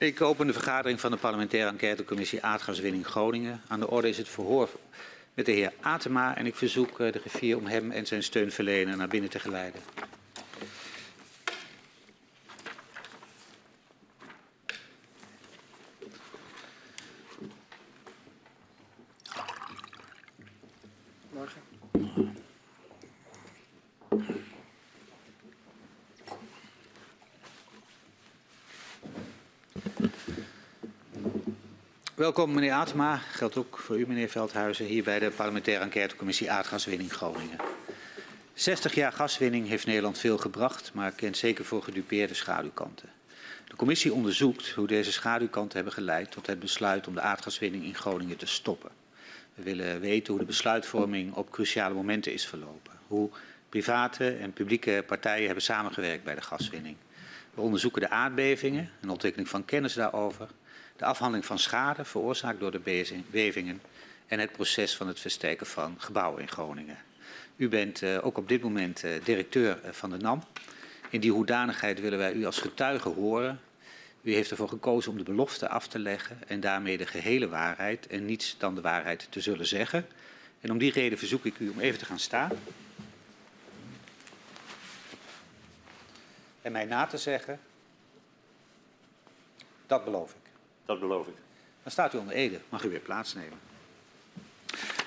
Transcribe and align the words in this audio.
Ik 0.00 0.20
open 0.20 0.46
de 0.46 0.52
vergadering 0.52 1.00
van 1.00 1.10
de 1.10 1.16
parlementaire 1.16 1.70
enquêtecommissie 1.70 2.42
Aardgaswinning 2.42 3.06
Groningen. 3.06 3.60
Aan 3.68 3.80
de 3.80 3.90
orde 3.90 4.08
is 4.08 4.16
het 4.16 4.28
verhoor 4.28 4.68
met 5.34 5.46
de 5.46 5.52
heer 5.52 5.72
Atema 5.80 6.36
en 6.36 6.46
ik 6.46 6.54
verzoek 6.54 7.00
eh, 7.00 7.12
de 7.12 7.18
griffier 7.18 7.56
om 7.56 7.66
hem 7.66 7.90
en 7.90 8.06
zijn 8.06 8.22
steunverlener 8.22 8.96
naar 8.96 9.08
binnen 9.08 9.30
te 9.30 9.38
geleiden. 9.38 9.80
Welkom 32.30 32.54
meneer 32.54 32.72
Atema, 32.72 33.16
geldt 33.16 33.56
ook 33.56 33.78
voor 33.78 33.98
u 33.98 34.06
meneer 34.06 34.28
Veldhuizen, 34.28 34.86
hier 34.86 35.02
bij 35.02 35.18
de 35.18 35.30
parlementaire 35.30 35.84
enquêtecommissie 35.84 36.50
Aardgaswinning 36.50 37.12
Groningen. 37.12 37.58
60 38.54 38.94
jaar 38.94 39.12
gaswinning 39.12 39.68
heeft 39.68 39.86
Nederland 39.86 40.18
veel 40.18 40.38
gebracht, 40.38 40.90
maar 40.94 41.12
kent 41.12 41.36
zeker 41.36 41.64
voor 41.64 41.82
gedupeerde 41.82 42.34
schaduwkanten. 42.34 43.08
De 43.68 43.76
commissie 43.76 44.12
onderzoekt 44.12 44.70
hoe 44.70 44.86
deze 44.86 45.12
schaduwkanten 45.12 45.76
hebben 45.76 45.94
geleid 45.94 46.30
tot 46.30 46.46
het 46.46 46.58
besluit 46.58 47.06
om 47.06 47.14
de 47.14 47.20
aardgaswinning 47.20 47.84
in 47.84 47.94
Groningen 47.94 48.36
te 48.36 48.46
stoppen. 48.46 48.90
We 49.54 49.62
willen 49.62 50.00
weten 50.00 50.32
hoe 50.32 50.42
de 50.42 50.48
besluitvorming 50.48 51.34
op 51.34 51.50
cruciale 51.50 51.94
momenten 51.94 52.32
is 52.32 52.46
verlopen. 52.46 52.92
Hoe 53.06 53.30
private 53.68 54.30
en 54.30 54.52
publieke 54.52 55.04
partijen 55.06 55.46
hebben 55.46 55.64
samengewerkt 55.64 56.24
bij 56.24 56.34
de 56.34 56.42
gaswinning. 56.42 56.96
We 57.54 57.60
onderzoeken 57.60 58.00
de 58.00 58.10
aardbevingen, 58.10 58.90
een 59.00 59.10
ontwikkeling 59.10 59.48
van 59.48 59.64
kennis 59.64 59.94
daarover, 59.94 60.48
de 61.00 61.06
afhandeling 61.06 61.46
van 61.46 61.58
schade 61.58 62.04
veroorzaakt 62.04 62.60
door 62.60 62.70
de 62.70 63.04
bevingen 63.30 63.82
en 64.26 64.38
het 64.38 64.52
proces 64.52 64.96
van 64.96 65.08
het 65.08 65.20
versterken 65.20 65.66
van 65.66 65.94
gebouwen 65.98 66.40
in 66.40 66.48
Groningen. 66.48 66.98
U 67.56 67.68
bent 67.68 68.02
uh, 68.02 68.24
ook 68.26 68.38
op 68.38 68.48
dit 68.48 68.62
moment 68.62 69.04
uh, 69.04 69.24
directeur 69.24 69.80
uh, 69.84 69.90
van 69.90 70.10
de 70.10 70.16
NAM. 70.16 70.42
In 71.10 71.20
die 71.20 71.32
hoedanigheid 71.32 72.00
willen 72.00 72.18
wij 72.18 72.32
u 72.32 72.44
als 72.44 72.58
getuige 72.58 73.08
horen. 73.08 73.60
U 74.22 74.34
heeft 74.34 74.50
ervoor 74.50 74.68
gekozen 74.68 75.10
om 75.10 75.18
de 75.18 75.24
belofte 75.24 75.68
af 75.68 75.86
te 75.86 75.98
leggen 75.98 76.38
en 76.46 76.60
daarmee 76.60 76.98
de 76.98 77.06
gehele 77.06 77.48
waarheid 77.48 78.06
en 78.06 78.24
niets 78.24 78.56
dan 78.58 78.74
de 78.74 78.80
waarheid 78.80 79.26
te 79.30 79.40
zullen 79.40 79.66
zeggen. 79.66 80.06
En 80.60 80.70
om 80.70 80.78
die 80.78 80.92
reden 80.92 81.18
verzoek 81.18 81.44
ik 81.44 81.58
u 81.58 81.68
om 81.68 81.80
even 81.80 81.98
te 81.98 82.04
gaan 82.04 82.18
staan. 82.18 82.50
En 86.62 86.72
mij 86.72 86.84
na 86.84 87.06
te 87.06 87.18
zeggen. 87.18 87.60
Dat 89.86 90.04
beloof 90.04 90.30
ik. 90.30 90.39
Dat 90.90 91.00
beloof 91.00 91.26
ik. 91.26 91.34
Dan 91.82 91.92
staat 91.92 92.14
u 92.14 92.18
onder 92.18 92.34
Ede. 92.34 92.60
Mag 92.68 92.84
u 92.84 92.88
weer 92.88 93.00
plaatsnemen. 93.00 93.58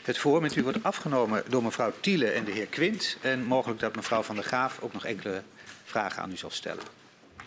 Het 0.04 0.18
voor 0.18 0.42
met 0.42 0.56
u 0.56 0.64
wordt 0.64 0.84
afgenomen 0.84 1.44
door 1.48 1.64
mevrouw 1.64 1.92
Thiele 2.00 2.30
en 2.30 2.44
de 2.44 2.52
heer 2.52 2.66
Quint. 2.66 3.18
En 3.22 3.44
mogelijk 3.44 3.80
dat 3.80 3.96
mevrouw 3.96 4.22
Van 4.22 4.36
der 4.36 4.44
Graaf 4.44 4.80
ook 4.82 4.94
nog 4.94 5.06
enkele 5.06 5.42
vragen 5.84 6.24
aan 6.24 6.32
u 6.32 6.38
zal 6.38 6.50
stellen. 6.50 6.84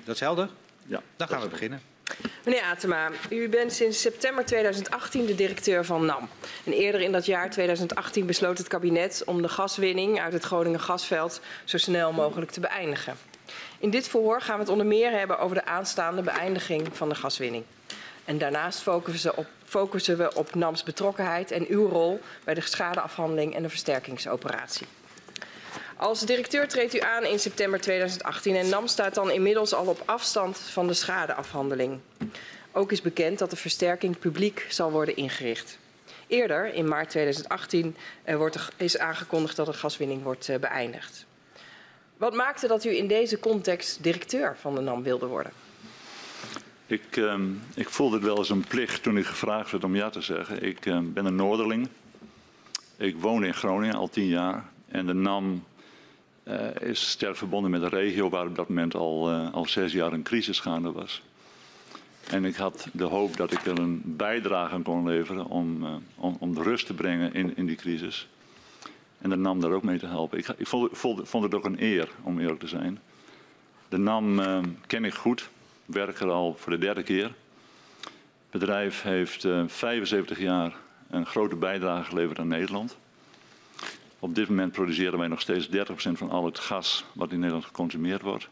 Dat 0.04 0.14
is 0.14 0.20
helder? 0.20 0.48
Ja. 0.86 1.02
Dan 1.16 1.28
gaan 1.28 1.40
we 1.40 1.48
beginnen. 1.48 1.82
Meneer 2.44 2.62
Atema, 2.62 3.10
u 3.30 3.48
bent 3.48 3.72
sinds 3.72 4.00
september 4.00 4.44
2018 4.44 5.26
de 5.26 5.34
directeur 5.34 5.84
van 5.84 6.04
NAM. 6.04 6.28
En 6.64 6.72
eerder 6.72 7.00
in 7.00 7.12
dat 7.12 7.26
jaar 7.26 7.50
2018 7.50 8.26
besloot 8.26 8.58
het 8.58 8.68
kabinet 8.68 9.22
om 9.26 9.42
de 9.42 9.48
gaswinning 9.48 10.20
uit 10.20 10.32
het 10.32 10.44
Groningen 10.44 10.80
gasveld 10.80 11.40
zo 11.64 11.78
snel 11.78 12.12
mogelijk 12.12 12.50
te 12.50 12.60
beëindigen. 12.60 13.16
In 13.78 13.90
dit 13.90 14.08
verhoor 14.08 14.40
gaan 14.40 14.54
we 14.54 14.60
het 14.60 14.70
onder 14.70 14.86
meer 14.86 15.10
hebben 15.10 15.38
over 15.38 15.56
de 15.56 15.64
aanstaande 15.64 16.22
beëindiging 16.22 16.88
van 16.92 17.08
de 17.08 17.14
gaswinning. 17.14 17.64
En 18.26 18.38
daarnaast 18.38 18.80
focussen 18.80 19.36
op, 19.36 19.46
focussen 19.64 20.18
we 20.18 20.34
op 20.34 20.54
NAM's 20.54 20.82
betrokkenheid 20.82 21.50
en 21.50 21.66
uw 21.68 21.88
rol 21.88 22.20
bij 22.44 22.54
de 22.54 22.60
schadeafhandeling 22.60 23.54
en 23.54 23.62
de 23.62 23.68
versterkingsoperatie. 23.68 24.86
Als 25.96 26.20
directeur 26.20 26.68
treedt 26.68 26.94
u 26.94 26.98
aan 26.98 27.24
in 27.24 27.38
september 27.38 27.80
2018 27.80 28.56
en 28.56 28.68
NAM 28.68 28.86
staat 28.86 29.14
dan 29.14 29.30
inmiddels 29.30 29.74
al 29.74 29.86
op 29.86 30.02
afstand 30.04 30.58
van 30.58 30.86
de 30.86 30.94
schadeafhandeling. 30.94 32.00
Ook 32.72 32.92
is 32.92 33.02
bekend 33.02 33.38
dat 33.38 33.50
de 33.50 33.56
versterking 33.56 34.18
publiek 34.18 34.66
zal 34.68 34.90
worden 34.90 35.16
ingericht. 35.16 35.78
Eerder, 36.26 36.74
in 36.74 36.88
maart 36.88 37.10
2018, 37.10 37.96
uh, 38.26 38.36
wordt 38.36 38.68
is 38.76 38.98
aangekondigd 38.98 39.56
dat 39.56 39.66
de 39.66 39.72
gaswinning 39.72 40.22
wordt 40.22 40.48
uh, 40.48 40.56
beëindigd. 40.56 41.26
Wat 42.16 42.34
maakte 42.34 42.66
dat 42.66 42.84
u 42.84 42.96
in 42.96 43.06
deze 43.06 43.38
context 43.38 44.02
directeur 44.02 44.56
van 44.60 44.74
de 44.74 44.80
NAM 44.80 45.02
wilde 45.02 45.26
worden? 45.26 45.52
Ik, 46.88 47.16
um, 47.16 47.62
ik 47.74 47.88
voelde 47.88 48.16
het 48.16 48.24
wel 48.24 48.36
als 48.36 48.50
een 48.50 48.64
plicht 48.64 49.02
toen 49.02 49.18
ik 49.18 49.24
gevraagd 49.24 49.70
werd 49.70 49.84
om 49.84 49.96
ja 49.96 50.10
te 50.10 50.20
zeggen. 50.20 50.62
Ik 50.62 50.86
um, 50.86 51.12
ben 51.12 51.24
een 51.24 51.36
Noorderling. 51.36 51.88
Ik 52.96 53.16
woon 53.16 53.44
in 53.44 53.54
Groningen 53.54 53.94
al 53.94 54.08
tien 54.08 54.26
jaar. 54.26 54.64
En 54.88 55.06
de 55.06 55.12
NAM 55.12 55.64
uh, 56.44 56.74
is 56.80 57.10
sterk 57.10 57.36
verbonden 57.36 57.70
met 57.70 57.80
de 57.80 57.88
regio 57.88 58.28
waar 58.28 58.46
op 58.46 58.56
dat 58.56 58.68
moment 58.68 58.94
al, 58.94 59.32
uh, 59.32 59.52
al 59.52 59.66
zes 59.66 59.92
jaar 59.92 60.12
een 60.12 60.22
crisis 60.22 60.60
gaande 60.60 60.92
was. 60.92 61.22
En 62.30 62.44
ik 62.44 62.56
had 62.56 62.88
de 62.92 63.04
hoop 63.04 63.36
dat 63.36 63.52
ik 63.52 63.66
er 63.66 63.78
een 63.78 64.02
bijdrage 64.04 64.74
aan 64.74 64.82
kon 64.82 65.06
leveren 65.06 65.46
om, 65.46 65.82
uh, 65.82 65.94
om, 66.14 66.36
om 66.40 66.54
de 66.54 66.62
rust 66.62 66.86
te 66.86 66.94
brengen 66.94 67.34
in, 67.34 67.56
in 67.56 67.66
die 67.66 67.76
crisis. 67.76 68.28
En 69.18 69.30
de 69.30 69.36
NAM 69.36 69.60
daar 69.60 69.72
ook 69.72 69.82
mee 69.82 69.98
te 69.98 70.06
helpen. 70.06 70.38
Ik, 70.38 70.48
ik 70.56 70.66
vond, 70.66 70.88
vond, 70.92 71.28
vond, 71.28 71.44
het 71.44 71.54
ook 71.54 71.64
een 71.64 71.82
eer, 71.82 72.08
om 72.22 72.38
eerlijk 72.38 72.60
te 72.60 72.68
zijn. 72.68 73.00
De 73.88 73.98
NAM 73.98 74.40
ken 74.86 75.04
ik 75.04 75.14
goed 75.14 75.48
werk 75.86 76.20
er 76.20 76.30
al 76.30 76.56
voor 76.58 76.72
de 76.72 76.78
derde 76.78 77.02
keer. 77.02 77.34
Het 78.50 78.60
bedrijf 78.60 79.02
heeft 79.02 79.44
uh, 79.44 79.62
75 79.66 80.38
jaar 80.38 80.76
een 81.10 81.26
grote 81.26 81.56
bijdrage 81.56 82.04
geleverd 82.04 82.38
aan 82.38 82.48
Nederland. 82.48 82.96
Op 84.18 84.34
dit 84.34 84.48
moment 84.48 84.72
produceren 84.72 85.18
wij 85.18 85.28
nog 85.28 85.40
steeds 85.40 85.68
30% 85.68 85.70
van 85.92 86.30
al 86.30 86.44
het 86.44 86.58
gas 86.58 87.04
wat 87.12 87.30
in 87.30 87.38
Nederland 87.38 87.64
geconsumeerd 87.64 88.22
wordt. 88.22 88.48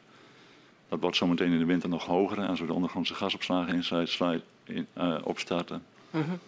Dat 0.89 1.01
wordt 1.01 1.17
zometeen 1.17 1.53
in 1.53 1.59
de 1.59 1.65
winter 1.65 1.89
nog 1.89 2.07
hoger 2.07 2.47
als 2.47 2.61
we 2.61 2.67
de 2.67 2.73
ondergrondse 2.73 3.15
gasopslagen 3.15 3.75
inside, 3.75 4.41
in, 4.65 4.87
uh, 4.99 5.17
opstarten. 5.23 5.83
-hmm. 6.11 6.39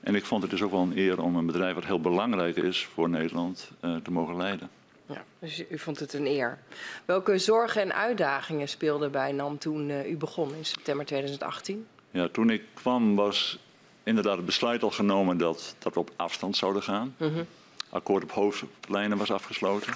En 0.00 0.14
ik 0.14 0.24
vond 0.24 0.42
het 0.42 0.50
dus 0.50 0.62
ook 0.62 0.70
wel 0.70 0.80
een 0.80 0.98
eer 0.98 1.22
om 1.22 1.36
een 1.36 1.46
bedrijf 1.46 1.74
wat 1.74 1.84
heel 1.84 2.00
belangrijk 2.00 2.56
is 2.56 2.84
voor 2.84 3.08
Nederland 3.08 3.70
uh, 3.84 3.96
te 3.96 4.10
mogen 4.10 4.36
leiden. 4.36 4.70
Ja, 5.06 5.24
dus 5.38 5.64
u 5.70 5.78
vond 5.78 5.98
het 5.98 6.12
een 6.12 6.26
eer. 6.26 6.58
Welke 7.04 7.38
zorgen 7.38 7.82
en 7.82 7.94
uitdagingen 7.94 8.68
speelden 8.68 9.10
bij 9.10 9.32
NAM 9.32 9.58
toen 9.58 9.88
uh, 9.88 10.10
u 10.10 10.16
begon 10.16 10.54
in 10.54 10.64
september 10.64 11.06
2018? 11.06 11.86
Ja, 12.10 12.28
toen 12.28 12.50
ik 12.50 12.62
kwam 12.74 13.14
was 13.14 13.58
inderdaad 14.02 14.36
het 14.36 14.46
besluit 14.46 14.82
al 14.82 14.90
genomen 14.90 15.38
dat, 15.38 15.76
dat 15.78 15.94
we 15.94 16.00
op 16.00 16.10
afstand 16.16 16.56
zouden 16.56 16.82
gaan. 16.82 17.14
Mm 17.18 17.34
-hmm. 17.34 17.46
Akkoord 17.88 18.22
op 18.22 18.30
hoofdlijnen 18.30 19.18
was 19.18 19.30
afgesloten. 19.30 19.92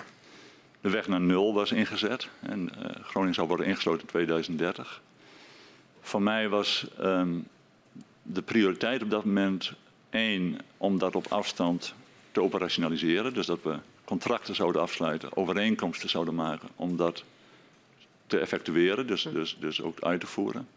De 0.81 0.91
weg 0.91 1.09
naar 1.09 1.21
nul 1.21 1.55
was 1.55 1.72
ingezet. 1.72 2.28
En 2.41 2.71
uh, 2.78 2.84
Groningen 3.03 3.34
zou 3.34 3.49
worden 3.49 3.66
ingesloten 3.66 4.00
in 4.00 4.06
2030. 4.06 5.03
Voor 6.00 6.22
mij 6.22 6.49
was 6.49 6.87
um, 7.00 7.47
de 8.22 8.43
prioriteit 8.43 9.03
op 9.03 9.11
dat 9.11 9.25
moment 9.25 9.72
één, 10.11 10.59
om 10.77 10.99
dat 10.99 11.16
op 11.16 11.27
afstand 11.28 11.95
te 12.33 12.43
operationaliseren. 12.43 13.34
Dus 13.34 13.47
dat 13.47 13.62
we 13.62 13.78
contracten 14.06 14.55
zouden 14.55 14.83
afsluiten, 14.83 15.37
overeenkomsten 15.37 16.09
zouden 16.09 16.34
maken 16.34 16.69
om 16.77 16.97
dat 16.97 17.25
te 18.27 18.39
effectueren, 18.39 19.06
dus, 19.06 19.22
dus, 19.33 19.56
dus 19.61 19.83
ook 19.83 20.00
uit 20.00 20.21
te 20.21 20.27
voeren. 20.27 20.69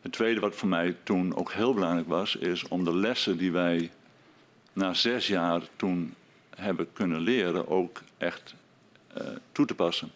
Het 0.00 0.12
tweede 0.12 0.40
wat 0.40 0.54
voor 0.54 0.68
mij 0.68 0.96
toen 1.02 1.36
ook 1.36 1.52
heel 1.52 1.74
belangrijk 1.74 2.08
was, 2.08 2.36
is 2.36 2.68
om 2.68 2.84
de 2.84 2.96
lessen 2.96 3.38
die 3.38 3.52
wij 3.52 3.90
na 4.72 4.94
zes 4.94 5.26
jaar 5.26 5.62
toen 5.76 6.14
hebben 6.56 6.92
kunnen 6.92 7.20
leren 7.20 7.68
ook 7.68 8.02
echt 8.18 8.54
uh, 9.18 9.26
toe 9.52 9.66
te 9.66 9.74
passen. 9.74 10.10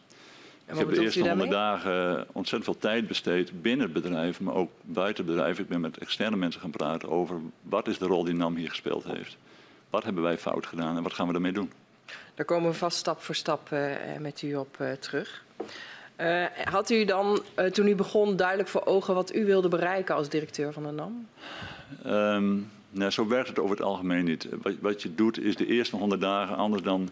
Ik 0.66 0.76
heb 0.76 0.90
de 0.90 1.00
eerste 1.00 1.28
honderd 1.28 1.50
dagen 1.50 2.26
ontzettend 2.32 2.64
veel 2.64 2.90
tijd 2.90 3.08
besteed 3.08 3.62
binnen 3.62 3.92
het 3.92 4.02
bedrijf, 4.02 4.40
maar 4.40 4.54
ook 4.54 4.70
buiten 4.82 5.24
het 5.24 5.34
bedrijf. 5.34 5.58
Ik 5.58 5.68
ben 5.68 5.80
met 5.80 5.98
externe 5.98 6.36
mensen 6.36 6.60
gaan 6.60 6.70
praten 6.70 7.08
over 7.08 7.40
wat 7.62 7.88
is 7.88 7.98
de 7.98 8.06
rol 8.06 8.24
die 8.24 8.34
NAM 8.34 8.56
hier 8.56 8.68
gespeeld 8.68 9.04
heeft. 9.04 9.36
Wat 9.90 10.04
hebben 10.04 10.22
wij 10.22 10.38
fout 10.38 10.66
gedaan 10.66 10.96
en 10.96 11.02
wat 11.02 11.14
gaan 11.14 11.28
we 11.28 11.34
ermee 11.34 11.52
doen? 11.52 11.72
Daar 12.34 12.46
komen 12.46 12.70
we 12.70 12.76
vast 12.76 12.98
stap 12.98 13.22
voor 13.22 13.34
stap 13.34 13.70
uh, 13.72 13.92
met 14.18 14.42
u 14.42 14.54
op 14.54 14.76
uh, 14.80 14.92
terug. 14.92 15.44
Had 16.64 16.90
u 16.90 17.04
dan 17.04 17.42
toen 17.72 17.88
u 17.88 17.94
begon 17.94 18.36
duidelijk 18.36 18.68
voor 18.68 18.86
ogen 18.86 19.14
wat 19.14 19.34
u 19.34 19.44
wilde 19.44 19.68
bereiken 19.68 20.14
als 20.14 20.28
directeur 20.28 20.72
van 20.72 20.82
de 20.82 20.90
NAM? 20.90 21.28
Um, 22.06 22.70
nou, 22.90 23.10
zo 23.10 23.26
werkt 23.26 23.48
het 23.48 23.58
over 23.58 23.76
het 23.76 23.84
algemeen 23.84 24.24
niet. 24.24 24.48
Wat, 24.62 24.74
wat, 24.80 25.02
je 25.02 25.14
doet 25.14 25.40
is 25.40 25.56
de 25.56 25.66
eerste 25.66 25.96
honderd 25.96 26.20
dagen 26.20 26.56
anders 26.56 26.82
dan 26.82 27.10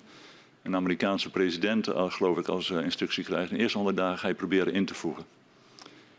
een 0.62 0.76
Amerikaanse 0.76 1.30
president, 1.30 1.88
geloof 1.94 2.38
ik, 2.38 2.48
als 2.48 2.70
instructie 2.70 3.24
krijgt. 3.24 3.50
De 3.50 3.56
eerste 3.56 3.76
honderd 3.76 3.96
dagen 3.96 4.18
ga 4.18 4.28
je 4.28 4.34
proberen 4.34 4.72
in 4.72 4.84
te 4.84 4.94
voegen. 4.94 5.24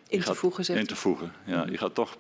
In 0.07 0.21
te 0.21 0.35
voegen, 0.35 0.65
zegt 0.65 0.79
In 0.79 0.88
te 0.88 0.95
voegen, 0.95 1.31
ja. 1.45 1.65
Je 1.69 1.77
gaat 1.77 1.95
toch 1.95 2.18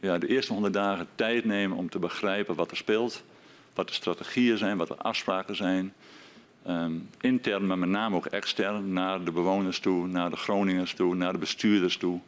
ja, 0.00 0.18
de 0.18 0.26
eerste 0.26 0.52
honderd 0.52 0.74
dagen 0.74 1.06
tijd 1.14 1.44
nemen 1.44 1.76
om 1.76 1.90
te 1.90 1.98
begrijpen 1.98 2.54
wat 2.54 2.70
er 2.70 2.76
speelt. 2.76 3.22
Wat 3.74 3.88
de 3.88 3.94
strategieën 3.94 4.58
zijn, 4.58 4.76
wat 4.76 4.88
de 4.88 4.96
afspraken 4.96 5.56
zijn. 5.56 5.92
Um, 6.68 7.08
intern, 7.20 7.66
maar 7.66 7.78
met 7.78 7.88
name 7.88 8.16
ook 8.16 8.26
extern, 8.26 8.92
naar 8.92 9.24
de 9.24 9.32
bewoners 9.32 9.78
toe, 9.78 10.06
naar 10.06 10.30
de 10.30 10.36
Groningers 10.36 10.94
toe, 10.94 11.14
naar 11.14 11.32
de 11.32 11.38
bestuurders 11.38 11.96
toe. 11.96 12.20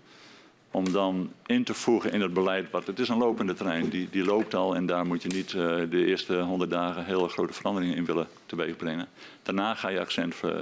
om 0.73 0.93
dan 0.93 1.33
in 1.47 1.65
te 1.65 1.75
voegen 1.75 2.12
in 2.12 2.21
het 2.21 2.33
beleid. 2.33 2.71
Wat, 2.71 2.87
het 2.87 2.99
is 2.99 3.09
een 3.09 3.19
lopende 3.19 3.55
trein, 3.55 3.89
die, 3.89 4.09
die 4.11 4.25
loopt 4.25 4.55
al 4.55 4.75
en 4.75 4.87
daar 4.87 5.06
moet 5.06 5.23
je 5.23 5.29
niet 5.29 5.53
uh, 5.53 5.77
de 5.91 6.05
eerste 6.06 6.39
honderd 6.39 6.71
dagen 6.71 7.05
hele 7.05 7.29
grote 7.29 7.53
veranderingen 7.53 7.97
in 7.97 8.05
willen 8.05 8.27
teweegbrengen. 8.47 9.09
Daarna 9.43 9.75
ga 9.75 9.89
je 9.89 10.00
accent, 10.00 10.35
uh, 10.44 10.53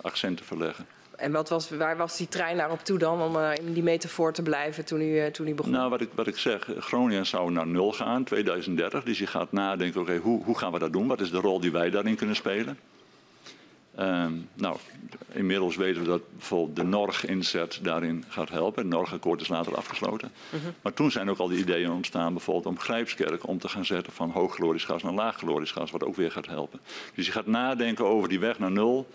accenten 0.00 0.44
verleggen. 0.44 0.86
En 1.20 1.32
wat 1.32 1.48
was, 1.48 1.70
waar 1.70 1.96
was 1.96 2.16
die 2.16 2.28
trein 2.28 2.56
naar 2.56 2.70
op 2.70 2.84
toe 2.84 2.98
dan, 2.98 3.22
om 3.22 3.36
uh, 3.36 3.50
in 3.54 3.72
die 3.72 3.82
metafoor 3.82 4.32
te 4.32 4.42
blijven 4.42 4.84
toen 4.84 5.00
u, 5.00 5.30
toen 5.30 5.46
u 5.46 5.54
begon? 5.54 5.72
Nou, 5.72 5.90
wat 5.90 6.00
ik, 6.00 6.08
wat 6.14 6.26
ik 6.26 6.36
zeg, 6.36 6.68
Groningen 6.78 7.26
zou 7.26 7.52
naar 7.52 7.66
nul 7.66 7.92
gaan, 7.92 8.24
2030. 8.24 9.04
Dus 9.04 9.18
je 9.18 9.26
gaat 9.26 9.52
nadenken, 9.52 10.00
oké, 10.00 10.10
okay, 10.10 10.22
hoe, 10.22 10.44
hoe 10.44 10.58
gaan 10.58 10.72
we 10.72 10.78
dat 10.78 10.92
doen? 10.92 11.06
Wat 11.06 11.20
is 11.20 11.30
de 11.30 11.40
rol 11.40 11.60
die 11.60 11.72
wij 11.72 11.90
daarin 11.90 12.16
kunnen 12.16 12.36
spelen? 12.36 12.78
Um, 13.98 14.48
nou, 14.54 14.76
inmiddels 15.32 15.76
weten 15.76 16.02
we 16.02 16.08
dat 16.08 16.22
bijvoorbeeld 16.32 16.76
de 16.76 16.84
NORG-inzet 16.84 17.78
daarin 17.82 18.24
gaat 18.28 18.48
helpen. 18.48 18.82
Het 18.82 18.92
NORG-akkoord 18.92 19.40
is 19.40 19.48
later 19.48 19.76
afgesloten. 19.76 20.32
Uh 20.54 20.60
-huh. 20.62 20.70
Maar 20.82 20.92
toen 20.92 21.10
zijn 21.10 21.30
ook 21.30 21.38
al 21.38 21.48
die 21.48 21.58
ideeën 21.58 21.90
ontstaan, 21.90 22.32
bijvoorbeeld 22.32 22.66
om 22.66 22.78
Grijpskerk 22.78 23.46
om 23.46 23.58
te 23.58 23.68
gaan 23.68 23.84
zetten 23.84 24.12
van 24.12 24.30
hoogcalorisch 24.30 24.84
gas 24.84 25.02
naar 25.02 25.12
laagcalorisch 25.12 25.72
gas, 25.72 25.90
wat 25.90 26.04
ook 26.04 26.16
weer 26.16 26.30
gaat 26.30 26.46
helpen. 26.46 26.80
Dus 27.14 27.26
je 27.26 27.32
gaat 27.32 27.46
nadenken 27.46 28.04
over 28.04 28.28
die 28.28 28.40
weg 28.40 28.58
naar 28.58 28.70
nul. 28.70 29.06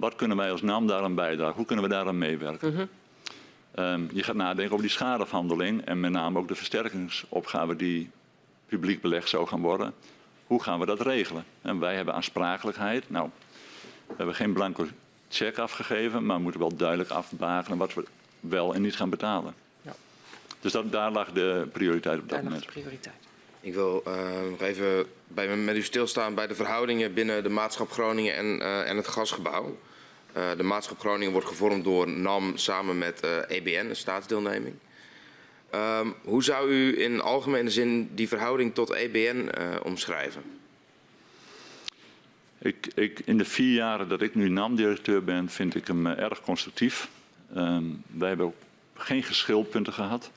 Wat 0.00 0.14
kunnen 0.14 0.36
wij 0.36 0.50
als 0.50 0.62
NAM 0.62 0.86
daaraan 0.86 1.14
bijdragen? 1.14 1.56
Hoe 1.56 1.66
kunnen 1.66 1.84
we 1.84 1.90
daaraan 1.90 2.18
meewerken? 2.18 2.72
Uh 2.72 2.76
-huh. 3.74 3.92
um, 3.92 4.08
je 4.12 4.22
gaat 4.22 4.34
nadenken 4.34 4.72
over 4.72 4.86
die 4.86 4.94
schadeafhandeling 4.94 5.84
en 5.84 6.00
met 6.00 6.10
name 6.10 6.38
ook 6.38 6.48
de 6.48 6.54
versterkingsopgave 6.54 7.76
die 7.76 8.10
publiek 8.66 9.00
belegd 9.00 9.28
zou 9.28 9.46
gaan 9.46 9.60
worden. 9.60 9.94
Hoe 10.46 10.62
gaan 10.62 10.80
we 10.80 10.86
dat 10.86 11.00
regelen? 11.00 11.44
En 11.62 11.78
wij 11.78 11.94
hebben 11.94 12.14
aansprakelijkheid. 12.14 13.10
Nou, 13.10 13.30
we 14.06 14.14
hebben 14.16 14.34
geen 14.34 14.52
blanco 14.52 14.86
check 15.28 15.58
afgegeven, 15.58 16.26
maar 16.26 16.36
we 16.36 16.42
moeten 16.42 16.60
wel 16.60 16.76
duidelijk 16.76 17.10
afbakenen 17.10 17.78
wat 17.78 17.94
we 17.94 18.04
wel 18.40 18.74
en 18.74 18.82
niet 18.82 18.96
gaan 18.96 19.10
betalen. 19.10 19.54
Ja. 19.82 19.92
Dus 20.60 20.72
dat, 20.72 20.92
daar 20.92 21.10
lag 21.10 21.32
de 21.32 21.68
prioriteit 21.72 22.18
op 22.18 22.28
dat 22.28 22.38
daar 22.38 22.44
moment. 22.44 22.64
Lag 22.64 22.74
de 22.74 22.80
prioriteit. 22.80 23.14
Ik 23.60 23.74
wil 23.74 24.02
uh, 24.06 24.14
nog 24.50 24.60
even 24.60 25.06
bij, 25.26 25.56
met 25.56 25.76
u 25.76 25.82
stilstaan 25.82 26.34
bij 26.34 26.46
de 26.46 26.54
verhoudingen 26.54 27.14
binnen 27.14 27.42
de 27.42 27.48
Maatschap 27.48 27.90
Groningen 27.90 28.36
en, 28.36 28.46
uh, 28.46 28.88
en 28.88 28.96
het 28.96 29.08
gasgebouw. 29.08 29.76
Uh, 30.36 30.50
de 30.56 30.62
Maatschap 30.62 30.98
Groningen 30.98 31.32
wordt 31.32 31.46
gevormd 31.46 31.84
door 31.84 32.08
NAM 32.08 32.56
samen 32.56 32.98
met 32.98 33.20
EBN, 33.48 33.88
de 33.88 33.94
staatsdeelneming. 33.94 34.74
Um, 35.74 36.14
hoe 36.22 36.44
zou 36.44 36.70
u 36.70 37.02
in 37.02 37.20
algemene 37.20 37.70
zin 37.70 38.10
die 38.14 38.28
verhouding 38.28 38.74
tot 38.74 38.90
EBN 38.90 39.48
omschrijven? 39.82 40.42
Ik, 42.58 42.86
ik, 42.94 43.20
in 43.24 43.38
de 43.38 43.44
vier 43.44 43.74
jaren 43.74 44.08
dat 44.08 44.22
ik 44.22 44.34
nu 44.34 44.48
NAM-directeur 44.48 45.24
ben, 45.24 45.48
vind 45.48 45.74
ik 45.74 45.86
hem 45.86 46.06
erg 46.06 46.40
constructief. 46.40 47.08
Um, 47.56 48.02
wij 48.06 48.28
hebben 48.28 48.46
ook 48.46 48.56
geen 48.94 49.22
geschilpunten 49.22 49.92
gehad. 49.92 50.30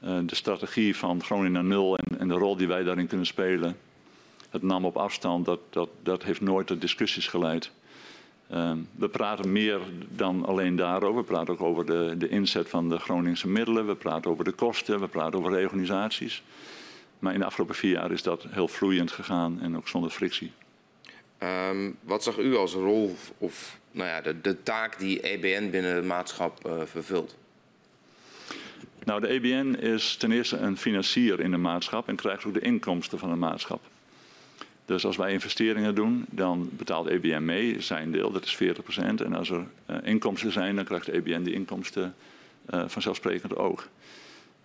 De 0.00 0.34
strategie 0.34 0.96
van 0.96 1.22
Groningen 1.22 1.52
naar 1.52 1.64
nul 1.64 1.96
en, 1.96 2.18
en, 2.18 2.28
de 2.28 2.34
rol 2.34 2.56
die 2.56 2.68
wij 2.68 2.82
daarin 2.82 3.06
kunnen 3.06 3.26
spelen, 3.26 3.76
het 4.50 4.62
NAM 4.62 4.84
op 4.84 4.96
afstand, 4.96 5.44
dat, 5.44 5.60
dat, 5.70 5.88
dat 6.02 6.22
heeft 6.22 6.40
nooit 6.40 6.66
tot 6.66 6.80
discussies 6.80 7.26
geleid. 7.26 7.70
Um, 8.54 8.88
we 8.96 9.08
praten 9.08 9.52
meer 9.52 9.80
dan 10.08 10.44
alleen 10.44 10.76
daarover. 10.76 11.20
We 11.20 11.26
praten 11.26 11.54
ook 11.54 11.60
over 11.60 11.86
de, 11.86 12.14
de 12.18 12.28
inzet 12.28 12.68
van 12.68 12.88
de 12.88 12.98
Groningse 12.98 13.48
middelen. 13.48 13.86
We 13.86 13.94
praten 13.94 14.30
over 14.30 14.44
de 14.44 14.52
kosten. 14.52 15.00
We 15.00 15.08
praten 15.08 15.38
over 15.38 15.52
reorganisaties. 15.52 16.42
Maar 17.18 17.32
in 17.32 17.38
de 17.38 17.44
afgelopen 17.44 17.74
vier 17.74 17.90
jaar 17.90 18.12
is 18.12 18.22
dat 18.22 18.46
heel 18.48 18.68
vloeiend 18.68 19.10
gegaan 19.10 19.60
en 19.60 19.76
ook 19.76 19.88
zonder 19.88 20.10
frictie. 20.10 20.52
Um, 21.42 21.96
wat 22.02 22.22
zag 22.22 22.38
u 22.38 22.56
als 22.56 22.72
rol 22.72 23.16
of 23.38 23.78
nou 23.90 24.08
ja, 24.08 24.20
de, 24.20 24.40
de 24.40 24.62
taak 24.62 24.98
die 24.98 25.20
EBN 25.20 25.70
binnen 25.70 25.94
het 25.94 26.04
maatschap 26.04 26.66
uh, 26.66 26.72
vervult? 26.84 27.36
Nou, 29.04 29.20
de 29.20 29.28
EBN 29.28 29.74
is 29.74 30.16
ten 30.16 30.32
eerste 30.32 30.56
een 30.56 30.76
financier 30.76 31.40
in 31.40 31.50
de 31.50 31.56
maatschap 31.56 32.08
en 32.08 32.16
krijgt 32.16 32.44
ook 32.44 32.54
de 32.54 32.60
inkomsten 32.60 33.18
van 33.18 33.30
de 33.30 33.36
maatschap. 33.36 33.80
Dus 34.90 35.04
als 35.04 35.16
wij 35.16 35.32
investeringen 35.32 35.94
doen, 35.94 36.24
dan 36.30 36.70
betaalt 36.72 37.06
EBN 37.06 37.44
mee, 37.44 37.80
zijn 37.80 38.10
deel, 38.10 38.30
dat 38.30 38.44
is 38.44 38.54
40%. 38.54 38.58
En 38.98 39.34
als 39.34 39.50
er 39.50 39.66
uh, 39.90 39.96
inkomsten 40.02 40.52
zijn, 40.52 40.76
dan 40.76 40.84
krijgt 40.84 41.08
EBN 41.08 41.42
die 41.42 41.54
inkomsten 41.54 42.14
uh, 42.70 42.84
vanzelfsprekend 42.86 43.56
ook. 43.56 43.88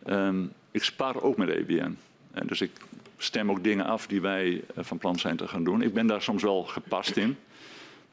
Um, 0.08 0.52
ik 0.72 0.84
spaar 0.84 1.22
ook 1.22 1.38
met 1.38 1.50
EBN. 1.50 1.98
En 2.32 2.48
dus 2.48 2.62
ik 2.62 2.72
stem 3.18 3.52
ook 3.52 3.64
dingen 3.64 3.86
af 3.86 4.08
die 4.08 4.22
wij 4.22 4.64
van 4.76 4.98
plan 4.98 5.20
zijn 5.20 5.38
te 5.38 5.48
gaan 5.48 5.64
doen. 5.64 5.82
Ik 5.82 5.94
ben 5.94 6.08
daar 6.08 6.22
soms 6.22 6.44
wel 6.44 6.64
gepast 6.64 7.18
in. 7.18 7.38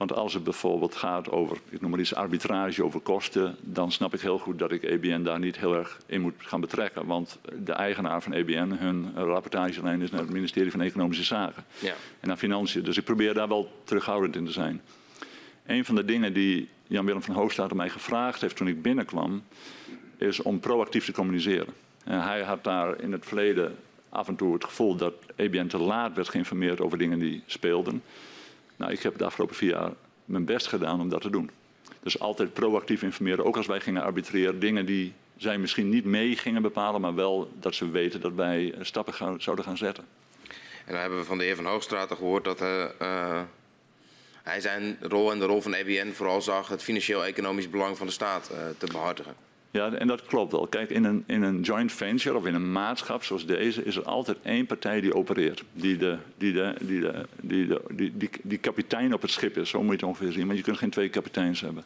Want 0.03 0.15
als 0.15 0.35
het 0.35 0.45
bijvoorbeeld 0.45 0.95
gaat 0.95 1.31
over, 1.31 1.57
ik 1.69 1.81
noem 1.81 1.91
maar 1.91 2.01
iets, 2.01 2.15
arbitrage 2.15 2.85
over 2.85 3.01
kosten, 3.01 3.57
dan 3.61 3.93
snap 3.93 4.15
ik 4.15 4.21
heel 4.21 4.39
goed 4.39 4.59
dat 4.59 4.73
ik 4.73 4.83
EBN 4.83 5.23
daar 5.23 5.39
niet 5.39 5.59
heel 5.59 5.75
erg 5.75 5.99
in 6.07 6.21
moet 6.21 6.35
gaan 6.39 6.61
betrekken. 6.61 7.07
Want 7.07 7.39
de 7.65 7.73
eigenaar 7.73 8.23
van 8.23 8.33
EBN, 8.33 8.77
hun 8.79 9.13
rapportagelijn 9.15 10.03
is 10.03 10.11
naar 10.11 10.21
het 10.21 10.31
ministerie 10.31 10.71
van 10.71 10.81
Economische 10.81 11.25
Zaken 11.25 11.65
ja. 11.79 11.95
en 12.21 12.29
naar 12.29 12.37
Financiën. 12.37 12.83
Dus 12.83 12.97
ik 12.97 13.05
probeer 13.05 13.35
daar 13.35 13.49
wel 13.49 13.81
terughoudend 13.85 14.37
in 14.37 14.45
te 14.45 14.53
zijn. 14.53 14.81
Een 15.67 15.85
van 15.85 15.95
de 15.95 16.05
dingen 16.05 16.33
die 16.33 16.69
Jan-Willem 16.87 17.23
van 17.23 17.35
Hoogstraat 17.35 17.75
mij 17.75 17.91
gevraagd 17.91 18.41
heeft 18.41 18.57
toen 18.57 18.69
ik 18.69 18.83
binnenkwam, 18.83 19.43
is 20.17 20.43
om 20.43 20.61
proactief 20.61 21.05
te 21.05 21.13
communiceren. 21.13 21.75
En 22.05 22.23
hij 22.23 22.43
had 22.43 22.65
daar 22.65 23.01
in 23.01 23.13
het 23.13 23.27
verleden 23.27 23.77
af 24.09 24.29
en 24.29 24.37
toe 24.37 24.53
het 24.53 24.65
gevoel 24.65 24.97
dat 24.97 25.15
EBN 25.37 25.67
te 25.67 25.79
laat 25.79 26.15
werd 26.15 26.29
geïnformeerd 26.29 26.81
over 26.81 26.99
dingen 26.99 27.19
die 27.19 27.43
speelden. 27.47 28.03
Nou, 28.83 28.95
ik 28.95 29.03
heb 29.03 29.19
de 29.19 29.25
afgelopen 29.25 29.57
vier 29.57 29.71
jaar 29.71 29.93
mijn 30.25 30.45
best 30.45 30.67
gedaan 30.67 31.01
om 31.01 31.09
dat 31.09 31.21
te 31.21 31.31
doen. 31.31 31.51
Dus 32.03 32.19
altijd 32.19 32.53
proactief 32.53 33.03
informeren, 33.03 33.45
ook 33.45 33.57
als 33.57 33.67
wij 33.67 33.81
gingen 33.81 34.03
arbitreren. 34.03 34.61
Dingen 34.61 34.87
die 34.87 35.13
zij 35.37 35.59
misschien 35.59 35.89
niet 35.89 36.05
mee 36.05 36.37
gingen 36.37 36.63
bepalen, 36.63 37.01
maar 37.01 37.15
wel 37.15 37.53
dat 37.61 37.75
ze 37.75 37.91
weten 37.91 38.21
dat 38.21 38.33
wij 38.33 38.75
stappen 38.81 39.15
gaan, 39.15 39.41
zouden 39.41 39.65
gaan 39.65 39.77
zetten. 39.77 40.05
En 40.85 40.93
dan 40.93 41.01
hebben 41.01 41.19
we 41.19 41.25
van 41.25 41.39
de 41.39 41.45
heer 41.45 41.57
Van 41.57 41.67
Hoogstraten 41.67 42.17
gehoord 42.17 42.45
dat 42.45 42.61
uh, 42.61 42.85
uh, 43.03 43.41
hij 44.43 44.61
zijn 44.61 44.97
rol 45.01 45.33
en 45.33 45.39
de 45.39 45.45
rol 45.45 45.61
van 45.61 45.75
EBN 45.75 46.13
vooral 46.13 46.43
zag 46.43 46.69
het 46.69 46.83
financieel-economisch 46.83 47.71
belang 47.71 47.97
van 47.97 48.07
de 48.07 48.13
staat 48.13 48.51
te 48.79 48.87
behartigen. 48.87 49.35
Ja, 49.73 49.93
en 49.93 50.07
dat 50.07 50.25
klopt 50.25 50.53
wel. 50.53 50.67
Kijk, 50.67 50.91
in 50.91 51.05
een, 51.05 51.25
in 51.27 51.43
een 51.43 51.61
joint 51.61 51.93
venture 51.93 52.37
of 52.37 52.47
in 52.47 52.55
een 52.55 52.73
maatschap 52.73 53.25
zoals 53.25 53.47
deze 53.47 53.85
is 53.85 53.97
er 53.97 54.05
altijd 54.05 54.39
één 54.43 54.67
partij 54.67 55.01
die 55.01 55.15
opereert. 55.15 55.63
Die 55.73 55.97
de, 55.97 56.17
die, 56.39 56.53
de, 56.53 56.75
die, 56.81 57.01
de, 57.01 57.27
die, 57.41 57.67
de, 57.67 57.83
die, 57.91 58.13
die, 58.17 58.31
die 58.43 58.59
kapitein 58.59 59.15
op 59.15 59.23
het 59.23 59.31
schip 59.31 59.57
is, 59.57 59.69
zo 59.69 59.79
moet 59.79 59.89
je 59.89 59.93
het 59.97 60.03
ongeveer 60.05 60.33
zien. 60.33 60.47
Maar 60.47 60.57
je 60.57 60.63
kunt 60.63 60.79
geen 60.79 60.91
twee 60.91 61.09
kapiteins 61.09 61.61
hebben. 61.61 61.85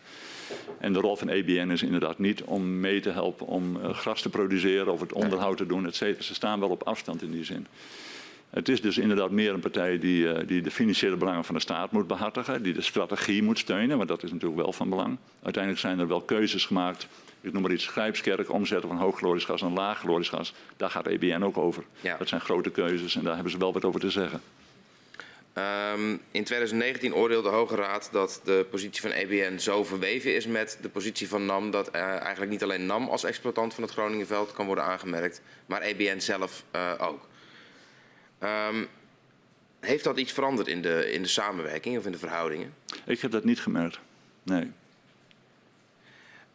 En 0.79 0.93
de 0.93 1.01
rol 1.01 1.17
van 1.17 1.29
EBN 1.29 1.71
is 1.71 1.83
inderdaad 1.83 2.19
niet 2.19 2.43
om 2.43 2.81
mee 2.81 3.01
te 3.01 3.11
helpen 3.11 3.47
om 3.47 3.77
uh, 3.77 3.91
gras 3.91 4.23
te 4.23 4.29
produceren 4.29 4.93
of 4.93 5.01
het 5.01 5.13
onderhoud 5.13 5.57
te 5.57 5.67
doen, 5.67 5.87
et 5.87 5.95
cetera. 5.95 6.23
Ze 6.23 6.35
staan 6.35 6.61
wel 6.61 6.69
op 6.69 6.83
afstand 6.83 7.23
in 7.23 7.31
die 7.31 7.45
zin. 7.45 7.67
Het 8.51 8.69
is 8.69 8.81
dus 8.81 8.99
inderdaad 8.99 9.31
meer 9.31 9.53
een 9.53 9.61
partij 9.61 9.99
die, 9.99 10.23
uh, 10.23 10.39
die 10.47 10.63
de 10.63 10.71
financiële 10.71 11.17
belangen 11.17 11.45
van 11.45 11.55
de 11.55 11.61
staat 11.61 11.93
moet 11.93 12.07
behartigen, 12.07 12.63
die 12.63 12.73
de 12.73 12.83
strategie 12.83 13.43
moet 13.43 13.59
steunen, 13.59 13.97
want 13.97 14.09
dat 14.09 14.23
is 14.23 14.33
natuurlijk 14.33 14.61
wel 14.61 14.73
van 14.73 14.89
belang. 14.89 15.17
Uiteindelijk 15.43 15.83
zijn 15.83 15.99
er 15.99 16.09
wel 16.09 16.21
keuzes 16.21 16.65
gemaakt 16.65 17.09
ik 17.47 17.53
noem 17.53 17.63
maar 17.63 17.73
iets, 17.73 17.87
Grijpskerk, 17.87 18.51
omzetten 18.51 18.89
van 18.89 18.99
hoogglorisch 18.99 19.45
gas 19.45 19.61
naar 19.61 19.71
laagglorisch 19.71 20.29
gas. 20.29 20.55
Daar 20.77 20.91
gaat 20.91 21.07
EBN 21.07 21.43
ook 21.43 21.57
over. 21.57 21.85
Ja. 22.01 22.17
Dat 22.17 22.29
zijn 22.29 22.41
grote 22.41 22.71
keuzes 22.71 23.17
en 23.17 23.23
daar 23.23 23.35
hebben 23.35 23.53
ze 23.53 23.59
wel 23.59 23.73
wat 23.73 23.85
over 23.85 24.01
te 24.01 24.11
zeggen. 24.11 24.41
Um, 25.93 26.21
in 26.31 26.45
2019 26.45 27.15
oordeelde 27.15 27.49
de 27.49 27.55
Hoge 27.55 27.77
Raad 27.77 28.09
dat 28.13 28.41
de 28.45 28.67
positie 28.71 29.01
van 29.01 29.11
EBN 29.11 29.59
zo 29.59 29.85
verweven 29.85 30.35
is 30.35 30.47
met 30.47 30.79
de 30.81 30.89
positie 30.89 31.29
van 31.29 31.47
NAM 31.47 31.71
dat 31.71 31.95
uh, 31.95 32.03
eigenlijk 32.03 32.51
niet 32.51 32.63
alleen 32.63 32.87
NAM 32.87 33.09
als 33.09 33.25
exploitant 33.25 33.75
van 33.75 33.83
het 33.83 33.93
Groningenveld 33.93 34.53
kan 34.53 34.67
worden 34.67 34.85
aangemerkt, 34.85 35.41
maar 35.67 35.81
EBN 35.81 36.19
zelf 36.19 36.65
uh, 36.75 36.93
ook. 36.99 37.29
Um, 38.43 38.89
heeft 39.81 40.05
dat 40.05 40.19
iets 40.19 40.33
veranderd 40.33 40.69
in 40.69 40.83
de, 40.83 41.13
in 41.13 41.23
de 41.23 41.29
samenwerking 41.29 41.99
of 41.99 42.07
in 42.07 42.13
de 42.13 42.19
verhoudingen? 42.19 42.75
Ik 43.05 43.21
heb 43.21 43.31
dat 43.31 43.45
niet 43.45 43.61
gemerkt. 43.61 43.99
Nee. 44.43 44.73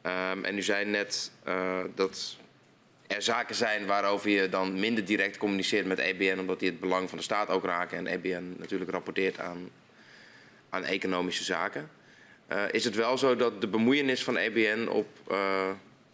Um, 0.06 0.44
en 0.44 0.58
u 0.58 0.62
zei 0.62 0.86
net 0.86 1.32
uh, 1.48 1.80
dat 1.96 2.38
er 3.08 3.22
zaken 3.22 3.56
zijn 3.56 3.86
waarover 3.86 4.30
je 4.30 4.50
dan 4.50 4.80
minder 4.80 5.06
direct 5.06 5.38
communiceert 5.38 5.86
met 5.86 6.00
EBN, 6.00 6.40
omdat 6.40 6.60
die 6.60 6.70
het 6.70 6.80
belang 6.80 7.10
van 7.10 7.18
de 7.18 7.24
staat 7.24 7.50
ook 7.50 7.66
raken 7.66 7.98
en 7.98 8.08
EBN 8.08 8.56
natuurlijk 8.58 8.92
rapporteert 8.92 9.40
aan, 9.40 9.70
aan 10.70 10.84
economische 10.84 11.44
zaken. 11.44 11.90
Uh, 12.52 12.64
is 12.72 12.84
het 12.84 12.96
wel 12.96 13.18
zo 13.18 13.36
dat 13.36 13.62
de 13.62 13.68
bemoeienis 13.68 14.24
van 14.24 14.38
EBN 14.38 14.88
op 14.88 15.08
uh, 15.32 15.70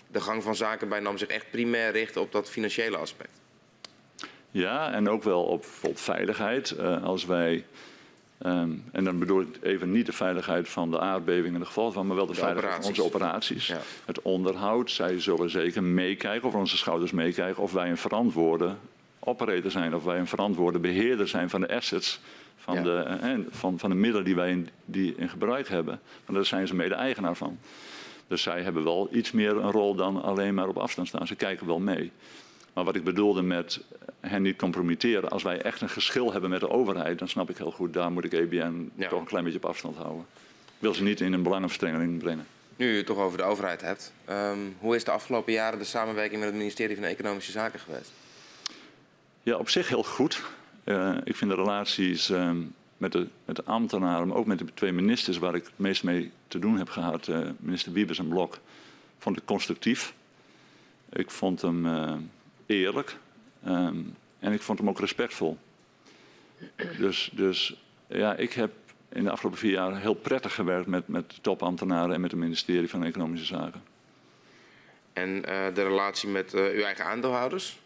de 0.07 0.21
gang 0.21 0.43
van 0.43 0.55
zaken 0.55 0.89
bij 0.89 0.99
NAM 0.99 1.17
zich 1.17 1.27
echt 1.27 1.49
primair 1.51 1.91
richt 1.91 2.17
op 2.17 2.31
dat 2.31 2.49
financiële 2.49 2.97
aspect? 2.97 3.39
Ja, 4.51 4.91
en 4.93 5.09
ook 5.09 5.23
wel 5.23 5.43
op 5.43 5.61
bijvoorbeeld 5.61 6.01
veiligheid. 6.01 6.79
Als 6.79 7.25
wij 7.25 7.65
Um, 8.45 8.83
en 8.91 9.03
dan 9.03 9.19
bedoel 9.19 9.41
ik 9.41 9.47
even 9.61 9.91
niet 9.91 10.05
de 10.05 10.13
veiligheid 10.13 10.69
van 10.69 10.91
de 10.91 10.99
aardbeving 10.99 11.53
in 11.53 11.59
de 11.59 11.65
geval 11.65 11.91
van, 11.91 12.07
maar 12.07 12.15
wel 12.15 12.25
de, 12.25 12.33
de 12.33 12.39
veiligheid 12.39 12.73
operaties. 12.73 12.95
van 12.95 13.05
onze 13.05 13.15
operaties. 13.15 13.67
Ja. 13.67 13.79
Het 14.05 14.21
onderhoud, 14.21 14.91
zij 14.91 15.19
zullen 15.19 15.49
zeker 15.49 15.83
meekijken, 15.83 16.47
over 16.47 16.59
onze 16.59 16.77
schouders 16.77 17.11
meekijken, 17.11 17.63
of 17.63 17.71
wij 17.71 17.89
een 17.89 17.97
verantwoorde 17.97 18.75
operator 19.19 19.71
zijn, 19.71 19.95
of 19.95 20.03
wij 20.03 20.19
een 20.19 20.27
verantwoorde 20.27 20.79
beheerder 20.79 21.27
zijn 21.27 21.49
van 21.49 21.61
de 21.61 21.75
assets, 21.75 22.19
van, 22.57 22.75
ja. 22.75 22.81
de, 22.81 22.97
eh, 22.97 23.33
van, 23.49 23.79
van 23.79 23.89
de 23.89 23.95
middelen 23.95 24.25
die 24.25 24.35
wij 24.35 24.51
in, 24.51 24.69
die 24.85 25.15
in 25.15 25.29
gebruik 25.29 25.67
hebben. 25.67 25.99
Want 26.25 26.37
daar 26.37 26.45
zijn 26.45 26.67
ze 26.67 26.75
mede-eigenaar 26.75 27.35
van. 27.35 27.57
Dus 28.27 28.41
zij 28.41 28.61
hebben 28.61 28.83
wel 28.83 29.09
iets 29.11 29.31
meer 29.31 29.57
een 29.57 29.71
rol 29.71 29.95
dan 29.95 30.21
alleen 30.21 30.53
maar 30.53 30.67
op 30.67 30.77
afstand 30.77 31.07
staan. 31.07 31.27
Ze 31.27 31.35
kijken 31.35 31.67
wel 31.67 31.79
mee. 31.79 32.11
Maar 32.77 32.85
wat 32.85 32.95
ik 32.95 33.03
bedoelde 33.03 33.41
met 33.41 33.79
hen 34.19 34.41
niet 34.41 34.57
compromitteren, 34.57 35.29
als 35.29 35.43
wij 35.43 35.61
echt 35.61 35.81
een 35.81 35.89
geschil 35.89 36.31
hebben 36.31 36.49
met 36.49 36.59
de 36.59 36.69
overheid, 36.69 37.19
dan 37.19 37.27
snap 37.27 37.49
ik 37.49 37.57
heel 37.57 37.71
goed, 37.71 37.93
daar 37.93 38.11
moet 38.11 38.23
ik 38.25 38.33
EBN 38.33 38.91
Ja. 38.95 39.07
toch 39.09 39.19
een 39.19 39.25
klein 39.25 39.43
beetje 39.43 39.59
op 39.59 39.65
afstand 39.65 39.95
houden. 39.95 40.25
Ik 40.65 40.73
wil 40.79 40.93
ze 40.93 41.03
niet 41.03 41.21
in 41.21 41.33
een 41.33 41.43
belangenverstrengeling 41.43 42.19
brengen. 42.19 42.47
Nu 42.75 42.89
je 42.91 42.97
het 42.97 43.05
toch 43.05 43.17
over 43.17 43.37
de 43.37 43.43
overheid 43.43 43.81
hebt. 43.81 44.13
ehm, 44.25 44.57
hoe 44.79 44.95
is 44.95 45.03
de 45.03 45.11
afgelopen 45.11 45.53
jaren 45.53 45.79
de 45.79 45.85
samenwerking 45.85 46.39
met 46.39 46.49
het 46.49 46.57
ministerie 46.57 46.95
van 46.95 47.05
Economische 47.05 47.51
Zaken 47.51 47.79
geweest? 47.79 48.11
Ja, 49.43 49.55
op 49.57 49.69
zich 49.69 49.87
heel 49.89 50.03
goed. 50.03 50.41
Eh, 50.83 51.17
ik 51.23 51.35
vind 51.35 51.51
de 51.51 51.57
relaties 51.57 52.29
ehm, 52.29 52.57
met, 52.97 53.11
de, 53.11 53.27
met 53.45 53.55
de 53.55 53.63
ambtenaren, 53.63 54.27
maar 54.27 54.37
ook 54.37 54.45
met 54.45 54.59
de 54.59 54.65
twee 54.73 54.91
ministers 54.91 55.37
waar 55.37 55.55
ik 55.55 55.63
het 55.63 55.73
meest 55.79 56.03
mee 56.03 56.31
te 56.47 56.59
doen 56.59 56.77
heb 56.77 56.89
gehad, 56.89 57.27
eh, 57.27 57.39
minister 57.59 57.91
Wiebes 57.91 58.19
en 58.19 58.27
Blok, 58.27 58.59
vond 59.17 59.37
ik 59.37 59.45
constructief. 59.45 60.13
Ik 61.09 61.31
vond 61.31 61.61
hem 61.61 61.85
eh, 61.87 62.13
eerlijk 62.67 63.17
ehm, 63.63 63.97
en 64.39 64.53
ik 64.53 64.61
vond 64.61 64.79
hem 64.79 64.89
ook 64.89 64.99
respectvol. 64.99 65.57
Dus, 66.97 67.29
dus 67.33 67.75
ja, 68.07 68.35
ik 68.35 68.53
heb 68.53 68.71
in 69.09 69.23
de 69.23 69.31
afgelopen 69.31 69.59
vier 69.59 69.71
jaar 69.71 69.99
heel 69.99 70.13
prettig 70.13 70.53
gewerkt 70.53 70.87
met, 70.87 71.07
met 71.07 71.29
de 71.29 71.41
topambtenaren 71.41 72.13
en 72.15 72.21
met 72.21 72.31
het 72.31 72.39
ministerie 72.39 72.89
van 72.89 73.03
Economische 73.03 73.45
Zaken. 73.45 73.83
En 75.13 75.45
eh, 75.45 75.73
de 75.73 75.83
relatie 75.83 76.29
met 76.29 76.53
eh, 76.53 76.61
uw 76.61 76.81
eigen 76.81 77.05
aandeelhouders? 77.05 77.79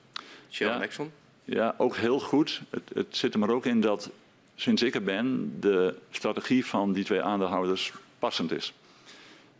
Shell 0.49 0.67
Ja. 0.67 0.75
en 0.75 0.81
Exxon? 0.81 1.11
Ja, 1.43 1.75
ook 1.77 1.95
heel 1.95 2.19
goed. 2.19 2.61
Het, 2.69 2.91
het 2.93 3.17
zit 3.17 3.33
er 3.33 3.39
maar 3.39 3.49
ook 3.49 3.65
in 3.65 3.81
dat 3.81 4.09
sinds 4.55 4.81
ik 4.81 4.95
er 4.95 5.03
ben, 5.03 5.55
de 5.59 5.95
strategie 6.09 6.65
van 6.65 6.93
die 6.93 7.03
twee 7.03 7.21
aandeelhouders 7.21 7.93
passend 8.19 8.51
is. 8.51 8.73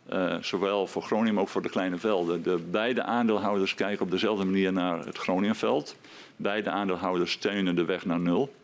Eh, 0.06 0.36
zowel 0.40 0.86
voor 0.86 1.02
Groningen, 1.02 1.34
maar 1.34 1.42
ook 1.42 1.48
voor 1.48 1.62
de 1.62 1.68
kleine 1.68 1.98
velden. 1.98 2.42
De 2.42 2.58
beide 2.70 3.02
aandeelhouders 3.02 3.74
kijken 3.74 4.04
op 4.04 4.10
dezelfde 4.10 4.44
manier 4.44 4.72
naar 4.72 5.04
het 5.04 5.18
Groningenveld. 5.18 5.96
Beide 6.36 6.70
aandeelhouders 6.70 7.32
steunen 7.32 7.76
de 7.76 7.84
weg 7.84 8.04
naar 8.04 8.20
nul. 8.20 8.54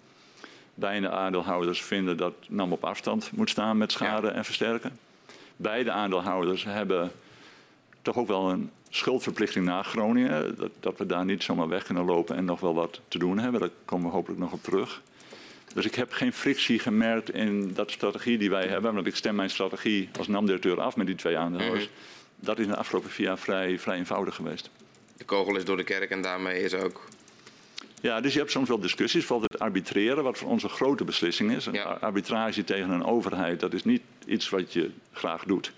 Beide 0.75 1.11
aandeelhouders 1.11 1.83
vinden 1.83 2.16
dat 2.16 2.35
NAM 2.49 2.73
op 2.73 2.85
afstand 2.85 3.33
moet 3.33 3.50
staan 3.50 3.76
met 3.76 3.92
schade 3.92 4.28
en 4.28 4.45
versterken. 4.45 4.99
Beide 5.57 5.90
aandeelhouders 5.90 6.64
hebben 6.64 7.12
toch 8.02 8.16
ook 8.16 8.28
wel 8.28 8.50
een 8.50 8.71
schuldverplichting 8.88 9.64
naar 9.64 9.85
Groningen. 9.85 10.57
Dat, 10.57 10.71
dat 10.80 10.99
we 10.99 11.07
daar 11.07 11.25
niet 11.25 11.42
zomaar 11.42 11.68
weg 11.68 11.83
kunnen 11.83 12.04
lopen 12.04 12.37
en 12.37 12.45
nog 12.45 12.61
wel 12.61 12.75
wat 12.75 13.00
te 13.09 13.18
doen 13.18 13.38
hebben. 13.38 13.61
Daar 13.61 13.71
komen 13.85 14.07
we 14.07 14.12
hopelijk 14.12 14.40
nog 14.40 14.52
op 14.52 14.62
terug. 14.62 15.02
Dus 15.75 15.85
ik 15.85 15.95
heb 15.95 16.13
geen 16.13 16.33
frictie 16.33 16.79
gemerkt 16.79 17.31
in 17.35 17.75
dat 17.75 17.91
strategie 17.91 18.39
die 18.39 18.51
wij 18.51 18.67
hebben. 18.67 18.95
Want 18.95 19.07
ik 19.07 19.17
stem 19.17 19.35
mijn 19.35 19.51
strategie 19.51 20.09
als 20.19 20.27
NAM-directeur 20.27 20.81
af 20.81 20.97
met 20.97 21.07
die 21.07 21.17
twee 21.17 21.37
aandeelhouders. 21.39 21.91
Dat 22.37 22.59
is 22.59 22.65
in 22.65 22.71
de 22.71 22.77
afgelopen 22.77 23.11
vier 23.11 23.27
jaar 23.27 23.39
vrij, 23.39 23.79
vrij 23.79 23.97
eenvoudig 23.97 24.35
geweest. 24.35 24.71
De 25.17 25.25
kogel 25.25 25.57
is 25.57 25.65
door 25.65 25.77
de 25.77 25.85
kerk 25.85 26.11
en 26.11 26.23
daarmee 26.23 26.63
is 26.63 26.75
ook... 26.75 27.05
Ja, 28.01 28.21
dus 28.21 28.33
je 28.33 28.39
hebt 28.39 28.51
soms 28.51 28.69
wel 28.69 28.79
discussies. 28.81 29.19
Bijvoorbeeld 29.21 29.53
het 29.53 29.61
arbitreren, 29.61 30.23
wat 30.25 30.39
voor 30.39 30.49
ons 30.49 30.63
een 30.63 30.69
grote 30.69 31.05
beslissing 31.05 31.53
is. 31.53 31.67
Een 31.67 31.73
Ja. 31.73 31.83
arbitrage 32.01 32.65
tegen 32.65 32.91
een 32.91 33.05
overheid, 33.05 33.61
dat 33.61 33.73
is 33.75 33.85
niet 33.85 34.03
iets 34.27 34.49
wat 34.49 34.73
je 34.73 34.91
graag 35.13 35.45
doet. 35.45 35.73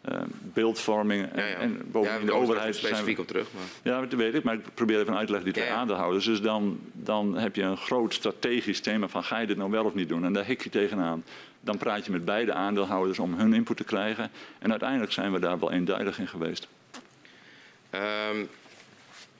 Eh, 0.00 0.20
beeldvorming 0.42 1.32
en, 1.32 1.40
Ja, 1.42 1.46
ja. 1.46 1.56
en 1.56 1.70
ja, 1.72 1.78
bovendien 1.90 2.26
de 2.26 2.32
er 2.32 2.38
overheid... 2.38 2.74
specifiek 2.74 3.04
zijn 3.04 3.14
we- 3.16 3.20
op 3.20 3.26
terug. 3.26 3.46
Maar... 3.54 3.62
Ja, 3.82 4.00
dat 4.00 4.12
weet 4.12 4.34
ik, 4.34 4.42
maar 4.42 4.54
ik 4.54 4.60
probeer 4.74 5.00
even 5.00 5.16
uit 5.16 5.26
te 5.26 5.32
leggen 5.32 5.52
die 5.52 5.62
twee 5.62 5.72
aandeelhouders. 5.74 6.24
Dus 6.24 6.40
dan, 6.40 6.80
dan 6.92 7.36
heb 7.38 7.56
je 7.56 7.62
een 7.62 7.76
groot 7.76 8.14
strategisch 8.14 8.80
thema 8.80 9.08
van 9.08 9.24
ga 9.24 9.38
je 9.38 9.46
dit 9.46 9.56
nou 9.56 9.70
wel 9.70 9.84
of 9.84 9.94
niet 9.94 10.08
doen? 10.08 10.24
En 10.24 10.32
daar 10.32 10.44
hik 10.44 10.62
je 10.62 10.70
tegenaan. 10.70 11.24
Dan 11.60 11.78
praat 11.78 12.04
je 12.04 12.12
met 12.12 12.24
beide 12.24 12.52
aandeelhouders 12.52 13.18
om 13.18 13.34
hun 13.34 13.52
input 13.54 13.76
te 13.76 13.84
krijgen. 13.84 14.30
En 14.58 14.70
uiteindelijk 14.70 15.12
zijn 15.12 15.32
we 15.32 15.38
daar 15.38 15.58
wel 15.58 15.72
eenduidig 15.72 16.18
in 16.18 16.28
geweest. 16.28 16.68
Ehm, 17.90 18.44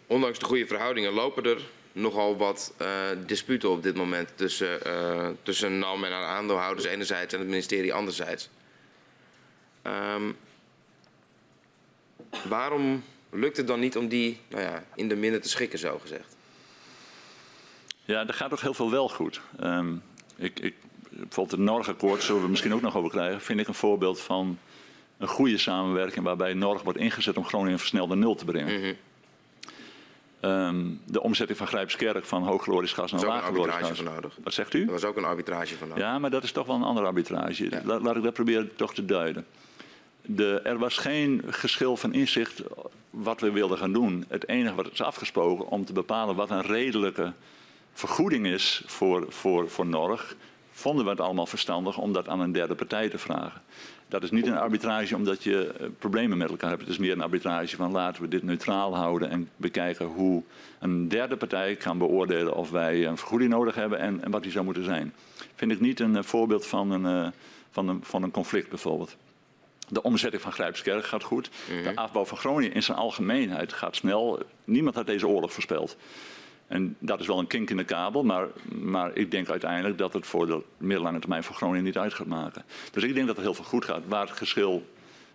ondanks 0.07 0.39
de 0.39 0.45
goede 0.45 0.67
verhoudingen 0.67 1.13
lopen 1.13 1.45
er 1.45 1.61
nogal 1.93 2.37
wat 2.37 2.75
eh, 2.77 2.89
disputen 3.27 3.71
op 3.71 3.83
dit 3.83 3.97
moment 3.97 4.29
tussen, 4.35 4.85
eh, 4.85 5.29
tussen 5.43 5.79
NAM 5.79 6.05
en 6.05 6.13
haar 6.13 6.25
aandeelhouders 6.25 6.87
enerzijds 6.87 7.33
en 7.35 7.39
het 7.41 7.49
ministerie 7.49 7.95
anderzijds. 7.95 8.49
Ehm, 9.83 10.23
waarom 12.49 13.03
lukt 13.31 13.57
het 13.57 13.67
dan 13.67 13.81
niet 13.81 13.97
om 13.97 14.09
die 14.09 14.41
nou 14.49 14.63
ja, 14.63 14.85
in 14.95 15.09
de 15.09 15.17
minne 15.17 15.39
te 15.39 15.49
schikken, 15.49 15.79
zo 15.79 15.99
gezegd? 15.99 16.37
Ja, 18.05 18.27
er 18.27 18.35
gaat 18.35 18.53
ook 18.53 18.61
heel 18.61 18.75
veel 18.75 18.91
wel 18.91 19.09
goed. 19.09 19.41
Ehm, 19.61 19.95
ik, 20.37 20.61
ik, 20.61 20.75
bijvoorbeeld 21.11 21.51
het 21.51 21.61
Norgakkoord, 21.61 22.23
zullen 22.23 22.43
we 22.43 22.49
misschien 22.49 22.75
ook 22.75 22.81
nog 22.81 22.97
over 22.97 23.11
krijgen, 23.11 23.41
vind 23.41 23.61
ik 23.61 23.69
een 23.69 23.75
voorbeeld 23.75 24.21
van 24.21 24.59
een 25.19 25.29
goede 25.29 25.59
samenwerking 25.59 26.25
waarbij 26.25 26.55
Norg 26.55 26.83
wordt 26.83 26.99
ingezet 26.99 27.37
om 27.37 27.45
Groningen 27.45 27.79
versneld 27.79 28.09
naar 28.09 28.17
nul 28.17 28.35
te 28.35 28.45
brengen. 28.45 28.81
Mhm. 28.81 28.93
Ehm, 30.41 30.87
de 31.05 31.23
omzetting 31.23 31.59
van 31.59 31.67
Grijpskerk 31.67 32.25
van 32.25 32.43
hoogglorisch 32.43 32.93
gas 32.93 33.13
naar 33.13 33.27
arbitrage 33.27 33.85
gas. 33.85 33.97
voor 34.01 34.11
nodig. 34.13 34.37
Wat 34.43 34.53
zegt 34.53 34.75
u? 34.75 34.85
Er 34.85 34.91
was 34.91 35.05
ook 35.05 35.17
een 35.17 35.25
arbitrage 35.25 35.77
van 35.77 35.89
nodig. 35.89 36.05
Ja, 36.05 36.19
maar 36.19 36.31
dat 36.31 36.43
is 36.43 36.53
toch 36.53 36.67
wel 36.67 36.77
een 36.77 36.83
andere 36.83 37.07
arbitrage. 37.07 37.71
Ja. 37.71 37.83
Laat 37.85 38.17
ik 38.17 38.23
dat 38.23 38.33
proberen 38.33 38.77
toch 38.77 38.95
te 38.95 39.05
duiden. 39.05 39.47
De, 40.31 40.61
er 40.65 40.79
was 40.79 40.97
geen 40.97 41.43
geschil 41.47 41.97
van 41.97 42.13
inzicht 42.13 42.63
wat 43.11 43.41
we 43.41 43.51
wilden 43.51 43.79
gaan 43.79 43.93
doen. 43.93 44.25
Het 44.29 44.49
enige 44.49 44.75
wat 44.75 44.93
is 44.93 45.03
afgesproken 45.03 45.69
om 45.69 45.85
te 45.85 45.93
bepalen 45.93 46.37
wat 46.37 46.51
een 46.51 46.63
redelijke 46.63 47.33
vergoeding 47.93 48.47
is 48.47 48.83
voor, 48.87 49.27
voor, 49.29 49.71
voor 49.71 49.87
Norg, 49.87 50.37
vonden 50.73 51.05
we 51.05 51.11
het 51.11 51.21
allemaal 51.21 51.47
verstandig 51.47 51.99
om 51.99 52.13
dat 52.13 52.29
aan 52.29 52.41
een 52.41 52.53
derde 52.53 52.75
partij 52.75 53.09
te 53.09 53.19
vragen. 53.19 53.63
Dat 54.09 54.23
is 54.23 54.31
niet 54.31 54.47
een 54.47 54.57
arbitrage 54.57 55.17
omdat 55.17 55.43
je 55.43 55.67
eh, 55.67 55.87
problemen 55.99 56.39
met 56.39 56.51
elkaar 56.51 56.69
hebt. 56.69 56.81
Het 56.81 56.91
is 56.91 56.99
meer 56.99 57.13
een 57.13 57.21
arbitrage 57.21 57.77
van 57.77 57.91
laten 57.91 58.23
we 58.23 58.29
dit 58.29 58.43
neutraal 58.43 58.97
houden 58.97 59.31
en 59.31 59.51
bekijken 59.57 60.07
hoe 60.07 60.43
een 60.79 61.09
derde 61.09 61.37
partij 61.37 61.77
kan 61.77 61.99
beoordelen 61.99 62.55
of 62.55 62.71
wij 62.71 63.07
een 63.07 63.17
vergoeding 63.17 63.51
nodig 63.51 63.75
hebben 63.75 63.99
en, 63.99 64.23
en 64.23 64.31
wat 64.31 64.43
die 64.43 64.53
zou 64.53 64.65
moeten 64.65 64.85
zijn. 64.85 65.15
Vind 65.55 65.73
ik 65.73 65.81
niet 65.81 66.01
een 66.01 66.17
eh, 66.17 66.23
voorbeeld 66.23 66.67
van 66.67 66.91
een, 66.91 67.25
eh, 67.25 67.31
van, 67.71 67.89
een, 67.89 68.01
van 68.03 68.23
een 68.23 68.31
conflict 68.31 68.69
bijvoorbeeld. 68.69 69.17
De 69.89 70.03
omzetting 70.03 70.43
van 70.43 70.53
Grijpskerk 70.53 71.05
gaat 71.05 71.23
goed. 71.23 71.51
De 71.83 71.97
afbouw 71.97 72.25
van 72.25 72.39
Groningen 72.39 72.75
in 72.75 72.83
zijn 72.83 72.99
algemeenheid 72.99 73.73
gaat 73.73 73.97
snel. 73.97 74.43
Niemand 74.65 74.95
had 74.95 75.07
deze 75.07 75.29
oorlog 75.29 75.53
voorspeld. 75.53 75.97
En 76.67 76.97
dat 76.99 77.21
is 77.21 77.27
wel 77.27 77.39
een 77.39 77.47
kink 77.47 77.71
in 77.71 77.77
de 77.77 77.85
kabel, 77.85 78.25
maar, 78.25 78.47
maar 78.81 79.17
ik 79.17 79.31
denk 79.31 79.49
uiteindelijk 79.49 79.99
dat 79.99 80.13
het 80.13 80.27
voor 80.27 80.47
de 80.47 80.63
middellange 80.77 81.19
termijn 81.19 81.45
voor 81.45 81.57
Groningen 81.57 81.85
niet 81.85 81.99
uit 81.99 82.15
gaat 82.15 82.27
maken. 82.27 82.65
Dus 82.91 83.03
ik 83.03 83.15
denk 83.15 83.27
dat 83.27 83.37
er 83.37 83.43
heel 83.43 83.55
veel 83.55 83.65
goed 83.65 83.85
gaat. 83.85 84.03
Waar 84.07 84.27
het 84.27 84.37
geschil 84.37 84.87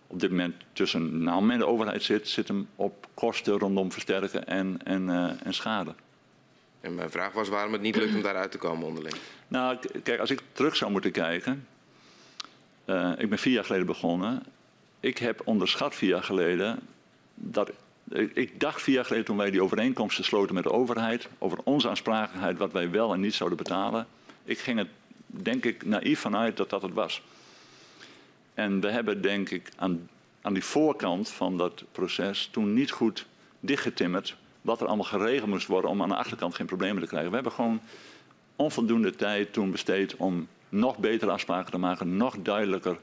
op 0.06 0.20
dit 0.20 0.30
moment 0.30 0.54
tussen 0.72 1.22
NAM 1.22 1.50
en 1.50 1.58
de 1.58 1.66
overheid 1.66 2.02
zit, 2.02 2.28
zit 2.28 2.48
hem 2.48 2.68
op 2.76 3.06
kosten 3.14 3.58
rondom 3.58 3.92
versterken 3.92 4.46
en, 4.46 4.78
en, 4.84 5.08
eh, 5.08 5.46
en 5.46 5.54
schade. 5.54 5.94
En 6.80 6.94
mijn 6.94 7.10
vraag 7.10 7.32
was 7.32 7.48
waarom 7.48 7.72
het 7.72 7.82
niet 7.82 7.96
lukt 7.96 8.14
om 8.14 8.22
daaruit 8.22 8.50
te 8.50 8.58
komen 8.58 8.86
onderling. 8.86 9.14
Nou, 9.48 9.78
kijk, 10.02 10.20
als 10.20 10.30
ik 10.30 10.40
terug 10.52 10.76
zou 10.76 10.90
moeten 10.90 11.10
kijken. 11.10 11.66
Eh, 12.84 13.10
ik 13.18 13.28
ben 13.28 13.38
vier 13.38 13.52
jaar 13.52 13.64
geleden 13.64 13.86
begonnen. 13.86 14.42
Ik 15.00 15.18
heb 15.18 15.40
onderschat 15.44 15.94
vier 15.94 16.08
jaar 16.08 16.22
geleden 16.22 16.80
dat. 17.34 17.70
Ik, 18.34 18.60
dacht 18.60 18.82
vier 18.82 18.94
jaar 18.94 19.04
geleden 19.04 19.24
toen 19.26 19.36
wij 19.36 19.50
die 19.50 19.62
overeenkomsten 19.62 20.24
sloten 20.24 20.54
met 20.54 20.64
de 20.64 20.72
overheid. 20.72 21.28
over 21.38 21.58
onze 21.64 21.88
aansprakelijkheid, 21.88 22.58
wat 22.58 22.72
wij 22.72 22.90
wel 22.90 23.12
en 23.12 23.20
niet 23.20 23.34
zouden 23.34 23.58
betalen. 23.58 24.06
Ik 24.44 24.58
ging 24.58 24.78
het, 24.78 24.88
denk 25.26 25.64
ik, 25.64 25.84
naïef 25.86 26.20
vanuit 26.20 26.56
dat 26.56 26.70
dat 26.70 26.82
het 26.82 26.92
was. 26.92 27.22
En 28.54 28.80
we 28.80 28.90
hebben, 28.90 29.22
denk 29.22 29.50
ik, 29.50 29.68
aan, 29.76 30.08
aan 30.42 30.52
die 30.52 30.64
voorkant 30.64 31.30
van 31.30 31.58
dat 31.58 31.84
proces 31.92 32.48
toen 32.52 32.74
niet 32.74 32.90
goed 32.90 33.26
dichtgetimmerd. 33.60 34.36
wat 34.60 34.80
er 34.80 34.86
allemaal 34.86 35.04
geregeld 35.04 35.50
moest 35.50 35.66
worden 35.66 35.90
om 35.90 36.02
aan 36.02 36.08
de 36.08 36.14
achterkant 36.14 36.54
geen 36.54 36.66
problemen 36.66 37.02
te 37.02 37.08
krijgen. 37.08 37.28
We 37.28 37.34
hebben 37.34 37.52
gewoon 37.52 37.80
onvoldoende 38.56 39.14
tijd 39.14 39.52
toen 39.52 39.70
besteed 39.70 40.16
om 40.16 40.48
nog 40.74 40.98
betere 40.98 41.30
afspraken 41.30 41.70
te 41.70 41.78
maken, 41.78 42.16
nog 42.16 42.36
duidelijker 42.38 42.98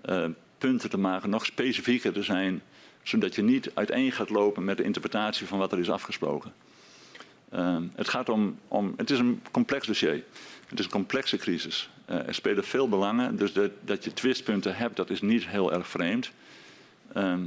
eh, 0.00 0.24
punten 0.58 0.90
te 0.90 0.98
maken, 0.98 1.30
nog 1.30 1.46
specifieker 1.46 2.12
te 2.12 2.22
zijn, 2.22 2.62
zodat 3.02 3.34
je 3.34 3.42
niet 3.42 3.70
uiteen 3.74 4.12
gaat 4.12 4.30
lopen 4.30 4.64
met 4.64 4.76
de 4.76 4.82
interpretatie 4.82 5.46
van 5.46 5.58
wat 5.58 5.72
er 5.72 5.78
is 5.78 5.90
afgesproken. 5.90 6.52
Eh, 7.48 7.76
het 7.94 8.08
gaat 8.08 8.28
om, 8.28 8.58
om, 8.68 8.94
het 8.96 9.10
is 9.10 9.18
een 9.18 9.42
complex 9.50 9.86
dossier. 9.86 10.24
Het 10.66 10.78
is 10.78 10.84
een 10.84 10.90
complexe 10.90 11.36
crisis. 11.36 11.90
Eh, 12.04 12.26
er 12.26 12.34
spelen 12.34 12.64
veel 12.64 12.88
belangen, 12.88 13.36
dus 13.36 13.52
dat, 13.52 13.70
dat 13.80 14.04
je 14.04 14.12
twistpunten 14.12 14.76
hebt, 14.76 14.96
dat 14.96 15.10
is 15.10 15.20
niet 15.20 15.46
heel 15.46 15.72
erg 15.72 15.88
vreemd. 15.88 16.30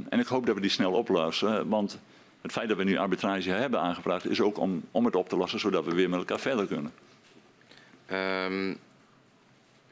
En 0.08 0.18
ik 0.18 0.26
hoop 0.26 0.46
dat 0.46 0.54
we 0.54 0.60
die 0.60 0.70
snel 0.70 0.92
oplossen, 0.92 1.68
want 1.68 1.98
het 2.42 2.52
feit 2.52 2.68
dat 2.68 2.76
we 2.76 2.84
nu 2.84 2.96
arbitrage 2.96 3.50
hebben 3.50 3.80
aangevraagd 3.80 4.28
is 4.28 4.40
ook 4.40 4.58
om, 4.58 4.82
om 4.90 5.04
het 5.04 5.16
op 5.16 5.28
te 5.28 5.36
lossen, 5.36 5.60
zodat 5.60 5.84
we 5.84 5.94
weer 5.94 6.08
met 6.08 6.18
elkaar 6.18 6.40
verder 6.40 6.66
kunnen. 6.66 6.92
Ehm, 8.06 8.74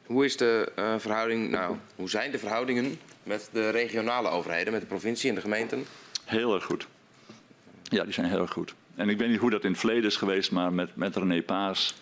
hoe 0.05 0.25
is 0.25 0.37
de 0.37 0.71
eh, 0.75 0.95
verhouding, 0.97 1.49
nou, 1.49 1.75
hoe 1.95 2.09
zijn 2.09 2.31
de 2.31 2.39
verhoudingen 2.39 2.99
met 3.23 3.49
de 3.51 3.69
regionale 3.69 4.29
overheden, 4.29 4.73
met 4.73 4.81
de 4.81 4.87
provincie 4.87 5.29
en 5.29 5.35
de 5.35 5.41
gemeenten? 5.41 5.85
Heel 6.23 6.53
erg 6.55 6.63
goed. 6.63 6.87
Ja, 7.83 8.03
die 8.03 8.13
zijn 8.13 8.25
heel 8.25 8.41
erg 8.41 8.51
goed. 8.51 8.75
En 8.95 9.09
ik 9.09 9.17
weet 9.17 9.29
niet 9.29 9.39
hoe 9.39 9.49
dat 9.49 9.63
in 9.63 9.69
het 9.69 9.79
verleden 9.79 10.05
is 10.05 10.15
geweest, 10.15 10.51
maar 10.51 10.73
met, 10.73 10.95
met 10.95 11.15
René 11.15 11.41
Paas 11.41 11.95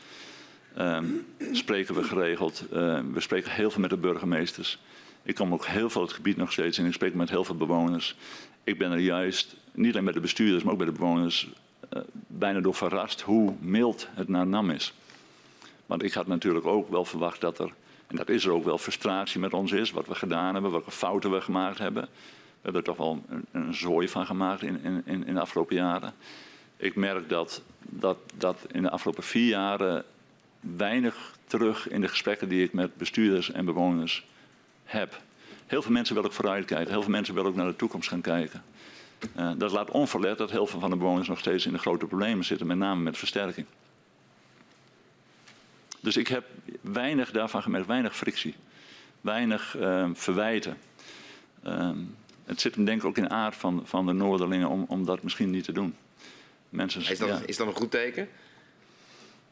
ehm, 0.76 1.06
spreken 1.52 1.96
we 1.96 2.04
geregeld. 2.04 2.64
Eh, 2.72 3.00
we 3.14 3.20
spreken 3.20 3.52
heel 3.52 3.72
veel 3.72 3.82
met 3.82 3.90
de 3.90 3.98
burgemeesters. 3.98 4.80
Ik 5.24 5.36
kom 5.36 5.54
ook 5.54 5.66
heel 5.66 5.90
veel 5.90 6.02
het 6.02 6.14
gebied 6.14 6.38
nog 6.38 6.52
steeds 6.52 6.78
in. 6.78 6.86
Ik 6.86 6.94
spreek 6.94 7.14
met 7.14 7.30
heel 7.30 7.44
veel 7.44 7.56
bewoners. 7.56 8.16
Ik 8.64 8.78
ben 8.78 8.92
er 8.92 9.00
juist, 9.00 9.56
niet 9.72 9.92
alleen 9.92 10.04
bij 10.04 10.14
de 10.14 10.20
bestuurders, 10.20 10.64
maar 10.64 10.72
ook 10.72 10.80
bij 10.80 10.88
de 10.88 10.94
bewoners, 10.94 11.50
uh, 11.94 12.02
bijna 12.28 12.60
door 12.60 12.76
verrast 12.76 13.22
hoe 13.22 13.54
mild 13.60 14.08
het 14.14 14.28
naar 14.28 14.48
NAM 14.48 14.70
is. 14.70 14.94
Want 15.86 16.04
ik 16.04 16.14
had 16.14 16.28
natuurlijk 16.28 16.66
ook 16.66 16.90
wel 16.90 17.06
verwacht 17.06 17.42
dat 17.42 17.60
er, 17.60 17.74
dat 18.16 18.30
is 18.30 18.46
er 18.46 18.52
ook 18.52 18.64
wel, 18.64 18.78
frustratie 18.78 19.40
met 19.40 19.54
ons 19.54 19.72
is. 19.72 19.92
Wat 19.92 20.08
we 20.08 20.16
gedaan 20.16 20.54
hebben, 20.54 20.72
welke 20.72 20.92
fouten 20.92 21.32
we 21.32 21.42
gemaakt 21.42 21.78
hebben. 21.78 22.04
We 22.04 22.10
hebben 22.62 22.82
er 22.82 22.88
toch 22.88 22.98
wel 22.98 23.24
een, 23.30 23.46
een 23.52 23.74
zooi 23.74 24.08
van 24.08 24.26
gemaakt 24.26 24.62
in, 24.62 25.02
in, 25.06 25.28
in 25.28 25.34
de 25.34 25.40
afgelopen 25.40 25.76
jaren. 25.76 26.14
Ik 26.78 26.96
merk 26.96 27.30
dat, 27.30 27.62
dat, 27.80 28.18
dat 28.38 28.66
in 28.72 28.82
de 28.82 28.90
afgelopen 28.90 29.24
vier 29.24 29.48
jaren 29.48 30.06
weinig 30.60 31.36
terug 31.46 31.90
in 31.90 32.02
de 32.02 32.08
gesprekken 32.08 32.50
die 32.50 32.64
ik 32.64 32.74
met 32.74 32.98
bestuurders 32.98 33.52
en 33.52 33.66
bewoners 33.66 34.26
heb. 34.84 35.22
Heel 35.66 35.82
veel 35.82 35.92
mensen 35.92 36.16
willen 36.16 36.30
ook 36.30 36.36
vooruitkijken. 36.36 36.92
Heel 36.92 37.02
veel 37.02 37.12
mensen 37.12 37.34
willen 37.34 37.50
ook 37.50 37.56
naar 37.56 37.68
de 37.68 37.76
toekomst 37.76 38.10
gaan 38.10 38.22
kijken. 38.22 38.64
Uh, 39.38 39.52
dat 39.58 39.72
laat 39.72 39.92
onverlet 39.92 40.38
dat 40.38 40.52
heel 40.52 40.68
veel 40.68 40.80
van 40.80 40.90
de 40.90 40.96
bewoners 40.96 41.28
nog 41.28 41.40
steeds 41.40 41.66
in 41.66 41.72
de 41.72 41.80
grote 41.80 42.06
problemen 42.06 42.46
zitten, 42.46 42.68
met 42.68 42.78
name 42.78 43.02
met 43.02 43.18
versterking. 43.18 43.66
Dus 46.04 46.18
ik 46.18 46.28
heb 46.28 46.46
weinig 46.82 47.32
daarvan 47.32 47.62
gemerkt, 47.62 47.88
weinig 47.88 48.16
frictie, 48.16 48.56
weinig 49.22 49.76
uh, 49.78 50.10
verwijten. 50.14 50.78
Uh, 51.66 51.90
het 52.46 52.62
zit 52.62 52.76
hem 52.76 52.86
denk 52.86 53.02
ik 53.02 53.08
ook 53.08 53.18
in 53.18 53.24
de 53.24 53.30
aard 53.30 53.56
van, 53.56 53.82
van 53.86 54.06
de 54.06 54.14
Noorderlingen 54.14 54.70
om, 54.70 54.86
om 54.88 55.06
dat 55.06 55.24
misschien 55.24 55.50
niet 55.50 55.64
te 55.64 55.72
doen. 55.72 55.96
Mensen, 56.70 57.02
is, 57.02 57.20
dat, 57.20 57.28
ja. 57.28 57.42
is 57.46 57.58
dat 57.58 57.68
een 57.68 57.76
goed 57.76 57.92
teken? 57.92 58.28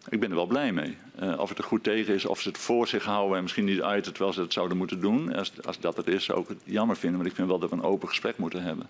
Ik 0.09 0.19
ben 0.19 0.29
er 0.29 0.35
wel 0.35 0.45
blij 0.45 0.71
mee. 0.71 0.97
Uh, 1.21 1.39
of 1.39 1.49
het 1.49 1.57
er 1.57 1.63
goed 1.63 1.83
tegen 1.83 2.13
is, 2.13 2.25
of 2.25 2.41
ze 2.41 2.47
het 2.47 2.57
voor 2.57 2.87
zich 2.87 3.03
houden 3.03 3.37
en 3.37 3.41
misschien 3.43 3.65
niet 3.65 3.81
uit 3.81 4.03
terwijl 4.03 4.33
ze 4.33 4.41
het 4.41 4.53
zouden 4.53 4.77
moeten 4.77 4.99
doen. 4.99 5.35
Als, 5.35 5.65
als 5.65 5.79
dat 5.79 5.97
het 5.97 6.07
is, 6.07 6.23
zou 6.23 6.41
ik 6.41 6.47
het 6.47 6.61
jammer 6.63 6.97
vinden. 6.97 7.19
Maar 7.19 7.27
ik 7.27 7.35
vind 7.35 7.47
wel 7.47 7.59
dat 7.59 7.69
we 7.69 7.75
een 7.75 7.83
open 7.83 8.07
gesprek 8.07 8.37
moeten 8.37 8.63
hebben. 8.63 8.89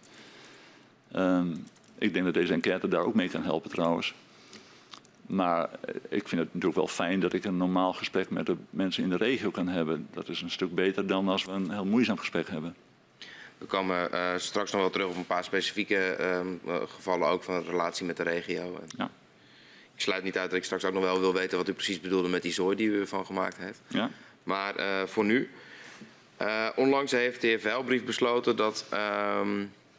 Um, 1.16 1.66
ik 1.98 2.14
denk 2.14 2.26
dat 2.26 2.34
deze 2.34 2.54
enquête 2.54 2.88
daar 2.88 3.04
ook 3.04 3.16
mee 3.16 3.30
kan 3.30 3.44
helpen 3.44 3.70
trouwens. 3.70 4.14
Maar 5.26 5.70
eh, 5.82 5.96
ik 6.10 6.28
vind 6.28 6.42
het 6.42 6.54
natuurlijk 6.54 6.76
wel 6.76 6.88
fijn 6.88 7.20
dat 7.20 7.34
ik 7.34 7.44
een 7.44 7.58
normaal 7.58 7.94
gesprek 7.94 8.30
met 8.30 8.46
de 8.46 8.56
mensen 8.70 9.04
in 9.04 9.10
de 9.10 9.18
regio 9.18 9.52
kan 9.52 9.68
hebben. 9.68 10.08
Dat 10.14 10.30
is 10.30 10.42
een 10.42 10.52
stuk 10.52 10.76
beter 10.76 11.08
dan 11.08 11.28
als 11.28 11.46
we 11.46 11.52
een 11.52 11.72
heel 11.72 11.86
moeizaam 11.86 12.18
gesprek 12.18 12.50
hebben. 12.50 12.76
We 13.58 13.66
komen 13.66 14.10
uh, 14.14 14.32
straks 14.38 14.72
nog 14.72 14.82
wel 14.82 14.90
terug 14.90 15.08
op 15.08 15.16
een 15.16 15.26
paar 15.26 15.44
specifieke 15.44 16.18
uh, 16.66 16.76
gevallen 16.96 17.28
ook 17.28 17.44
van 17.44 17.60
de 17.60 17.70
relatie 17.70 18.06
met 18.06 18.18
de 18.18 18.24
regio. 18.24 18.80
Ja. 18.98 19.10
Ik 19.96 20.02
sluit 20.02 20.24
niet 20.24 20.38
uit 20.38 20.50
dat 20.50 20.60
ik 20.60 20.66
straks 20.66 20.86
ook 20.86 20.94
nog 20.94 21.04
wel 21.04 21.20
wil 21.20 21.34
weten 21.34 21.58
wat 21.58 21.70
u 21.70 21.74
precies 21.74 22.02
bedoelde 22.02 22.30
met 22.30 22.42
die 22.42 22.54
zooi 22.54 22.76
die 22.76 22.88
u 22.88 23.00
ervan 23.00 23.26
gemaakt 23.26 23.58
heeft. 23.58 23.82
Ja. 23.88 24.10
Maar 24.44 24.80
uh, 24.80 25.04
voor 25.06 25.26
nu. 25.26 25.50
Onlangs 26.76 27.12
heeft 27.12 27.42
de 27.42 27.48
heer 27.48 27.60
Veilbrief 27.60 28.04
besloten 28.04 28.56
dat 28.56 28.86
uh, 28.94 29.40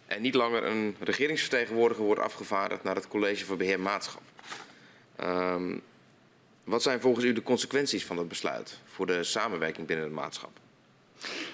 er 0.07 0.21
niet 0.21 0.35
langer 0.35 0.64
een 0.64 0.97
regeringsvertegenwoordiger 1.00 2.05
wordt 2.05 2.21
afgevaardigd 2.21 2.83
naar 2.83 2.95
het 2.95 3.09
college 3.09 3.45
voor 3.45 3.57
beheer 3.57 3.81
maatschap. 3.81 4.23
Ehm, 5.23 5.79
wat 6.64 6.83
zijn 6.83 7.00
volgens 7.00 7.25
u 7.25 7.33
de 7.33 7.43
consequenties 7.43 8.05
van 8.05 8.17
dat 8.17 8.29
besluit 8.29 8.79
voor 8.85 9.07
de 9.07 9.25
samenwerking 9.25 9.87
binnen 9.87 10.05
het 10.05 10.14
maatschap? 10.14 10.50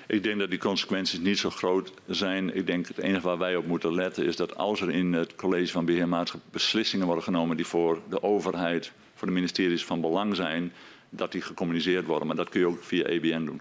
Ik 0.06 0.22
denk 0.22 0.38
dat 0.38 0.50
die 0.50 0.58
consequenties 0.58 1.18
niet 1.18 1.38
zo 1.38 1.50
groot 1.50 1.92
zijn. 2.06 2.54
Ik 2.54 2.66
denk 2.66 2.87
het 2.87 2.98
enige 2.98 3.26
waar 3.26 3.38
wij 3.38 3.56
op 3.56 3.66
moeten 3.66 3.94
letten 3.94 4.25
is 4.25 4.37
dat 4.37 4.56
als 4.56 4.80
er 4.80 4.90
in 4.90 5.12
het 5.12 5.34
college 5.34 5.72
van 5.72 5.84
beheermaatschap 5.84 6.40
beslissingen 6.50 7.06
worden 7.06 7.25
genomen 7.25 7.56
die 7.56 7.66
voor 7.66 8.00
de 8.08 8.22
overheid, 8.22 8.92
voor 9.14 9.26
de 9.26 9.34
ministeries 9.34 9.84
van 9.84 10.00
belang 10.00 10.37
zijn, 10.37 10.72
dat 11.10 11.32
die 11.32 11.42
gecommuniceerd 11.42 12.06
worden. 12.06 12.26
Maar 12.26 12.37
dat 12.37 12.48
kun 12.48 12.60
je 12.60 12.66
ook 12.66 12.84
via 12.84 13.04
EBN 13.04 13.44
doen. 13.44 13.60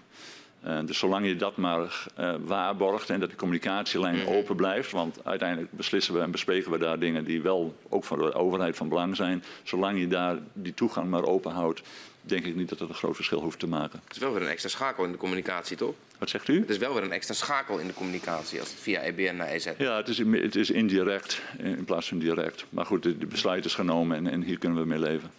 Uh, 0.66 0.78
dus 0.84 0.98
zolang 0.98 1.26
je 1.26 1.36
dat 1.36 1.56
maar 1.56 2.06
uh, 2.20 2.34
waarborgt 2.40 3.10
en 3.10 3.20
dat 3.20 3.30
de 3.30 3.36
communicatielijn 3.36 4.14
mm 4.14 4.24
-hmm. 4.24 4.34
open 4.34 4.56
blijft, 4.56 4.90
want 4.90 5.18
uiteindelijk 5.24 5.72
beslissen 5.72 6.14
we 6.14 6.20
en 6.20 6.30
bespreken 6.30 6.70
we 6.70 6.78
daar 6.78 6.98
dingen 6.98 7.24
die 7.24 7.42
wel 7.42 7.76
ook 7.88 8.04
voor 8.04 8.18
de 8.18 8.34
overheid 8.34 8.76
van 8.76 8.88
belang 8.88 9.16
zijn. 9.16 9.44
Zolang 9.62 9.98
je 9.98 10.08
daar 10.08 10.38
die 10.52 10.74
toegang 10.74 11.10
maar 11.10 11.24
open 11.24 11.52
houdt, 11.52 11.82
denk 12.20 12.44
ik 12.44 12.54
niet 12.54 12.68
dat 12.68 12.78
dat 12.78 12.88
een 12.88 12.94
groot 12.94 13.14
verschil 13.14 13.40
hoeft 13.40 13.58
te 13.58 13.66
maken. 13.66 14.00
Het 14.04 14.16
is 14.16 14.22
wel 14.22 14.32
weer 14.32 14.42
een 14.42 14.48
extra 14.48 14.68
schakel 14.68 15.04
in 15.04 15.12
de 15.12 15.18
communicatie, 15.18 15.76
toch? 15.76 15.94
Wat 16.18 16.30
zegt 16.30 16.48
u? 16.48 16.60
Het 16.60 16.70
is 16.70 16.78
wel 16.78 16.94
weer 16.94 17.02
een 17.02 17.12
extra 17.12 17.34
schakel 17.34 17.78
in 17.78 17.86
de 17.86 17.94
communicatie 17.94 18.60
als 18.60 18.70
het 18.70 18.80
via 18.80 19.00
EBN 19.00 19.36
naar 19.36 19.48
EZ. 19.48 19.72
Ja, 19.78 19.96
het 19.96 20.08
is, 20.08 20.18
het 20.18 20.56
is 20.56 20.70
indirect 20.70 21.42
in 21.58 21.84
plaats 21.84 22.08
van 22.08 22.18
direct. 22.18 22.64
Maar 22.68 22.86
goed, 22.86 23.02
de, 23.02 23.18
de 23.18 23.26
besluit 23.26 23.64
is 23.64 23.74
genomen 23.74 24.16
en, 24.16 24.26
en 24.26 24.42
hier 24.42 24.58
kunnen 24.58 24.78
we 24.78 24.86
mee 24.86 24.98
leven. 24.98 25.30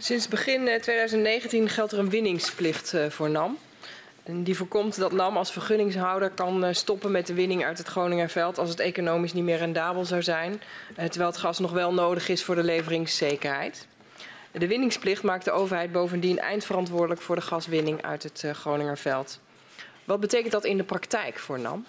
Sinds 0.00 0.28
begin 0.28 0.64
2019 0.80 1.68
geldt 1.68 1.92
er 1.92 1.98
een 1.98 2.10
winningsplicht 2.10 2.94
voor 3.08 3.30
NAM. 3.30 3.58
En 4.22 4.42
die 4.42 4.56
voorkomt 4.56 4.98
dat 4.98 5.12
NAM 5.12 5.36
als 5.36 5.52
vergunningshouder 5.52 6.30
kan 6.30 6.74
stoppen 6.74 7.10
met 7.10 7.26
de 7.26 7.34
winning 7.34 7.64
uit 7.64 7.78
het 7.78 7.86
Groningerveld 7.86 8.58
als 8.58 8.68
het 8.68 8.80
economisch 8.80 9.32
niet 9.32 9.44
meer 9.44 9.56
rendabel 9.56 10.04
zou 10.04 10.22
zijn, 10.22 10.62
terwijl 10.94 11.30
het 11.30 11.36
gas 11.36 11.58
nog 11.58 11.72
wel 11.72 11.94
nodig 11.94 12.28
is 12.28 12.44
voor 12.44 12.54
de 12.54 12.62
leveringszekerheid. 12.62 13.86
De 14.52 14.66
winningsplicht 14.66 15.22
maakt 15.22 15.44
de 15.44 15.50
overheid 15.50 15.92
bovendien 15.92 16.38
eindverantwoordelijk 16.38 17.20
voor 17.20 17.36
de 17.36 17.42
gaswinning 17.42 18.02
uit 18.02 18.22
het 18.22 18.44
Groningerveld. 18.52 19.40
Wat 20.04 20.20
betekent 20.20 20.52
dat 20.52 20.64
in 20.64 20.76
de 20.76 20.84
praktijk 20.84 21.38
voor 21.38 21.60
NAM? 21.60 21.86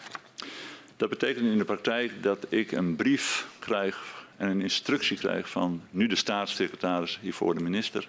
Dat 0.98 1.10
betekent 1.10 1.46
in 1.46 1.58
de 1.58 1.66
praktijk 1.66 2.24
dat 2.24 2.46
ik 2.50 2.72
een 2.72 2.96
brief 2.96 3.48
krijg 3.60 4.19
en 4.40 4.50
een 4.50 4.62
instructie 4.62 5.18
krijg 5.18 5.50
van 5.50 5.82
nu 5.90 6.08
de 6.08 6.16
staatssecretaris, 6.16 7.20
hiervoor 7.22 7.54
de 7.56 7.64
minister, 7.64 8.08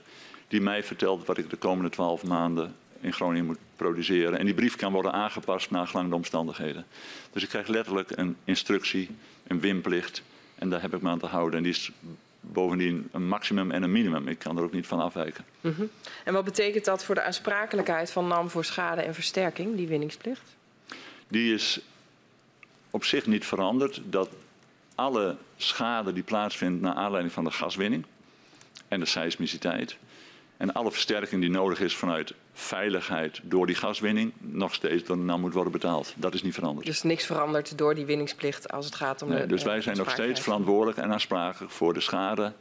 die 0.48 0.60
mij 0.60 0.82
vertelt 0.82 1.26
wat 1.26 1.38
ik 1.38 1.50
de 1.50 1.56
komende 1.56 1.90
twaalf 1.90 2.24
maanden 2.24 2.74
in 3.00 3.12
Groningen 3.12 3.46
moet 3.46 3.58
produceren. 3.76 4.38
En 4.38 4.44
die 4.44 4.54
brief 4.54 4.76
kan 4.76 4.92
worden 4.92 5.12
aangepast 5.12 5.70
naar 5.70 5.86
gelang 5.86 6.08
de 6.08 6.14
omstandigheden. 6.14 6.86
Dus 7.32 7.42
ik 7.42 7.48
krijg 7.48 7.66
letterlijk 7.66 8.10
een 8.10 8.36
instructie, 8.44 9.08
een 9.46 9.60
winplicht. 9.60 10.22
En 10.54 10.70
daar 10.70 10.80
heb 10.80 10.94
ik 10.94 11.02
me 11.02 11.08
aan 11.08 11.18
te 11.18 11.26
houden. 11.26 11.56
En 11.56 11.62
die 11.62 11.72
is 11.72 11.90
bovendien 12.40 13.08
een 13.12 13.28
maximum 13.28 13.70
en 13.70 13.82
een 13.82 13.92
minimum. 13.92 14.28
Ik 14.28 14.38
kan 14.38 14.56
er 14.56 14.62
ook 14.62 14.72
niet 14.72 14.86
van 14.86 15.00
afwijken. 15.00 15.44
Mm 15.60 15.74
-hmm. 15.76 15.90
En 16.24 16.32
wat 16.32 16.44
betekent 16.44 16.84
dat 16.84 17.04
voor 17.04 17.14
de 17.14 17.22
aansprakelijkheid 17.22 18.10
van 18.10 18.26
NAM 18.26 18.50
voor 18.50 18.64
schade 18.64 19.00
en 19.00 19.14
versterking, 19.14 19.76
die 19.76 19.88
winningsplicht? 19.88 20.56
Die 21.28 21.54
is 21.54 21.80
op 22.90 23.04
zich 23.04 23.26
niet 23.26 23.46
veranderd. 23.46 24.00
Dat 24.04 24.28
alle 25.00 25.36
schade 25.56 26.12
die 26.12 26.22
plaatsvindt 26.22 26.80
naar 26.80 26.94
aanleiding 26.94 27.32
van 27.32 27.44
de 27.44 27.50
gaswinning 27.50 28.04
en 28.88 29.00
de 29.00 29.06
seismiciteit 29.06 29.96
en 30.56 30.72
alle 30.72 30.90
versterking 30.90 31.40
die 31.40 31.50
nodig 31.50 31.80
is 31.80 31.96
vanuit 31.96 32.34
veiligheid 32.52 33.40
door 33.42 33.66
die 33.66 33.74
gaswinning 33.74 34.32
nog 34.38 34.74
steeds 34.74 35.04
door 35.04 35.18
NAM 35.18 35.40
moet 35.40 35.52
worden 35.52 35.72
betaald. 35.72 36.14
Dat 36.16 36.34
is 36.34 36.42
niet 36.42 36.54
veranderd. 36.54 36.86
Dus 36.86 37.02
niks 37.02 37.26
veranderd 37.26 37.78
door 37.78 37.94
die 37.94 38.04
winningsplicht 38.04 38.72
als 38.72 38.84
het 38.84 38.94
gaat 38.94 39.22
om 39.22 39.28
nee, 39.28 39.40
de 39.40 39.46
Dus 39.46 39.62
wij 39.62 39.80
zijn 39.80 39.96
nog 39.96 40.10
steeds 40.10 40.40
verantwoordelijk 40.40 40.98
en 40.98 41.12
aansprakelijk 41.12 41.72
voor 41.72 41.94
de 41.94 42.00
schade 42.00 42.52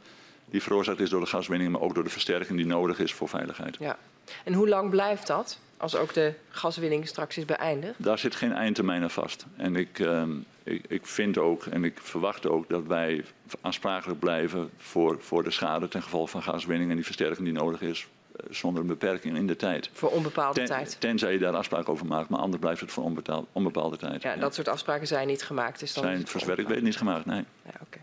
die 0.44 0.62
veroorzaakt 0.62 1.00
is 1.00 1.10
door 1.10 1.20
de 1.20 1.26
gaswinning, 1.26 1.72
maar 1.72 1.80
ook 1.80 1.94
door 1.94 2.04
de 2.04 2.10
versterking 2.10 2.58
die 2.58 2.66
nodig 2.66 2.98
is 2.98 3.12
voor 3.12 3.28
veiligheid. 3.28 3.76
Ja. 3.78 3.98
En 4.44 4.52
hoe 4.52 4.68
lang 4.68 4.90
blijft 4.90 5.26
dat? 5.26 5.58
Als 5.76 5.96
ook 5.96 6.14
de 6.14 6.34
gaswinning 6.48 7.08
straks 7.08 7.36
is 7.36 7.44
beëindigd? 7.44 7.94
Daar 7.96 8.18
zit 8.18 8.34
geen 8.34 8.52
eindtermijn 8.52 9.02
aan 9.02 9.10
vast. 9.10 9.46
En 9.56 9.76
ik, 9.76 9.98
uh, 9.98 10.22
ik, 10.62 10.84
ik, 10.88 11.06
vind 11.06 11.38
ook 11.38 11.66
en 11.66 11.84
ik 11.84 11.98
verwacht 12.02 12.48
ook 12.48 12.68
dat 12.68 12.86
wij 12.86 13.24
aansprakelijk 13.60 14.20
blijven 14.20 14.70
voor, 14.76 15.16
voor 15.20 15.44
de 15.44 15.50
schade 15.50 15.88
ten 15.88 16.02
gevolge 16.02 16.30
van 16.30 16.42
gaswinning 16.42 16.90
en 16.90 16.96
die 16.96 17.04
versterking 17.04 17.44
die 17.44 17.52
nodig 17.52 17.80
is. 17.80 18.06
Zonder 18.50 18.82
een 18.82 18.88
beperking 18.88 19.36
in 19.36 19.46
de 19.46 19.56
tijd. 19.56 19.90
Voor 19.92 20.10
onbepaalde 20.10 20.58
ten, 20.58 20.66
tijd. 20.66 20.96
Tenzij 21.00 21.32
je 21.32 21.38
daar 21.38 21.54
afspraken 21.54 21.92
over 21.92 22.06
maakt, 22.06 22.28
maar 22.28 22.40
anders 22.40 22.60
blijft 22.60 22.80
het 22.80 22.92
voor 22.92 23.04
onbepaalde, 23.04 23.46
onbepaalde 23.52 23.96
tijd. 23.96 24.22
Ja, 24.22 24.34
ja, 24.34 24.40
dat 24.40 24.54
soort 24.54 24.68
afspraken 24.68 25.06
zijn 25.06 25.26
niet 25.26 25.42
gemaakt. 25.42 25.80
Dus 25.80 25.92
dan 25.92 26.04
zijn 26.04 26.26
voor 26.26 26.40
zover 26.40 26.58
ik 26.58 26.68
weet 26.68 26.82
niet 26.82 26.96
gemaakt, 26.96 27.26
nee. 27.26 27.44
Ja, 27.64 27.80
okay. 27.86 28.02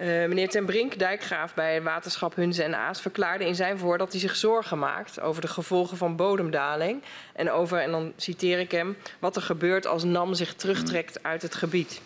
Uh, 0.00 0.06
meneer 0.06 0.48
Ten 0.48 0.66
Brink, 0.66 0.98
dijkgraaf 0.98 1.54
bij 1.54 1.82
waterschap 1.82 2.34
Hunze 2.34 2.62
en 2.62 2.74
Aas, 2.74 3.00
verklaarde 3.00 3.46
in 3.46 3.54
zijn 3.54 3.78
voor 3.78 3.98
dat 3.98 4.10
hij 4.10 4.20
zich 4.20 4.36
zorgen 4.36 4.78
maakt 4.78 5.20
over 5.20 5.40
de 5.40 5.48
gevolgen 5.48 5.96
van 5.96 6.16
bodemdaling. 6.16 7.02
En 7.32 7.50
over, 7.50 7.78
en 7.78 7.90
dan 7.90 8.12
citeer 8.16 8.58
ik 8.58 8.70
hem, 8.70 8.96
wat 9.18 9.36
er 9.36 9.42
gebeurt 9.42 9.86
als 9.86 10.04
NAM 10.04 10.34
zich 10.34 10.54
terugtrekt 10.54 11.22
uit 11.22 11.42
het 11.42 11.54
gebied. 11.54 12.00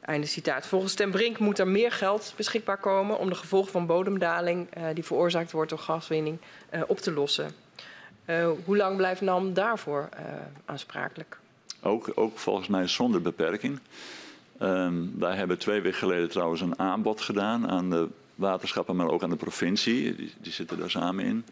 Einde 0.00 0.26
citaat. 0.26 0.66
Volgens 0.66 0.94
Ten 0.94 1.10
Brink 1.10 1.38
moet 1.38 1.58
er 1.58 1.68
meer 1.68 1.92
geld 1.92 2.32
beschikbaar 2.36 2.78
komen 2.78 3.18
om 3.18 3.28
de 3.28 3.34
gevolgen 3.34 3.72
van 3.72 3.86
bodemdaling 3.86 4.68
uh, 4.76 4.84
die 4.94 5.04
veroorzaakt 5.04 5.52
wordt 5.52 5.70
door 5.70 5.78
gaswinning 5.78 6.38
uh, 6.74 6.82
op 6.86 6.98
te 6.98 7.12
lossen. 7.12 7.54
hoe 8.64 8.76
lang 8.76 8.96
blijft 8.96 9.20
NAM 9.20 9.54
daarvoor 9.54 10.08
aansprakelijk? 10.64 11.38
Ook, 11.82 12.12
ook 12.14 12.38
volgens 12.38 12.68
mij 12.68 12.86
zonder 12.86 13.22
beperking. 13.22 13.80
Um, 14.62 15.14
wij 15.18 15.36
hebben 15.36 15.58
twee 15.58 15.80
weken 15.80 15.98
geleden 15.98 16.28
trouwens 16.28 16.60
een 16.60 16.78
aanbod 16.78 17.20
gedaan 17.20 17.68
aan 17.68 17.90
de 17.90 18.08
waterschappen, 18.34 18.96
maar 18.96 19.08
ook 19.08 19.22
aan 19.22 19.30
de 19.30 19.36
provincie. 19.36 20.16
Die, 20.16 20.32
die 20.40 20.52
zitten 20.52 20.78
daar 20.78 20.90
samen 20.90 21.24
in. 21.24 21.44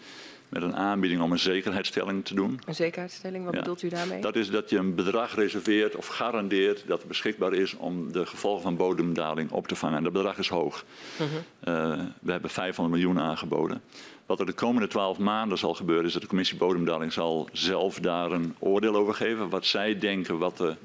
Met 0.48 0.62
een 0.62 0.76
aanbieding 0.76 1.22
om 1.22 1.32
een 1.32 1.38
zekerheidsstelling 1.38 2.24
te 2.24 2.34
doen. 2.34 2.60
Een 2.66 2.74
zekerheidsstelling, 2.74 3.44
wat 3.44 3.54
ja. 3.54 3.58
bedoelt 3.58 3.82
u 3.82 3.88
daarmee? 3.88 4.20
Dat 4.20 4.36
is 4.36 4.50
dat 4.50 4.70
je 4.70 4.76
een 4.76 4.94
bedrag 4.94 5.34
reserveert 5.34 5.96
of 5.96 6.06
garandeert 6.06 6.84
dat 6.86 7.04
beschikbaar 7.04 7.52
is 7.52 7.74
om 7.74 8.12
de 8.12 8.26
gevolgen 8.26 8.62
van 8.62 8.76
bodemdaling 8.76 9.50
op 9.50 9.68
te 9.68 9.76
vangen. 9.76 9.96
En 9.96 10.02
dat 10.02 10.12
bedrag 10.12 10.38
is 10.38 10.48
hoog. 10.48 10.84
Uh 11.20 11.26
-huh. 11.26 11.98
uh, 11.98 12.04
we 12.20 12.32
hebben 12.32 12.50
500 12.50 12.96
miljoen 12.96 13.20
aangeboden. 13.20 13.82
Wat 14.26 14.40
er 14.40 14.46
de 14.46 14.52
komende 14.52 14.88
twaalf 14.88 15.18
maanden 15.18 15.58
zal 15.58 15.74
gebeuren 15.74 16.04
is 16.06 16.12
dat 16.12 16.22
de 16.22 16.28
commissie 16.28 16.58
bodemdaling 16.58 17.12
zal 17.12 17.48
zelf 17.52 18.00
daar 18.00 18.32
een 18.32 18.54
oordeel 18.58 18.94
over 18.94 19.14
geven. 19.14 19.48
Wat 19.48 19.64
zij 19.64 19.98
denken 19.98 20.38
wat 20.38 20.56
de 20.56 20.76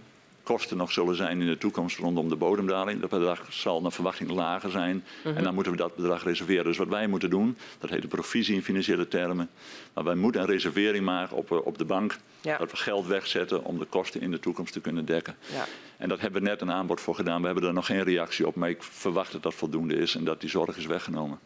kosten 0.51 0.77
nog 0.77 0.91
zullen 0.91 1.15
zijn 1.15 1.41
in 1.41 1.47
de 1.47 1.57
toekomst 1.57 1.97
rondom 1.97 2.29
de 2.29 2.35
bodemdaling. 2.35 3.01
Dat 3.01 3.09
bedrag 3.09 3.45
zal 3.49 3.81
naar 3.81 3.91
verwachting 3.91 4.29
lager 4.29 4.71
zijn. 4.71 5.03
En 5.23 5.43
dan 5.43 5.53
moeten 5.53 5.71
we 5.71 5.77
dat 5.77 5.95
bedrag 5.95 6.23
reserveren. 6.23 6.65
Dus 6.65 6.77
wat 6.77 6.87
wij 6.87 7.07
moeten 7.07 7.29
doen, 7.29 7.57
dat 7.79 7.89
heet 7.89 8.01
de 8.01 8.07
provisie 8.07 8.55
in 8.55 8.63
financiële 8.63 9.07
termen. 9.07 9.49
Maar 9.93 10.03
wij 10.03 10.15
moeten 10.15 10.41
een 10.41 10.47
reservering 10.47 11.05
maken 11.05 11.37
op, 11.37 11.51
eh, 11.51 11.65
op 11.65 11.77
de 11.77 11.85
bank. 11.85 12.17
Ja. 12.41 12.57
Dat 12.57 12.71
we 12.71 12.77
geld 12.77 13.07
wegzetten 13.07 13.63
om 13.63 13.79
de 13.79 13.85
kosten 13.85 14.21
in 14.21 14.31
de 14.31 14.39
toekomst 14.39 14.73
te 14.73 14.81
kunnen 14.81 15.05
dekken. 15.05 15.35
Ja. 15.53 15.65
En 15.97 16.09
dat 16.09 16.19
hebben 16.19 16.41
we 16.41 16.47
net 16.47 16.61
een 16.61 16.71
aanbod 16.71 17.01
voor 17.01 17.15
gedaan. 17.15 17.39
We 17.39 17.45
hebben 17.45 17.65
er 17.65 17.73
nog 17.73 17.85
geen 17.85 18.03
reactie 18.03 18.47
op, 18.47 18.55
maar 18.55 18.69
ik 18.69 18.83
verwacht 18.83 19.31
dat 19.31 19.43
dat 19.43 19.53
voldoende 19.53 19.95
is 19.95 20.15
en 20.15 20.23
dat 20.23 20.41
die 20.41 20.49
zorg 20.49 20.77
is 20.77 20.85
weggenomen. 20.85 21.39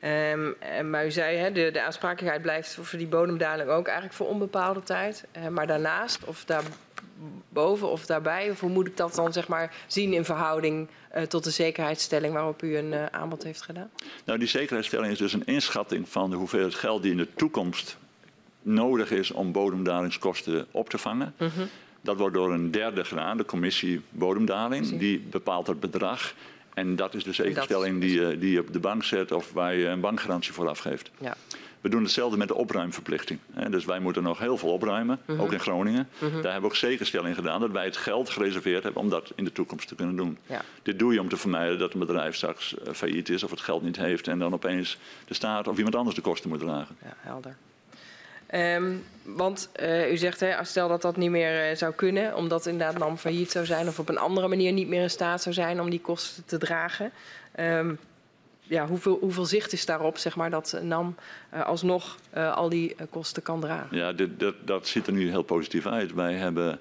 Ehm, 0.00 0.90
maar 0.90 1.06
u 1.06 1.10
zei, 1.10 1.36
hè, 1.36 1.52
de, 1.52 1.70
de 1.70 1.82
aansprakelijkheid 1.82 2.42
blijft 2.42 2.74
voor 2.74 2.98
die 2.98 3.06
bodemdaling 3.06 3.68
ook 3.68 3.86
eigenlijk 3.86 4.16
voor 4.16 4.28
onbepaalde 4.28 4.82
tijd. 4.82 5.24
Eh, 5.32 5.48
maar 5.48 5.66
daarnaast, 5.66 6.24
of 6.24 6.44
daarboven 7.54 7.90
of 7.90 8.06
daarbij, 8.06 8.50
of 8.50 8.60
hoe 8.60 8.70
moet 8.70 8.86
ik 8.86 8.96
dat 8.96 9.14
dan 9.14 9.32
zeg 9.32 9.48
maar 9.48 9.74
zien 9.86 10.12
in 10.12 10.24
verhouding 10.24 10.88
eh, 11.10 11.22
tot 11.22 11.44
de 11.44 11.50
zekerheidsstelling 11.50 12.32
waarop 12.32 12.62
u 12.62 12.76
een 12.76 12.92
eh, 12.92 13.06
aanbod 13.06 13.42
heeft 13.42 13.62
gedaan? 13.62 13.90
Nou, 14.24 14.38
die 14.38 14.48
zekerheidsstelling 14.48 15.12
is 15.12 15.18
dus 15.18 15.32
een 15.32 15.46
inschatting 15.46 16.08
van 16.08 16.30
de 16.30 16.36
hoeveelheid 16.36 16.74
geld 16.74 17.02
die 17.02 17.10
in 17.10 17.16
de 17.16 17.34
toekomst 17.34 17.96
nodig 18.62 19.10
is 19.10 19.30
om 19.30 19.52
bodemdalingskosten 19.52 20.66
op 20.70 20.88
te 20.88 20.98
vangen. 20.98 21.34
Dat 22.00 22.16
wordt 22.16 22.34
door 22.34 22.52
een 22.52 22.70
derde 22.70 23.04
gedaan, 23.04 23.36
de 23.36 23.44
commissie 23.44 24.00
bodemdaling. 24.10 24.98
Die 24.98 25.20
bepaalt 25.20 25.66
het 25.66 25.80
bedrag. 25.80 26.34
En 26.74 26.96
dat 26.96 27.14
is 27.14 27.24
de 27.24 27.32
zekerstelling 27.32 28.00
die 28.00 28.20
je, 28.20 28.38
die 28.38 28.52
je 28.52 28.60
op 28.60 28.72
de 28.72 28.80
bank 28.80 29.04
zet 29.04 29.32
of 29.32 29.52
waar 29.52 29.74
je 29.74 29.86
een 29.86 30.00
bankgarantie 30.00 30.52
voor 30.52 30.68
afgeeft. 30.68 31.10
Ja. 31.18 31.36
We 31.80 31.90
doen 31.90 32.02
hetzelfde 32.02 32.36
met 32.36 32.48
de 32.48 32.54
opruimverplichting. 32.54 33.38
Dus 33.70 33.84
wij 33.84 33.98
moeten 33.98 34.22
nog 34.22 34.38
heel 34.38 34.56
veel 34.56 34.72
opruimen, 34.72 35.20
ook 35.26 35.52
in 35.52 35.60
Groningen. 35.60 36.08
Daar 36.18 36.30
hebben 36.30 36.60
we 36.60 36.66
ook 36.66 36.76
zekerstelling 36.76 37.34
gedaan 37.34 37.60
dat 37.60 37.70
wij 37.70 37.84
het 37.84 37.96
geld 37.96 38.30
gereserveerd 38.30 38.82
hebben 38.82 39.02
om 39.02 39.08
dat 39.08 39.32
in 39.34 39.44
de 39.44 39.52
toekomst 39.52 39.88
te 39.88 39.94
kunnen 39.94 40.16
doen. 40.16 40.38
Ja. 40.46 40.62
Dit 40.82 40.98
doe 40.98 41.12
je 41.12 41.20
om 41.20 41.28
te 41.28 41.36
vermijden 41.36 41.78
dat 41.78 41.92
een 41.92 41.98
bedrijf 41.98 42.34
straks 42.34 42.78
eh, 42.78 42.92
failliet 42.92 43.28
is 43.28 43.42
of 43.42 43.50
het 43.50 43.60
geld 43.60 43.82
niet 43.82 43.96
heeft 43.96 44.28
en 44.28 44.38
dan 44.38 44.52
opeens 44.52 44.98
de 45.26 45.34
staat 45.34 45.68
of 45.68 45.76
iemand 45.76 45.94
anders 45.94 46.16
de 46.16 46.22
kosten 46.22 46.50
moet 46.50 46.58
dragen. 46.58 46.96
Ja, 47.02 47.14
helder. 47.16 47.56
Ehm, 48.54 48.92
want 49.22 49.68
eh, 49.72 50.12
u 50.12 50.16
zegt, 50.16 50.40
hè, 50.40 50.64
stel 50.64 50.88
dat 50.88 51.02
dat 51.02 51.16
niet 51.16 51.30
meer 51.30 51.70
eh, 51.70 51.76
zou 51.76 51.92
kunnen, 51.92 52.36
omdat 52.36 52.66
inderdaad 52.66 52.98
NAM 52.98 53.18
failliet 53.18 53.50
zou 53.50 53.66
zijn 53.66 53.88
of 53.88 53.98
op 53.98 54.08
een 54.08 54.18
andere 54.18 54.48
manier 54.48 54.72
niet 54.72 54.88
meer 54.88 55.02
in 55.02 55.10
staat 55.10 55.42
zou 55.42 55.54
zijn 55.54 55.80
om 55.80 55.90
die 55.90 56.00
kosten 56.00 56.44
te 56.44 56.58
dragen. 56.58 57.12
Ehm, 57.52 57.94
ja, 58.66 58.86
hoeveel, 58.86 59.18
hoeveel 59.20 59.44
zicht 59.44 59.72
is 59.72 59.86
daarop, 59.86 60.18
zeg 60.18 60.36
maar, 60.36 60.50
dat 60.50 60.78
NAM 60.82 61.16
eh, 61.50 61.66
alsnog 61.66 62.16
eh, 62.30 62.56
al 62.56 62.68
die 62.68 62.94
eh, 62.94 63.06
kosten 63.10 63.42
kan 63.42 63.60
dragen? 63.60 63.96
Ja, 63.96 64.12
dit, 64.12 64.40
dat, 64.40 64.54
dat 64.64 64.86
ziet 64.86 65.06
er 65.06 65.12
nu 65.12 65.30
heel 65.30 65.42
positief 65.42 65.86
uit. 65.86 66.12
Wij 66.12 66.34
hebben, 66.34 66.80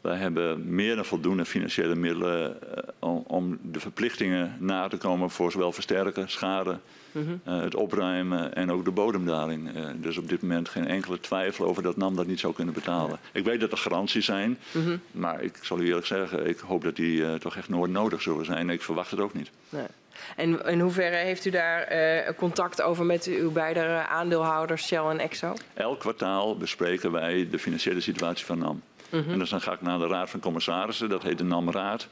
wij 0.00 0.16
hebben 0.16 0.74
meer 0.74 0.94
dan 0.94 1.04
voldoende 1.04 1.44
financiële 1.44 1.94
middelen 1.94 2.62
eh, 2.76 2.82
om, 2.98 3.24
om 3.26 3.58
de 3.62 3.80
verplichtingen 3.80 4.56
na 4.58 4.88
te 4.88 4.96
komen 4.96 5.30
voor 5.30 5.52
zowel 5.52 5.72
versterken, 5.72 6.30
schade, 6.30 6.78
eh, 7.12 7.60
het 7.60 7.74
opruimen 7.74 8.54
en 8.54 8.72
ook 8.72 8.84
de 8.84 8.90
bodemdaling. 8.90 9.74
Eh, 9.74 9.84
dus 9.96 10.18
op 10.18 10.28
dit 10.28 10.42
moment 10.42 10.68
geen 10.68 10.86
enkele 10.86 11.20
twijfel 11.20 11.64
over 11.66 11.82
dat 11.82 11.96
NAM 11.96 12.16
dat 12.16 12.26
niet 12.26 12.40
zou 12.40 12.54
kunnen 12.54 12.74
betalen. 12.74 13.18
Ik 13.32 13.44
weet 13.44 13.60
dat 13.60 13.72
er 13.72 13.78
garanties 13.78 14.24
zijn, 14.24 14.58
maar 15.10 15.42
ik 15.42 15.58
zal 15.62 15.80
u 15.80 15.86
eerlijk 15.86 16.06
zeggen, 16.06 16.46
ik 16.46 16.58
hoop 16.58 16.84
dat 16.84 16.96
die 16.96 17.38
toch 17.38 17.56
echt 17.56 17.68
nooit 17.68 17.90
nodig 17.90 18.22
zullen 18.22 18.44
zijn. 18.44 18.70
Ik 18.70 18.82
verwacht 18.82 19.10
het 19.10 19.20
ook 19.20 19.34
niet. 19.34 19.50
Nee. 19.68 19.86
En 20.36 20.64
in 20.66 20.80
hoeverre 20.80 21.16
heeft 21.16 21.44
u 21.44 21.50
daar 21.50 22.34
contact 22.34 22.82
over 22.82 23.04
met 23.04 23.26
uw 23.26 23.50
beide 23.50 24.06
aandeelhouders, 24.08 24.86
Shell 24.86 25.04
en 25.04 25.18
Exo? 25.18 25.54
Elk 25.74 26.00
kwartaal 26.00 26.56
bespreken 26.56 27.12
wij 27.12 27.48
de 27.50 27.58
financiële 27.58 28.00
situatie 28.00 28.46
van 28.46 28.58
NAM. 28.58 28.82
En 29.10 29.38
dus 29.38 29.50
dan 29.50 29.60
ga 29.60 29.72
ik 29.72 29.80
naar 29.80 29.98
de 29.98 30.06
Raad 30.06 30.30
van 30.30 30.40
Commissarissen, 30.40 31.08
dat 31.08 31.22
heet 31.22 31.38
de 31.38 31.44
NAM-raad. 31.44 32.08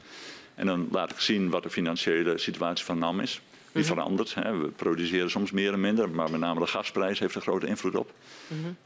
En 0.55 0.65
dan 0.65 0.87
laat 0.91 1.11
ik 1.11 1.19
zien 1.19 1.49
wat 1.49 1.63
de 1.63 1.69
financiële 1.69 2.37
situatie 2.37 2.85
van 2.85 2.97
NAM 2.97 3.19
is. 3.19 3.41
Die 3.71 3.85
verandert. 3.85 4.33
Hè. 4.33 4.57
We 4.57 4.67
produceren 4.67 5.29
soms 5.29 5.51
meer 5.51 5.73
en 5.73 5.79
minder, 5.79 6.09
maar 6.09 6.31
met 6.31 6.39
name 6.39 6.59
de 6.59 6.67
gasprijs 6.67 7.19
heeft 7.19 7.35
er 7.35 7.41
grote 7.41 7.67
invloed 7.67 7.95
op. 7.95 8.11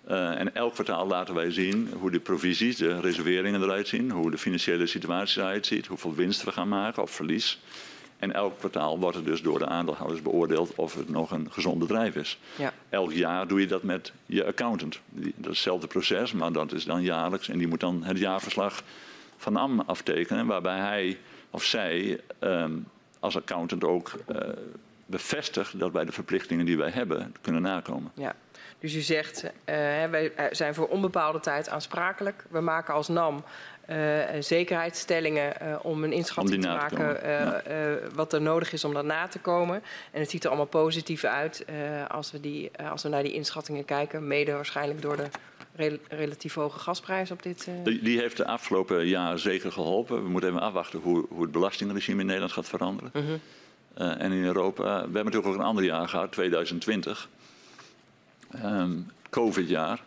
Eh, 0.04 0.40
en 0.40 0.56
elk 0.56 0.74
kwartaal 0.74 1.08
laten 1.08 1.36
wij 1.36 1.52
zien 1.52 1.90
hoe 2.00 2.12
de 2.12 2.20
provisies, 2.20 2.78
de 2.78 3.00
reserveringen 3.00 3.62
eruit 3.62 3.88
zien, 3.88 4.12
hoe 4.12 4.32
de 4.32 4.38
financiële 4.38 4.86
situatie 4.86 5.42
eruit 5.42 5.66
ziet, 5.66 5.88
hoeveel 5.88 6.16
winst 6.16 6.44
we 6.44 6.52
gaan 6.52 6.68
maken 6.68 7.04
of 7.04 7.12
verlies. 7.12 7.60
En 8.22 8.34
elk 8.34 8.58
kwartaal 8.60 9.00
wordt 9.00 9.18
er 9.18 9.24
dus 9.24 9.42
door 9.42 9.60
de 9.60 9.66
aandeelhouders 9.68 10.22
beoordeeld 10.22 10.76
of 10.76 10.96
het 10.96 11.10
nog 11.10 11.32
een 11.32 11.48
gezond 11.52 11.80
bedrijf 11.80 12.16
is. 12.16 12.40
Ja. 12.56 12.74
Elk 12.90 13.12
jaar 13.14 13.48
doe 13.48 13.60
je 13.60 13.68
dat 13.68 13.84
met 13.84 14.14
je 14.26 14.46
accountant. 14.46 15.00
Die- 15.10 15.34
Dat 15.36 15.52
is 15.52 15.58
hetzelfde 15.58 15.88
proces, 15.88 16.32
maar 16.32 16.52
dat 16.52 16.72
is 16.72 16.86
dan 16.86 17.02
jaarlijks. 17.02 17.50
En 17.50 17.58
die 17.58 17.68
moet 17.68 17.80
dan 17.80 18.04
het 18.04 18.18
jaarverslag 18.18 18.84
van 19.38 19.56
AM 19.58 19.80
aftekenen, 19.80 20.46
waarbij 20.46 20.78
hij 20.80 21.18
of 21.50 21.64
zij 21.64 22.20
ehm, 22.40 22.72
als 23.20 23.36
accountant 23.38 23.84
ook 23.84 24.12
eh, 24.28 24.38
bevestigt 25.06 25.80
dat 25.80 25.92
wij 25.92 26.06
de 26.06 26.12
verplichtingen 26.12 26.66
die 26.66 26.78
wij 26.78 26.90
hebben 26.90 27.36
kunnen 27.42 27.62
nakomen. 27.62 28.12
Ja. 28.14 28.36
Dus 28.80 28.96
u 28.96 29.00
zegt, 29.02 29.44
hè, 29.66 30.10
wij 30.10 30.34
eh, 30.36 30.46
zijn 30.52 30.74
voor 30.76 30.88
onbepaalde 30.88 31.40
tijd 31.40 31.70
aansprakelijk. 31.70 32.46
We 32.50 32.60
maken 32.60 32.94
als 32.94 33.08
NAM 33.08 33.44
zekerheidsstellingen 34.40 35.60
eh, 35.60 35.76
om 35.82 36.04
een 36.04 36.12
inschatting 36.12 36.56
Om 36.56 36.62
te 36.62 36.68
maken 36.78 37.06
ja. 37.06 37.14
eh, 37.62 37.92
eh, 37.94 37.98
wat 38.14 38.34
er 38.34 38.42
nodig 38.42 38.74
is 38.74 38.84
om 38.84 38.94
dat 38.94 39.06
na 39.06 39.28
te 39.28 39.40
komen. 39.40 39.82
En 40.12 40.20
het 40.20 40.30
ziet 40.30 40.44
er 40.44 40.50
allemaal 40.50 40.68
positief 40.68 41.24
uit 41.24 41.66
eh, 41.66 41.76
als, 42.08 42.32
we 42.32 42.40
die, 42.40 42.70
eh, 42.72 42.92
als 42.92 43.04
we 43.04 43.10
naar 43.10 43.24
die 43.24 43.34
inschattingen 43.34 43.86
kijken. 43.86 44.28
Mede 44.28 44.52
waarschijnlijk 44.52 45.02
door 45.02 45.18
de 45.18 45.28
rel- 45.76 45.98
relatief 46.10 46.54
hoge 46.54 46.80
gasprijs 46.80 47.32
op 47.32 47.44
dit... 47.44 47.68
eh, 47.68 47.74
Die, 47.84 48.02
die 48.02 48.20
heeft 48.20 48.38
de 48.38 48.46
afgelopen 48.46 49.08
jaar 49.08 49.40
zeker 49.40 49.72
geholpen. 49.72 50.24
We 50.24 50.30
moeten 50.30 50.50
even 50.50 50.62
afwachten 50.62 51.00
hoe, 51.00 51.26
hoe 51.30 51.42
het 51.42 51.52
belastingregime 51.52 52.20
in 52.20 52.26
Nederland 52.26 52.52
gaat 52.54 52.68
veranderen. 52.68 53.12
Mhm. 53.14 53.38
Eh, 53.94 54.22
en 54.22 54.32
in 54.32 54.44
Europa. 54.44 54.84
We 54.84 54.90
hebben 55.00 55.24
natuurlijk 55.26 55.48
ook 55.54 55.60
een 55.60 55.66
ander 55.66 55.84
jaar 55.84 56.08
gehad, 56.08 56.32
2020. 56.32 57.30
Ehm, 58.52 58.92
Covid-jaar. 59.30 60.04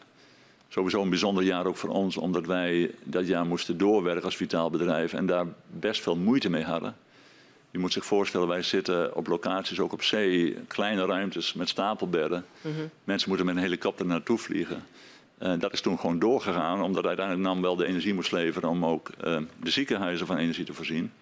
Sowieso 0.75 1.03
een 1.03 1.09
bijzonder 1.09 1.45
jaar 1.45 1.67
ook 1.67 1.77
voor 1.77 1.91
ons, 1.91 2.17
omdat 2.17 2.47
wij 2.47 2.91
dat 3.05 3.27
jaar 3.27 3.47
moesten 3.47 3.79
doorwerken 3.79 4.25
als 4.25 4.37
vitaal 4.37 4.71
bedrijf 4.71 5.13
en 5.13 5.27
daar 5.27 5.47
best 5.67 6.03
veel 6.03 6.17
moeite 6.17 6.51
mee 6.51 6.65
hadden. 6.65 6.97
Je 7.71 7.79
moet 7.79 7.93
zich 7.93 8.05
voorstellen, 8.05 8.49
wij 8.49 8.63
zitten 8.63 9.17
op 9.17 9.27
locaties, 9.27 9.81
ook 9.81 9.93
op 9.93 10.03
zee, 10.03 10.57
kleine 10.67 11.07
ruimtes 11.07 11.53
met 11.53 11.69
stapelbedden. 11.69 12.45
Mensen 13.05 13.29
moeten 13.29 13.47
met 13.47 13.57
een 13.57 13.63
helikopter 13.63 14.07
naartoe 14.07 14.39
vliegen. 14.39 14.85
Eh, 15.39 15.53
dat 15.59 15.73
is 15.73 15.81
toen 15.81 15.99
gewoon 15.99 16.19
doorgegaan, 16.19 16.83
omdat 16.83 17.07
uiteindelijk 17.07 17.47
NAM 17.47 17.61
wel 17.63 17.77
de 17.77 17.87
energie 17.87 18.15
moest 18.15 18.33
leveren 18.33 18.69
om 18.69 18.85
ook 18.85 19.09
eh, 19.09 19.39
de 19.63 19.71
ziekenhuizen 19.71 20.27
van 20.27 20.37
energie 20.37 20.65
te 20.65 20.75
voorzien. 20.75 21.13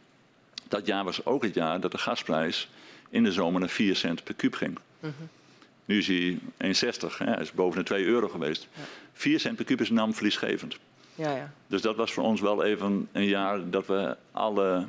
Dat 0.68 0.86
jaar 0.86 1.04
was 1.04 1.24
ook 1.24 1.42
het 1.42 1.54
jaar 1.54 1.80
dat 1.80 1.92
de 1.92 1.98
gasprijs 1.98 2.68
in 3.10 3.24
de 3.24 3.32
zomer 3.32 3.60
naar 3.60 3.68
4 3.68 3.96
cent 3.96 4.24
per 4.24 4.34
kuub 4.34 4.54
ging. 4.54 4.78
Nu 5.84 5.98
is 5.98 6.06
hij 6.06 6.38
1,60, 6.58 7.16
hè, 7.18 7.24
hij 7.24 7.40
is 7.42 7.52
boven 7.52 7.78
de 7.78 7.84
2 7.84 8.04
euro 8.04 8.28
geweest. 8.28 8.68
4 9.12 9.40
cent 9.40 9.56
per 9.56 9.64
kuub 9.64 9.80
is 9.80 9.90
NAM 9.90 10.14
verliesgevend. 10.14 10.76
ja, 11.14 11.36
ja. 11.36 11.52
Dus 11.66 11.82
dat 11.82 11.96
was 11.96 12.12
voor 12.12 12.24
ons 12.24 12.40
wel 12.40 12.64
even 12.64 13.08
een 13.12 13.24
jaar 13.24 13.70
dat 13.70 13.86
we 13.86 14.16
alle 14.32 14.86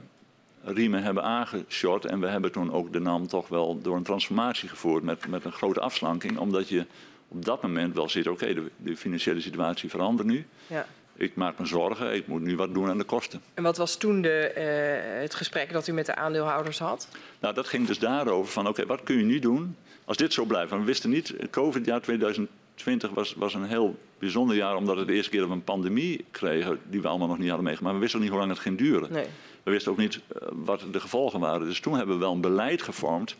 riemen 0.63 1.03
hebben 1.03 1.23
aangeshort. 1.23 2.06
En 2.06 2.19
we 2.19 2.27
hebben 2.27 2.51
toen 2.51 2.73
ook 2.73 2.93
de 2.93 2.99
NAM 2.99 3.27
toch 3.27 3.47
wel 3.47 3.82
door 3.82 3.95
een 3.95 4.03
transformatie 4.03 4.69
gevoerd 4.69 5.03
met, 5.03 5.27
met 5.27 5.45
een 5.45 5.51
grote 5.51 5.79
afslanking. 5.79 6.38
Omdat 6.38 6.69
je 6.69 6.86
op 7.27 7.45
dat 7.45 7.62
moment 7.62 7.93
wel 7.95 8.10
ziet, 8.10 8.27
oké, 8.27 8.53
de, 8.53 8.71
de 8.77 8.97
financiële 8.97 9.41
situatie 9.41 9.89
verandert 9.89 10.27
nu. 10.27 10.45
ja. 10.67 10.86
Ik 11.15 11.36
maak 11.36 11.60
me 11.60 11.65
zorgen, 11.65 12.13
ik 12.13 12.27
moet 12.27 12.41
nu 12.41 12.56
wat 12.56 12.73
doen 12.73 12.89
aan 12.89 12.97
de 12.97 13.03
kosten. 13.03 13.41
En 13.53 13.63
wat 13.63 13.77
was 13.77 13.97
toen 13.97 14.21
de, 14.21 14.29
eh, 14.47 15.21
het 15.21 15.36
gesprek 15.36 15.71
dat 15.71 15.88
u 15.88 15.91
met 15.91 16.06
de 16.06 16.15
aandeelhouders 16.15 16.79
had? 16.79 17.08
Nou, 17.39 17.53
dat 17.53 17.67
ging 17.67 17.88
dus 17.88 17.99
daarover 17.99 18.51
van, 18.51 18.67
oké, 18.67 18.86
wat 18.86 19.03
kun 19.03 19.17
je 19.17 19.23
nu 19.23 19.39
doen 19.39 19.75
als 20.05 20.17
dit 20.17 20.33
zo 20.33 20.45
blijft? 20.45 20.69
Want 20.69 20.81
we 20.81 20.87
wisten 20.87 21.09
niet, 21.09 21.33
het 21.37 21.49
COVID-jaar 21.49 22.01
2020 22.01 23.09
was, 23.09 23.33
was 23.33 23.53
een 23.53 23.65
heel 23.65 23.95
bijzonder 24.19 24.55
jaar... 24.55 24.75
omdat 24.75 24.97
we 24.97 25.05
de 25.05 25.13
eerste 25.13 25.29
keer 25.29 25.39
dat 25.39 25.49
we 25.49 25.55
een 25.55 25.63
pandemie 25.63 26.25
kregen 26.31 26.79
die 26.89 27.01
we 27.01 27.07
allemaal 27.07 27.27
nog 27.27 27.37
niet 27.37 27.47
hadden 27.47 27.65
meegemaakt. 27.65 27.93
Maar 27.93 27.93
we 27.93 27.99
wisten 27.99 28.19
ook 28.19 28.25
niet 28.25 28.33
hoe 28.33 28.41
lang 28.41 28.51
het 28.51 28.61
ging 28.61 28.77
duren. 28.77 29.11
Nee. 29.11 29.25
We 29.63 29.71
wisten 29.71 29.91
ook 29.91 29.97
niet 29.97 30.15
eh, 30.15 30.47
wat 30.51 30.85
de 30.91 30.99
gevolgen 30.99 31.39
waren. 31.39 31.67
Dus 31.67 31.79
toen 31.79 31.95
hebben 31.95 32.15
we 32.15 32.21
wel 32.21 32.33
een 32.33 32.41
beleid 32.41 32.81
gevormd... 32.81 33.35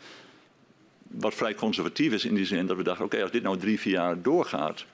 wat 1.02 1.34
vrij 1.34 1.54
conservatief 1.54 2.12
is 2.12 2.24
in 2.24 2.34
die 2.34 2.46
zin 2.46 2.66
dat 2.66 2.76
we 2.76 2.82
dachten... 2.82 3.04
oké, 3.04 3.22
als 3.22 3.30
dit 3.30 3.42
nou 3.42 3.56
drie, 3.56 3.80
vier 3.80 3.92
jaar 3.92 4.22
doorgaat... 4.22 4.84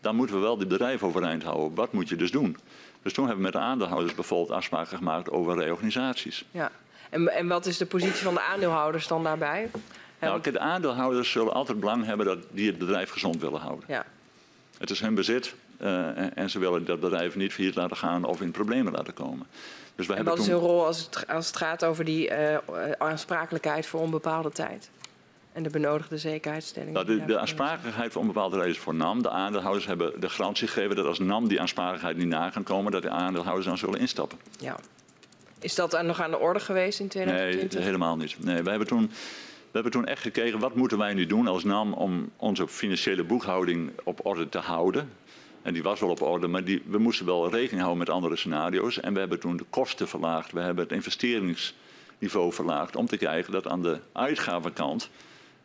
dan 0.00 0.16
moeten 0.16 0.36
we 0.36 0.42
wel 0.42 0.56
dit 0.56 0.68
bedrijf 0.68 1.02
overeind 1.02 1.42
houden. 1.42 1.74
Wat 1.74 1.92
moet 1.92 2.08
je 2.08 2.16
dus 2.16 2.30
doen? 2.30 2.56
Dus 3.02 3.12
toen 3.12 3.26
hebben 3.26 3.44
we 3.44 3.50
met 3.50 3.60
de 3.60 3.66
aandeelhouders 3.66 4.14
bijvoorbeeld 4.14 4.50
afspraken 4.50 4.96
gemaakt 4.96 5.30
over 5.30 5.58
reorganisaties. 5.58 6.44
Ja. 6.50 6.70
En, 7.10 7.28
en 7.28 7.48
wat 7.48 7.66
is 7.66 7.76
de 7.76 7.86
positie 7.86 8.24
van 8.24 8.34
de 8.34 8.40
aandeelhouders 8.40 9.06
dan 9.06 9.22
daarbij? 9.22 9.70
Nou, 10.20 10.40
de 10.40 10.58
aandeelhouders 10.58 11.30
zullen 11.30 11.52
altijd 11.52 11.80
belang 11.80 12.04
hebben 12.04 12.26
dat 12.26 12.38
die 12.50 12.66
het 12.66 12.78
bedrijf 12.78 13.10
gezond 13.10 13.40
willen 13.40 13.60
houden. 13.60 13.84
ja. 13.88 14.04
Het 14.78 14.90
is 14.90 15.00
hun 15.00 15.14
bezit 15.14 15.54
eh, 15.76 16.38
en, 16.38 16.50
ze 16.50 16.58
willen 16.58 16.84
dat 16.84 17.00
bedrijf 17.00 17.36
niet 17.36 17.52
failliet 17.52 17.74
laten 17.74 17.96
gaan 17.96 18.24
of 18.24 18.40
in 18.40 18.50
problemen 18.50 18.92
laten 18.92 19.14
komen. 19.14 19.46
Dus 19.94 20.06
we 20.06 20.14
En 20.14 20.24
wat 20.24 20.38
is 20.38 20.46
hun 20.46 20.58
rol 20.58 20.86
als 20.86 20.98
het, 20.98 21.28
als 21.28 21.46
het 21.46 21.56
gaat 21.56 21.84
over 21.84 22.04
die 22.04 22.28
eh, 22.28 22.58
aansprakelijkheid 22.98 23.86
voor 23.86 24.00
onbepaalde 24.00 24.50
tijd? 24.50 24.90
En 25.52 25.62
de 25.62 25.70
benodigde 25.70 26.18
zekerheidsstelling. 26.18 26.92
Nou, 26.92 27.06
de, 27.06 27.24
de 27.24 27.38
aansprakelijkheid 27.38 28.12
voor 28.12 28.20
onbepaalde 28.20 28.58
reden 28.60 28.76
voor 28.76 28.94
NAM. 28.94 29.22
De 29.22 29.30
aandeelhouders 29.30 29.86
hebben 29.86 30.20
de 30.20 30.28
garantie 30.28 30.68
gegeven 30.68 30.96
dat 30.96 31.06
als 31.06 31.18
NAM 31.18 31.48
die 31.48 31.60
aansprakelijkheid 31.60 32.16
niet 32.16 32.28
na 32.28 32.50
kan 32.50 32.62
komen, 32.62 32.92
dat 32.92 33.02
de 33.02 33.10
aandeelhouders 33.10 33.66
dan 33.66 33.78
zullen 33.78 34.00
instappen. 34.00 34.38
Ja. 34.58 34.76
Is 35.58 35.74
dat 35.74 36.02
nog 36.02 36.20
aan 36.20 36.30
de 36.30 36.38
orde 36.38 36.60
geweest 36.60 37.00
in 37.00 37.08
2020? 37.08 37.78
Nee, 37.78 37.84
helemaal 37.86 38.16
niet. 38.16 38.44
Nee, 38.44 38.62
we 38.62 38.70
hebben 38.70 38.88
toen 38.88 39.10
hebben 39.82 39.92
toen 39.92 40.06
echt 40.06 40.22
gekeken, 40.22 40.58
wat 40.58 40.74
moeten 40.74 40.98
wij 40.98 41.14
nu 41.14 41.26
doen 41.26 41.46
als 41.46 41.64
NAM 41.64 41.92
om 41.92 42.30
onze 42.36 42.68
financiële 42.68 43.24
boekhouding 43.24 43.90
op 44.04 44.26
orde 44.26 44.48
te 44.48 44.58
houden. 44.58 45.10
En 45.62 45.72
die 45.72 45.82
was 45.82 46.00
wel 46.00 46.10
op 46.10 46.22
orde, 46.22 46.46
maar 46.46 46.64
die, 46.64 46.82
we 46.86 46.98
moesten 46.98 47.26
wel 47.26 47.50
rekening 47.50 47.80
houden 47.80 47.98
met 47.98 48.10
andere 48.10 48.36
scenario's. 48.36 49.00
En 49.00 49.12
we 49.12 49.18
hebben 49.18 49.40
toen 49.40 49.56
de 49.56 49.64
kosten 49.70 50.08
verlaagd, 50.08 50.52
we 50.52 50.60
hebben 50.60 50.84
het 50.84 50.92
investeringsniveau 50.92 52.52
verlaagd 52.52 52.96
om 52.96 53.06
te 53.06 53.16
kijken 53.16 53.52
dat 53.52 53.66
aan 53.66 53.82
de 53.82 53.98
uitgavenkant 54.12 55.10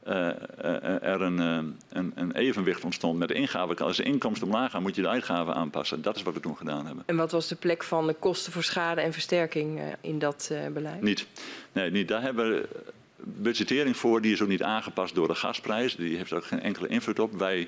uh, 0.08 0.14
uh, 0.14 1.04
er 1.04 1.22
een, 1.22 1.38
uh, 1.38 1.72
een, 1.90 2.12
een, 2.16 2.32
evenwicht 2.32 2.84
ontstond 2.84 3.20
met 3.20 3.28
de 3.28 3.34
ingavenkant. 3.34 3.88
Als 3.88 3.98
de 3.98 4.04
inkomsten 4.04 4.48
omlaag 4.48 4.72
gaan, 4.72 4.82
moet 4.82 4.96
je 4.96 5.02
de 5.02 5.08
uitgaven 5.08 5.54
aanpassen. 5.54 6.02
Dat 6.02 6.16
is 6.16 6.24
wat 6.24 6.34
we 6.34 6.40
toen 6.40 6.58
gedaan 6.58 6.86
hebben. 6.86 7.04
En 7.06 7.16
wat 7.16 7.32
was 7.32 7.48
de 7.48 7.56
plek 7.56 7.84
van 7.84 8.08
de 8.08 8.14
kosten 8.14 8.52
voor 8.52 8.64
schade 8.64 9.02
en 9.02 9.14
versterking 9.14 9.82
in 10.02 10.20
dat 10.20 10.52
beleid? 10.74 11.02
Niet. 11.02 11.28
Nee, 11.72 11.92
niet. 11.92 12.08
Daar 12.08 12.22
hebben 12.22 12.50
we 12.50 12.68
budgettering 13.24 13.98
voor, 13.98 14.22
die 14.22 14.34
is 14.34 14.42
ook 14.42 14.48
niet 14.48 14.64
aangepast 14.64 15.16
door 15.16 15.28
de 15.28 15.36
gasprijs. 15.36 15.96
Die 15.96 16.18
heeft 16.18 16.34
ook 16.34 16.46
geen 16.46 16.62
enkele 16.62 16.88
invloed 16.88 17.20
op. 17.20 17.40
Wij 17.40 17.68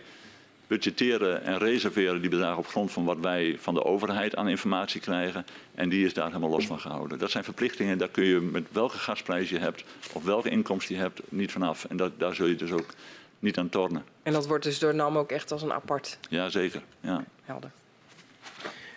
budgetteren 0.68 1.44
en 1.44 1.58
reserveren 1.58 2.22
die 2.22 2.30
bedragen 2.30 2.58
op 2.58 2.68
grond 2.68 2.92
van 2.92 3.06
wat 3.06 3.18
wij 3.20 3.58
van 3.60 3.74
de 3.74 3.84
overheid 3.84 4.36
aan 4.36 4.48
informatie 4.48 5.02
krijgen. 5.02 5.46
En 5.76 5.89
die 5.89 6.06
is 6.06 6.13
daar 6.13 6.28
helemaal 6.28 6.50
los 6.50 6.66
van 6.66 6.80
gehouden. 6.80 7.20
Dat 7.20 7.32
zijn 7.32 7.44
verplichtingen, 7.44 7.98
daar 7.98 8.10
kun 8.10 8.24
je 8.24 8.39
met 8.39 8.63
welke 8.72 8.98
gasprijs 8.98 9.50
je 9.50 9.60
hebt 9.60 9.84
of 10.13 10.24
welke 10.24 10.50
inkomsten 10.50 10.96
je 10.96 11.02
hebt 11.02 11.22
niet 11.30 11.52
vanaf. 11.52 11.86
En 11.86 11.98
dat, 11.98 12.12
daar 12.18 12.36
zul 12.36 12.46
je 12.46 12.56
dus 12.56 12.72
ook 12.72 12.94
niet 13.39 13.58
aan 13.58 13.70
tornen. 13.70 14.04
En 14.24 14.34
dat 14.34 14.48
wordt 14.48 14.63
dus 14.63 14.80
door 14.80 14.96
NAM 14.96 15.18
ook 15.18 15.32
echt 15.32 15.52
als 15.52 15.62
een 15.62 15.74
apart? 15.74 16.18
Ja, 16.30 16.50
zeker. 16.50 16.82
Ja. 17.00 17.24
Helder. 17.44 17.72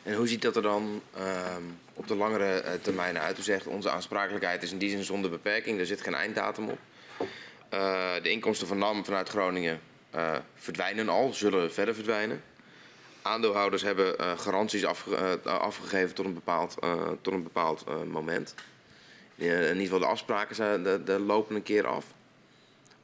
En 0.03 0.14
hoe 0.14 0.29
ziet 0.29 0.42
dat 0.42 0.57
er 0.57 0.62
dan 0.62 1.01
ehm, 1.14 1.62
op 1.96 2.09
de 2.09 2.14
langere 2.14 2.61
eh, 2.61 2.72
termijn 2.82 3.18
uit? 3.18 3.66
Onze 3.66 3.90
aansprakelijkheid 3.90 4.62
is 4.62 4.72
in 4.72 4.78
die 4.78 4.90
zin 4.90 5.04
zonder 5.04 5.30
beperking, 5.30 5.78
er 5.78 5.87
zit 5.87 6.00
geen 6.00 6.14
einddatum 6.14 6.68
op. 6.68 6.78
Uh, 7.74 8.14
de 8.22 8.30
inkomsten 8.30 8.66
van 8.66 8.78
NAM 8.78 9.04
vanuit 9.04 9.28
Groningen 9.28 9.80
uh, 10.14 10.37
verdwijnen 10.54 11.09
al, 11.09 11.32
zullen 11.32 11.72
verder 11.72 11.94
verdwijnen. 11.94 12.42
Aandeelhouders 13.22 13.82
hebben 13.82 14.38
garanties 14.38 14.85
afge 14.85 15.40
afgegeven 15.44 16.14
tot 16.14 16.24
een 16.24 16.35
bepaald, 16.35 16.76
tot 17.20 17.32
een 17.32 17.42
bepaald 17.42 17.85
moment. 18.06 18.54
in 19.37 19.46
ieder 19.46 19.82
geval 19.82 19.98
de 19.98 20.06
afspraken 20.06 20.54
zijn, 20.54 20.82
de, 20.82 21.02
de 21.04 21.18
lopen 21.18 21.56
een 21.56 21.62
keer 21.62 21.87
af. 21.87 22.04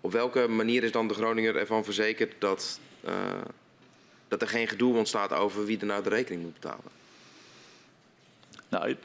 Op 0.00 0.12
welke 0.12 0.48
manier 0.48 0.82
is 0.82 0.92
dan 0.92 1.08
de 1.08 1.14
Groninger 1.14 1.56
ervan 1.56 1.84
verzekerd 1.84 2.34
dat 2.38 2.80
dat 4.28 4.42
er 4.42 4.48
geen 4.48 4.68
gedoe 4.68 4.96
ontstaat 4.96 5.32
over 5.32 5.64
wie 5.64 5.80
er 5.80 5.86
nou 5.86 6.02
de 6.02 6.08
rekening 6.08 6.42
moet 6.42 6.52
betalen. 6.52 7.01
Nou, 8.72 8.96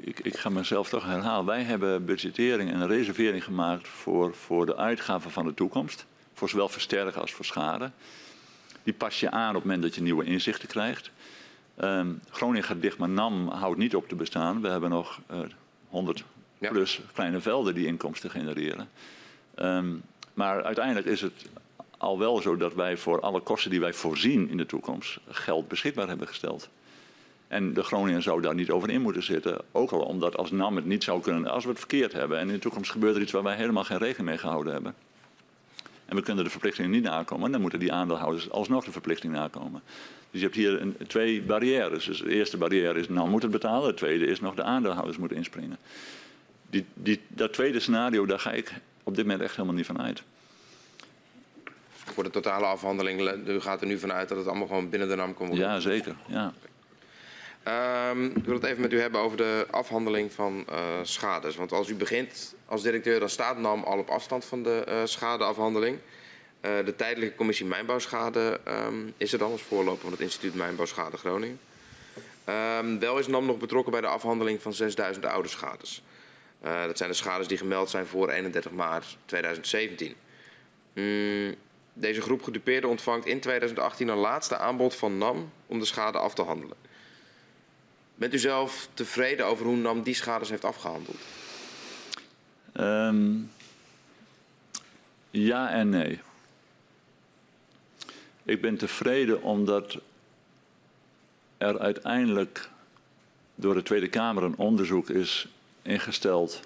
ik, 0.00 0.20
ik, 0.20 0.36
ga 0.36 0.48
mezelf 0.48 0.88
toch 0.88 1.04
herhalen. 1.04 1.44
Wij 1.44 1.62
hebben 1.62 2.04
budgettering 2.04 2.70
en 2.70 2.86
reservering 2.86 3.44
gemaakt 3.44 3.88
voor, 3.88 4.34
voor 4.34 4.66
de 4.66 4.76
uitgaven 4.76 5.30
van 5.30 5.44
de 5.44 5.54
toekomst. 5.54 6.06
Voor 6.34 6.48
zowel 6.48 6.68
versterken 6.68 7.20
als 7.20 7.32
voor 7.32 7.44
schade. 7.44 7.90
Die 8.82 8.94
pas 8.94 9.20
je 9.20 9.30
aan 9.30 9.48
op 9.48 9.54
het 9.54 9.64
moment 9.64 9.82
dat 9.82 9.94
je 9.94 10.02
nieuwe 10.02 10.24
inzichten 10.24 10.68
krijgt. 10.68 11.10
Um, 11.80 12.20
Groningen 12.30 12.64
gaat 12.64 12.82
dicht, 12.82 12.98
maar 12.98 13.08
NAM 13.08 13.48
houdt 13.48 13.78
niet 13.78 13.94
op 13.94 14.08
te 14.08 14.14
bestaan. 14.14 14.60
We 14.60 14.68
hebben 14.68 14.90
nog 14.90 15.20
uh, 15.30 15.40
eh, 15.40 15.46
100 15.88 16.24
plus 16.58 17.00
kleine 17.12 17.40
velden 17.40 17.74
die 17.74 17.86
inkomsten 17.86 18.30
genereren. 18.30 18.88
Um, 19.56 20.02
maar 20.34 20.64
uiteindelijk 20.64 21.06
is 21.06 21.20
het 21.20 21.46
al 21.98 22.18
wel 22.18 22.40
zo 22.40 22.56
dat 22.56 22.74
wij 22.74 22.96
voor 22.96 23.20
alle 23.20 23.40
kosten 23.40 23.70
die 23.70 23.80
wij 23.80 23.92
voorzien 23.92 24.48
in 24.48 24.56
de 24.56 24.66
toekomst 24.66 25.18
geld 25.28 25.68
beschikbaar 25.68 26.08
hebben 26.08 26.28
gesteld. 26.28 26.68
En 27.52 27.72
de 27.74 27.82
Groningen 27.82 28.22
zou 28.22 28.40
daar 28.40 28.54
niet 28.54 28.70
over 28.70 28.90
in 28.90 29.00
moeten 29.00 29.22
zitten. 29.22 29.60
Ook 29.72 29.90
al 29.90 30.00
omdat 30.00 30.36
als 30.36 30.50
NAM 30.50 30.76
het 30.76 30.84
niet 30.84 31.04
zou 31.04 31.22
kunnen, 31.22 31.50
als 31.50 31.64
we 31.64 31.70
het 31.70 31.78
verkeerd 31.78 32.12
hebben 32.12 32.38
en 32.38 32.46
in 32.46 32.54
de 32.54 32.60
toekomst 32.60 32.90
gebeurt 32.90 33.16
er 33.16 33.22
iets 33.22 33.32
waar 33.32 33.42
wij 33.42 33.56
helemaal 33.56 33.84
geen 33.84 33.98
rekening 33.98 34.28
mee 34.28 34.38
gehouden 34.38 34.72
hebben. 34.72 34.94
En 36.04 36.16
we 36.16 36.22
kunnen 36.22 36.44
de 36.44 36.50
verplichtingen 36.50 36.90
niet 36.90 37.02
nakomen, 37.02 37.52
dan 37.52 37.60
moeten 37.60 37.78
die 37.78 37.92
aandeelhouders 37.92 38.50
alsnog 38.50 38.84
de 38.84 38.92
verplichting 38.92 39.32
nakomen. 39.32 39.82
Dus 40.30 40.40
je 40.40 40.46
hebt 40.46 40.56
hier 40.56 40.80
een, 40.80 40.96
twee 41.06 41.42
barrières. 41.42 42.04
Dus 42.04 42.18
de 42.18 42.30
eerste 42.30 42.56
barrière 42.56 42.98
is 42.98 43.08
NAM 43.08 43.30
moet 43.30 43.42
het 43.42 43.50
betalen, 43.50 43.88
de 43.88 43.94
tweede 43.94 44.26
is 44.26 44.40
nog 44.40 44.54
de 44.54 44.62
aandeelhouders 44.62 45.16
moeten 45.16 45.36
inspringen. 45.36 45.76
Die, 46.70 46.84
die, 46.94 47.20
dat 47.28 47.52
tweede 47.52 47.80
scenario, 47.80 48.26
daar 48.26 48.40
ga 48.40 48.52
ik 48.52 48.72
op 49.02 49.14
dit 49.14 49.24
moment 49.24 49.42
echt 49.42 49.56
helemaal 49.56 49.76
niet 49.76 49.86
van 49.86 50.00
uit 50.00 50.22
voor 51.94 52.24
de 52.24 52.30
totale 52.30 52.66
afhandeling, 52.66 53.46
u 53.46 53.60
gaat 53.60 53.80
er 53.80 53.86
nu 53.86 53.98
vanuit 53.98 54.28
dat 54.28 54.38
het 54.38 54.46
allemaal 54.46 54.66
gewoon 54.66 54.88
binnen 54.88 55.08
de 55.08 55.14
NAM 55.14 55.34
komt 55.34 55.56
Ja, 55.56 55.80
zeker. 55.80 56.14
Ja. 56.26 56.52
Um, 57.68 58.24
ik 58.24 58.44
wil 58.44 58.54
het 58.54 58.64
even 58.64 58.80
met 58.80 58.92
u 58.92 59.00
hebben 59.00 59.20
over 59.20 59.36
de 59.36 59.66
afhandeling 59.70 60.32
van 60.32 60.66
uh, 60.70 60.76
schades. 61.02 61.56
Want 61.56 61.72
als 61.72 61.88
u 61.88 61.94
begint 61.94 62.54
als 62.66 62.82
directeur, 62.82 63.20
dan 63.20 63.28
staat 63.28 63.58
NAM 63.58 63.82
al 63.82 63.98
op 63.98 64.08
afstand 64.08 64.44
van 64.44 64.62
de 64.62 64.84
uh, 64.88 64.94
schadeafhandeling. 65.04 65.98
Uh, 66.60 66.84
de 66.84 66.96
tijdelijke 66.96 67.36
commissie 67.36 67.66
mijnbouwschade 67.66 68.60
um, 68.68 69.14
is 69.16 69.32
er 69.32 69.38
dan 69.38 69.50
als 69.50 69.62
voorloper 69.62 70.02
van 70.02 70.10
het 70.10 70.20
instituut 70.20 70.54
Mijnbouwschade 70.54 71.16
Groningen. 71.16 71.60
Um, 72.78 72.98
wel 72.98 73.18
is 73.18 73.26
NAM 73.26 73.46
nog 73.46 73.58
betrokken 73.58 73.92
bij 73.92 74.00
de 74.00 74.06
afhandeling 74.06 74.62
van 74.62 74.72
6000 74.72 75.26
oude 75.26 75.48
schades. 75.48 76.02
dat 76.60 76.96
zijn 76.96 77.10
de 77.10 77.16
schades 77.16 77.48
die 77.48 77.58
gemeld 77.58 77.90
zijn 77.90 78.06
voor 78.06 78.30
31 78.30 78.72
maart 78.72 79.16
2017. 79.24 80.14
Mm, 80.94 81.54
deze 81.92 82.20
groep 82.20 82.42
gedupeerden 82.42 82.90
ontvangt 82.90 83.26
in 83.26 83.40
2018 83.40 84.08
een 84.08 84.16
laatste 84.16 84.56
aanbod 84.56 84.94
van 84.94 85.18
NAM 85.18 85.52
om 85.66 85.78
de 85.78 85.84
schade 85.84 86.18
af 86.18 86.34
te 86.34 86.42
handelen. 86.42 86.76
Bent 88.22 88.34
u 88.34 88.38
zelf 88.38 88.88
tevreden 88.94 89.46
over 89.46 89.66
hoe 89.66 89.76
NAM 89.76 90.02
die 90.02 90.14
schades 90.14 90.48
heeft 90.48 90.64
afgehandeld? 90.64 91.20
Um, 92.76 93.50
ja 95.30 95.70
en 95.70 95.88
nee. 95.88 96.20
Ik 98.42 98.60
ben 98.60 98.76
tevreden 98.76 99.42
omdat 99.42 99.98
er 101.58 101.78
uiteindelijk 101.78 102.68
door 103.54 103.74
de 103.74 103.82
Tweede 103.82 104.08
Kamer 104.08 104.42
een 104.42 104.56
onderzoek 104.56 105.10
is 105.10 105.48
ingesteld 105.82 106.60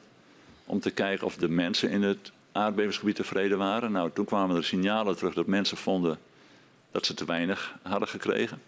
om 0.64 0.80
te 0.80 0.90
kijken 0.90 1.26
of 1.26 1.36
de 1.36 1.48
mensen 1.48 1.90
in 1.90 2.02
het 2.02 2.32
aardbevingsgebied 2.52 3.16
tevreden 3.16 3.58
waren. 3.58 3.92
Nou, 3.92 4.10
toen 4.14 4.24
kwamen 4.24 4.56
er 4.56 4.64
signalen 4.64 5.16
terug 5.16 5.34
dat 5.34 5.46
mensen 5.46 5.76
vonden 5.76 6.18
dat 6.90 7.06
ze 7.06 7.14
te 7.14 7.24
weinig 7.24 7.78
hadden 7.82 8.08
gekregen. 8.08 8.60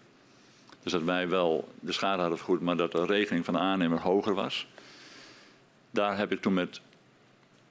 Dus 0.89 0.99
dat 0.99 1.07
wij 1.07 1.29
wel 1.29 1.69
de 1.81 1.93
schade 1.93 2.21
hadden 2.21 2.39
vergoed, 2.39 2.61
maar 2.61 2.77
dat 2.77 2.93
de 2.93 3.07
rekening 3.07 3.45
van 3.45 3.55
de 3.55 3.61
aannemer 3.61 4.01
hoger 4.01 4.35
was. 4.35 4.67
Daar 5.91 6.19
heb 6.19 6.33
ik 6.33 6.41
toen 6.41 6.55
met 6.55 6.81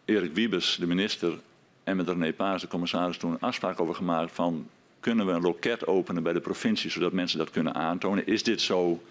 Erik 0.06 0.34
Wiebes, 0.34 0.78
de 0.80 0.88
minister, 0.88 1.40
en 1.84 1.98
met 1.98 2.08
René 2.08 2.34
Paas, 2.34 2.62
de 2.62 2.68
commissaris, 2.68 3.18
toen 3.18 3.32
een 3.32 3.40
afspraak 3.40 3.80
over 3.80 3.96
gemaakt 3.96 4.32
van 4.32 4.70
kunnen 5.00 5.26
we 5.26 5.32
een 5.32 5.42
loket 5.42 5.88
openen 5.88 6.24
bij 6.24 6.34
de 6.34 6.40
provincie 6.40 6.92
zodat 6.92 7.12
mensen 7.12 7.38
dat 7.38 7.50
kunnen 7.50 7.76
aantonen. 7.76 8.28
Is 8.28 8.44
dit 8.44 8.62
zo 8.62 9.04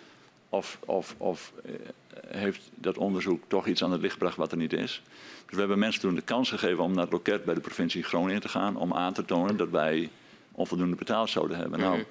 of, 0.48 0.78
of, 0.84 1.14
of 1.18 1.52
eh, 1.64 1.72
heeft 2.26 2.70
dat 2.74 2.98
onderzoek 2.98 3.42
toch 3.48 3.66
iets 3.66 3.84
aan 3.84 3.92
het 3.92 4.00
licht 4.00 4.12
gebracht 4.12 4.36
wat 4.36 4.52
er 4.52 4.58
niet 4.58 4.72
is? 4.72 5.02
Dus 5.46 5.54
we 5.54 5.58
hebben 5.58 5.78
mensen 5.78 6.00
toen 6.00 6.14
de 6.14 6.22
kans 6.22 6.48
gegeven 6.48 6.84
om 6.84 6.92
naar 6.92 7.04
het 7.04 7.12
loket 7.12 7.44
bij 7.44 7.54
de 7.54 7.60
provincie 7.60 8.02
Groningen 8.02 8.40
te 8.40 8.48
gaan 8.48 8.76
om 8.76 8.92
aan 8.92 9.12
te 9.12 9.24
tonen 9.24 9.56
dat 9.56 9.70
wij 9.70 10.10
onvoldoende 10.52 10.96
betaald 10.96 11.30
zouden 11.30 11.56
hebben. 11.56 11.80
Nou, 11.80 11.96
mhm. 11.96 12.06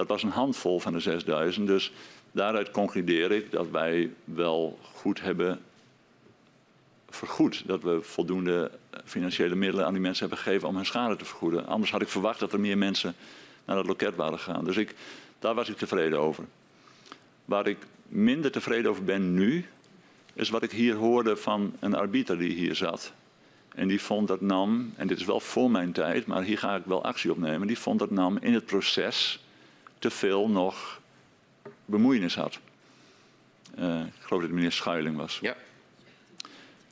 Dat 0.00 0.08
was 0.08 0.22
een 0.22 0.30
handvol 0.30 0.80
van 0.80 0.92
de 0.92 1.00
6000. 1.00 1.66
Dus 1.66 1.92
daaruit 2.32 2.70
concludeer 2.70 3.32
ik 3.32 3.50
dat 3.50 3.70
wij 3.70 4.10
wel 4.24 4.78
goed 4.94 5.20
hebben 5.20 5.60
vergoed. 7.08 7.62
Dat 7.66 7.82
we 7.82 7.98
voldoende 8.02 8.70
financiële 9.04 9.54
middelen 9.54 9.86
aan 9.86 9.92
die 9.92 10.02
mensen 10.02 10.26
hebben 10.26 10.44
gegeven 10.44 10.68
om 10.68 10.76
hun 10.76 10.86
schade 10.86 11.16
te 11.16 11.24
vergoeden. 11.24 11.66
Anders 11.66 11.90
had 11.90 12.02
ik 12.02 12.08
verwacht 12.08 12.40
dat 12.40 12.52
er 12.52 12.60
meer 12.60 12.78
mensen 12.78 13.14
naar 13.64 13.76
het 13.76 13.86
loket 13.86 14.16
waren 14.16 14.38
gegaan. 14.38 14.64
Dus 14.64 14.76
ik, 14.76 14.94
daar 15.38 15.54
was 15.54 15.68
ik 15.68 15.76
tevreden 15.76 16.18
over. 16.18 16.44
Waar 17.44 17.66
ik 17.66 17.78
minder 18.08 18.50
tevreden 18.50 18.90
over 18.90 19.04
ben 19.04 19.34
nu, 19.34 19.66
is 20.34 20.50
wat 20.50 20.62
ik 20.62 20.70
hier 20.70 20.94
hoorde 20.94 21.36
van 21.36 21.72
een 21.78 21.94
arbiter 21.94 22.38
die 22.38 22.52
hier 22.52 22.74
zat. 22.74 23.12
En 23.74 23.88
die 23.88 24.00
vond 24.00 24.28
dat 24.28 24.40
NAM, 24.40 24.92
en 24.96 25.06
dit 25.06 25.20
is 25.20 25.24
wel 25.24 25.40
voor 25.40 25.70
mijn 25.70 25.92
tijd, 25.92 26.26
maar 26.26 26.42
hier 26.42 26.58
ga 26.58 26.76
ik 26.76 26.84
wel 26.84 27.04
actie 27.04 27.30
op 27.30 27.38
nemen. 27.38 27.66
Die 27.66 27.78
vond 27.78 27.98
dat 27.98 28.10
NAM 28.10 28.38
in 28.40 28.54
het 28.54 28.66
proces 28.66 29.44
te 30.00 30.10
veel 30.10 30.48
nog 30.48 31.00
bemoeienis 31.84 32.34
had. 32.34 32.58
Uh, 33.78 34.00
ik 34.00 34.12
geloof 34.20 34.28
dat 34.28 34.40
het 34.40 34.52
meneer 34.52 34.72
Schuiling 34.72 35.16
was. 35.16 35.38
Ja. 35.42 35.56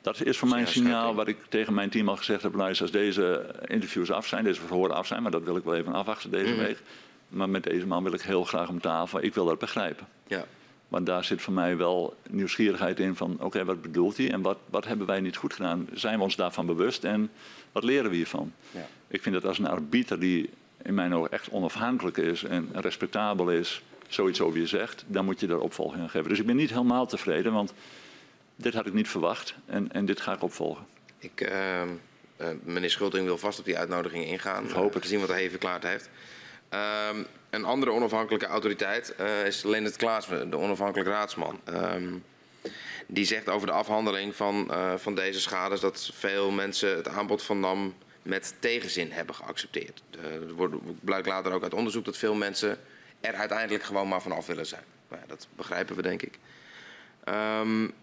Dat 0.01 0.21
is 0.21 0.37
voor 0.37 0.47
mij 0.47 0.61
een 0.61 0.67
signaal 0.67 1.15
wat 1.15 1.27
ik 1.27 1.37
tegen 1.49 1.73
mijn 1.73 1.89
team 1.89 2.09
al 2.09 2.15
gezegd 2.15 2.41
heb. 2.41 2.53
Luister, 2.53 2.85
als 2.85 2.95
deze 2.95 3.55
interviews 3.65 4.11
af 4.11 4.27
zijn, 4.27 4.43
deze 4.43 4.61
verhoren 4.61 4.95
af 4.95 5.07
zijn, 5.07 5.21
maar 5.21 5.31
dat 5.31 5.43
wil 5.43 5.55
ik 5.55 5.63
wel 5.63 5.75
even 5.75 5.93
afwachten 5.93 6.31
deze 6.31 6.53
mhm. 6.53 6.63
week. 6.63 6.81
Maar 7.27 7.49
met 7.49 7.63
deze 7.63 7.87
man 7.87 8.03
wil 8.03 8.13
ik 8.13 8.21
heel 8.21 8.43
graag 8.43 8.69
om 8.69 8.81
tafel. 8.81 9.23
Ik 9.23 9.33
wil 9.33 9.45
dat 9.45 9.59
begrijpen. 9.59 10.07
Ja. 10.27 10.45
Want 10.87 11.05
daar 11.05 11.23
zit 11.23 11.41
voor 11.41 11.53
mij 11.53 11.77
wel 11.77 12.15
nieuwsgierigheid 12.29 12.99
in 12.99 13.15
van 13.15 13.37
oké, 13.39 13.65
wat 13.65 13.81
bedoelt 13.81 14.17
hij 14.17 14.31
en 14.31 14.41
wat, 14.41 14.57
wat 14.65 14.85
hebben 14.85 15.07
wij 15.07 15.19
niet 15.19 15.35
goed 15.35 15.53
gedaan? 15.53 15.87
Zijn 15.93 16.17
we 16.17 16.23
ons 16.23 16.35
daarvan 16.35 16.65
bewust 16.65 17.03
en 17.03 17.31
wat 17.71 17.83
leren 17.83 18.09
we 18.09 18.15
hiervan? 18.15 18.53
Ja. 18.71 18.87
Ik 19.07 19.21
vind 19.21 19.35
dat 19.35 19.45
als 19.45 19.59
een 19.59 19.67
arbiter 19.67 20.19
die 20.19 20.49
in 20.83 20.93
mijn 20.93 21.13
ogen 21.13 21.31
echt 21.31 21.49
onafhankelijk 21.49 22.17
is 22.17 22.43
en 22.43 22.69
respectabel 22.73 23.51
is, 23.51 23.83
zoiets 24.07 24.41
over 24.41 24.59
je 24.59 24.67
zegt, 24.67 25.03
dan 25.07 25.25
moet 25.25 25.39
je 25.39 25.47
daar 25.47 25.59
opvolging 25.59 26.01
aan 26.01 26.09
geven. 26.09 26.29
Dus 26.29 26.39
ik 26.39 26.45
ben 26.45 26.55
niet 26.55 26.69
helemaal 26.69 27.05
tevreden, 27.05 27.53
want 27.53 27.73
dit 28.55 28.73
had 28.73 28.85
ik 28.85 28.93
niet 28.93 29.07
verwacht 29.07 29.55
en, 29.65 29.91
en 29.91 30.05
dit 30.05 30.21
ga 30.21 30.33
ik 30.33 30.43
opvolgen. 30.43 30.85
Ik, 31.17 31.41
uh, 31.41 31.81
uh, 32.41 32.47
meneer 32.63 32.89
Schulting 32.89 33.25
wil 33.25 33.37
vast 33.37 33.59
op 33.59 33.65
die 33.65 33.77
uitnodiging 33.77 34.25
ingaan. 34.25 34.63
Ik 34.63 34.71
hoop 34.71 34.93
het. 34.93 35.01
gezien 35.01 35.19
wat 35.19 35.29
hij 35.29 35.37
even 35.37 35.49
verklaard 35.49 35.83
heeft. 35.83 36.09
Ehm, 36.69 37.23
een 37.49 37.65
andere 37.65 37.91
onafhankelijke 37.91 38.45
autoriteit 38.45 39.15
uh, 39.19 39.45
is 39.45 39.63
Leonard 39.63 39.95
Klaas, 39.95 40.27
de 40.27 40.57
onafhankelijke 40.57 41.11
raadsman. 41.11 41.59
Ehm, 41.63 42.13
die 43.07 43.25
zegt 43.25 43.49
over 43.49 43.67
de 43.67 43.73
afhandeling 43.73 44.35
van, 44.35 44.71
van 44.95 45.15
deze 45.15 45.39
schades 45.39 45.79
dat 45.79 46.11
veel 46.13 46.51
mensen 46.51 46.95
het 46.95 47.07
aanbod 47.07 47.43
van 47.43 47.59
NAM 47.59 47.93
met 48.21 48.55
tegenzin 48.59 49.11
hebben 49.11 49.35
geaccepteerd. 49.35 50.03
Er 50.23 50.53
wordt, 50.53 50.75
blijkt 50.99 51.27
later 51.27 51.51
ook 51.51 51.63
uit 51.63 51.73
onderzoek 51.73 52.05
dat 52.05 52.17
veel 52.17 52.35
mensen 52.35 52.77
er 53.19 53.33
uiteindelijk 53.33 53.83
gewoon 53.83 54.07
maar 54.07 54.21
vanaf 54.21 54.45
willen 54.45 54.65
zijn. 54.65 54.83
Nou 55.09 55.21
ja, 55.21 55.27
dat 55.27 55.47
begrijpen 55.55 55.95
we 55.95 56.01
denk 56.01 56.21
ik. 56.21 56.39
Um, 57.25 57.93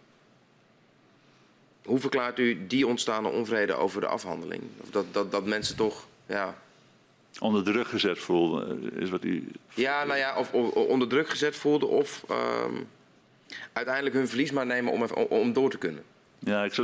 hoe 1.84 1.98
verklaart 1.98 2.38
u 2.38 2.66
die 2.66 2.86
ontstaande 2.86 3.28
onvrede 3.28 3.74
over 3.74 4.00
de 4.00 4.06
afhandeling? 4.06 4.62
Of 4.80 4.90
dat, 4.90 5.04
dat, 5.12 5.32
dat 5.32 5.44
mensen 5.44 5.76
toch 5.76 6.06
ja, 6.26 6.54
onder 7.38 7.64
druk 7.64 7.86
gezet 7.86 8.18
voelde, 8.18 8.78
is 8.94 9.10
wat 9.10 9.24
u... 9.24 9.48
Ja, 9.74 10.04
nou 10.04 10.18
ja, 10.18 10.36
of, 10.36 10.52
of 10.52 10.70
onder 10.70 11.08
druk 11.08 11.28
gezet 11.28 11.56
voelde 11.56 11.86
of 11.86 12.24
um, 12.30 12.88
uiteindelijk 13.72 14.14
hun 14.14 14.28
verlies 14.28 14.50
maar 14.50 14.66
nemen 14.66 14.92
om, 14.92 15.02
om 15.28 15.52
door 15.52 15.70
te 15.70 15.78
kunnen. 15.78 16.04
Ja, 16.46 16.64
ik, 16.64 16.76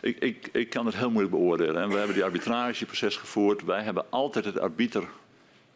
ik, 0.00 0.18
ik, 0.18 0.48
ik 0.52 0.70
kan 0.70 0.86
het 0.86 0.96
heel 0.96 1.10
moeilijk 1.10 1.34
beoordelen. 1.34 1.82
En 1.82 1.88
we 1.88 1.96
hebben 1.96 2.14
die 2.14 2.24
arbitrageproces 2.24 3.16
gevoerd. 3.16 3.64
Wij 3.64 3.82
hebben 3.82 4.04
altijd 4.10 4.44
het 4.44 4.58
arbiter 4.58 5.04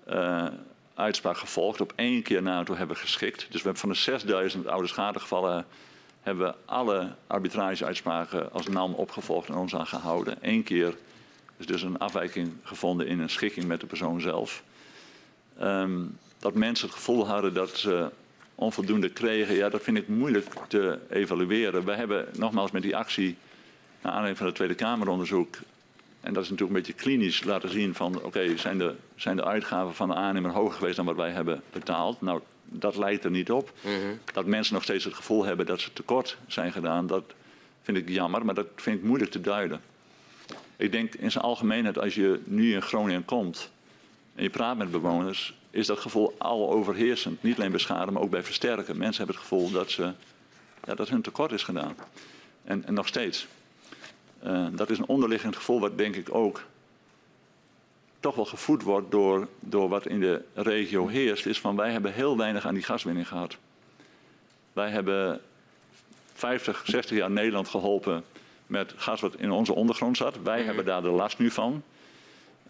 uh, 0.08 0.46
uitspraak 0.94 1.36
gevolgd. 1.36 1.80
Op 1.80 1.92
één 1.96 2.22
keer 2.22 2.42
na 2.42 2.62
toe 2.62 2.76
hebben 2.76 2.96
we 2.96 3.02
geschikt. 3.02 3.38
Dus 3.38 3.62
we 3.62 3.62
hebben 3.62 3.76
van 3.76 3.88
de 3.88 3.94
6000 3.94 4.66
oude 4.66 4.88
schadegevallen 4.88 5.66
hebben 6.20 6.46
we 6.46 6.54
alle 6.64 7.14
arbitrageuitspraken 7.26 8.52
als 8.52 8.68
NAM 8.68 8.94
opgevolgd 8.94 9.48
en 9.48 9.54
ons 9.54 9.74
aan 9.74 9.86
gehouden. 9.86 10.36
Eén 10.40 10.62
keer 10.62 10.96
is 11.56 11.66
dus 11.66 11.82
een 11.82 11.98
afwijking 11.98 12.52
gevonden 12.62 13.06
in 13.06 13.20
een 13.20 13.30
schikking 13.30 13.66
met 13.66 13.80
de 13.80 13.86
persoon 13.86 14.20
zelf. 14.20 14.62
Um, 15.62 16.18
dat 16.38 16.54
mensen 16.54 16.86
het 16.86 16.96
gevoel 16.96 17.26
hadden 17.26 17.54
dat 17.54 17.76
ze 17.76 18.10
onvoldoende 18.54 19.08
kregen, 19.08 19.54
ja, 19.54 19.68
dat 19.68 19.82
vind 19.82 19.96
ik 19.96 20.08
moeilijk 20.08 20.46
te 20.68 20.98
evalueren. 21.10 21.84
We 21.84 21.92
hebben 21.92 22.28
nogmaals 22.38 22.70
met 22.70 22.82
die 22.82 22.96
actie, 22.96 23.36
naar 24.00 24.12
aanleiding 24.12 24.36
van 24.36 24.46
het 24.46 24.54
Tweede 24.54 24.74
Kameronderzoek, 24.74 25.56
en 26.22 26.32
dat 26.32 26.42
is 26.42 26.50
natuurlijk 26.50 26.78
een 26.78 26.84
beetje 26.84 27.02
klinisch 27.02 27.44
laten 27.44 27.68
zien 27.68 27.94
van, 27.94 28.16
oké, 28.16 28.26
okay, 28.26 28.56
zijn, 28.56 28.78
de, 28.78 28.94
zijn 29.16 29.36
de 29.36 29.44
uitgaven 29.44 29.94
van 29.94 30.08
de 30.08 30.14
aannemer 30.14 30.50
hoger 30.50 30.72
geweest 30.72 30.96
dan 30.96 31.04
wat 31.04 31.16
wij 31.16 31.30
hebben 31.30 31.62
betaald? 31.72 32.20
Nou, 32.20 32.40
dat 32.64 32.96
leidt 32.96 33.24
er 33.24 33.30
niet 33.30 33.50
op. 33.50 33.72
Mm 33.80 34.00
-hmm. 34.00 34.18
Dat 34.32 34.46
mensen 34.46 34.74
nog 34.74 34.82
steeds 34.82 35.04
het 35.04 35.14
gevoel 35.14 35.44
hebben 35.44 35.66
dat 35.66 35.80
ze 35.80 35.92
tekort 35.92 36.36
zijn 36.46 36.72
gedaan, 36.72 37.06
dat 37.06 37.24
vind 37.82 37.96
ik 37.96 38.08
jammer, 38.08 38.44
maar 38.44 38.54
dat 38.54 38.66
vind 38.76 38.98
ik 38.98 39.04
moeilijk 39.04 39.30
te 39.30 39.40
duiden. 39.40 39.80
Ik 40.76 40.92
denk 40.92 41.14
in 41.14 41.30
zijn 41.30 41.44
algemeenheid, 41.44 41.98
als 41.98 42.14
je 42.14 42.40
nu 42.44 42.74
in 42.74 42.82
Groningen 42.82 43.24
komt 43.24 43.70
en 44.34 44.42
je 44.42 44.50
praat 44.50 44.76
met 44.76 44.90
bewoners, 44.90 45.54
is 45.72 45.86
dat 45.86 45.98
gevoel 45.98 46.34
al 46.38 46.70
overheersend. 46.70 47.42
Niet 47.42 47.56
alleen 47.56 47.70
bij 47.70 47.80
schade, 47.80 48.10
maar 48.10 48.22
ook 48.22 48.30
bij 48.30 48.42
versterken. 48.42 48.98
Mensen 48.98 49.16
hebben 49.16 49.34
het 49.34 49.44
gevoel 49.44 49.70
dat, 49.70 49.90
ze, 49.90 50.12
ja, 50.84 50.94
dat 50.94 51.08
hun 51.08 51.22
tekort 51.22 51.52
is 51.52 51.62
gedaan. 51.62 51.94
En, 52.64 52.84
en 52.84 52.94
nog 52.94 53.06
steeds. 53.06 53.46
Uh, 54.44 54.66
dat 54.72 54.90
is 54.90 54.98
een 54.98 55.06
onderliggend 55.06 55.56
gevoel 55.56 55.80
wat 55.80 55.98
denk 55.98 56.16
ik 56.16 56.34
ook 56.34 56.62
toch 58.20 58.34
wel 58.34 58.44
gevoed 58.44 58.82
wordt 58.82 59.10
door, 59.10 59.48
door 59.60 59.88
wat 59.88 60.06
in 60.06 60.20
de 60.20 60.42
regio 60.54 61.06
heerst. 61.06 61.46
Is 61.46 61.60
van 61.60 61.76
wij 61.76 61.90
hebben 61.90 62.12
heel 62.12 62.36
weinig 62.36 62.66
aan 62.66 62.74
die 62.74 62.82
gaswinning 62.82 63.28
gehad. 63.28 63.56
Wij 64.72 64.90
hebben 64.90 65.40
50, 66.32 66.82
60 66.86 67.16
jaar 67.16 67.30
Nederland 67.30 67.68
geholpen 67.68 68.24
met 68.66 68.94
gas 68.96 69.20
wat 69.20 69.34
in 69.36 69.50
onze 69.50 69.74
ondergrond 69.74 70.16
zat. 70.16 70.42
Wij 70.42 70.60
mm. 70.60 70.66
hebben 70.66 70.84
daar 70.84 71.02
de 71.02 71.08
last 71.08 71.38
nu 71.38 71.50
van. 71.50 71.82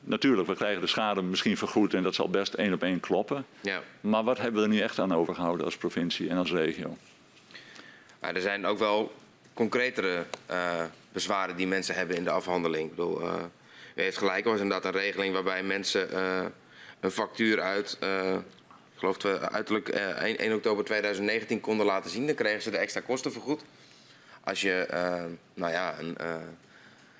Natuurlijk, 0.05 0.49
we 0.49 0.55
krijgen 0.55 0.81
de 0.81 0.87
schade 0.87 1.23
misschien 1.23 1.57
vergoed 1.57 1.95
en 1.95 2.03
dat 2.03 2.15
zal 2.15 2.31
best 2.31 2.55
één 2.55 2.73
op 2.73 2.83
één 2.83 3.01
kloppen. 3.01 3.47
Ja. 3.61 3.83
Maar 4.01 4.25
wat 4.25 4.39
hebben 4.39 4.61
we 4.61 4.67
er 4.67 4.75
nu 4.75 4.81
echt 4.81 4.99
aan 4.99 5.15
overgehouden 5.15 5.65
als 5.65 5.77
provincie 5.77 6.29
en 6.29 6.37
als 6.37 6.53
regio? 6.53 6.97
Maar 8.21 8.35
er 8.35 8.41
zijn 8.41 8.67
ook 8.67 8.79
wel 8.79 9.13
concretere 9.55 10.25
uh, 10.51 10.85
bezwaren 11.13 11.57
die 11.57 11.67
mensen 11.67 11.95
hebben 11.95 12.17
in 12.17 12.25
de 12.25 12.31
afhandeling. 12.31 12.85
Ik 12.85 12.97
bedoel, 12.97 13.23
uh, 13.23 13.35
u 13.95 14.03
heeft 14.03 14.19
gelijk, 14.19 14.45
er 14.45 14.51
was 14.51 14.61
inderdaad 14.61 14.95
een 14.95 15.01
regeling 15.01 15.35
waarbij 15.35 15.63
mensen 15.63 16.09
uh, 16.13 16.45
een 17.01 17.11
factuur 17.11 17.61
uit, 17.61 17.99
ik 18.01 18.99
geloof 18.99 19.23
we 19.23 19.51
uiterlijk 19.51 19.89
1, 19.89 20.39
1 20.39 20.55
oktober 20.55 20.85
2019 20.85 21.61
konden 21.61 21.87
laten 21.87 22.11
zien. 22.11 22.27
Dan 22.27 22.35
kregen 22.35 22.63
ze 22.63 22.71
de 22.71 22.77
extra 22.77 23.01
kosten 23.01 23.33
vergoed. 23.33 23.63
Als 24.45 24.61
je, 24.61 24.87
nou 25.55 25.73
ja, 25.73 25.99
een, 25.99 26.17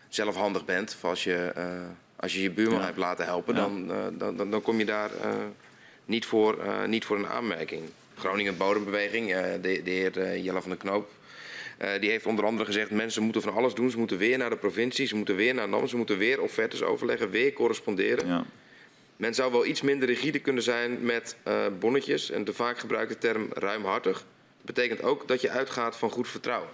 zelfhandig 0.09 0.65
bent, 0.65 0.95
of 0.95 1.05
als 1.05 1.25
je 1.25 1.53
als 2.23 2.33
je 2.33 2.43
je 2.43 2.51
buurman 2.51 2.79
ja. 2.79 2.85
hebt 2.85 2.97
laten 2.97 3.25
helpen, 3.25 3.55
dan, 3.55 3.91
uh, 3.91 3.97
dan, 4.13 4.37
dan, 4.37 4.51
dan, 4.51 4.63
kom 4.63 4.79
je 4.79 4.85
daar 4.85 5.11
uh, 5.25 5.33
niet, 6.05 6.27
voor, 6.27 6.59
uh, 6.65 6.85
niet 6.85 7.05
voor 7.05 7.17
een 7.17 7.27
aanmerking. 7.27 7.83
Groningen 8.17 8.57
Bodembeweging, 8.57 9.29
de, 9.61 9.81
de, 9.85 9.91
heer 9.91 10.39
Jelle 10.39 10.61
van 10.61 10.71
der 10.71 10.79
Knoop, 10.79 11.11
die 12.01 12.11
heeft 12.11 12.27
onder 12.27 12.45
andere 12.45 12.65
gezegd: 12.65 12.91
mensen 12.91 13.23
moeten 13.23 13.43
van 13.43 13.55
alles 13.55 13.75
doen. 13.75 13.91
Ze 13.91 13.99
moeten 13.99 14.19
weer 14.19 14.39
naar 14.39 14.51
de 14.51 14.57
provincie, 14.57 15.07
ze 15.07 15.17
moeten 15.17 15.37
weer 15.37 15.55
naar 15.55 15.69
NAM, 15.69 15.89
ze 15.89 15.97
moeten 15.97 16.19
weer 16.19 16.41
offertes 16.41 16.83
overleggen, 16.83 17.31
weer 17.31 17.53
corresponderen. 17.53 18.27
Ja. 18.27 18.45
Men 19.17 19.35
zou 19.35 19.53
wel 19.53 19.67
iets 19.67 19.81
minder 19.81 20.09
rigide 20.09 20.39
kunnen 20.39 20.63
zijn 20.63 21.05
met 21.05 21.37
bonnetjes. 21.79 22.31
En 22.31 22.45
de 22.45 22.53
vaak 22.53 22.79
gebruikte 22.79 23.19
term 23.19 23.49
ruimhartig 23.53 24.25
betekent 24.61 25.03
ook 25.03 25.29
dat 25.29 25.41
je 25.41 25.51
uitgaat 25.51 25.97
van 25.97 26.11
goed 26.11 26.29
vertrouwen. 26.29 26.71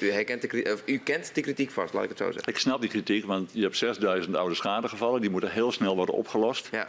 U, 0.00 0.10
herkent 0.10 0.50
de, 0.50 0.78
u 0.84 0.98
kent 0.98 1.34
de 1.34 1.40
kritiek 1.40 1.70
vast, 1.70 1.94
laat 1.94 2.02
ik 2.02 2.08
het 2.08 2.18
zo 2.18 2.32
zeggen. 2.32 2.52
Ik 2.52 2.58
snap 2.58 2.80
die 2.80 2.90
kritiek, 2.90 3.24
want 3.24 3.50
je 3.52 3.62
hebt 3.62 3.76
6000 3.76 4.36
oude 4.36 4.54
schadegevallen. 4.54 5.20
Die 5.20 5.30
moeten 5.30 5.50
heel 5.50 5.72
snel 5.72 5.96
worden 5.96 6.14
opgelost. 6.14 6.68
Ja. 6.70 6.88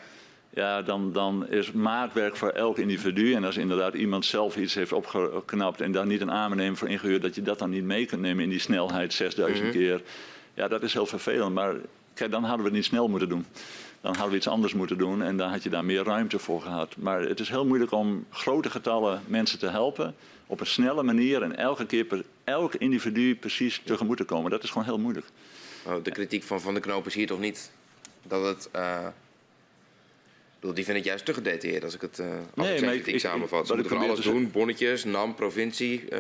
Ja, 0.56 0.82
dan, 0.82 1.12
dan 1.12 1.48
is 1.50 1.72
maatwerk 1.72 2.36
voor 2.36 2.50
elk 2.50 2.78
individu. 2.78 3.34
En 3.34 3.44
als 3.44 3.58
inderdaad 3.58 3.94
iemand 3.94 4.26
zelf 4.26 4.58
iets 4.58 4.74
heeft 4.74 4.92
opgeknapt 4.92 5.82
en 5.82 5.92
daar 5.92 6.06
niet 6.06 6.22
een 6.22 6.32
aannemer 6.32 6.78
voor 6.78 6.89
ingehuurd, 6.89 7.22
dat 7.22 7.36
je 7.36 7.42
dat 7.42 7.60
dan 7.60 7.70
niet 7.70 7.84
mee 7.84 8.06
kunt 8.06 8.22
nemen 8.22 8.44
in 8.44 8.50
die 8.50 8.60
snelheid 8.60 9.13
6000 9.13 9.60
mm 9.60 9.63
-hmm. 9.63 9.80
keer. 9.80 10.02
Ja, 10.54 10.68
dat 10.68 10.84
is 10.84 10.94
heel 10.94 11.06
vervelend. 11.06 11.54
Maar 11.54 11.76
kijk, 12.13 12.32
dan 12.32 12.42
hadden 12.42 12.60
we 12.60 12.66
het 12.66 12.74
niet 12.74 12.86
snel 12.86 13.08
moeten 13.08 13.30
doen. 13.30 13.46
Dan 14.02 14.12
hadden 14.12 14.32
we 14.32 14.38
iets 14.38 14.48
anders 14.48 14.74
moeten 14.74 14.98
doen 14.98 15.22
en 15.22 15.38
dan 15.38 15.50
had 15.50 15.63
je 15.63 15.70
daar 15.70 15.86
meer 15.86 16.04
ruimte 16.04 16.39
voor 16.39 16.62
gehad. 16.62 16.96
Maar 16.98 17.22
het 17.22 17.39
is 17.39 17.50
heel 17.50 17.66
moeilijk 17.66 17.92
om 17.92 18.26
grote 18.30 18.70
getallen 18.70 19.22
mensen 19.28 19.60
te 19.60 19.68
helpen 19.68 20.16
op 20.48 20.60
een 20.60 20.66
snelle 20.66 21.04
manier 21.04 21.42
en 21.42 21.58
elke 21.58 21.86
keer 21.86 22.06
per 22.06 22.24
elk 22.44 22.76
individu 22.76 23.36
precies 23.36 23.82
tegemoet 23.84 24.18
te 24.18 24.24
komen. 24.24 24.52
Dat 24.52 24.64
is 24.64 24.70
gewoon 24.70 24.88
heel 24.88 25.00
moeilijk. 25.00 25.26
Oh, 25.86 26.04
de 26.04 26.12
kritiek 26.12 26.44
van 26.44 26.62
Van 26.62 26.74
de 26.74 26.80
Knoop 26.80 27.06
is 27.06 27.14
hier 27.14 27.28
toch 27.28 27.40
niet 27.40 27.72
dat 28.24 28.44
het. 28.44 28.70
Uh, 28.76 29.08
die 30.74 30.86
vind 30.86 30.98
ik 30.98 31.04
juist 31.04 31.26
te 31.26 31.34
gedetailleerd 31.34 31.84
als 31.84 31.96
ik 31.96 32.02
het 32.02 32.20
uh, 32.20 32.28
als 32.56 32.68
nee, 32.68 32.76
ik 32.76 32.86
maar 32.86 32.96
ik, 32.96 33.08
ik, 33.08 33.20
samenvat. 33.20 33.68
Ze 33.68 33.74
moeten 33.74 33.98
van 33.98 34.10
alles 34.10 34.20
doen, 34.20 34.52
bonnetjes, 34.52 35.04
NAM, 35.04 35.36
provincie. 35.36 36.04
Uh... 36.10 36.20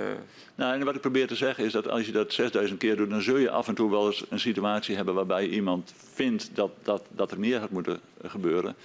Nou, 0.55 0.73
en 0.79 0.85
wat 0.85 0.95
ik 0.95 1.01
probeer 1.01 1.27
te 1.27 1.35
zeggen 1.35 1.65
is 1.65 1.71
dat 1.71 1.87
als 1.87 2.05
je 2.05 2.11
dat 2.11 2.33
6000 2.33 2.79
keer 2.79 2.95
doet, 2.95 3.09
dan 3.09 3.21
zul 3.21 3.37
je 3.37 3.49
af 3.49 3.67
en 3.67 3.75
toe 3.75 3.89
wel 3.89 4.05
eens 4.05 4.25
een 4.29 4.39
situatie 4.39 4.95
hebben 4.95 5.13
waarbij 5.13 5.47
iemand 5.47 5.93
vindt 6.13 6.49
dat, 6.53 6.71
dat, 6.81 7.03
dat 7.09 7.31
er 7.31 7.39
meer 7.39 7.59
had 7.59 7.69
moeten 7.69 7.99
gebeuren. 8.23 8.75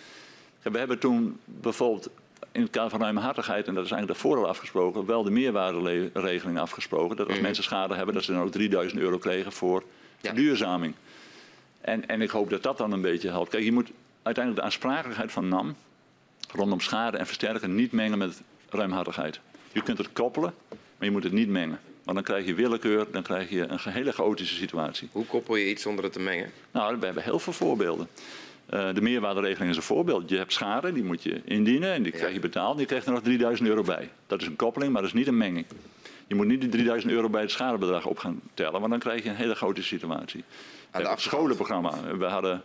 We 0.63 0.79
hebben 0.79 0.99
toen 0.99 1.39
bijvoorbeeld 1.45 2.11
in 2.53 2.63
het 2.63 2.71
kader 2.71 2.91
van 2.91 3.01
ruimhartigheid, 3.01 3.67
en 3.67 3.75
dat 3.75 3.85
is 3.85 3.91
eigenlijk 3.91 4.21
daarvoor 4.21 4.43
al 4.43 4.49
afgesproken, 4.49 5.07
wel 5.07 5.23
de 5.23 5.31
meerwaarderegeling 5.31 6.59
afgesproken. 6.59 7.17
Dat 7.17 7.27
als 7.27 7.37
mm. 7.37 7.43
mensen 7.43 7.65
schade 7.65 7.95
hebben, 7.95 8.15
dat 8.15 8.25
ze 8.25 8.33
dan 8.33 8.43
ook 8.43 8.51
3000 8.51 9.01
euro 9.01 9.19
kregen 9.19 9.53
voor 9.53 9.83
ja. 10.21 10.29
verduurzaming. 10.29 10.95
En, 11.81 12.09
en 12.09 12.23
ik 12.23 12.31
hoop 12.31 12.51
dat 12.51 12.63
dat 12.63 12.79
dan 12.79 12.93
een 12.93 13.01
beetje 13.01 13.29
helpt. 13.29 13.51
Kijk, 13.51 13.65
je 13.65 13.73
moet 13.73 13.91
uiteindelijk 14.23 14.65
de 14.65 14.71
aansprakelijkheid 14.71 15.33
van 15.33 15.49
NAM 15.49 15.77
rondom 16.53 16.81
schade 16.81 17.17
en 17.17 17.27
versterken 17.27 17.75
niet 17.75 17.93
mengen 17.93 18.19
met 18.19 18.43
ruimhartigheid. 18.69 19.41
Je 19.73 19.83
kunt 19.83 19.99
het 19.99 20.13
koppelen, 20.13 20.55
maar 20.69 21.07
je 21.07 21.11
moet 21.11 21.25
het 21.25 21.33
niet 21.33 21.49
mengen. 21.49 21.81
Want 22.05 22.17
dan 22.17 22.23
krijg 22.23 22.47
je 22.47 22.55
willekeur, 22.55 23.07
dan 23.11 23.23
krijg 23.23 23.51
je 23.51 23.69
een 23.69 23.79
hele 23.93 24.13
chaotische 24.13 24.55
situatie. 24.55 25.09
Hoe 25.13 25.27
koppel 25.27 25.57
je 25.57 25.71
iets 25.71 25.83
zonder 25.83 26.05
het 26.05 26.13
te 26.13 26.21
mengen? 26.21 26.51
Nou, 26.71 26.99
we 26.99 27.05
hebben 27.05 27.23
heel 27.23 27.39
veel 27.39 27.53
voorbeelden. 27.53 28.09
Uh, 28.75 28.95
de 28.95 29.01
meerwaarderegeling 29.01 29.71
is 29.71 29.77
een 29.77 29.83
voorbeeld. 29.83 30.29
Je 30.29 30.37
hebt 30.37 30.53
schade, 30.53 30.93
die 30.93 31.05
moet 31.05 31.23
je 31.23 31.41
indienen 31.45 31.93
en 31.93 32.03
die 32.03 32.13
krijg 32.13 32.33
je 32.33 32.41
betaald. 32.41 32.75
En 32.75 32.81
je 32.81 32.87
krijgt 32.87 33.07
er 33.07 33.13
nog 33.13 33.23
3000 33.23 33.69
euro 33.69 33.83
bij. 33.83 34.11
Dat 34.27 34.41
is 34.41 34.47
een 34.47 34.57
koppeling, 34.57 34.93
maar 34.93 35.03
dat 35.03 35.11
is 35.11 35.17
niet 35.17 35.27
een 35.27 35.37
menging. 35.37 35.67
Je 36.27 36.35
moet 36.35 36.47
niet 36.47 36.61
die 36.61 36.71
3000 36.71 37.13
euro 37.13 37.29
bij 37.29 37.41
het 37.41 37.51
schadebedrag 37.51 38.07
op 38.07 38.19
gaan 38.19 38.41
tellen, 38.55 38.79
want 38.81 38.91
dan 38.91 38.99
krijg 38.99 39.23
je 39.23 39.29
een 39.29 39.35
hele 39.37 39.55
grote 39.55 39.83
situatie. 39.83 40.45
En 40.91 41.07
het 41.07 41.21
scholenprogramma. 41.21 42.17
We 42.19 42.25
hadden 42.25 42.63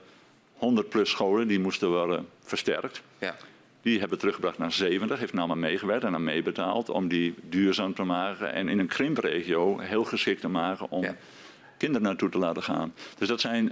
100 0.54 0.90
plus 0.90 1.10
scholen, 1.10 1.48
die 1.48 1.60
moesten 1.60 1.90
worden 1.90 2.28
versterkt. 2.44 3.02
Ja. 3.20 3.36
Die 3.82 4.00
hebben 4.00 4.18
teruggebracht 4.18 4.58
naar 4.58 4.72
70, 4.72 5.20
heeft 5.20 5.34
NAM 5.34 5.52
aan 5.52 5.60
meegewerkt 5.60 6.04
en 6.04 6.14
aan 6.14 6.24
meebetaald 6.24 6.90
om 6.90 7.08
die 7.08 7.34
duurzaam 7.50 7.94
te 7.94 8.04
maken 8.04 8.54
en 8.54 8.70
in 8.70 8.80
een 8.80 8.88
krimpregio 8.88 9.80
heel 9.80 10.04
geschikt 10.04 10.42
te 10.42 10.48
maken 10.48 10.90
om 10.90 11.04
Ja. 11.04 11.16
kinderen 11.78 12.08
naartoe 12.08 12.30
te 12.30 12.38
laten 12.38 12.64
gaan. 12.64 12.94
Dus 13.18 13.28
dat 13.28 13.42
zijn 13.42 13.72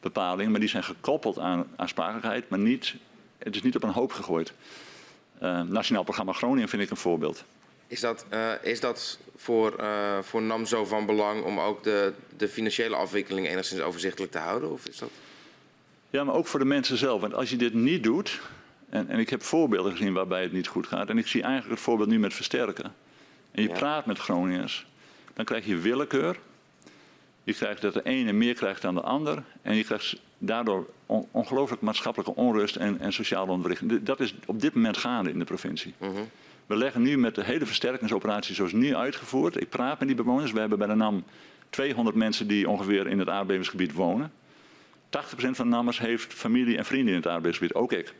ruimhartigheidsbepalingen, 0.00 0.50
maar 0.50 0.60
die 0.60 0.68
zijn 0.68 0.84
gekoppeld 0.84 1.38
aan 1.38 1.66
aansprakelijkheid, 1.76 2.48
maar 2.48 2.58
niet, 2.58 2.94
het 3.38 3.54
is 3.54 3.62
niet 3.62 3.76
op 3.76 3.82
een 3.82 3.90
hoop 3.90 4.12
gegooid. 4.12 4.52
Eh, 5.38 5.60
Nationaal 5.62 6.02
Programma 6.02 6.32
Groningen 6.32 6.68
vind 6.68 6.82
ik 6.82 6.90
een 6.90 6.96
voorbeeld. 6.96 7.44
Is 7.86 8.00
dat, 8.00 8.26
eh, 8.28 8.52
is 8.62 8.80
dat 8.80 9.18
voor, 9.36 9.76
eh, 9.76 10.18
voor 10.22 10.42
NAM 10.42 10.66
zo 10.66 10.84
van 10.84 11.06
belang 11.06 11.44
om 11.44 11.60
ook 11.60 11.82
de, 11.82 12.12
de 12.36 12.48
financiële 12.48 12.96
afwikkeling 12.96 13.46
enigszins 13.48 13.80
overzichtelijk 13.80 14.32
te 14.32 14.38
houden? 14.38 14.70
Of 14.70 14.86
is 14.86 14.98
dat... 14.98 15.10
Ja, 16.10 16.24
maar 16.24 16.34
ook 16.34 16.46
voor 16.46 16.58
de 16.58 16.66
mensen 16.66 16.96
zelf. 16.96 17.20
Want 17.20 17.34
als 17.34 17.50
je 17.50 17.56
dit 17.56 17.74
niet 17.74 18.02
doet, 18.02 18.40
en, 18.88 19.08
en 19.08 19.18
ik 19.18 19.30
heb 19.30 19.42
voorbeelden 19.42 19.92
gezien 19.92 20.12
waarbij 20.12 20.42
het 20.42 20.52
niet 20.52 20.66
goed 20.66 20.86
gaat, 20.86 21.08
en 21.08 21.18
ik 21.18 21.26
zie 21.26 21.42
eigenlijk 21.42 21.74
het 21.74 21.84
voorbeeld 21.84 22.08
nu 22.08 22.18
met 22.18 22.34
versterken. 22.34 22.94
En 23.50 23.62
je 23.62 23.68
Ja. 23.68 23.74
praat 23.74 24.06
met 24.06 24.18
Groningers, 24.18 24.86
dan 25.34 25.44
krijg 25.44 25.66
je 25.66 25.76
willekeur. 25.76 26.38
Je 27.48 27.54
krijgt 27.54 27.80
dat 27.80 27.94
de 27.94 28.02
ene 28.02 28.32
meer 28.32 28.54
krijgt 28.54 28.82
dan 28.82 28.94
de 28.94 29.00
ander. 29.00 29.42
En 29.62 29.74
je 29.76 29.84
krijgt 29.84 30.16
daardoor 30.38 30.90
on- 31.06 31.26
ongelooflijk 31.30 31.82
maatschappelijke 31.82 32.34
onrust 32.34 32.76
en, 32.76 33.00
en 33.00 33.12
sociale 33.12 33.50
ontwrichting. 33.50 34.02
Dat 34.02 34.20
is 34.20 34.34
op 34.46 34.60
dit 34.60 34.74
moment 34.74 34.96
gaande 34.96 35.30
in 35.30 35.38
de 35.38 35.44
provincie. 35.44 35.94
Mhm. 35.98 36.12
We 36.66 36.76
leggen 36.76 37.02
nu 37.02 37.18
met 37.18 37.34
de 37.34 37.44
hele 37.44 37.66
versterkingsoperatie 37.66 38.54
zoals 38.54 38.72
nu 38.72 38.94
uitgevoerd. 38.94 39.60
Ik 39.60 39.68
praat 39.68 39.98
met 39.98 40.08
die 40.08 40.16
bewoners. 40.16 40.52
We 40.52 40.60
hebben 40.60 40.78
bij 40.78 40.86
de 40.86 40.94
NAM 40.94 41.24
200 41.70 42.16
mensen 42.16 42.46
die 42.46 42.68
ongeveer 42.68 43.06
in 43.06 43.18
het 43.18 43.28
aardbevingsgebied 43.28 43.92
wonen. 43.92 44.32
80% 45.08 45.56
van 45.56 45.70
de 45.70 45.76
NAMers 45.76 45.98
heeft 45.98 46.34
familie 46.34 46.76
en 46.76 46.84
vrienden 46.84 47.14
in 47.14 47.20
het 47.20 47.28
aardbevingsgebied, 47.28 47.74
ook 47.74 47.92
ik. 47.92 48.14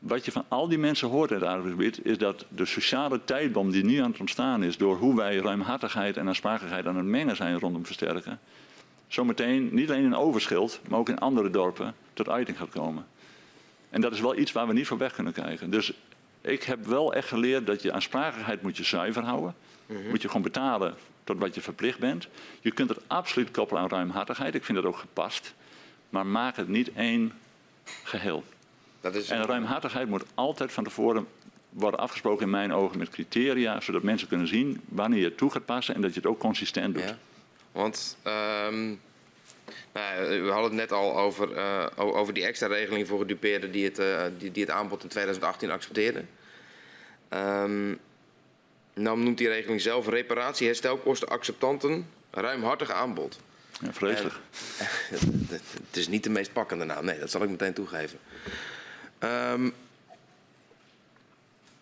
Wat 0.00 0.24
je 0.24 0.32
van 0.32 0.44
al 0.48 0.68
die 0.68 0.78
mensen 0.78 1.08
hoort 1.08 1.30
in 1.30 1.36
het 1.36 1.46
aardbevingsgebied 1.46 2.06
is 2.06 2.18
dat 2.18 2.44
de 2.48 2.64
sociale 2.64 3.24
tijdbom 3.24 3.70
die 3.70 3.84
nu 3.84 3.98
aan 3.98 4.10
het 4.10 4.20
ontstaan 4.20 4.62
is 4.62 4.76
door 4.76 4.96
hoe 4.96 5.16
wij 5.16 5.36
ruimhartigheid 5.36 6.16
en 6.16 6.28
aansprakelijkheid 6.28 6.86
aan 6.86 6.96
het 6.96 7.04
mengen 7.04 7.36
zijn 7.36 7.58
rondom 7.58 7.86
versterken, 7.86 8.40
zometeen 9.08 9.68
niet 9.72 9.90
alleen 9.90 10.04
in 10.04 10.16
Overschild, 10.16 10.80
maar 10.88 10.98
ook 10.98 11.08
in 11.08 11.18
andere 11.18 11.50
dorpen 11.50 11.94
tot 12.12 12.28
uiting 12.28 12.58
gaat 12.58 12.70
komen. 12.70 13.06
En 13.90 14.00
dat 14.00 14.12
is 14.12 14.20
wel 14.20 14.38
iets 14.38 14.52
waar 14.52 14.66
we 14.66 14.72
niet 14.72 14.86
voor 14.86 14.98
weg 14.98 15.12
kunnen 15.12 15.32
kijken. 15.32 15.70
Dus 15.70 15.92
ik 16.40 16.62
heb 16.62 16.86
wel 16.86 17.14
echt 17.14 17.28
geleerd 17.28 17.66
dat 17.66 17.82
je 17.82 17.92
aansprakelijkheid 17.92 18.62
moet 18.62 18.76
je 18.76 18.84
zuiver 18.84 19.22
houden. 19.22 19.54
Moet 20.08 20.22
je 20.22 20.28
gewoon 20.28 20.42
betalen 20.42 20.94
tot 21.24 21.38
wat 21.38 21.54
je 21.54 21.60
verplicht 21.60 21.98
bent. 21.98 22.28
Je 22.60 22.70
kunt 22.70 22.88
het 22.88 22.98
absoluut 23.06 23.50
koppelen 23.50 23.82
aan 23.82 23.88
ruimhartigheid. 23.88 24.54
Ik 24.54 24.64
vind 24.64 24.78
dat 24.78 24.86
ook 24.86 24.96
gepast. 24.96 25.54
Maar 26.08 26.26
maak 26.26 26.56
het 26.56 26.68
niet 26.68 26.92
één 26.92 27.32
geheel. 27.84 28.44
Dat 29.00 29.14
is, 29.14 29.28
En 29.28 29.44
ruimhartigheid 29.44 30.08
moet 30.08 30.24
altijd 30.34 30.72
van 30.72 30.84
tevoren 30.84 31.26
worden 31.68 32.00
afgesproken 32.00 32.44
in 32.44 32.50
mijn 32.50 32.72
ogen 32.72 32.98
met 32.98 33.08
criteria, 33.08 33.80
zodat 33.80 34.02
mensen 34.02 34.28
kunnen 34.28 34.48
zien 34.48 34.80
wanneer 34.88 35.18
je 35.18 35.24
het 35.24 35.36
toe 35.36 35.50
gaat 35.50 35.64
passen 35.64 35.94
en 35.94 36.00
dat 36.00 36.14
je 36.14 36.20
het 36.20 36.28
ook 36.28 36.38
consistent 36.38 36.94
doet. 36.94 37.02
Ja. 37.02 37.18
Want 37.72 38.16
ehm, 38.22 38.86
nou, 39.92 40.42
we 40.42 40.50
hadden 40.50 40.70
het 40.70 40.72
net 40.72 40.92
al 40.92 41.18
over, 41.18 41.52
eh, 41.52 41.86
over 41.96 42.34
die 42.34 42.44
extra 42.44 42.66
regeling 42.66 43.06
voor 43.06 43.18
gedupeerden 43.18 43.72
die 43.72 43.84
het, 43.84 43.98
eh, 43.98 44.22
die, 44.38 44.52
die 44.52 44.62
het 44.62 44.72
aanbod 44.72 45.02
in 45.02 45.08
2018 45.08 45.70
accepteerden. 45.70 46.28
Ehm 47.28 47.92
NAM 48.94 49.22
noemt 49.22 49.38
die 49.38 49.48
regeling 49.48 49.80
zelf 49.80 50.08
reparatie, 50.08 50.66
herstelkosten, 50.66 51.28
acceptanten, 51.28 52.06
ruimhartig 52.30 52.90
aanbod. 52.90 53.38
Ja, 53.80 53.92
vreselijk. 53.92 54.34
Het 55.88 55.96
is 55.96 56.08
niet 56.08 56.24
de 56.24 56.30
meest 56.30 56.52
pakkende 56.52 56.84
naam, 56.84 57.04
nee, 57.04 57.18
dat 57.18 57.30
zal 57.30 57.42
ik 57.42 57.48
meteen 57.48 57.74
toegeven. 57.74 58.18
Ehm, 59.20 59.70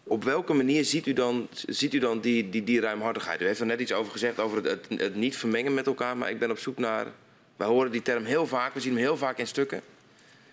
op 0.03 0.25
welke 0.25 0.53
manier 0.53 0.85
ziet 0.85 1.07
u 1.07 1.13
dan, 1.13 1.49
ziet 1.67 1.95
u 1.95 1.99
dan 1.99 2.21
die, 2.21 2.51
die, 2.51 2.65
die 2.65 2.81
ruimhartigheid? 2.81 3.41
U 3.41 3.47
heeft 3.47 3.61
er 3.61 3.67
net 3.67 3.81
iets 3.81 3.93
over 3.93 4.13
gezegd 4.13 4.39
over 4.39 4.57
het, 4.57 4.67
het, 4.67 5.01
het 5.01 5.15
niet 5.15 5.37
vermengen 5.37 5.75
met 5.75 5.87
elkaar, 5.87 6.17
maar 6.17 6.31
ik 6.31 6.39
ben 6.39 6.51
op 6.51 6.59
zoek 6.59 6.79
naar. 6.79 7.07
Wij 7.57 7.67
horen 7.67 7.91
die 7.91 8.03
term 8.03 8.25
heel 8.25 8.47
vaak, 8.47 8.75
we 8.75 8.81
zien 8.81 8.93
hem 8.93 9.01
heel 9.01 9.17
vaak 9.17 9.39
in 9.39 9.47
stukken. 9.47 9.83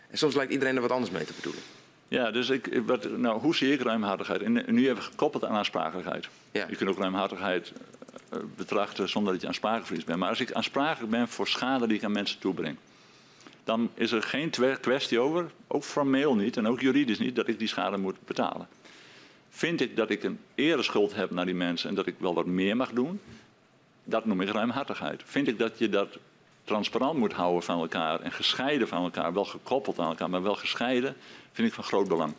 En 0.09 0.17
soms 0.17 0.35
lijkt 0.35 0.51
iedereen 0.51 0.75
er 0.75 0.81
wat 0.81 0.91
anders 0.91 1.11
mee 1.11 1.25
te 1.25 1.33
bedoelen. 1.35 1.61
Ja, 2.07 2.31
dus 2.31 2.49
ik, 2.49 2.81
wat, 2.85 3.17
nou, 3.17 3.39
hoe 3.39 3.55
zie 3.55 3.73
ik 3.73 3.81
ruimhartigheid? 3.81 4.41
En 4.41 4.53
nu 4.53 4.85
hebben 4.85 5.03
we 5.03 5.09
gekoppeld 5.09 5.45
aan 5.45 5.55
aansprakelijkheid. 5.55 6.27
Ja. 6.51 6.65
Je 6.69 6.75
kunt 6.75 6.89
ook 6.89 6.97
ruimhartigheid 6.97 7.71
eh, 8.29 8.39
betrachten 8.55 9.09
zonder 9.09 9.33
dat 9.33 9.41
je 9.41 9.47
aansprakelijk 9.47 10.05
bent. 10.05 10.19
Maar 10.19 10.29
als 10.29 10.39
ik 10.39 10.51
aansprakelijk 10.51 11.11
ben 11.11 11.27
voor 11.27 11.47
schade 11.47 11.87
die 11.87 11.97
ik 11.97 12.03
aan 12.03 12.11
mensen 12.11 12.39
toebreng, 12.39 12.77
dan 13.65 13.89
is 13.93 14.11
er 14.11 14.23
geen 14.23 14.49
kwestie 14.81 15.19
over, 15.19 15.51
ook 15.67 15.83
formeel 15.83 16.35
niet 16.35 16.57
en 16.57 16.67
ook 16.67 16.81
juridisch 16.81 17.19
niet, 17.19 17.35
dat 17.35 17.47
ik 17.47 17.59
die 17.59 17.67
schade 17.67 17.97
moet 17.97 18.15
betalen. 18.25 18.67
Vind 19.49 19.81
ik 19.81 19.95
dat 19.95 20.09
ik 20.09 20.23
een 20.23 20.39
ereschuld 20.55 21.15
heb 21.15 21.31
naar 21.31 21.45
die 21.45 21.55
mensen 21.55 21.89
en 21.89 21.95
dat 21.95 22.07
ik 22.07 22.15
wel 22.17 22.33
wat 22.33 22.45
meer 22.45 22.75
mag 22.75 22.91
doen, 22.91 23.19
dat 24.03 24.25
noem 24.25 24.41
ik 24.41 24.49
ruimhartigheid. 24.49 25.21
Vind 25.25 25.47
ik 25.47 25.59
dat 25.59 25.79
je 25.79 25.89
dat 25.89 26.17
transparant 26.63 27.19
moet 27.19 27.33
houden 27.33 27.63
van 27.63 27.79
elkaar 27.79 28.19
en 28.19 28.31
gescheiden 28.31 28.87
van 28.87 29.03
elkaar, 29.03 29.33
wel 29.33 29.45
gekoppeld 29.45 29.99
aan 29.99 30.09
elkaar, 30.09 30.29
maar 30.29 30.43
wel 30.43 30.55
gescheiden, 30.55 31.15
vind 31.51 31.67
ik 31.67 31.73
van 31.73 31.83
groot 31.83 32.07
belang. 32.07 32.33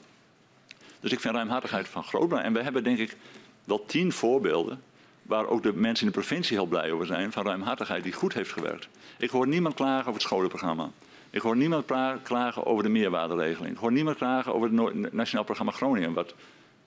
Dus 1.00 1.12
ik 1.12 1.20
vind 1.20 1.34
ruimhartigheid 1.34 1.88
van 1.88 2.04
groot 2.04 2.28
belang. 2.28 2.46
En 2.46 2.52
we 2.52 2.62
hebben 2.62 2.84
denk 2.84 2.98
ik 2.98 3.16
wel 3.64 3.84
tien 3.84 4.12
voorbeelden 4.12 4.82
waar 5.22 5.46
ook 5.46 5.62
de 5.62 5.72
mensen 5.72 6.06
in 6.06 6.12
de 6.12 6.18
provincie 6.18 6.56
heel 6.56 6.66
blij 6.66 6.92
over 6.92 7.06
zijn 7.06 7.32
van 7.32 7.44
ruimhartigheid 7.44 8.02
die 8.02 8.12
goed 8.12 8.34
heeft 8.34 8.52
gewerkt. 8.52 8.88
Ik 9.18 9.30
hoor 9.30 9.46
niemand 9.46 9.74
klagen 9.74 10.00
over 10.00 10.12
het 10.12 10.22
scholenprogramma. 10.22 10.90
Ik 11.36 11.42
hoor 11.42 11.56
niemand 11.56 11.84
klagen 12.22 12.66
over 12.66 12.82
de 12.82 12.88
meerwaarderegeling. 12.88 13.74
Ik 13.74 13.80
hoor 13.80 13.92
niemand 13.92 14.16
klagen 14.16 14.54
over 14.54 14.68
het 14.68 15.12
Nationaal 15.12 15.44
Programma 15.44 15.72
Groningen, 15.72 16.12
wat, 16.12 16.34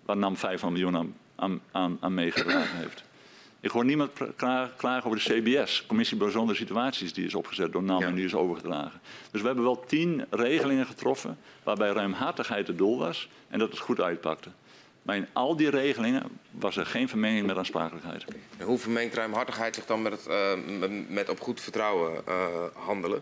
waar 0.05 0.17
NAM 0.17 0.37
500 0.37 0.81
miljoen 0.81 0.99
aan, 0.99 1.15
aan, 1.35 1.61
aan, 1.71 1.97
aan 1.99 2.13
meegedragen 2.13 2.77
heeft. 2.77 3.03
Ik 3.59 3.69
hoor 3.69 3.85
niemand 3.85 4.11
klagen 4.75 5.03
over 5.03 5.17
de 5.23 5.41
CBS, 5.41 5.85
Commissie 5.85 6.17
Bijzondere 6.17 6.57
Situaties, 6.57 7.13
die 7.13 7.25
is 7.25 7.35
opgezet 7.35 7.71
door 7.71 7.83
NAM 7.83 7.99
Ja. 7.99 8.07
en 8.07 8.15
die 8.15 8.25
is 8.25 8.35
overgedragen. 8.35 9.01
Dus 9.31 9.41
we 9.41 9.47
hebben 9.47 9.65
wel 9.65 9.85
tien 9.85 10.25
regelingen 10.29 10.85
getroffen 10.85 11.37
waarbij 11.63 11.89
ruimhartigheid 11.89 12.67
het 12.67 12.77
doel 12.77 12.97
was 12.97 13.29
en 13.47 13.59
dat 13.59 13.69
het 13.69 13.79
goed 13.79 14.01
uitpakte. 14.01 14.49
Maar 15.01 15.15
in 15.15 15.27
al 15.33 15.55
die 15.55 15.69
regelingen 15.69 16.23
was 16.51 16.77
er 16.77 16.85
geen 16.85 17.09
vermenging 17.09 17.47
met 17.47 17.57
aansprakelijkheid. 17.57 18.25
En 18.57 18.65
hoe 18.65 18.77
vermengt 18.77 19.15
ruimhartigheid 19.15 19.75
zich 19.75 19.85
dan 19.85 20.01
met, 20.01 20.11
het, 20.11 20.27
eh, 20.27 20.51
met 21.07 21.29
op 21.29 21.39
goed 21.39 21.61
vertrouwen 21.61 22.27
eh, 22.27 22.47
handelen? 22.73 23.21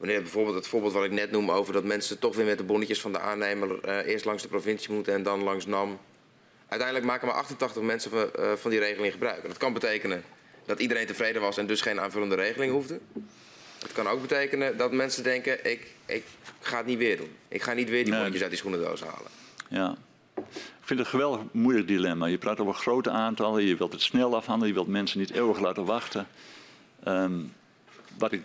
Wanneer 0.00 0.22
bijvoorbeeld 0.22 0.56
het 0.56 0.68
voorbeeld 0.68 0.92
wat 0.92 1.04
ik 1.04 1.10
net 1.10 1.30
noem 1.30 1.50
over 1.50 1.72
dat 1.72 1.84
mensen 1.84 2.18
toch 2.18 2.36
weer 2.36 2.44
met 2.44 2.58
de 2.58 2.64
bonnetjes 2.64 3.00
van 3.00 3.12
de 3.12 3.18
aannemer 3.18 3.80
eh, 3.80 4.12
eerst 4.12 4.24
langs 4.24 4.42
de 4.42 4.48
provincie 4.48 4.92
moeten 4.92 5.14
en 5.14 5.22
dan 5.22 5.42
langs 5.42 5.66
NAM. 5.66 5.98
Uiteindelijk 6.68 7.08
maken 7.08 7.26
maar 7.26 7.36
88 7.36 7.82
mensen 7.82 8.10
van, 8.10 8.32
eh, 8.32 8.52
van 8.52 8.70
die 8.70 8.80
regeling 8.80 9.12
gebruik. 9.12 9.42
En 9.42 9.48
dat 9.48 9.56
kan 9.56 9.72
betekenen 9.72 10.24
dat 10.64 10.80
iedereen 10.80 11.06
tevreden 11.06 11.42
was 11.42 11.56
en 11.56 11.66
dus 11.66 11.80
geen 11.80 12.00
aanvullende 12.00 12.34
regeling 12.34 12.72
hoefde. 12.72 13.00
Het 13.78 13.92
kan 13.92 14.06
ook 14.06 14.20
betekenen 14.20 14.76
dat 14.76 14.92
mensen 14.92 15.22
denken, 15.22 15.70
ik, 15.70 15.86
ik 16.06 16.24
ga 16.60 16.76
het 16.76 16.86
niet 16.86 16.98
weer 16.98 17.16
doen. 17.16 17.30
Ik 17.48 17.62
ga 17.62 17.72
niet 17.72 17.88
weer 17.88 18.04
die 18.04 18.14
bonnetjes 18.14 18.40
uit 18.40 18.50
die 18.50 18.58
schoenendoos 18.58 19.00
halen. 19.00 19.30
Ja. 19.68 19.96
Ik 20.36 20.86
vind 20.86 20.98
het 20.98 20.98
een 20.98 21.06
geweldig 21.06 21.40
moeilijk 21.52 21.88
dilemma. 21.88 22.26
Je 22.26 22.38
praat 22.38 22.60
over 22.60 22.74
grote 22.74 23.10
aantallen, 23.10 23.64
je 23.64 23.76
wilt 23.76 23.92
het 23.92 24.02
snel 24.02 24.36
afhandelen, 24.36 24.68
je 24.68 24.74
wilt 24.74 24.88
mensen 24.88 25.18
niet 25.18 25.30
eeuwig 25.30 25.60
laten 25.60 25.84
wachten. 25.84 26.26
Ehm, 27.04 27.40
wat 28.18 28.32
ik 28.32 28.42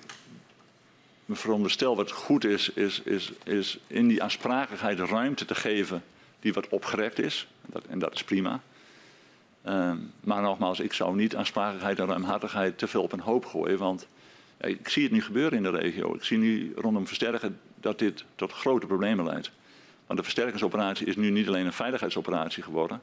veronderstel 1.30 1.96
wat 1.96 2.12
goed 2.12 2.46
is, 2.46 2.70
is, 2.70 3.02
is, 3.02 3.32
is 3.44 3.80
in 3.88 4.08
die 4.08 4.24
aansprakelijkheid 4.24 5.00
ruimte 5.00 5.46
te 5.46 5.56
geven 5.56 6.04
die 6.40 6.54
wat 6.54 6.68
opgerekt 6.70 7.20
is. 7.20 7.48
Dat, 7.66 7.86
en 7.86 8.00
dat 8.00 8.14
is 8.14 8.24
prima. 8.24 8.62
Ehm, 9.62 9.98
maar 10.20 10.42
nogmaals, 10.42 10.80
ik 10.80 10.94
zou 10.94 11.16
niet 11.16 11.36
aansprakelijkheid 11.36 12.00
en 12.00 12.06
ruimhartigheid 12.06 12.78
te 12.78 12.88
veel 12.88 13.02
op 13.02 13.12
een 13.12 13.20
hoop 13.20 13.46
gooien. 13.46 13.78
Want 13.78 14.08
ja, 14.60 14.68
ik 14.68 14.90
zie 14.90 15.04
het 15.04 15.12
nu 15.12 15.22
gebeuren 15.22 15.58
in 15.58 15.64
de 15.64 15.70
regio. 15.70 16.16
Ik 16.16 16.24
zie 16.24 16.38
nu 16.38 16.74
rondom 16.76 17.08
versterken 17.08 17.60
dat 17.80 18.00
dit 18.00 18.24
tot 18.36 18.52
grote 18.52 18.86
problemen 18.86 19.26
leidt. 19.26 19.52
Want 20.06 20.20
de 20.20 20.26
versterkingsoperatie 20.26 21.08
is 21.08 21.16
nu 21.16 21.30
niet 21.30 21.48
alleen 21.48 21.66
een 21.66 21.74
veiligheidsoperatie 21.74 22.64
geworden. 22.64 23.02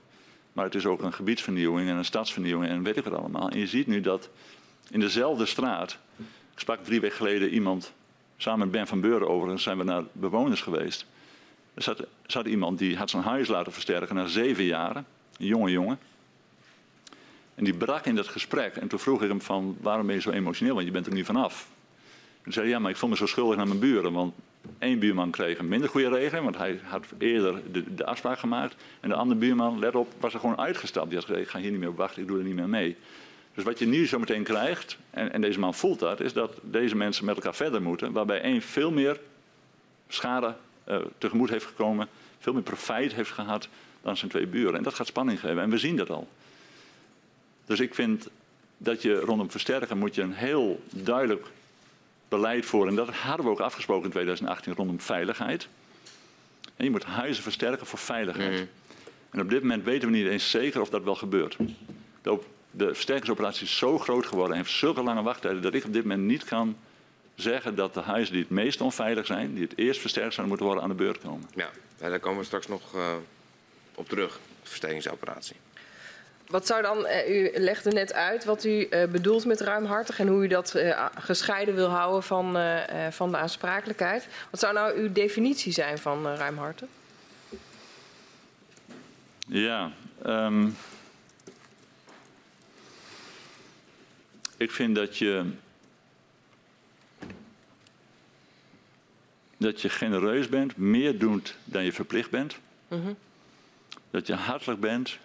Maar 0.53 0.65
het 0.65 0.75
is 0.75 0.87
ook 0.87 1.03
een 1.03 1.13
gebiedsvernieuwing 1.13 1.89
en 1.89 1.97
een 1.97 2.05
stadsvernieuwing 2.05 2.71
en 2.71 2.83
weet 2.83 2.97
ik 2.97 3.05
wat 3.05 3.19
allemaal. 3.19 3.51
En 3.51 3.59
je 3.59 3.67
ziet 3.67 3.87
nu 3.87 4.01
dat 4.01 4.29
in 4.91 5.01
dezelfde 5.01 5.47
straat. 5.47 5.99
Ik 6.53 6.59
sprak 6.59 6.85
drie 6.85 7.01
weken 7.01 7.17
geleden 7.17 7.49
iemand. 7.49 7.93
Samen 8.43 8.59
met 8.59 8.71
Ben 8.71 8.87
van 8.87 9.01
Beuren 9.01 9.29
overigens 9.29 9.63
zijn 9.63 9.79
we 9.79 9.85
naar 9.85 10.03
bewoners 10.13 10.61
geweest. 10.61 11.07
Er 11.75 11.83
zat, 11.83 12.05
zat 12.27 12.47
iemand 12.47 12.79
die 12.79 12.97
had 12.97 13.11
zijn 13.11 13.23
huis 13.23 13.49
laten 13.49 13.73
versterken 13.73 14.15
na 14.15 14.27
zeven 14.27 14.65
jaren. 14.65 15.07
Een 15.39 15.47
jonge 15.47 15.71
jongen. 15.71 15.99
En 17.55 17.65
die 17.65 17.75
brak 17.75 18.07
in 18.07 18.15
dat 18.15 18.29
gesprek. 18.29 18.77
En 18.77 18.89
toen 18.89 18.99
vroeg 18.99 19.23
ik 19.23 19.29
hem 19.29 19.41
van 19.41 19.77
waarom 19.81 20.07
ben 20.07 20.15
je 20.15 20.21
zo 20.21 20.31
emotioneel? 20.31 20.75
Want 20.75 20.87
je 20.87 20.93
bent 20.93 21.07
er 21.07 21.13
nu 21.13 21.25
vanaf. 21.25 21.69
Toen 22.43 22.53
zei 22.53 22.65
hij, 22.65 22.75
ja, 22.75 22.81
maar 22.81 22.91
ik 22.91 22.97
voel 22.97 23.09
me 23.09 23.17
zo 23.17 23.27
schuldig 23.27 23.57
naar 23.57 23.67
mijn 23.67 23.79
buren. 23.79 24.13
Want 24.13 24.35
één 24.79 24.99
buurman 24.99 25.31
kreeg 25.31 25.59
een 25.59 25.69
minder 25.69 25.89
goede 25.89 26.09
regeling, 26.09 26.45
want 26.45 26.57
hij 26.57 26.81
had 26.83 27.05
eerder 27.19 27.73
de, 27.73 27.95
de 27.95 28.07
afspraak 28.07 28.39
gemaakt. 28.39 28.75
En 29.01 29.09
de 29.09 29.15
andere 29.15 29.41
buurman, 29.41 29.79
let 29.79 29.95
op, 29.95 30.13
was 30.21 30.35
er 30.35 30.41
gewoon 30.41 30.59
uitgestapt. 30.59 31.09
Die 31.09 31.19
had 31.19 31.27
gezegd, 31.27 31.45
ik 31.45 31.51
ga 31.51 31.59
hier 31.59 31.71
niet 31.71 31.81
meer 31.81 31.89
op 31.89 31.97
wachten, 31.97 32.23
ik 32.23 32.29
doe 32.29 32.39
er 32.39 32.45
niet 32.45 32.55
meer 32.55 32.69
mee. 32.69 32.97
Dus 33.55 33.65
wat 33.65 33.79
je 33.79 33.87
nu 33.87 34.07
zo 34.07 34.19
meteen 34.19 34.43
krijgt, 34.43 34.97
en, 35.11 35.33
en 35.33 35.41
deze 35.41 35.59
man 35.59 35.75
voelt 35.75 35.99
dat, 35.99 36.21
is 36.21 36.33
dat 36.33 36.59
deze 36.63 36.97
mensen 36.97 37.25
met 37.25 37.35
elkaar 37.35 37.55
verder 37.55 37.83
moeten. 37.83 38.13
Waarbij 38.13 38.41
één 38.41 38.63
veel 38.63 38.91
meer 38.91 39.21
schade 40.09 40.55
uh, 40.89 40.97
tegemoet 41.19 41.51
heeft 41.51 41.65
gekomen, 41.65 42.09
veel 42.39 42.53
meer 42.53 42.63
profijt 42.63 43.15
heeft 43.15 43.31
gehad 43.31 43.69
dan 44.03 44.17
zijn 44.17 44.31
twee 44.31 44.47
buren. 44.47 44.77
En 44.77 44.83
dat 44.83 44.95
gaat 44.95 45.07
spanning 45.07 45.41
geven 45.41 45.63
en 45.63 45.71
we 45.71 45.79
zien 45.79 45.97
dat 45.97 46.11
al. 46.11 46.29
Dus 47.67 47.81
ik 47.81 47.95
vind 47.95 48.29
dat 48.77 49.03
je 49.03 49.21
rondom 49.21 49.51
versterken 49.51 49.99
moet 49.99 50.15
je 50.15 50.23
een 50.23 50.33
heel 50.33 50.83
duidelijk 50.91 51.47
beleid 52.29 52.67
voor. 52.67 52.89
En 52.89 52.95
dat 52.95 53.09
hadden 53.09 53.47
we 53.47 53.53
ook 53.53 53.61
afgesproken 53.61 54.05
in 54.05 54.11
2018 54.11 54.75
rondom 54.75 55.01
veiligheid. 55.01 55.69
En 56.77 56.85
je 56.85 56.91
moet 56.91 57.05
huizen 57.05 57.43
versterken 57.43 57.87
voor 57.87 57.99
veiligheid. 57.99 58.53
Mhm. 58.53 58.65
En 59.31 59.41
op 59.41 59.51
dit 59.51 59.61
moment 59.61 59.85
weten 59.85 60.11
we 60.11 60.17
niet 60.17 60.27
eens 60.27 60.51
zeker 60.51 60.81
of 60.81 60.91
dat 60.91 61.03
wel 61.03 61.15
gebeurt. 61.15 61.57
De, 62.23 62.39
de 62.75 62.95
versterkingsoperatie 62.95 63.67
is 63.67 63.77
zo 63.77 63.99
groot 63.99 64.27
geworden 64.27 64.57
en 64.57 64.63
heeft 64.63 64.77
zulke 64.77 65.03
lange 65.03 65.23
wachttijden 65.23 65.63
dat 65.63 65.75
ik 65.75 65.85
op 65.85 65.93
dit 65.93 66.03
moment 66.03 66.23
niet 66.23 66.45
kan 66.45 66.77
zeggen 67.35 67.75
dat 67.75 67.95
de 67.95 68.01
huizen 68.01 68.33
die 68.33 68.43
het 68.43 68.51
meest 68.51 68.81
onveilig 68.81 69.27
zijn, 69.27 69.55
die 69.55 69.63
het 69.63 69.79
eerst 69.79 70.01
versterkt 70.01 70.35
zouden 70.35 70.49
moeten 70.49 70.67
worden, 70.67 70.83
aan 70.85 70.97
de 70.97 71.05
beurt 71.05 71.19
komen. 71.19 71.49
Ja, 71.55 71.69
daar 71.99 72.21
komen 72.21 72.39
we 72.39 72.45
straks 72.45 72.67
nog 72.67 72.95
uh, 72.95 73.13
op 73.95 74.09
terug, 74.09 74.33
de 74.63 74.69
versterkingsoperatie. 74.69 75.57
Wat 76.47 76.67
zou 76.67 76.83
dan, 76.83 77.07
uh, 77.07 77.29
u 77.29 77.51
legde 77.55 77.91
net 77.91 78.13
uit 78.13 78.45
wat 78.45 78.65
u 78.65 78.87
uh, 78.91 79.05
bedoelt 79.05 79.45
met 79.45 79.61
ruimhartig 79.61 80.19
en 80.19 80.29
hoe 80.29 80.45
u 80.45 80.47
dat 80.47 80.75
gescheiden 81.15 81.75
wil 81.75 81.89
houden 81.89 82.23
van, 82.23 82.57
van 83.11 83.31
de 83.31 83.37
aansprakelijkheid. 83.37 84.29
Wat 84.51 84.61
zou 84.61 84.75
nou 84.75 84.97
uw 84.97 85.13
definitie 85.13 85.73
zijn 85.73 85.99
van 85.99 86.27
ruimhartig? 86.27 86.89
Ja, 89.47 89.91
um, 90.27 90.77
ik 94.63 94.71
vind 94.71 94.95
dat 94.95 95.19
je 95.19 95.45
dat 99.57 99.81
je 99.81 99.89
genereus 99.89 100.49
bent, 100.49 100.77
meer 100.77 101.19
doet 101.19 101.57
dan 101.65 101.85
je 101.85 101.93
verplicht 101.93 102.31
bent. 102.31 102.57
Mm 102.89 103.03
-hmm. 103.03 103.17
Dat 104.11 104.27
je 104.27 104.35
hartelijk 104.35 104.81
bent 104.81 105.19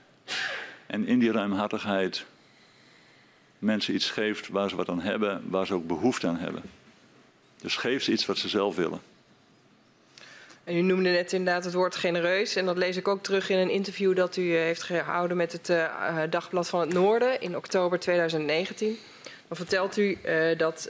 en 0.85 1.05
in 1.05 1.19
die 1.19 1.31
ruimhartigheid 1.31 2.25
mensen 3.59 3.93
iets 3.93 4.09
geeft 4.09 4.47
waar 4.47 4.69
ze 4.69 4.75
wat 4.75 4.89
aan 4.89 5.01
hebben, 5.01 5.49
waar 5.49 5.65
ze 5.65 5.73
ook 5.73 5.87
behoefte 5.87 6.27
aan 6.27 6.37
hebben. 6.37 6.61
Dus 7.61 7.75
geef 7.75 8.03
ze 8.03 8.11
iets 8.11 8.25
wat 8.25 8.37
ze 8.37 8.49
zelf 8.49 8.75
willen. 8.75 9.01
En 10.67 10.75
u 10.75 10.81
noemde 10.81 11.09
net 11.09 11.33
inderdaad 11.33 11.63
het 11.63 11.73
woord 11.73 11.95
genereus. 11.95 12.55
En 12.55 12.65
dat 12.65 12.77
lees 12.77 12.97
ik 12.97 13.07
ook 13.07 13.23
terug 13.23 13.49
in 13.49 13.57
een 13.57 13.69
interview 13.69 14.15
dat 14.15 14.37
u 14.37 14.55
eh, 14.55 14.61
heeft 14.61 14.83
gehouden 14.83 15.37
met 15.37 15.51
het 15.51 15.69
uh, 15.69 16.21
Dagblad 16.29 16.69
van 16.69 16.79
het 16.79 16.93
Noorden 16.93 17.41
in 17.41 17.55
oktober 17.55 17.99
2019. 17.99 18.97
Dan 19.47 19.57
vertelt 19.57 19.97
u 19.97 20.17
dat 20.57 20.89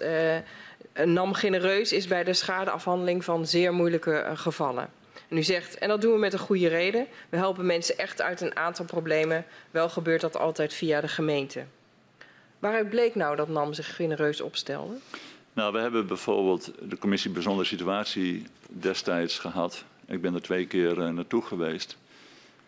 NAM 1.04 1.34
genereus 1.34 1.92
is 1.92 2.08
bij 2.08 2.24
de 2.24 2.34
schadeafhandeling 2.34 3.24
van 3.24 3.48
zeer 3.48 3.74
moeilijke 3.74 4.32
gevallen. 4.34 4.90
En 5.30 5.38
u 5.38 5.44
zegt, 5.44 5.78
en 5.78 5.88
dat 5.88 6.02
doen 6.02 6.14
we 6.14 6.20
met 6.20 6.34
een 6.34 6.40
goede 6.40 6.68
reden. 6.68 7.08
We 7.30 7.38
helpen 7.38 7.66
mensen 7.66 7.98
echt 7.98 8.22
uit 8.22 8.42
een 8.42 8.56
aantal 8.56 8.86
problemen. 8.86 9.46
Wel 9.72 9.90
gebeurt 9.90 10.22
dat 10.22 10.38
altijd 10.38 10.74
via 10.74 11.02
de 11.02 11.08
gemeente. 11.08 11.64
Waaruit 12.60 12.90
bleek 12.90 13.16
nou 13.16 13.36
dat 13.36 13.50
NAM 13.50 13.74
zich 13.74 13.96
genereus 13.96 14.42
opstelde? 14.42 14.94
Nou, 15.58 15.74
we 15.74 15.80
hebben 15.80 16.08
bijvoorbeeld 16.08 16.72
de 16.82 16.98
commissie 16.98 17.32
Bijzondere 17.32 17.68
Situatie 17.68 18.44
destijds 18.68 19.40
gehad. 19.40 19.86
Ik 20.06 20.22
ben 20.22 20.34
er 20.34 20.42
twee 20.42 20.66
keer 20.66 20.98
uh, 20.98 21.10
naartoe 21.10 21.42
geweest. 21.42 21.98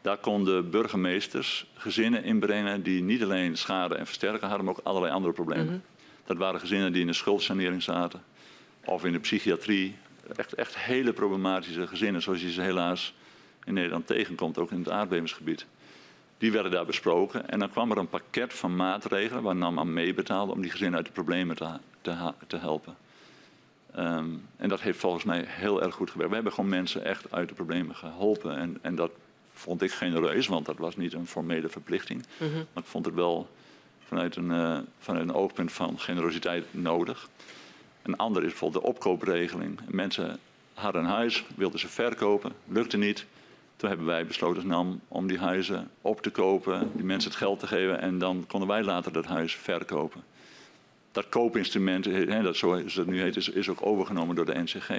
Daar 0.01 0.17
konden 0.17 0.69
burgemeesters 0.69 1.65
gezinnen 1.73 2.23
inbrengen 2.23 2.83
die 2.83 3.01
niet 3.01 3.23
alleen 3.23 3.57
schade 3.57 3.95
en 3.95 4.05
versterken 4.05 4.47
hadden, 4.47 4.65
maar 4.65 4.73
ook 4.73 4.85
allerlei 4.85 5.13
andere 5.13 5.33
problemen. 5.33 5.65
Mm 5.65 5.71
-hmm. 5.71 5.81
Dat 6.25 6.37
waren 6.37 6.59
gezinnen 6.59 6.91
die 6.91 7.01
in 7.01 7.07
de 7.07 7.13
schuldsanering 7.13 7.83
zaten 7.83 8.23
of 8.85 9.05
in 9.05 9.11
de 9.11 9.19
psychiatrie. 9.19 9.95
Echt, 10.35 10.53
echt 10.53 10.77
hele 10.77 11.13
problematische 11.13 11.87
gezinnen, 11.87 12.21
zoals 12.21 12.41
je 12.41 12.51
ze 12.51 12.61
helaas 12.61 13.13
in 13.63 13.73
Nederland 13.73 14.07
tegenkomt, 14.07 14.57
ook 14.57 14.71
in 14.71 14.79
het 14.79 14.89
aardbevingsgebied. 14.89 15.65
Die 16.37 16.51
werden 16.51 16.71
daar 16.71 16.85
besproken 16.85 17.49
en 17.49 17.59
dan 17.59 17.69
kwam 17.69 17.91
er 17.91 17.97
een 17.97 18.09
pakket 18.09 18.53
van 18.53 18.75
maatregelen 18.75 19.43
waar 19.43 19.55
NAM 19.55 19.79
aan 19.79 19.93
meebetaalde 19.93 20.51
om 20.51 20.61
die 20.61 20.71
gezinnen 20.71 20.97
uit 20.97 21.05
de 21.05 21.11
problemen 21.11 21.55
te, 21.55 21.67
te, 22.15 22.33
te 22.47 22.57
helpen. 22.57 22.95
Um, 23.97 24.47
en 24.57 24.69
dat 24.69 24.81
heeft 24.81 24.99
volgens 24.99 25.23
mij 25.23 25.43
heel 25.47 25.83
erg 25.83 25.95
goed 25.95 26.09
gewerkt. 26.09 26.29
We 26.29 26.35
hebben 26.35 26.53
gewoon 26.53 26.69
mensen 26.69 27.05
echt 27.05 27.31
uit 27.31 27.49
de 27.49 27.55
problemen 27.55 27.95
geholpen. 27.95 28.57
En, 28.57 28.77
en 28.81 28.95
dat 28.95 29.11
vond 29.53 29.81
ik 29.81 29.91
genereus, 29.91 30.47
want 30.47 30.65
dat 30.65 30.77
was 30.77 30.95
niet 30.95 31.13
een 31.13 31.27
formele 31.27 31.69
verplichting. 31.69 32.25
Mm 32.37 32.47
-hmm. 32.47 32.65
Maar 32.73 32.83
ik 32.83 32.89
vond 32.89 33.05
het 33.05 33.15
wel 33.15 33.49
vanuit 34.05 34.35
een, 34.35 34.51
uh, 34.51 34.77
vanuit 34.99 35.29
een 35.29 35.35
oogpunt 35.35 35.71
van 35.71 35.99
generositeit 35.99 36.65
nodig. 36.71 37.29
Een 38.01 38.17
ander 38.17 38.43
is 38.43 38.49
bijvoorbeeld 38.49 38.83
de 38.83 38.89
opkoopregeling. 38.89 39.79
Mensen 39.87 40.39
hadden 40.73 41.01
een 41.01 41.09
huis, 41.09 41.45
wilden 41.55 41.79
ze 41.79 41.87
verkopen, 41.87 42.51
lukte 42.67 42.97
niet. 42.97 43.25
Toen 43.75 43.89
hebben 43.89 44.07
wij 44.07 44.25
besloten 44.25 44.67
NAM 44.67 45.01
om 45.07 45.27
die 45.27 45.37
huizen 45.37 45.89
op 46.01 46.21
te 46.21 46.29
kopen, 46.29 46.91
die 46.93 47.05
mensen 47.05 47.29
het 47.29 47.39
geld 47.39 47.59
te 47.59 47.67
geven 47.67 48.01
en 48.01 48.17
dan 48.17 48.43
konden 48.47 48.69
wij 48.69 48.83
later 48.83 49.11
dat 49.11 49.25
huis 49.25 49.55
verkopen. 49.55 50.23
Dat 51.11 51.29
koopinstrument, 51.29 52.05
hè, 52.05 52.41
dat 52.41 52.55
zoals 52.55 52.95
het 52.95 53.07
nu 53.07 53.21
heet, 53.21 53.35
is, 53.35 53.49
is 53.49 53.69
ook 53.69 53.85
overgenomen 53.85 54.35
door 54.35 54.45
de 54.45 54.59
NCG. 54.59 54.89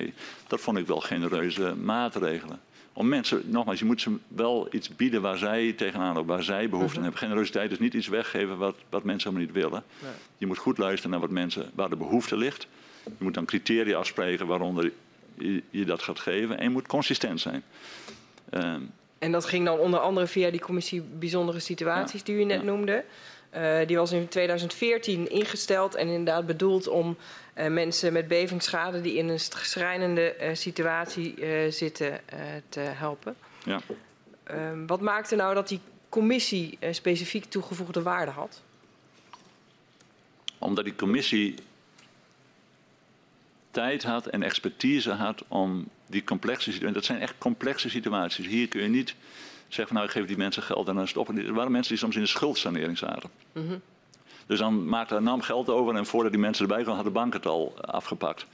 Dat 0.47 0.61
vond 0.61 0.79
ik 0.79 0.87
wel 0.87 1.01
genereuze 1.01 1.75
maatregelen 1.75 2.61
om 2.93 3.09
mensen, 3.09 3.43
nogmaals, 3.45 3.79
je 3.79 3.85
moet 3.85 4.01
ze 4.01 4.17
wel 4.29 4.69
iets 4.71 4.97
bieden 4.97 5.23
waar 5.23 5.39
zij 5.39 5.73
tegenaan 5.73 6.15
lopen, 6.15 6.35
waar 6.35 6.43
zij 6.43 6.69
behoefte 6.69 6.97
aan 6.97 7.03
hebben. 7.03 7.21
Generositeit 7.21 7.71
is 7.71 7.79
niet 7.79 7.95
iets 7.95 8.09
weggeven 8.09 8.59
wat, 8.59 8.77
wat 8.89 9.05
mensen 9.05 9.31
helemaal 9.31 9.53
niet 9.53 9.63
willen. 9.63 9.83
Nee. 9.99 10.13
Je 10.39 10.47
moet 10.47 10.59
goed 10.59 10.79
luisteren 10.79 11.11
naar 11.11 11.21
wat 11.21 11.31
mensen, 11.31 11.71
waar 11.75 11.89
de 11.89 11.97
behoefte 11.97 12.37
ligt. 12.37 12.67
Je 13.05 13.25
moet 13.25 13.35
dan 13.35 13.45
criteria 13.45 13.99
afspreken 13.99 14.47
waaronder 14.47 14.93
je, 15.39 15.63
je 15.71 15.85
dat 15.85 16.03
gaat 16.03 16.19
geven. 16.19 16.59
En 16.59 16.65
je 16.65 16.71
moet 16.71 16.87
consistent 16.87 17.41
zijn. 17.41 17.63
Um, 18.51 18.91
en 19.19 19.33
dat 19.33 19.45
ging 19.45 19.65
dan 19.65 19.79
onder 19.79 20.01
andere 20.01 20.27
via 20.27 20.51
die 20.51 20.61
commissie 20.61 21.03
bijzondere 21.03 21.59
situaties 21.59 22.19
ja, 22.19 22.25
die 22.25 22.35
u 22.35 22.45
net 22.45 22.61
ja. 22.61 22.67
noemde. 22.67 23.05
Uh, 23.57 23.86
die 23.86 23.96
was 23.96 24.12
in 24.12 24.28
2014 24.28 25.30
ingesteld 25.30 25.94
en 25.94 26.09
inderdaad 26.09 26.46
bedoeld 26.46 26.88
om 26.88 27.16
uh, 27.59 27.66
mensen 27.66 28.12
met 28.12 28.28
bevingsschade 28.28 29.01
die 29.01 29.14
in 29.14 29.28
een 29.28 29.40
schrijnende 29.40 30.36
uh, 30.40 30.48
situatie 30.55 31.34
zitten 31.70 32.20
te 32.68 32.80
helpen. 32.80 33.36
Ja. 33.64 33.80
Ehm, 34.44 34.86
wat 34.86 35.01
maakte 35.01 35.36
nou 35.36 35.55
dat 35.55 35.68
die 35.68 35.80
commissie 36.09 36.78
specifiek 36.90 37.44
toegevoegde 37.44 38.03
waarde 38.03 38.30
had? 38.30 38.62
Omdat 40.59 40.84
die 40.84 40.94
commissie 40.94 41.55
tijd 43.70 44.03
had 44.03 44.26
en 44.26 44.42
expertise 44.42 45.11
had 45.11 45.44
om 45.48 45.88
die 46.07 46.24
complexe 46.24 46.72
situaties. 46.72 46.94
Dat 46.94 47.05
zijn 47.05 47.20
echt 47.20 47.34
complexe 47.38 47.90
situaties. 47.90 48.46
Hier 48.46 48.68
kun 48.68 48.82
je 48.82 48.88
niet 48.88 49.14
zeggen 49.75 49.87
van 49.87 49.97
nou 49.97 50.07
ik 50.07 50.12
geef 50.12 50.27
die 50.27 50.37
mensen 50.37 50.62
geld 50.62 50.89
en 50.89 50.95
dan 50.95 51.09
stoppen. 51.09 51.47
Er 51.47 51.55
waren 51.55 51.73
mensen 51.73 51.91
die 51.93 52.03
soms 52.03 52.14
in 52.14 52.21
de 52.21 52.29
schuldsanering 52.29 52.99
zaten. 52.99 53.31
Mm 53.53 53.68
-hmm. 53.68 53.81
Dus 54.47 54.59
dan 54.59 54.89
maakte 54.89 55.21
NAM 55.21 55.41
geld 55.41 55.68
over 55.68 55.95
en 55.95 56.07
voordat 56.07 56.33
die 56.33 56.41
mensen 56.41 56.62
erbij 56.62 56.83
kwamen 56.83 56.97
had 56.97 57.12
de 57.12 57.18
bank 57.18 57.33
het 57.33 57.47
al 57.47 57.75
afgepakt. 57.81 58.47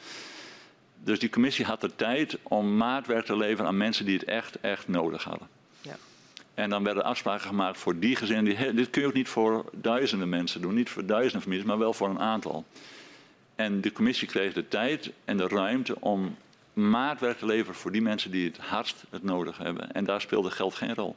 Dus 1.03 1.19
die 1.19 1.31
commissie 1.31 1.65
had 1.65 1.81
de 1.81 1.97
tijd 1.97 2.39
om 2.43 2.77
maatwerk 2.77 3.25
te 3.25 3.37
leveren 3.37 3.67
aan 3.67 3.77
mensen 3.77 4.05
die 4.05 4.19
het 4.19 4.25
echt, 4.25 4.61
echt 4.61 4.89
nodig 4.89 5.25
hadden. 5.25 5.49
Ja. 5.81 5.97
En 6.55 6.71
dan 6.71 6.85
werden 6.85 7.05
afspraken 7.05 7.47
gemaakt 7.47 7.79
voor 7.79 7.99
die 7.99 8.17
gezinnen. 8.17 8.45
Die, 8.45 8.75
dit 8.75 8.91
kun 8.91 9.03
je 9.03 9.09
ook 9.09 9.15
niet 9.15 9.29
voor 9.29 9.65
duizenden 9.73 10.29
mensen 10.29 10.61
doen, 10.61 10.75
niet 10.75 10.91
voor 10.91 11.07
duizenden 11.07 11.43
families, 11.43 11.65
maar 11.65 11.79
wel 11.79 11.93
voor 11.93 12.09
een 12.09 12.21
aantal. 12.21 12.65
En 13.55 13.81
de 13.81 13.93
commissie 13.93 14.29
kreeg 14.29 14.53
de 14.53 14.69
tijd 14.69 15.13
en 15.25 15.37
de 15.37 15.49
ruimte 15.49 16.01
om 16.01 16.37
maatwerk 16.77 17.41
leveren 17.41 17.75
voor 17.75 17.93
die 17.93 18.03
mensen 18.03 18.31
die 18.31 18.47
het 18.47 18.59
hardst 18.59 19.05
het 19.11 19.23
nodig 19.23 19.59
hebben. 19.59 19.93
En 19.93 20.05
daar 20.05 20.21
speelde 20.21 20.51
geld 20.51 20.75
geen 20.75 20.95
rol. 20.95 21.17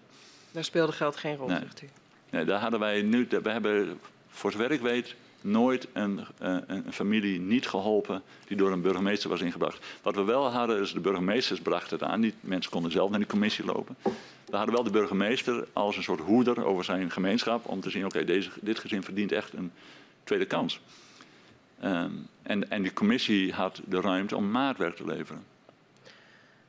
Daar 0.52 0.64
speelde 0.64 0.92
geld 0.92 1.16
geen 1.16 1.36
rol, 1.36 1.48
nee. 1.48 1.60
zegt 1.60 1.82
u? 1.82 1.90
Nee, 2.30 2.46
daar 2.46 2.60
hadden 2.60 2.80
wij 2.80 3.02
nu, 3.02 3.28
we 3.30 3.50
hebben 3.50 4.00
voor 4.30 4.52
zover 4.52 4.72
ik 4.72 4.82
weet 4.82 5.16
nooit 5.42 5.88
een, 5.94 6.26
een, 6.38 6.64
een, 6.68 6.94
familie 6.94 7.40
niet 7.40 7.68
geholpen 7.68 8.22
die 8.48 8.58
door 8.58 8.72
een 8.72 8.82
burgemeester 8.82 9.30
was 9.30 9.42
ingebracht. 9.42 9.86
Wat 10.02 10.16
we 10.16 10.24
wel 10.24 10.48
hadden 10.48 10.82
is 10.82 10.94
de 10.94 11.00
burgemeesters 11.00 11.62
brachten 11.62 12.00
het 12.00 12.08
aan. 12.08 12.22
Die 12.22 12.34
mensen 12.42 12.72
konden 12.72 12.92
zelf 12.92 13.10
naar 13.10 13.20
die 13.20 13.28
commissie 13.28 13.66
lopen. 13.66 13.96
We 14.46 14.56
hadden 14.56 14.76
wel 14.76 14.84
de 14.84 14.90
burgemeester 14.90 15.68
als 15.74 15.98
een 15.98 16.04
soort 16.04 16.20
hoeder 16.20 16.66
over 16.66 16.84
zijn 16.84 17.12
gemeenschap 17.12 17.68
om 17.68 17.82
te 17.82 17.90
zien, 17.90 18.06
oké, 18.06 18.20
okay, 18.20 18.50
dit 18.62 18.80
gezin 18.80 19.04
verdient 19.04 19.32
echt 19.32 19.54
een 19.54 19.72
tweede 20.24 20.46
kans. 20.46 20.82
Um, 21.84 22.28
en, 22.44 22.70
en 22.70 22.82
die 22.82 22.94
commissie 22.94 23.54
had 23.54 23.82
de 23.86 24.02
ruimte 24.02 24.36
om 24.36 24.52
maatwerk 24.52 24.96
te 24.96 25.06
leveren. 25.06 25.46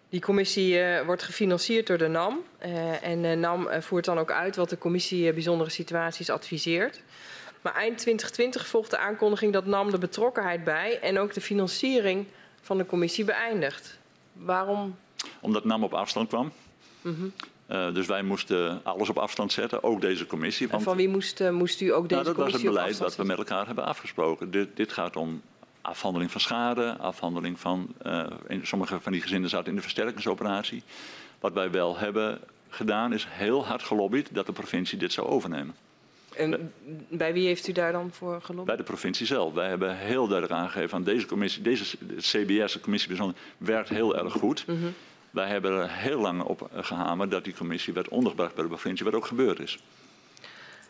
Die 0.09 0.21
commissie 0.21 0.75
uh, 0.75 1.01
wordt 1.01 1.23
gefinancierd 1.23 1.87
door 1.87 1.99
de 1.99 2.09
NAM. 2.09 2.43
Uh, 2.67 3.05
en 3.05 3.23
de 3.23 3.35
NAM 3.35 3.67
uh, 3.67 3.81
voert 3.81 4.05
dan 4.05 4.19
ook 4.19 4.31
uit 4.31 4.57
wat 4.57 4.71
de 4.71 4.79
commissie 4.79 5.33
bijzondere 5.33 5.71
situaties 5.71 6.31
adviseert. 6.31 7.03
Maar 7.63 7.75
eind 7.75 7.99
2020 7.99 8.67
volgt 8.67 8.91
de 8.91 8.99
aankondiging 8.99 9.53
dat 9.53 9.67
NAM 9.67 9.91
de 9.91 9.99
betrokkenheid 9.99 10.65
bij 10.65 10.99
en 11.01 11.19
ook 11.19 11.33
de 11.33 11.41
financiering 11.41 12.27
van 12.61 12.79
de 12.79 12.87
commissie 12.87 13.25
beëindigt. 13.25 13.99
Waarom? 14.33 14.97
Omdat 15.41 15.65
NAM 15.65 15.85
op 15.85 15.95
afstand 15.95 16.29
kwam. 16.29 16.53
Mm 17.03 17.15
-hmm. 17.15 17.33
Uh, 17.73 17.95
dus 17.95 18.07
wij 18.07 18.23
moesten 18.23 18.81
alles 18.83 19.09
op 19.09 19.19
afstand 19.19 19.53
zetten, 19.53 19.83
ook 19.83 20.01
deze 20.01 20.27
commissie. 20.27 20.69
Want, 20.69 20.79
en 20.79 20.89
van 20.89 20.97
wie 20.97 21.09
moest, 21.09 21.41
uh, 21.41 21.51
moest 21.51 21.81
u 21.81 21.93
ook 21.93 22.09
deze 22.09 22.23
nou, 22.23 22.25
dat 22.25 22.35
commissie 22.35 22.65
Dat 22.65 22.75
was 22.75 22.83
het 22.83 22.99
beleid 22.99 22.99
dat 22.99 23.17
we 23.17 23.25
met 23.25 23.39
elkaar 23.39 23.67
hebben 23.67 23.85
afgesproken. 23.85 24.51
Dit, 24.51 24.69
dit 24.75 24.93
gaat 24.93 25.17
om 25.17 25.43
afhandeling 25.81 26.31
van 26.31 26.41
schade, 26.41 26.97
afhandeling 26.97 27.61
van. 27.61 27.95
Uh, 28.07 28.27
sommige 28.63 29.01
van 29.01 29.13
die 29.13 29.21
gezinnen 29.21 29.51
zaten 29.51 29.69
in 29.69 29.75
de 29.75 29.83
versterkingsoperatie. 29.83 30.83
Wat 31.41 31.53
wij 31.53 31.71
wel 31.71 31.99
hebben 31.99 32.39
gedaan 32.69 33.13
is 33.13 33.27
heel 33.29 33.67
hard 33.67 33.83
gelobbyd 33.83 34.29
dat 34.35 34.47
de 34.47 34.53
provincie 34.53 34.99
dit 34.99 35.13
zou 35.13 35.27
overnemen. 35.27 35.75
En 36.37 36.73
bij 37.09 37.33
wie 37.33 37.47
heeft 37.47 37.69
u 37.69 37.73
daar 37.73 37.93
dan 37.93 38.11
voor 38.13 38.43
gelobbyd? 38.43 38.67
Bij 38.67 38.77
de 38.77 38.83
provincie 38.83 39.27
zelf. 39.27 39.53
Wij 39.53 39.69
hebben 39.69 39.97
heel 39.97 40.27
duidelijk 40.29 40.61
aangegeven 40.61 40.97
aan 40.97 41.05
deze 41.05 41.27
commissie, 41.27 41.63
deze 41.63 41.97
CBS, 42.17 42.73
de 42.73 42.81
commissie 42.81 43.09
bijzonder, 43.09 43.37
werkt 43.59 43.89
heel 43.89 44.17
erg 44.17 44.33
goed. 44.33 44.65
Mm 44.67 44.81
-hmm. 44.81 44.95
Wij 45.31 45.49
hebben 45.49 45.73
er 45.73 45.91
heel 45.91 46.21
lang 46.21 46.43
op 46.43 46.71
gehamerd 46.75 47.31
dat 47.31 47.45
die 47.45 47.55
commissie 47.55 47.93
werd 47.93 48.09
ondergebracht 48.09 48.55
bij 48.55 48.63
de 48.63 48.71
provincie, 48.71 49.05
wat 49.05 49.15
ook 49.15 49.27
gebeurd 49.27 49.59
is. 49.59 49.79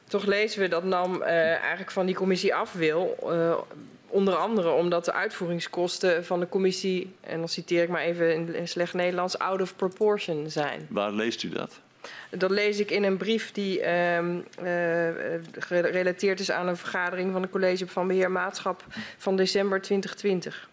Toch 0.08 0.24
lezen 0.24 0.60
we 0.60 0.68
dat 0.68 0.84
NAM 0.84 1.14
uh, 1.14 1.28
eigenlijk 1.56 1.90
van 1.90 2.06
die 2.06 2.14
commissie 2.14 2.54
af 2.54 2.72
wil. 2.72 3.16
Uh, 3.22 3.58
onder 4.06 4.34
andere 4.34 4.70
omdat 4.70 5.04
de 5.04 5.12
uitvoeringskosten 5.12 6.24
van 6.24 6.40
de 6.40 6.48
commissie, 6.48 7.14
en 7.20 7.38
dan 7.38 7.48
citeer 7.48 7.82
ik 7.82 7.88
maar 7.88 8.02
even 8.02 8.54
in 8.54 8.68
slecht 8.68 8.94
Nederlands, 8.94 9.38
out 9.38 9.60
of 9.60 9.76
proportion 9.76 10.50
zijn. 10.50 10.86
Waar 10.88 11.12
leest 11.12 11.42
u 11.42 11.48
dat? 11.48 11.80
Dat 12.30 12.50
lees 12.50 12.78
ik 12.78 12.90
in 12.90 13.02
een 13.02 13.16
brief 13.16 13.52
die 13.52 13.80
uh, 13.80 14.18
uh, 14.18 14.38
gerelateerd 15.58 16.40
is 16.40 16.50
aan 16.50 16.68
een 16.68 16.76
vergadering 16.76 17.32
van 17.32 17.42
het 17.42 17.50
College 17.50 17.86
van 17.86 18.06
Beheer 18.06 18.30
Maatschap 18.30 18.84
van 19.18 19.36
december 19.36 19.80
2020. 19.80 20.68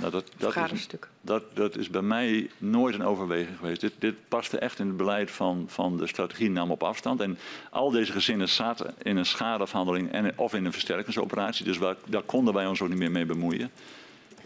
Nou, 0.00 0.12
dat, 0.12 0.30
dat, 0.36 0.72
is, 0.72 0.88
dat, 1.20 1.42
dat 1.54 1.76
is 1.76 1.90
bij 1.90 2.02
mij 2.02 2.50
nooit 2.58 2.94
een 2.94 3.04
overweging 3.04 3.56
geweest. 3.56 3.80
Dit, 3.80 3.92
dit 3.98 4.14
paste 4.28 4.58
echt 4.58 4.78
in 4.78 4.86
het 4.86 4.96
beleid 4.96 5.30
van, 5.30 5.64
van 5.68 5.96
de 5.96 6.06
strategie 6.06 6.50
nam 6.50 6.70
op 6.70 6.82
afstand. 6.82 7.20
En 7.20 7.38
al 7.70 7.90
deze 7.90 8.12
gezinnen 8.12 8.48
zaten 8.48 8.94
in 9.02 9.16
een 9.16 9.26
schadeafhandeling 9.26 10.12
en, 10.12 10.38
of 10.38 10.54
in 10.54 10.64
een 10.64 10.72
versterkingsoperatie. 10.72 11.64
Dus 11.64 11.78
waar, 11.78 11.96
daar 12.06 12.22
konden 12.22 12.54
wij 12.54 12.66
ons 12.66 12.82
ook 12.82 12.88
niet 12.88 12.98
meer 12.98 13.10
mee 13.10 13.26
bemoeien. 13.26 13.70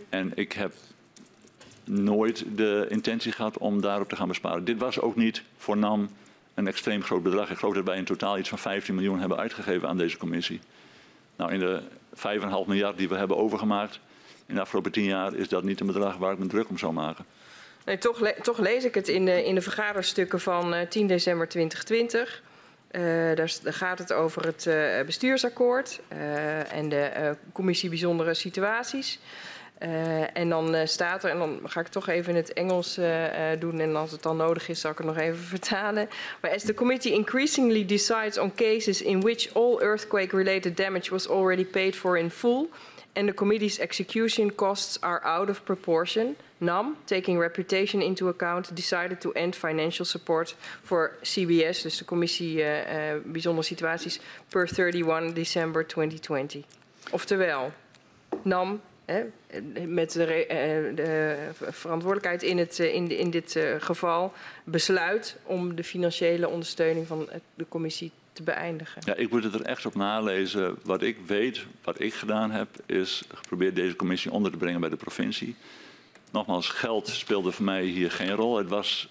En 0.08 0.32
ik 0.34 0.52
heb 0.52 0.72
nooit 1.84 2.44
de 2.56 2.86
intentie 2.88 3.32
gehad 3.32 3.58
om 3.58 3.80
daarop 3.80 4.08
te 4.08 4.16
gaan 4.16 4.28
besparen. 4.28 4.64
Dit 4.64 4.78
was 4.78 5.00
ook 5.00 5.16
niet 5.16 5.42
voor 5.56 5.76
NAM 5.76 6.10
een 6.54 6.66
extreem 6.66 7.02
groot 7.02 7.22
bedrag. 7.22 7.50
Ik 7.50 7.58
geloof 7.58 7.74
dat 7.74 7.84
wij 7.84 7.96
in 7.96 8.04
totaal 8.04 8.38
iets 8.38 8.48
van 8.48 8.58
15 8.58 8.94
miljoen 8.94 9.20
hebben 9.20 9.38
uitgegeven 9.38 9.88
aan 9.88 9.96
deze 9.96 10.16
commissie. 10.16 10.60
Nou, 11.36 11.52
in 11.52 11.60
de 11.60 11.82
5,5 12.14 12.66
miljard 12.66 12.96
die 12.98 13.08
we 13.08 13.16
hebben 13.16 13.36
overgemaakt 13.36 14.00
in 14.50 14.56
de 14.56 14.62
afgelopen 14.62 14.92
tien 14.92 15.04
jaar 15.04 15.34
is 15.34 15.48
dat 15.48 15.62
niet 15.62 15.80
een 15.80 15.86
bedrag 15.86 16.16
waar 16.16 16.32
ik 16.32 16.38
me 16.38 16.46
druk 16.46 16.68
om 16.68 16.78
zou 16.78 16.92
maken. 16.92 17.24
Nee, 17.84 17.98
toch, 17.98 18.32
toch 18.42 18.58
lees 18.58 18.84
ik 18.84 18.94
het 18.94 19.08
in 19.08 19.24
de, 19.24 19.44
in 19.44 19.54
de 19.54 19.60
vergaderstukken 19.60 20.40
van 20.40 20.74
uh, 20.74 20.80
10 20.80 21.06
december 21.06 21.48
2020. 21.48 22.42
Uh, 22.90 23.02
daar, 23.34 23.52
gaat 23.64 23.98
het 23.98 24.12
over 24.12 24.46
het 24.46 24.64
uh, 24.66 25.00
bestuursakkoord 25.06 26.00
en 26.70 26.88
de 26.88 27.36
commissie 27.52 27.88
bijzondere 27.88 28.34
situaties. 28.34 29.18
en 30.32 30.48
dan 30.48 30.88
staat 30.88 31.24
er, 31.24 31.30
en 31.30 31.38
dan 31.38 31.60
ga 31.64 31.80
ik 31.80 31.86
toch 31.86 32.08
even 32.08 32.30
in 32.30 32.36
het 32.36 32.52
Engels 32.52 32.94
doen 33.58 33.80
en 33.80 33.96
als 33.96 34.10
het 34.10 34.22
dan 34.22 34.36
nodig 34.36 34.68
is 34.68 34.80
zal 34.80 34.90
ik 34.90 34.98
het 34.98 35.06
nog 35.06 35.16
even 35.16 35.44
vertalen. 35.56 36.08
Maar 36.40 36.54
as 36.54 36.62
the 36.62 36.74
committee 36.74 37.12
increasingly 37.12 37.84
decides 37.86 38.38
on 38.38 38.54
cases 38.54 39.02
in 39.02 39.20
which 39.20 39.54
all 39.54 39.78
earthquake 39.78 40.36
related 40.36 40.76
damage 40.76 41.10
was 41.10 41.28
already 41.28 41.64
paid 41.64 41.96
for 41.96 42.18
in 42.18 42.30
full 42.30 42.68
and 43.12 43.28
the 43.28 43.34
committee's 43.34 43.78
execution 43.78 44.54
costs 44.54 44.98
are 45.02 45.20
out 45.24 45.48
of 45.48 45.64
proportion, 45.64 46.36
NAM, 46.58 46.96
taking 47.04 47.38
reputation 47.38 48.02
into 48.02 48.28
account, 48.28 48.74
decided 48.74 49.20
to 49.20 49.32
end 49.32 49.56
financial 49.56 50.04
support 50.04 50.54
for 50.82 51.16
CBS, 51.22 51.82
dus 51.82 51.98
de 51.98 52.04
Commissie 52.04 52.62
uh, 52.62 53.20
Bijzondere 53.24 53.64
Situaties, 53.64 54.20
per 54.48 54.68
31 54.68 55.32
December 55.32 55.86
2020. 55.86 56.64
Oftewel, 57.10 57.72
NAM 58.42 58.80
hè, 59.04 59.24
met 59.86 60.12
de, 60.12 60.22
uh, 60.22 60.96
de, 60.96 61.36
verantwoordelijkheid 61.70 62.42
in, 62.42 62.58
het, 62.58 62.78
in, 62.78 63.18
in 63.18 63.30
dit 63.30 63.58
geval 63.78 64.32
besluit 64.64 65.36
om 65.42 65.74
de 65.74 65.84
financiële 65.84 66.48
ondersteuning 66.48 67.06
van 67.06 67.28
de 67.54 67.66
commissie 67.68 68.12
beëindigen. 68.42 69.02
Ja, 69.04 69.14
ik 69.14 69.30
moet 69.30 69.44
het 69.44 69.54
er 69.54 69.62
echt 69.62 69.86
op 69.86 69.94
nalezen. 69.94 70.78
Wat 70.84 71.02
ik 71.02 71.16
weet, 71.26 71.66
wat 71.84 72.00
ik 72.00 72.14
gedaan 72.14 72.50
heb, 72.50 72.68
is 72.86 73.22
geprobeerd 73.34 73.74
deze 73.74 73.96
commissie 73.96 74.30
onder 74.30 74.52
te 74.52 74.58
brengen 74.58 74.80
bij 74.80 74.90
de 74.90 74.96
provincie. 74.96 75.56
Nogmaals, 76.30 76.68
geld 76.68 77.08
speelde 77.08 77.52
voor 77.52 77.64
mij 77.64 77.84
hier 77.84 78.10
geen 78.10 78.30
rol. 78.30 78.56
Het 78.56 78.68
was 78.68 79.08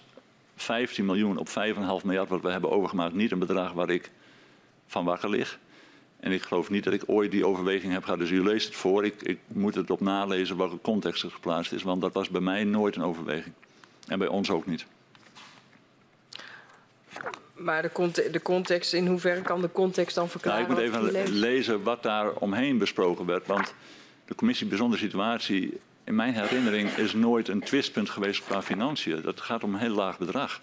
15 0.56 1.04
miljoen 1.04 1.36
op 1.36 1.48
5,5 1.48 1.54
miljard 2.04 2.28
wat 2.28 2.40
we 2.40 2.50
hebben 2.50 2.70
overgemaakt. 2.70 3.14
Niet 3.14 3.30
een 3.30 3.38
bedrag 3.38 3.72
waar 3.72 3.90
ik 3.90 4.10
van 4.86 5.04
wakker 5.04 5.30
lig. 5.30 5.58
En 6.20 6.32
ik 6.32 6.42
geloof 6.42 6.70
niet 6.70 6.84
dat 6.84 6.92
ik 6.92 7.02
ooit 7.06 7.30
die 7.30 7.46
overweging 7.46 7.92
heb 7.92 8.04
gehad. 8.04 8.18
Dus 8.18 8.30
u 8.30 8.42
leest 8.42 8.66
het 8.66 8.76
voor. 8.76 9.04
Ik, 9.04 9.22
ik 9.22 9.38
moet 9.46 9.74
het 9.74 9.90
op 9.90 10.00
nalezen 10.00 10.56
welke 10.56 10.80
context 10.80 11.22
er 11.22 11.30
geplaatst 11.30 11.72
is. 11.72 11.82
Want 11.82 12.00
dat 12.00 12.12
was 12.12 12.28
bij 12.28 12.40
mij 12.40 12.64
nooit 12.64 12.96
een 12.96 13.02
overweging. 13.02 13.54
En 14.06 14.18
bij 14.18 14.28
ons 14.28 14.50
ook 14.50 14.66
niet. 14.66 14.86
Maar 17.60 17.82
de, 17.82 17.92
context, 17.92 18.32
de 18.32 18.42
context, 18.42 18.92
in 18.92 19.06
hoeverre 19.06 19.42
kan 19.42 19.60
de 19.60 19.72
context 19.72 20.14
dan 20.14 20.28
verklaren? 20.28 20.68
Nou, 20.68 20.82
ik 20.82 20.92
moet 20.92 21.12
even 21.14 21.32
lezen 21.32 21.82
wat 21.82 22.02
daar 22.02 22.32
omheen 22.32 22.78
besproken 22.78 23.26
werd. 23.26 23.46
Want 23.46 23.74
de 24.24 24.34
commissie 24.34 24.66
Bijzondere 24.66 25.02
Situatie, 25.02 25.80
in 26.04 26.14
mijn 26.14 26.34
herinnering, 26.34 26.90
is 26.90 27.12
nooit 27.12 27.48
een 27.48 27.60
twistpunt 27.60 28.10
geweest 28.10 28.44
qua 28.44 28.62
financiën. 28.62 29.22
Dat 29.22 29.40
gaat 29.40 29.64
om 29.64 29.74
een 29.74 29.80
heel 29.80 29.94
laag 29.94 30.18
bedrag. 30.18 30.60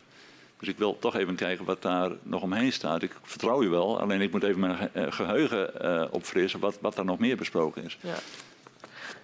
Dus 0.59 0.67
ik 0.67 0.77
wil 0.77 0.99
toch 0.99 1.15
even 1.15 1.35
kijken 1.35 1.65
wat 1.65 1.81
daar 1.81 2.11
nog 2.23 2.41
omheen 2.41 2.73
staat. 2.73 3.01
Ik 3.01 3.11
vertrouw 3.23 3.63
u 3.63 3.69
wel, 3.69 3.99
alleen 3.99 4.21
ik 4.21 4.31
moet 4.31 4.43
even 4.43 4.59
mijn 4.59 4.89
eh, 4.93 5.03
geheugen 5.09 5.71
uh, 5.81 6.03
opfrissen 6.09 6.59
wat, 6.59 6.77
wat 6.81 6.95
daar 6.95 7.05
nog 7.05 7.19
meer 7.19 7.37
besproken 7.37 7.83
is. 7.83 7.97
Ja. 8.01 8.15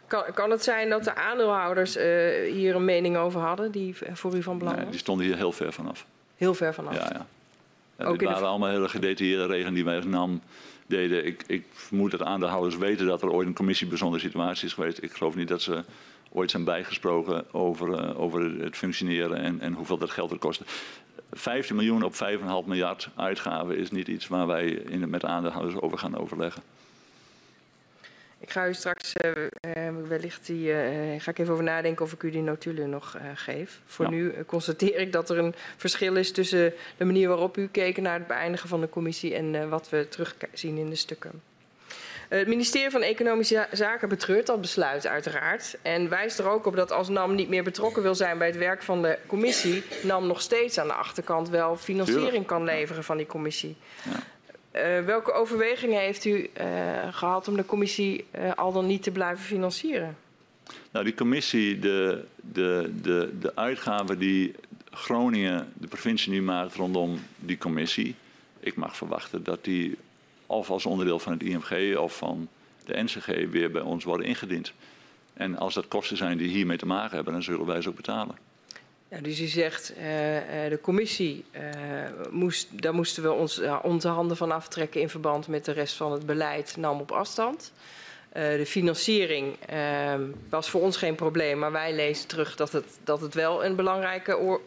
Kan, 0.07 0.23
kan 0.33 0.51
het 0.51 0.63
zijn 0.63 0.89
dat 0.89 1.03
de 1.03 1.15
aandeelhouders 1.15 1.97
uh, 1.97 2.03
hier 2.51 2.75
een 2.75 2.85
mening 2.85 3.17
over 3.17 3.41
hadden 3.41 3.71
die 3.71 3.95
voor 4.13 4.35
u 4.35 4.43
van 4.43 4.57
belang 4.57 4.75
was? 4.75 4.83
Nee, 4.83 4.93
die 4.93 5.01
stonden 5.01 5.25
hier 5.25 5.35
heel 5.35 5.51
ver 5.51 5.73
vanaf. 5.73 6.05
Heel 6.35 6.53
ver 6.53 6.73
vanaf? 6.73 6.95
Ja, 6.95 7.09
ja. 7.13 7.25
Ja, 8.03 8.17
dit 8.17 8.27
waren 8.27 8.47
allemaal 8.47 8.69
hele 8.69 8.89
gedetailleerde 8.89 9.45
regelen 9.45 9.73
die 9.73 9.85
wij 9.85 9.95
als 9.95 10.05
NAM 10.05 10.41
deden. 10.87 11.25
Ik, 11.25 11.43
ik 11.47 11.65
vermoed 11.71 12.11
dat 12.11 12.23
aandeelhouders 12.23 12.77
weten 12.77 13.05
dat 13.05 13.21
er 13.21 13.31
ooit 13.31 13.47
een 13.47 13.53
commissie 13.53 13.87
bijzondere 13.87 14.23
situatie 14.23 14.67
is 14.67 14.73
geweest. 14.73 15.03
Ik 15.03 15.11
geloof 15.11 15.35
niet 15.35 15.47
dat 15.47 15.61
ze 15.61 15.83
ooit 16.31 16.51
zijn 16.51 16.63
bijgesproken 16.63 17.53
over, 17.53 17.89
uh, 17.89 18.19
over 18.19 18.41
het 18.59 18.77
functioneren 18.77 19.37
en, 19.37 19.59
en 19.59 19.73
hoeveel 19.73 19.97
dat 19.97 20.11
geld 20.11 20.31
er 20.31 20.37
kostte. 20.37 20.63
15 21.31 21.75
miljoen 21.75 22.03
op 22.03 22.13
5,5 22.13 22.19
miljard 22.65 23.09
uitgaven 23.15 23.77
is 23.77 23.91
niet 23.91 24.07
iets 24.07 24.27
waar 24.27 24.47
wij 24.47 24.67
in, 24.67 25.09
met 25.09 25.25
aandeelhouders 25.25 25.81
over 25.81 25.97
gaan 25.97 26.17
overleggen. 26.17 26.63
Ik 28.43 28.51
ga 28.51 28.67
u 28.67 28.73
straks 28.73 29.13
uh, 29.25 29.31
wellicht 30.07 30.45
die, 30.45 30.67
uh, 30.67 31.21
ga 31.21 31.31
ik 31.31 31.39
even 31.39 31.53
over 31.53 31.63
nadenken 31.63 32.05
of 32.05 32.11
ik 32.13 32.23
u 32.23 32.29
die 32.29 32.41
notulen 32.41 32.89
nog 32.89 33.17
geef. 33.35 33.79
Voor 33.85 34.05
ja. 34.05 34.11
nu 34.11 34.33
constateer 34.45 34.99
ik 34.99 35.11
dat 35.11 35.29
er 35.29 35.37
een 35.37 35.55
verschil 35.77 36.15
is 36.15 36.31
tussen 36.31 36.73
de 36.97 37.05
manier 37.05 37.27
waarop 37.27 37.57
u 37.57 37.67
keek 37.67 37.97
naar 37.97 38.17
het 38.17 38.27
beëindigen 38.27 38.69
van 38.69 38.81
de 38.81 38.89
commissie 38.89 39.35
en 39.35 39.69
wat 39.69 39.89
we 39.89 40.07
terugzien 40.09 40.77
in 40.77 40.89
de 40.89 40.95
stukken. 40.95 41.41
Het 42.29 42.47
ministerie 42.47 42.89
van 42.89 43.01
Economische 43.01 43.67
Zaken 43.71 44.09
betreurt 44.09 44.47
dat 44.47 44.61
besluit 44.61 45.07
uiteraard. 45.07 45.77
En 45.81 46.09
wijst 46.09 46.39
er 46.39 46.49
ook 46.49 46.65
op 46.65 46.75
dat 46.75 46.91
als 46.91 47.09
NAM 47.09 47.35
niet 47.35 47.49
meer 47.49 47.63
betrokken 47.63 48.03
wil 48.03 48.15
zijn 48.15 48.37
bij 48.37 48.47
het 48.47 48.57
werk 48.57 48.81
van 48.81 49.01
de 49.01 49.17
commissie, 49.25 49.83
NAM 50.03 50.27
nog 50.27 50.41
steeds 50.41 50.77
aan 50.77 50.87
de 50.87 50.93
achterkant 50.93 51.49
wel 51.49 51.77
financiering 51.77 52.45
kan 52.45 52.63
leveren 52.63 53.03
van 53.03 53.17
die 53.17 53.25
commissie. 53.25 53.77
Uh, 54.75 55.05
welke 55.05 55.31
overwegingen 55.31 55.99
heeft 55.99 56.25
u 56.25 56.49
uh, 56.59 56.67
gehad 57.11 57.47
om 57.47 57.55
de 57.55 57.65
commissie 57.65 58.25
uh, 58.35 58.51
al 58.53 58.71
dan 58.71 58.85
niet 58.85 59.03
te 59.03 59.11
blijven 59.11 59.43
financieren? 59.43 60.17
Nou, 60.91 61.05
die 61.05 61.13
commissie, 61.13 61.79
de, 61.79 62.23
de, 62.35 62.91
de, 63.01 63.33
de 63.39 63.55
uitgaven 63.55 64.19
die 64.19 64.55
Groningen, 64.91 65.73
de 65.73 65.87
provincie 65.87 66.31
nu 66.31 66.41
maakt 66.41 66.75
rondom 66.75 67.19
die 67.39 67.57
commissie. 67.57 68.15
Ik 68.59 68.75
mag 68.75 68.97
verwachten 68.97 69.43
dat 69.43 69.63
die 69.63 69.97
of 70.45 70.69
als 70.69 70.85
onderdeel 70.85 71.19
van 71.19 71.31
het 71.31 71.43
IMG 71.43 71.97
of 71.97 72.17
van 72.17 72.47
de 72.85 73.03
NCG 73.03 73.25
weer 73.51 73.71
bij 73.71 73.81
ons 73.81 74.03
worden 74.03 74.25
ingediend. 74.25 74.73
En 75.33 75.57
als 75.57 75.73
dat 75.73 75.87
kosten 75.87 76.17
zijn 76.17 76.37
die 76.37 76.49
hiermee 76.49 76.77
te 76.77 76.85
maken 76.85 77.15
hebben, 77.15 77.33
dan 77.33 77.43
zullen 77.43 77.65
wij 77.65 77.81
ze 77.81 77.89
ook 77.89 77.95
betalen. 77.95 78.35
Ja, 79.13 79.19
dus 79.21 79.39
u 79.39 79.45
zegt, 79.45 79.91
uh, 79.91 80.03
de 80.69 80.79
commissie, 80.81 81.45
uh, 81.55 81.61
moest, 82.29 82.81
daar 82.81 82.93
moesten 82.93 83.23
we 83.23 83.31
ons 83.31 83.61
onze 83.81 84.07
handen 84.07 84.37
van 84.37 84.51
aftrekken 84.51 85.01
in 85.01 85.09
verband 85.09 85.47
met 85.47 85.65
de 85.65 85.71
rest 85.71 85.95
van 85.95 86.11
het 86.11 86.25
beleid, 86.25 86.77
nam 86.77 86.99
op 86.99 87.11
afstand. 87.11 87.71
De 88.33 88.65
financiering 88.65 89.55
ehm, 89.65 90.21
was 90.49 90.69
voor 90.69 90.81
ons 90.81 90.97
geen 90.97 91.15
probleem, 91.15 91.59
maar 91.59 91.71
wij 91.71 91.93
lezen 91.93 92.27
terug 92.27 92.55
dat 92.55 92.71
het, 92.71 92.85
dat 93.03 93.21
het 93.21 93.33
wel 93.33 93.65
een 93.65 93.75
belangrijke 93.75 94.59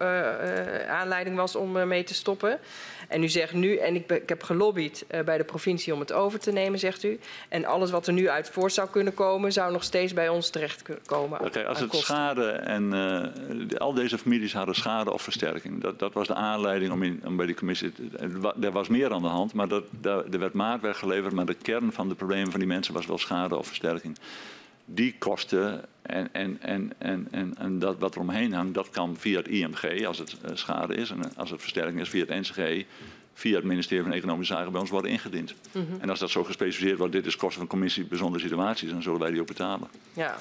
aanleiding 0.88 1.36
was 1.36 1.56
om 1.56 1.88
mee 1.88 2.04
te 2.04 2.14
stoppen. 2.14 2.60
En 3.08 3.22
u 3.22 3.28
zegt 3.28 3.52
nu, 3.52 3.76
en 3.76 3.94
ik, 3.94 4.10
ik 4.10 4.28
heb 4.28 4.42
gelobbyd 4.42 5.04
uh, 5.10 5.20
bij 5.20 5.38
de 5.38 5.44
provincie 5.44 5.94
om 5.94 6.00
het 6.00 6.12
over 6.12 6.38
te 6.38 6.52
nemen, 6.52 6.78
zegt 6.78 7.04
u. 7.04 7.18
En 7.48 7.64
alles 7.64 7.90
wat 7.90 8.06
er 8.06 8.12
nu 8.12 8.28
uit 8.28 8.50
voort 8.50 8.72
zou 8.72 8.88
kunnen 8.88 9.14
komen, 9.14 9.52
zou 9.52 9.72
nog 9.72 9.84
steeds 9.84 10.12
bij 10.12 10.28
ons 10.28 10.50
terechtkomen. 10.50 11.38
Oké, 11.38 11.48
okay, 11.48 11.64
als 11.64 11.80
het 11.80 11.88
kosten. 11.88 12.14
schade 12.14 12.50
en 12.50 12.92
uh, 12.92 13.78
al 13.78 13.94
deze 13.94 14.18
families 14.18 14.52
hadden 14.52 14.74
schade 14.74 15.12
of 15.12 15.22
versterking. 15.22 15.80
Dat, 15.80 15.98
dat 15.98 16.12
was 16.12 16.26
de 16.26 16.34
aanleiding 16.34 16.92
om, 16.92 17.02
in, 17.02 17.22
om 17.24 17.36
bij 17.36 17.46
die 17.46 17.54
commissie. 17.54 17.92
Er 18.60 18.72
was 18.72 18.88
meer 18.88 19.12
aan 19.12 19.22
de 19.22 19.28
hand, 19.28 19.52
maar 19.52 19.68
dat, 19.68 19.84
er 20.02 20.38
werd 20.38 20.52
maatwerk 20.52 20.96
geleverd. 20.96 21.32
Maar 21.32 21.46
de 21.46 21.54
kern 21.54 21.92
van 21.92 22.08
de 22.08 22.14
problemen 22.14 22.50
van 22.50 22.60
die 22.60 22.68
mensen 22.68 22.94
was 22.94 23.06
wel 23.06 23.18
schade 23.18 23.55
of 23.58 23.66
versterking. 23.66 24.16
die 24.84 25.14
kosten 25.18 25.84
en, 26.02 26.28
en, 26.32 26.58
en, 26.60 26.92
en, 26.98 27.28
en, 27.30 27.54
en 27.58 27.78
dat 27.78 27.98
wat 27.98 28.14
er 28.14 28.20
omheen 28.20 28.52
hangt, 28.52 28.74
dat 28.74 28.90
kan 28.90 29.16
via 29.18 29.36
het 29.36 29.48
IMG 29.48 30.06
als 30.06 30.18
het 30.18 30.36
uh, 30.44 30.50
schade 30.56 30.94
is. 30.94 31.10
En 31.10 31.36
als 31.36 31.50
het 31.50 31.60
versterking 31.60 32.00
is 32.00 32.08
via 32.08 32.24
het 32.26 32.40
NCG, 32.40 32.84
via 33.34 33.56
het 33.56 33.64
ministerie 33.64 34.04
van 34.04 34.12
Economische 34.12 34.54
Zaken 34.54 34.72
bij 34.72 34.80
ons 34.80 34.90
worden 34.90 35.10
ingediend. 35.10 35.54
Mm 35.72 35.86
-hmm. 35.88 36.00
En 36.00 36.10
als 36.10 36.18
dat 36.18 36.30
zo 36.30 36.44
gespecificeerd 36.44 36.98
wordt, 36.98 37.12
dit 37.12 37.26
is 37.26 37.36
kosten 37.36 37.58
van 37.58 37.66
commissie 37.66 38.04
bijzondere 38.04 38.42
situaties, 38.42 38.90
dan 38.90 39.02
zullen 39.02 39.20
wij 39.20 39.30
die 39.30 39.40
ook 39.40 39.46
betalen. 39.46 39.88
Ja, 40.12 40.36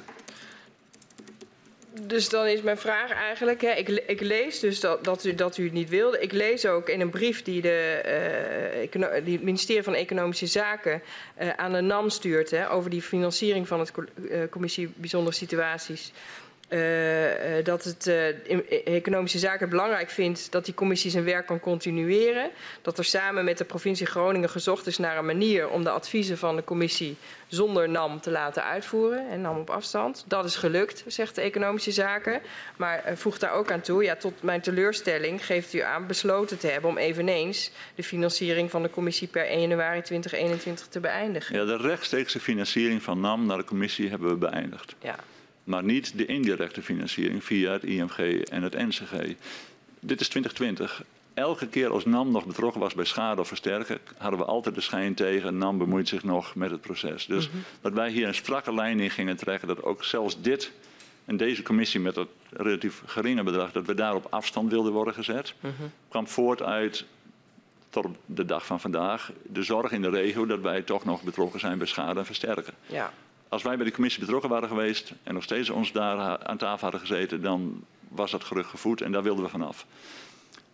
dus 2.02 2.30
dan 2.30 2.48
is 2.48 2.62
mijn 2.62 2.78
vraag 2.78 3.12
eigenlijk, 3.12 3.62
hè, 3.62 3.72
ik, 3.72 3.90
ik, 3.90 4.22
lees 4.22 4.60
dus 4.60 4.80
dat, 4.80 5.04
dat, 5.04 5.24
u, 5.24 5.36
dat 5.36 5.58
u 5.58 5.64
het 5.64 5.74
niet 5.74 5.90
wilde. 5.90 6.20
Ik 6.20 6.32
lees 6.32 6.66
ook 6.66 6.90
in 6.90 7.02
een 7.02 7.10
brief 7.10 7.44
die, 7.44 7.62
de, 7.62 8.88
uh, 8.92 9.10
het 9.12 9.44
ministerie 9.44 9.84
van 9.84 9.94
Economische 9.94 10.48
Zaken 10.48 11.02
uh, 11.42 11.50
aan 11.50 11.74
de 11.74 11.82
NAM 11.82 12.10
stuurt... 12.10 12.52
Hè, 12.52 12.72
over 12.72 12.90
die 12.90 13.02
financiering 13.02 13.68
van 13.68 13.80
het 13.80 13.92
uh, 14.16 14.40
commissie 14.50 14.94
Bijzondere 14.96 15.36
Situaties... 15.36 16.12
Uh, 16.70 17.64
dat 17.64 17.84
het 17.84 18.08
uh, 18.08 18.96
economische 18.96 19.40
zaken 19.40 19.70
belangrijk 19.70 20.10
vindt 20.10 20.52
dat 20.52 20.66
die 20.66 20.74
commissie 20.74 21.12
zijn 21.12 21.24
werk 21.24 21.46
kan 21.46 21.60
continueren. 21.60 22.50
Dat 22.82 22.98
er 22.98 23.06
samen 23.06 23.46
met 23.46 23.58
de 23.58 23.64
provincie 23.64 24.06
Groningen 24.06 24.50
gezocht 24.50 24.88
is 24.88 24.98
naar 24.98 25.18
een 25.18 25.26
manier 25.26 25.70
om 25.70 25.84
de 25.84 25.90
adviezen 25.90 26.38
van 26.38 26.56
de 26.56 26.64
commissie 26.64 27.18
zonder 27.48 27.90
NAM 27.90 28.20
te 28.20 28.32
laten 28.32 28.64
uitvoeren 28.64 29.30
en 29.30 29.42
NAM 29.42 29.58
op 29.58 29.70
afstand. 29.70 30.26
Dat 30.28 30.46
is 30.46 30.56
gelukt, 30.56 31.04
zegt 31.08 31.36
de 31.36 31.42
economische 31.42 31.92
zaken. 31.92 32.42
Maar 32.78 33.04
uh, 33.08 33.16
voegt 33.16 33.40
daar 33.40 33.54
ook 33.54 33.72
aan 33.72 33.82
toe, 33.82 34.04
ja, 34.04 34.16
tot 34.16 34.42
mijn 34.42 34.62
teleurstelling 34.62 35.46
geeft 35.46 35.74
u 35.74 35.80
aan 35.80 36.08
besloten 36.08 36.58
te 36.58 36.68
hebben 36.68 36.90
om 36.90 36.98
eveneens 36.98 37.72
de 37.96 38.04
financiering 38.04 38.72
van 38.72 38.82
de 38.82 38.90
commissie 38.90 39.28
per 39.28 39.48
1 39.48 39.62
januari 39.62 40.02
2021 40.02 40.88
te 40.88 41.00
beëindigen. 41.00 41.56
Ja, 41.56 41.66
de 41.66 41.78
rechtstreekse 41.78 42.40
financiering 42.40 43.04
van 43.04 43.20
NAM 43.20 43.46
naar 43.46 43.58
de 43.58 43.64
commissie 43.64 44.10
hebben 44.10 44.30
we 44.30 44.36
beëindigd. 44.36 44.96
Ja 45.00 45.16
maar 45.66 45.84
niet 45.84 46.18
de 46.18 46.26
indirecte 46.26 46.82
financiering 46.82 47.44
via 47.44 47.72
het 47.72 47.84
IMG 47.84 48.42
en 48.44 48.64
het 48.64 48.74
NCG. 48.74 49.12
Dit 50.00 50.22
is 50.22 50.30
2020. 50.30 51.04
Elke 51.34 51.68
keer 51.68 51.90
als 51.90 52.06
NAM 52.06 52.32
nog 52.32 52.46
betrokken 52.46 52.82
was 52.82 52.94
bij 52.94 53.06
schade 53.06 53.42
of 53.42 53.48
versterken, 53.48 54.00
hadden 54.18 54.40
we 54.40 54.46
altijd 54.46 54.76
de 54.76 54.82
schijn 54.82 55.14
tegen. 55.14 55.58
NAM 55.58 55.78
bemoeit 55.78 56.08
zich 56.08 56.24
nog 56.24 56.56
met 56.56 56.72
het 56.72 56.82
proces. 56.82 57.26
Dus 57.26 57.48
mm 57.48 57.52
-hmm. 57.52 57.64
dat 57.82 57.94
wij 57.94 58.10
hier 58.10 58.28
een 58.28 58.36
strakke 58.36 58.74
lijn 58.74 59.00
in 59.00 59.12
gingen 59.12 59.36
trekken, 59.36 59.68
dat 59.68 59.84
ook 59.84 60.04
zelfs 60.04 60.42
dit 60.42 60.72
en 61.26 61.38
deze 61.38 61.64
commissie 61.64 62.00
met 62.00 62.16
dat 62.16 62.28
relatief 62.50 63.02
geringe 63.06 63.44
bedrag, 63.44 63.72
dat 63.72 63.86
we 63.86 63.94
daar 63.94 64.16
op 64.16 64.28
afstand 64.30 64.72
wilden 64.72 64.94
worden 64.94 65.14
gezet, 65.14 65.54
mm 65.60 65.74
-hmm. 65.78 65.92
kwam 66.08 66.28
voort 66.28 66.62
uit 66.62 67.06
tot 67.90 68.06
op 68.06 68.18
de 68.26 68.46
dag 68.46 68.66
van 68.66 68.80
vandaag 68.80 69.32
de 69.44 69.64
zorg 69.64 69.92
in 69.92 70.02
de 70.02 70.10
regio 70.10 70.46
dat 70.46 70.60
wij 70.60 70.82
toch 70.82 71.06
nog 71.06 71.24
betrokken 71.24 71.60
zijn 71.60 71.78
bij 71.78 71.88
schade 71.88 72.20
en 72.20 72.26
versterken. 72.26 72.74
Ja 72.86 73.14
als 73.50 73.64
wij 73.64 73.76
bij 73.76 73.86
de 73.86 73.92
commissie 73.92 74.22
betrokken 74.22 74.50
waren 74.50 74.70
geweest 74.70 75.14
en 75.24 75.34
nog 75.34 75.44
steeds 75.44 75.70
ons 75.70 75.92
daar 75.92 76.38
aan 76.46 76.58
tafel 76.58 76.82
hadden 76.82 77.00
gezeten, 77.00 77.42
dan 77.42 77.84
was 78.08 78.32
dat 78.32 78.44
gerucht 78.44 78.70
gevoed 78.70 79.02
en 79.02 79.12
daar 79.12 79.24
wilden 79.24 79.44
we 79.44 79.50
vanaf. 79.50 79.86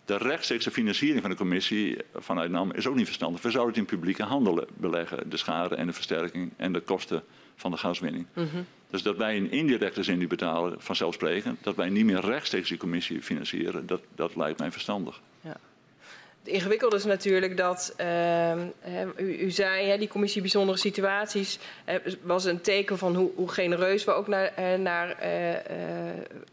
De 0.05 0.17
rechtstreekse 0.17 0.71
financiering 0.71 1.21
van 1.21 1.29
de 1.29 1.35
commissie 1.35 1.97
vanuit 2.15 2.51
NAM 2.51 2.71
is 2.71 2.87
ook 2.87 2.95
niet 2.95 3.05
verstandig. 3.05 3.41
We 3.41 3.51
zouden 3.51 3.73
het 3.73 3.81
in 3.83 3.97
publieke 3.97 4.23
handelen 4.23 4.67
beleggen, 4.73 5.29
de 5.29 5.37
schade 5.37 5.75
en 5.75 5.87
de 5.87 5.93
versterking 5.93 6.51
en 6.57 6.73
de 6.73 6.79
kosten 6.79 7.23
van 7.55 7.71
de 7.71 7.77
gaswinning. 7.77 8.25
Mm 8.33 8.47
-hmm. 8.51 8.65
Dus 8.89 9.03
dat 9.03 9.17
wij 9.17 9.35
in 9.35 9.51
indirecte 9.51 10.03
zin 10.03 10.19
die 10.19 10.27
betalen, 10.27 10.81
vanzelfsprekend, 10.81 11.63
dat 11.63 11.75
wij 11.75 11.89
niet 11.89 12.05
meer 12.05 12.19
rechtstreeks 12.19 12.69
die 12.69 12.77
commissie 12.77 13.21
financieren, 13.21 13.87
dat, 13.87 14.01
dat 14.15 14.35
lijkt 14.35 14.59
mij 14.59 14.71
verstandig. 14.71 15.21
Het 16.43 16.53
ingewikkelde 16.53 16.95
is 16.95 17.05
natuurlijk 17.05 17.57
dat, 17.57 17.93
uh, 18.01 18.55
u, 19.17 19.39
u, 19.39 19.51
zei, 19.51 19.87
hè, 19.87 19.97
die 19.97 20.07
commissie 20.07 20.41
bijzondere 20.41 20.77
situaties 20.77 21.59
uh, 21.89 21.95
was 22.21 22.45
een 22.45 22.61
teken 22.61 22.97
van 22.97 23.15
hoe, 23.15 23.31
hoe 23.35 23.49
genereus 23.49 24.03
we 24.03 24.11
ook 24.11 24.27
naar, 24.27 24.53
uh, 24.59 24.79
naar 24.79 25.17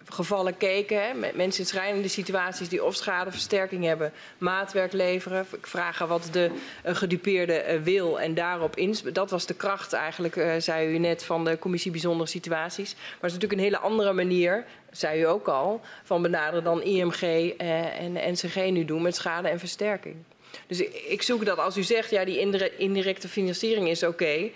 gevallen 0.04 0.56
keken. 0.56 1.02
Hè, 1.02 1.14
met 1.14 1.36
mensen 1.36 1.60
in 1.60 1.68
schrijnende 1.68 2.08
situaties 2.08 2.68
die 2.68 2.84
of 2.84 2.94
schadeversterking 2.94 3.84
hebben, 3.84 4.12
maatwerk 4.38 4.92
leveren. 4.92 5.46
Vraag 5.60 5.98
wat 5.98 6.28
de 6.32 6.50
gedupeerde 6.84 7.80
wil 7.82 8.20
en 8.20 8.34
daarop 8.34 8.76
in. 8.76 8.94
Dat 9.12 9.30
was 9.30 9.46
de 9.46 9.54
kracht 9.54 9.92
eigenlijk, 9.92 10.54
zei 10.58 10.94
u 10.94 10.98
net, 10.98 11.24
van 11.24 11.44
de 11.44 11.58
commissie 11.58 11.90
bijzondere 11.90 12.28
situaties. 12.28 12.94
Maar 12.94 13.04
het 13.20 13.30
is 13.30 13.32
natuurlijk 13.32 13.60
een 13.60 13.66
hele 13.66 13.78
andere 13.78 14.12
manier 14.12 14.64
zei 14.90 15.20
u 15.20 15.26
ook 15.26 15.48
al, 15.48 15.80
van 16.02 16.22
benaderen 16.22 16.64
dan 16.64 16.82
IMG 16.82 17.22
eh, 17.22 18.00
en 18.00 18.32
NCG 18.32 18.70
nu 18.70 18.84
doen 18.84 19.02
met 19.02 19.16
schade 19.16 19.48
en 19.48 19.58
versterking. 19.58 20.16
Dus 20.66 20.80
ik 21.08 21.22
zoek 21.22 21.44
dat 21.44 21.58
als 21.58 21.76
u 21.76 21.82
zegt, 21.82 22.10
ja, 22.10 22.24
die 22.24 22.38
indirecte 22.76 23.28
financiering 23.28 23.88
is 23.88 24.02
oké, 24.02 24.12
okay, 24.12 24.52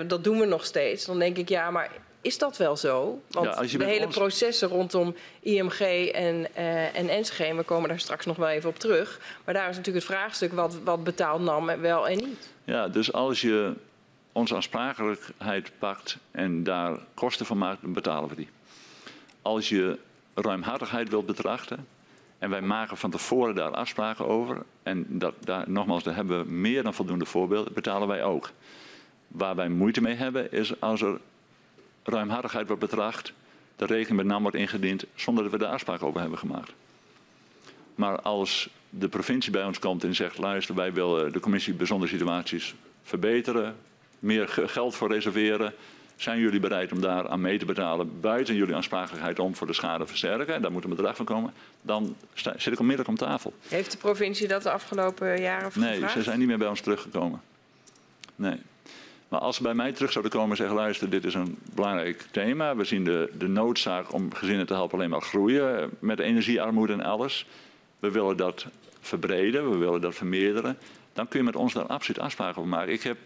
uh, 0.00 0.08
dat 0.08 0.24
doen 0.24 0.38
we 0.38 0.46
nog 0.46 0.64
steeds. 0.64 1.04
Dan 1.04 1.18
denk 1.18 1.36
ik, 1.36 1.48
ja, 1.48 1.70
maar 1.70 1.90
is 2.20 2.38
dat 2.38 2.56
wel 2.56 2.76
zo? 2.76 3.20
Want 3.30 3.70
ja, 3.70 3.78
de 3.78 3.84
hele 3.84 4.06
ons... 4.06 4.16
processen 4.16 4.68
rondom 4.68 5.14
IMG 5.40 5.80
en, 6.12 6.46
uh, 6.58 6.96
en 6.96 7.20
NCG, 7.20 7.38
we 7.38 7.62
komen 7.62 7.88
daar 7.88 8.00
straks 8.00 8.26
nog 8.26 8.36
wel 8.36 8.48
even 8.48 8.68
op 8.68 8.78
terug. 8.78 9.20
Maar 9.44 9.54
daar 9.54 9.68
is 9.68 9.76
natuurlijk 9.76 10.06
het 10.06 10.14
vraagstuk, 10.14 10.52
wat, 10.52 10.78
wat 10.84 11.04
betaalt 11.04 11.42
NAM 11.42 11.80
wel 11.80 12.08
en 12.08 12.16
niet? 12.16 12.48
Ja, 12.64 12.88
dus 12.88 13.12
als 13.12 13.40
je 13.40 13.72
onze 14.32 14.54
aansprakelijkheid 14.54 15.72
pakt 15.78 16.16
en 16.30 16.64
daar 16.64 16.98
kosten 17.14 17.46
van 17.46 17.58
maakt, 17.58 17.82
dan 17.82 17.92
betalen 17.92 18.28
we 18.28 18.34
die 18.34 18.48
als 19.46 19.68
je 19.68 19.98
ruimhartigheid 20.34 21.08
wilt 21.08 21.26
betrachten, 21.26 21.86
en 22.38 22.50
wij 22.50 22.60
maken 22.60 22.96
van 22.96 23.10
tevoren 23.10 23.54
daar 23.54 23.70
afspraken 23.70 24.26
over, 24.26 24.62
en 24.82 25.06
dat, 25.08 25.34
daar, 25.40 25.70
nogmaals, 25.70 26.02
daar 26.02 26.14
hebben 26.14 26.44
we 26.44 26.52
meer 26.52 26.82
dan 26.82 26.94
voldoende 26.94 27.24
voorbeelden, 27.24 27.72
betalen 27.72 28.08
wij 28.08 28.24
ook. 28.24 28.50
Waar 29.28 29.54
wij 29.54 29.68
moeite 29.68 30.00
mee 30.00 30.14
hebben, 30.14 30.52
is 30.52 30.80
als 30.80 31.02
er 31.02 31.20
ruimhartigheid 32.02 32.66
wordt 32.66 32.82
betracht, 32.82 33.32
de 33.76 33.86
rekening 33.86 34.16
met 34.16 34.26
NAM 34.26 34.42
wordt 34.42 34.56
ingediend, 34.56 35.04
zonder 35.14 35.42
dat 35.42 35.52
we 35.52 35.58
daar 35.58 35.72
afspraken 35.72 36.06
over 36.06 36.20
hebben 36.20 36.38
gemaakt. 36.38 36.72
Maar 37.94 38.20
als 38.20 38.70
de 38.90 39.08
provincie 39.08 39.52
bij 39.52 39.64
ons 39.64 39.78
komt 39.78 40.04
en 40.04 40.14
zegt, 40.14 40.38
luister, 40.38 40.74
wij 40.74 40.92
willen 40.92 41.32
de 41.32 41.40
commissie 41.40 41.74
bijzondere 41.74 42.10
situaties 42.10 42.74
verbeteren, 43.02 43.76
meer 44.18 44.48
geld 44.48 44.94
voor 44.94 45.12
reserveren, 45.12 45.74
zijn 46.16 46.38
jullie 46.38 46.60
bereid 46.60 46.92
om 46.92 47.00
daar 47.00 47.28
aan 47.28 47.40
mee 47.40 47.58
te 47.58 47.64
betalen 47.64 48.20
buiten 48.20 48.54
jullie 48.54 48.74
aansprakelijkheid 48.74 49.38
om 49.38 49.54
voor 49.54 49.66
de 49.66 49.72
schade 49.72 50.06
versterken? 50.06 50.54
En 50.54 50.62
daar 50.62 50.72
moet 50.72 50.84
een 50.84 50.90
bedrag 50.90 51.16
van 51.16 51.24
komen. 51.24 51.52
Dan 51.82 52.16
zit 52.34 52.72
ik 52.72 52.78
onmiddellijk 52.78 53.08
om 53.08 53.26
tafel. 53.28 53.52
Heeft 53.68 53.90
de 53.92 53.98
provincie 53.98 54.48
dat 54.48 54.62
de 54.62 54.70
afgelopen 54.70 55.40
jaren 55.40 55.70
Nee, 55.74 55.92
gevraagd? 55.92 56.12
ze 56.12 56.22
zijn 56.22 56.38
niet 56.38 56.48
meer 56.48 56.58
bij 56.58 56.68
ons 56.68 56.80
teruggekomen. 56.80 57.40
Nee. 58.36 58.56
Maar 59.28 59.40
als 59.40 59.56
ze 59.56 59.62
bij 59.62 59.74
mij 59.74 59.92
terug 59.92 60.12
zouden 60.12 60.32
komen 60.32 60.50
en 60.50 60.56
zeggen: 60.56 60.76
luister, 60.76 61.10
dit 61.10 61.24
is 61.24 61.34
een 61.34 61.58
belangrijk 61.74 62.26
thema. 62.30 62.76
We 62.76 62.84
zien 62.84 63.04
de, 63.04 63.30
de 63.38 63.48
noodzaak 63.48 64.12
om 64.12 64.34
gezinnen 64.34 64.66
te 64.66 64.74
helpen 64.74 64.98
alleen 64.98 65.10
maar 65.10 65.22
groeien 65.22 65.90
met 65.98 66.18
energiearmoede 66.18 66.92
en 66.92 67.02
alles. 67.02 67.46
We 67.98 68.10
willen 68.10 68.36
dat 68.36 68.66
verbreden, 69.00 69.70
we 69.70 69.76
willen 69.76 70.00
dat 70.00 70.14
vermeerderen. 70.14 70.78
Dan 71.12 71.28
kun 71.28 71.38
je 71.38 71.44
met 71.44 71.56
ons 71.56 71.72
daar 71.72 71.86
absoluut 71.86 72.20
afspraken 72.20 72.56
over 72.58 72.70
maken. 72.70 72.92
Ik 72.92 73.02
heb 73.02 73.16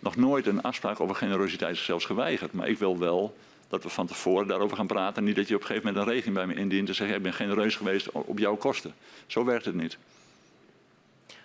nog 0.00 0.16
nooit 0.16 0.46
een 0.46 0.62
afspraak 0.62 1.00
over 1.00 1.16
generositeit 1.16 1.76
zelfs 1.76 2.04
geweigerd. 2.04 2.52
Maar 2.52 2.68
ik 2.68 2.78
wil 2.78 2.98
wel 2.98 3.36
dat 3.68 3.82
we 3.82 3.88
van 3.88 4.06
tevoren 4.06 4.46
daarover 4.46 4.76
gaan 4.76 4.86
praten. 4.86 5.24
Niet 5.24 5.36
dat 5.36 5.48
je 5.48 5.54
op 5.54 5.60
een 5.60 5.66
gegeven 5.66 5.88
moment 5.88 6.06
een 6.06 6.12
regeling 6.12 6.36
bij 6.36 6.46
me 6.46 6.54
indient 6.54 6.88
en 6.88 6.94
zegt: 6.94 7.14
Ik 7.14 7.22
ben 7.22 7.32
genereus 7.32 7.76
geweest 7.76 8.10
op 8.10 8.38
jouw 8.38 8.56
kosten. 8.56 8.94
Zo 9.26 9.44
werkt 9.44 9.64
het 9.64 9.74
niet. 9.74 9.98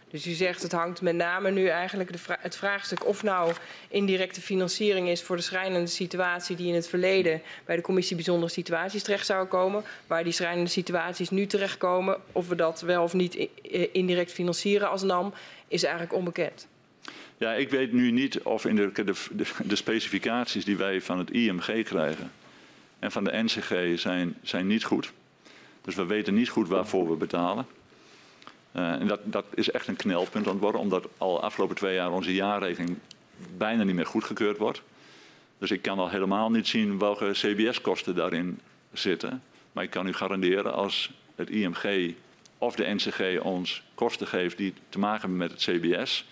Dus 0.10 0.28
u 0.28 0.32
zegt 0.32 0.62
het 0.62 0.72
hangt 0.72 1.02
met 1.02 1.16
name 1.16 1.52
nu 1.52 1.68
eigenlijk 1.68 2.12
de 2.12 2.20
het 2.40 2.56
vraagstuk 2.56 3.06
of 3.06 3.24
nou 3.24 3.54
indirecte 3.90 4.42
financiering 4.42 5.08
is 5.08 5.22
voor 5.22 5.36
de 5.36 5.42
schrijnende 5.42 5.88
situatie 5.88 6.56
die 6.56 6.68
in 6.68 6.74
het 6.74 6.88
verleden 6.88 7.42
bij 7.66 7.76
de 7.76 7.82
commissie 7.82 8.16
bijzondere 8.16 8.52
situaties 8.52 9.04
terecht 9.04 9.26
zou 9.26 9.48
komen. 9.48 9.84
Waar 10.08 10.24
die 10.24 10.34
schrijnende 10.34 10.70
situaties 10.70 11.30
nu 11.30 11.46
terechtkomen, 11.46 12.18
of 12.32 12.48
we 12.48 12.56
dat 12.56 12.82
wel 12.82 13.04
of 13.04 13.14
niet 13.14 13.48
indirect 13.92 14.32
financieren 14.32 14.90
als 14.90 15.04
NAM, 15.04 15.34
is 15.68 15.84
eigenlijk 15.84 16.14
onbekend. 16.14 16.68
Ja, 17.38 17.54
ik 17.54 17.70
weet 17.70 17.92
nu 17.92 18.12
niet 18.12 18.40
of 18.42 18.66
in 18.66 18.76
de, 18.76 18.92
de, 18.94 19.46
de, 19.64 19.76
specificaties 19.76 20.66
die 20.66 20.78
wij 20.78 21.02
van 21.02 21.18
het 21.18 21.32
IMG 21.32 21.84
krijgen 21.84 22.32
en 23.00 23.12
van 23.12 23.24
de 23.24 23.44
NCG 23.44 24.00
zijn, 24.00 24.38
zijn 24.42 24.68
niet 24.68 24.84
goed. 24.84 25.12
Dus 25.82 25.96
we 25.96 26.06
weten 26.06 26.34
niet 26.34 26.50
goed 26.50 26.68
waarvoor 26.68 27.10
we 27.10 27.16
betalen. 27.16 27.66
Uh, 28.76 28.92
en 28.92 29.08
dat, 29.08 29.20
dat 29.24 29.46
is 29.54 29.72
echt 29.72 29.88
een 29.88 29.96
knelpunt 29.96 30.46
aan 30.46 30.54
het 30.54 30.62
worden, 30.62 30.82
omdat 30.82 31.08
al 31.18 31.36
de 31.36 31.42
afgelopen 31.42 31.76
twee 31.76 31.96
jaar 31.96 32.12
onze 32.12 32.34
jaarrekening 32.34 32.98
bijna 33.58 33.84
niet 33.84 33.96
meer 33.96 34.06
goedgekeurd 34.06 34.58
wordt. 34.58 34.82
Dus 35.58 35.72
ik 35.72 35.82
kan 35.82 36.00
al 36.00 36.10
helemaal 36.10 36.52
niet 36.52 36.68
zien 36.68 37.00
welke 37.00 37.32
CBS-kosten 37.32 38.16
daarin 38.16 38.60
zitten. 38.94 39.44
Maar 39.72 39.84
ik 39.84 39.90
kan 39.90 40.08
u 40.08 40.14
garanderen 40.14 40.74
als 40.74 41.12
het 41.36 41.50
IMG 41.50 42.14
of 42.58 42.76
de 42.76 42.94
NCG 42.94 43.40
ons 43.42 43.84
kosten 43.96 44.28
geeft 44.28 44.58
die 44.58 44.74
te 44.90 45.00
maken 45.00 45.20
hebben 45.20 45.38
met 45.38 45.52
het 45.52 45.62
CBS, 45.62 46.26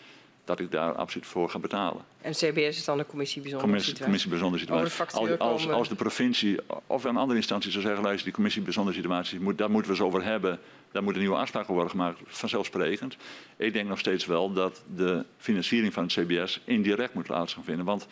dat 0.44 0.60
ik 0.60 0.72
daar 0.72 0.96
absoluut 0.96 1.28
voor 1.28 1.50
ga 1.50 1.60
betalen. 1.60 2.02
En 2.22 2.32
CBS 2.32 2.78
is 2.78 2.86
dan 2.86 2.98
de 2.98 3.06
commissie 3.06 3.41
bijzondere 3.41 3.72
commissie, 3.72 3.96
situatie? 3.96 4.04
Commissie 4.04 4.30
bijzondere 4.30 4.62
situatie. 4.62 5.39
Als, 5.39 5.39
als, 5.39 5.70
als, 5.70 5.89
de 5.89 5.96
provincie 5.96 6.60
of 6.88 7.04
een 7.04 7.18
andere 7.18 7.38
instantie 7.38 7.72
zou 7.72 7.84
zeggen, 7.84 8.04
luister, 8.04 8.26
die 8.26 8.34
commissie 8.34 8.62
bijzondere 8.62 8.96
situatie, 8.96 9.39
moet, 9.39 9.58
daar 9.58 9.72
moeten 9.72 9.91
we 9.91 9.98
eens 9.98 10.06
over 10.06 10.24
hebben. 10.24 10.60
Daar 10.91 11.04
moeten 11.04 11.22
nieuwe 11.22 11.38
afspraken 11.38 11.74
worden 11.74 11.91
gemaakt, 11.91 12.20
vanzelfsprekend. 12.26 13.18
Ik 13.58 13.74
denk 13.74 13.88
nog 13.89 14.00
steeds 14.00 14.26
wel 14.26 14.54
dat 14.54 14.84
de 14.96 15.26
financiering 15.38 15.94
van 15.94 16.04
het 16.04 16.14
CBS 16.14 16.62
indirect 16.64 17.14
moet 17.14 17.24
plaats 17.24 17.54
gaan 17.54 17.64
vinden. 17.64 17.86
Want 17.86 18.08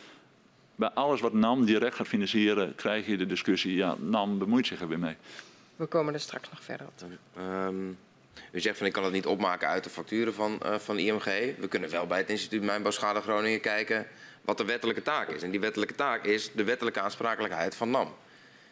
bij 0.76 0.90
alles 0.90 1.22
wat 1.22 1.34
NAM 1.34 1.66
direct 1.66 1.96
gaat 1.96 2.08
financieren, 2.08 2.76
krijg 2.76 3.08
je 3.08 3.18
de 3.18 3.26
discussie, 3.26 3.76
ja, 3.76 3.96
NAM 4.00 4.38
bemoeit 4.38 4.68
zich 4.68 4.82
er 4.82 4.88
weer 4.88 5.00
mee. 5.00 5.16
We 5.76 5.86
komen 5.86 6.14
er 6.14 6.20
straks 6.20 6.50
nog 6.50 6.64
verder 6.64 6.88
op. 6.88 7.10
Ehm, 7.38 7.76
u 8.52 8.60
zegt 8.60 8.78
van 8.78 8.88
ik 8.88 8.94
kan 8.94 9.04
het 9.04 9.14
niet 9.14 9.26
opmaken 9.26 9.68
uit 9.68 9.84
de 9.84 9.90
facturen 9.90 10.34
van, 10.34 10.60
uh, 10.66 10.76
van 10.76 10.98
IMG. 10.98 11.26
We 11.60 11.68
kunnen 11.70 11.90
wel 11.90 12.08
bij 12.08 12.18
het 12.18 12.30
instituut 12.30 12.62
Mijnbouwschade 12.62 13.22
Groningen 13.22 13.60
kijken 13.60 14.08
wat 14.42 14.58
de 14.58 14.66
wettelijke 14.66 15.02
taak 15.02 15.30
is. 15.30 15.44
En 15.44 15.52
die 15.52 15.60
wettelijke 15.60 15.96
taak 15.96 16.26
is 16.26 16.52
de 16.54 16.64
wettelijke 16.64 17.00
aansprakelijkheid 17.00 17.76
van 17.76 17.90
NAM. 17.90 18.14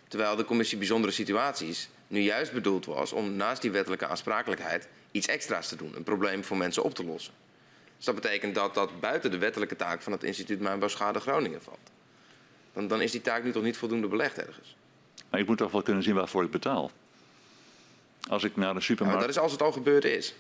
Terwijl 0.08 0.36
de 0.36 0.46
commissie 0.46 0.78
Bijzondere 0.78 1.14
Situaties 1.14 1.90
nu 2.08 2.20
juist 2.20 2.52
bedoeld 2.52 2.86
was 2.86 3.12
om 3.12 3.36
naast 3.36 3.62
die 3.62 3.72
wettelijke 3.72 4.08
aansprakelijkheid 4.08 4.88
iets 5.12 5.28
extra's 5.28 5.68
te 5.68 5.76
doen. 5.76 5.96
Een 5.96 6.04
probleem 6.04 6.44
voor 6.44 6.58
mensen 6.58 6.84
op 6.84 6.94
te 6.94 7.06
lossen. 7.06 7.34
Dus 7.98 8.06
dat 8.06 8.16
betekent 8.16 8.56
dat 8.56 8.74
dat 8.74 9.00
buiten 9.00 9.32
de 9.32 9.38
wettelijke 9.38 9.76
taak 9.76 10.02
van 10.02 10.12
het 10.12 10.24
instituut 10.24 10.60
Mijnbouwschade 10.60 11.20
Groningen 11.20 11.62
valt. 11.62 11.92
Dan, 12.74 12.88
dan 12.88 13.02
is 13.02 13.12
die 13.12 13.22
taak 13.22 13.44
nu 13.44 13.52
toch 13.52 13.64
niet 13.64 13.78
voldoende 13.78 14.08
belegd 14.08 14.38
ergens. 14.38 14.76
Maar 15.30 15.40
ik 15.40 15.48
moet 15.48 15.58
toch 15.58 15.72
wel 15.72 15.82
kunnen 15.82 16.04
zien 16.04 16.16
waarvoor 16.16 16.44
ik 16.44 16.52
betaal. 16.52 16.92
Als 18.30 18.44
ik 18.44 18.56
naar 18.56 18.74
de 18.74 18.82
supermarkt... 18.82 19.22
Ja, 19.22 19.28
dat 19.28 19.36
is 19.36 19.42
als 19.42 19.52
het 19.52 19.62
al 19.62 19.72
gebeurd 19.72 20.06
is. 20.06 20.34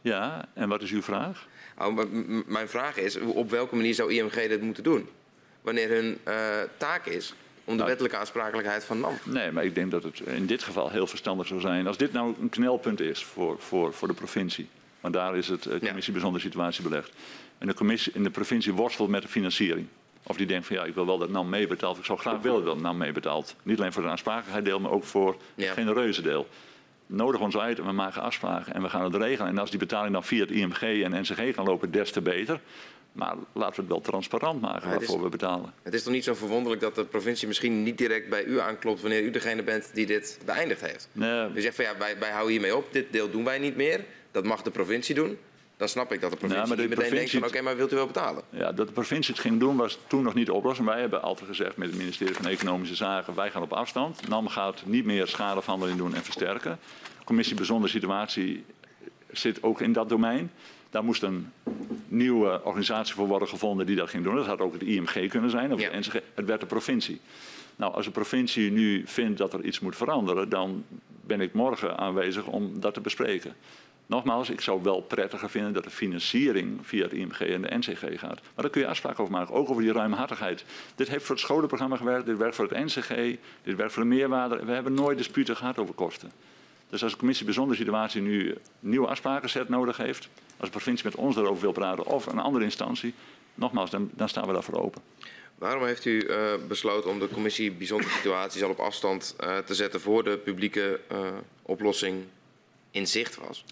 Ja, 0.00 0.44
en 0.54 0.68
wat 0.68 0.82
is 0.82 0.90
uw 0.90 1.02
vraag? 1.02 1.46
Oh, 1.78 1.98
mijn 2.46 2.68
vraag 2.68 2.96
is, 2.96 3.16
op 3.16 3.50
welke 3.50 3.76
manier 3.76 3.94
zou 3.94 4.12
IMG 4.12 4.48
dit 4.48 4.60
moeten 4.60 4.82
doen? 4.82 5.08
Wanneer 5.60 5.88
hun 5.88 6.18
uh, 6.28 6.34
taak 6.76 7.06
is 7.06 7.34
om 7.64 7.72
de 7.72 7.74
nou, 7.74 7.88
wettelijke 7.88 8.16
aansprakelijkheid 8.16 8.84
van 8.84 9.00
NAM. 9.00 9.18
Nee, 9.24 9.50
maar 9.50 9.64
ik 9.64 9.74
denk 9.74 9.90
dat 9.90 10.02
het 10.02 10.20
in 10.20 10.46
dit 10.46 10.62
geval 10.62 10.90
heel 10.90 11.06
verstandig 11.06 11.46
zou 11.46 11.60
zijn. 11.60 11.86
Als 11.86 11.96
dit 11.96 12.12
nou 12.12 12.34
een 12.40 12.48
knelpunt 12.48 13.00
is 13.00 13.24
voor, 13.24 13.56
voor, 13.58 13.92
voor 13.92 14.08
de 14.08 14.14
provincie. 14.14 14.68
Want 15.00 15.14
daar 15.14 15.36
is 15.36 15.48
het 15.48 15.64
uh, 15.64 15.72
commissie 15.72 16.06
ja. 16.06 16.12
bijzondere 16.12 16.44
situatie 16.44 16.82
belegd. 16.82 17.12
En 17.58 17.66
de, 17.66 17.74
commissie, 17.74 18.12
in 18.14 18.22
de 18.22 18.30
provincie 18.30 18.72
worstelt 18.72 19.08
met 19.08 19.22
de 19.22 19.28
financiering. 19.28 19.86
Of 20.22 20.36
die 20.36 20.46
denkt 20.46 20.66
van 20.66 20.76
ja, 20.76 20.84
ik 20.84 20.94
wil 20.94 21.06
wel 21.06 21.18
dat 21.18 21.30
NAM 21.30 21.48
meebetaalt. 21.48 21.98
Ik 21.98 22.04
zou 22.04 22.18
graag 22.18 22.40
willen 22.40 22.64
dat 22.64 22.80
NAM 22.80 22.96
meebetaalt. 22.96 23.54
Niet 23.62 23.78
alleen 23.78 23.92
voor 23.92 24.02
de 24.02 24.08
aansprakelijkheid 24.08 24.64
deel, 24.64 24.80
maar 24.80 24.90
ook 24.90 25.04
voor 25.04 25.36
ja. 25.54 25.64
het 25.64 25.74
genereuze 25.74 26.22
deel 26.22 26.48
nodig 27.12 27.40
ons 27.40 27.56
uit 27.56 27.78
en 27.78 27.84
we 27.84 27.92
maken 27.92 28.22
afspraken 28.22 28.74
en 28.74 28.82
we 28.82 28.88
gaan 28.88 29.04
het 29.04 29.14
regelen. 29.14 29.50
En 29.50 29.58
als 29.58 29.70
die 29.70 29.78
betaling 29.78 30.12
dan 30.12 30.24
via 30.24 30.40
het 30.40 30.50
IMG 30.50 31.02
en 31.02 31.20
NCG 31.20 31.54
gaan 31.54 31.64
lopen, 31.64 31.90
des 31.90 32.10
te 32.10 32.20
beter. 32.20 32.60
Maar 33.12 33.34
laten 33.52 33.74
we 33.74 33.80
het 33.80 33.90
wel 33.90 34.00
transparant 34.00 34.60
maken 34.60 34.90
waarvoor 34.90 35.22
we 35.22 35.28
betalen. 35.28 35.72
Het 35.82 35.94
is 35.94 36.02
toch 36.02 36.12
niet 36.12 36.24
zo 36.24 36.34
verwonderlijk 36.34 36.80
dat 36.82 36.94
de 36.94 37.04
provincie 37.04 37.48
misschien 37.48 37.82
niet 37.82 37.98
direct 37.98 38.28
bij 38.28 38.44
u 38.44 38.60
aanklopt 38.60 39.00
wanneer 39.00 39.22
u 39.22 39.30
degene 39.30 39.62
bent 39.62 39.90
die 39.94 40.06
dit 40.06 40.38
beëindigd 40.44 40.80
heeft? 40.80 41.08
Nee. 41.12 41.48
U 41.54 41.60
zegt 41.60 41.74
van 41.74 41.84
ja, 41.84 41.96
wij, 41.98 42.18
wij 42.18 42.30
houden 42.30 42.52
hiermee 42.52 42.76
op, 42.76 42.92
dit 42.92 43.12
deel 43.12 43.30
doen 43.30 43.44
wij 43.44 43.58
niet 43.58 43.76
meer. 43.76 44.04
Dat 44.30 44.44
mag 44.44 44.62
de 44.62 44.70
provincie 44.70 45.14
doen 45.14 45.38
dan 45.82 45.90
snap 45.90 46.12
ik 46.12 46.20
dat 46.20 46.30
de 46.30 46.36
provincie 46.36 46.68
ja, 46.68 46.74
de 46.74 46.82
meteen 46.82 46.94
provincie 46.94 47.18
denkt 47.18 47.30
van 47.30 47.40
oké, 47.40 47.48
okay, 47.48 47.62
maar 47.62 47.76
wilt 47.76 47.92
u 47.92 47.96
wel 47.96 48.06
betalen? 48.06 48.42
Ja, 48.50 48.72
dat 48.72 48.86
de 48.86 48.92
provincie 48.92 49.34
het 49.34 49.42
ging 49.42 49.60
doen 49.60 49.76
was 49.76 49.98
toen 50.06 50.22
nog 50.22 50.34
niet 50.34 50.46
de 50.46 50.52
oplossing. 50.52 50.88
Wij 50.88 51.00
hebben 51.00 51.22
altijd 51.22 51.48
gezegd 51.48 51.76
met 51.76 51.88
het 51.88 51.98
ministerie 51.98 52.34
van 52.34 52.46
Economische 52.46 52.94
Zaken, 52.94 53.34
wij 53.34 53.50
gaan 53.50 53.62
op 53.62 53.72
afstand. 53.72 54.28
NAM 54.28 54.48
gaat 54.48 54.82
niet 54.86 55.04
meer 55.04 55.26
schadeverhandeling 55.26 55.98
doen 55.98 56.14
en 56.14 56.22
versterken. 56.22 56.78
De 57.18 57.24
commissie 57.24 57.56
Bijzondere 57.56 57.92
Situatie 57.92 58.64
zit 59.30 59.62
ook 59.62 59.80
in 59.80 59.92
dat 59.92 60.08
domein. 60.08 60.50
Daar 60.90 61.04
moest 61.04 61.22
een 61.22 61.52
nieuwe 62.08 62.60
organisatie 62.64 63.14
voor 63.14 63.26
worden 63.26 63.48
gevonden 63.48 63.86
die 63.86 63.96
dat 63.96 64.10
ging 64.10 64.24
doen. 64.24 64.34
Dat 64.34 64.46
had 64.46 64.60
ook 64.60 64.72
het 64.72 64.82
IMG 64.82 65.28
kunnen 65.28 65.50
zijn, 65.50 65.72
of 65.72 65.80
ja. 65.80 65.90
het 66.34 66.46
werd 66.46 66.60
de 66.60 66.66
provincie. 66.66 67.20
Nou, 67.76 67.94
als 67.94 68.04
de 68.04 68.10
provincie 68.10 68.70
nu 68.70 69.02
vindt 69.06 69.38
dat 69.38 69.52
er 69.52 69.64
iets 69.64 69.80
moet 69.80 69.96
veranderen, 69.96 70.48
dan 70.48 70.84
ben 71.26 71.40
ik 71.40 71.52
morgen 71.52 71.98
aanwezig 71.98 72.46
om 72.46 72.80
dat 72.80 72.94
te 72.94 73.00
bespreken. 73.00 73.54
Nogmaals, 74.06 74.50
ik 74.50 74.60
zou 74.60 74.82
wel 74.82 75.00
prettiger 75.00 75.50
vinden 75.50 75.72
dat 75.72 75.84
de 75.84 75.90
financiering 75.90 76.78
via 76.82 77.02
het 77.02 77.12
IMG 77.12 77.40
en 77.40 77.62
de 77.62 77.76
NCG 77.76 78.00
gaat. 78.00 78.40
Maar 78.42 78.50
daar 78.54 78.70
kun 78.70 78.80
je 78.80 78.86
afspraken 78.86 79.20
over 79.20 79.32
maken, 79.32 79.54
ook 79.54 79.70
over 79.70 79.82
die 79.82 79.92
ruimhartigheid. 79.92 80.64
Dit 80.94 81.08
heeft 81.08 81.24
voor 81.24 81.34
het 81.34 81.44
scholenprogramma 81.44 81.96
gewerkt, 81.96 82.26
dit 82.26 82.36
werkt 82.36 82.54
voor 82.54 82.68
het 82.68 82.84
NCG, 82.84 83.38
dit 83.62 83.76
werkt 83.76 83.92
voor 83.92 84.02
de 84.02 84.08
meerwaarde. 84.08 84.64
We 84.64 84.72
hebben 84.72 84.94
nooit 84.94 85.18
disputen 85.18 85.56
gehad 85.56 85.78
over 85.78 85.94
kosten. 85.94 86.32
Dus 86.92 87.02
als 87.02 87.12
de 87.12 87.18
commissie 87.18 87.44
bijzondere 87.44 87.78
situatie 87.78 88.22
nu 88.22 88.54
nieuwe 88.80 89.06
afsprakenset 89.06 89.68
nodig 89.68 89.96
heeft, 89.96 90.28
als 90.56 90.70
de 90.70 90.76
provincie 90.76 91.04
met 91.04 91.14
ons 91.14 91.34
daarover 91.34 91.62
wil 91.62 91.72
praten 91.72 92.06
of 92.06 92.26
een 92.26 92.38
andere 92.38 92.64
instantie, 92.64 93.14
nogmaals, 93.54 93.90
dan, 93.90 94.10
staan 94.24 94.46
we 94.46 94.52
daarvoor 94.52 94.80
open. 94.80 95.02
Waarom 95.54 95.84
heeft 95.84 96.04
u 96.04 96.26
uh, 96.28 96.52
besloten 96.68 97.10
om 97.10 97.18
de 97.18 97.28
commissie 97.28 97.72
bijzondere 97.72 98.12
situaties 98.12 98.62
al 98.62 98.70
op 98.70 98.78
afstand 98.78 99.36
uh, 99.40 99.58
te 99.58 99.74
zetten 99.74 100.00
voor 100.00 100.24
de 100.24 100.38
publieke 100.38 101.00
uh, 101.12 101.18
oplossing 101.62 102.24
in 102.90 103.06
zicht 103.06 103.36
was? 103.36 103.64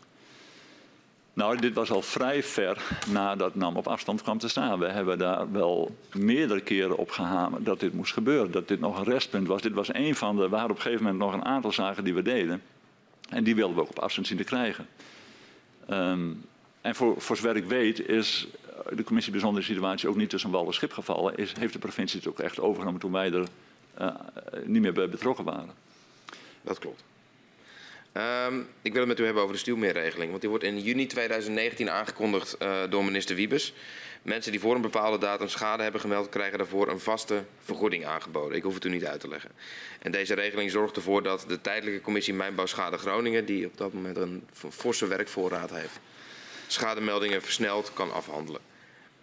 Nou, 1.32 1.56
dit 1.56 1.74
was 1.74 1.90
al 1.90 2.02
vrij 2.02 2.42
ver 2.42 2.82
nadat 3.08 3.54
NAM 3.54 3.76
op 3.76 3.86
afstand 3.86 4.22
kwam 4.22 4.38
te 4.38 4.48
staan. 4.48 4.78
We 4.78 4.88
hebben 4.88 5.18
daar 5.18 5.52
wel 5.52 5.96
meerdere 6.12 6.60
keren 6.60 6.96
op 6.96 7.10
gehamerd 7.10 7.64
dat 7.64 7.80
dit 7.80 7.92
moest 7.92 8.12
gebeuren. 8.12 8.50
Dat 8.50 8.68
dit 8.68 8.80
nog 8.80 8.98
een 8.98 9.04
restpunt 9.04 9.46
was. 9.46 9.62
Dit 9.62 9.72
was 9.72 9.94
een 9.94 10.14
van 10.14 10.36
de, 10.36 10.42
hadden 10.42 10.62
op 10.62 10.70
een 10.70 10.82
gegeven 10.82 11.04
moment 11.04 11.22
nog 11.22 11.32
een 11.32 11.44
aantal 11.44 11.72
zaken 11.72 12.04
die 12.04 12.14
we 12.14 12.22
deden. 12.22 12.62
En 13.28 13.44
die 13.44 13.54
wilden 13.54 13.76
we 13.76 13.82
ook 13.82 13.90
op 13.90 13.98
afstand 13.98 14.26
zien 14.26 14.36
te 14.36 14.44
krijgen. 14.44 14.86
Um, 15.90 16.44
en 16.80 16.94
voor, 16.94 17.20
voor 17.20 17.36
zover 17.36 17.56
ik 17.56 17.64
weet 17.64 18.08
is 18.08 18.48
de 18.94 19.04
commissie 19.04 19.32
bijzondere 19.32 19.64
situatie 19.64 20.08
ook 20.08 20.16
niet 20.16 20.30
tussen 20.30 20.50
wal 20.50 20.66
en 20.66 20.74
schip 20.74 20.92
gevallen. 20.92 21.36
Is, 21.36 21.52
heeft 21.58 21.72
de 21.72 21.78
provincie 21.78 22.18
het 22.18 22.28
ook 22.28 22.40
echt 22.40 22.60
overgenomen 22.60 23.00
toen 23.00 23.12
wij 23.12 23.32
er 23.32 23.46
uh, 24.00 24.14
niet 24.64 24.82
meer 24.82 24.92
bij 24.92 25.08
betrokken 25.08 25.44
waren. 25.44 25.70
Dat 26.62 26.78
klopt. 26.78 27.02
Um, 28.12 28.68
ik 28.82 28.92
wil 28.92 29.00
het 29.00 29.08
met 29.08 29.20
u 29.20 29.24
hebben 29.24 29.42
over 29.42 29.54
de 29.54 29.60
stuwmeerregeling. 29.60 30.28
Want 30.28 30.40
die 30.40 30.50
wordt 30.50 30.64
in 30.64 30.80
juni 30.80 31.06
2019 31.06 31.90
aangekondigd 31.90 32.56
uh, 32.62 32.80
door 32.88 33.04
minister 33.04 33.36
Wiebes. 33.36 33.72
Mensen 34.22 34.52
die 34.52 34.60
voor 34.60 34.74
een 34.74 34.80
bepaalde 34.80 35.18
datum 35.18 35.48
schade 35.48 35.82
hebben 35.82 36.00
gemeld, 36.00 36.28
krijgen 36.28 36.58
daarvoor 36.58 36.88
een 36.88 37.00
vaste 37.00 37.44
vergoeding 37.60 38.06
aangeboden. 38.06 38.56
Ik 38.56 38.62
hoef 38.62 38.74
het 38.74 38.84
u 38.84 38.88
niet 38.88 39.04
uit 39.04 39.20
te 39.20 39.28
leggen. 39.28 39.50
En 39.98 40.12
deze 40.12 40.34
regeling 40.34 40.70
zorgt 40.70 40.96
ervoor 40.96 41.22
dat 41.22 41.44
de 41.48 41.60
tijdelijke 41.60 42.00
commissie 42.00 42.34
Mijnbouwschade 42.34 42.98
Groningen, 42.98 43.44
die 43.44 43.66
op 43.66 43.76
dat 43.76 43.92
moment 43.92 44.16
een 44.16 44.46
forse 44.70 45.06
werkvoorraad 45.06 45.70
heeft, 45.70 46.00
schademeldingen 46.66 47.42
versneld 47.42 47.92
kan 47.92 48.12
afhandelen. 48.12 48.60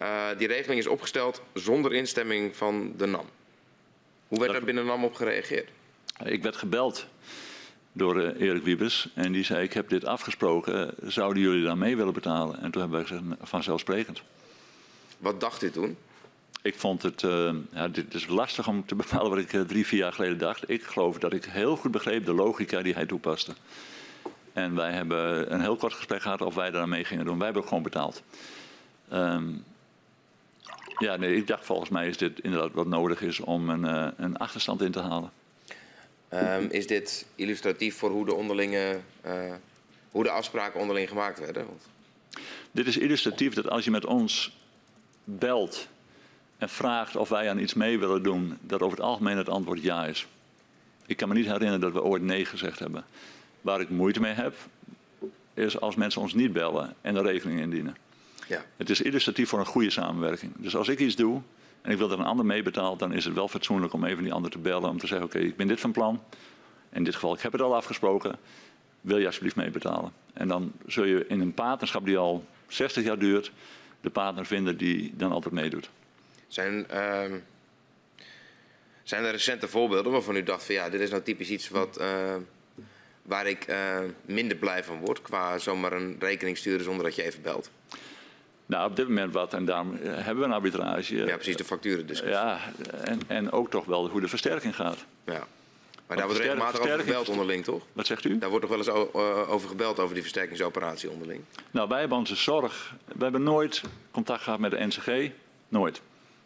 Uh, 0.02 0.26
die 0.38 0.46
regeling 0.46 0.80
is 0.80 0.86
opgesteld 0.86 1.42
zonder 1.54 1.94
instemming 1.94 2.56
van 2.56 2.92
de 2.96 3.06
NAM. 3.06 3.28
Hoe 4.28 4.38
werd 4.38 4.54
er 4.54 4.64
binnen 4.64 4.86
NAM 4.86 5.04
op 5.04 5.14
gereageerd? 5.14 5.68
Ik 6.24 6.42
werd 6.42 6.56
gebeld 6.56 7.06
door 7.98 8.16
uh, 8.16 8.40
Erik 8.40 8.62
Wiebes. 8.62 9.08
En 9.14 9.32
die 9.32 9.44
zei, 9.44 9.62
ik 9.62 9.72
heb 9.72 9.88
dit 9.88 10.04
afgesproken, 10.04 10.94
zouden 11.02 11.42
jullie 11.42 11.64
daar 11.64 11.78
mee 11.78 11.96
willen 11.96 12.12
betalen? 12.12 12.60
En 12.60 12.70
toen 12.70 12.80
hebben 12.80 12.98
wij 12.98 13.08
gezegd, 13.08 13.24
vanzelfsprekend. 13.40 14.22
Wat 15.18 15.40
dacht 15.40 15.62
u 15.62 15.70
toen? 15.70 15.96
Ik 16.62 16.74
vond 16.74 17.02
het, 17.02 17.22
uh, 17.22 17.50
ja, 17.72 17.88
dit 17.88 18.14
is 18.14 18.26
lastig 18.26 18.68
om 18.68 18.86
te 18.86 18.94
bepalen 19.04 19.30
wat 19.30 19.38
ik 19.38 19.52
uh, 19.52 19.60
drie, 19.60 19.86
vier 19.86 19.98
jaar 19.98 20.12
geleden 20.12 20.38
dacht. 20.38 20.70
Ik 20.70 20.82
geloof 20.82 21.18
dat 21.18 21.32
ik 21.32 21.44
heel 21.44 21.76
goed 21.76 21.90
begreep 21.90 22.24
de 22.24 22.32
logica 22.32 22.82
die 22.82 22.94
hij 22.94 23.06
toepaste. 23.06 23.52
En 24.52 24.74
wij 24.74 24.92
hebben 24.92 25.52
een 25.52 25.60
heel 25.60 25.76
kort 25.76 25.94
gesprek 25.94 26.22
gehad 26.22 26.40
of 26.40 26.54
wij 26.54 26.70
daar 26.70 26.88
mee 26.88 27.04
gingen 27.04 27.24
doen. 27.24 27.36
Wij 27.36 27.44
hebben 27.44 27.62
ook 27.62 27.68
gewoon 27.68 27.84
betaald. 27.84 28.22
Um, 29.12 29.64
ja, 30.98 31.16
nee, 31.16 31.36
ik 31.36 31.46
dacht 31.46 31.64
volgens 31.64 31.90
mij 31.90 32.08
is 32.08 32.16
dit 32.16 32.40
inderdaad 32.40 32.72
wat 32.72 32.86
nodig 32.86 33.22
is 33.22 33.40
om 33.40 33.70
een, 33.70 33.84
uh, 33.84 34.08
een 34.16 34.36
achterstand 34.36 34.82
in 34.82 34.92
te 34.92 35.00
halen. 35.00 35.30
Um, 36.34 36.68
is 36.70 36.86
dit 36.86 37.26
illustratief 37.34 37.96
voor 37.96 38.10
hoe 38.10 38.24
de, 38.24 38.34
onderlinge, 38.34 38.98
uh, 39.26 39.54
hoe 40.10 40.22
de 40.22 40.30
afspraken 40.30 40.80
onderling 40.80 41.08
gemaakt 41.08 41.38
werden? 41.38 41.66
Dit 42.70 42.86
is 42.86 42.96
illustratief 42.96 43.54
dat 43.54 43.68
als 43.68 43.84
je 43.84 43.90
met 43.90 44.04
ons 44.04 44.56
belt 45.24 45.88
en 46.58 46.68
vraagt 46.68 47.16
of 47.16 47.28
wij 47.28 47.50
aan 47.50 47.58
iets 47.58 47.74
mee 47.74 47.98
willen 47.98 48.22
doen, 48.22 48.58
dat 48.60 48.80
over 48.80 48.96
het 48.96 49.06
algemeen 49.06 49.36
het 49.36 49.48
antwoord 49.48 49.82
ja 49.82 50.06
is. 50.06 50.26
Ik 51.06 51.16
kan 51.16 51.28
me 51.28 51.34
niet 51.34 51.46
herinneren 51.46 51.80
dat 51.80 51.92
we 51.92 52.02
ooit 52.02 52.22
nee 52.22 52.44
gezegd 52.44 52.78
hebben. 52.78 53.04
Waar 53.60 53.80
ik 53.80 53.88
moeite 53.88 54.20
mee 54.20 54.32
heb, 54.32 54.54
is 55.54 55.80
als 55.80 55.94
mensen 55.94 56.20
ons 56.20 56.34
niet 56.34 56.52
bellen 56.52 56.94
en 57.00 57.14
de 57.14 57.22
rekening 57.22 57.60
indienen. 57.60 57.96
Ja. 58.48 58.64
Het 58.76 58.90
is 58.90 59.00
illustratief 59.00 59.48
voor 59.48 59.58
een 59.58 59.66
goede 59.66 59.90
samenwerking. 59.90 60.52
Dus 60.56 60.76
als 60.76 60.88
ik 60.88 60.98
iets 60.98 61.16
doe 61.16 61.42
en 61.82 61.90
ik 61.90 61.98
wil 61.98 62.08
dat 62.08 62.18
een 62.18 62.24
ander 62.24 62.46
meebetaalt, 62.46 62.98
dan 62.98 63.12
is 63.12 63.24
het 63.24 63.34
wel 63.34 63.48
fatsoenlijk 63.48 63.92
om 63.92 64.04
even 64.04 64.22
die 64.22 64.32
ander 64.32 64.50
te 64.50 64.58
bellen 64.58 64.90
om 64.90 64.98
te 64.98 65.06
zeggen: 65.06 65.26
Oké, 65.26 65.38
ik 65.38 65.56
ben 65.56 65.68
dit 65.68 65.80
van 65.80 65.92
plan. 65.92 66.22
In 66.92 67.04
dit 67.04 67.14
geval, 67.14 67.34
ik 67.34 67.40
heb 67.40 67.52
het 67.52 67.60
al 67.60 67.76
afgesproken. 67.76 68.38
Wil 69.00 69.18
je 69.18 69.26
alsjeblieft 69.26 69.56
meebetalen? 69.56 70.12
En 70.32 70.48
dan 70.48 70.72
zul 70.86 71.04
je 71.04 71.26
in 71.26 71.40
een 71.40 71.54
partnerschap 71.54 72.04
die 72.04 72.18
al 72.18 72.44
60 72.66 73.04
jaar 73.04 73.18
duurt, 73.18 73.52
de 74.00 74.10
partner 74.10 74.46
vinden 74.46 74.76
die 74.76 75.12
dan 75.16 75.32
altijd 75.32 75.54
meedoet. 75.54 75.90
Zijn, 76.48 76.86
uh, 76.92 77.22
zijn 79.02 79.24
er 79.24 79.30
recente 79.30 79.68
voorbeelden 79.68 80.12
waarvan 80.12 80.36
u 80.36 80.42
dacht 80.42 80.64
van 80.64 80.74
ja, 80.74 80.88
dit 80.88 81.00
is 81.00 81.10
nou 81.10 81.22
typisch 81.22 81.50
iets 81.50 81.68
wat, 81.68 82.00
uh, 82.00 82.34
waar 83.22 83.46
ik 83.46 83.68
uh, 83.68 83.98
minder 84.24 84.56
blij 84.56 84.84
van 84.84 84.98
word 84.98 85.22
qua 85.22 85.58
zomaar 85.58 85.92
een 85.92 86.16
rekening 86.18 86.56
sturen 86.56 86.84
zonder 86.84 87.04
dat 87.04 87.14
je 87.14 87.22
even 87.22 87.42
belt? 87.42 87.70
Nou, 88.68 88.90
op 88.90 88.96
dit 88.96 89.08
moment 89.08 89.32
wat. 89.32 89.54
En 89.54 89.64
daarom 89.64 89.96
eh, 89.96 90.14
hebben 90.14 90.38
we 90.38 90.44
een 90.44 90.52
arbitrage. 90.52 91.16
Ja, 91.16 91.34
precies, 91.34 91.56
de 91.56 91.64
facturen 91.64 92.06
dus. 92.06 92.20
Ja, 92.20 92.58
en, 93.04 93.20
en 93.26 93.52
ook 93.52 93.70
toch 93.70 93.84
wel 93.84 94.08
hoe 94.08 94.20
de 94.20 94.28
versterking 94.28 94.76
gaat. 94.76 95.04
Ja. 95.24 95.46
Maar 96.06 96.16
daar 96.16 96.26
wordt 96.26 96.42
regelmatig 96.42 96.80
over 96.80 96.98
gebeld 96.98 97.28
onderling, 97.28 97.64
toch? 97.64 97.82
Wat 97.92 98.06
zegt 98.06 98.24
u? 98.24 98.38
Daar 98.38 98.48
wordt 98.48 98.66
toch 98.68 98.76
wel 98.76 98.86
eens 98.86 99.48
over 99.48 99.68
gebeld 99.68 99.98
over 99.98 100.14
die 100.14 100.22
versterkingsoperatie 100.22 101.10
onderling? 101.10 101.42
Nou, 101.70 101.88
wij 101.88 102.00
hebben 102.00 102.18
onze 102.18 102.36
zorg. 102.36 102.94
We 103.04 103.22
hebben 103.22 103.42
nooit 103.42 103.82
contact 104.10 104.42
gehad 104.42 104.58
met 104.58 104.70
de 104.70 104.86
NCG. 104.86 105.30
Nooit. 105.68 106.00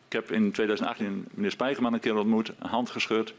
Ik 0.07 0.13
heb 0.13 0.33
in 0.33 0.53
2018 0.53 1.29
meneer 1.31 1.51
Spijkerman 1.51 1.93
een 1.93 2.01
keer 2.01 2.17
ontmoet, 2.17 2.53
een 2.59 2.69
hand 2.69 2.91
geschud. 2.91 3.35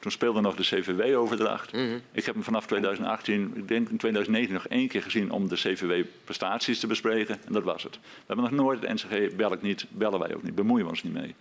Toen 0.00 0.10
speelde 0.10 0.40
nog 0.40 0.54
de 0.56 0.62
CVW-overdracht. 0.62 1.72
Mhm. 1.72 1.98
Ik 2.12 2.24
heb 2.24 2.34
hem 2.34 2.44
vanaf 2.44 2.66
2018, 2.66 3.52
ik 3.56 3.68
denk 3.68 3.88
in 3.88 3.96
2019 3.96 4.54
nog 4.54 4.66
één 4.66 4.88
keer 4.88 5.02
gezien 5.02 5.30
om 5.30 5.48
de 5.48 5.54
CVW-prestaties 5.54 6.80
te 6.80 6.86
bespreken. 6.86 7.38
En 7.46 7.52
dat 7.52 7.62
was 7.62 7.82
het. 7.82 7.94
We 8.02 8.08
hebben 8.26 8.44
nog 8.44 8.54
nooit 8.54 8.82
het 8.82 8.92
NCG, 8.92 9.36
bel 9.36 9.52
ik 9.52 9.62
niet, 9.62 9.86
bellen 9.88 10.18
wij 10.18 10.34
ook 10.34 10.42
niet, 10.42 10.54
bemoeien 10.54 10.84
we 10.84 10.90
ons 10.90 11.02
niet 11.02 11.12
mee. 11.12 11.34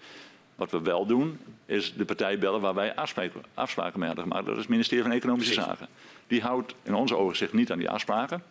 Wat 0.56 0.72
we 0.72 0.82
wel 0.82 1.06
doen, 1.06 1.40
is 1.66 1.94
de 1.94 2.06
partij 2.06 2.40
bellen 2.40 2.62
waar 2.62 2.74
wij 2.74 2.96
afspraken, 2.96 3.42
afspraken 3.54 4.00
mee 4.00 4.08
hadden 4.08 4.28
gemaakt. 4.28 4.46
Dat 4.46 4.56
is 4.56 4.62
het 4.62 4.70
ministerie 4.70 5.04
van 5.04 5.12
Economische 5.12 5.54
Precies. 5.54 5.70
Zaken. 5.70 5.88
Die 6.28 6.42
houdt 6.42 6.74
in 6.84 6.96
onze 6.96 7.18
ogen 7.18 7.38
zich 7.38 7.54
niet 7.54 7.72
aan 7.72 7.78
die 7.80 7.90
afspraken. 7.90 8.44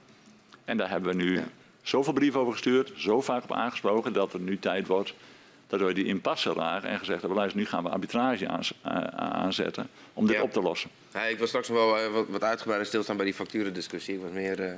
En 0.64 0.76
daar 0.76 0.90
hebben 0.90 1.16
we 1.16 1.22
nu 1.22 1.34
Ja. 1.34 1.44
zoveel 1.82 2.12
brieven 2.12 2.40
over 2.40 2.52
gestuurd, 2.52 2.92
zo 2.96 3.20
vaak 3.20 3.42
op 3.42 3.52
aangesproken, 3.52 4.12
dat 4.12 4.32
er 4.32 4.40
nu 4.40 4.58
tijd 4.58 4.86
wordt 4.86 5.14
dat 5.68 5.80
we 5.80 5.92
die 5.92 6.04
impasse 6.04 6.52
raken 6.52 6.88
en 6.88 6.98
gezegd 6.98 7.20
hebben, 7.20 7.38
luister, 7.38 7.60
nu 7.60 7.66
gaan 7.66 7.82
we 7.82 7.88
arbitrage 7.88 8.48
aans- 8.48 8.72
eh, 8.82 8.92
aanzetten 9.16 9.88
om 10.14 10.26
dit 10.26 10.36
Ja. 10.36 10.42
op 10.42 10.52
te 10.52 10.60
lossen. 10.62 10.90
Ja, 11.14 11.22
ik 11.22 11.38
wil 11.38 11.46
straks 11.46 11.68
nog 11.68 11.76
wel 11.76 11.98
eh, 11.98 12.12
wat, 12.12 12.26
wat 12.28 12.42
uitgebreider 12.44 12.86
stilstaan 12.88 13.16
bij 13.16 13.24
die 13.24 13.34
facturendiscussie. 13.34 14.14
Ik 14.14 14.20
was 14.22 14.30
meer 14.32 14.60
eh, 14.60 14.72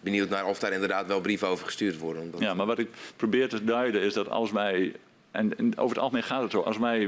benieuwd 0.00 0.28
naar 0.28 0.46
of 0.46 0.58
daar 0.58 0.72
inderdaad 0.72 1.06
wel 1.06 1.20
brieven 1.20 1.48
over 1.48 1.64
gestuurd 1.66 1.98
worden. 1.98 2.22
Omdat... 2.22 2.40
Ja, 2.40 2.54
maar 2.54 2.66
wat 2.66 2.78
ik 2.78 2.88
probeer 3.16 3.48
te 3.48 3.64
duiden 3.64 4.00
is 4.02 4.14
dat 4.14 4.28
als 4.30 4.50
wij, 4.52 4.92
en, 5.30 5.58
en 5.58 5.78
over 5.78 5.94
het 5.94 5.98
algemeen 6.04 6.22
gaat 6.24 6.42
het 6.42 6.50
zo, 6.50 6.60
als 6.60 6.78
wij 6.78 7.00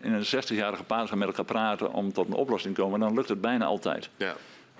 in 0.00 0.12
een 0.12 0.24
60-jarige 0.26 0.82
paard 0.84 1.08
gaan 1.08 1.18
met 1.18 1.28
elkaar 1.28 1.44
praten 1.44 1.92
om 1.92 2.12
tot 2.12 2.26
een 2.26 2.32
oplossing 2.34 2.74
te 2.74 2.80
komen, 2.80 3.00
dan 3.00 3.14
lukt 3.14 3.28
het 3.28 3.40
bijna 3.40 3.64
altijd. 3.64 4.08
Ja. 4.16 4.34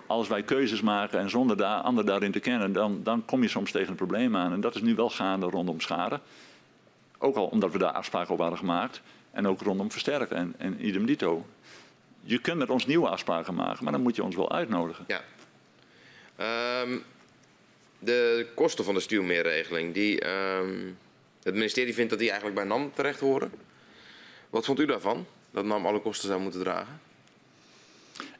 Als 0.07 0.29
wij 0.29 0.43
keuzes 0.43 0.81
maken 0.81 1.19
en 1.19 1.31
zonder 1.31 1.57
daar, 1.57 1.81
ander 1.81 2.07
daarin 2.07 2.33
te 2.33 2.41
kennen, 2.41 2.73
dan, 2.73 3.01
dan 3.03 3.25
kom 3.25 3.43
je 3.43 3.49
soms 3.49 3.71
tegen 3.71 3.89
een 3.91 3.95
probleem 3.97 4.37
aan. 4.37 4.53
En 4.53 4.61
dat 4.61 4.75
is 4.75 4.81
nu 4.83 4.95
wel 4.95 5.11
gaande 5.11 5.47
rondom 5.47 5.81
schade. 5.81 6.21
Ook 7.23 7.37
al 7.37 7.47
omdat 7.47 7.73
we 7.73 7.79
daar 7.79 7.93
afspraken 7.93 8.33
op 8.33 8.41
hadden 8.41 8.59
gemaakt. 8.59 9.01
En 9.31 9.47
ook 9.47 9.61
rondom 9.61 9.91
versterken 9.91 10.37
en, 10.37 10.55
en 10.59 10.87
idem 10.87 11.07
dito. 11.07 11.47
Je 12.23 12.39
kunt 12.39 12.59
met 12.59 12.71
ons 12.71 12.87
nieuwe 12.87 13.09
afspraken 13.09 13.55
maken, 13.55 13.85
maar 13.85 13.93
dan 13.93 14.03
moet 14.03 14.17
je 14.17 14.23
ons 14.23 14.37
wel 14.37 14.53
uitnodigen. 14.53 15.05
Ja. 15.09 15.25
Ehm, 16.37 16.99
de 17.99 18.47
kosten 18.55 18.85
van 18.85 18.95
de 18.95 19.01
stuurmeerregeling, 19.01 19.95
die, 19.95 20.21
ehm, 20.21 20.91
het 21.43 21.55
ministerie 21.55 21.95
vindt 21.95 22.11
dat 22.11 22.19
die 22.19 22.31
eigenlijk 22.31 22.61
bij 22.61 22.69
NAM 22.69 22.93
terecht 22.95 23.21
horen. 23.21 23.53
Wat 24.51 24.65
vond 24.65 24.81
u 24.81 24.87
daarvan? 24.87 25.27
Dat 25.51 25.65
NAM 25.65 25.87
alle 25.87 26.01
kosten 26.01 26.29
zou 26.29 26.41
moeten 26.41 26.61
dragen? 26.61 27.01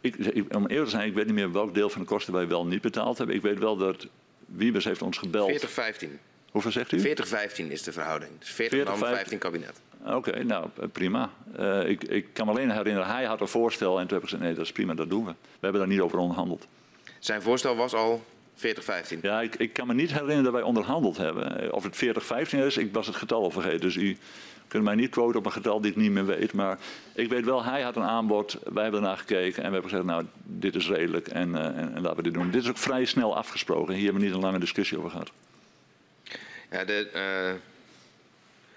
Ik, 0.01 0.17
ik, 0.17 0.55
om 0.55 0.67
eerlijk 0.67 0.85
te 0.85 0.97
zijn, 0.97 1.09
ik 1.09 1.15
weet 1.15 1.27
niet 1.27 1.35
meer 1.35 1.53
welk 1.53 1.75
deel 1.75 1.91
van 1.91 2.01
de 2.01 2.07
kosten 2.07 2.33
wij 2.33 2.49
wel 2.49 2.67
niet 2.67 2.81
betaald 2.83 3.19
hebben. 3.19 3.37
Ik 3.37 3.43
weet 3.43 3.59
wel 3.59 3.77
dat 3.77 4.07
Wiebes 4.47 4.85
heeft 4.85 5.03
ons 5.03 5.19
gebeld. 5.19 5.67
40-15. 5.67 6.21
Hoeveel 6.53 6.71
zegt 6.73 6.93
u? 6.93 6.99
40-15 6.99 7.03
is 7.69 7.83
de 7.83 7.93
verhouding. 7.93 8.31
Dus 8.39 8.51
40 8.51 8.85
NAM, 8.85 8.97
40-15. 8.97 8.99
15 8.99 9.39
kabinet. 9.39 9.81
Oké, 10.07 10.45
nou 10.45 10.67
eh, 10.81 10.85
prima. 10.93 11.31
Eh, 11.57 11.89
ik, 11.89 12.05
ik 12.05 12.27
kan 12.33 12.47
me 12.47 12.53
alleen 12.53 12.71
herinneren, 12.71 13.09
hij 13.09 13.25
had 13.25 13.41
een 13.41 13.49
voorstel 13.49 14.01
en 14.01 14.07
toen 14.07 14.15
heb 14.15 14.23
ik 14.23 14.25
gezegd, 14.25 14.43
nee 14.43 14.55
dat 14.55 14.65
is 14.65 14.73
prima, 14.73 14.95
dat 14.95 15.11
doen 15.11 15.25
we. 15.25 15.31
We 15.31 15.37
hebben 15.61 15.81
daar 15.81 15.91
niet 15.91 16.01
over 16.01 16.19
onderhandeld. 16.19 16.67
Zijn 17.19 17.43
voorstel 17.43 17.77
was 17.77 17.95
al 17.95 18.25
40-15. 18.57 18.61
Ja, 19.23 19.41
ik, 19.41 19.55
ik 19.55 19.73
kan 19.73 19.87
me 19.87 19.95
niet 19.95 20.11
herinneren 20.13 20.45
dat 20.45 20.53
wij 20.53 20.63
onderhandeld 20.63 21.17
hebben. 21.17 21.61
Eh, 21.61 21.73
Of 21.73 21.83
het 21.83 22.05
40-15 22.55 22.59
is, 22.59 22.77
ik 22.77 22.93
was 22.93 23.07
het 23.07 23.17
getal 23.17 23.43
al 23.43 23.51
vergeten. 23.51 23.81
Dus 23.81 23.97
u 23.97 24.17
kunt 24.69 24.85
mij 24.85 24.95
niet 24.95 25.11
quoten 25.11 25.39
op 25.39 25.47
een 25.47 25.53
getal 25.53 25.81
die 25.81 25.91
ik 25.91 25.97
niet 25.97 26.11
meer 26.11 26.27
weet. 26.27 26.53
Maar 26.53 26.79
ik 27.15 27.29
weet 27.29 27.45
wel, 27.45 27.65
hij 27.65 27.83
had 27.83 27.97
een 27.97 28.03
aanbod, 28.03 28.59
wij 28.73 28.83
hebben 28.83 29.01
ernaar 29.03 29.17
gekeken 29.19 29.57
en 29.63 29.69
we 29.69 29.73
hebben 29.73 29.91
gezegd, 29.91 30.05
nou, 30.05 30.25
dit 30.43 30.75
is 30.75 30.89
redelijk 30.89 31.29
en, 31.29 31.55
en, 31.55 31.95
en 31.95 32.01
laten 32.03 32.17
we 32.17 32.23
dit 32.23 32.35
doen. 32.35 32.51
Dit 32.51 32.63
is 32.63 32.69
ook 32.69 32.79
vrij 32.79 33.05
snel 33.05 33.37
afgesproken. 33.37 33.95
Hier 33.95 34.05
hebben 34.05 34.21
we 34.21 34.27
niet 34.27 34.37
een 34.37 34.43
lange 34.43 34.59
discussie 34.59 34.99
over 34.99 35.11
gehad. 35.11 35.31
Ja, 36.73 36.85
de, 36.85 37.09
eh, 37.13 37.53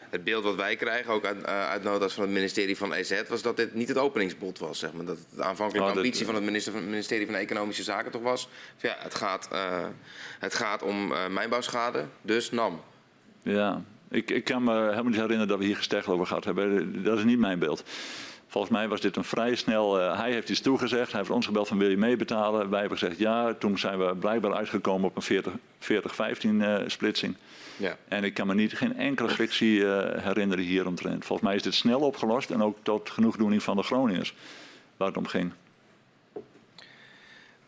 het 0.09 0.23
beeld 0.23 0.43
wat 0.43 0.55
wij 0.55 0.75
krijgen, 0.75 1.13
ook 1.13 1.25
uit, 1.25 1.43
eh, 1.43 1.67
uit 1.69 1.83
notas 1.83 2.13
van 2.13 2.23
het 2.23 2.31
ministerie 2.31 2.77
van 2.77 2.93
EZ, 2.93 3.21
was 3.29 3.41
dat 3.41 3.57
dit 3.57 3.73
niet 3.73 3.87
het 3.87 3.97
openingsbod 3.97 4.59
was. 4.59 4.79
Zeg 4.79 4.93
maar. 4.93 5.05
Dat 5.05 5.17
het 5.17 5.25
de 5.35 5.43
aanvankelijke 5.43 5.87
Oh, 5.89 5.95
dat- 5.95 6.03
ambitie 6.03 6.25
van 6.25 6.35
het 6.35 6.43
minister, 6.43 6.71
van 6.71 6.81
het 6.81 6.89
ministerie 6.89 7.25
van 7.25 7.35
Economische 7.35 7.83
Zaken 7.83 8.11
toch 8.11 8.21
was. 8.21 8.49
Ja, 8.77 8.95
het 8.99 9.15
gaat, 9.15 9.47
eh, 9.51 9.85
het 10.39 10.53
gaat 10.55 10.81
om 10.81 11.07
mijnbouwschade, 11.07 12.05
dus 12.21 12.51
NAM. 12.51 12.81
Ja, 13.41 13.81
ik, 14.09 14.31
ik 14.31 14.43
kan 14.43 14.63
me 14.63 14.73
helemaal 14.73 15.03
niet 15.03 15.13
herinneren 15.15 15.47
dat 15.47 15.57
we 15.57 15.65
hier 15.65 15.75
gesteggel 15.75 16.13
over 16.13 16.25
gehad 16.27 16.43
hebben. 16.43 17.03
Dat 17.03 17.17
is 17.17 17.23
niet 17.23 17.39
mijn 17.39 17.59
beeld. 17.59 17.83
Volgens 18.47 18.73
mij 18.73 18.87
was 18.87 19.01
dit 19.01 19.15
een 19.15 19.23
vrij 19.23 19.55
snel. 19.55 19.93
hij 19.95 20.31
heeft 20.31 20.49
iets 20.49 20.61
toegezegd. 20.61 21.11
Hij 21.11 21.19
heeft 21.19 21.31
ons 21.33 21.45
gebeld 21.45 21.67
van 21.67 21.77
wil 21.77 21.89
je 21.89 21.97
meebetalen. 21.97 22.69
Wij 22.69 22.79
hebben 22.79 22.97
gezegd 22.97 23.19
ja. 23.19 23.53
Toen 23.53 23.77
zijn 23.79 23.99
we 23.99 24.15
blijkbaar 24.15 24.53
uitgekomen 24.53 25.09
op 25.09 25.15
een 25.15 25.53
40-15 25.79 26.61
eh, 26.61 26.81
splitsing. 26.87 27.35
Ja. 27.77 27.97
En 28.07 28.23
ik 28.23 28.33
kan 28.33 28.47
me 28.47 28.53
niet, 28.53 28.73
geen 28.73 28.97
enkele 28.97 29.29
frictie 29.29 29.87
eh, 29.87 30.23
herinneren 30.23 30.63
hieromtrent. 30.63 31.25
Volgens 31.25 31.47
mij 31.47 31.57
is 31.57 31.63
dit 31.63 31.73
snel 31.73 31.99
opgelost 31.99 32.51
en 32.51 32.63
ook 32.63 32.77
tot 32.83 33.09
genoegdoening 33.09 33.63
van 33.63 33.75
de 33.75 33.83
Groningers 33.83 34.35
waar 34.97 35.07
het 35.07 35.17
om 35.17 35.27
ging. 35.27 35.51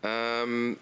Ehm, 0.00 0.74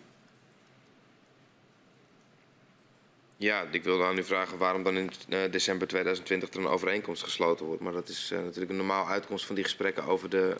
ja, 3.36 3.64
ik 3.70 3.84
wilde 3.84 4.04
aan 4.04 4.18
u 4.18 4.24
vragen 4.24 4.58
waarom 4.58 4.82
dan 4.82 4.96
in 4.96 5.10
eh, 5.28 5.38
december 5.50 5.88
2020 5.88 6.50
er 6.52 6.58
een 6.58 6.66
overeenkomst 6.66 7.22
gesloten 7.22 7.66
wordt. 7.66 7.82
Maar 7.82 7.92
dat 7.92 8.08
is 8.08 8.30
eh, 8.32 8.38
natuurlijk 8.38 8.70
een 8.70 8.76
normaal 8.76 9.08
uitkomst 9.08 9.46
van 9.46 9.54
die 9.54 9.64
gesprekken 9.64 10.04
over 10.04 10.30
de, 10.30 10.56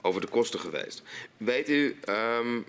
over 0.00 0.20
de 0.20 0.26
kosten 0.26 0.60
geweest. 0.60 1.02
Weet 1.36 1.68
u 1.68 1.96
ehm, 2.04 2.60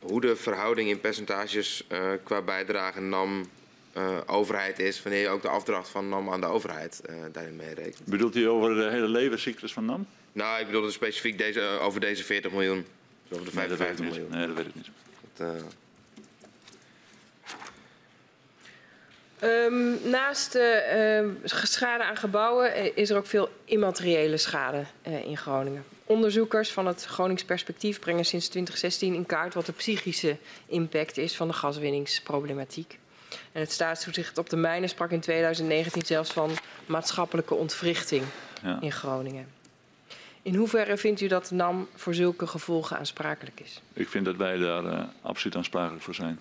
hoe 0.00 0.20
de 0.20 0.36
verhouding 0.36 0.88
in 0.88 1.00
percentages 1.00 1.86
qua 2.24 2.42
bijdrage 2.42 3.00
NAM 3.00 3.44
eh, 3.92 4.18
overheid 4.26 4.78
is, 4.78 5.02
wanneer 5.02 5.20
je 5.20 5.28
ook 5.28 5.42
de 5.42 5.48
afdracht 5.48 5.88
van 5.88 6.08
NAM 6.08 6.30
aan 6.30 6.40
de 6.40 6.46
overheid 6.46 7.00
eh, 7.04 7.14
daarin 7.32 7.56
meerekent? 7.56 8.04
Bedoelt 8.04 8.36
u 8.36 8.48
over 8.48 8.74
de 8.74 8.90
hele 8.90 9.08
levenscyclus 9.08 9.72
van 9.72 9.84
NAM? 9.84 10.06
Nou, 10.32 10.60
ik 10.60 10.66
bedoelde 10.66 10.90
specifiek 10.90 11.38
deze, 11.38 11.60
eh, 11.60 11.84
over 11.84 12.00
deze 12.00 12.24
40 12.24 12.52
miljoen. 12.52 12.86
Dus 13.28 13.38
over 13.38 13.50
de 13.50 13.56
Nee, 13.58 13.68
dat 13.68 13.78
weet 13.78 13.88
ik 13.88 13.96
55 13.96 14.04
niet. 14.04 14.30
miljoen. 14.30 14.38
Nee, 14.38 14.46
dat 14.46 14.56
weet 14.56 14.66
ik 14.66 14.74
niet. 14.74 14.90
Dat, 15.36 15.56
eh, 15.56 15.62
Ehm, 19.40 20.10
naast 20.10 20.52
de 20.52 21.30
schade 21.44 22.04
aan 22.04 22.16
gebouwen 22.16 22.96
is 22.96 23.10
er 23.10 23.16
ook 23.16 23.26
veel 23.26 23.48
immateriële 23.64 24.36
schade 24.36 24.84
eh, 25.02 25.24
in 25.24 25.36
Groningen. 25.36 25.84
Onderzoekers 26.04 26.72
van 26.72 26.86
het 26.86 27.04
Gronings 27.04 27.44
Perspectief 27.44 28.00
brengen 28.00 28.24
sinds 28.24 28.48
2016 28.48 29.14
in 29.14 29.26
kaart 29.26 29.54
wat 29.54 29.66
de 29.66 29.72
psychische 29.72 30.36
impact 30.66 31.16
is 31.16 31.36
van 31.36 31.48
de 31.48 31.54
gaswinningsproblematiek. 31.54 32.98
En 33.52 33.60
het 33.60 33.72
staatstoezicht 33.72 34.38
op 34.38 34.50
de 34.50 34.56
mijnen 34.56 34.88
sprak 34.88 35.10
in 35.10 35.20
2019 35.20 36.06
zelfs 36.06 36.32
van 36.32 36.50
maatschappelijke 36.86 37.54
ontwrichting 37.54 38.24
Ja. 38.62 38.78
in 38.80 38.92
Groningen. 38.92 39.46
In 40.42 40.54
hoeverre 40.54 40.96
vindt 40.96 41.20
u 41.20 41.26
dat 41.26 41.50
NAM 41.50 41.88
voor 41.94 42.14
zulke 42.14 42.46
gevolgen 42.46 42.98
aansprakelijk 42.98 43.60
is? 43.60 43.80
Ik 43.92 44.08
vind 44.08 44.24
dat 44.24 44.36
wij 44.36 44.56
daar 44.56 44.84
eh, 44.84 45.02
absoluut 45.22 45.56
aansprakelijk 45.56 46.02
voor 46.02 46.14
zijn. 46.14 46.40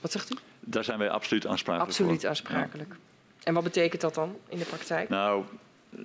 Wat 0.00 0.12
zegt 0.12 0.32
u? 0.32 0.36
Daar 0.60 0.84
zijn 0.84 0.98
wij 0.98 1.10
absoluut 1.10 1.46
aansprakelijk 1.46 1.92
voor. 1.94 2.04
Absoluut 2.04 2.26
aansprakelijk. 2.26 2.94
En 3.42 3.54
wat 3.54 3.62
betekent 3.64 4.00
dat 4.00 4.14
dan 4.14 4.36
in 4.48 4.58
de 4.58 4.64
praktijk? 4.64 5.08
Nou, 5.08 5.44
eh, 5.90 6.02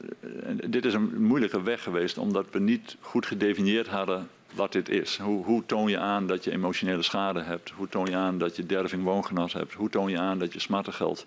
dit 0.68 0.86
is 0.86 0.93
een 0.93 1.22
moeilijke 1.24 1.62
weg 1.62 1.84
geweest 1.84 2.18
omdat 2.18 2.45
we 2.52 2.60
niet 2.60 2.95
goed 2.99 3.26
gedefinieerd 3.26 3.88
hadden 3.88 4.30
wat 4.54 4.72
dit 4.72 4.89
is. 4.89 5.18
Hoe, 5.18 5.45
hoe 5.45 5.66
toon 5.66 5.89
je 5.89 5.97
aan 5.97 6.28
dat 6.28 6.43
je 6.43 6.52
emotionele 6.52 7.02
schade 7.02 7.41
hebt? 7.41 7.70
Hoe 7.70 7.89
toon 7.89 8.06
je 8.06 8.16
aan 8.16 8.38
dat 8.38 8.56
je 8.56 8.66
derving 8.66 9.04
woongenot 9.04 9.54
hebt? 9.54 9.74
Hoe 9.74 9.89
toon 9.89 10.12
je 10.12 10.20
aan 10.20 10.39
dat 10.39 10.54
je 10.54 10.60
smartengeld 10.60 11.26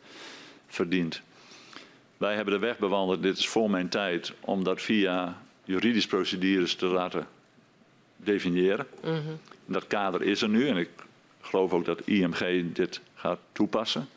verdient? 0.66 1.22
Wij 2.16 2.34
hebben 2.34 2.54
de 2.54 2.60
weg 2.60 2.78
bewandeld, 2.78 3.22
dit 3.22 3.38
is 3.38 3.48
voor 3.48 3.70
mijn 3.70 3.88
tijd, 3.88 4.32
om 4.40 4.64
dat 4.64 4.82
via 4.82 5.42
juridische 5.64 6.08
procedures 6.08 6.74
te 6.74 6.86
laten 6.86 7.26
definiëren. 8.16 8.86
Dat 9.66 9.86
kader 9.86 10.22
is 10.22 10.42
er 10.42 10.48
nu 10.48 10.68
en 10.68 10.76
ik 10.76 10.88
geloof 11.40 11.72
ook 11.72 11.84
dat 11.84 12.00
IMG 12.06 12.72
dit 12.72 13.00
gaat 13.14 13.38
toepassen. 13.52 14.08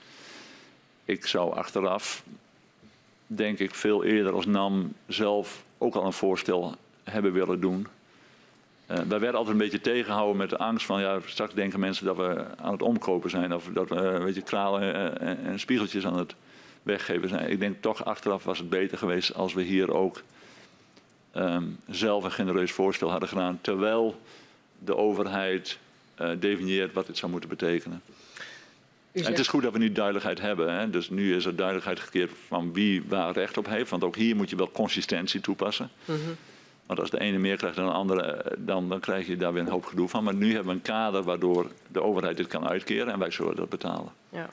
Ik 1.06 1.26
zou 1.26 1.56
achteraf 1.56 2.24
denk 3.28 3.60
ik 3.60 3.76
veel 3.76 4.04
eerder 4.04 4.34
als 4.34 4.46
NAM 4.46 4.94
zelf 5.08 5.64
ook 5.78 5.96
al 5.96 6.06
een 6.06 6.14
voorstel 6.14 6.76
hebben 7.04 7.34
willen 7.34 7.60
doen. 7.60 7.88
Eh, 8.88 8.98
wij 8.98 9.20
werden 9.20 9.34
altijd 9.34 9.48
een 9.48 9.64
beetje 9.64 9.82
tegengehouden 9.82 10.38
met 10.38 10.50
de 10.50 10.58
angst 10.58 10.86
van 10.86 11.02
ja, 11.02 11.20
straks 11.26 11.54
denken 11.54 11.80
mensen 11.80 12.06
dat 12.06 12.18
we 12.18 12.46
aan 12.58 12.72
het 12.72 12.82
omkopen 12.82 13.30
zijn 13.30 13.54
of 13.54 13.70
dat 13.74 13.90
we 13.90 13.96
eh, 13.96 14.24
weet 14.24 14.36
je, 14.36 14.42
kralen 14.42 14.94
eh, 14.94 15.28
en, 15.28 15.46
en 15.46 15.60
spiegeltjes 15.60 16.06
aan 16.06 16.18
het 16.18 16.36
weggeven 16.84 17.30
zijn. 17.30 17.52
Ik 17.52 17.60
denk 17.60 17.82
toch 17.82 18.06
achteraf 18.06 18.44
was 18.44 18.58
het 18.58 18.70
beter 18.70 18.98
geweest 18.98 19.34
als 19.34 19.54
we 19.54 19.62
hier 19.62 19.94
ook 19.94 20.22
ehm, 21.32 21.64
zelf 21.90 22.24
een 22.24 22.32
genereus 22.32 22.72
voorstel 22.72 23.12
hadden 23.12 23.30
gedaan, 23.30 23.60
terwijl 23.62 24.22
de 24.80 24.96
overheid 24.96 25.78
definieert 26.40 26.94
wat 26.94 27.08
dit 27.08 27.18
zou 27.18 27.32
moeten 27.32 27.50
betekenen. 27.50 28.02
En 29.12 29.24
het 29.24 29.40
is 29.40 29.48
goed 29.48 29.64
dat 29.64 29.74
we 29.74 29.80
nu 29.80 29.92
duidelijkheid 29.92 30.42
hebben. 30.42 30.74
Hè? 30.74 30.90
Dus 30.90 31.10
nu 31.10 31.36
is 31.36 31.46
er 31.46 31.56
duidelijkheid 31.56 32.00
gekeerd 32.00 32.32
van 32.48 32.74
wie 32.74 33.04
waar 33.08 33.34
recht 33.34 33.58
op 33.58 33.68
heeft. 33.68 33.90
Want 33.90 34.04
ook 34.04 34.16
hier 34.16 34.36
moet 34.36 34.50
je 34.50 34.56
wel 34.56 34.72
consistentie 34.72 35.42
toepassen. 35.42 35.90
Mhm. 36.06 36.18
Want 36.88 37.00
als 37.00 37.10
de 37.10 37.20
ene 37.20 37.38
meer 37.38 37.58
krijgt 37.58 37.76
dan 37.76 37.86
de 37.86 37.92
andere, 37.92 38.22
eh, 38.22 38.52
dan, 38.58 38.90
dan 38.90 39.00
krijg 39.00 39.28
je 39.28 39.38
daar 39.38 39.54
weer 39.54 39.62
een 39.62 39.70
hoop 39.70 39.86
gedoe 39.86 40.10
van. 40.10 40.24
Maar 40.24 40.36
nu 40.36 40.48
hebben 40.48 40.68
we 40.68 40.74
een 40.74 40.82
kader 40.82 41.24
waardoor 41.24 41.72
de 41.88 42.02
overheid 42.02 42.38
dit 42.38 42.48
kan 42.48 42.68
uitkeren 42.68 43.14
en 43.14 43.20
wij 43.20 43.32
zullen 43.32 43.56
dat 43.56 43.70
betalen. 43.70 44.12
Ja. 44.30 44.50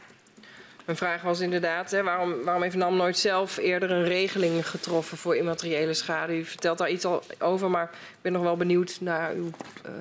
Mijn 0.85 0.97
vraag 0.97 1.23
was 1.23 1.41
inderdaad, 1.41 1.91
hè, 1.91 2.03
waarom, 2.03 2.45
waarom 2.45 2.63
heeft 2.63 2.77
NAM 2.77 2.97
nooit 2.97 3.19
zelf 3.19 3.57
eerder 3.57 3.91
een 3.91 4.05
regeling 4.05 4.69
getroffen 4.69 5.19
voor 5.19 5.37
immateriële 5.37 5.95
schade? 5.95 6.39
U 6.39 6.45
vertelt 6.45 6.79
daar 6.79 6.91
iets 6.91 7.05
al 7.05 7.23
over, 7.39 7.71
maar 7.71 7.85
ik 7.93 8.19
ben 8.23 8.33
nog 8.33 8.43
wel 8.43 8.57
benieuwd 8.57 8.99
naar 9.01 9.33
uw 9.35 9.51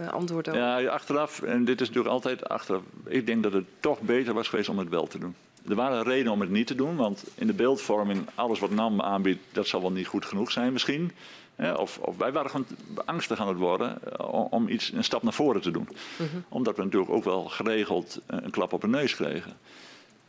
uh, 0.02 0.10
antwoord 0.10 0.50
over. 0.50 0.62
Ja, 0.62 0.86
achteraf, 0.86 1.42
en 1.42 1.66
dit 1.66 1.82
is 1.82 1.88
natuurlijk 1.88 2.14
altijd 2.14 2.50
achteraf, 2.50 2.82
ik 3.06 3.26
denk 3.26 3.44
dat 3.44 3.54
het 3.54 3.66
toch 3.80 4.00
beter 4.00 4.34
was 4.34 4.48
geweest 4.48 4.70
om 4.70 4.78
het 4.78 4.90
wel 4.90 5.08
te 5.08 5.20
doen. 5.20 5.36
Er 5.70 5.76
waren 5.76 6.04
redenen 6.04 6.32
om 6.32 6.40
het 6.40 6.50
niet 6.50 6.68
te 6.68 6.76
doen, 6.76 6.96
want 6.96 7.24
in 7.36 7.48
de 7.48 7.54
beeldvorming, 7.54 8.28
alles 8.36 8.60
wat 8.60 8.72
NAM 8.72 9.02
aanbiedt, 9.02 9.40
dat 9.52 9.68
zal 9.68 9.82
wel 9.82 9.92
niet 9.92 10.08
goed 10.08 10.26
genoeg 10.26 10.52
zijn 10.52 10.74
misschien. 10.74 11.12
Of, 11.58 11.98
of, 11.98 12.18
wij 12.18 12.32
waren 12.32 12.50
gewoon 12.50 12.66
angstig 13.06 13.40
aan 13.40 13.48
het 13.48 13.58
worden 13.58 13.98
eh, 14.18 14.52
om 14.52 14.68
iets, 14.68 14.92
een 14.92 15.04
stap 15.04 15.24
naar 15.24 15.34
voren 15.34 15.62
te 15.62 15.72
doen. 15.72 15.88
Mm 16.18 16.28
-hmm. 16.32 16.44
Omdat 16.50 16.76
we 16.76 16.84
natuurlijk 16.84 17.12
ook 17.12 17.24
wel 17.24 17.44
geregeld 17.44 18.22
een 18.28 18.52
klap 18.52 18.74
op 18.74 18.82
de 18.82 18.88
neus 18.88 19.16
kregen. 19.16 19.54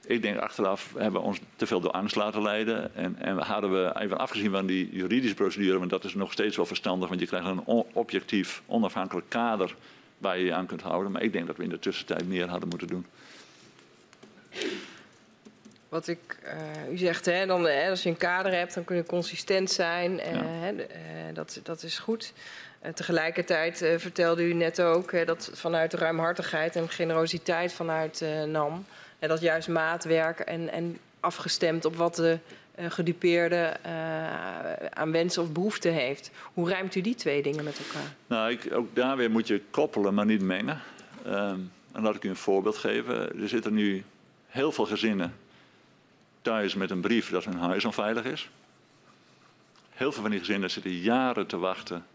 Ik 0.07 0.23
denk 0.23 0.39
achteraf 0.39 0.93
hebben 0.97 1.21
we 1.21 1.27
ons 1.27 1.41
te 1.57 1.67
veel 1.67 1.81
door 1.81 1.91
angst 1.91 2.17
laten 2.17 2.43
leiden. 2.43 2.95
En, 2.95 3.17
en 3.19 3.39
hadden 3.39 3.73
we 3.73 4.01
even 4.01 4.19
afgezien 4.19 4.51
van 4.51 4.67
die 4.67 4.89
juridische 4.93 5.35
procedure, 5.35 5.79
want 5.79 5.91
dat 5.91 6.05
is 6.05 6.15
nog 6.15 6.33
steeds 6.33 6.57
wel 6.57 6.67
verstandig, 6.67 7.09
want 7.09 7.21
je 7.21 7.27
krijgt 7.27 7.47
een 7.47 7.85
objectief, 7.93 8.63
onafhankelijk 8.67 9.29
kader 9.29 9.75
waar 10.19 10.39
je 10.39 10.45
je 10.45 10.55
aan 10.55 10.67
kunt 10.67 10.83
houden. 10.83 11.13
Maar 11.13 11.23
ik 11.23 11.33
denk 11.33 11.47
dat 11.47 11.57
we 11.57 11.63
in 11.63 11.69
de 11.69 11.79
tussentijd 11.79 12.29
meer 12.29 12.49
hadden 12.49 12.69
moeten 12.69 12.89
doen. 12.89 13.07
Wat 15.95 16.09
ik, 16.09 16.39
uh, 16.45 16.93
u 16.93 16.97
zegt, 16.97 17.25
hè, 17.25 17.47
dan, 17.47 17.65
hè, 17.65 17.91
als 17.91 18.03
je 18.03 18.09
een 18.09 18.17
kader 18.17 18.53
hebt, 18.53 18.75
dan 18.75 18.85
kun 18.85 18.97
je 18.97 19.05
consistent 19.05 19.71
zijn. 19.71 20.17
Ja. 20.17 20.23
hè, 20.45 20.73
uh, 20.73 20.81
dat, 21.35 21.61
dat 21.63 21.83
is 21.83 21.99
goed. 21.99 22.33
tegelijkertijd 22.95 23.77
vertelde 23.97 24.43
u 24.43 24.53
net 24.53 24.81
ook 24.81 25.27
dat 25.27 25.51
vanuit 25.53 25.95
ruimhartigheid 25.95 26.77
en 26.77 26.89
generositeit 26.89 27.73
vanuit 27.73 28.25
NAM 28.47 28.85
en 29.19 29.29
dat 29.29 29.41
juist 29.41 29.69
maatwerk 29.69 30.41
en, 30.41 30.73
en 30.73 30.99
afgestemd 31.21 31.85
op 31.85 31.97
wat 31.97 32.15
de 32.15 32.39
gedupeerde 32.77 33.77
aan 34.91 35.13
wensen 35.13 35.43
of 35.43 35.53
behoeften 35.53 35.93
heeft. 35.93 36.31
Hoe 36.55 36.71
ruimt 36.71 36.95
u 36.95 37.01
die 37.01 37.15
twee 37.15 37.43
dingen 37.43 37.65
met 37.65 37.79
elkaar? 37.79 38.15
Nou, 38.27 38.51
ik, 38.51 38.73
ook 38.73 38.95
daar 38.95 39.17
weer 39.17 39.31
moet 39.31 39.47
je 39.47 39.63
koppelen, 39.71 40.15
maar 40.15 40.27
niet 40.27 40.43
mengen. 40.43 40.81
Um, 41.27 41.73
en 41.93 42.03
laat 42.03 42.15
ik 42.15 42.25
u 42.25 42.29
een 42.29 42.37
voorbeeld 42.37 42.77
geven. 42.77 43.41
Er 43.41 43.49
zitten 43.49 43.75
nu 43.75 44.05
heel 44.47 44.73
veel 44.73 44.87
gezinnen 44.87 45.35
thuis 46.45 46.75
met 46.75 46.91
een 46.91 47.01
brief 47.01 47.31
dat 47.31 47.45
hun 47.45 47.59
huis 47.59 47.85
onveilig 47.85 48.25
is. 48.25 48.49
Heel 49.91 50.13
veel 50.13 50.23
van 50.23 50.31
die 50.31 50.41
gezinnen 50.41 50.71
zitten 50.71 50.93
jaren 50.93 51.47
te 51.47 51.59
wachten 51.59 52.07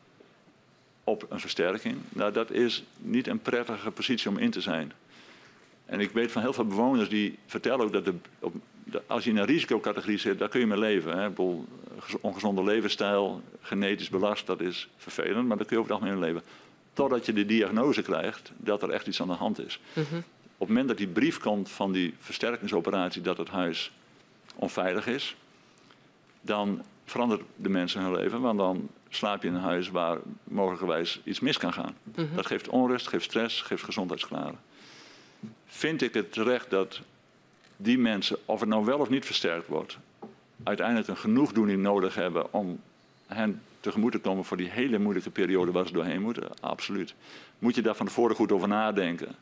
op 1.04 1.26
een 1.30 1.40
versterking. 1.40 1.98
Nou, 2.10 2.32
dat 2.32 2.52
is 2.52 2.84
niet 2.98 3.28
een 3.28 3.40
prettige 3.40 3.92
positie 3.92 4.30
om 4.30 4.38
in 4.38 4.52
te 4.52 4.62
zijn. 4.62 4.92
En 5.86 6.00
ik 6.00 6.12
weet 6.12 6.32
van 6.32 6.42
heel 6.42 6.54
veel 6.54 6.66
bewoners 6.66 7.10
die 7.10 7.38
vertellen 7.46 7.86
ook 7.86 7.94
dat 7.94 8.06
de, 8.06 8.14
op, 8.40 8.54
de, 8.84 9.02
als 9.08 9.24
je 9.24 9.30
in 9.30 9.38
een 9.38 9.46
risicocategorie 9.46 10.18
zit, 10.18 10.40
daar 10.40 10.50
kun 10.50 10.60
je 10.60 10.68
mee 10.68 10.80
leven. 10.80 11.18
Hè. 11.18 11.30
Bedoel, 11.30 11.66
ongezonde 12.22 12.64
levensstijl, 12.64 13.42
genetisch 13.62 14.10
belast, 14.10 14.46
dat 14.46 14.62
is 14.62 14.90
vervelend, 14.98 15.48
maar 15.48 15.58
daar 15.58 15.66
kun 15.66 15.76
je 15.76 15.82
over 15.82 15.94
het 15.94 16.02
algemeen 16.02 16.24
leven. 16.24 16.44
Totdat 16.94 17.26
je 17.26 17.34
de 17.34 17.46
diagnose 17.46 18.02
krijgt 18.02 18.52
dat 18.58 18.84
er 18.84 18.90
echt 18.90 19.08
iets 19.08 19.22
aan 19.22 19.28
de 19.28 19.34
hand 19.34 19.66
is. 19.66 19.80
Mm 19.94 20.04
-hmm. 20.10 20.24
Op 20.44 20.68
het 20.68 20.68
moment 20.68 20.88
dat 20.88 20.98
die 20.98 21.08
brief 21.08 21.40
komt 21.40 21.70
van 21.70 21.92
die 21.92 22.16
versterkingsoperatie 22.20 23.22
dat 23.22 23.38
het 23.38 23.50
huis 23.50 23.92
onveilig 24.60 25.08
is, 25.08 25.36
dan 26.42 26.84
verandert 27.06 27.42
de 27.56 27.70
mensen 27.70 28.02
hun 28.02 28.16
leven, 28.16 28.42
want 28.42 28.58
dan 28.58 28.90
slaap 29.10 29.42
je 29.42 29.48
in 29.48 29.54
een 29.54 29.62
huis 29.62 29.90
waar 29.90 30.18
mogelijkerwijs 30.44 31.22
iets 31.24 31.40
mis 31.40 31.58
kan 31.58 31.74
gaan. 31.74 31.96
Mm 32.04 32.14
-hmm. 32.16 32.36
Dat 32.36 32.46
geeft 32.46 32.70
onrust, 32.70 33.08
geeft 33.08 33.24
stress, 33.24 33.62
geeft 33.62 33.84
gezondheidsklaren 33.84 34.60
vind 35.66 36.02
ik 36.02 36.14
het 36.14 36.32
terecht 36.32 36.70
dat 36.70 37.02
die 37.78 37.98
mensen, 37.98 38.38
of 38.46 38.60
het 38.60 38.70
nou 38.70 38.86
wel 38.86 39.00
of 39.00 39.10
niet 39.10 39.26
versterkt 39.26 39.68
wordt, 39.68 39.98
uiteindelijk 40.64 41.08
een 41.08 41.18
genoegdoening 41.18 41.82
nodig 41.82 42.16
hebben 42.16 42.54
om 42.54 42.80
hen 43.28 43.62
tegemoet 43.80 44.12
te 44.12 44.20
komen 44.20 44.46
voor 44.46 44.58
die 44.58 44.70
hele 44.70 45.00
moeilijke 45.00 45.30
periode 45.30 45.72
waar 45.72 45.88
ze 45.88 45.94
doorheen 45.94 46.22
moeten? 46.22 46.50
Absoluut. 46.60 47.16
Moet 47.60 47.76
je 47.76 47.82
daar 47.82 47.96
van 47.96 48.06
tevoren 48.06 48.36
goed 48.36 48.52
over 48.52 48.68
nadenken 48.68 49.36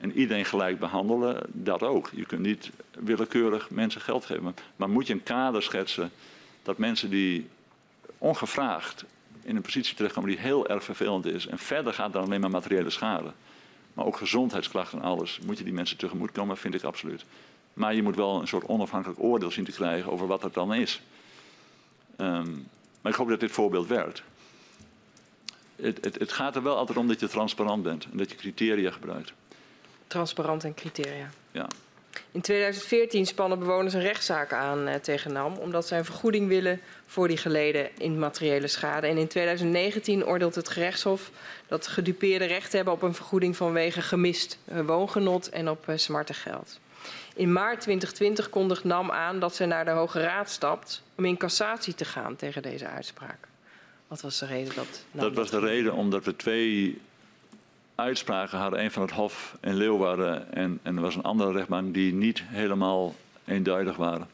en 0.00 0.12
iedereen 0.12 0.44
gelijk 0.44 0.78
behandelen? 0.78 1.42
Dat 1.46 1.82
ook. 1.82 2.10
Je 2.14 2.26
kunt 2.26 2.40
niet 2.40 2.70
willekeurig 2.98 3.70
mensen 3.70 4.00
geld 4.00 4.24
geven. 4.24 4.54
Maar 4.76 4.90
moet 4.90 5.06
je 5.06 5.12
een 5.12 5.22
kader 5.22 5.62
schetsen 5.62 6.10
dat 6.62 6.78
mensen 6.78 7.10
die 7.10 7.48
ongevraagd 8.18 9.04
in 9.42 9.56
een 9.56 9.62
positie 9.62 9.94
terechtkomen 9.96 10.30
die 10.30 10.38
heel 10.38 10.68
erg 10.68 10.84
vervelend 10.84 11.26
is 11.26 11.46
en 11.46 11.58
verder 11.58 11.94
gaat 11.94 12.12
dan 12.12 12.24
alleen 12.24 12.40
maar 12.40 12.50
materiële 12.50 12.90
schade 12.90 13.32
maar 13.94 14.06
ook 14.06 14.16
gezondheidsklachten 14.16 14.98
en 14.98 15.04
alles, 15.04 15.38
moet 15.46 15.58
je 15.58 15.64
die 15.64 15.72
mensen 15.72 15.96
tegemoet 15.96 16.32
komen, 16.32 16.56
vind 16.56 16.74
ik 16.74 16.82
absoluut. 16.82 17.24
Maar 17.74 17.94
je 17.94 18.02
moet 18.02 18.16
wel 18.16 18.40
een 18.40 18.48
soort 18.48 18.68
onafhankelijk 18.68 19.20
oordeel 19.22 19.50
zien 19.50 19.64
te 19.64 19.72
krijgen 19.72 20.12
over 20.12 20.26
wat 20.26 20.40
dat 20.40 20.54
dan 20.54 20.74
is. 20.74 21.00
Um, 22.16 22.68
maar 23.00 23.12
ik 23.12 23.18
hoop 23.18 23.28
dat 23.28 23.40
dit 23.40 23.50
voorbeeld 23.50 23.86
werkt. 23.86 24.22
Het, 25.76 26.04
het, 26.04 26.18
het, 26.18 26.32
gaat 26.32 26.56
er 26.56 26.62
wel 26.62 26.76
altijd 26.76 26.98
om 26.98 27.08
dat 27.08 27.20
je 27.20 27.28
transparant 27.28 27.82
bent 27.82 28.04
en 28.10 28.16
dat 28.16 28.30
je 28.30 28.36
criteria 28.36 28.90
gebruikt. 28.90 29.32
Transparant 30.10 30.64
en 30.64 30.74
criteria. 30.74 31.30
Ja. 31.50 31.66
In 32.32 32.40
2014 32.40 33.26
spannen 33.26 33.58
bewoners 33.58 33.94
een 33.94 34.00
rechtszaak 34.00 34.52
aan 34.52 34.88
uh, 34.88 34.94
tegen 34.94 35.32
NAM 35.32 35.54
omdat 35.54 35.86
zij 35.86 35.98
een 35.98 36.04
vergoeding 36.04 36.48
willen 36.48 36.80
voor 37.06 37.28
die 37.28 37.36
geleden 37.36 37.90
immateriële 37.98 38.66
schade. 38.66 39.06
En 39.06 39.16
in 39.16 39.28
2019 39.28 40.26
oordeelt 40.26 40.54
het 40.54 40.68
gerechtshof 40.68 41.30
dat 41.66 41.86
gedupeerden 41.86 42.48
recht 42.48 42.72
hebben 42.72 42.92
op 42.92 43.02
een 43.02 43.14
vergoeding 43.14 43.56
vanwege 43.56 44.02
gemist 44.02 44.58
uh, 44.72 44.80
woongenot 44.80 45.48
en 45.48 45.68
op 45.70 45.88
uh, 45.88 45.96
smarte 45.96 46.34
geld. 46.34 46.80
In 47.34 47.52
maart 47.52 47.80
2020 47.80 48.48
kondigt 48.48 48.84
NAM 48.84 49.10
aan 49.10 49.40
dat 49.40 49.54
zij 49.54 49.66
naar 49.66 49.84
de 49.84 49.90
Hoge 49.90 50.20
Raad 50.20 50.50
stapt 50.50 51.02
om 51.14 51.24
in 51.24 51.36
cassatie 51.36 51.94
te 51.94 52.04
gaan 52.04 52.36
tegen 52.36 52.62
deze 52.62 52.86
uitspraak. 52.86 53.48
Wat 54.08 54.20
was 54.20 54.38
de 54.38 54.46
reden 54.46 54.74
dat? 54.74 55.04
NAM 55.10 55.24
dat 55.24 55.34
was 55.34 55.50
de 55.50 55.58
reden 55.58 55.92
omdat 55.92 56.24
we 56.24 56.36
twee 56.36 57.00
uitspraken 58.00 58.58
hadden. 58.58 58.80
Een 58.80 58.90
van 58.90 59.02
het 59.02 59.10
Hof 59.10 59.56
in 59.60 59.74
Leeuwarden 59.74 60.52
en, 60.52 60.78
en 60.82 60.96
er 60.96 61.02
was 61.02 61.14
een 61.14 61.22
andere 61.22 61.52
rechtbank 61.52 61.94
die 61.94 62.12
niet 62.12 62.42
helemaal 62.46 63.14
eenduidig 63.44 63.96
waren. 63.96 64.28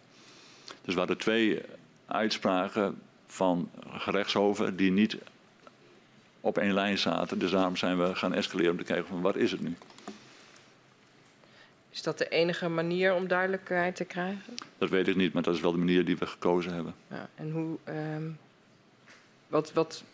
Dus 0.82 0.92
we 0.94 0.98
hadden 0.98 1.18
twee 1.18 1.60
uitspraken 2.06 3.00
van 3.26 3.70
gerechtshoven 3.88 4.76
die 4.76 4.90
niet 4.90 5.16
op 6.40 6.58
één 6.58 6.74
lijn 6.74 6.98
zaten. 6.98 7.38
Dus 7.38 7.50
daarom 7.50 7.76
zijn 7.76 7.98
we 7.98 8.14
gaan 8.14 8.34
escaleren 8.34 8.70
om 8.70 8.78
te 8.78 8.84
kijken 8.84 9.06
van 9.06 9.20
wat 9.20 9.36
is 9.36 9.50
het 9.50 9.60
nu. 9.60 9.76
Is 11.90 12.02
dat 12.02 12.18
de 12.18 12.28
enige 12.28 12.68
manier 12.68 13.14
om 13.14 13.28
duidelijkheid 13.28 13.96
te 13.96 14.04
krijgen? 14.04 14.54
Dat 14.78 14.88
weet 14.88 15.08
ik 15.08 15.16
niet, 15.16 15.32
maar 15.32 15.42
dat 15.42 15.54
is 15.54 15.60
wel 15.60 15.72
de 15.72 15.78
manier 15.78 16.04
die 16.04 16.16
we 16.16 16.26
gekozen 16.26 16.74
hebben. 16.74 16.94
Ja, 17.10 17.28
en 17.34 17.50
hoe, 17.50 17.78
um, 17.88 18.38
wat, 19.46 19.72
wat, 19.72 20.04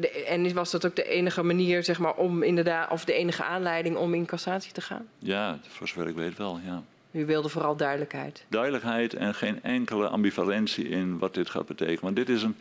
de, 0.00 0.24
en 0.24 0.54
was 0.54 0.70
dat 0.70 0.86
ook 0.86 0.96
de 0.96 1.08
enige 1.08 1.42
manier, 1.42 1.84
zeg 1.84 1.98
maar, 1.98 2.14
om 2.14 2.42
inderdaad, 2.42 2.90
of 2.90 3.04
de 3.04 3.12
enige 3.12 3.44
aanleiding 3.44 3.96
om 3.96 4.14
in 4.14 4.26
cassatie 4.26 4.72
te 4.72 4.80
gaan? 4.80 5.06
Ja, 5.18 5.58
voor 5.68 5.88
zover 5.88 6.08
ik 6.08 6.14
weet 6.14 6.36
wel, 6.36 6.60
ja. 6.64 6.82
U 7.10 7.26
wilde 7.26 7.48
vooral 7.48 7.76
duidelijkheid. 7.76 8.44
Duidelijkheid 8.48 9.14
en 9.14 9.34
geen 9.34 9.62
enkele 9.62 10.08
ambivalentie 10.08 10.88
in 10.88 11.18
wat 11.18 11.34
dit 11.34 11.50
gaat 11.50 11.66
betekenen. 11.66 12.00
Want 12.00 12.16
dit 12.16 12.28
is 12.28 12.42
een 12.42 12.56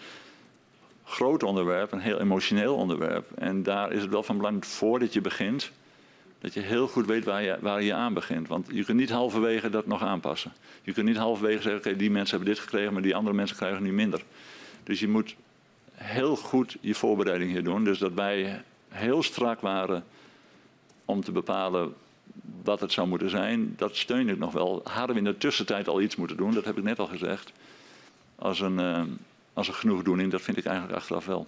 groot 1.03 1.43
onderwerp, 1.43 1.91
een 1.91 1.99
heel 1.99 2.19
emotioneel 2.19 2.75
onderwerp. 2.75 3.31
En 3.35 3.63
daar 3.63 3.91
is 3.91 4.01
het 4.01 4.11
wel 4.11 4.23
van 4.23 4.37
belang 4.37 4.65
voordat 4.65 5.13
je 5.13 5.21
begint, 5.21 5.71
dat 6.39 6.53
je 6.53 6.59
heel 6.59 6.87
goed 6.87 7.05
weet 7.05 7.23
waar 7.23 7.43
je, 7.43 7.57
waar 7.61 7.81
je 7.81 7.93
aan 7.93 8.13
begint. 8.13 8.47
Want 8.47 8.67
je 8.71 8.85
kunt 8.85 8.97
niet 8.97 9.09
halverwege 9.09 9.69
dat 9.69 9.85
nog 9.85 10.01
aanpassen. 10.01 10.53
Je 10.81 10.93
kunt 10.93 11.05
niet 11.05 11.17
halverwege 11.17 11.61
zeggen, 11.61 11.79
oké, 11.79 11.87
okay, 11.87 11.99
die 11.99 12.11
mensen 12.11 12.37
hebben 12.37 12.55
dit 12.55 12.63
gekregen, 12.63 12.93
maar 12.93 13.01
die 13.01 13.15
andere 13.15 13.35
mensen 13.35 13.57
krijgen 13.57 13.83
nu 13.83 13.91
minder. 13.91 14.23
Dus 14.83 14.99
je 14.99 15.07
moet 15.07 15.35
heel 15.93 16.35
goed 16.35 16.77
je 16.81 16.95
voorbereiding 16.95 17.51
hier 17.51 17.63
doen. 17.63 17.83
Dus 17.83 17.97
dat 17.97 18.13
wij 18.13 18.63
heel 18.89 19.23
strak 19.23 19.61
waren 19.61 20.03
om 21.05 21.23
te 21.23 21.31
bepalen 21.31 21.93
wat 22.63 22.79
het 22.79 22.91
zou 22.91 23.07
moeten 23.07 23.29
zijn, 23.29 23.73
dat 23.77 23.95
steun 23.95 24.29
ik 24.29 24.37
nog 24.37 24.53
wel. 24.53 24.81
Hadden 24.83 25.15
we 25.15 25.21
in 25.21 25.27
de 25.27 25.37
tussentijd 25.37 25.87
al 25.87 26.01
iets 26.01 26.15
moeten 26.15 26.37
doen, 26.37 26.53
dat 26.53 26.65
heb 26.65 26.77
ik 26.77 26.83
net 26.83 26.99
al 26.99 27.07
gezegd. 27.07 27.51
Als 28.35 28.59
een, 28.59 28.79
uh, 28.79 29.03
als 29.53 29.67
een 29.67 29.73
genoegdoening, 29.73 30.31
dat 30.31 30.41
vind 30.41 30.57
ik 30.57 30.65
eigenlijk 30.65 30.97
achteraf 30.97 31.25
wel. 31.25 31.47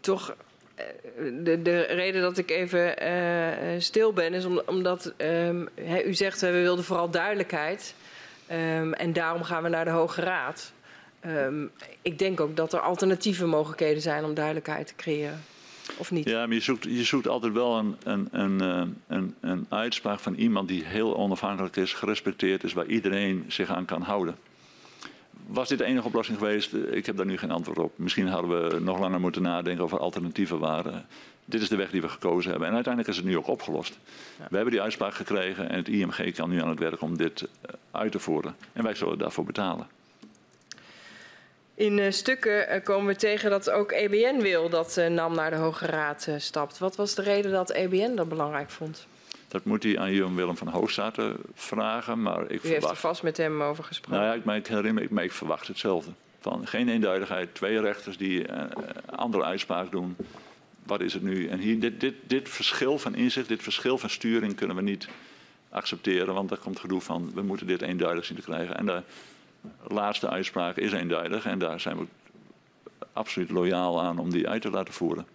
Toch, 0.00 0.36
eh, 0.74 0.84
de, 1.42 1.62
de 1.62 1.80
reden 1.80 2.22
dat 2.22 2.38
ik 2.38 2.50
even 2.50 3.02
uh, 3.02 3.80
stil 3.80 4.12
ben, 4.12 4.34
is 4.34 4.44
om, 4.44 4.62
omdat 4.66 5.12
he, 5.16 6.02
u 6.02 6.14
zegt 6.14 6.40
we 6.40 6.50
wilden 6.50 6.84
vooral 6.84 7.10
duidelijkheid. 7.10 7.94
Um, 8.52 8.92
en 8.92 9.12
daarom 9.12 9.42
gaan 9.42 9.62
we 9.62 9.68
naar 9.68 9.84
de 9.84 9.90
Hoge 9.90 10.20
Raad. 10.20 10.72
Um, 11.26 11.70
ik 12.02 12.18
denk 12.18 12.40
ook 12.40 12.56
dat 12.56 12.72
er 12.72 12.80
alternatieve 12.80 13.46
mogelijkheden 13.46 14.02
zijn 14.02 14.24
om 14.24 14.34
duidelijkheid 14.34 14.86
te 14.86 14.94
creëren. 14.96 15.42
Of 15.96 16.10
niet? 16.10 16.28
Ja, 16.28 16.46
maar 16.46 16.54
je 16.54 16.62
zoekt, 16.62 16.84
je 16.84 17.04
zoekt 17.04 17.28
altijd 17.28 17.52
wel 17.52 17.78
een, 17.78 17.96
een, 18.02 18.28
een, 18.30 18.60
eh, 18.60 19.16
een, 19.16 19.34
een 19.40 19.66
uitspraak 19.68 20.20
van 20.20 20.34
iemand 20.34 20.68
die 20.68 20.84
heel 20.84 21.16
onafhankelijk 21.16 21.76
is, 21.76 21.92
gerespecteerd 21.92 22.64
is, 22.64 22.72
waar 22.72 22.86
iedereen 22.86 23.44
zich 23.48 23.68
aan 23.68 23.84
kan 23.84 24.02
houden. 24.02 24.36
was 25.46 25.68
dit 25.68 25.78
de 25.78 25.84
enige 25.84 26.06
oplossing 26.06 26.38
geweest? 26.38 26.72
Ik 26.72 27.06
heb 27.06 27.16
daar 27.16 27.26
nu 27.26 27.38
geen 27.38 27.50
antwoord 27.50 27.78
op. 27.78 27.92
Misschien 27.98 28.26
hadden 28.26 28.70
we 28.70 28.80
nog 28.80 28.98
langer 28.98 29.20
moeten 29.20 29.42
nadenken 29.42 29.84
of 29.84 29.92
er 29.92 29.98
alternatieven 29.98 30.58
waren. 30.58 31.06
Dit 31.48 31.60
is 31.60 31.68
de 31.68 31.76
weg 31.76 31.90
die 31.90 32.00
we 32.00 32.08
gekozen 32.08 32.50
hebben. 32.50 32.68
En 32.68 32.74
uiteindelijk 32.74 33.12
is 33.12 33.20
het 33.20 33.30
nu 33.30 33.36
ook 33.36 33.46
opgelost. 33.46 33.98
We 34.36 34.56
hebben 34.56 34.70
die 34.70 34.82
uitspraak 34.82 35.14
gekregen 35.14 35.68
en 35.68 35.76
het 35.76 35.88
IMG 35.88 36.34
kan 36.34 36.50
nu 36.50 36.60
aan 36.60 36.68
het 36.68 36.78
werk 36.78 37.00
om 37.00 37.16
dit 37.16 37.42
eh, 37.42 37.74
uit 37.90 38.12
te 38.12 38.18
voeren. 38.18 38.56
En 38.72 38.82
wij 38.82 38.94
zullen 38.94 39.18
daarvoor 39.18 39.44
betalen. 39.44 39.86
In 41.74 41.98
uh, 41.98 42.10
stukken 42.10 42.74
uh, 42.74 42.84
komen 42.84 43.06
we 43.06 43.16
tegen 43.16 43.50
dat 43.50 43.70
ook 43.70 43.92
EBN 43.92 44.40
wil 44.40 44.68
dat 44.68 44.96
uh, 44.98 45.06
NAM 45.06 45.34
naar 45.34 45.50
de 45.50 45.56
Hoge 45.56 45.86
Raad 45.86 46.28
stapt. 46.36 46.78
Wat 46.78 46.96
was 46.96 47.14
de 47.14 47.22
reden 47.22 47.52
dat 47.52 47.70
EBN 47.70 48.14
dat 48.14 48.28
belangrijk 48.28 48.70
vond? 48.70 49.06
Dat 49.48 49.64
moet 49.64 49.82
hij 49.82 49.98
aan 49.98 50.12
Jan 50.12 50.34
Willem 50.34 50.56
van 50.56 50.68
Hoogstaten 50.68 51.36
vragen. 51.54 52.22
Maar 52.22 52.42
ik 52.42 52.50
U 52.50 52.58
verwacht... 52.58 52.72
heeft 52.72 52.90
er 52.90 52.96
vast 52.96 53.22
met 53.22 53.36
hem 53.36 53.62
over 53.62 53.84
gesproken. 53.84 54.18
Nou 54.18 54.32
ja, 54.32 54.38
ik, 54.38 54.44
maar 54.44 54.56
ik 54.56 54.66
herinner 54.66 55.02
me, 55.02 55.08
maar 55.10 55.24
ik 55.24 55.32
verwacht 55.32 55.68
hetzelfde. 55.68 56.10
Van 56.40 56.66
geen 56.66 56.88
eenduidigheid, 56.88 57.54
twee 57.54 57.80
rechters 57.80 58.16
die 58.16 58.46
andere 59.06 59.44
uitspraak 59.44 59.90
doen. 59.90 60.16
Wat 60.86 61.00
is 61.00 61.12
het 61.12 61.22
nu? 61.22 61.48
En 61.48 61.58
hier, 61.58 61.80
dit, 61.80 62.00
dit, 62.00 62.14
dit 62.26 62.48
verschil 62.48 62.98
van 62.98 63.14
inzicht, 63.14 63.48
dit 63.48 63.62
verschil 63.62 63.98
van 63.98 64.10
sturing 64.10 64.54
kunnen 64.54 64.76
we 64.76 64.82
niet 64.82 65.08
accepteren. 65.70 66.34
Want 66.34 66.48
daar 66.48 66.58
komt 66.58 66.80
gedoe 66.80 67.00
van, 67.00 67.30
we 67.34 67.42
moeten 67.42 67.66
dit 67.66 67.82
eenduidig 67.82 68.24
zien 68.24 68.36
te 68.36 68.42
krijgen. 68.42 68.76
En 68.76 68.86
de 68.86 69.02
laatste 69.88 70.28
uitspraak 70.28 70.76
is 70.76 70.92
eenduidig. 70.92 71.46
En 71.46 71.58
daar 71.58 71.80
zijn 71.80 71.96
we 71.98 72.06
absoluut 73.12 73.50
loyaal 73.50 74.02
aan 74.02 74.18
om 74.18 74.30
die 74.30 74.48
uit 74.48 74.62
te 74.62 74.70
laten 74.70 74.94
voeren. 74.94 75.26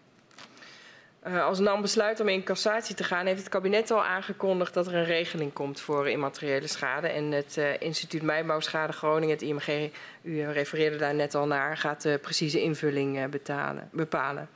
Uh, 1.28 1.46
als 1.46 1.60
NAM 1.60 1.82
besluit 1.82 2.20
om 2.20 2.28
in 2.28 2.44
cassatie 2.44 2.96
te 2.96 3.04
gaan, 3.04 3.26
heeft 3.26 3.40
het 3.40 3.50
kabinet 3.50 3.92
al 3.92 4.04
aangekondigd 4.04 4.74
dat 4.74 4.88
er 4.88 4.96
een 4.96 5.06
regeling 5.06 5.54
komt 5.54 5.80
voor 5.80 6.10
immateriële 6.10 6.68
schade. 6.68 7.08
En 7.08 7.32
het 7.32 7.56
uh, 7.58 7.82
Instituut 7.82 8.22
Mijnbouwschade 8.22 8.94
Groningen, 8.94 9.36
het 9.36 9.42
IMG, 9.42 9.92
u 10.22 10.44
refereerde 10.44 10.98
daar 10.98 11.16
net 11.16 11.36
al 11.36 11.48
naar, 11.48 11.78
gaat 11.78 12.02
de 12.02 12.20
precieze 12.22 12.62
invulling 12.62 13.18
uh, 13.18 13.26
betalen, 13.26 13.90
bepalen. 13.92 14.50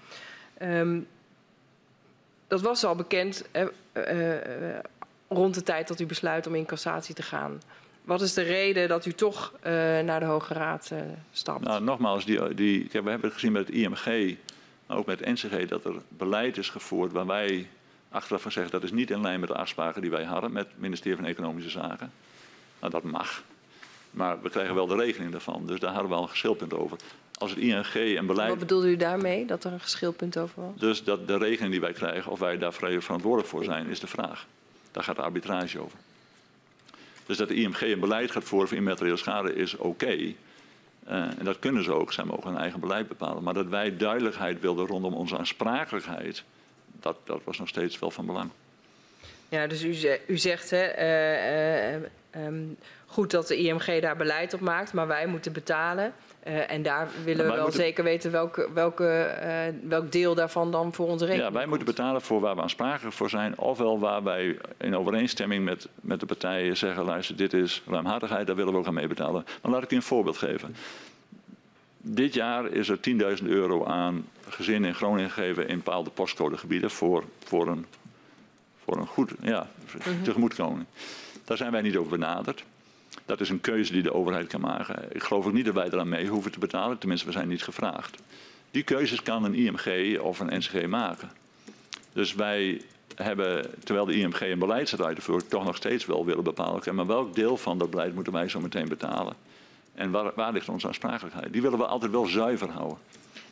Um, 0.61 1.07
dat 2.47 2.61
was 2.61 2.83
al 2.83 2.95
bekend 2.95 3.45
rond 5.27 5.53
de 5.53 5.63
tijd 5.63 5.87
dat 5.87 5.99
u 5.99 6.05
besluit 6.05 6.47
om 6.47 6.55
in 6.55 6.65
cassatie 6.65 7.15
te 7.15 7.23
gaan. 7.23 7.61
Wat 8.01 8.21
is 8.21 8.33
de 8.33 8.41
reden 8.41 8.87
dat 8.87 9.05
u 9.05 9.13
toch 9.13 9.53
naar 10.03 10.19
de 10.19 10.25
Hoge 10.25 10.53
Raad 10.53 10.91
stapt? 11.31 11.63
Nou, 11.63 11.83
nogmaals, 11.83 12.25
die, 12.25 12.53
die, 12.53 12.87
we 12.91 13.09
hebben 13.09 13.21
het 13.21 13.33
gezien 13.33 13.51
met 13.51 13.67
het 13.67 13.75
IMG 13.75 14.37
maar 14.85 14.97
ook 14.97 15.05
met 15.05 15.25
NCG, 15.25 15.67
dat 15.67 15.85
er 15.85 15.95
beleid 16.07 16.57
is 16.57 16.69
gevoerd 16.69 17.11
waar 17.11 17.25
wij 17.25 17.67
achteraf 18.09 18.41
van 18.41 18.51
zeggen 18.51 18.71
dat 18.71 18.83
is 18.83 18.91
niet 18.91 19.11
in 19.11 19.21
lijn 19.21 19.39
met 19.39 19.49
de 19.49 19.55
afspraken 19.55 20.01
die 20.01 20.11
wij 20.11 20.23
hadden 20.23 20.51
met 20.51 20.67
het 20.67 20.79
ministerie 20.79 21.17
van 21.17 21.25
Economische 21.25 21.69
Zaken. 21.69 22.11
Nou, 22.79 22.91
dat 22.91 23.03
mag. 23.03 23.43
Maar 24.11 24.41
we 24.41 24.49
krijgen 24.49 24.75
wel 24.75 24.87
de 24.87 24.95
regeling 24.95 25.31
daarvan. 25.31 25.65
Dus 25.65 25.79
daar 25.79 25.91
hadden 25.91 26.09
we 26.09 26.15
al 26.15 26.21
een 26.21 26.29
geschilpunt 26.29 26.73
over. 26.73 26.97
Als 27.37 27.49
het 27.49 27.59
ING 27.59 28.17
en 28.17 28.25
beleid. 28.25 28.49
Wat 28.49 28.59
bedoelde 28.59 28.87
u 28.87 28.95
daarmee, 28.95 29.45
dat 29.45 29.63
er 29.63 29.73
een 29.73 29.79
geschilpunt 29.79 30.37
over 30.37 30.63
was? 30.63 30.71
Dus 30.75 31.03
dat 31.03 31.27
de 31.27 31.37
regeling 31.37 31.71
die 31.71 31.81
wij 31.81 31.93
krijgen, 31.93 32.31
of 32.31 32.39
wij 32.39 32.57
daar 32.57 32.73
verantwoordelijk 32.73 33.47
voor 33.47 33.63
zijn, 33.63 33.87
is 33.87 33.99
de 33.99 34.07
vraag. 34.07 34.45
Daar 34.91 35.03
gaat 35.03 35.15
de 35.15 35.21
arbitrage 35.21 35.79
over. 35.79 35.97
Dus 37.25 37.37
dat 37.37 37.47
de 37.47 37.55
IMG 37.55 37.81
een 37.81 37.99
beleid 37.99 38.31
gaat 38.31 38.43
voeren 38.43 38.67
voor 38.67 38.77
immateriële 38.77 39.17
schade 39.17 39.55
is 39.55 39.75
oké. 39.75 39.87
Okay. 39.87 40.35
Uh, 41.07 41.13
en 41.13 41.43
dat 41.43 41.59
kunnen 41.59 41.83
ze 41.83 41.91
ook, 41.91 42.13
zij 42.13 42.23
mogen 42.23 42.49
hun 42.49 42.59
eigen 42.59 42.79
beleid 42.79 43.07
bepalen. 43.07 43.43
Maar 43.43 43.53
dat 43.53 43.67
wij 43.67 43.97
duidelijkheid 43.97 44.59
wilden 44.59 44.87
rondom 44.87 45.13
onze 45.13 45.37
aansprakelijkheid, 45.37 46.43
dat, 46.99 47.17
dat 47.23 47.41
was 47.43 47.59
nog 47.59 47.67
steeds 47.67 47.99
wel 47.99 48.11
van 48.11 48.25
belang. 48.25 48.49
Ja, 49.49 49.67
dus 49.67 49.83
u, 49.83 50.19
u 50.27 50.37
zegt 50.37 50.69
hè, 50.69 50.97
uh, 50.97 51.95
uh, 52.35 52.45
um, 52.45 52.77
goed 53.05 53.31
dat 53.31 53.47
de 53.47 53.57
IMG 53.57 54.01
daar 54.01 54.15
beleid 54.15 54.53
op 54.53 54.59
maakt, 54.59 54.93
maar 54.93 55.07
wij 55.07 55.25
moeten 55.25 55.53
betalen. 55.53 56.13
Uh, 56.47 56.71
en 56.71 56.81
daar 56.81 57.07
willen 57.23 57.45
we 57.45 57.51
wel 57.51 57.61
moeten... 57.61 57.79
zeker 57.79 58.03
weten 58.03 58.31
welke, 58.31 58.69
welke, 58.73 59.37
uh, 59.43 59.89
welk 59.89 60.11
deel 60.11 60.35
daarvan 60.35 60.71
dan 60.71 60.93
voor 60.93 61.07
onze 61.07 61.25
rekening 61.25 61.51
Ja, 61.51 61.57
wij 61.57 61.65
moeten 61.65 61.85
betalen 61.85 62.21
voor 62.21 62.39
waar 62.39 62.55
we 62.55 62.61
aansprakelijk 62.61 63.15
voor 63.15 63.29
zijn. 63.29 63.57
Ofwel 63.57 63.99
waar 63.99 64.23
wij 64.23 64.57
in 64.77 64.95
overeenstemming 64.95 65.63
met, 65.63 65.87
met 65.95 66.19
de 66.19 66.25
partijen 66.25 66.77
zeggen... 66.77 67.05
luister, 67.05 67.35
dit 67.35 67.53
is 67.53 67.83
ruimhartigheid, 67.87 68.47
daar 68.47 68.55
willen 68.55 68.73
we 68.73 68.79
ook 68.79 68.87
aan 68.87 68.93
mee 68.93 69.07
betalen. 69.07 69.45
Maar 69.61 69.71
laat 69.71 69.83
ik 69.83 69.91
u 69.91 69.95
een 69.95 70.01
voorbeeld 70.01 70.37
geven. 70.37 70.75
Dit 71.97 72.33
jaar 72.33 72.71
is 72.71 72.89
er 72.89 72.99
10.000 73.39 73.45
euro 73.45 73.85
aan 73.85 74.27
gezinnen 74.47 74.89
in 74.89 74.95
Groningen 74.95 75.31
gegeven... 75.31 75.67
in 75.67 75.77
bepaalde 75.77 76.09
postcodegebieden 76.09 76.91
voor, 76.91 77.23
voor, 77.43 77.67
een, 77.67 77.85
voor 78.83 78.97
een 78.97 79.07
goed 79.07 79.31
ja, 79.41 79.67
mm 79.93 80.01
-hmm. 80.01 80.23
tegemoetkoming. 80.23 80.85
Daar 81.43 81.57
zijn 81.57 81.71
wij 81.71 81.81
niet 81.81 81.95
over 81.95 82.11
benaderd. 82.11 82.63
Dat 83.25 83.41
is 83.41 83.49
een 83.49 83.61
keuze 83.61 83.91
die 83.91 84.01
de 84.01 84.13
overheid 84.13 84.47
kan 84.47 84.61
maken. 84.61 85.15
Ik 85.15 85.23
geloof 85.23 85.45
ook 85.45 85.53
niet 85.53 85.65
dat 85.65 85.73
wij 85.73 85.85
eraan 85.85 86.09
mee 86.09 86.27
hoeven 86.27 86.51
te 86.51 86.59
betalen. 86.59 86.97
Tenminste, 86.97 87.25
we 87.25 87.33
zijn 87.33 87.47
niet 87.47 87.63
gevraagd. 87.63 88.17
Die 88.71 88.83
keuzes 88.83 89.23
kan 89.23 89.43
een 89.43 89.53
IMG 89.53 90.19
of 90.19 90.39
een 90.39 90.57
NCG 90.57 90.87
maken. 90.87 91.31
Dus 92.13 92.33
wij 92.33 92.81
hebben, 93.15 93.71
terwijl 93.83 94.05
de 94.05 94.15
IMG 94.15 94.41
een 94.41 94.59
beleid 94.59 94.89
zet 94.89 95.01
uit 95.01 95.15
te 95.15 95.21
voeren, 95.21 95.47
toch 95.47 95.65
nog 95.65 95.75
steeds 95.75 96.05
wel 96.05 96.25
willen 96.25 96.43
bepalen. 96.43 96.95
Maar 96.95 97.05
welk 97.05 97.35
deel 97.35 97.57
van 97.57 97.77
dat 97.77 97.89
beleid 97.89 98.13
moeten 98.13 98.33
wij 98.33 98.49
zo 98.49 98.59
meteen 98.59 98.87
betalen? 98.87 99.35
En 99.95 100.11
waar, 100.11 100.31
waar 100.35 100.53
ligt 100.53 100.69
onze 100.69 100.87
aansprakelijkheid? 100.87 101.53
Die 101.53 101.61
willen 101.61 101.79
we 101.79 101.85
altijd 101.85 102.11
wel 102.11 102.25
zuiver 102.25 102.69
houden. 102.69 102.97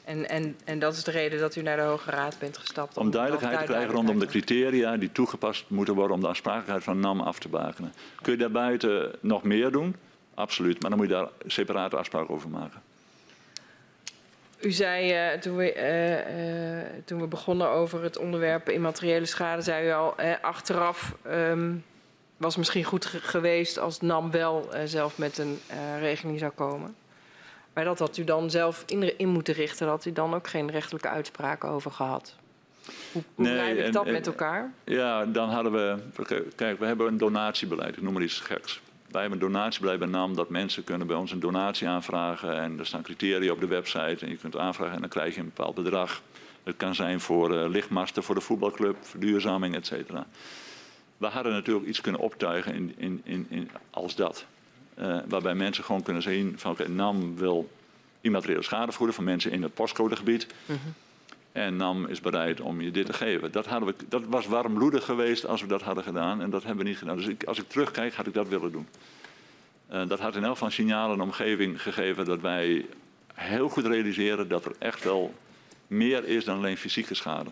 En, 0.03 0.29
en, 0.29 0.57
en 0.63 0.79
dat 0.79 0.93
is 0.93 1.03
de 1.03 1.11
reden 1.11 1.39
dat 1.39 1.55
u 1.55 1.61
naar 1.61 1.77
de 1.77 1.83
Hoge 1.83 2.11
Raad 2.11 2.35
bent 2.39 2.57
gestapt? 2.57 2.97
Om, 2.97 3.05
om 3.05 3.11
duidelijkheid 3.11 3.59
te 3.59 3.65
krijgen 3.65 3.91
rondom 3.91 4.19
de 4.19 4.25
criteria 4.25 4.97
die 4.97 5.11
toegepast 5.11 5.65
moeten 5.67 5.95
worden 5.95 6.15
om 6.15 6.21
de 6.21 6.27
aansprakelijkheid 6.27 6.83
van 6.83 6.99
NAM 6.99 7.21
af 7.21 7.39
te 7.39 7.49
bakenen. 7.49 7.93
Kun 8.21 8.31
je 8.31 8.37
daarbuiten 8.37 9.11
nog 9.19 9.43
meer 9.43 9.71
doen? 9.71 9.95
Absoluut, 10.33 10.81
maar 10.81 10.89
dan 10.89 10.99
moet 10.99 11.07
je 11.07 11.13
daar 11.13 11.27
separate 11.45 11.97
afspraken 11.97 12.33
over 12.33 12.49
maken. 12.49 12.81
U 14.61 14.71
zei 14.71 15.31
uh, 15.33 15.39
toen, 15.39 15.55
we, 15.55 15.75
uh, 15.75 16.77
uh, 16.77 16.83
toen 17.05 17.19
we 17.21 17.27
begonnen 17.27 17.69
over 17.69 18.03
het 18.03 18.17
onderwerp 18.17 18.69
immateriële 18.69 19.25
schade, 19.25 19.61
zei 19.61 19.87
u 19.87 19.91
al 19.91 20.15
achteraf 20.41 21.15
um, 21.27 21.83
was 22.37 22.55
misschien 22.55 22.83
goed 22.83 23.05
geweest 23.05 23.79
als 23.79 24.01
NAM 24.01 24.31
wel 24.31 24.69
zelf 24.85 25.17
met 25.17 25.37
een 25.37 25.59
regeling 25.99 26.39
zou 26.39 26.51
komen. 26.51 26.95
Maar 27.73 27.83
dat 27.83 27.99
had 27.99 28.17
u 28.17 28.23
dan 28.23 28.49
zelf 28.49 28.83
in, 28.87 29.17
in 29.17 29.29
moeten 29.29 29.53
richten. 29.53 29.79
Daar 29.79 29.95
had 29.95 30.05
u 30.05 30.11
dan 30.11 30.33
ook 30.33 30.47
geen 30.47 30.71
rechtelijke 30.71 31.09
uitspraken 31.09 31.69
over 31.69 31.91
gehad. 31.91 32.35
Hoe, 33.11 33.23
hoe 33.35 33.45
nee, 33.47 33.77
ik 33.77 33.93
dat 33.93 34.05
en, 34.05 34.11
met 34.11 34.27
elkaar? 34.27 34.73
Ja, 34.83 35.25
dan 35.25 35.49
hadden 35.49 35.71
we... 35.71 35.97
Kijk, 36.55 36.79
we 36.79 36.85
hebben 36.85 37.07
een 37.07 37.17
donatiebeleid. 37.17 37.97
Ik 37.97 38.01
noem 38.01 38.13
maar 38.13 38.21
iets 38.21 38.39
geks. 38.39 38.81
Wij 39.09 39.21
hebben 39.21 39.41
een 39.41 39.51
donatiebeleid 39.51 39.99
bij 39.99 40.07
NAM 40.07 40.35
dat 40.35 40.49
mensen 40.49 40.83
kunnen 40.83 41.07
bij 41.07 41.15
ons 41.15 41.31
een 41.31 41.39
donatie 41.39 41.87
aanvragen. 41.87 42.57
En 42.57 42.79
er 42.79 42.85
staan 42.85 43.03
criteria 43.03 43.51
op 43.51 43.59
de 43.59 43.67
website. 43.67 44.17
En 44.25 44.29
je 44.29 44.37
kunt 44.37 44.57
aanvragen 44.57 44.95
en 44.95 44.99
dan 44.99 45.09
krijg 45.09 45.33
je 45.33 45.39
een 45.39 45.51
bepaald 45.55 45.75
bedrag. 45.75 46.21
Het 46.63 46.77
kan 46.77 46.95
zijn 46.95 47.19
voor 47.19 47.53
uh, 47.53 47.69
lichtmasten 47.69 48.23
voor 48.23 48.35
de 48.35 48.41
voetbalclub, 48.41 48.95
verduurzaming, 49.01 49.75
et 49.75 49.85
cetera. 49.85 50.25
We 51.17 51.27
hadden 51.27 51.51
natuurlijk 51.51 51.85
iets 51.85 52.01
kunnen 52.01 52.21
optuigen 52.21 52.73
in, 52.97 53.21
in, 53.23 53.45
in 53.49 53.69
als 53.89 54.15
dat. 54.15 54.45
Uh, 54.99 55.17
waarbij 55.27 55.55
mensen 55.55 55.83
gewoon 55.83 56.03
kunnen 56.03 56.21
zien 56.21 56.53
van 56.57 56.71
oké, 56.71 56.81
okay, 56.81 56.95
NAM 56.95 57.35
wil 57.35 57.69
immateriële 58.21 58.63
schade 58.63 58.85
vergoeden 58.85 59.15
van 59.15 59.23
mensen 59.23 59.51
in 59.51 59.63
het 59.63 59.73
postcodegebied. 59.73 60.47
-huh. 60.65 60.75
En 61.53 61.75
NAM 61.75 62.05
is 62.05 62.21
bereid 62.21 62.61
om 62.61 62.81
je 62.81 62.91
dit 62.91 63.05
te 63.05 63.13
geven. 63.13 63.51
Dat, 63.51 63.65
hadden 63.65 63.87
we, 63.87 63.95
dat 64.07 64.23
was 64.27 64.45
warmbloedig 64.45 65.05
geweest 65.05 65.45
als 65.45 65.61
we 65.61 65.67
dat 65.67 65.81
hadden 65.81 66.03
gedaan. 66.03 66.41
En 66.41 66.49
dat 66.49 66.63
hebben 66.63 66.83
we 66.83 66.89
niet 66.89 66.97
gedaan. 66.97 67.17
Dus 67.17 67.27
ik, 67.27 67.43
als 67.43 67.59
ik 67.59 67.69
terugkijk, 67.69 68.13
had 68.13 68.27
ik 68.27 68.33
dat 68.33 68.47
willen 68.47 68.71
doen. 68.71 68.87
Uh, 69.91 70.07
dat 70.07 70.19
had 70.19 70.35
in 70.35 70.43
elk 70.43 70.51
geval 70.51 70.67
een 70.67 70.73
signaal 70.73 71.11
aan 71.11 71.17
de 71.17 71.23
omgeving 71.23 71.81
gegeven 71.81 72.25
dat 72.25 72.41
wij 72.41 72.85
heel 73.33 73.69
goed 73.69 73.85
realiseren 73.85 74.47
dat 74.47 74.65
er 74.65 74.71
echt 74.79 75.03
wel 75.03 75.33
meer 75.87 76.25
is 76.25 76.45
dan 76.45 76.57
alleen 76.57 76.77
fysieke 76.77 77.15
schade. 77.15 77.49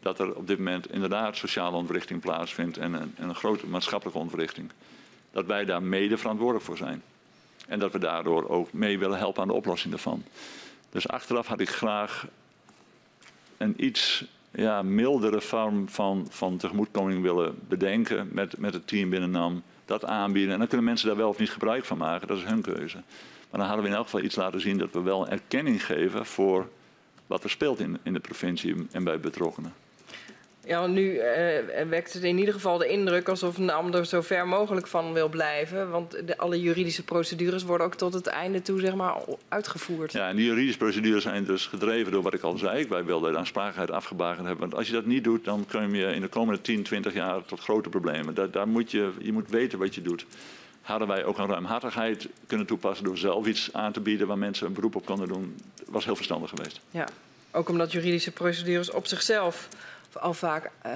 Dat 0.00 0.18
er 0.18 0.34
op 0.34 0.46
dit 0.46 0.58
moment 0.58 0.92
inderdaad 0.92 1.36
sociale 1.36 1.76
ontwrichting 1.76 2.20
plaatsvindt 2.20 2.76
en 2.76 2.92
een, 2.92 3.14
en 3.16 3.28
een 3.28 3.34
grote 3.34 3.66
maatschappelijke 3.66 4.20
ontwrichting 4.20 4.70
dat 5.30 5.46
wij 5.46 5.64
daar 5.64 5.82
mede 5.82 6.18
verantwoordelijk 6.18 6.64
voor 6.64 6.76
zijn. 6.76 7.02
En 7.66 7.78
dat 7.78 7.92
we 7.92 7.98
daardoor 7.98 8.48
ook 8.48 8.72
mee 8.72 8.98
willen 8.98 9.18
helpen 9.18 9.42
aan 9.42 9.48
de 9.48 9.54
oplossing 9.54 9.92
daarvan. 9.92 10.24
Dus 10.90 11.08
achteraf 11.08 11.46
had 11.46 11.60
ik 11.60 11.68
graag 11.68 12.26
een 13.56 13.84
iets 13.84 14.24
ja, 14.50 14.82
mildere 14.82 15.40
vorm 15.40 15.88
van, 15.88 16.26
van 16.30 16.56
tegemoetkoming 16.56 17.22
willen 17.22 17.58
bedenken 17.68 18.28
met, 18.32 18.58
met 18.58 18.74
het 18.74 18.86
team 18.86 19.10
binnen 19.10 19.30
NAM. 19.30 19.62
Dat 19.84 20.04
aanbieden. 20.04 20.52
En 20.52 20.58
dan 20.58 20.68
kunnen 20.68 20.86
mensen 20.86 21.08
daar 21.08 21.16
wel 21.16 21.28
of 21.28 21.38
niet 21.38 21.50
gebruik 21.50 21.84
van 21.84 21.98
maken. 21.98 22.28
Dat 22.28 22.36
is 22.36 22.44
hun 22.44 22.62
keuze. 22.62 22.96
Maar 23.50 23.60
dan 23.60 23.68
hadden 23.68 23.82
we 23.82 23.90
in 23.90 23.96
elk 23.96 24.04
geval 24.04 24.20
iets 24.20 24.36
laten 24.36 24.60
zien 24.60 24.78
dat 24.78 24.92
we 24.92 25.00
wel 25.00 25.28
erkenning 25.28 25.84
geven 25.84 26.26
voor 26.26 26.68
wat 27.26 27.44
er 27.44 27.50
speelt 27.50 27.80
in, 27.80 27.98
in 28.02 28.12
de 28.12 28.20
provincie 28.20 28.86
en 28.90 29.04
bij 29.04 29.20
betrokkenen. 29.20 29.74
Ja, 30.70 30.86
nu 30.86 31.14
uh, 31.14 31.22
wekt 31.88 32.12
het 32.12 32.22
in 32.22 32.38
ieder 32.38 32.54
geval 32.54 32.78
de 32.78 32.88
indruk 32.88 33.28
alsof 33.28 33.58
NAM 33.58 33.94
er 33.94 34.06
zo 34.06 34.20
ver 34.20 34.48
mogelijk 34.48 34.86
van 34.86 35.12
wil 35.12 35.28
blijven. 35.28 35.90
Want 35.90 36.26
de, 36.26 36.38
alle 36.38 36.60
juridische 36.60 37.04
procedures 37.04 37.62
worden 37.62 37.86
ook 37.86 37.94
tot 37.94 38.12
het 38.12 38.26
einde 38.26 38.62
toe 38.62 38.80
zeg 38.80 38.94
maar, 38.94 39.16
uitgevoerd. 39.48 40.12
Ja, 40.12 40.28
en 40.28 40.36
die 40.36 40.44
juridische 40.44 40.78
procedures 40.78 41.22
zijn 41.22 41.44
dus 41.44 41.66
gedreven 41.66 42.12
door 42.12 42.22
wat 42.22 42.34
ik 42.34 42.42
al 42.42 42.58
zei. 42.58 42.86
Wij 42.88 43.04
wilden 43.04 43.32
de 43.32 43.38
aansprakelijkheid 43.38 43.90
afgebakend 43.90 44.46
hebben. 44.46 44.60
Want 44.68 44.74
als 44.74 44.86
je 44.86 44.92
dat 44.92 45.04
niet 45.04 45.24
doet, 45.24 45.44
dan 45.44 45.64
kun 45.68 45.94
je 45.94 46.06
in 46.06 46.20
de 46.20 46.28
komende 46.28 46.60
10, 46.60 46.82
20 46.82 47.14
jaar 47.14 47.44
tot 47.44 47.60
grote 47.60 47.88
problemen. 47.88 48.34
Daar, 48.34 48.50
daar 48.50 48.68
moet 48.68 48.90
je, 48.90 49.10
je 49.18 49.32
moet 49.32 49.50
weten 49.50 49.78
wat 49.78 49.94
je 49.94 50.02
doet. 50.02 50.26
hadden 50.80 51.08
wij 51.08 51.24
ook 51.24 51.38
een 51.38 51.48
ruimhartigheid 51.48 52.28
kunnen 52.46 52.66
toepassen 52.66 53.04
door 53.04 53.18
zelf 53.18 53.46
iets 53.46 53.70
aan 53.72 53.92
te 53.92 54.00
bieden 54.00 54.26
waar 54.26 54.38
mensen 54.38 54.66
een 54.66 54.72
beroep 54.72 54.94
op 54.94 55.06
konden 55.06 55.28
doen. 55.28 55.56
Was 55.86 56.04
heel 56.04 56.16
verstandig 56.16 56.50
geweest. 56.50 56.80
Ja, 56.90 57.08
ook 57.50 57.68
omdat 57.68 57.92
juridische 57.92 58.30
procedures 58.30 58.90
op 58.90 59.06
zichzelf 59.06 59.68
al 60.18 60.34
vaak 60.34 60.70
uh, 60.86 60.92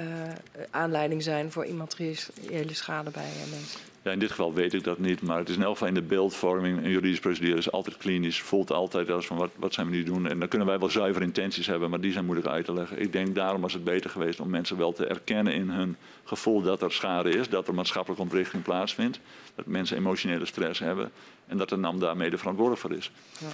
aanleiding 0.70 1.22
zijn 1.22 1.52
voor 1.52 1.64
immateriële 1.64 2.74
schade 2.74 3.10
bij 3.10 3.30
uh, 3.44 3.50
mensen. 3.50 3.80
Ja, 4.04 4.10
in 4.10 4.18
dit 4.18 4.30
geval 4.30 4.54
weet 4.54 4.74
ik 4.74 4.84
dat 4.84 4.98
niet, 4.98 5.22
maar 5.22 5.38
het 5.38 5.48
is 5.48 5.56
in 5.56 5.62
elk 5.62 5.72
geval 5.72 5.88
in 5.88 5.94
de 5.94 6.02
beeldvorming. 6.02 6.78
Een 6.78 6.90
juridische 6.90 7.20
procedure 7.20 7.56
is 7.56 7.70
altijd 7.70 7.96
klinisch, 7.96 8.42
voelt 8.42 8.72
altijd 8.72 9.10
als 9.10 9.26
van 9.26 9.36
wat, 9.36 9.50
wat 9.56 9.74
zijn 9.74 9.86
we 9.86 9.92
nu 9.92 10.02
doen. 10.02 10.28
En 10.28 10.38
dan 10.38 10.48
kunnen 10.48 10.68
wij 10.68 10.78
wel 10.78 10.90
zuivere 10.90 11.24
intenties 11.24 11.66
hebben, 11.66 11.90
maar 11.90 12.00
die 12.00 12.12
zijn 12.12 12.24
moeilijk 12.24 12.48
uit 12.48 12.64
te 12.64 12.72
leggen. 12.72 13.00
Ik 13.00 13.12
denk 13.12 13.34
daarom 13.34 13.60
was 13.60 13.72
het 13.72 13.84
beter 13.84 14.10
geweest 14.10 14.40
om 14.40 14.50
mensen 14.50 14.76
wel 14.76 14.92
te 14.92 15.06
erkennen 15.06 15.54
in 15.54 15.70
hun 15.70 15.96
gevoel 16.24 16.62
dat 16.62 16.82
er 16.82 16.92
schade 16.92 17.30
is, 17.30 17.48
dat 17.48 17.68
er 17.68 17.74
maatschappelijke 17.74 18.22
ontwrichting 18.22 18.62
plaatsvindt, 18.62 19.20
dat 19.54 19.66
mensen 19.66 19.96
emotionele 19.96 20.46
stress 20.46 20.80
hebben 20.80 21.12
en 21.46 21.56
dat 21.56 21.68
de 21.68 21.76
NAM 21.76 21.98
daarmee 21.98 22.30
de 22.30 22.38
verantwoordelijk 22.38 22.82
voor 22.82 22.92
is. 22.96 23.10
Ja. 23.38 23.46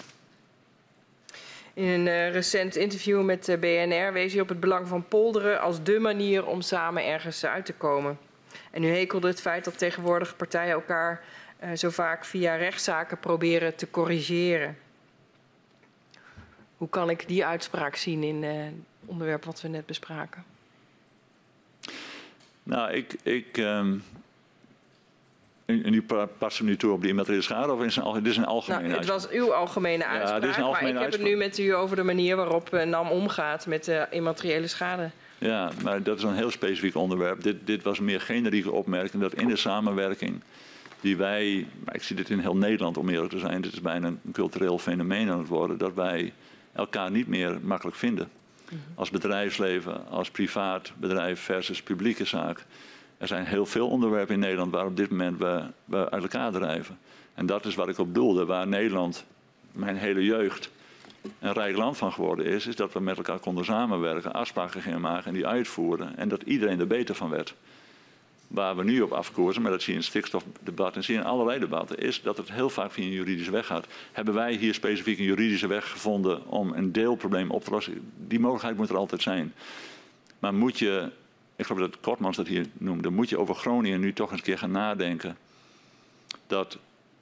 In 1.75 1.85
een 1.85 2.07
uh, 2.07 2.33
recent 2.33 2.77
interview 2.77 3.25
met 3.25 3.45
de 3.45 3.59
BNR 3.59 4.13
wees 4.13 4.33
hij 4.33 4.41
op 4.41 4.49
het 4.49 4.61
belang 4.61 4.89
van 4.89 5.09
polderen 5.09 5.61
als 5.61 5.83
dé 5.83 5.99
manier 5.99 6.47
om 6.47 6.61
samen 6.61 7.07
ergens 7.07 7.45
uit 7.45 7.67
te 7.67 7.73
komen. 7.73 8.19
En 8.71 8.83
u 8.83 8.87
hekelde 8.87 9.29
het 9.29 9.41
feit 9.41 9.65
dat 9.65 9.79
tegenwoordig 9.79 10.37
partijen 10.37 10.73
elkaar 10.73 11.25
uh, 11.65 11.71
zo 11.77 11.91
vaak 11.91 12.25
via 12.25 12.55
rechtszaken 12.55 13.19
proberen 13.19 13.77
te 13.77 13.91
corrigeren. 13.91 14.79
Hoe 16.77 16.89
kan 16.89 17.11
ik 17.11 17.29
die 17.29 17.45
uitspraak 17.45 17.97
zien 17.97 18.23
in 18.23 18.43
het 18.43 18.73
onderwerp 19.05 19.45
wat 19.45 19.61
we 19.61 19.69
net 19.69 19.87
bespraken? 19.87 20.45
Nou, 22.63 22.93
ik, 22.93 23.17
ik, 23.23 23.57
um, 23.57 24.03
en 25.85 25.95
u 25.95 26.05
past 26.39 26.63
nu 26.63 26.77
toe 26.77 26.93
op 26.93 27.01
die 27.01 27.11
immateriële 27.11 27.43
schade 27.43 27.73
of 27.73 27.83
is 27.83 27.97
een, 27.97 28.13
dit 28.15 28.27
is 28.27 28.37
een 28.37 28.45
algemene 28.45 28.89
nou, 28.89 28.99
Het 28.99 29.09
was 29.09 29.29
uw 29.29 29.55
algemene 29.55 30.07
uitspraak, 30.07 30.35
ja, 30.35 30.41
dit 30.41 30.51
is 30.51 30.57
een 30.57 30.63
algemene 30.63 30.93
maar 30.93 31.03
ik 31.03 31.11
heb 31.11 31.21
het 31.21 31.31
nu 31.31 31.37
met 31.37 31.59
u 31.59 31.75
over 31.75 31.97
de 31.97 32.03
manier 32.03 32.37
waarop 32.37 32.75
uh, 32.75 32.83
NAM 32.83 33.09
omgaat 33.09 33.67
met 33.67 33.89
uh, 33.89 34.03
immateriële 34.11 34.67
schade. 34.67 35.11
Ja, 35.39 35.71
maar 35.83 36.03
dat 36.03 36.19
is 36.19 36.23
een 36.23 36.35
heel 36.35 36.51
specifiek 36.51 36.95
onderwerp. 36.95 37.43
Dit, 37.43 37.57
dit 37.65 37.83
was 37.83 38.01
meer 38.01 38.21
generieke 38.21 38.71
opmerking 38.71 39.23
dat 39.23 39.35
in 39.35 39.49
de 39.49 39.57
samenwerking 39.57 40.43
die 41.01 41.17
wij, 41.17 41.67
maar 41.85 41.95
ik 41.95 42.03
zie 42.03 42.17
dit 42.17 42.31
in 42.31 42.39
heel 42.39 42.57
Nederland 42.57 42.97
om 42.97 43.09
eerlijk 43.09 43.33
te 43.33 43.39
zijn, 43.39 43.61
dit 43.61 43.73
is 43.73 43.81
bijna 43.81 44.07
een 44.07 44.21
cultureel 44.33 44.79
fenomeen 44.79 45.31
aan 45.31 45.39
het 45.39 45.49
worden, 45.49 45.79
dat 45.79 45.95
wij 45.95 46.33
elkaar 46.73 47.11
niet 47.11 47.27
meer 47.27 47.59
makkelijk 47.63 47.97
vinden. 47.97 48.29
Mhm. 48.65 48.81
Als 48.95 49.11
bedrijfsleven, 49.11 50.09
als 50.09 50.31
privaat 50.31 50.93
bedrijf 50.97 51.41
versus 51.41 51.83
publieke 51.83 52.25
zaak. 52.25 52.65
Er 53.21 53.27
zijn 53.27 53.45
heel 53.45 53.67
veel 53.67 53.89
onderwerpen 53.89 54.35
in 54.35 54.41
Nederland 54.41 54.73
waar 54.73 54.87
op 54.87 54.97
dit 54.97 55.11
moment 55.11 55.39
we, 55.39 55.63
we 55.85 56.11
uit 56.11 56.23
elkaar 56.23 56.53
drijven. 56.53 56.99
En 57.35 57.47
dat 57.47 57.65
is 57.65 57.75
wat 57.75 57.89
ik 57.89 57.99
op 57.99 58.15
doelde, 58.15 58.45
waar 58.45 58.67
Nederland, 58.67 59.25
mijn 59.73 59.97
hele 59.97 60.25
jeugd, 60.25 60.71
een 61.39 61.53
rijk 61.53 61.77
land 61.77 61.97
van 61.97 62.13
geworden 62.13 62.47
is, 62.47 62.67
is 62.67 62.77
dat 62.77 62.93
we 62.93 63.01
met 63.01 63.17
elkaar 63.17 63.39
konden 63.39 63.65
samenwerken, 63.65 64.33
afspraken 64.33 64.83
gingen 64.83 65.01
maken 65.01 65.27
en 65.27 65.33
die 65.33 65.47
uitvoeren. 65.47 66.17
En 66.17 66.29
dat 66.29 66.43
iedereen 66.43 66.81
er 66.81 66.87
beter 66.87 67.15
van 67.15 67.31
werd. 67.31 67.55
Waar 68.47 68.77
we 68.77 68.85
nu 68.85 69.01
op 69.01 69.13
afkoersen, 69.13 69.63
maar 69.63 69.71
dat 69.71 69.83
zie 69.83 69.93
je 69.93 69.99
in 69.99 70.05
het 70.05 70.11
stikstofdebat 70.11 70.97
en 70.97 71.05
zie 71.05 71.15
je 71.15 71.21
in 71.21 71.27
allerlei 71.27 71.59
debatten, 71.59 71.99
is 71.99 72.23
dat 72.23 72.37
het 72.37 72.53
heel 72.53 72.71
vaak 72.71 72.93
via 72.93 73.05
een 73.05 73.11
juridische 73.11 73.51
weg 73.51 73.67
gaat. 73.67 73.87
Hebben 74.13 74.35
wij 74.35 74.55
hier 74.55 74.75
specifiek 74.75 75.19
een 75.19 75.25
juridische 75.25 75.67
weg 75.67 75.91
gevonden 75.91 76.47
om 76.47 76.73
een 76.73 76.93
deelprobleem 76.93 77.51
op 77.51 77.65
te 77.65 77.71
lossen? 77.71 78.13
Die 78.27 78.41
mogelijkheid 78.41 78.77
moet 78.77 78.89
er 78.89 78.97
altijd 78.97 79.23
zijn. 79.23 79.55
Maar 80.39 80.55
moet 80.55 80.79
je 80.79 81.11
ik 81.61 81.67
geloof 81.67 81.81
dat 81.81 82.01
Kortmans 82.01 82.37
dat 82.37 82.47
hier 82.47 82.67
noemde, 82.73 83.11
moet 83.11 83.29
je 83.29 83.39
over 83.39 83.55
Groningen 83.55 84.01
nu 84.01 84.13
toch 84.13 84.31
eens 84.31 84.39
een 84.39 84.45
keer 84.45 84.59
gaan 84.59 84.71
nadenken. 84.71 85.37
Dat 86.47 86.79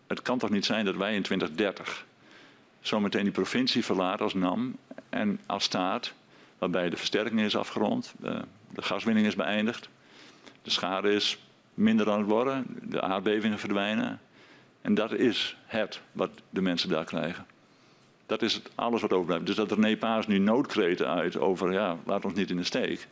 het 0.06 0.23
kan 0.23 0.39
toch 0.39 0.51
niet 0.51 0.65
zijn 0.65 0.85
dat 0.85 0.97
wij 0.97 1.15
in 1.15 1.23
2030 1.23 2.06
zometeen 2.81 3.23
die 3.23 3.32
provincie 3.32 3.85
verlaten 3.85 4.24
als 4.24 4.35
NAM 4.35 4.77
en 5.09 5.40
als 5.47 5.65
staat, 5.65 6.12
waarbij 6.59 6.90
de 6.90 6.97
versterking 6.97 7.40
is 7.40 7.56
afgerond, 7.56 8.15
de, 8.19 8.43
de 8.74 8.82
gaswinning 8.82 9.27
is 9.27 9.35
beëindigd, 9.35 9.89
de 10.62 10.70
schade 10.70 11.12
is 11.12 11.39
minder 11.74 12.10
aan 12.10 12.19
het 12.19 12.28
worden, 12.28 12.66
de 12.82 13.01
aardbevingen 13.01 13.59
verdwijnen. 13.59 14.20
En 14.81 14.94
dat 14.94 15.12
is 15.12 15.56
het 15.66 16.01
wat 16.12 16.31
de 16.51 16.60
mensen 16.60 16.89
daar 16.89 17.05
krijgen. 17.05 17.47
Dat 18.27 18.43
is 18.43 18.62
alles 18.74 19.01
wat 19.01 19.12
overblijft. 19.12 19.47
Dus 19.47 19.56
dat 19.56 19.73
René 19.73 19.97
Paas 19.97 20.27
nu 20.27 20.39
noodkreten 20.39 21.09
uit 21.09 21.39
over, 21.39 21.73
ja, 21.73 21.97
laat 22.05 22.24
ons 22.24 22.35
niet 22.35 22.51
in 22.51 22.56
de 22.56 22.65
steek 22.65 23.09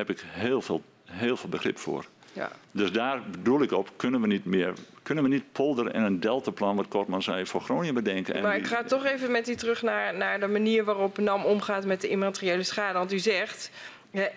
heb 0.00 0.10
ik 0.10 0.24
heel 0.26 0.62
veel, 0.62 0.82
heel 1.04 1.36
veel 1.36 1.48
begrip 1.48 1.78
voor. 1.78 2.04
Ja. 2.32 2.50
Dus 2.70 2.92
daar 2.92 3.22
bedoel 3.30 3.62
ik 3.62 3.72
op, 3.72 3.90
kunnen 3.96 4.20
we 4.20 4.26
niet 4.26 4.44
meer, 4.44 4.72
kunnen 5.02 5.24
we 5.24 5.30
niet 5.30 5.52
polderen 5.52 5.92
en 5.92 6.02
een 6.02 6.20
deltaplan, 6.20 6.76
wat 6.76 6.88
Kortman 6.88 7.22
zei, 7.22 7.46
voor 7.46 7.60
Groningen 7.60 7.94
bedenken. 7.94 8.34
En 8.34 8.42
maar 8.42 8.56
ik 8.56 8.66
ga 8.66 8.82
toch 8.82 9.04
even 9.04 9.30
met 9.30 9.48
u 9.48 9.54
terug 9.54 9.82
naar, 9.82 10.16
naar 10.16 10.40
de 10.40 10.46
manier 10.46 10.84
waarop 10.84 11.18
NAM 11.18 11.44
omgaat 11.44 11.84
met 11.84 12.00
de 12.00 12.08
immateriële 12.08 12.62
schade. 12.62 12.98
Want 12.98 13.12
u 13.12 13.18
zegt, 13.18 13.70
ja, 14.10 14.28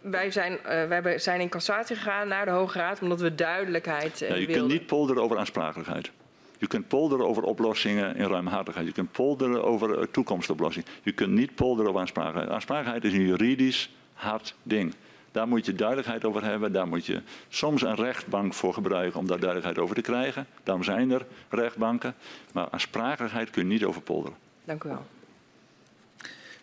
wij, 0.00 0.30
zijn, 0.30 0.58
wij 0.88 1.18
zijn 1.18 1.40
in 1.40 1.48
cassatie 1.48 1.96
gegaan 1.96 2.28
naar 2.28 2.44
de 2.44 2.50
Hoge 2.50 2.78
Raad 2.78 3.00
omdat 3.02 3.20
we 3.20 3.34
duidelijkheid 3.34 4.18
ja, 4.18 4.34
Je 4.34 4.46
kunt 4.46 4.68
niet 4.68 4.86
polderen 4.86 5.22
over 5.22 5.38
aansprakelijkheid. 5.38 6.10
Je 6.58 6.66
kunt 6.66 6.88
polderen 6.88 7.26
over 7.26 7.42
oplossingen 7.42 8.16
in 8.16 8.26
ruimhartigheid. 8.26 8.86
Je 8.86 8.92
kunt 8.92 9.12
polderen 9.12 9.64
over 9.64 10.10
toekomstoplossingen. 10.10 10.88
Je 11.02 11.12
kunt 11.12 11.32
niet 11.32 11.54
polderen 11.54 11.88
over 11.88 12.00
aansprakelijkheid. 12.00 12.50
Aansprakelijkheid 12.50 13.12
is 13.12 13.18
een 13.18 13.26
juridisch 13.26 13.90
hard 14.18 14.54
ding. 14.62 14.94
Daar 15.32 15.48
moet 15.48 15.66
je 15.66 15.74
duidelijkheid 15.74 16.24
over 16.24 16.44
hebben. 16.44 16.72
Daar 16.72 16.88
moet 16.88 17.06
je 17.06 17.20
soms 17.48 17.82
een 17.82 17.94
rechtbank 17.94 18.54
voor 18.54 18.74
gebruiken 18.74 19.20
om 19.20 19.26
daar 19.26 19.38
duidelijkheid 19.38 19.78
over 19.78 19.94
te 19.94 20.00
krijgen. 20.00 20.46
Daarom 20.62 20.84
zijn 20.84 21.10
er 21.10 21.26
rechtbanken. 21.48 22.14
Maar 22.52 22.68
aansprakelijkheid 22.70 23.50
kun 23.50 23.62
je 23.62 23.68
niet 23.68 23.84
overpolderen. 23.84 24.36
Dank 24.64 24.84
u 24.84 24.88
wel. 24.88 25.06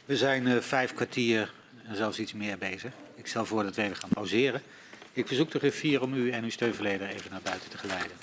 We 0.05 0.17
zijn 0.17 0.47
uh, 0.47 0.57
vijf 0.57 0.93
kwartier 0.93 1.53
en 1.87 1.95
zelfs 1.95 2.19
iets 2.19 2.33
meer 2.33 2.57
bezig. 2.57 2.91
Ik 3.15 3.27
stel 3.27 3.45
voor 3.45 3.63
dat 3.63 3.75
we 3.75 3.81
even 3.81 3.95
gaan 3.95 4.09
pauzeren. 4.09 4.61
Ik 5.13 5.27
verzoek 5.27 5.51
de 5.51 5.59
griffier 5.59 6.01
om 6.01 6.13
u 6.13 6.31
en 6.31 6.43
uw 6.43 6.49
steunverleder 6.49 7.07
even 7.07 7.31
naar 7.31 7.41
buiten 7.43 7.69
te 7.69 7.77
geleiden. 7.77 8.17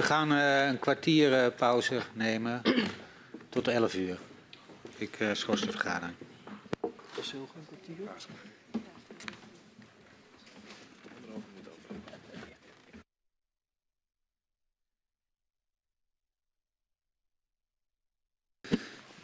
We 0.00 0.06
gaan 0.06 0.32
uh, 0.32 0.66
een 0.66 0.78
kwartier 0.78 1.44
uh, 1.44 1.46
pauze 1.56 2.00
nemen 2.12 2.62
tot 3.48 3.68
11 3.68 3.94
uur. 3.94 4.18
Ik 4.96 5.20
uh, 5.20 5.28
schors 5.32 5.60
de 5.60 5.70
vergadering. 5.70 6.16
Is 7.16 7.32
een 7.32 7.48
kwartier? 7.66 7.96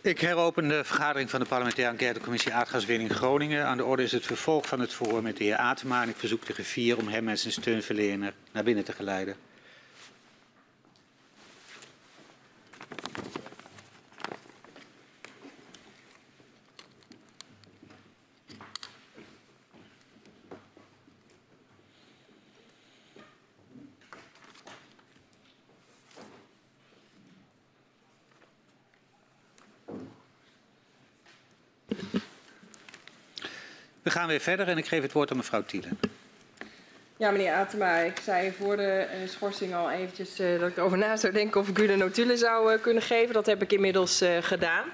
Ik 0.01 0.21
heropen 0.21 0.69
de 0.69 0.85
vergadering 0.85 1.31
van 1.31 1.41
de 1.41 1.47
parlementaire 1.47 1.93
enquêtecommissie 1.93 2.53
aardgaswinning 2.53 3.13
Groningen. 3.13 3.67
Aan 3.67 3.77
de 3.77 3.85
orde 3.85 4.03
is 4.03 4.13
het 4.13 4.27
vervolg 4.27 4.67
van 4.67 4.81
het 4.81 4.95
verhoor 4.95 5.23
met 5.23 5.37
de 5.37 5.45
heer 5.45 5.57
Atema. 5.57 6.03
En 6.03 6.09
ik 6.09 6.17
verzoek 6.17 6.47
de 6.47 6.53
griffier 6.53 6.99
om 6.99 7.09
hem 7.09 7.29
en 7.29 7.39
zijn 7.39 7.53
steunverlener 7.53 8.35
naar 8.53 8.65
binnen 8.65 8.85
te 8.85 8.93
geleiden. 8.93 9.46
Gaan 34.17 34.29
weer 34.29 34.41
verder 34.41 34.69
en 34.69 34.79
ik 34.79 34.87
geef 34.87 35.03
het 35.03 35.13
woord 35.13 35.31
aan 35.31 35.37
mevrouw 35.37 35.63
Thielen. 35.63 35.99
Ja, 37.17 37.31
meneer 37.31 37.53
Atema, 37.53 37.97
ik 37.97 38.21
zei 38.25 38.53
voor 38.53 38.77
de 38.77 39.07
uh, 39.23 39.29
schorsing 39.29 39.75
al 39.75 39.91
eventjes 39.91 40.41
uh, 40.41 40.61
dat 40.61 40.69
ik 40.69 40.77
erover 40.77 40.99
na 40.99 41.17
zou 41.17 41.33
denken 41.33 41.61
of 41.61 41.69
ik 41.69 41.79
u 41.79 41.87
de 41.87 41.97
notulen 41.97 42.39
zou 42.39 42.73
uh, 42.73 42.83
kunnen 42.83 43.03
geven. 43.03 43.35
Dat 43.35 43.47
heb 43.47 43.63
ik 43.63 43.73
inmiddels 43.73 44.25
gedaan. 44.41 44.85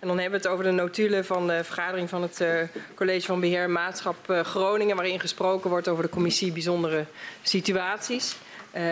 En 0.00 0.08
dan 0.08 0.18
hebben 0.18 0.40
we 0.40 0.46
het 0.46 0.54
over 0.54 0.64
de 0.64 0.70
notulen 0.70 1.24
van 1.24 1.46
de 1.46 1.64
vergadering 1.64 2.08
van 2.08 2.22
het 2.22 2.44
College 2.94 3.26
van 3.26 3.40
Beheer 3.40 3.62
en 3.62 3.72
Maatschap 3.72 4.16
Groningen, 4.42 4.96
waarin 4.96 5.20
gesproken 5.20 5.70
wordt 5.70 5.88
over 5.88 6.02
de 6.02 6.10
commissie 6.10 6.52
bijzondere 6.52 7.04
situaties. 7.42 8.36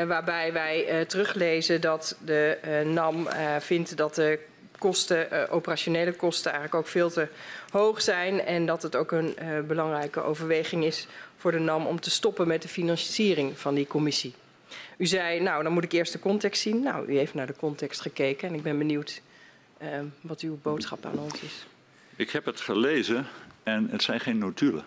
waarbij 0.07 0.53
wij 0.53 1.05
teruglezen 1.09 1.81
dat 1.81 2.17
de 2.25 2.59
NAM 2.85 3.29
vindt 3.59 3.97
dat 3.97 4.15
de 4.15 4.39
kosten, 4.81 5.51
operationele 5.51 6.13
kosten 6.13 6.53
eigenlijk 6.53 6.83
ook 6.83 6.91
veel 6.91 7.11
te 7.11 7.29
hoog 7.71 8.03
zijn. 8.03 8.41
En 8.41 8.67
dat 8.67 8.83
het 8.83 8.97
ook 8.97 9.13
een 9.13 9.37
uh, 9.43 9.61
belangrijke 9.61 10.23
overweging 10.23 10.85
is 10.85 11.07
voor 11.37 11.53
de 11.53 11.59
NAM 11.59 11.87
om 11.87 12.01
te 12.01 12.11
stoppen 12.11 12.49
met 12.49 12.63
de 12.63 12.69
financiering 12.69 13.59
van 13.59 13.75
die 13.75 13.87
commissie. 13.87 14.35
U 14.97 15.07
zei, 15.07 15.41
nou, 15.41 15.63
dan 15.63 15.73
moet 15.73 15.85
ik 15.85 15.93
eerst 15.93 16.13
de 16.13 16.19
context 16.19 16.63
zien. 16.63 16.83
Nou, 16.83 17.07
u 17.07 17.17
heeft 17.17 17.35
naar 17.35 17.47
de 17.47 17.57
context 17.57 18.01
gekeken 18.01 18.49
en 18.49 18.55
ik 18.55 18.63
ben 18.63 18.79
benieuwd 18.79 19.21
uh, 19.83 19.89
wat 20.21 20.41
uw 20.41 20.59
boodschap 20.63 21.05
aan 21.07 21.19
ons 21.19 21.41
is. 21.41 21.67
Ik 22.17 22.31
heb 22.31 22.45
het 22.45 22.61
gelezen 22.61 23.27
en 23.63 23.89
het 23.91 24.03
zijn 24.03 24.21
geen 24.21 24.39
notulen. 24.39 24.85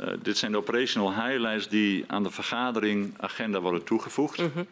Uh, 0.00 0.12
dit 0.22 0.38
zijn 0.38 0.52
de 0.52 0.58
operational 0.58 1.14
highlights 1.14 1.68
die 1.68 2.04
aan 2.06 2.22
de 2.22 2.30
vergadering 2.30 3.14
agenda 3.16 3.60
worden 3.60 3.84
toegevoegd. 3.84 4.38
Mm 4.38 4.50
-hmm. 4.54 4.66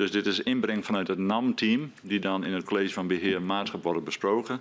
Dus 0.00 0.10
dit 0.10 0.26
is 0.26 0.40
inbreng 0.40 0.84
vanuit 0.84 1.08
het 1.08 1.18
NAM-team, 1.18 1.92
die 2.02 2.20
dan 2.20 2.44
in 2.44 2.52
het 2.52 2.64
college 2.64 2.92
van 2.92 3.06
beheer 3.06 3.42
maatschap 3.42 3.82
worden 3.82 4.04
besproken. 4.04 4.60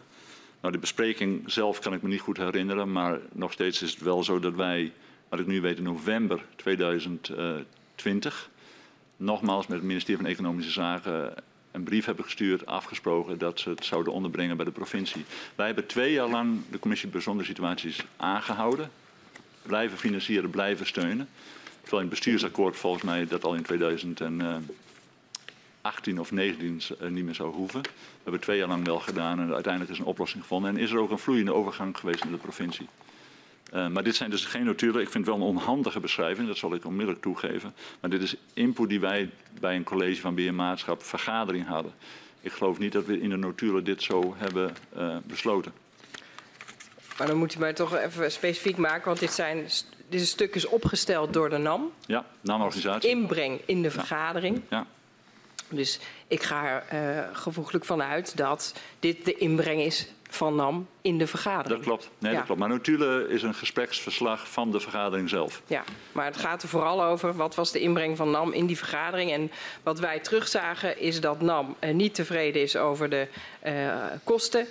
Nou, 0.61 0.73
de 0.73 0.79
bespreking 0.79 1.51
zelf 1.51 1.79
kan 1.79 1.93
ik 1.93 2.01
me 2.01 2.09
niet 2.09 2.19
goed 2.19 2.37
herinneren, 2.37 2.91
maar 2.91 3.19
nog 3.31 3.51
steeds 3.51 3.81
is 3.81 3.91
het 3.91 4.01
wel 4.01 4.23
zo 4.23 4.39
dat 4.39 4.53
wij, 4.53 4.91
wat 5.29 5.39
ik 5.39 5.47
nu 5.47 5.61
weet, 5.61 5.77
in 5.77 5.83
november 5.83 6.45
2020 6.55 8.49
nogmaals 9.17 9.67
met 9.67 9.77
het 9.77 9.87
ministerie 9.87 10.21
van 10.21 10.29
Economische 10.29 10.71
Zaken 10.71 11.33
een 11.71 11.83
brief 11.83 12.05
hebben 12.05 12.23
gestuurd, 12.25 12.65
afgesproken 12.65 13.37
dat 13.37 13.59
ze 13.59 13.69
het 13.69 13.85
zouden 13.85 14.13
onderbrengen 14.13 14.55
bij 14.55 14.65
de 14.65 14.71
provincie. 14.71 15.25
Wij 15.55 15.65
hebben 15.65 15.85
twee 15.85 16.11
jaar 16.11 16.29
lang 16.29 16.59
de 16.71 16.79
commissie 16.79 17.09
bijzondere 17.09 17.47
situaties 17.47 18.05
aangehouden, 18.17 18.91
blijven 19.61 19.97
financieren, 19.97 20.49
blijven 20.49 20.87
steunen. 20.87 21.29
Terwijl 21.81 22.01
in 22.01 22.09
het 22.09 22.19
bestuursakkoord 22.19 22.77
volgens 22.77 23.03
mij 23.03 23.27
dat 23.27 23.43
al 23.43 23.55
in 23.55 23.65
2018 25.81 26.19
of 26.19 26.31
19 26.31 26.81
niet 27.13 27.25
meer 27.25 27.35
zou 27.35 27.53
hoeven. 27.53 27.81
We 27.81 27.89
hebben 28.23 28.41
twee 28.41 28.57
jaar 28.57 28.67
lang 28.67 28.85
wel 28.85 28.99
gedaan 28.99 29.39
en 29.39 29.53
uiteindelijk 29.53 29.93
is 29.93 29.99
een 29.99 30.05
oplossing 30.05 30.41
gevonden. 30.41 30.75
En 30.75 30.77
is 30.77 30.91
er 30.91 30.99
ook 30.99 31.11
een 31.11 31.19
vloeiende 31.19 31.53
overgang 31.53 31.97
geweest 31.97 32.23
in 32.23 32.31
de 32.31 32.37
provincie. 32.37 32.87
Uh, 33.73 33.87
maar 33.87 34.03
dit 34.03 34.15
zijn 34.15 34.29
dus 34.29 34.45
geen 34.45 34.65
notulen. 34.65 35.01
Ik 35.01 35.09
vind 35.09 35.25
het 35.25 35.35
wel 35.35 35.35
een 35.35 35.55
onhandige 35.55 35.99
beschrijving, 35.99 36.47
dat 36.47 36.57
zal 36.57 36.73
ik 36.73 36.85
onmiddellijk 36.85 37.21
toegeven. 37.21 37.73
Maar 37.99 38.09
dit 38.09 38.21
is 38.21 38.35
input 38.53 38.89
die 38.89 38.99
wij 38.99 39.29
bij 39.59 39.75
een 39.75 39.83
college 39.83 40.21
van 40.21 40.35
beheermaatschap 40.35 41.03
vergadering 41.03 41.67
hadden. 41.67 41.91
Ik 42.41 42.51
geloof 42.51 42.79
niet 42.79 42.91
dat 42.91 43.05
we 43.05 43.19
in 43.19 43.29
de 43.29 43.35
notulen 43.35 43.83
dit 43.83 44.03
zo 44.03 44.35
hebben 44.37 44.75
uh, 44.97 45.17
besloten. 45.23 45.73
Maar 47.17 47.27
dan 47.27 47.37
moet 47.37 47.55
u 47.55 47.59
mij 47.59 47.73
toch 47.73 47.95
even 47.95 48.31
specifiek 48.31 48.77
maken, 48.77 49.05
want 49.05 49.19
dit, 49.19 49.31
zijn, 49.31 49.67
dit 50.09 50.27
stuk 50.27 50.55
is 50.55 50.65
opgesteld 50.65 51.33
door 51.33 51.49
de 51.49 51.57
NAM. 51.57 51.91
Ja, 52.05 52.25
NAM-organisatie. 52.41 53.09
Inbreng 53.09 53.61
in 53.65 53.81
de 53.81 53.91
vergadering. 53.91 54.61
Ja. 54.69 54.77
ja. 54.77 54.85
Dus 55.69 55.99
ik 56.27 56.43
ga 56.43 56.83
er 56.89 57.17
uh, 57.17 57.35
gevoeglijk 57.37 57.85
vanuit 57.85 58.37
dat 58.37 58.73
dit 58.99 59.25
de 59.25 59.33
inbreng 59.33 59.81
is 59.81 60.07
van 60.29 60.55
NAM 60.55 60.87
in 61.01 61.17
de 61.17 61.27
vergadering. 61.27 61.75
Dat 61.75 61.85
klopt. 61.85 62.09
Nee, 62.17 62.31
ja. 62.31 62.37
dat 62.37 62.45
klopt. 62.45 62.59
Maar 62.59 62.69
notulen 62.69 63.29
is 63.29 63.43
een 63.43 63.53
gespreksverslag 63.53 64.49
van 64.49 64.71
de 64.71 64.79
vergadering 64.79 65.29
zelf. 65.29 65.61
Ja, 65.67 65.83
maar 66.11 66.25
het 66.25 66.37
gaat 66.37 66.63
er 66.63 66.69
vooral 66.69 67.03
over 67.03 67.35
wat 67.35 67.55
was 67.55 67.71
de 67.71 67.79
inbreng 67.79 68.17
van 68.17 68.31
NAM 68.31 68.51
in 68.51 68.65
die 68.65 68.77
vergadering. 68.77 69.31
En 69.31 69.51
wat 69.83 69.99
wij 69.99 70.19
terugzagen 70.19 70.99
is 70.99 71.21
dat 71.21 71.41
NAM 71.41 71.75
uh, 71.79 71.93
niet 71.93 72.15
tevreden 72.15 72.61
is 72.61 72.75
over 72.75 73.09
de 73.09 73.27
uh, 73.65 73.95
kosten 74.23 74.67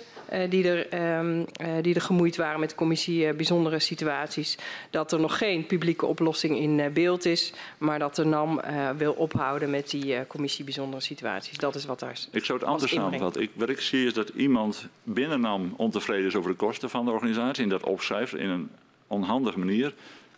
die, 0.49 0.69
er, 0.69 1.17
um, 1.19 1.45
die 1.81 1.95
er 1.95 2.01
gemoeid 2.01 2.35
waren 2.35 2.59
met 2.59 2.69
de 2.69 2.75
commissie 2.75 3.33
bijzondere 3.33 3.79
situaties. 3.79 4.57
Dat 4.89 5.11
er 5.11 5.19
nog 5.19 5.37
geen 5.37 5.65
publieke 5.65 6.05
oplossing 6.05 6.57
in 6.57 6.93
beeld 6.93 7.25
is, 7.25 7.53
maar 7.77 7.99
dat 7.99 8.15
de 8.15 8.25
NAM 8.25 8.61
wil 8.97 9.13
ophouden 9.13 9.69
met 9.69 9.89
die 9.89 10.27
commissie 10.27 10.63
bijzondere 10.63 11.01
situaties. 11.01 11.57
Dat 11.57 11.75
is 11.75 11.85
wat 11.85 11.99
daar 11.99 12.11
is. 12.11 12.27
Ik 12.31 12.45
zou 12.45 12.59
het 12.59 12.67
anders 12.67 12.91
samenvatten. 12.91 13.41
Ik, 13.41 13.49
wat 13.53 13.69
ik 13.69 13.79
zie 13.79 14.05
is 14.05 14.13
dat 14.13 14.29
iemand 14.29 14.87
binnen 15.03 15.41
NAM 15.41 15.73
ontevreden 15.77 16.25
is 16.25 16.35
over 16.35 16.51
de 16.51 16.57
kosten 16.57 16.89
van 16.89 17.05
de 17.05 17.11
organisatie 17.11 17.63
en 17.63 17.69
dat 17.69 17.83
opschrijft 17.83 18.35
in 18.35 18.49
een 18.49 18.69
onhandige 19.07 19.59
manier. 19.59 19.93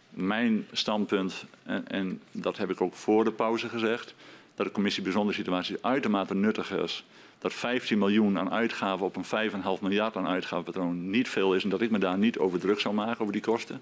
Mijn 0.09 0.67
standpunt, 0.71 1.45
en, 1.63 1.87
en 1.87 2.21
dat 2.31 2.57
heb 2.57 2.69
ik 2.69 2.81
ook 2.81 2.93
voor 2.93 3.23
de 3.23 3.31
pauze 3.31 3.69
gezegd, 3.69 4.13
dat 4.55 4.65
de 4.65 4.71
commissie 4.71 5.03
bijzondere 5.03 5.37
situaties 5.37 5.81
uitermate 5.81 6.35
nuttig 6.35 6.71
is 6.71 7.05
dat 7.41 7.53
15 7.53 7.97
miljoen 7.97 8.39
aan 8.39 8.51
uitgaven 8.51 9.05
op 9.05 9.15
een 9.15 9.51
5,5 9.51 9.81
miljard 9.81 10.15
aan 10.15 10.27
uitgavenpatroon 10.27 11.09
niet 11.09 11.29
veel 11.29 11.55
is 11.55 11.63
en 11.63 11.69
dat 11.69 11.81
ik 11.81 11.91
me 11.91 11.99
daar 11.99 12.17
niet 12.17 12.37
over 12.37 12.59
druk 12.59 12.79
zou 12.79 12.93
maken 12.93 13.21
over 13.21 13.33
die 13.33 13.41
kosten. 13.41 13.81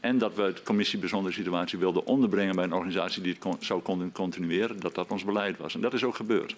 En 0.00 0.18
dat 0.18 0.34
we 0.34 0.52
de 0.54 0.62
commissie 0.62 0.98
bijzondere 0.98 1.34
situatie 1.34 1.78
wilden 1.78 2.06
onderbrengen 2.06 2.54
bij 2.54 2.64
een 2.64 2.72
organisatie 2.72 3.22
die 3.22 3.32
het 3.32 3.40
kon, 3.40 3.56
zou 3.58 3.82
continueren, 4.12 4.80
dat 4.80 4.94
dat 4.94 5.10
ons 5.10 5.24
beleid 5.24 5.58
was. 5.58 5.74
En 5.74 5.80
dat 5.80 5.94
is 5.94 6.04
ook 6.04 6.14
gebeurd. 6.14 6.56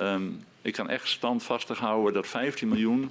Um, 0.00 0.40
ik 0.62 0.72
kan 0.72 0.88
echt 0.88 1.08
standvastig 1.08 1.78
houden 1.78 2.12
dat 2.12 2.26
15 2.26 2.68
miljoen 2.68 3.10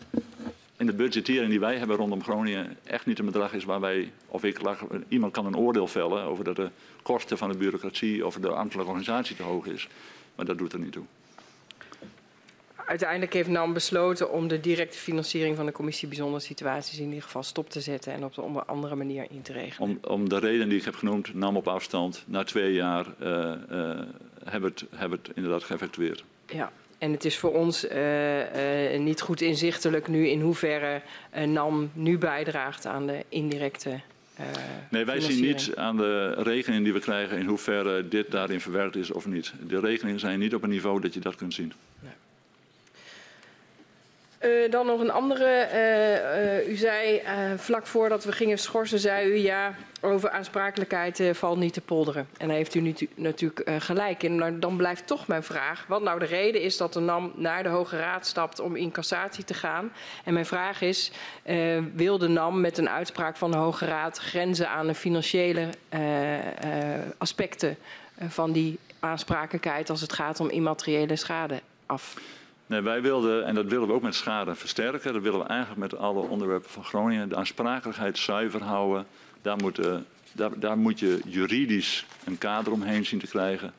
in 0.77 0.85
de 0.85 0.93
budgettering 0.93 1.49
die 1.49 1.59
wij 1.59 1.77
hebben 1.77 1.95
rondom 1.95 2.23
Groningen 2.23 2.77
echt 2.83 3.05
niet 3.05 3.19
een 3.19 3.25
bedrag 3.25 3.53
is 3.53 3.63
waar 3.63 3.79
wij, 3.79 4.11
of 4.27 4.43
ik, 4.43 4.59
iemand 5.07 5.33
kan 5.33 5.45
een 5.45 5.57
oordeel 5.57 5.87
vellen 5.87 6.23
over 6.23 6.43
dat 6.43 6.55
de 6.55 6.69
kosten 7.01 7.37
van 7.37 7.51
de 7.51 7.57
bureaucratie 7.57 8.25
of 8.25 8.35
de 8.35 8.49
ambtelijke 8.49 8.91
organisatie 8.91 9.35
te 9.35 9.43
hoog 9.43 9.65
is. 9.65 9.87
Maar 10.35 10.45
dat 10.45 10.57
doet 10.57 10.73
er 10.73 10.79
niet 10.79 10.91
toe 10.91 11.05
uiteindelijk 12.91 13.33
heeft 13.33 13.49
NAM 13.49 13.73
besloten 13.73 14.31
om 14.31 14.47
de 14.47 14.59
directe 14.59 14.97
financiering 14.97 15.55
van 15.55 15.65
de 15.65 15.71
commissie 15.71 16.07
bijzondere 16.07 16.43
situaties 16.43 16.99
in 16.99 17.07
ieder 17.07 17.23
geval 17.23 17.43
stop 17.43 17.69
te 17.69 17.81
zetten 17.81 18.13
en 18.13 18.23
op 18.23 18.37
een 18.37 18.65
andere 18.65 18.95
manier 18.95 19.25
in 19.29 19.41
te 19.41 19.53
regelen. 19.53 19.89
Om, 19.89 19.99
om 20.11 20.29
de 20.29 20.39
reden 20.39 20.69
die 20.69 20.77
ik 20.77 20.85
heb 20.85 20.95
genoemd, 20.95 21.33
NAM 21.33 21.57
op 21.57 21.67
afstand, 21.67 22.23
na 22.27 22.43
twee 22.43 22.73
jaar 22.73 23.05
uh, 23.21 23.27
uh, 23.27 23.99
hebben 24.43 24.69
het, 24.69 24.85
hebben 24.95 25.19
het 25.23 25.31
inderdaad 25.35 25.63
geëffectueerd. 25.63 26.23
Ja. 26.45 26.71
En 26.97 27.11
het 27.11 27.25
is 27.25 27.37
voor 27.37 27.53
ons 27.53 27.85
uh, 27.85 28.99
niet 28.99 29.21
goed 29.21 29.41
inzichtelijk 29.41 30.07
nu 30.07 30.27
in 30.27 30.41
hoeverre 30.41 31.01
NAM 31.45 31.91
nu 31.93 32.17
bijdraagt 32.17 32.85
aan 32.85 33.07
de 33.07 33.25
indirecte 33.29 33.99
nee, 34.89 35.05
wij 35.05 35.19
zien 35.19 35.41
niet 35.41 35.75
aan 35.75 35.97
de 35.97 36.33
rekeningen 36.33 36.83
die 36.83 36.93
we 36.93 36.99
krijgen 36.99 37.37
in 37.37 37.45
hoeverre 37.45 38.07
dit 38.07 38.31
daarin 38.31 38.61
verwerkt 38.61 38.95
is 38.95 39.11
of 39.11 39.25
niet. 39.25 39.53
De 39.67 39.79
rekeningen 39.79 40.19
zijn 40.19 40.39
niet 40.39 40.55
op 40.55 40.63
een 40.63 40.69
niveau 40.69 41.01
dat 41.01 41.13
je 41.13 41.19
dat 41.19 41.35
kunt 41.35 41.53
zien. 41.53 41.73
Nee. 41.99 42.11
Uh, 44.45 44.71
dan 44.71 44.85
nog 44.85 44.99
een 44.99 45.11
andere. 45.11 45.67
Uh, 45.73 46.63
uh, 46.63 46.69
u 46.69 46.75
zei 46.75 47.21
vlak 47.57 47.87
voordat 47.87 48.23
we 48.23 48.31
gingen 48.31 48.57
schorsen, 48.57 48.99
zei 48.99 49.27
u 49.27 49.35
ja, 49.35 49.73
over 50.01 50.29
aansprakelijkheid 50.29 51.23
valt 51.31 51.57
niet 51.57 51.73
te 51.73 51.81
polderen. 51.81 52.27
En 52.37 52.47
daar 52.47 52.57
heeft 52.57 52.75
u 52.75 52.79
nu, 52.79 52.95
natuurlijk 53.15 53.71
gelijk. 53.77 54.29
Maar 54.29 54.59
dan 54.59 54.77
blijft 54.77 55.07
toch 55.07 55.27
mijn 55.27 55.43
vraag, 55.43 55.85
wat 55.87 56.01
nou 56.01 56.19
de 56.19 56.25
reden 56.25 56.61
is 56.61 56.77
dat 56.77 56.93
de 56.93 56.99
NAM 56.99 57.31
naar 57.35 57.63
de 57.63 57.69
Hoge 57.69 57.97
Raad 57.97 58.25
stapt 58.25 58.59
om 58.59 58.75
in 58.75 58.91
cassatie 58.91 59.43
te 59.43 59.53
gaan. 59.53 59.91
En 60.23 60.33
mijn 60.33 60.45
vraag 60.45 60.81
is, 60.81 61.11
wil 61.93 62.17
de 62.17 62.27
NAM 62.27 62.61
met 62.61 62.77
een 62.77 62.89
uitspraak 62.89 63.37
van 63.37 63.51
de 63.51 63.57
Hoge 63.57 63.85
Raad 63.85 64.17
grenzen 64.17 64.69
aan 64.69 64.87
de 64.87 64.95
financiële 64.95 65.69
aspecten 67.17 67.77
van 68.27 68.51
die 68.51 68.79
aansprakelijkheid 68.99 69.89
als 69.89 70.01
het 70.01 70.13
gaat 70.13 70.39
om 70.39 70.49
immateriële 70.49 71.15
schade 71.15 71.59
af? 71.85 72.15
Wij 72.79 73.01
wilden, 73.01 73.45
en 73.45 73.55
dat 73.55 73.65
willen 73.65 73.87
we 73.87 73.93
ook 73.93 74.01
met 74.01 74.15
schade 74.15 74.55
versterken, 74.55 75.13
dat 75.13 75.21
willen 75.21 75.39
we 75.39 75.45
eigenlijk 75.45 75.79
met 75.79 75.97
alle 75.97 76.21
onderwerpen 76.21 76.69
van 76.69 76.83
Groningen, 76.83 77.29
de 77.29 77.35
aansprakelijkheid 77.35 78.17
zuiver 78.17 78.63
houden. 78.63 79.05
Daar 79.41 79.57
moet, 79.57 79.79
uh, 79.79 79.95
daar, 80.31 80.59
daar 80.59 80.77
moet 80.77 80.99
je 80.99 81.19
juridisch 81.25 82.05
een 82.25 82.37
kader 82.37 82.73
omheen 82.73 83.05
zien 83.05 83.19
te 83.19 83.27
krijgen. 83.27 83.73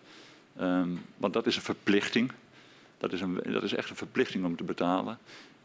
Um, 0.61 1.03
want 1.17 1.33
dat 1.33 1.47
is 1.47 1.57
een 1.57 1.63
verplichting. 1.63 2.33
Dat 2.99 3.13
is, 3.13 3.21
een, 3.21 3.41
dat 3.45 3.63
is 3.63 3.75
echt 3.75 3.91
een 3.91 3.97
verplichting 3.97 4.45
om 4.45 4.57
te 4.57 4.65
betalen. 4.65 5.19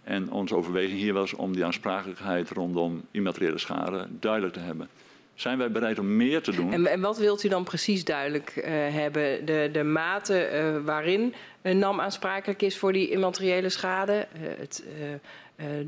En 0.03 0.31
onze 0.31 0.55
overweging 0.55 0.99
hier 0.99 1.13
was 1.13 1.33
om 1.33 1.53
die 1.53 1.65
aansprakelijkheid 1.65 2.49
rondom 2.49 3.01
immateriële 3.11 3.57
schade 3.57 4.07
duidelijk 4.09 4.53
te 4.53 4.59
hebben. 4.59 4.89
Zijn 5.37 5.57
wij 5.57 5.71
bereid 5.71 5.99
om 5.99 6.15
meer 6.15 6.41
te 6.41 6.51
doen? 6.51 6.73
En, 6.73 6.85
en 6.85 7.01
wat 7.01 7.17
wilt 7.17 7.43
u 7.43 7.47
dan 7.47 7.63
precies 7.63 8.03
duidelijk 8.03 8.53
uh, 8.55 8.63
hebben? 8.93 9.45
De, 9.45 9.69
de 9.71 9.83
mate 9.83 10.49
uh, 10.53 10.85
waarin 10.85 11.33
een 11.61 11.77
NAM 11.77 12.01
aansprakelijk 12.01 12.61
is 12.61 12.77
voor 12.77 12.93
die 12.93 13.09
immateriële 13.09 13.69
schade? 13.69 14.27
Uh, 14.33 14.47
het, 14.57 14.83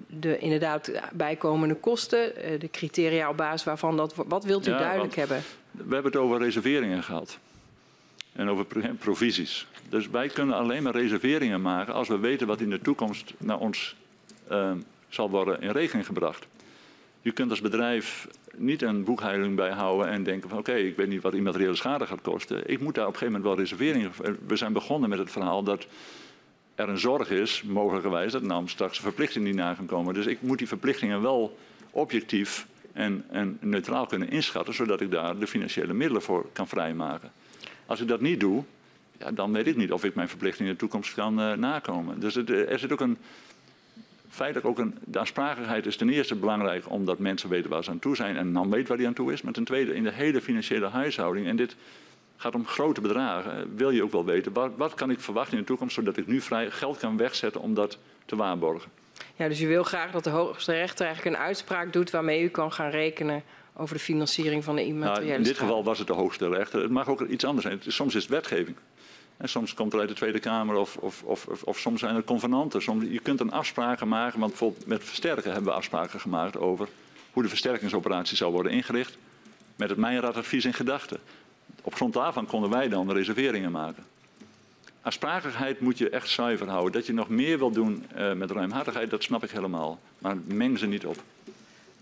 de 0.07 0.37
inderdaad 0.37 0.91
bijkomende 1.13 1.75
kosten, 1.75 2.33
de 2.59 2.69
criteria 2.71 3.29
op 3.29 3.37
basis 3.37 3.63
waarvan 3.63 3.97
dat. 3.97 4.15
Wat 4.15 4.43
wilt 4.43 4.67
u 4.67 4.71
ja, 4.71 4.77
duidelijk 4.77 5.15
hebben? 5.15 5.43
We 5.71 5.93
hebben 5.93 6.11
het 6.11 6.21
over 6.21 6.39
reserveringen 6.39 7.03
gehad. 7.03 7.39
En 8.33 8.49
over 8.49 8.65
provisies. 8.99 9.67
Dus 9.89 10.09
wij 10.09 10.27
kunnen 10.27 10.55
alleen 10.55 10.83
maar 10.83 10.95
reserveringen 10.95 11.61
maken 11.61 11.93
als 11.93 12.07
we 12.07 12.17
weten 12.17 12.47
wat 12.47 12.61
in 12.61 12.69
de 12.69 12.81
toekomst 12.81 13.33
naar 13.37 13.59
ons 13.59 13.95
zal 15.09 15.29
worden 15.29 15.61
in 15.61 15.71
rekening 15.71 16.05
gebracht. 16.05 16.47
Je 17.21 17.31
kunt 17.31 17.49
als 17.49 17.61
bedrijf 17.61 18.27
niet 18.59 18.81
een 18.81 19.03
boekhouding 19.03 19.55
bijhouden 19.55 20.07
en 20.07 20.23
denken 20.23 20.49
van 20.49 20.57
oké, 20.57 20.73
ik 20.73 20.95
weet 20.95 21.07
niet 21.07 21.21
wat 21.21 21.33
immateriële 21.33 21.75
schade 21.75 22.05
gaat 22.05 22.21
kosten. 22.21 22.69
Ik 22.69 22.79
moet 22.79 22.95
daar 22.95 23.07
op 23.07 23.13
een 23.13 23.19
gegeven 23.19 23.41
moment 23.41 23.43
wel 23.43 23.65
reserveringen. 23.65 24.37
We 24.47 24.55
zijn 24.55 24.73
begonnen 24.73 25.09
met 25.09 25.19
het 25.19 25.31
verhaal 25.31 25.63
dat 25.63 25.87
er 26.75 26.89
een 26.89 26.99
zorg 26.99 27.29
is, 27.29 27.63
mogelijkerwijs, 27.63 28.31
dat 28.31 28.41
NAM 28.41 28.67
straks 28.67 28.97
een 28.97 29.03
verplichting 29.03 29.45
niet 29.45 29.55
na 29.55 29.77
komen. 29.85 30.13
Dus 30.13 30.25
ik 30.25 30.41
moet 30.41 30.57
die 30.57 30.67
verplichtingen 30.67 31.21
wel 31.21 31.57
objectief 31.91 32.67
en, 32.93 33.25
en 33.31 33.57
neutraal 33.61 34.05
kunnen 34.05 34.29
inschatten, 34.29 34.73
zodat 34.73 35.01
ik 35.01 35.11
daar 35.11 35.39
de 35.39 35.47
financiële 35.47 35.93
middelen 35.93 36.21
voor 36.21 36.49
kan 36.53 36.67
vrijmaken. 36.67 37.31
Als 37.85 38.01
ik 38.01 38.07
dat 38.07 38.21
niet 38.21 38.39
doe, 38.39 38.63
ja, 39.19 39.31
dan 39.31 39.51
weet 39.51 39.67
ik 39.67 39.75
niet 39.75 39.91
of 39.91 40.03
ik 40.03 40.15
mijn 40.15 40.29
verplichtingen 40.29 40.71
in 40.71 40.77
de 40.77 40.83
toekomst 40.83 41.13
kan 41.13 41.39
uh, 41.39 41.53
nakomen. 41.53 42.19
Dus 42.19 42.35
het, 42.35 42.49
er 42.49 42.79
zit 42.79 42.91
ook 42.91 43.01
een 43.01 43.17
feitelijk 44.39 44.67
ook 44.67 44.79
een, 44.79 44.97
de 45.05 45.19
aansprakelijkheid 45.19 45.85
is 45.85 45.95
ten 45.95 46.09
eerste 46.09 46.35
belangrijk 46.35 46.89
omdat 46.89 47.19
mensen 47.19 47.49
weten 47.49 47.69
waar 47.69 47.83
ze 47.83 47.89
aan 47.89 47.99
toe 47.99 48.15
zijn 48.15 48.37
en 48.37 48.53
dan 48.53 48.69
weet 48.69 48.87
waar 48.87 48.97
die 48.97 49.07
aan 49.07 49.13
toe 49.13 49.33
is. 49.33 49.41
Maar 49.41 49.53
ten 49.53 49.63
tweede 49.63 49.95
in 49.95 50.03
de 50.03 50.11
hele 50.11 50.41
financiële 50.41 50.87
huishouding. 50.87 51.47
En 51.47 51.55
dit 51.55 51.75
gaat 52.37 52.55
om 52.55 52.65
grote 52.65 53.01
bedragen. 53.01 53.75
Wil 53.75 53.89
je 53.89 54.03
ook 54.03 54.11
wel 54.11 54.25
weten, 54.25 54.53
wat, 54.53 54.71
wat 54.77 54.93
kan 54.93 55.11
ik 55.11 55.19
verwachten 55.19 55.53
in 55.53 55.59
de 55.59 55.65
toekomst, 55.65 55.95
zodat 55.95 56.17
ik 56.17 56.27
nu 56.27 56.41
vrij 56.41 56.71
geld 56.71 56.97
kan 56.97 57.17
wegzetten 57.17 57.61
om 57.61 57.73
dat 57.73 57.97
te 58.25 58.35
waarborgen. 58.35 58.91
Ja, 59.35 59.47
dus 59.47 59.61
u 59.61 59.67
wil 59.67 59.83
graag 59.83 60.11
dat 60.11 60.23
de 60.23 60.29
hoogste 60.29 60.71
rechter 60.71 61.05
eigenlijk 61.05 61.35
een 61.35 61.43
uitspraak 61.43 61.93
doet 61.93 62.09
waarmee 62.09 62.43
u 62.43 62.47
kan 62.47 62.71
gaan 62.71 62.89
rekenen 62.89 63.43
over 63.73 63.95
de 63.95 64.01
financiering 64.01 64.63
van 64.63 64.75
de 64.75 64.85
immateriële 64.85 65.25
nou, 65.25 65.37
In 65.37 65.43
dit 65.43 65.57
geval 65.57 65.83
was 65.83 65.97
het 65.97 66.07
de 66.07 66.13
hoogste 66.13 66.49
rechter. 66.49 66.81
Het 66.81 66.91
mag 66.91 67.07
ook 67.07 67.21
iets 67.21 67.45
anders 67.45 67.65
zijn. 67.65 67.79
Soms 67.87 68.15
is 68.15 68.21
het 68.21 68.31
wetgeving. 68.31 68.75
En 69.39 69.49
soms 69.49 69.73
komt 69.73 69.93
er 69.93 69.99
uit 69.99 70.09
de 70.09 70.15
Tweede 70.15 70.39
Kamer 70.39 70.75
of, 70.75 70.97
of, 70.97 71.23
of, 71.23 71.47
of, 71.63 71.79
soms 71.79 71.99
zijn 71.99 72.15
er 72.15 72.23
convenanten. 72.23 72.81
Soms, 72.81 73.05
je 73.09 73.19
kunt 73.19 73.39
een 73.39 73.51
afspraken 73.51 74.07
maken, 74.07 74.39
want 74.39 74.51
bijvoorbeeld 74.51 74.87
met 74.87 75.03
versterken 75.03 75.51
hebben 75.51 75.71
we 75.71 75.77
afspraken 75.77 76.19
gemaakt 76.19 76.57
over 76.57 76.87
hoe 77.31 77.43
de 77.43 77.49
versterkingsoperatie 77.49 78.37
zou 78.37 78.51
worden 78.51 78.71
ingericht. 78.71 79.17
Met 79.75 79.89
het 79.89 79.97
Meijeradadvies 79.97 80.65
in 80.65 80.73
gedachten. 80.73 81.19
Op 81.81 81.95
grond 81.95 82.13
daarvan 82.13 82.45
konden 82.45 82.69
wij 82.69 82.89
dan 82.89 83.11
reserveringen 83.11 83.71
maken. 83.71 84.03
Aansprakelijkheid 85.01 85.79
moet 85.79 85.97
je 85.97 86.09
echt 86.09 86.29
zuiver 86.29 86.69
houden. 86.69 86.91
Dat 86.91 87.05
je 87.05 87.13
nog 87.13 87.29
meer 87.29 87.57
wil 87.57 87.71
doen 87.71 88.05
eh, 88.15 88.33
met 88.33 88.51
ruimhartigheid, 88.51 89.09
dat 89.09 89.23
snap 89.23 89.43
ik 89.43 89.51
helemaal. 89.51 89.99
Maar 90.17 90.37
meng 90.45 90.79
ze 90.79 90.87
niet 90.87 91.05
op. 91.05 91.17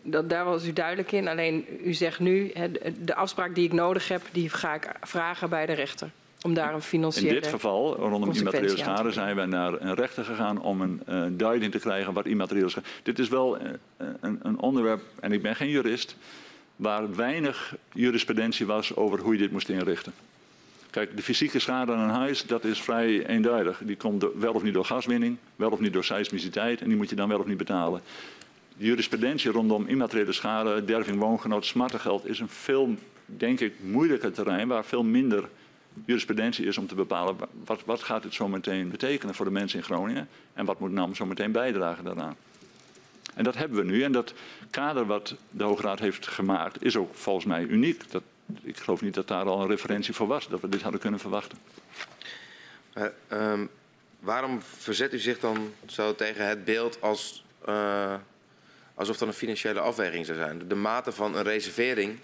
Dat, 0.01 0.29
daar 0.29 0.45
was 0.45 0.65
u 0.65 0.73
duidelijk 0.73 1.11
in. 1.11 1.27
Alleen 1.27 1.65
u 1.83 1.93
zegt 1.93 2.19
nu, 2.19 2.53
de 2.99 3.15
afspraak 3.15 3.55
die 3.55 3.65
ik 3.65 3.73
nodig 3.73 4.07
heb, 4.07 4.21
die 4.31 4.49
ga 4.49 4.73
ik 4.73 4.91
vragen 5.01 5.49
bij 5.49 5.65
de 5.65 5.73
rechter. 5.73 6.11
Om 6.41 6.53
daar 6.53 6.69
een 6.69 6.75
In 6.75 6.81
financiële... 6.81 7.33
dit 7.33 7.47
geval, 7.47 7.95
rondom 7.95 8.31
immateriële 8.33 8.77
schade, 8.77 9.11
zijn 9.11 9.35
wij 9.35 9.45
naar 9.45 9.81
een 9.81 9.93
rechter 9.93 10.23
gegaan 10.23 10.61
om 10.61 10.81
een 10.81 11.01
eh, 11.05 11.23
duiding 11.31 11.71
te 11.71 11.79
krijgen 11.79 12.13
wat 12.13 12.25
immateriële 12.25 12.69
schade 12.69 12.87
Dit 13.03 13.19
is 13.19 13.27
wel 13.27 13.57
eh, 13.57 13.71
een, 14.19 14.39
een 14.43 14.59
onderwerp, 14.59 15.01
en 15.19 15.31
ik 15.31 15.41
ben 15.41 15.55
geen 15.55 15.69
jurist, 15.69 16.15
waar 16.75 17.15
weinig 17.15 17.75
jurisprudentie 17.93 18.65
was 18.65 18.95
over 18.95 19.19
hoe 19.19 19.33
je 19.33 19.39
dit 19.39 19.51
moest 19.51 19.69
inrichten. 19.69 20.13
Kijk, 20.89 21.15
de 21.15 21.23
fysieke 21.23 21.59
schade 21.59 21.91
aan 21.91 22.09
een 22.09 22.15
huis, 22.15 22.45
dat 22.45 22.63
is 22.63 22.81
vrij 22.81 23.25
eenduidig. 23.25 23.81
Die 23.83 23.95
komt 23.95 24.21
door- 24.21 24.39
wel 24.39 24.53
of 24.53 24.63
niet 24.63 24.73
door 24.73 24.85
gaswinning, 24.85 25.37
wel 25.55 25.69
of 25.69 25.79
niet 25.79 25.93
door 25.93 26.03
seismiciteit 26.03 26.81
en 26.81 26.87
die 26.87 26.97
moet 26.97 27.09
je 27.09 27.15
dan 27.15 27.29
wel 27.29 27.39
of 27.39 27.45
niet 27.45 27.57
betalen. 27.57 28.01
De 28.77 28.85
jurisprudentie 28.85 29.51
rondom 29.51 29.87
immateriële 29.87 30.31
schade, 30.31 30.85
derving 30.85 31.19
woongenoot, 31.19 31.65
smartengeld 31.65 32.27
is 32.27 32.39
een 32.39 32.49
veel, 32.49 32.95
denk 33.25 33.59
ik, 33.59 33.73
moeilijker 33.81 34.31
terrein 34.31 34.67
waar 34.67 34.85
veel 34.85 35.03
minder 35.03 35.49
jurisprudentie 36.05 36.65
is 36.65 36.77
om 36.77 36.87
te 36.87 36.95
bepalen 36.95 37.37
wa- 37.37 37.47
wat, 37.65 37.85
wat 37.85 38.03
gaat 38.03 38.23
het 38.23 38.33
zo 38.33 38.47
meteen 38.47 38.89
betekenen 38.89 39.35
voor 39.35 39.45
de 39.45 39.51
mensen 39.51 39.79
in 39.79 39.85
Groningen 39.85 40.29
en 40.53 40.65
wat 40.65 40.79
moet 40.79 40.91
NAM 40.91 41.15
zo 41.15 41.25
meteen 41.25 41.51
bijdragen 41.51 42.03
daaraan. 42.03 42.35
En 43.35 43.43
dat 43.43 43.55
hebben 43.55 43.77
we 43.77 43.83
nu 43.83 44.03
en 44.03 44.11
dat 44.11 44.33
kader 44.69 45.05
wat 45.05 45.35
de 45.49 45.63
Hoge 45.63 45.81
Raad 45.81 45.99
heeft 45.99 46.27
gemaakt 46.27 46.83
is 46.83 46.95
ook 46.95 47.15
volgens 47.15 47.45
mij 47.45 47.63
uniek. 47.63 48.11
Dat, 48.11 48.23
ik 48.61 48.77
geloof 48.77 49.01
niet 49.01 49.13
dat 49.13 49.27
daar 49.27 49.45
al 49.45 49.61
een 49.61 49.67
referentie 49.67 50.13
voor 50.13 50.27
was, 50.27 50.47
dat 50.47 50.61
we 50.61 50.69
dit 50.69 50.81
hadden 50.81 50.99
kunnen 51.01 51.19
verwachten. 51.19 51.57
Ehm, 53.27 53.65
waarom 54.19 54.61
verzet 54.61 55.13
u 55.13 55.19
zich 55.19 55.39
dan 55.39 55.73
zo 55.85 56.15
tegen 56.15 56.47
het 56.47 56.65
beeld 56.65 57.01
als, 57.01 57.43
eh, 57.65 58.13
alsof 58.93 59.17
dat 59.17 59.27
een 59.27 59.33
financiële 59.33 59.79
afweging 59.79 60.25
zou 60.25 60.37
zijn? 60.37 60.67
De 60.67 60.75
mate 60.75 61.11
van 61.11 61.35
een 61.35 61.43
reservering, 61.43 62.17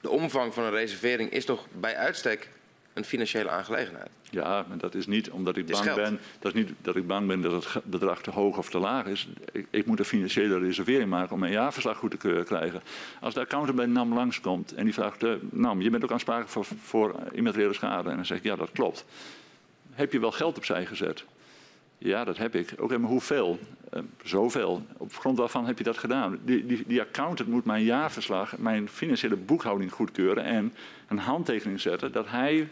de 0.00 0.10
omvang 0.10 0.54
van 0.54 0.64
een 0.64 0.70
reservering 0.70 1.30
is 1.30 1.44
toch 1.44 1.66
bij 1.72 1.96
uitstek 1.96 2.48
een 2.92 3.04
financiële 3.04 3.48
aangelegenheid? 3.48 4.10
Ja, 4.30 4.64
maar 4.68 4.78
dat 4.78 4.94
is 4.94 5.06
niet 5.06 5.30
omdat 5.30 5.56
ik 5.56 5.66
bang 5.66 5.94
ben, 5.94 6.20
dat 6.38 6.54
is 6.54 6.62
niet 6.62 6.72
dat 6.82 6.96
ik 6.96 7.06
bang 7.06 7.26
ben 7.26 7.40
dat 7.40 7.64
het 7.64 7.84
bedrag 7.84 8.22
te 8.22 8.30
hoog 8.30 8.58
of 8.58 8.70
te 8.70 8.78
laag 8.78 9.06
is. 9.06 9.28
Ik, 9.52 9.66
ik 9.70 9.86
moet 9.86 9.98
een 9.98 10.04
financiële 10.04 10.58
reservering 10.58 11.10
maken 11.10 11.32
om 11.32 11.40
mijn 11.40 11.52
jaarverslag 11.52 11.96
goed 11.96 12.20
te 12.20 12.42
krijgen. 12.46 12.82
Als 13.20 13.34
de 13.34 13.40
accountant 13.40 13.76
bij 13.76 13.86
NAM 13.86 14.14
langskomt 14.14 14.74
en 14.74 14.84
die 14.84 14.94
vraagt, 14.94 15.22
eh, 15.22 15.32
NAM, 15.50 15.80
je 15.80 15.90
bent 15.90 16.04
ook 16.04 16.12
aansprakelijk 16.12 16.50
voor, 16.50 16.66
voor 16.82 17.14
immateriële 17.32 17.74
schade. 17.74 18.10
En 18.10 18.16
dan 18.16 18.26
zeg 18.26 18.38
ik, 18.38 18.44
ja, 18.44 18.56
dat 18.56 18.70
klopt. 18.72 19.04
Heb 19.90 20.12
je 20.12 20.20
wel 20.20 20.32
geld 20.32 20.56
opzij 20.56 20.86
gezet? 20.86 21.24
Ja, 22.02 22.24
dat 22.24 22.36
heb 22.36 22.54
ik. 22.54 22.74
Oké, 22.78 22.98
maar 22.98 23.10
hoeveel? 23.10 23.58
Eh, 23.90 24.02
zoveel. 24.22 24.82
Op 24.96 25.16
grond 25.16 25.38
waarvan 25.38 25.66
heb 25.66 25.78
je 25.78 25.84
dat 25.84 25.98
gedaan? 25.98 26.38
Die, 26.44 26.66
die, 26.66 26.84
die 26.86 27.00
accountant 27.00 27.48
moet 27.48 27.64
mijn 27.64 27.84
jaarverslag, 27.84 28.58
mijn 28.58 28.88
financiële 28.88 29.36
boekhouding 29.36 29.92
goedkeuren 29.92 30.44
en 30.44 30.72
een 31.08 31.18
handtekening 31.18 31.80
zetten 31.80 32.12
dat 32.12 32.28
hij 32.28 32.68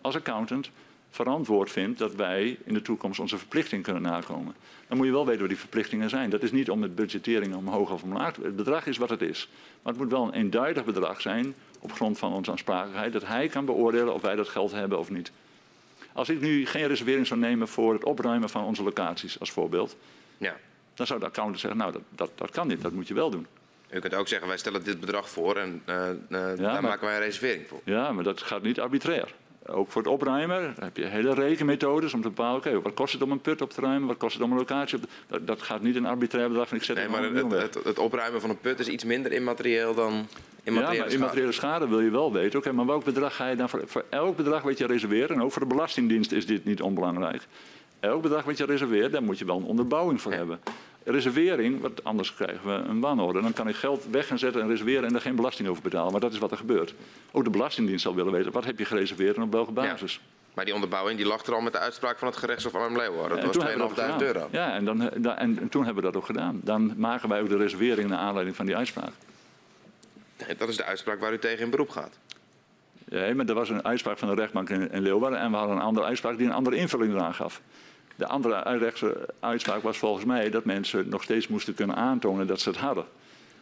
als 0.00 0.14
accountant 0.14 0.70
verantwoord 1.10 1.70
vindt 1.70 1.98
dat 1.98 2.14
wij 2.14 2.58
in 2.64 2.74
de 2.74 2.82
toekomst 2.82 3.20
onze 3.20 3.38
verplichting 3.38 3.82
kunnen 3.82 4.02
nakomen. 4.02 4.54
Dan 4.88 4.96
moet 4.96 5.06
je 5.06 5.12
wel 5.12 5.26
weten 5.26 5.40
wat 5.40 5.48
die 5.48 5.58
verplichtingen 5.58 6.10
zijn. 6.10 6.30
Dat 6.30 6.42
is 6.42 6.52
niet 6.52 6.70
om 6.70 6.78
met 6.78 6.94
budgettering 6.94 7.54
omhoog 7.54 7.90
of 7.90 8.02
omlaag. 8.02 8.36
Het 8.36 8.56
bedrag 8.56 8.86
is 8.86 8.96
wat 8.96 9.10
het 9.10 9.22
is. 9.22 9.48
Maar 9.82 9.92
het 9.92 10.02
moet 10.02 10.10
wel 10.10 10.22
een 10.22 10.32
eenduidig 10.32 10.84
bedrag 10.84 11.20
zijn 11.20 11.54
op 11.80 11.92
grond 11.92 12.18
van 12.18 12.32
onze 12.32 12.50
aansprakelijkheid. 12.50 13.12
Dat 13.12 13.26
hij 13.26 13.48
kan 13.48 13.64
beoordelen 13.64 14.14
of 14.14 14.22
wij 14.22 14.34
dat 14.34 14.48
geld 14.48 14.72
hebben 14.72 14.98
of 14.98 15.10
niet. 15.10 15.32
Als 16.16 16.28
ik 16.28 16.40
nu 16.40 16.66
geen 16.66 16.86
reservering 16.86 17.26
zou 17.26 17.40
nemen 17.40 17.68
voor 17.68 17.92
het 17.92 18.04
opruimen 18.04 18.48
van 18.48 18.64
onze 18.64 18.82
locaties 18.82 19.40
als 19.40 19.50
voorbeeld. 19.50 19.96
Ja. 20.38 20.56
Dan 20.94 21.06
zou 21.06 21.20
de 21.20 21.26
accountant 21.26 21.60
zeggen, 21.60 21.80
nou 21.80 21.92
dat, 21.92 22.02
dat, 22.08 22.30
dat 22.34 22.50
kan 22.50 22.66
niet, 22.68 22.82
dat 22.82 22.92
moet 22.92 23.08
je 23.08 23.14
wel 23.14 23.30
doen. 23.30 23.46
U 23.90 23.98
kunt 23.98 24.14
ook 24.14 24.28
zeggen, 24.28 24.48
wij 24.48 24.56
stellen 24.56 24.84
dit 24.84 25.00
bedrag 25.00 25.30
voor 25.30 25.56
en 25.56 25.82
eh, 25.84 25.94
daar 26.28 26.56
maar- 26.58 26.82
maken 26.82 27.06
wij 27.06 27.16
een 27.16 27.22
reservering 27.22 27.68
voor. 27.68 27.80
Ja, 27.84 28.12
maar 28.12 28.24
dat 28.24 28.42
gaat 28.42 28.62
niet 28.62 28.80
arbitrair. 28.80 29.34
Ook 29.70 29.90
voor 29.90 30.02
het 30.02 30.10
opruimen 30.10 30.74
heb 30.80 30.96
je 30.96 31.04
hele 31.04 31.34
rekenmethodes 31.34 32.14
om 32.14 32.22
te 32.22 32.28
bepalen, 32.28 32.56
oké, 32.56 32.80
wat 32.80 32.94
kost 32.94 33.12
het 33.12 33.22
om 33.22 33.30
een 33.30 33.40
put 33.40 33.62
op 33.62 33.70
te 33.70 33.80
ruimen, 33.80 34.08
wat 34.08 34.16
kost 34.16 34.34
het 34.34 34.42
om 34.42 34.50
een 34.50 34.58
locatie 34.58 34.96
op 34.96 35.02
te... 35.02 35.08
Dat, 35.28 35.46
dat 35.46 35.62
gaat 35.62 35.82
niet 35.82 35.96
een 35.96 36.06
arbitrair 36.06 36.48
bedrag 36.48 36.68
van 36.68 36.76
ik 36.76 36.82
zet 36.84 36.96
Nee, 36.96 37.04
het 37.04 37.12
maar 37.48 37.58
het, 37.60 37.74
het, 37.74 37.84
het 37.84 37.98
opruimen 37.98 38.40
van 38.40 38.50
een 38.50 38.60
put 38.60 38.78
is 38.80 38.88
iets 38.88 39.04
minder 39.04 39.32
immaterieel 39.32 39.94
dan 39.94 40.12
Ja, 40.12 40.22
immateriële 40.62 40.82
maar 40.82 40.94
schade. 40.96 41.14
immateriële 41.14 41.52
schade 41.52 41.88
wil 41.88 42.00
je 42.00 42.10
wel 42.10 42.32
weten. 42.32 42.58
Oké, 42.58 42.72
maar 42.72 42.86
welk 42.86 43.04
bedrag 43.04 43.36
ga 43.36 43.48
je 43.48 43.56
dan 43.56 43.68
voor, 43.68 43.82
voor 43.86 44.04
elk 44.08 44.36
bedrag 44.36 44.62
wat 44.62 44.78
je 44.78 44.86
reserveert, 44.86 45.30
en 45.30 45.42
ook 45.42 45.52
voor 45.52 45.62
de 45.62 45.68
Belastingdienst 45.68 46.32
is 46.32 46.46
dit 46.46 46.64
niet 46.64 46.82
onbelangrijk. 46.82 47.42
Elk 48.00 48.22
bedrag 48.22 48.44
wat 48.44 48.58
je 48.58 48.64
reserveert, 48.64 49.12
daar 49.12 49.22
moet 49.22 49.38
je 49.38 49.44
wel 49.44 49.56
een 49.56 49.64
onderbouwing 49.64 50.20
voor 50.20 50.32
hebben. 50.32 50.60
Reservering, 51.08 51.80
want 51.80 52.04
anders 52.04 52.34
krijgen 52.34 52.66
we 52.66 52.88
een 52.88 53.00
wanorde. 53.00 53.40
Dan 53.42 53.52
kan 53.52 53.68
ik 53.68 53.74
geld 53.76 54.06
weg 54.10 54.26
gaan 54.26 54.38
zetten 54.38 54.62
en 54.62 54.68
reserveren 54.68 55.04
en 55.08 55.14
er 55.14 55.20
geen 55.20 55.36
belasting 55.36 55.68
over 55.68 55.82
betalen. 55.82 56.12
Maar 56.12 56.20
dat 56.20 56.32
is 56.32 56.38
wat 56.38 56.50
er 56.50 56.56
gebeurt. 56.56 56.94
Ook 57.32 57.44
de 57.44 57.50
Belastingdienst 57.50 58.02
zal 58.02 58.14
willen 58.14 58.32
weten, 58.32 58.52
wat 58.52 58.64
heb 58.64 58.78
je 58.78 58.84
gereserveerd 58.84 59.36
en 59.36 59.42
op 59.42 59.52
welke 59.52 59.72
basis. 59.72 60.20
Maar 60.54 60.64
die 60.64 60.74
onderbouwing 60.74 61.16
die 61.18 61.26
lag 61.26 61.46
er 61.46 61.54
al 61.54 61.60
met 61.60 61.72
de 61.72 61.78
uitspraak 61.78 62.18
van 62.18 62.28
het 62.28 62.36
gerechtshof 62.36 62.74
Arnhem 62.74 62.96
Leeuwarden. 62.96 63.38
En 63.38 63.44
Dat 63.44 63.52
toen 63.52 63.62
was 63.62 63.72
2.500 63.72 63.78
hebben 63.78 63.96
we 63.96 64.02
dat 64.02 64.14
gedaan. 64.14 64.26
euro. 64.26 64.48
Ja, 64.50 64.74
en, 64.74 64.84
dan, 64.84 65.10
eh, 65.10 65.42
en, 65.42 65.58
en 65.60 65.68
toen 65.68 65.84
hebben 65.84 66.02
we 66.04 66.10
dat 66.10 66.20
ook 66.20 66.26
gedaan. 66.26 66.60
Dan 66.64 66.94
maken 66.96 67.28
wij 67.28 67.40
ook 67.40 67.48
de 67.48 67.56
reservering 67.56 68.08
naar 68.08 68.18
aanleiding 68.18 68.56
van 68.56 68.66
die 68.66 68.76
uitspraak. 68.76 69.10
Nee, 70.46 70.56
Dat 70.56 70.68
is 70.68 70.76
de 70.76 70.84
uitspraak 70.84 71.20
waar 71.20 71.32
u 71.32 71.38
tegen 71.38 71.64
in 71.64 71.70
beroep 71.70 71.88
gaat. 71.90 72.18
Ja, 73.08 73.34
maar 73.34 73.46
er 73.46 73.54
was 73.54 73.68
een 73.70 73.84
uitspraak 73.84 74.18
van 74.18 74.28
de 74.28 74.34
rechtbank 74.34 74.70
in, 74.70 74.90
in 74.90 75.02
Leeuwarden 75.02 75.38
en 75.38 75.50
we 75.50 75.56
hadden 75.56 75.76
een 75.76 75.82
andere 75.82 76.06
uitspraak 76.06 76.38
die 76.38 76.46
een 76.46 76.52
andere 76.52 76.76
invulling 76.76 77.12
eraan 77.14 77.34
gaf. 77.34 77.60
De 78.16 78.26
andere 78.26 78.78
rechtse 78.78 79.28
uitspraak 79.40 79.82
was 79.82 79.98
volgens 79.98 80.24
mij 80.24 80.50
dat 80.50 80.64
mensen 80.64 81.08
nog 81.08 81.22
steeds 81.22 81.48
moesten 81.48 81.74
kunnen 81.74 81.96
aantonen 81.96 82.46
dat 82.46 82.60
ze 82.60 82.68
het 82.68 82.78
hadden. 82.78 83.04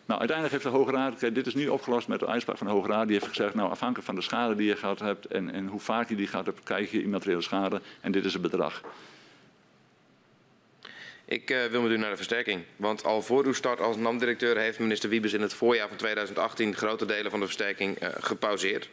Nou, 0.06 0.20
uiteindelijk 0.20 0.62
heeft 0.62 0.74
de 0.74 0.78
Hoge 0.78 0.93
Raad, 0.93 1.20
dit 1.20 1.47
is 1.47 1.55
nu 1.55 1.68
opgelost 1.68 2.09
met 2.09 2.20
de 2.20 2.26
uitspraak 2.26 2.59
van 2.59 2.66
de 2.66 2.72
Hoge 2.72 2.89
Raad, 2.89 3.06
die 3.06 3.16
heeft 3.16 3.28
gezegd, 3.28 3.55
nou 3.55 3.70
afhankelijk 3.70 4.06
van 4.06 4.14
de 4.14 4.22
schade 4.22 4.55
die 4.55 4.66
je 4.66 4.76
gehad 4.76 4.98
hebt 4.98 5.26
en, 5.26 5.51
en 5.51 5.66
hoe 5.66 5.81
vaak 5.81 6.09
je 6.09 6.16
die 6.16 6.26
gehad 6.26 6.47
hebt, 6.47 6.62
krijg 6.62 6.90
je 6.90 7.02
immateriële 7.02 7.40
schade 7.40 7.81
en 8.01 8.12
dit 8.12 8.24
is 8.24 8.32
het 8.32 8.43
bedrag. 8.43 8.82
Ik 11.27 11.51
eh, 11.51 11.65
wil 11.65 11.83
met 11.83 11.91
u 11.91 11.97
naar 11.97 12.11
de 12.11 12.17
versterking. 12.17 12.63
Want 12.77 13.05
al 13.05 13.23
voor 13.23 13.45
uw 13.45 13.53
start 13.53 13.81
als 13.81 13.97
NAM-directeur 13.97 14.59
heeft 14.59 14.79
minister 14.79 15.09
Wiebes 15.09 15.33
in 15.33 15.41
het 15.41 15.55
voorjaar 15.55 15.89
van 15.89 15.97
2018 15.97 16.77
grote 16.77 17.07
delen 17.07 17.31
van 17.31 17.41
de 17.41 17.47
versterking 17.47 17.99
eh, 17.99 18.09
gepauzeerd. 18.21 18.89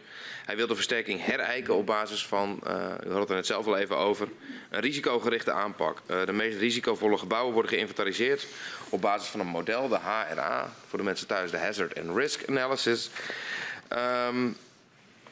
Hij 0.45 0.56
wil 0.56 0.68
de 0.68 0.76
versterking 0.76 1.26
herijken 1.26 1.76
op 1.76 1.86
basis 1.86 2.26
van, 2.26 2.60
eh, 2.64 2.94
u 3.08 3.12
had 3.12 3.20
het 3.20 3.30
net 3.30 3.45
zelf 3.45 3.66
al 3.66 3.78
even 3.78 3.98
over, 3.98 4.28
een 4.70 4.82
risicogerichte 4.82 5.52
aanpak. 5.52 5.98
De 6.26 6.32
meest 6.32 6.60
risicovolle 6.60 7.18
gebouwen 7.18 7.53
worden 7.53 7.72
geïnventariseerd 7.72 8.48
op 8.90 9.02
basis 9.02 9.28
van 9.28 9.40
een 9.40 9.48
model, 9.48 9.88
de 9.88 9.99
HRA, 9.99 10.74
voor 10.88 10.99
de 10.99 11.06
mensen 11.06 11.28
thuis 11.28 11.52
de 11.52 11.58
Hazard 11.58 11.99
and 11.99 12.18
Risk 12.18 12.49
Analysis. 12.49 13.10
Ehm, 13.88 14.48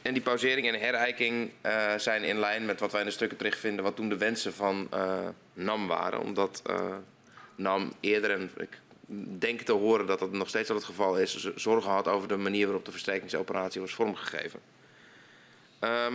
en 0.02 0.12
die 0.12 0.22
pauzering 0.22 0.68
en 0.68 0.80
herijking 0.80 1.50
zijn 1.96 2.22
in 2.22 2.38
lijn 2.38 2.64
met 2.64 2.80
wat 2.80 2.92
wij 2.92 3.00
in 3.00 3.06
de 3.06 3.12
stukken 3.12 3.38
terugvinden, 3.38 3.84
wat 3.84 3.96
toen 3.96 4.08
de 4.08 4.16
wensen 4.16 4.54
van 4.54 4.88
NAM 5.64 5.86
waren. 5.86 6.20
Omdat 6.20 6.62
eh, 6.66 6.96
NAM 7.54 7.92
eerder, 8.00 8.30
en 8.30 8.50
ik 8.56 8.78
denk 9.38 9.60
te 9.60 9.72
horen 9.72 10.06
dat 10.06 10.18
dat 10.18 10.32
nog 10.32 10.48
steeds 10.48 10.68
wel 10.68 10.76
het 10.76 10.86
geval 10.86 11.18
is, 11.18 11.50
zorgen 11.54 11.90
had 11.90 12.08
over 12.08 12.28
de 12.28 12.36
manier 12.36 12.64
waarop 12.64 12.84
de 12.84 12.90
versterkingsoperatie 12.90 13.80
was 13.80 13.94
vormgegeven. 13.94 14.60
Ehm, 15.78 16.14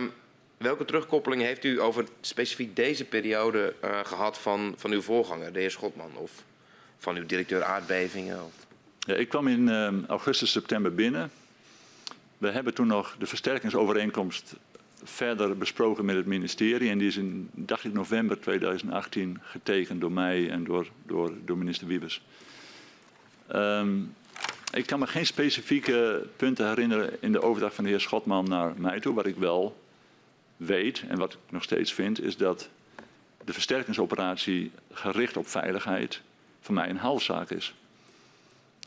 welke 0.56 0.84
terugkoppeling 0.84 1.42
heeft 1.42 1.64
u 1.64 1.80
over 1.80 2.04
specifiek 2.20 2.76
deze 2.76 3.04
periode 3.04 3.74
eh, 3.80 4.00
gehad 4.04 4.38
van, 4.38 4.74
van 4.76 4.90
uw 4.90 5.02
voorganger, 5.02 5.52
de 5.52 5.60
heer 5.60 5.70
Schotman, 5.70 6.16
of 6.16 6.44
van 6.98 7.16
uw 7.16 7.26
directeur 7.26 7.64
aardbevingen? 7.64 8.44
Of... 8.44 8.52
Ja, 8.98 9.14
ik 9.14 9.28
kwam 9.28 9.48
in 9.48 9.68
eh, 9.68 9.92
augustus, 10.08 10.50
september 10.50 10.94
binnen. 10.94 11.30
We 12.38 12.50
hebben 12.50 12.74
toen 12.74 12.86
nog 12.86 13.16
de 13.18 13.26
versterkingsovereenkomst 13.26 14.54
verder 15.08 15.56
besproken 15.56 16.04
met 16.04 16.16
het 16.16 16.26
ministerie. 16.26 16.90
En 16.90 16.98
die 16.98 17.08
is 17.08 17.16
in, 17.16 17.48
dacht 17.52 17.84
ik, 17.84 17.92
november 17.92 18.40
2018 18.40 19.38
getekend 19.42 20.00
door 20.00 20.12
mij 20.12 20.50
en 20.50 20.64
door, 20.64 20.86
door, 21.44 21.58
minister 21.58 21.86
Wiebes. 21.86 22.22
Ehm, 23.46 23.98
ik 24.72 24.86
kan 24.86 24.98
me 24.98 25.06
geen 25.06 25.26
specifieke 25.26 26.26
punten 26.36 26.68
herinneren 26.68 27.22
in 27.22 27.32
de 27.32 27.42
overdracht 27.42 27.74
van 27.74 27.84
de 27.84 27.90
heer 27.90 28.00
Schotman 28.00 28.48
naar 28.48 28.72
mij 28.76 29.00
toe. 29.00 29.14
Wat 29.14 29.26
ik 29.26 29.36
wel 29.36 29.80
weet 30.56 31.04
en 31.08 31.18
wat 31.18 31.32
ik 31.32 31.38
nog 31.48 31.62
steeds 31.62 31.94
vind, 31.94 32.22
is 32.22 32.36
dat 32.36 32.68
de 33.44 33.52
versterkingsoperatie 33.52 34.70
gericht 34.92 35.36
op 35.36 35.48
veiligheid 35.48 36.20
voor 36.60 36.74
mij 36.74 36.88
een 36.88 36.96
halfzaak 36.96 37.50
is. 37.50 37.74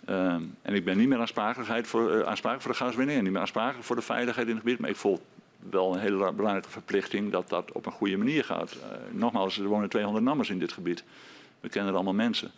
Ehm, 0.06 0.44
en 0.62 0.74
ik 0.74 0.86
ben 0.86 0.98
niet 0.98 1.08
meer 1.08 1.20
aansprakelijk 1.20 1.86
voor, 1.86 2.38
voor 2.42 2.72
de 2.72 2.78
gaswinning 2.78 3.18
en 3.18 3.24
niet 3.24 3.32
meer 3.32 3.42
aansprakelijk 3.42 3.86
voor 3.86 3.96
de 3.96 4.02
veiligheid 4.02 4.48
in 4.48 4.54
het 4.54 4.64
gebied. 4.64 4.80
Maar 4.80 4.90
ik 4.90 4.96
voel 4.96 5.22
wel 5.70 5.94
een 5.94 6.00
hele 6.00 6.32
belangrijke 6.32 6.70
verplichting 6.70 7.32
dat 7.32 7.50
dat 7.50 7.72
op 7.72 7.86
een 7.86 7.92
goede 7.92 8.18
manier 8.18 8.44
gaat. 8.44 8.76
Uh, 8.76 8.82
nogmaals, 9.12 9.58
er 9.58 9.68
wonen 9.68 9.90
200 9.90 10.26
nammers 10.26 10.50
in 10.50 10.60
dit 10.60 10.72
gebied. 10.72 11.04
We 11.60 11.70
kennen 11.70 11.94
allemaal 11.94 12.14
mensen. 12.14 12.52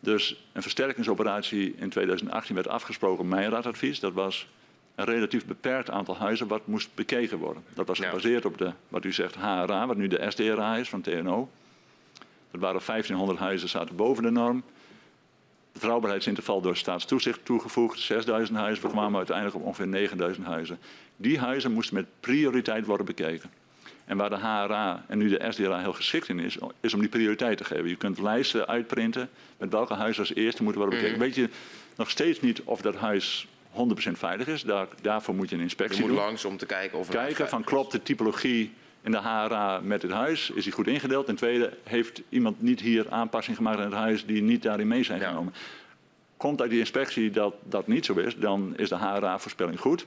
Dus 0.00 0.44
een 0.52 0.62
versterkingsoperatie 0.62 1.74
in 1.76 1.88
2018 1.88 2.54
werd 2.54 2.68
afgesproken 2.68 3.28
mijn 3.28 3.50
raadadvies. 3.50 4.00
Dat 4.00 4.12
was 4.12 4.48
een 4.94 5.04
relatief 5.04 5.46
beperkt 5.46 5.90
aantal 5.90 6.16
huizen 6.16 6.46
wat 6.46 6.66
moest 6.66 6.94
bekeken 6.94 7.38
worden. 7.38 7.62
Dat 7.74 7.86
was 7.86 7.98
gebaseerd 7.98 8.44
op 8.44 8.58
de, 8.58 8.72
wat 8.88 9.04
u 9.04 9.12
zegt, 9.12 9.34
HRA, 9.34 9.86
wat 9.86 9.96
nu 9.96 10.08
de 10.08 10.26
SDRA 10.28 10.76
is 10.76 10.88
van 10.88 11.00
TNO. 11.00 11.48
Dat 12.50 12.60
waren 12.60 12.80
1500 12.86 13.38
huizen, 13.38 13.68
zaten 13.68 13.96
boven 13.96 14.22
de 14.22 14.30
norm. 14.30 14.62
Betrouwbaarheidsinterval 15.76 16.60
door 16.60 16.76
staatstoezicht 16.76 17.44
toegevoegd, 17.44 17.98
6000 17.98 18.58
huizen. 18.58 18.84
We 18.84 18.90
kwamen 18.90 19.16
uiteindelijk 19.16 19.56
op 19.56 19.62
ongeveer 19.62 19.86
9000 19.86 20.46
huizen. 20.46 20.78
Die 21.16 21.38
huizen 21.38 21.72
moesten 21.72 21.94
met 21.94 22.06
prioriteit 22.20 22.86
worden 22.86 23.06
bekeken. 23.06 23.50
En 24.04 24.16
waar 24.16 24.30
de 24.30 24.36
HRA 24.36 25.04
en 25.08 25.18
nu 25.18 25.28
de 25.28 25.46
SDRA 25.50 25.80
heel 25.80 25.92
geschikt 25.92 26.28
in 26.28 26.38
is, 26.38 26.56
is 26.80 26.94
om 26.94 27.00
die 27.00 27.08
prioriteit 27.08 27.58
te 27.58 27.64
geven. 27.64 27.88
Je 27.88 27.96
kunt 27.96 28.18
lijsten 28.18 28.66
uitprinten 28.66 29.28
met 29.58 29.72
welke 29.72 29.94
huizen 29.94 30.22
als 30.22 30.34
eerste 30.34 30.62
moeten 30.62 30.80
worden 30.80 30.98
bekeken. 30.98 31.18
Mhm. 31.18 31.28
Weet 31.28 31.36
je 31.36 31.48
nog 31.96 32.10
steeds 32.10 32.40
niet 32.40 32.62
of 32.62 32.80
dat 32.80 32.94
huis 32.94 33.46
100% 33.70 34.18
veilig 34.18 34.46
is. 34.46 34.62
Daar, 34.62 34.86
daarvoor 35.02 35.34
moet 35.34 35.48
je 35.48 35.56
een 35.56 35.62
inspectie 35.62 36.02
je 36.02 36.08
moet 36.08 36.18
langs 36.18 36.44
om 36.44 36.56
te 36.56 36.66
kijken 36.66 36.98
of 36.98 37.08
Kijken 37.08 37.48
van 37.48 37.64
klopt 37.64 37.92
de 37.92 38.02
typologie 38.02 38.72
in 39.06 39.12
de 39.12 39.18
HRA 39.18 39.80
met 39.82 40.02
het 40.02 40.10
huis, 40.10 40.50
is 40.50 40.64
die 40.64 40.72
goed 40.72 40.86
ingedeeld? 40.86 41.28
En 41.28 41.36
tweede, 41.36 41.72
heeft 41.82 42.22
iemand 42.28 42.62
niet 42.62 42.80
hier 42.80 43.10
aanpassing 43.10 43.56
gemaakt 43.56 43.78
in 43.78 43.84
het 43.84 43.92
huis 43.92 44.26
die 44.26 44.42
niet 44.42 44.62
daarin 44.62 44.88
mee 44.88 45.02
zijn 45.02 45.20
genomen? 45.20 45.54
Komt 46.36 46.60
uit 46.60 46.70
die 46.70 46.78
inspectie 46.78 47.30
dat 47.30 47.54
dat 47.62 47.86
niet 47.86 48.04
zo 48.04 48.14
is, 48.14 48.36
dan 48.36 48.74
is 48.76 48.88
de 48.88 48.96
HRA-voorspelling 48.96 49.80
goed. 49.80 50.06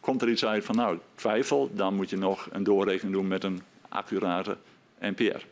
Komt 0.00 0.22
er 0.22 0.28
iets 0.28 0.44
uit 0.44 0.64
van 0.64 0.76
nou, 0.76 0.98
twijfel, 1.14 1.70
dan 1.74 1.94
moet 1.94 2.10
je 2.10 2.16
nog 2.16 2.48
een 2.50 2.62
doorrekening 2.62 3.14
doen 3.14 3.28
met 3.28 3.44
een 3.44 3.62
accurate 3.88 4.56
NPR. 5.00 5.44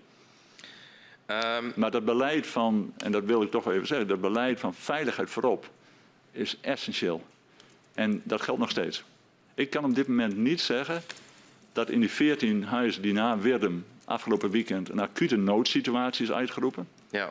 Ehm, 1.27 1.65
maar 1.75 1.91
dat 1.91 2.05
beleid 2.05 2.47
van, 2.47 2.93
en 2.97 3.13
dat 3.13 3.25
wil 3.25 3.43
ik 3.43 3.51
toch 3.51 3.71
even 3.71 3.87
zeggen, 3.87 4.09
dat 4.09 4.21
beleid 4.21 4.61
van 4.61 4.75
veiligheid 4.75 5.31
voorop 5.31 5.71
is 6.31 6.59
essentieel. 6.61 7.23
En 7.95 8.23
dat 8.25 8.41
geldt 8.41 8.61
nog 8.61 8.71
steeds. 8.71 9.05
Ik 9.55 9.71
kan 9.71 9.85
op 9.85 9.95
dit 9.95 10.09
moment 10.09 10.37
niet 10.37 10.61
zeggen 10.61 11.03
dat 11.73 11.91
in 11.91 12.01
die 12.01 12.11
14 12.11 12.65
huizen 12.65 13.03
die 13.03 13.13
na 13.13 13.39
Wirdum 13.39 13.85
afgelopen 14.05 14.51
weekend 14.51 14.89
een 14.89 15.01
acute 15.01 15.37
noodsituatie 15.37 16.25
is 16.25 16.33
uitgeroepen. 16.33 16.89
Ja. 17.11 17.31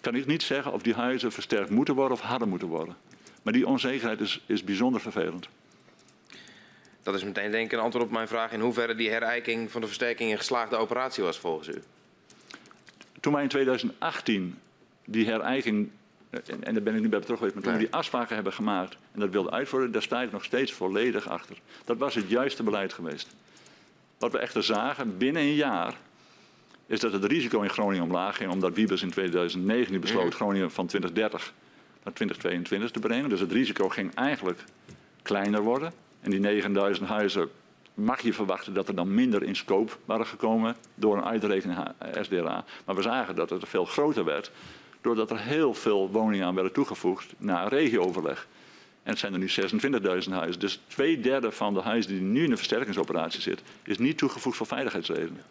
Kan 0.00 0.14
ik 0.14 0.26
niet 0.26 0.42
zeggen 0.42 0.72
of 0.72 0.82
die 0.82 0.94
huizen 0.94 1.32
versterkt 1.32 1.70
moeten 1.70 1.94
worden 1.94 2.16
of 2.16 2.22
harder 2.22 2.48
moeten 2.48 2.68
worden. 2.68 2.96
Maar 3.42 3.52
die 3.52 3.66
onzekerheid 3.66 4.20
is, 4.20 4.40
is 4.46 4.64
bijzonder 4.64 5.00
vervelend. 5.00 5.48
Dat 7.02 7.14
is 7.14 7.24
meteen 7.24 7.50
denk 7.50 7.64
ik 7.64 7.72
een 7.72 7.84
antwoord 7.84 8.04
op 8.04 8.10
mijn 8.10 8.28
vraag 8.28 8.52
in 8.52 8.60
hoeverre 8.60 8.94
die 8.94 9.10
herijking 9.10 9.70
van 9.70 9.80
de 9.80 9.86
versterking 9.86 10.30
een 10.30 10.38
geslaagde 10.38 10.76
operatie 10.76 11.24
was 11.24 11.38
volgens 11.38 11.68
u. 11.68 11.82
Toen 13.20 13.32
wij 13.32 13.42
in 13.42 13.48
2018 13.48 14.58
die 15.04 15.26
herijking 15.26 15.90
en, 16.30 16.64
en 16.64 16.74
daar 16.74 16.82
ben 16.82 16.94
ik 16.94 17.00
nu 17.00 17.08
bij 17.08 17.18
betrokken 17.18 17.36
geweest, 17.36 17.54
maar 17.54 17.62
toen 17.62 17.72
we 17.72 17.88
die 17.88 17.94
afspraken 17.94 18.34
hebben 18.34 18.52
gemaakt 18.52 18.96
en 19.12 19.20
dat 19.20 19.30
wilden 19.30 19.52
uitvoeren, 19.52 19.92
daar 19.92 20.02
sta 20.02 20.22
ik 20.22 20.32
nog 20.32 20.44
steeds 20.44 20.72
volledig 20.72 21.28
achter. 21.28 21.56
Dat 21.84 21.98
was 21.98 22.14
het 22.14 22.28
juiste 22.28 22.62
beleid 22.62 22.92
geweest. 22.92 23.28
Wat 24.20 24.32
we 24.32 24.38
echter 24.38 24.62
zagen 24.62 25.18
binnen 25.18 25.42
een 25.42 25.54
jaar, 25.54 25.94
is 26.86 27.00
dat 27.00 27.12
het 27.12 27.24
risico 27.24 27.60
in 27.60 27.70
Groningen 27.70 28.04
omlaag 28.04 28.36
ging, 28.36 28.50
omdat 28.50 28.74
Wiebes 28.74 29.02
in 29.02 29.10
2019 29.10 30.00
besloot. 30.00 30.34
Groningen 30.34 30.70
van 30.70 30.86
2030 30.86 31.52
naar 32.02 32.14
2022 32.14 32.90
te 32.90 33.08
brengen. 33.08 33.28
Dus 33.28 33.40
het 33.40 33.52
risico 33.52 33.88
ging 33.88 34.14
eigenlijk 34.14 34.64
kleiner 35.22 35.62
worden. 35.62 35.92
En 36.20 36.30
die 36.30 36.40
9000 36.40 37.08
huizen 37.08 37.50
mag 37.94 38.20
je 38.20 38.32
verwachten 38.32 38.74
dat 38.74 38.88
er 38.88 38.94
dan 38.94 39.14
minder 39.14 39.42
in 39.42 39.56
scope 39.56 39.92
waren 40.04 40.26
gekomen 40.26 40.76
door 40.94 41.16
een 41.16 41.24
uitrekening 41.24 41.78
SDRA. 42.20 42.64
Maar 42.84 42.94
we 42.94 43.02
zagen 43.02 43.34
dat 43.34 43.50
het 43.50 43.68
veel 43.68 43.84
groter 43.84 44.24
werd 44.24 44.50
doordat 45.00 45.30
er 45.30 45.40
heel 45.40 45.74
veel 45.74 46.10
woningen 46.10 46.46
aan 46.46 46.54
werden 46.54 46.72
toegevoegd 46.72 47.32
na 47.38 47.68
regiooverleg. 47.68 48.46
En 49.02 49.10
het 49.10 49.18
zijn 49.18 49.32
er 49.32 49.38
nu 49.38 49.48
26.000 50.24 50.32
huizen. 50.32 50.60
Dus 50.60 50.80
twee 50.86 51.20
derde 51.20 51.50
van 51.52 51.74
de 51.74 51.80
huizen 51.80 52.12
die 52.12 52.20
nu 52.20 52.44
in 52.44 52.50
de 52.50 52.56
versterkingsoperatie 52.56 53.40
zit, 53.40 53.62
is 53.84 53.98
niet 53.98 54.18
toegevoegd 54.18 54.56
voor 54.56 54.66
veiligheidsredenen. 54.66 55.42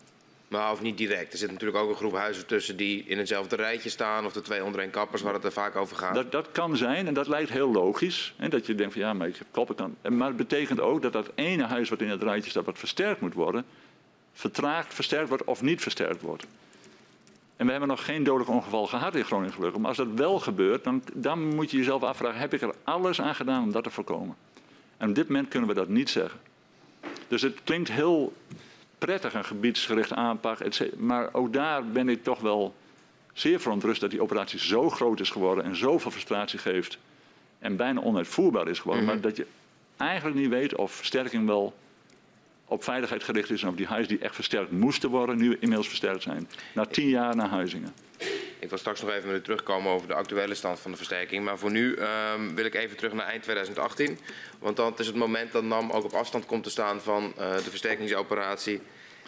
Maar 0.49 0.71
of 0.71 0.81
niet 0.81 0.97
direct. 0.97 1.31
Er 1.33 1.37
zit 1.37 1.51
natuurlijk 1.51 1.77
ook 1.77 1.89
een 1.89 1.95
groep 1.95 2.13
huizen 2.13 2.45
tussen 2.45 2.77
die 2.77 3.03
in 3.07 3.17
hetzelfde 3.17 3.55
rijtje 3.55 3.89
staan. 3.89 4.25
Of 4.25 4.33
de 4.33 4.41
twee 4.41 4.63
onder 4.63 4.81
een 4.83 4.89
kappers 4.89 5.21
waar 5.21 5.33
het 5.33 5.43
er 5.43 5.51
vaak 5.51 5.75
over 5.75 5.95
gaat. 5.95 6.15
Dat, 6.15 6.31
dat 6.31 6.51
kan 6.51 6.77
zijn 6.77 7.07
en 7.07 7.13
dat 7.13 7.27
lijkt 7.27 7.49
heel 7.49 7.71
logisch. 7.71 8.33
Hè, 8.37 8.49
dat 8.49 8.65
je 8.65 8.75
denkt 8.75 8.93
van 8.93 9.01
ja, 9.01 9.13
maar 9.13 9.27
ik 9.27 9.35
heb 9.35 9.47
koppen 9.51 9.75
kan. 9.75 9.95
Maar 10.09 10.27
het 10.27 10.37
betekent 10.37 10.79
ook 10.79 11.01
dat 11.01 11.13
dat 11.13 11.31
ene 11.35 11.63
huis 11.63 11.89
wat 11.89 12.01
in 12.01 12.09
het 12.09 12.23
rijtje 12.23 12.49
staat, 12.49 12.65
wat 12.65 12.79
versterkt 12.79 13.21
moet 13.21 13.33
worden, 13.33 13.65
vertraagd 14.33 14.93
versterkt 14.93 15.29
wordt 15.29 15.43
of 15.43 15.61
niet 15.61 15.81
versterkt 15.81 16.21
wordt. 16.21 16.45
En 17.59 17.65
we 17.65 17.71
hebben 17.71 17.89
nog 17.89 18.05
geen 18.05 18.23
dodelijk 18.23 18.49
ongeval 18.49 18.87
gehad 18.87 19.15
in 19.15 19.23
Groningen 19.23 19.53
gelukkig. 19.53 19.79
Maar 19.79 19.89
als 19.89 19.97
dat 19.97 20.07
wel 20.15 20.39
gebeurt, 20.39 20.83
dan, 20.83 21.03
dan 21.13 21.55
moet 21.55 21.71
je 21.71 21.77
jezelf 21.77 22.03
afvragen... 22.03 22.39
heb 22.39 22.53
ik 22.53 22.61
er 22.61 22.75
alles 22.83 23.21
aan 23.21 23.35
gedaan 23.35 23.63
om 23.63 23.71
dat 23.71 23.83
te 23.83 23.89
voorkomen? 23.89 24.35
En 24.97 25.09
op 25.09 25.15
dit 25.15 25.27
moment 25.27 25.47
kunnen 25.47 25.69
we 25.69 25.75
dat 25.75 25.87
niet 25.87 26.09
zeggen. 26.09 26.39
Dus 27.27 27.41
het 27.41 27.59
klinkt 27.63 27.91
heel 27.91 28.33
prettig, 28.97 29.33
een 29.33 29.45
gebiedsgericht 29.45 30.13
aanpak. 30.13 30.59
Maar 30.97 31.33
ook 31.33 31.53
daar 31.53 31.85
ben 31.85 32.09
ik 32.09 32.23
toch 32.23 32.39
wel 32.39 32.75
zeer 33.33 33.59
verontrust... 33.59 34.01
dat 34.01 34.11
die 34.11 34.21
operatie 34.21 34.59
zo 34.59 34.89
groot 34.89 35.19
is 35.19 35.29
geworden 35.29 35.63
en 35.63 35.75
zoveel 35.75 36.11
frustratie 36.11 36.59
geeft... 36.59 36.97
en 37.59 37.75
bijna 37.75 38.01
onuitvoerbaar 38.01 38.67
is 38.67 38.79
geworden. 38.79 39.03
Mhm. 39.03 39.13
Maar 39.13 39.21
dat 39.21 39.37
je 39.37 39.45
eigenlijk 39.97 40.39
niet 40.39 40.49
weet 40.49 40.75
of 40.75 40.91
versterking 40.91 41.45
wel 41.45 41.73
op 42.69 42.83
veiligheid 42.83 43.23
gericht 43.23 43.49
is 43.49 43.61
en 43.61 43.69
of 43.69 43.75
die 43.75 43.85
huizen 43.85 44.15
die 44.15 44.25
echt 44.25 44.35
versterkt 44.35 44.71
moesten 44.71 45.09
worden, 45.09 45.37
nu 45.37 45.57
inmiddels 45.59 45.87
versterkt 45.87 46.23
zijn. 46.23 46.49
Na 46.73 46.85
tien 46.85 47.09
jaar 47.09 47.35
naar 47.35 47.49
Huizingen. 47.49 47.93
Ik 48.59 48.69
wil 48.69 48.77
straks 48.77 49.01
nog 49.01 49.11
even 49.11 49.41
terugkomen 49.41 49.91
over 49.91 50.07
de 50.07 50.13
actuele 50.13 50.55
stand 50.55 50.79
van 50.79 50.91
de 50.91 50.97
versterking. 50.97 51.45
Maar 51.45 51.57
voor 51.57 51.71
nu 51.71 51.97
um, 52.33 52.55
wil 52.55 52.65
ik 52.65 52.75
even 52.75 52.97
terug 52.97 53.13
naar 53.13 53.25
eind 53.25 53.43
2018. 53.43 54.19
Want 54.59 54.75
dan 54.75 54.93
is 54.97 55.07
het 55.07 55.15
moment 55.15 55.51
dat 55.51 55.63
NAM 55.63 55.91
ook 55.91 56.03
op 56.03 56.13
afstand 56.13 56.45
komt 56.45 56.63
te 56.63 56.69
staan 56.69 57.01
van 57.01 57.33
uh, 57.39 57.55
de 57.55 57.69
versterkingsoperatie. 57.69 58.81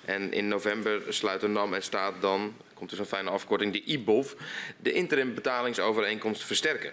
En 0.05 0.31
in 0.31 0.47
november 0.47 1.01
sluiten 1.09 1.51
NAM 1.51 1.73
en 1.73 1.83
staat 1.83 2.13
dan, 2.19 2.53
komt 2.73 2.89
dus 2.89 2.99
een 2.99 3.05
fijne 3.05 3.29
afkorting, 3.29 3.73
de 3.73 3.83
IBOV, 3.83 4.31
de 4.77 4.91
interim 4.91 5.33
betalingsovereenkomst 5.33 6.43
versterken. 6.43 6.91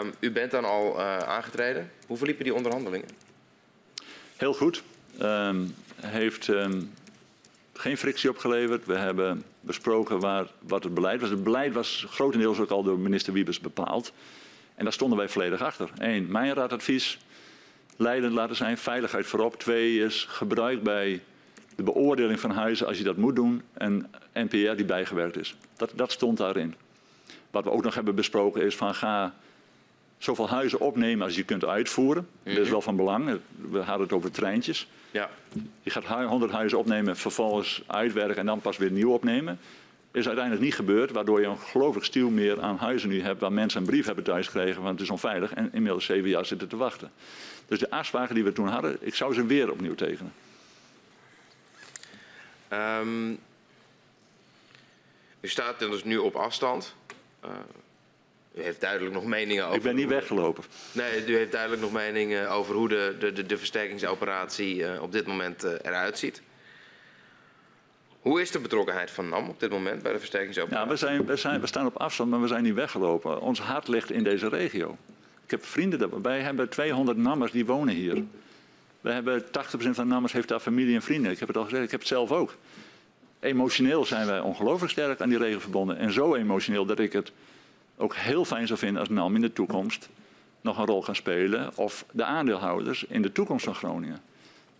Um, 0.00 0.12
u 0.20 0.30
bent 0.30 0.50
dan 0.50 0.64
al 0.64 0.98
uh, 0.98 1.18
aangetreden. 1.18 1.90
Hoe 2.06 2.16
verliepen 2.16 2.44
die 2.44 2.54
onderhandelingen? 2.54 3.27
Heel 4.38 4.54
goed. 4.54 4.82
Um, 5.22 5.74
heeft 6.00 6.48
um, 6.48 6.92
geen 7.72 7.96
frictie 7.96 8.30
opgeleverd. 8.30 8.86
We 8.86 8.94
hebben 8.94 9.44
besproken 9.60 10.20
waar, 10.20 10.46
wat 10.58 10.84
het 10.84 10.94
beleid 10.94 11.20
was. 11.20 11.30
Het 11.30 11.44
beleid 11.44 11.72
was 11.72 12.06
grotendeels 12.08 12.58
ook 12.58 12.70
al 12.70 12.82
door 12.82 12.98
minister 12.98 13.32
Wiebes 13.32 13.60
bepaald. 13.60 14.12
En 14.74 14.84
daar 14.84 14.92
stonden 14.92 15.18
wij 15.18 15.28
volledig 15.28 15.62
achter. 15.62 15.90
Eén, 15.98 16.30
mijn 16.30 16.54
raadadvies. 16.54 17.18
Leidend 17.96 18.32
laten 18.32 18.56
zijn, 18.56 18.78
veiligheid 18.78 19.26
voorop. 19.26 19.58
Twee 19.58 19.98
is 19.98 20.26
gebruik 20.28 20.82
bij 20.82 21.22
de 21.76 21.82
beoordeling 21.82 22.40
van 22.40 22.50
huizen 22.50 22.86
als 22.86 22.98
je 22.98 23.04
dat 23.04 23.16
moet 23.16 23.36
doen. 23.36 23.62
En 23.72 24.10
NPR 24.32 24.74
die 24.74 24.84
bijgewerkt 24.84 25.36
is. 25.36 25.56
Dat, 25.76 25.92
dat 25.94 26.12
stond 26.12 26.38
daarin. 26.38 26.74
Wat 27.50 27.64
we 27.64 27.70
ook 27.70 27.84
nog 27.84 27.94
hebben 27.94 28.14
besproken 28.14 28.62
is 28.62 28.76
van 28.76 28.94
ga 28.94 29.34
zoveel 30.18 30.48
huizen 30.48 30.80
opnemen 30.80 31.26
als 31.26 31.34
je 31.34 31.44
kunt 31.44 31.64
uitvoeren. 31.64 32.28
Dat 32.42 32.52
is 32.52 32.60
mhm. 32.60 32.70
wel 32.70 32.82
van 32.82 32.96
belang. 32.96 33.38
We 33.70 33.78
hadden 33.78 34.06
het 34.06 34.12
over 34.12 34.30
treintjes. 34.30 34.88
Ja. 35.10 35.30
Je 35.82 35.90
gaat 35.90 36.04
100 36.04 36.52
huizen 36.52 36.78
opnemen, 36.78 37.16
vervolgens 37.16 37.82
uitwerken 37.86 38.36
en 38.36 38.46
dan 38.46 38.60
pas 38.60 38.76
weer 38.76 38.90
nieuw 38.90 39.12
opnemen. 39.12 39.58
Is 40.12 40.26
uiteindelijk 40.26 40.64
niet 40.64 40.74
gebeurd, 40.74 41.10
waardoor 41.10 41.40
je 41.40 41.46
een 41.46 41.58
gelooflijk 41.58 42.06
stiel 42.06 42.30
meer 42.30 42.60
aan 42.60 42.76
huizen 42.76 43.08
nu 43.08 43.22
hebt 43.22 43.40
waar 43.40 43.52
mensen 43.52 43.80
een 43.80 43.86
brief 43.86 44.06
hebben 44.06 44.24
thuisgekregen 44.24 44.82
want 44.82 44.94
het 44.94 45.02
is 45.02 45.10
onveilig 45.10 45.54
en 45.54 45.70
inmiddels 45.72 46.04
zeven 46.04 46.28
jaar 46.28 46.46
zitten 46.46 46.68
te 46.68 46.76
wachten. 46.76 47.10
Dus 47.66 47.78
de 47.78 47.90
afspraken 47.90 48.34
die 48.34 48.44
we 48.44 48.52
toen 48.52 48.68
hadden, 48.68 48.96
ik 49.00 49.14
zou 49.14 49.34
ze 49.34 49.46
weer 49.46 49.70
opnieuw 49.70 49.94
tekenen. 49.94 50.32
Um, 52.72 53.38
u 55.40 55.48
staat 55.48 55.78
dus 55.78 56.04
nu 56.04 56.16
op 56.16 56.34
afstand. 56.34 56.94
Uh, 57.44 57.50
u 58.58 58.62
heeft 58.62 58.80
duidelijk 58.80 59.14
nog 59.14 59.24
meningen 59.24 59.64
over... 59.64 59.76
Ik 59.76 59.82
ben 59.82 59.94
niet 59.94 60.08
weggelopen. 60.08 60.64
Nee, 60.92 61.26
u 61.26 61.36
heeft 61.36 61.52
duidelijk 61.52 61.82
nog 61.82 61.92
meningen 61.92 62.50
over 62.50 62.74
hoe 62.74 62.88
de, 62.88 63.16
de, 63.18 63.46
de 63.46 63.58
versterkingsoperatie 63.58 64.76
uh, 64.76 65.02
op 65.02 65.12
dit 65.12 65.26
moment 65.26 65.64
uh, 65.64 65.72
eruit 65.82 66.18
ziet. 66.18 66.42
Hoe 68.20 68.40
is 68.40 68.50
de 68.50 68.58
betrokkenheid 68.58 69.10
van 69.10 69.28
NAM 69.28 69.48
op 69.48 69.60
dit 69.60 69.70
moment 69.70 70.02
bij 70.02 70.12
de 70.12 70.18
versterkingsoperatie? 70.18 70.84
Ja, 70.84 70.90
we, 70.90 70.96
zijn, 70.96 71.26
we, 71.26 71.36
zijn, 71.36 71.60
we 71.60 71.66
staan 71.66 71.86
op 71.86 71.96
afstand, 71.96 72.30
maar 72.30 72.40
we 72.40 72.46
zijn 72.46 72.62
niet 72.62 72.74
weggelopen. 72.74 73.40
Ons 73.40 73.60
hart 73.60 73.88
ligt 73.88 74.10
in 74.10 74.24
deze 74.24 74.48
regio. 74.48 74.96
Ik 75.44 75.50
heb 75.50 75.64
vrienden 75.64 75.98
daarbij. 75.98 76.20
Wij 76.20 76.40
hebben 76.40 76.68
200 76.68 77.18
NAMers 77.18 77.52
die 77.52 77.66
wonen 77.66 77.94
hier. 77.94 78.24
We 79.00 79.10
hebben 79.10 79.44
80% 79.44 79.46
van 79.70 79.92
de 79.92 80.04
namens 80.04 80.32
heeft 80.32 80.48
daar 80.48 80.60
familie 80.60 80.94
en 80.94 81.02
vrienden. 81.02 81.32
Ik 81.32 81.38
heb 81.38 81.48
het 81.48 81.56
al 81.56 81.64
gezegd, 81.64 81.84
ik 81.84 81.90
heb 81.90 82.00
het 82.00 82.08
zelf 82.08 82.32
ook. 82.32 82.54
Emotioneel 83.40 84.04
zijn 84.04 84.26
wij 84.26 84.40
ongelooflijk 84.40 84.92
sterk 84.92 85.20
aan 85.20 85.28
die 85.28 85.38
regio 85.38 85.58
verbonden. 85.58 85.98
En 85.98 86.12
zo 86.12 86.34
emotioneel 86.34 86.84
dat 86.86 86.98
ik 86.98 87.12
het 87.12 87.32
ook 87.98 88.14
heel 88.14 88.44
fijn 88.44 88.66
zou 88.66 88.78
vinden 88.78 89.00
als 89.00 89.08
NAM 89.08 89.34
in 89.34 89.40
de 89.40 89.52
toekomst 89.52 90.08
nog 90.60 90.78
een 90.78 90.86
rol 90.86 91.02
gaan 91.02 91.16
spelen. 91.16 91.70
Of 91.74 92.04
de 92.10 92.24
aandeelhouders 92.24 93.04
in 93.08 93.22
de 93.22 93.32
toekomst 93.32 93.64
van 93.64 93.74
Groningen. 93.74 94.20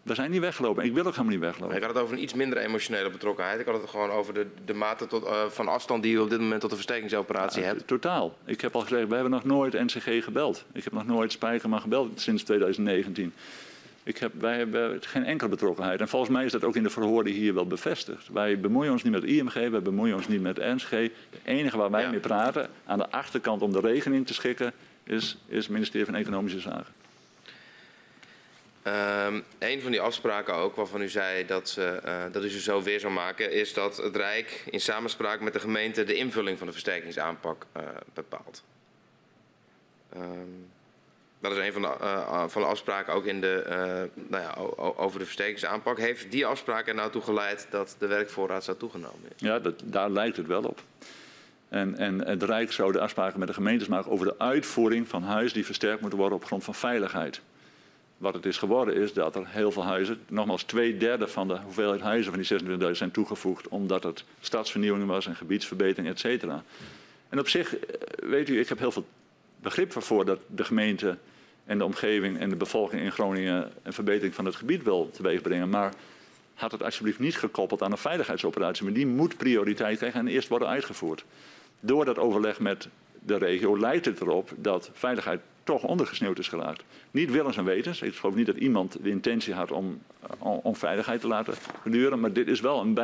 We 0.02 0.14
zijn 0.14 0.30
niet 0.30 0.40
weggelopen. 0.40 0.84
Ik 0.84 0.92
wil 0.92 1.04
ook 1.04 1.10
helemaal 1.10 1.32
niet 1.32 1.40
weglopen. 1.40 1.76
Ik 1.76 1.82
had 1.82 1.94
het 1.94 2.02
over 2.02 2.16
een 2.16 2.22
iets 2.22 2.34
minder 2.34 2.58
emotionele 2.58 3.10
betrokkenheid. 3.10 3.60
Ik 3.60 3.66
had 3.66 3.80
het 3.80 3.90
gewoon 3.90 4.10
over 4.10 4.34
de, 4.34 4.46
de 4.64 4.74
mate 4.74 5.06
tot, 5.06 5.24
uh, 5.24 5.46
van 5.48 5.68
afstand 5.68 6.02
die 6.02 6.14
u 6.14 6.18
op 6.18 6.30
dit 6.30 6.40
moment 6.40 6.60
tot 6.60 6.70
de 6.70 6.76
versterkingsoperatie 6.76 7.60
ja, 7.60 7.66
hebt. 7.66 7.86
Totaal. 7.86 8.36
Ik 8.44 8.60
heb 8.60 8.74
al 8.74 8.80
gezegd, 8.80 9.08
we 9.08 9.14
hebben 9.14 9.32
nog 9.32 9.44
nooit 9.44 9.72
NCG 9.72 10.24
gebeld. 10.24 10.64
Ik 10.72 10.84
heb 10.84 10.92
nog 10.92 11.06
nooit 11.06 11.32
Spijkerman 11.32 11.80
gebeld 11.80 12.20
sinds 12.20 12.42
2019. 12.42 13.32
Ik 14.08 14.18
heb, 14.18 14.32
wij 14.38 14.56
hebben 14.56 15.02
geen 15.02 15.24
enkele 15.24 15.50
betrokkenheid. 15.50 16.00
En 16.00 16.08
volgens 16.08 16.30
mij 16.30 16.44
is 16.44 16.52
dat 16.52 16.64
ook 16.64 16.76
in 16.76 16.82
de 16.82 16.90
verhoren 16.90 17.32
hier 17.32 17.54
wel 17.54 17.66
bevestigd. 17.66 18.28
Wij 18.28 18.60
bemoeien 18.60 18.92
ons 18.92 19.02
niet 19.02 19.12
met 19.12 19.24
IMG, 19.24 19.52
wij 19.52 19.82
bemoeien 19.82 20.14
ons 20.14 20.28
niet 20.28 20.40
met 20.40 20.56
NSG. 20.56 20.90
Het 20.90 21.12
enige 21.44 21.76
waar 21.76 21.90
wij 21.90 22.02
ja. 22.02 22.10
mee 22.10 22.20
praten, 22.20 22.70
aan 22.86 22.98
de 22.98 23.10
achterkant 23.10 23.62
om 23.62 23.72
de 23.72 23.80
regeling 23.80 24.26
te 24.26 24.34
schikken, 24.34 24.72
is, 25.04 25.38
is 25.46 25.62
het 25.62 25.72
ministerie 25.72 26.06
van 26.06 26.14
Economische 26.14 26.60
Zaken. 26.60 26.92
Um, 29.26 29.44
een 29.58 29.82
van 29.82 29.90
die 29.90 30.00
afspraken 30.00 30.54
ook, 30.54 30.76
waarvan 30.76 31.02
u 31.02 31.08
zei 31.08 31.46
dat, 31.46 31.68
ze, 31.68 32.00
uh, 32.06 32.22
dat 32.32 32.44
u 32.44 32.48
ze 32.48 32.60
zo 32.60 32.82
weer 32.82 33.00
zou 33.00 33.12
maken, 33.12 33.52
is 33.52 33.74
dat 33.74 33.96
het 33.96 34.16
Rijk 34.16 34.64
in 34.70 34.80
samenspraak 34.80 35.40
met 35.40 35.52
de 35.52 35.60
gemeente 35.60 36.04
de 36.04 36.14
invulling 36.14 36.58
van 36.58 36.66
de 36.66 36.72
versterkingsaanpak 36.72 37.66
uh, 37.76 37.82
bepaalt. 38.14 38.64
Um, 40.16 40.70
dat 41.40 41.52
is 41.52 41.58
een 41.58 41.72
van 41.72 41.82
de, 41.82 41.94
uh, 42.00 42.44
van 42.48 42.62
de 42.62 42.68
afspraken 42.68 43.12
ook 43.12 43.24
in 43.24 43.40
de, 43.40 44.08
nou 44.28 44.42
ja, 44.42 44.54
over 44.96 45.18
de 45.18 45.24
versterkingsaanpak. 45.24 45.98
Heeft 45.98 46.30
die 46.30 46.46
afspraak 46.46 46.88
er 46.88 46.94
nou 46.94 47.10
toe 47.10 47.22
geleid 47.22 47.66
dat 47.70 47.96
de 47.98 48.06
werkvoorraad 48.06 48.64
zou 48.64 48.76
toegenomen 48.76 49.24
is? 49.34 49.40
Ja, 49.40 49.58
dat, 49.58 49.82
daar 49.84 50.10
lijkt 50.10 50.36
het 50.36 50.46
wel 50.46 50.62
op. 50.62 50.82
En, 51.68 51.96
en 51.96 52.26
het 52.26 52.42
Rijk 52.42 52.72
zou 52.72 52.92
de 52.92 53.00
afspraken 53.00 53.38
met 53.38 53.48
de 53.48 53.54
gemeentes 53.54 53.88
maken 53.88 54.10
over 54.10 54.26
de 54.26 54.38
uitvoering 54.38 55.08
van 55.08 55.22
huizen 55.22 55.54
die 55.54 55.64
versterkt 55.64 56.00
moeten 56.00 56.18
worden 56.18 56.38
op 56.38 56.44
grond 56.44 56.64
van 56.64 56.74
veiligheid. 56.74 57.40
Wat 58.16 58.34
het 58.34 58.46
is 58.46 58.58
geworden 58.58 58.94
is 58.94 59.12
dat 59.12 59.36
er 59.36 59.46
heel 59.46 59.72
veel 59.72 59.84
huizen, 59.84 60.20
nogmaals 60.28 60.62
twee 60.62 60.96
derde 60.96 61.28
van 61.28 61.48
de 61.48 61.56
hoeveelheid 61.56 62.00
huizen 62.00 62.32
van 62.32 62.42
die 62.42 62.78
26.000 62.86 62.90
zijn 62.90 63.10
toegevoegd 63.10 63.68
omdat 63.68 64.02
het 64.02 64.24
stadsvernieuwing 64.40 65.06
was 65.06 65.26
en 65.26 65.36
gebiedsverbetering, 65.36 66.08
et 66.08 66.18
cetera. 66.18 66.62
En 67.28 67.38
op 67.38 67.48
zich, 67.48 67.74
weet 68.16 68.48
u, 68.48 68.60
ik 68.60 68.68
heb 68.68 68.78
heel 68.78 68.92
veel 68.92 69.06
begrip 69.62 70.02
voor 70.02 70.24
dat 70.24 70.38
de 70.46 70.64
gemeente 70.64 71.18
en 71.64 71.78
de 71.78 71.84
omgeving 71.84 72.38
en 72.38 72.48
de 72.48 72.56
bevolking 72.56 73.02
in 73.02 73.12
Groningen 73.12 73.72
een 73.82 73.92
verbetering 73.92 74.34
van 74.34 74.44
het 74.44 74.56
gebied 74.56 74.82
wil 74.82 75.10
teweegbrengen. 75.10 75.68
Maar 75.68 75.92
had 76.54 76.72
het 76.72 76.82
alsjeblieft 76.82 77.18
niet 77.18 77.36
gekoppeld 77.36 77.82
aan 77.82 77.90
een 77.90 77.98
veiligheidsoperatie. 77.98 78.84
Maar 78.84 78.92
die 78.92 79.06
moet 79.06 79.36
prioriteit 79.36 79.98
krijgen 79.98 80.20
en 80.20 80.28
eerst 80.28 80.48
worden 80.48 80.68
uitgevoerd. 80.68 81.24
Door 81.80 82.04
dat 82.04 82.18
overleg 82.18 82.60
met 82.60 82.88
de 83.20 83.36
regio 83.36 83.78
lijkt 83.78 84.04
het 84.04 84.20
erop 84.20 84.50
dat 84.56 84.90
veiligheid 84.92 85.40
toch 85.64 85.82
ondergesneeuwd 85.82 86.38
is 86.38 86.48
geraakt. 86.48 86.84
Niet 87.10 87.30
willens 87.30 87.56
en 87.56 87.64
wetens. 87.64 88.02
Ik 88.02 88.14
geloof 88.14 88.34
niet 88.34 88.46
dat 88.46 88.56
iemand 88.56 88.96
de 89.02 89.10
intentie 89.10 89.54
had 89.54 89.70
om, 89.70 90.02
om 90.38 90.76
veiligheid 90.76 91.20
te 91.20 91.26
laten 91.26 91.54
geduren. 91.82 92.20
Maar 92.20 92.32
dit 92.32 92.48
is 92.48 92.60
wel 92.60 92.80
een 92.80 92.94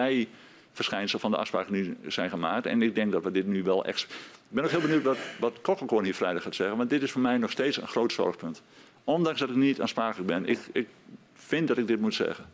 bijverschijnsel 0.75 1.19
van 1.19 1.31
de 1.31 1.37
afspraken 1.37 1.73
die 1.73 1.97
zijn 2.07 2.31
gemaakt. 2.31 2.67
En 2.67 2.83
ik 2.83 2.95
denk 2.95 3.13
dat 3.13 3.25
we 3.25 3.31
dit 3.31 3.47
nu 3.47 3.63
wel 3.63 3.85
echt. 3.85 4.03
Ik 4.03 4.09
ben 4.49 4.65
ook 4.65 4.71
heel 4.71 4.81
benieuwd 4.81 5.03
wat, 5.03 5.19
wat 5.39 6.03
hier 6.03 6.15
vrijdag 6.15 6.43
gaat 6.43 6.55
zeggen. 6.55 6.77
Want 6.77 6.91
dit 6.91 7.03
is 7.03 7.11
voor 7.11 7.21
mij 7.21 7.39
nog 7.39 7.51
steeds 7.51 7.77
een 7.77 7.89
groot 7.89 8.13
zorgpunt. 8.13 8.63
Ondanks 9.05 9.41
dat 9.41 9.49
ik 9.49 9.57
niet 9.57 9.81
aansprakelijk 9.81 10.29
ben. 10.29 10.47
Ik, 10.47 10.59
ik 10.73 10.89
vind 11.35 11.69
dat 11.69 11.79
ik 11.79 11.87
dit 11.87 12.01
moet 12.01 12.15
zeggen. 12.15 12.45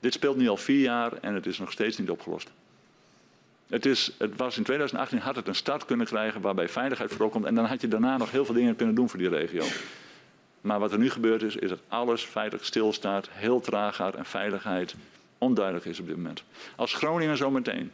Dit 0.00 0.12
speelt 0.12 0.36
nu 0.36 0.48
al 0.48 0.56
vier 0.56 0.80
jaar 0.80 1.12
en 1.20 1.34
het 1.34 1.46
is 1.46 1.58
nog 1.58 1.72
steeds 1.72 1.98
niet 1.98 2.10
opgelost. 2.10 2.50
Het, 3.68 3.86
is, 3.86 4.12
het 4.18 4.36
was 4.36 4.56
in 4.56 4.62
2018 4.62 5.18
had 5.18 5.36
het 5.36 5.48
een 5.48 5.54
start 5.54 5.84
kunnen 5.84 6.06
krijgen 6.06 6.40
waarbij 6.40 6.68
veiligheid 6.68 7.12
voorkomt. 7.12 7.44
En 7.44 7.54
dan 7.54 7.64
had 7.64 7.80
je 7.80 7.88
daarna 7.88 8.16
nog 8.16 8.30
heel 8.30 8.44
veel 8.44 8.54
dingen 8.54 8.76
kunnen 8.76 8.94
doen 8.94 9.08
voor 9.08 9.18
die 9.18 9.28
regio. 9.28 9.64
Maar 10.60 10.78
wat 10.78 10.92
er 10.92 10.98
nu 10.98 11.10
gebeurd 11.10 11.42
is, 11.42 11.56
is 11.56 11.68
dat 11.68 11.80
alles 11.88 12.22
feitelijk 12.22 12.64
stilstaat, 12.64 13.28
heel 13.30 13.60
traag 13.60 13.96
gaat 13.96 14.14
en 14.14 14.24
veiligheid 14.24 14.94
onduidelijk 15.44 15.84
is 15.84 16.00
op 16.00 16.06
dit 16.06 16.16
moment. 16.16 16.42
Als 16.76 16.94
Groningen 16.94 17.36
zometeen 17.36 17.92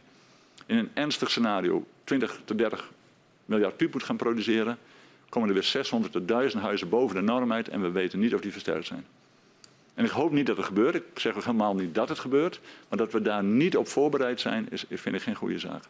in 0.65 0.77
een 0.77 0.89
ernstig 0.93 1.29
scenario 1.29 1.85
20 2.03 2.41
tot 2.45 2.57
30 2.57 2.89
miljard 3.45 3.77
pub 3.77 3.93
moet 3.93 4.03
gaan 4.03 4.17
produceren, 4.17 4.77
komen 5.29 5.47
er 5.47 5.53
weer 5.53 5.63
600 5.63 6.13
tot 6.13 6.27
1000 6.27 6.63
huizen 6.63 6.89
boven 6.89 7.15
de 7.15 7.21
norm 7.21 7.53
uit 7.53 7.67
en 7.67 7.81
we 7.81 7.91
weten 7.91 8.19
niet 8.19 8.33
of 8.33 8.41
die 8.41 8.51
versterkt 8.51 8.87
zijn. 8.87 9.05
En 9.93 10.05
ik 10.05 10.11
hoop 10.11 10.31
niet 10.31 10.45
dat 10.45 10.57
het 10.57 10.65
gebeurt. 10.65 10.95
Ik 10.95 11.03
zeg 11.15 11.35
ook 11.35 11.43
helemaal 11.43 11.75
niet 11.75 11.95
dat 11.95 12.09
het 12.09 12.19
gebeurt. 12.19 12.59
Maar 12.89 12.97
dat 12.97 13.11
we 13.11 13.21
daar 13.21 13.43
niet 13.43 13.77
op 13.77 13.87
voorbereid 13.87 14.39
zijn, 14.39 14.67
is, 14.69 14.85
vind 14.89 15.15
ik 15.15 15.21
geen 15.21 15.35
goede 15.35 15.59
zaak. 15.59 15.83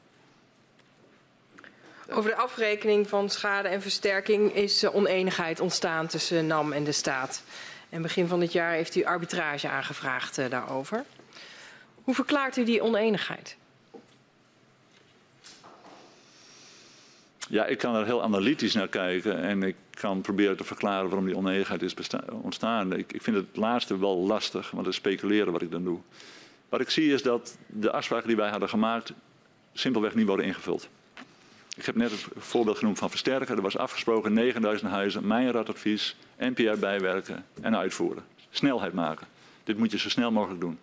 Over 2.10 2.30
de 2.30 2.36
afrekening 2.36 3.10
van 3.10 3.30
schade 3.30 3.68
en 3.68 3.82
versterking 3.82 4.56
is 4.56 4.90
oneenigheid 4.90 5.60
ontstaan 5.60 6.08
tussen 6.08 6.48
NAM 6.48 6.72
en 6.72 6.84
de 6.84 6.92
staat. 6.92 7.44
En 7.90 8.02
begin 8.02 8.28
van 8.28 8.40
dit 8.40 8.52
jaar 8.52 8.72
heeft 8.72 8.96
u 8.96 9.04
arbitrage 9.04 9.70
aangevraagd 9.70 10.40
uh, 10.40 10.50
daarover. 10.50 11.04
Hoe 12.12 12.20
verklaart 12.20 12.58
u 12.58 12.64
die 12.64 12.82
oneenigheid? 12.82 13.58
Ja, 17.50 17.66
ik 17.66 17.78
kan 17.78 17.96
er 17.96 18.06
heel 18.06 18.24
analytisch 18.24 18.74
naar 18.74 18.88
kijken 18.88 19.42
en 19.42 19.64
ik 19.64 19.76
kan 19.90 20.22
proberen 20.22 20.58
te 20.58 20.64
verklaren 20.64 21.08
waarom 21.08 21.26
die 21.26 21.38
oneenigheid 21.38 21.82
is 21.82 21.96
ontstaan. 22.32 22.94
Ik, 22.94 23.14
ik, 23.14 23.22
vind 23.22 23.36
het 23.36 23.56
laatste 23.56 24.00
wel 24.00 24.18
lastig, 24.18 24.72
want 24.72 24.86
het 24.86 24.94
is 24.94 25.00
speculeren 25.00 25.52
wat 25.52 25.62
ik 25.62 25.72
dan 25.72 25.84
doe. 25.84 26.00
Wat 26.70 26.82
ik 26.82 26.90
zie 26.90 27.14
is 27.14 27.22
dat 27.22 27.58
de 27.68 27.92
afspraken 27.92 28.28
die 28.28 28.38
wij 28.38 28.50
hadden 28.50 28.70
gemaakt 28.70 29.14
simpelweg 29.74 30.16
niet 30.16 30.28
worden 30.28 30.46
ingevuld. 30.46 30.90
Ik 31.78 31.86
heb 31.86 31.96
net 31.96 32.12
het 32.12 32.26
voorbeeld 32.38 32.78
genoemd 32.78 33.00
van 33.00 33.10
versterken. 33.10 33.56
Er 33.56 33.62
was 33.62 33.78
afgesproken 33.78 34.34
9000 34.34 34.92
huizen, 34.92 35.28
mijn 35.28 35.52
radadvies, 35.52 36.16
NPR 36.38 36.78
bijwerken 36.80 37.46
en 37.62 37.78
uitvoeren. 37.78 38.24
Snelheid 38.50 38.94
maken. 38.94 39.28
Dit 39.64 39.78
moet 39.78 39.92
je 39.92 39.98
zo 39.98 40.10
snel 40.10 40.32
mogelijk 40.32 40.62
doen. 40.62 40.80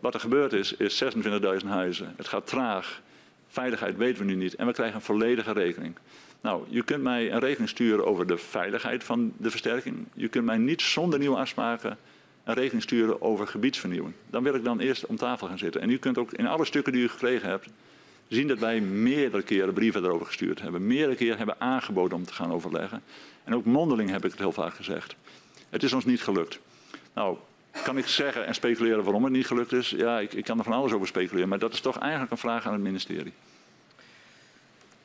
Wat 0.00 0.14
er 0.14 0.20
gebeurd 0.20 0.52
is, 0.52 0.72
is 0.72 1.04
26.000 1.04 1.66
huizen. 1.66 2.14
Het 2.16 2.28
gaat 2.28 2.46
traag. 2.46 3.02
Veiligheid 3.48 3.96
weten 3.96 4.26
we 4.26 4.32
nu 4.32 4.34
niet. 4.34 4.54
En 4.54 4.66
we 4.66 4.72
krijgen 4.72 4.96
een 4.96 5.02
volledige 5.02 5.52
rekening. 5.52 5.94
Nou, 6.40 6.64
je 6.68 6.82
kunt 6.82 7.02
mij 7.02 7.32
een 7.32 7.38
rekening 7.38 7.68
sturen 7.68 8.06
over 8.06 8.26
de 8.26 8.38
veiligheid 8.38 9.04
van 9.04 9.32
de 9.36 9.50
versterking. 9.50 10.06
Je 10.14 10.28
kunt 10.28 10.44
mij 10.44 10.58
niet 10.58 10.82
zonder 10.82 11.18
nieuwe 11.18 11.36
afspraken 11.36 11.98
een 12.44 12.54
rekening 12.54 12.82
sturen 12.82 13.22
over 13.22 13.46
gebiedsvernieuwing. 13.46 14.14
Dan 14.30 14.42
wil 14.42 14.54
ik 14.54 14.64
dan 14.64 14.80
eerst 14.80 15.06
om 15.06 15.16
tafel 15.16 15.46
gaan 15.46 15.58
zitten. 15.58 15.80
En 15.80 15.90
u 15.90 15.98
kunt 15.98 16.18
ook 16.18 16.32
in 16.32 16.46
alle 16.46 16.64
stukken 16.64 16.92
die 16.92 17.02
u 17.02 17.08
gekregen 17.08 17.48
hebt 17.48 17.68
zien 18.28 18.48
dat 18.48 18.58
wij 18.58 18.80
meerdere 18.80 19.42
keren 19.42 19.74
brieven 19.74 20.04
erover 20.04 20.26
gestuurd 20.26 20.60
hebben. 20.60 20.86
Meerdere 20.86 21.14
keren 21.14 21.36
hebben 21.36 21.60
aangeboden 21.60 22.18
om 22.18 22.24
te 22.24 22.32
gaan 22.32 22.52
overleggen. 22.52 23.02
En 23.44 23.54
ook 23.54 23.64
mondeling 23.64 24.10
heb 24.10 24.24
ik 24.24 24.30
het 24.30 24.40
heel 24.40 24.52
vaak 24.52 24.74
gezegd. 24.74 25.16
Het 25.68 25.82
is 25.82 25.92
ons 25.92 26.04
niet 26.04 26.22
gelukt. 26.22 26.58
Nou, 27.14 27.36
kan 27.84 27.98
ik 27.98 28.06
zeggen 28.06 28.46
en 28.46 28.54
speculeren 28.54 29.04
waarom 29.04 29.24
het 29.24 29.32
niet 29.32 29.46
gelukt 29.46 29.72
is? 29.72 29.90
Ja, 29.90 30.18
ik, 30.18 30.32
ik 30.32 30.44
kan 30.44 30.58
er 30.58 30.64
van 30.64 30.72
alles 30.72 30.92
over 30.92 31.06
speculeren. 31.06 31.48
Maar 31.48 31.58
dat 31.58 31.72
is 31.72 31.80
toch 31.80 31.98
eigenlijk 31.98 32.30
een 32.30 32.38
vraag 32.38 32.66
aan 32.66 32.72
het 32.72 32.82
ministerie. 32.82 33.32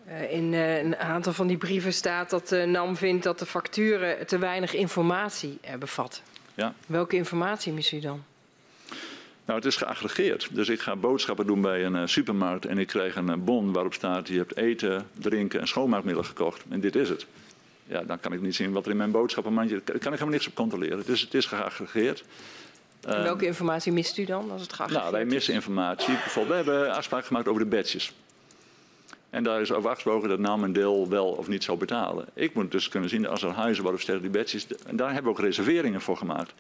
Uh, 0.08 0.32
in 0.32 0.54
uh, 0.54 0.78
een 0.78 0.98
aantal 0.98 1.34
van 1.34 1.48
die 1.48 1.58
brieven 1.58 1.94
staat 1.94 2.30
dat 2.30 2.52
uh, 2.52 2.64
NAM 2.64 2.96
vindt 2.96 3.24
dat 3.24 3.40
de 3.40 3.46
facturen 3.46 4.28
te 4.28 4.38
weinig 4.38 4.74
informatie 4.74 5.60
bevatten. 5.80 6.22
Ja. 6.54 6.74
Welke 6.86 7.16
informatie 7.16 7.74
mist 7.74 7.92
u 7.92 8.00
dan? 8.00 8.24
Nou, 9.46 9.60
het 9.60 9.66
is 9.66 9.76
geaggregeerd. 9.76 10.48
Dus 10.52 10.70
ik 10.70 10.80
ga 10.80 10.96
boodschappen 10.96 11.46
doen 11.46 11.62
bij 11.62 11.86
een 11.86 12.10
supermarkt 12.10 12.66
en 12.66 12.78
ik 12.78 12.88
krijg 12.88 13.16
een 13.16 13.44
bon 13.44 13.72
waarop 13.74 13.94
staat: 13.94 14.28
je 14.28 14.38
hebt 14.38 14.58
eten, 14.58 15.08
drinken 15.14 15.60
en 15.60 15.68
schoonmaakmiddelen 15.68 16.30
gekocht. 16.30 16.64
En 16.70 16.80
dit 16.80 16.96
is 16.96 17.10
het. 17.10 17.26
Ja, 17.92 18.02
dan 18.04 18.20
kan 18.20 18.34
ik 18.34 18.42
niet 18.42 18.56
zien 18.56 18.72
wat 18.72 18.86
er 18.86 18.92
in 18.92 18.98
mijn 18.98 19.12
boodschappenmandje. 19.12 19.82
Daar 19.84 19.84
kan 19.86 19.96
ik 19.96 20.20
helemaal 20.20 20.28
niks 20.28 20.48
op 20.48 20.56
controleren. 20.56 21.04
Dus 21.06 21.22
het 21.22 21.34
is 21.34 21.46
geaggregeerd. 21.46 22.24
En 23.02 23.24
welke 23.24 23.46
informatie 23.46 23.92
mist 23.92 24.18
u 24.18 24.26
dan 24.26 24.52
als 24.52 24.62
het 24.62 24.74
geaggregeerd 24.74 25.12
Nou, 25.12 25.24
wij 25.24 25.34
missen 25.34 25.54
informatie. 25.54 26.14
Bijvoorbeeld, 26.14 26.66
we 26.66 26.72
hebben 26.72 26.96
afspraak 26.96 27.26
gemaakt 27.26 27.48
over 27.48 27.62
de 27.62 27.68
badges. 27.76 28.14
En 29.30 29.44
daar 29.44 29.62
is 29.62 29.72
over 29.72 29.90
afgesproken 29.90 30.30
dat 30.30 30.40
NAM 30.40 30.64
een 30.64 30.74
deel 30.74 31.10
wel 31.10 31.26
of 31.26 31.48
niet 31.48 31.64
zou 31.64 31.78
betalen. 31.78 32.26
Ik 32.34 32.54
moet 32.54 32.72
dus 32.72 32.90
kunnen 32.90 33.10
zien 33.10 33.28
als 33.28 33.44
er 33.44 33.52
huizen 33.52 33.84
waarop 33.84 34.02
sterren 34.02 34.22
die 34.22 34.32
badges... 34.32 34.68
En 34.86 34.96
daar 34.96 35.14
hebben 35.14 35.32
we 35.32 35.40
ook 35.40 35.46
reserveringen 35.46 36.02
voor 36.02 36.18
gemaakt. 36.18 36.54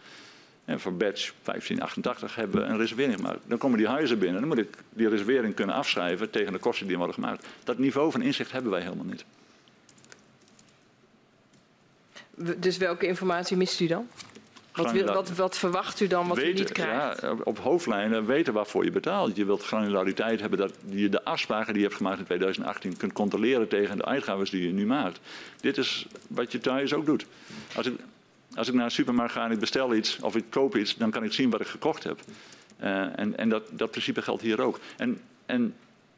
En 0.65 0.79
voor 0.79 0.93
badge 0.93 1.31
1588 1.43 2.35
hebben 2.35 2.61
we 2.61 2.67
een 2.67 2.77
reservering 2.77 3.15
gemaakt. 3.15 3.39
Dan 3.45 3.57
komen 3.57 3.77
die 3.77 3.87
huizen 3.87 4.19
binnen. 4.19 4.39
Dan 4.39 4.49
moet 4.49 4.57
ik 4.57 4.77
die 4.89 5.09
reservering 5.09 5.53
kunnen 5.53 5.75
afschrijven 5.75 6.29
tegen 6.29 6.53
de 6.53 6.59
kosten 6.59 6.87
die 6.87 6.97
worden 6.97 7.15
gemaakt. 7.15 7.47
Dat 7.63 7.77
niveau 7.77 8.11
van 8.11 8.21
inzicht 8.21 8.51
hebben 8.51 8.71
wij 8.71 8.81
helemaal 8.81 9.05
niet. 9.05 9.25
Dus 12.57 12.77
welke 12.77 13.07
informatie 13.07 13.57
mist 13.57 13.79
u 13.79 13.87
dan? 13.87 14.07
Wat, 14.83 14.91
wil, 14.91 15.13
wat, 15.13 15.35
wat, 15.35 15.57
verwacht 15.57 15.99
u 15.99 16.07
dan 16.07 16.27
wat 16.27 16.37
weten, 16.37 16.51
u 16.51 16.59
niet 16.59 16.71
krijgt? 16.71 17.21
Ja, 17.21 17.35
op 17.43 17.59
hoofdlijnen 17.59 18.25
weten 18.25 18.53
waarvoor 18.53 18.83
je 18.83 18.91
betaalt. 18.91 19.35
Je 19.35 19.45
wilt 19.45 19.63
granulariteit 19.63 20.39
hebben 20.39 20.59
dat 20.59 20.73
je 20.89 21.09
de 21.09 21.23
afspraken 21.23 21.73
die 21.73 21.81
je 21.81 21.87
hebt 21.87 21.97
gemaakt 21.97 22.19
in 22.19 22.25
2018 22.25 22.97
kunt 22.97 23.13
controleren 23.13 23.67
tegen 23.67 23.97
de 23.97 24.05
uitgaven 24.05 24.45
die 24.45 24.67
je 24.67 24.73
nu 24.73 24.85
maakt. 24.85 25.19
Dit 25.61 25.77
is 25.77 26.05
wat 26.27 26.51
je 26.51 26.59
thuis 26.59 26.93
ook 26.93 27.05
doet. 27.05 27.25
Als 27.75 27.85
ik... 27.85 27.93
Als 28.55 28.67
ik 28.67 28.73
naar 28.73 28.85
een 28.85 28.91
supermarkt 28.91 29.33
ga 29.33 29.45
en 29.45 29.51
ik 29.51 29.59
bestel 29.59 29.95
iets 29.95 30.19
of 30.19 30.35
ik 30.35 30.43
koop 30.49 30.75
iets, 30.75 30.95
dan 30.95 31.11
kan 31.11 31.23
ik 31.23 31.33
zien 31.33 31.49
wat 31.49 31.61
ik 31.61 31.67
gekocht 31.67 32.03
heb. 32.03 32.19
Uh, 32.83 33.19
en 33.19 33.37
en 33.37 33.49
dat, 33.49 33.63
dat 33.71 33.91
principe 33.91 34.21
geldt 34.21 34.41
hier 34.41 34.61
ook. 34.61 34.79
En, 34.97 35.21
en 35.45 35.75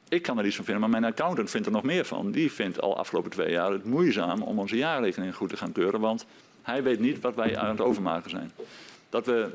ik 0.09 0.21
kan 0.21 0.37
er 0.37 0.45
iets 0.45 0.55
van 0.55 0.65
vinden, 0.65 0.89
maar 0.89 1.01
mijn 1.01 1.11
accountant 1.11 1.49
vindt 1.49 1.67
er 1.67 1.73
nog 1.73 1.83
meer 1.83 2.05
van. 2.05 2.31
Die 2.31 2.51
vindt 2.51 2.81
al 2.81 2.97
afgelopen 2.97 3.31
twee 3.31 3.51
jaar 3.51 3.71
het 3.71 3.85
moeizaam 3.85 4.41
om 4.41 4.59
onze 4.59 4.75
jaarrekening 4.75 5.35
goed 5.35 5.49
te 5.49 5.57
gaan 5.57 5.71
keuren, 5.71 5.99
want 5.99 6.25
hij 6.63 6.83
weet 6.83 6.99
niet 6.99 7.21
wat 7.21 7.35
wij 7.35 7.57
aan 7.57 7.69
het 7.69 7.81
overmaken 7.81 8.29
zijn. 8.29 8.51
Dat 9.09 9.25
we 9.25 9.49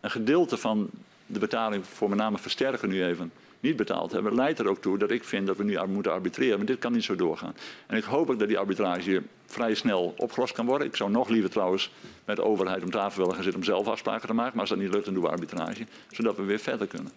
een 0.00 0.10
gedeelte 0.10 0.56
van 0.56 0.90
de 1.26 1.38
betaling 1.38 1.86
voor 1.86 2.08
met 2.08 2.18
name 2.18 2.38
versterken 2.38 2.88
nu 2.88 3.04
even 3.04 3.32
niet 3.64 3.76
betaald 3.76 4.12
hebben, 4.12 4.34
leidt 4.34 4.58
er 4.58 4.68
ook 4.68 4.80
toe 4.80 4.98
dat 4.98 5.10
ik 5.10 5.24
vind 5.24 5.46
dat 5.46 5.56
we 5.56 5.64
nu 5.64 5.78
moeten 5.86 6.12
arbitreren. 6.12 6.56
Maar 6.56 6.66
dit 6.66 6.78
kan 6.78 6.92
niet 6.92 7.04
zo 7.04 7.16
doorgaan. 7.16 7.54
En 7.86 7.96
ik 7.96 8.04
hoop 8.04 8.30
ook 8.30 8.38
dat 8.38 8.48
die 8.48 8.58
arbitrage 8.58 9.22
vrij 9.46 9.74
snel 9.74 10.14
opgelost 10.16 10.54
kan 10.54 10.66
worden. 10.66 10.86
Ik 10.86 10.96
zou 10.96 11.10
nog 11.10 11.28
liever 11.28 11.50
trouwens 11.50 11.90
met 12.24 12.36
de 12.36 12.44
overheid 12.44 12.82
om 12.82 12.90
tafel 12.90 13.18
willen 13.18 13.34
gaan 13.34 13.42
zitten 13.42 13.60
om 13.60 13.66
zelf 13.66 13.86
afspraken 13.86 14.28
te 14.28 14.34
maken. 14.34 14.52
Maar 14.52 14.60
als 14.60 14.68
dat 14.68 14.78
niet 14.78 14.92
lukt, 14.92 15.04
dan 15.04 15.14
doen 15.14 15.22
we 15.22 15.28
arbitrage. 15.28 15.86
Zodat 16.10 16.36
we 16.36 16.42
weer 16.42 16.58
verder 16.58 16.86
kunnen. 16.86 17.12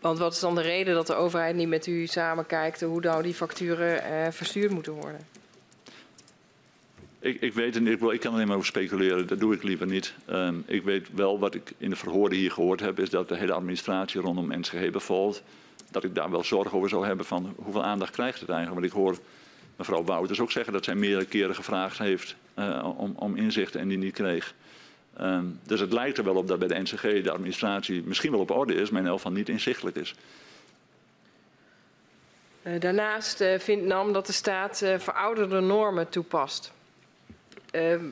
Want 0.00 0.18
wat 0.18 0.32
is 0.32 0.40
dan 0.40 0.54
de 0.54 0.60
reden 0.60 0.94
dat 0.94 1.06
de 1.06 1.14
overheid 1.14 1.56
niet 1.56 1.68
met 1.68 1.86
u 1.86 2.06
samen 2.06 2.46
kijkt 2.46 2.80
hoe 2.80 3.00
nou 3.00 3.22
die 3.22 3.34
facturen 3.34 4.02
eh, 4.02 4.30
verstuurd 4.30 4.70
moeten 4.70 4.92
worden? 4.92 5.20
Ik, 7.20 7.40
ik, 7.40 7.52
weet 7.52 7.74
het 7.74 7.82
niet, 7.82 8.02
ik, 8.02 8.20
kan 8.20 8.32
alleen 8.32 8.46
maar 8.46 8.56
over 8.56 8.68
speculeren, 8.68 9.26
dat 9.26 9.40
doe 9.40 9.54
ik 9.54 9.62
liever 9.62 9.86
niet. 9.86 10.14
Um, 10.30 10.64
ik 10.66 10.82
weet 10.82 11.08
wel 11.14 11.38
wat 11.38 11.54
ik 11.54 11.72
in 11.78 11.90
de 11.90 11.96
verhoren 11.96 12.36
hier 12.36 12.50
gehoord 12.50 12.80
heb, 12.80 12.98
is 12.98 13.10
dat 13.10 13.28
de 13.28 13.36
hele 13.36 13.52
administratie 13.52 14.20
rondom 14.20 14.58
NSGH 14.60 14.90
bijvoorbeeld, 14.90 15.42
dat 15.90 16.04
ik 16.04 16.14
daar 16.14 16.30
wel 16.30 16.44
zorg 16.44 16.74
over 16.74 16.88
zou 16.88 17.06
hebben 17.06 17.26
van 17.26 17.54
hoeveel 17.56 17.84
aandacht 17.84 18.12
krijgt 18.12 18.40
het 18.40 18.48
eigenlijk. 18.48 18.80
Want 18.80 18.92
ik 18.92 19.00
hoor 19.00 19.18
mevrouw 19.76 20.04
Wouters 20.04 20.40
ook 20.40 20.50
zeggen 20.50 20.72
dat 20.72 20.84
zij 20.84 20.94
meerdere 20.94 21.24
keren 21.24 21.54
gevraagd 21.54 21.98
heeft 21.98 22.36
uh, 22.58 22.94
om, 22.96 23.14
om 23.16 23.36
inzichten 23.36 23.80
en 23.80 23.88
die 23.88 23.98
niet 23.98 24.14
kreeg. 24.14 24.54
Um, 25.20 25.60
dus 25.62 25.80
het 25.80 25.92
lijkt 25.92 26.18
er 26.18 26.24
wel 26.24 26.36
op 26.36 26.48
dat 26.48 26.58
bij 26.58 26.68
de 26.68 26.80
NCG 26.80 27.22
de 27.22 27.30
administratie 27.30 28.02
misschien 28.04 28.30
wel 28.30 28.40
op 28.40 28.50
orde 28.50 28.74
is, 28.74 28.90
maar 28.90 29.00
in 29.00 29.06
elk 29.06 29.16
geval 29.16 29.32
niet 29.32 29.48
inzichtelijk 29.48 29.96
is. 29.96 30.14
Uh, 32.62 32.80
daarnaast 32.80 33.40
uh, 33.40 33.58
vindt 33.58 33.84
NAM 33.84 34.12
dat 34.12 34.26
de 34.26 34.32
staat 34.32 34.82
verouderde 34.98 35.60
normen 35.60 36.08
toepast. 36.08 36.72
Ehm, 37.70 38.04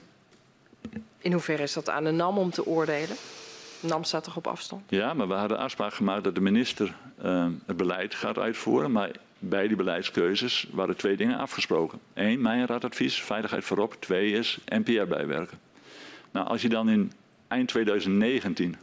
in 1.19 1.33
hoeverre 1.33 1.63
is 1.63 1.73
dat 1.73 1.91
aan 1.91 2.05
de 2.05 2.11
NAM 2.11 2.39
om 2.39 2.51
te 2.51 2.67
oordelen? 2.67 3.17
NAM 3.81 4.05
staat 4.05 4.25
toch 4.25 4.37
op 4.37 4.47
afstand? 4.47 4.83
Ja, 4.89 5.15
maar 5.15 5.29
we 5.29 5.35
hadden 5.35 5.59
afspraak 5.59 5.95
gemaakt 5.95 6.25
dat 6.25 6.35
de 6.35 6.41
minister 6.41 6.95
uh, 7.25 7.47
het 7.67 7.77
beleid 7.77 8.15
gaat 8.15 8.39
uitvoeren. 8.39 8.93
Maar 8.93 9.11
bij 9.39 9.67
die 9.69 9.77
beleidskeuzes 9.77 10.67
waren 10.73 10.97
twee 10.97 11.17
dingen 11.17 11.39
afgesproken. 11.39 11.99
Eén, 12.15 12.41
mijn 12.41 12.67
raadadvies, 12.67 13.23
veiligheid 13.23 13.65
voorop. 13.65 13.97
Twee 14.01 14.33
is 14.33 14.59
NPR 14.69 15.07
bijwerken. 15.07 15.59
Nou, 16.31 16.47
als 16.47 16.63
je 16.63 16.69
dan 16.69 16.89
in 16.89 17.13
eind 17.49 17.69
2019 17.69 18.77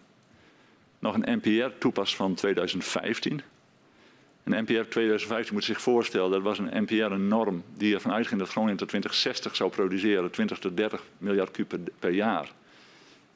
nog 1.00 1.16
een 1.16 1.40
NPR 1.42 1.78
toepast 1.80 2.16
van 2.16 2.34
2015, 2.34 3.42
een 4.44 4.64
NPR 4.64 4.90
2015 4.90 5.54
moet 5.54 5.64
zich 5.64 5.82
voorstellen, 5.82 6.32
dat 6.32 6.42
was 6.42 6.60
een 6.60 6.84
NPR 6.84 6.94
een 6.94 7.28
norm 7.28 7.64
die 7.78 7.94
ervan 7.94 8.12
uitging 8.12 8.40
dat 8.40 8.50
Groningen 8.50 8.78
tot 8.78 8.88
2060 8.88 9.56
zou 9.56 9.70
produceren, 9.70 10.32
20 10.32 10.60
tot 10.60 10.78
30 10.78 11.04
miljard 11.18 11.52
kub 11.52 11.78
per, 12.00 12.12
jaar. 12.12 12.52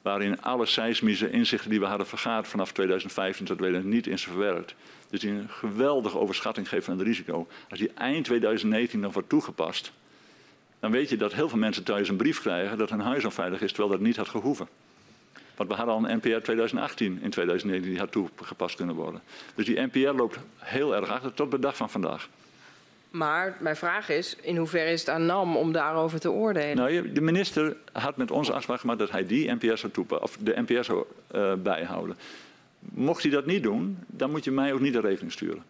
Waarin 0.02 0.42
alle 0.42 0.66
seismische 0.66 1.30
inzichten 1.30 1.70
die 1.70 1.80
we 1.80 1.86
hadden 1.86 2.06
vergaard 2.06 2.48
vanaf 2.48 2.72
2015 2.72 3.46
tot 3.46 3.58
2020 3.58 4.06
niet 4.06 4.12
in 4.12 4.18
zijn 4.18 4.34
verwerkt. 4.34 4.74
Dus 5.10 5.20
die 5.20 5.30
een 5.30 5.48
geweldige 5.48 6.18
overschatting 6.18 6.68
geeft 6.68 6.84
van 6.84 6.98
het 6.98 7.06
risico. 7.06 7.46
Als 7.70 7.78
die 7.78 7.90
eind 7.94 8.24
2019 8.24 9.00
nog 9.00 9.12
wordt 9.12 9.28
toegepast, 9.28 9.92
dan 10.80 10.90
weet 10.90 11.08
je 11.08 11.16
dat 11.16 11.34
heel 11.34 11.48
veel 11.48 11.58
mensen 11.58 11.84
thuis 11.84 12.08
een 12.08 12.16
brief 12.16 12.40
krijgen 12.40 12.78
dat 12.78 12.90
hun 12.90 13.00
huis 13.00 13.24
onveilig 13.24 13.60
is, 13.60 13.72
terwijl 13.72 13.90
dat 13.90 14.00
niet 14.00 14.16
had 14.16 14.28
gehoeven. 14.28 14.68
Want 15.58 15.70
we 15.70 15.76
hadden 15.76 15.94
al 15.94 16.08
een 16.08 16.16
NPR 16.16 16.42
2018 16.42 17.18
in 17.22 17.30
2019 17.30 17.90
die 17.90 17.98
had 17.98 18.12
toegepast 18.12 18.76
kunnen 18.76 18.94
worden. 18.94 19.20
Dus 19.54 19.66
die 19.66 19.80
NPR 19.80 19.98
loopt 19.98 20.38
heel 20.56 20.94
erg 20.94 21.08
achter 21.08 21.34
tot 21.34 21.50
de 21.50 21.58
dag 21.58 21.76
van 21.76 21.90
vandaag. 21.90 22.28
Maar 23.10 23.56
mijn 23.60 23.76
vraag 23.76 24.08
is, 24.08 24.36
in 24.40 24.56
hoeverre 24.56 24.90
is 24.90 25.00
het 25.00 25.08
aan 25.08 25.26
NAM 25.26 25.56
om 25.56 25.72
daarover 25.72 26.20
te 26.20 26.30
oordelen? 26.30 26.76
Nou, 26.76 27.12
de 27.12 27.20
minister 27.20 27.76
had 27.92 28.16
met 28.16 28.30
ons 28.30 28.50
afspraak 28.50 28.80
gemaakt 28.80 28.98
dat 28.98 29.10
hij 29.10 29.26
die 29.26 29.52
NPR 29.52 29.76
zou 29.76 29.92
toepassen, 29.92 30.28
of 30.28 30.36
de 30.40 30.60
NPR 30.60 30.82
zou 30.82 31.04
uh, 31.34 31.52
bijhouden. 31.54 32.16
Mocht 32.78 33.22
hij 33.22 33.30
dat 33.30 33.46
niet 33.46 33.62
doen, 33.62 33.98
dan 34.06 34.30
moet 34.30 34.44
je 34.44 34.50
mij 34.50 34.72
ook 34.72 34.80
niet 34.80 34.92
de 34.92 35.00
rekening 35.00 35.32
sturen. 35.32 35.62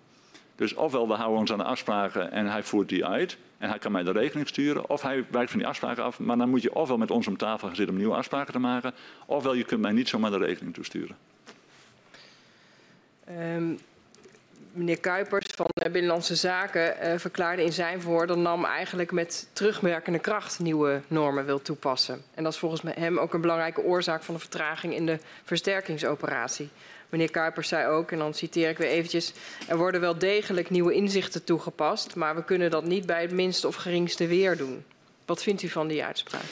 Dus 0.59 0.75
ofwel 0.75 1.09
we 1.09 1.15
houden 1.15 1.39
ons 1.39 1.53
aan 1.53 1.59
de 1.59 1.65
afspraken 1.65 2.33
en 2.33 2.47
hij 2.47 2.63
voert 2.63 2.89
die 2.89 3.07
uit 3.07 3.37
en 3.59 3.69
hij 3.69 3.79
kan 3.79 3.93
mij 3.93 4.03
de 4.03 4.13
rekening 4.13 4.49
sturen, 4.49 4.91
of 4.91 5.03
hij 5.03 5.25
wijkt 5.31 5.51
van 5.51 5.59
die 5.59 5.69
afspraken 5.69 6.05
af. 6.05 6.19
Maar 6.19 6.37
dan 6.37 6.49
moet 6.49 6.63
je 6.63 6.75
ofwel 6.75 6.99
met 6.99 7.11
ons 7.11 7.27
om 7.27 7.37
tafel 7.37 7.67
gaan 7.67 7.77
zitten 7.77 7.95
om 7.95 8.01
nieuwe 8.01 8.17
afspraken 8.17 8.53
te 8.53 8.59
maken, 8.59 8.95
ofwel 9.27 9.55
je 9.55 9.65
kunt 9.65 9.81
mij 9.81 9.93
niet 9.93 10.09
zomaar 10.09 10.31
de 10.31 10.39
rekening 10.39 10.75
toesturen. 10.75 11.17
Um, 13.57 13.79
meneer 14.73 15.01
Kuipers 15.01 15.47
van 15.55 15.67
Binnenlandse 15.93 16.35
Zaken 16.35 16.95
uh, 17.03 17.19
verklaarde 17.19 17.65
in 17.65 17.73
zijn 17.73 18.01
woorden 18.01 18.37
dat 18.37 18.45
NAM 18.45 18.65
eigenlijk 18.65 19.13
met 19.13 19.49
terugwerkende 19.53 20.19
kracht 20.19 20.59
nieuwe 20.59 21.01
normen 21.09 21.45
wil 21.45 21.63
toepassen. 21.63 22.23
En 22.35 22.43
dat 22.43 22.53
is 22.53 22.59
volgens 22.59 22.83
hem 22.95 23.19
ook 23.19 23.35
een 23.35 23.41
belangrijke 23.41 23.83
oorzaak 23.83 24.23
van 24.23 24.35
de 24.35 24.41
vertraging 24.41 24.95
in 24.95 25.07
de 25.07 25.19
versterkingsoperatie. 25.45 26.71
Meneer 27.09 27.31
Kuipers 27.31 27.69
zei 27.69 27.87
ook, 27.87 28.11
en 28.13 28.19
dan 28.19 28.35
citeer 28.35 28.69
ik 28.69 28.79
weer 28.79 28.89
eventjes... 28.89 29.33
er 29.69 29.77
worden 29.77 30.01
wel 30.01 30.19
degelijk 30.19 30.71
nieuwe 30.71 30.93
inzichten 30.93 31.45
toegepast... 31.45 32.15
maar 32.15 32.35
we 32.35 32.45
kunnen 32.45 32.71
dat 32.71 32.85
niet 32.85 33.07
bij 33.07 33.23
het 33.23 33.31
minste 33.31 33.67
of 33.67 33.75
geringste 33.75 34.27
weer 34.27 34.57
doen. 34.57 34.85
Wat 35.25 35.43
vindt 35.43 35.63
u 35.63 35.69
van 35.69 35.89
die 35.89 36.05
uitspraak? 36.05 36.43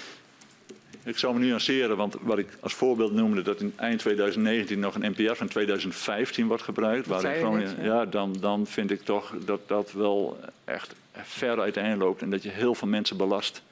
Ik 1.02 1.18
zou 1.18 1.38
me 1.38 1.44
nuanceren, 1.44 1.96
want 1.96 2.16
wat 2.20 2.38
ik 2.38 2.48
als 2.60 2.74
voorbeeld 2.74 3.12
noemde... 3.12 3.42
dat 3.42 3.60
in 3.60 3.72
eind 3.76 3.98
2019 3.98 4.78
nog 4.78 4.94
een 4.94 5.10
NPR 5.10 5.34
van 5.34 5.48
2015 5.48 6.46
wordt 6.46 6.62
gebruikt... 6.62 7.06
waarin 7.06 7.38
Groningen, 7.38 7.84
ja, 7.84 8.04
dan, 8.04 8.36
dan 8.40 8.66
vind 8.66 8.90
ik 8.90 9.04
toch 9.04 9.34
dat 9.44 9.60
dat 9.66 9.92
wel 9.92 10.38
echt 10.64 10.94
ver 11.12 11.60
uiteenloopt... 11.60 12.22
en 12.22 12.30
dat 12.30 12.42
je 12.42 12.50
heel 12.50 12.74
veel 12.74 12.88
mensen 12.88 13.16
belast 13.16 13.62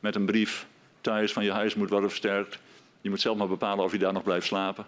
met 0.00 0.14
een 0.14 0.26
brief 0.26 0.66
thuis 1.00 1.32
van 1.32 1.44
je 1.44 1.52
huis 1.52 1.74
moet 1.74 1.90
worden 1.90 2.08
versterkt. 2.08 2.58
Je 3.00 3.10
moet 3.10 3.20
zelf 3.20 3.36
maar 3.36 3.48
bepalen 3.48 3.84
of 3.84 3.92
je 3.92 3.98
daar 3.98 4.12
nog 4.12 4.22
blijft 4.22 4.46
slapen. 4.46 4.86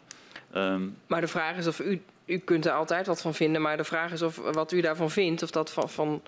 Um, 0.55 0.97
maar 1.07 1.21
de 1.21 1.27
vraag 1.27 1.57
is 1.57 1.67
of 1.67 1.81
u, 1.81 2.03
u 2.25 2.39
kunt 2.39 2.67
er 2.67 2.73
altijd 2.73 3.07
wat 3.07 3.21
van 3.21 3.35
vinden, 3.35 3.63
maar 3.63 3.77
de 3.77 3.85
vraag 3.85 4.13
is 4.13 4.23
of 4.23 4.37
wat 4.37 4.73
u 4.73 4.81
daarvan 4.81 5.11
vindt, 5.11 5.43
of 5.43 5.51
dat 5.51 5.73
van, 5.73 5.91
van 5.91 6.23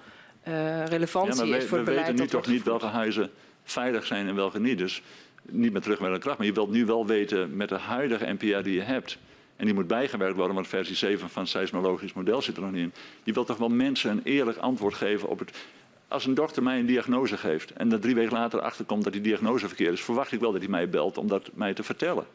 uh, 0.49 0.87
relevantie 0.87 1.47
ja, 1.47 1.57
is 1.57 1.65
voor 1.65 1.77
het 1.77 1.87
beleid. 1.87 2.07
We 2.07 2.13
weten 2.13 2.25
nu 2.25 2.31
toch 2.31 2.47
niet 2.47 2.63
welke 2.63 2.87
huizen 2.87 3.31
veilig 3.65 4.07
zijn 4.07 4.29
en 4.29 4.35
welke 4.35 4.61
niet. 4.61 4.79
Dus 4.79 5.03
niet 5.43 5.73
met 5.73 5.83
terugwerkende 5.83 6.23
kracht, 6.23 6.39
maar 6.39 6.47
je 6.47 6.53
wilt 6.53 6.71
nu 6.71 6.85
wel 6.85 7.07
weten 7.07 7.57
met 7.57 7.69
de 7.69 7.79
huidige 7.79 8.33
NPR 8.33 8.63
die 8.63 8.75
je 8.75 8.83
hebt. 8.83 9.19
En 9.57 9.65
die 9.65 9.75
moet 9.75 9.87
bijgewerkt 9.87 10.37
worden, 10.37 10.55
want 10.55 10.69
versie 10.69 10.97
7 10.97 11.31
van 11.31 11.43
het 11.43 11.51
seismologisch 11.51 12.13
model 12.13 12.43
zit 12.43 12.57
er 12.57 12.63
nog 12.63 12.73
niet 12.73 12.83
in. 12.83 12.93
Je 13.23 13.33
wilt 13.33 13.47
toch 13.47 13.57
wel 13.57 13.69
mensen 13.69 14.11
een 14.11 14.21
eerlijk 14.25 14.59
antwoord 14.59 14.95
geven 14.95 15.29
op 15.29 15.39
het. 15.39 15.67
Als 16.09 16.27
een 16.27 16.35
dokter 16.35 16.63
mij 16.63 16.79
een 16.79 16.87
diagnose 16.87 17.37
geeft 17.37 17.73
en 17.73 17.93
er 17.93 18.01
drie 18.01 18.15
weken 18.15 18.33
later 18.33 18.61
achterkomt 18.61 19.05
dat 19.05 19.13
die 19.13 19.23
diagnose 19.23 19.67
verkeerd 19.67 19.93
is, 19.93 20.03
verwacht 20.03 20.33
ik 20.33 20.41
wel 20.41 20.53
dat 20.53 20.61
hij 20.61 20.71
mij 20.71 20.89
belt 20.89 21.19
om 21.19 21.29
dat 21.29 21.51
mij 21.55 21.75
te 21.75 21.83
vertellen. 21.83 22.27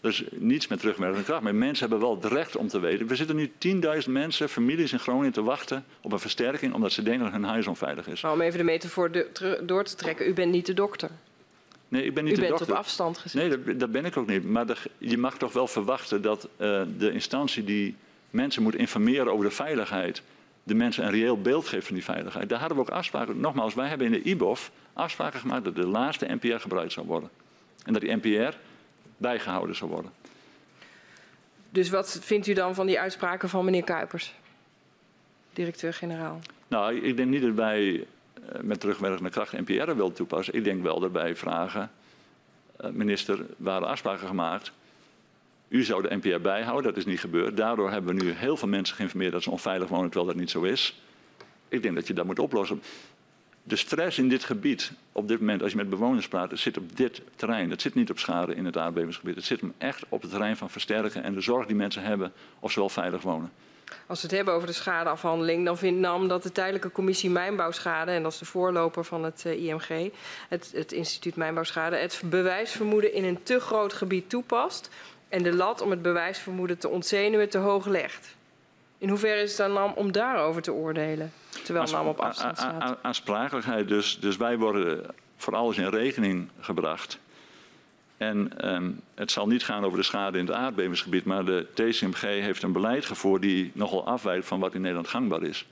Dus 0.00 0.24
niets 0.30 0.66
met 0.66 0.78
terugwerkende 0.78 1.24
kracht. 1.24 1.42
Maar 1.42 1.54
mensen 1.54 1.88
hebben 1.88 2.08
wel 2.08 2.16
het 2.20 2.32
recht 2.32 2.56
om 2.56 2.68
te 2.68 2.80
weten. 2.80 3.06
We 3.06 3.16
zitten 3.16 3.36
nu 3.36 3.52
10.000 4.04 4.10
mensen, 4.10 4.48
families 4.48 4.92
in 4.92 4.98
Groningen 4.98 5.32
te 5.32 5.42
wachten 5.42 5.84
op 6.00 6.12
een 6.12 6.18
versterking 6.18 6.74
omdat 6.74 6.92
ze 6.92 7.02
denken 7.02 7.24
dat 7.24 7.32
hun 7.32 7.44
huis 7.44 7.66
onveilig 7.66 8.08
is. 8.08 8.20
Maar 8.20 8.32
om 8.32 8.40
even 8.40 8.58
de 8.58 8.64
metafoor 8.64 9.10
door 9.62 9.84
te 9.84 9.94
trekken, 9.94 10.28
u 10.28 10.32
bent 10.32 10.52
niet 10.52 10.66
de 10.66 10.74
dokter. 10.74 11.10
Nee, 11.88 12.04
ik 12.04 12.14
ben 12.14 12.24
niet 12.24 12.32
u 12.32 12.36
de 12.36 12.40
bent 12.40 12.58
dokter. 12.58 12.74
op 12.74 12.80
afstand 12.80 13.18
gezet. 13.18 13.40
Nee, 13.40 13.58
dat, 13.58 13.80
dat, 13.80 13.92
ben 13.92 14.04
ik 14.04 14.16
ook 14.16 14.26
niet. 14.26 14.44
Maar 14.44 14.66
de, 14.66 14.76
je 14.98 15.18
mag 15.18 15.38
toch 15.38 15.52
wel 15.52 15.66
verwachten 15.66 16.22
dat 16.22 16.48
uh, 16.56 16.82
de 16.98 17.12
instantie 17.12 17.64
die 17.64 17.96
mensen 18.30 18.62
moet 18.62 18.74
informeren 18.74 19.32
over 19.32 19.44
de 19.44 19.50
veiligheid, 19.50 20.22
de 20.62 20.74
mensen 20.74 21.04
een 21.04 21.10
reëel 21.10 21.40
beeld 21.40 21.68
geeft 21.68 21.86
van 21.86 21.94
die 21.94 22.04
veiligheid. 22.04 22.48
Daar 22.48 22.58
hadden 22.58 22.76
we 22.76 22.82
ook 22.82 22.90
afspraken. 22.90 23.40
Nogmaals, 23.40 23.74
wij 23.74 23.88
hebben 23.88 24.06
in 24.06 24.12
de 24.12 24.22
IBOF 24.22 24.70
afspraken 24.92 25.40
gemaakt 25.40 25.64
dat 25.64 25.74
de 25.74 25.86
laatste 25.86 26.26
NPR 26.40 26.56
gebruikt 26.56 26.92
zou 26.92 27.06
worden. 27.06 27.30
En 27.84 27.92
dat 27.92 28.02
die 28.02 28.16
NPR 28.16 28.56
bijgehouden 29.16 29.76
zou 29.76 29.90
worden. 29.90 30.10
Dus 31.70 31.90
wat 31.90 32.18
vindt 32.22 32.46
u 32.46 32.52
dan 32.52 32.74
van 32.74 32.86
die 32.86 33.00
uitspraken 33.00 33.48
van 33.48 33.64
meneer 33.64 33.84
Kuipers, 33.84 34.34
directeur-generaal? 35.52 36.40
Nou, 36.68 37.00
ik 37.00 37.16
denk 37.16 37.30
niet 37.30 37.42
dat 37.42 37.54
wij 37.54 38.06
eh, 38.34 38.60
met 38.60 38.80
terugwerkende 38.80 39.30
kracht 39.30 39.52
NPR 39.52 39.94
willen 39.94 40.12
toepassen. 40.12 40.54
Ik 40.54 40.64
denk 40.64 40.82
wel 40.82 41.00
dat 41.00 41.10
wij 41.10 41.36
vragen, 41.36 41.90
uh, 42.80 42.90
minister, 42.90 43.46
waren 43.56 43.88
afspraken 43.88 44.26
gemaakt. 44.26 44.72
U 45.68 45.82
zou 45.82 46.02
de 46.02 46.16
NPR 46.16 46.40
bijhouden, 46.40 46.84
dat 46.84 46.96
is 46.96 47.04
niet 47.04 47.20
gebeurd. 47.20 47.56
Daardoor 47.56 47.90
hebben 47.90 48.16
we 48.16 48.24
nu 48.24 48.30
heel 48.30 48.56
veel 48.56 48.68
mensen 48.68 48.96
geïnformeerd 48.96 49.32
dat 49.32 49.42
ze 49.42 49.50
onveilig 49.50 49.88
wonen, 49.88 50.10
terwijl 50.10 50.26
dat 50.26 50.40
niet 50.40 50.50
zo 50.50 50.62
is. 50.62 51.00
Ik 51.68 51.82
denk 51.82 51.94
dat 51.94 52.06
je 52.06 52.14
dat 52.14 52.24
moet 52.24 52.38
oplossen 52.38 52.82
de 53.66 53.76
stress 53.76 54.18
in 54.18 54.28
dit 54.28 54.44
gebied, 54.44 54.92
op 55.12 55.28
dit 55.28 55.40
moment, 55.40 55.62
als 55.62 55.70
je 55.70 55.76
met 55.76 55.90
bewoners 55.90 56.28
praat, 56.28 56.50
het 56.50 56.60
zit 56.60 56.78
op 56.78 56.96
dit 56.96 57.22
terrein. 57.36 57.70
Het 57.70 57.82
zit 57.82 57.94
niet 57.94 58.10
op 58.10 58.18
schade 58.18 58.54
in 58.54 58.64
het 58.64 58.76
aardbevingsgebied. 58.76 59.34
Het 59.34 59.44
zit 59.44 59.60
hem 59.60 59.74
echt 59.78 60.04
op 60.08 60.22
het 60.22 60.30
terrein 60.30 60.56
van 60.56 60.70
versterken 60.70 61.22
en 61.22 61.34
de 61.34 61.40
zorg 61.40 61.66
die 61.66 61.76
mensen 61.76 62.02
hebben 62.02 62.32
of 62.60 62.72
ze 62.72 62.78
wel 62.78 62.88
veilig 62.88 63.22
wonen. 63.22 63.52
Als 64.06 64.20
we 64.20 64.26
het 64.26 64.36
hebben 64.36 64.54
over 64.54 64.66
de 64.66 64.74
schadeafhandeling, 64.74 65.64
dan 65.64 65.78
vindt 65.78 66.00
NAM 66.00 66.28
dat 66.28 66.42
de 66.42 66.52
tijdelijke 66.52 66.92
commissie 66.92 67.30
mijnbouwschade, 67.30 68.10
en 68.10 68.22
dat 68.22 68.32
is 68.32 68.38
de 68.38 68.44
voorloper 68.44 69.04
van 69.04 69.24
het 69.24 69.44
uh, 69.46 69.64
IMG, 69.64 70.12
het, 70.48 70.70
het 70.74 70.92
instituut 70.92 71.36
mijnbouwschade, 71.36 71.96
het 71.96 72.22
bewijsvermoeden 72.24 73.12
in 73.12 73.24
een 73.24 73.42
te 73.42 73.60
groot 73.60 73.92
gebied 73.92 74.30
toepast 74.30 74.90
en 75.28 75.42
de 75.42 75.54
lat 75.54 75.80
om 75.80 75.90
het 75.90 76.02
bewijsvermoeden 76.02 76.78
te 76.78 76.88
ontzenuwen 76.88 77.48
te 77.48 77.58
hoog 77.58 77.86
legt. 77.86 78.35
In 78.98 79.08
hoeverre 79.08 79.40
is 79.40 79.48
het 79.48 79.58
dan 79.58 79.72
NAM 79.72 79.92
om 79.94 80.12
daarover 80.12 80.62
te 80.62 80.72
oordelen, 80.72 81.32
terwijl 81.64 81.90
NAM 81.90 82.06
op 82.06 82.20
afstand 82.20 82.58
staat? 82.58 82.98
Aansprakelijkheid, 83.02 83.88
dus, 83.88 84.18
dus 84.20 84.36
wij 84.36 84.58
worden 84.58 85.06
voor 85.36 85.54
alles 85.54 85.76
in 85.76 85.88
rekening 85.88 86.48
gebracht. 86.60 87.18
En 88.16 88.70
um, 88.74 89.00
het 89.14 89.30
zal 89.30 89.46
niet 89.46 89.64
gaan 89.64 89.84
over 89.84 89.98
de 89.98 90.04
schade 90.04 90.38
in 90.38 90.46
het 90.46 90.54
aardbevingsgebied, 90.54 91.24
maar 91.24 91.44
de 91.44 91.66
TCMG 91.74 92.20
heeft 92.20 92.62
een 92.62 92.72
beleid 92.72 93.04
gevoerd 93.04 93.42
die 93.42 93.70
nogal 93.74 94.06
afwijkt 94.06 94.46
van 94.46 94.60
wat 94.60 94.74
in 94.74 94.80
Nederland 94.80 95.08
gangbaar 95.08 95.42
is. 95.42 95.66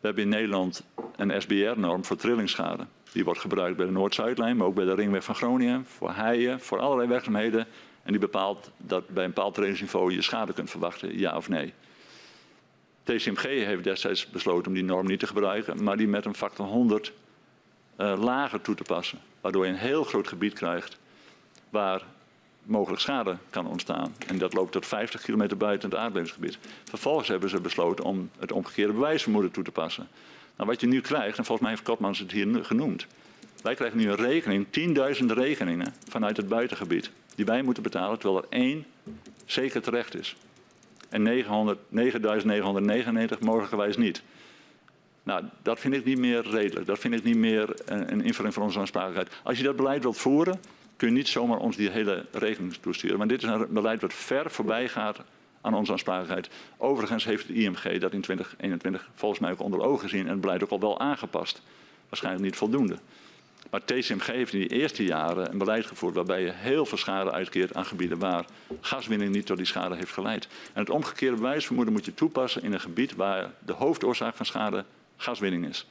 We 0.00 0.06
hebben 0.06 0.22
in 0.22 0.28
Nederland 0.28 0.82
een 1.16 1.42
SBR-norm 1.42 2.04
voor 2.04 2.16
trillingsschade. 2.16 2.86
Die 3.12 3.24
wordt 3.24 3.40
gebruikt 3.40 3.76
bij 3.76 3.86
de 3.86 3.92
Noord-Zuidlijn, 3.92 4.56
maar 4.56 4.66
ook 4.66 4.74
bij 4.74 4.84
de 4.84 4.94
ringweg 4.94 5.24
van 5.24 5.34
Groningen, 5.34 5.86
voor 5.86 6.12
heien, 6.12 6.60
voor 6.60 6.78
allerlei 6.78 7.08
werkzaamheden. 7.08 7.66
En 8.02 8.10
die 8.10 8.20
bepaalt 8.20 8.70
dat 8.76 9.08
bij 9.08 9.24
een 9.24 9.32
bepaald 9.32 9.54
trainingsniveau 9.54 10.12
je 10.12 10.22
schade 10.22 10.52
kunt 10.52 10.70
verwachten, 10.70 11.18
ja 11.18 11.36
of 11.36 11.48
nee. 11.48 11.72
TCMG 13.04 13.42
heeft 13.42 13.84
destijds 13.84 14.30
besloten 14.30 14.66
om 14.66 14.74
die 14.74 14.84
norm 14.84 15.06
niet 15.06 15.20
te 15.20 15.26
gebruiken, 15.26 15.82
maar 15.82 15.96
die 15.96 16.08
met 16.08 16.24
een 16.24 16.34
factor 16.34 16.66
100 16.66 17.12
uh, 17.98 18.14
lager 18.18 18.60
toe 18.60 18.74
te 18.74 18.82
passen. 18.82 19.18
Waardoor 19.40 19.66
je 19.66 19.72
een 19.72 19.78
heel 19.78 20.04
groot 20.04 20.28
gebied 20.28 20.52
krijgt 20.52 20.98
waar 21.70 22.02
mogelijk 22.62 23.00
schade 23.00 23.36
kan 23.50 23.66
ontstaan. 23.66 24.14
En 24.26 24.38
dat 24.38 24.54
loopt 24.54 24.72
tot 24.72 24.86
50 24.86 25.20
kilometer 25.20 25.56
buiten 25.56 25.90
het 25.90 25.98
aardbevingsgebied. 25.98 26.58
Vervolgens 26.84 27.28
hebben 27.28 27.48
ze 27.48 27.60
besloten 27.60 28.04
om 28.04 28.30
het 28.38 28.52
omgekeerde 28.52 28.92
bewijsvermoeden 28.92 29.50
toe 29.50 29.64
te 29.64 29.70
passen. 29.70 30.08
Nou, 30.56 30.68
wat 30.68 30.80
je 30.80 30.86
nu 30.86 31.00
krijgt, 31.00 31.38
en 31.38 31.44
volgens 31.44 31.60
mij 31.60 31.70
heeft 31.70 31.82
Kotmans 31.82 32.18
het 32.18 32.32
hier 32.32 32.64
genoemd. 32.64 33.06
Wij 33.62 33.74
krijgen 33.74 33.98
nu 33.98 34.08
een 34.08 34.16
rekening, 34.16 34.66
10.000 35.20 35.26
rekeningen 35.26 35.94
vanuit 36.08 36.36
het 36.36 36.48
buitengebied. 36.48 37.10
Die 37.34 37.44
wij 37.44 37.62
moeten 37.62 37.82
betalen, 37.82 38.18
terwijl 38.18 38.42
er 38.42 38.58
één 38.58 38.86
zeker 39.44 39.82
terecht 39.82 40.14
is. 40.14 40.36
En 41.14 41.44
9.999 41.44 43.38
mogelijkerwijs 43.40 43.96
niet. 43.96 44.22
Nou, 45.22 45.44
dat 45.62 45.80
vind 45.80 45.94
ik 45.94 46.04
niet 46.04 46.18
meer 46.18 46.50
redelijk. 46.50 46.86
Dat 46.86 46.98
vind 46.98 47.14
ik 47.14 47.24
niet 47.24 47.36
meer 47.36 47.74
een, 47.84 48.12
een 48.12 48.24
invulling 48.24 48.54
van 48.54 48.62
onze 48.62 48.78
aansprakelijkheid. 48.78 49.40
Als 49.42 49.58
je 49.58 49.64
dat 49.64 49.76
beleid 49.76 50.02
wilt 50.02 50.16
voeren, 50.16 50.60
kun 50.96 51.08
je 51.08 51.14
niet 51.14 51.28
zomaar 51.28 51.58
ons 51.58 51.76
die 51.76 51.90
hele 51.90 52.26
rekening 52.32 52.74
toesturen. 52.74 53.18
Maar 53.18 53.26
dit 53.26 53.42
is 53.42 53.48
een 53.48 53.66
beleid 53.70 54.00
wat 54.00 54.14
ver 54.14 54.50
voorbij 54.50 54.88
gaat 54.88 55.20
aan 55.60 55.74
onze 55.74 55.92
aansprakelijkheid. 55.92 56.48
Overigens 56.76 57.24
heeft 57.24 57.46
het 57.46 57.56
IMG 57.56 57.98
dat 57.98 58.12
in 58.12 58.20
2021 58.20 59.08
volgens 59.14 59.40
mij 59.40 59.50
ook 59.50 59.60
onder 59.60 59.80
ogen 59.80 60.08
gezien 60.08 60.24
en 60.24 60.32
het 60.32 60.40
beleid 60.40 60.62
ook 60.62 60.70
al 60.70 60.80
wel 60.80 61.00
aangepast. 61.00 61.62
Waarschijnlijk 62.08 62.44
niet 62.44 62.56
voldoende. 62.56 62.96
Maar 63.74 63.84
TCMG 63.84 64.26
heeft 64.26 64.52
in 64.52 64.58
die 64.58 64.68
eerste 64.68 65.04
jaren 65.04 65.50
een 65.50 65.58
beleid 65.58 65.86
gevoerd 65.86 66.14
waarbij 66.14 66.42
je 66.42 66.50
heel 66.52 66.86
veel 66.86 66.98
schade 66.98 67.32
uitkeert 67.32 67.74
aan 67.74 67.84
gebieden 67.84 68.18
waar 68.18 68.44
gaswinning 68.80 69.34
niet 69.34 69.46
tot 69.46 69.56
die 69.56 69.66
schade 69.66 69.94
heeft 69.94 70.12
geleid. 70.12 70.48
En 70.72 70.80
het 70.80 70.90
omgekeerde 70.90 71.36
bewijsvermoeden 71.36 71.92
moet 71.92 72.04
je 72.04 72.14
toepassen 72.14 72.62
in 72.62 72.72
een 72.72 72.80
gebied 72.80 73.14
waar 73.14 73.50
de 73.58 73.72
hoofdoorzaak 73.72 74.34
van 74.34 74.46
schade 74.46 74.84
gaswinning 75.16 75.68
is. 75.68 75.86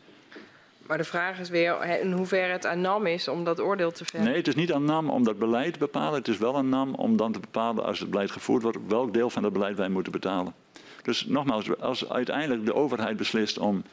Maar 0.87 0.97
de 0.97 1.03
vraag 1.03 1.39
is 1.39 1.49
weer 1.49 1.99
in 2.01 2.11
hoeverre 2.11 2.51
het 2.51 2.65
aan 2.65 2.81
NAM 2.81 3.05
is 3.05 3.27
om 3.27 3.43
dat 3.43 3.59
oordeel 3.59 3.91
te 3.91 4.05
vellen. 4.05 4.27
Nee, 4.27 4.35
het 4.35 4.47
is 4.47 4.55
niet 4.55 4.73
aan 4.73 4.85
NAM 4.85 5.09
om 5.09 5.23
dat 5.23 5.39
beleid 5.39 5.73
te 5.73 5.79
bepalen. 5.79 6.19
Het 6.19 6.27
is 6.27 6.37
wel 6.37 6.55
aan 6.55 6.69
NAM 6.69 6.93
om 6.93 7.17
dan 7.17 7.31
te 7.31 7.39
bepalen, 7.39 7.85
als 7.85 7.99
het 7.99 8.09
beleid 8.09 8.31
gevoerd 8.31 8.63
wordt, 8.63 8.77
welk 8.87 9.13
deel 9.13 9.29
van 9.29 9.41
dat 9.41 9.53
beleid 9.53 9.77
wij 9.77 9.89
moeten 9.89 10.11
betalen. 10.11 10.53
Dus 11.01 11.25
nogmaals, 11.25 11.79
als 11.79 12.09
uiteindelijk 12.09 12.65
de 12.65 12.73
overheid 12.73 13.17
beslist 13.17 13.57
om 13.57 13.83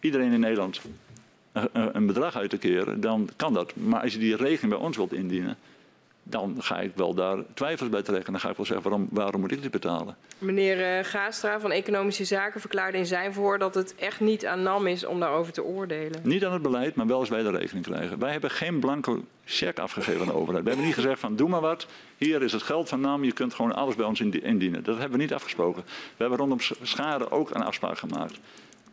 iedereen 0.00 0.32
in 0.32 0.40
Nederland 0.40 0.80
een 1.72 2.06
bedrag 2.06 2.36
uit 2.36 2.50
te 2.50 2.58
keren, 2.58 3.00
dan 3.00 3.28
kan 3.36 3.52
dat. 3.52 3.76
Maar 3.76 4.00
als 4.00 4.12
je 4.12 4.18
die 4.18 4.36
regeling 4.36 4.74
bij 4.74 4.84
ons 4.84 4.96
wilt 4.96 5.12
indienen, 5.12 5.56
dan 6.28 6.56
ga 6.58 6.80
ik 6.80 6.92
wel 6.94 7.14
daar 7.14 7.38
twijfels 7.54 7.88
bij 7.88 8.02
trekken. 8.02 8.32
Dan 8.32 8.40
ga 8.40 8.50
ik 8.50 8.56
wel 8.56 8.66
zeggen, 8.66 8.90
waarom, 8.90 9.08
waarom 9.10 9.40
moet 9.40 9.52
ik 9.52 9.62
dit 9.62 9.70
betalen? 9.70 10.16
Meneer 10.38 10.98
uh, 10.98 11.04
Gaastra 11.04 11.60
van 11.60 11.70
Economische 11.70 12.24
Zaken 12.24 12.60
verklaarde 12.60 12.98
in 12.98 13.06
zijn 13.06 13.32
voor 13.32 13.58
dat 13.58 13.74
het 13.74 13.94
echt 13.94 14.20
niet 14.20 14.46
aan 14.46 14.62
NAM 14.62 14.86
is 14.86 15.04
om 15.04 15.20
daarover 15.20 15.52
te 15.52 15.64
oordelen. 15.64 16.20
Niet 16.22 16.44
aan 16.44 16.52
het 16.52 16.62
beleid, 16.62 16.94
maar 16.94 17.06
wel 17.06 17.18
als 17.18 17.28
wij 17.28 17.42
de 17.42 17.50
rekening 17.50 17.84
krijgen. 17.84 18.18
Wij 18.18 18.32
hebben 18.32 18.50
geen 18.50 18.80
blanco 18.80 19.24
cheque 19.44 19.82
afgegeven 19.82 20.20
aan 20.20 20.26
de 20.26 20.34
overheid. 20.34 20.62
We 20.62 20.68
hebben 20.68 20.86
niet 20.86 20.94
gezegd 20.94 21.20
van 21.20 21.36
doe 21.36 21.48
maar 21.48 21.60
wat, 21.60 21.86
hier 22.16 22.42
is 22.42 22.52
het 22.52 22.62
geld 22.62 22.88
van 22.88 23.00
NAM, 23.00 23.24
je 23.24 23.32
kunt 23.32 23.54
gewoon 23.54 23.74
alles 23.74 23.94
bij 23.94 24.06
ons 24.06 24.20
indienen. 24.20 24.84
Dat 24.84 24.98
hebben 24.98 25.16
we 25.16 25.22
niet 25.22 25.34
afgesproken. 25.34 25.82
We 25.86 25.90
hebben 26.16 26.38
rondom 26.38 26.58
schade 26.82 27.30
ook 27.30 27.54
een 27.54 27.64
afspraak 27.64 27.98
gemaakt. 27.98 28.38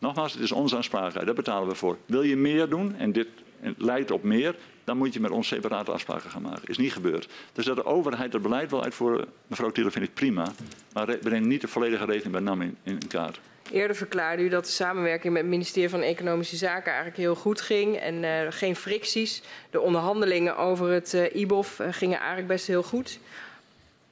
Nogmaals, 0.04 0.32
het 0.32 0.42
is 0.42 0.52
onze 0.52 0.76
aansprakelijkheid, 0.76 1.26
daar 1.26 1.34
betalen 1.34 1.68
we 1.68 1.74
voor. 1.74 1.96
Wil 2.06 2.22
je 2.22 2.36
meer 2.36 2.68
doen, 2.68 2.96
en 2.96 3.12
dit 3.12 3.28
lijkt 3.76 4.10
op 4.10 4.22
meer, 4.22 4.56
dan 4.84 4.96
moet 4.96 5.14
je 5.14 5.20
met 5.20 5.30
ons 5.30 5.48
separate 5.48 5.92
afspraken 5.92 6.30
gaan 6.30 6.42
maken. 6.42 6.68
Is 6.68 6.78
niet 6.78 6.92
gebeurd. 6.92 7.28
Dus 7.52 7.64
dat 7.64 7.76
de 7.76 7.84
overheid 7.84 8.32
het 8.32 8.42
beleid 8.42 8.70
wil 8.70 8.82
uitvoeren, 8.82 9.26
mevrouw 9.46 9.70
Thiele, 9.70 9.90
vind 9.90 10.04
ik 10.04 10.14
prima. 10.14 10.52
Maar 10.92 11.16
breng 11.16 11.46
niet 11.46 11.60
de 11.60 11.68
volledige 11.68 12.04
rekening 12.04 12.32
bij 12.32 12.40
NAM 12.40 12.62
in, 12.62 12.76
in 12.82 12.98
kaart. 13.08 13.40
Eerder 13.70 13.96
verklaarde 13.96 14.42
u 14.42 14.48
dat 14.48 14.64
de 14.64 14.70
samenwerking 14.70 15.32
met 15.32 15.42
het 15.42 15.50
ministerie 15.50 15.90
van 15.90 16.00
Economische 16.00 16.56
Zaken 16.56 16.92
eigenlijk 16.92 17.16
heel 17.16 17.34
goed 17.34 17.60
ging 17.60 17.96
en 17.96 18.22
uh, 18.22 18.30
geen 18.48 18.76
fricties. 18.76 19.42
De 19.70 19.80
onderhandelingen 19.80 20.56
over 20.56 20.90
het 20.90 21.12
uh, 21.14 21.34
IBOF 21.34 21.78
uh, 21.78 21.86
gingen 21.90 22.18
eigenlijk 22.18 22.48
best 22.48 22.66
heel 22.66 22.82
goed. 22.82 23.18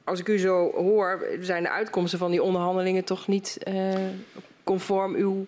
Als 0.03 0.19
ik 0.19 0.27
u 0.27 0.37
zo 0.37 0.71
hoor, 0.71 1.25
zijn 1.39 1.63
de 1.63 1.69
uitkomsten 1.69 2.19
van 2.19 2.31
die 2.31 2.43
onderhandelingen 2.43 3.03
toch 3.03 3.27
niet 3.27 3.57
conform 4.63 5.15
uw 5.15 5.45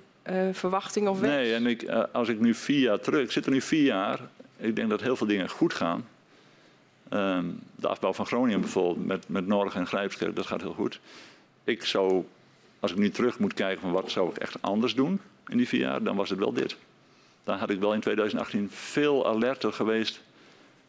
verwachting 0.52 1.07
of 1.07 1.19
wens? 1.19 1.34
Nee, 1.34 1.53
en 1.53 1.65
ik, 1.65 1.89
als 2.11 2.30
ik 2.30 2.39
nu 2.39 2.53
vier 2.53 2.80
jaar 2.80 2.99
terug, 2.99 3.23
ik 3.23 3.31
zit 3.31 3.45
er 3.45 3.52
nu 3.52 3.61
vier 3.61 3.84
jaar, 3.84 4.19
ik 4.57 4.76
denk 4.76 4.89
dat 4.89 5.02
heel 5.02 5.15
veel 5.15 5.27
dingen 5.27 5.49
goed 5.49 5.73
gaan. 5.73 6.07
Um, 7.10 7.60
de 7.76 7.88
afbouw 7.88 8.14
van 8.14 8.26
Groningen 8.26 8.61
bijvoorbeeld 8.61 9.06
met, 9.06 9.26
met 9.27 9.47
Norg 9.47 9.76
en 9.76 9.88
Grijpskerk, 9.88 10.35
dat 10.35 10.45
gaat 10.45 10.61
heel 10.61 10.73
goed. 10.73 10.99
Ik 11.64 11.85
zou, 11.85 12.26
als 12.80 12.91
ik 12.91 12.97
nu 12.97 13.10
terug 13.10 13.39
moet 13.39 13.53
kijken 13.53 13.81
van 13.81 13.91
wat 13.91 14.11
zou 14.11 14.30
ik 14.30 14.38
echt 14.38 14.61
anders 14.61 14.95
doen 14.95 15.19
in 15.47 15.57
die 15.57 15.68
vier 15.68 15.80
jaar, 15.80 16.03
dan 16.03 16.15
was 16.15 16.30
het 16.30 16.39
wel 16.39 16.53
dit. 16.53 16.77
Dan 17.43 17.57
had 17.57 17.69
ik 17.69 17.80
wel 17.80 17.93
in 17.93 17.99
2018 17.99 18.69
veel 18.72 19.27
alerter 19.27 19.73
geweest 19.73 20.22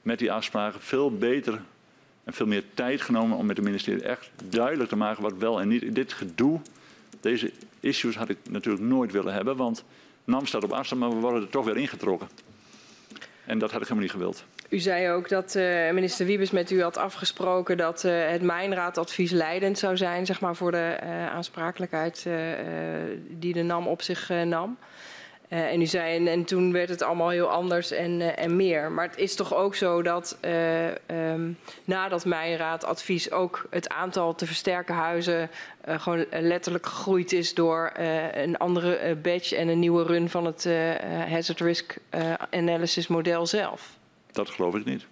met 0.03 0.19
die 0.19 0.33
afspraken, 0.33 0.81
veel 0.81 1.11
beter 1.17 1.61
en 2.25 2.33
veel 2.33 2.47
meer 2.47 2.65
tijd 2.75 3.01
genomen 3.01 3.37
om 3.37 3.47
met 3.47 3.57
het 3.57 3.67
ministerie 3.67 4.03
echt 4.03 4.31
duidelijk 4.49 4.89
te 4.89 4.97
maken 4.97 5.23
wat 5.23 5.37
wel 5.39 5.61
en 5.61 5.69
niet. 5.69 5.95
Dit 5.95 6.13
gedoe, 6.13 6.61
deze 7.21 7.53
issues 7.87 8.17
had 8.17 8.29
ik 8.29 8.39
natuurlijk 8.51 8.85
nooit 8.85 9.13
willen 9.13 9.33
hebben, 9.33 9.57
want 9.57 9.85
NAM 10.25 10.47
staat 10.47 10.65
op 10.65 10.73
afstand, 10.73 11.01
maar 11.01 11.11
we 11.11 11.17
worden 11.17 11.43
er 11.43 11.49
toch 11.49 11.65
weer 11.65 11.77
ingetrokken. 11.77 12.29
En 13.45 13.59
dat 13.59 13.71
had 13.71 13.81
ik 13.81 13.89
helemaal 13.89 14.03
niet 14.03 14.13
gewild. 14.13 14.45
U 14.69 14.79
zei 14.79 15.11
ook 15.11 15.29
dat 15.29 15.55
uh, 15.55 15.91
minister 15.91 16.27
Wiebes 16.27 16.51
met 16.51 16.71
u 16.71 16.83
had 16.83 16.97
afgesproken 16.97 17.77
dat 17.77 18.05
uh, 18.05 18.29
het 18.29 18.43
mijnraadadvies 18.43 19.31
leidend 19.31 19.79
zou 19.79 19.97
zijn 19.97 20.27
zeg 20.27 20.41
maar, 20.41 20.57
voor 20.57 20.71
de 20.71 20.97
uh, 21.03 21.27
aansprakelijkheid 21.27 22.27
die 23.29 23.53
de 23.53 23.63
NAM 23.63 23.87
op 23.87 24.03
zich 24.03 24.29
nam. 24.29 24.79
Uh, 25.53 25.73
en 25.73 25.81
u 25.81 25.87
zei, 25.87 26.17
en, 26.17 26.27
en, 26.27 26.45
toen 26.45 26.73
werd 26.73 26.89
het 26.89 27.03
allemaal 27.03 27.29
heel 27.29 27.49
anders 27.49 27.91
en, 27.91 28.21
uh, 28.21 28.39
en 28.39 28.57
meer. 28.57 28.93
Maar 28.93 29.09
het 29.09 29.19
is 29.19 29.35
toch 29.35 29.55
ook 29.55 29.75
zo 29.75 30.03
dat 30.03 30.39
uh, 30.45 30.87
um, 31.33 31.59
na 31.85 32.09
dat 32.09 32.25
mijnraadadvies 32.25 33.31
ook 33.31 33.67
het 33.71 33.89
aantal 33.89 34.35
te 34.35 34.47
versterken 34.47 34.95
huizen 34.95 35.51
gewoon 35.87 36.25
letterlijk 36.31 36.87
gegroeid 36.87 37.33
is 37.33 37.55
door 37.55 37.93
een 38.33 38.57
andere 38.57 39.17
badge 39.23 39.57
en 39.57 39.69
een 39.69 39.79
nieuwe 39.79 40.03
run 40.03 40.29
van 40.29 40.45
het 40.45 40.69
Hazard 41.29 41.61
Risk 41.61 41.97
Analysis 42.51 43.07
model 43.07 43.47
zelf? 43.47 43.97
Dat 44.33 44.51
geloof 44.51 44.75
ik 44.75 44.85
niet. 44.85 45.07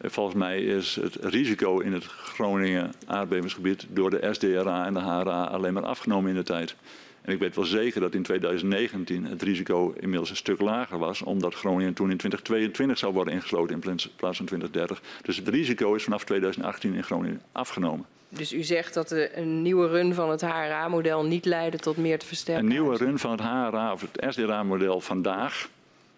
Volgens 0.00 0.36
mij 0.36 0.62
is 0.62 0.98
het 1.02 1.14
risico 1.14 1.78
in 1.78 1.92
het 1.92 2.04
Groningen 2.04 2.92
aardbevingsgebied 3.06 3.86
door 3.88 4.10
de 4.10 4.28
SDRA 4.30 4.86
en 4.86 4.94
de 4.94 5.00
HRA 5.00 5.44
alleen 5.44 5.72
maar 5.72 5.84
afgenomen 5.86 6.30
in 6.30 6.36
de 6.36 6.42
tijd. 6.42 6.76
En 7.26 7.32
ik 7.32 7.38
weet 7.38 7.56
wel 7.56 7.64
zeker 7.64 8.00
dat 8.00 8.14
in 8.14 8.22
2019 8.22 9.24
het 9.24 9.42
risico 9.42 9.94
inmiddels 10.00 10.30
een 10.30 10.36
stuk 10.36 10.60
lager 10.60 10.98
was, 10.98 11.22
omdat 11.22 11.54
Groningen 11.54 11.94
toen 11.94 12.10
in 12.10 12.16
2022 12.16 12.98
zou 12.98 13.12
worden 13.12 13.34
ingesloten 13.34 13.74
in 13.74 13.80
plaats 14.16 14.36
van 14.36 14.46
2030. 14.46 15.02
Dus 15.22 15.36
het 15.36 15.48
risico 15.48 15.94
is 15.94 16.04
vanaf 16.04 16.24
2018 16.24 16.94
in 16.94 17.02
Groningen 17.02 17.42
afgenomen. 17.52 18.06
Dus 18.28 18.52
u 18.52 18.62
zegt 18.62 18.94
dat 18.94 19.10
een 19.10 19.62
nieuwe 19.62 19.88
run 19.88 20.14
van 20.14 20.30
het 20.30 20.40
HRA-model 20.40 21.24
niet 21.24 21.44
leidde 21.44 21.78
tot 21.78 21.96
meer 21.96 22.18
te 22.18 22.26
versterken? 22.26 22.64
Een 22.64 22.70
nieuwe 22.70 22.96
run 22.96 23.18
van 23.18 23.30
het 23.30 23.40
HRA 23.40 23.92
of 23.92 24.00
het 24.00 24.32
SDRA-model 24.34 25.00
vandaag 25.00 25.68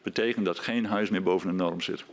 betekent 0.02 0.44
dat 0.44 0.58
geen 0.58 0.86
huis 0.86 1.10
meer 1.10 1.22
boven 1.22 1.48
de 1.48 1.54
norm 1.54 1.80
zit. 1.80 2.04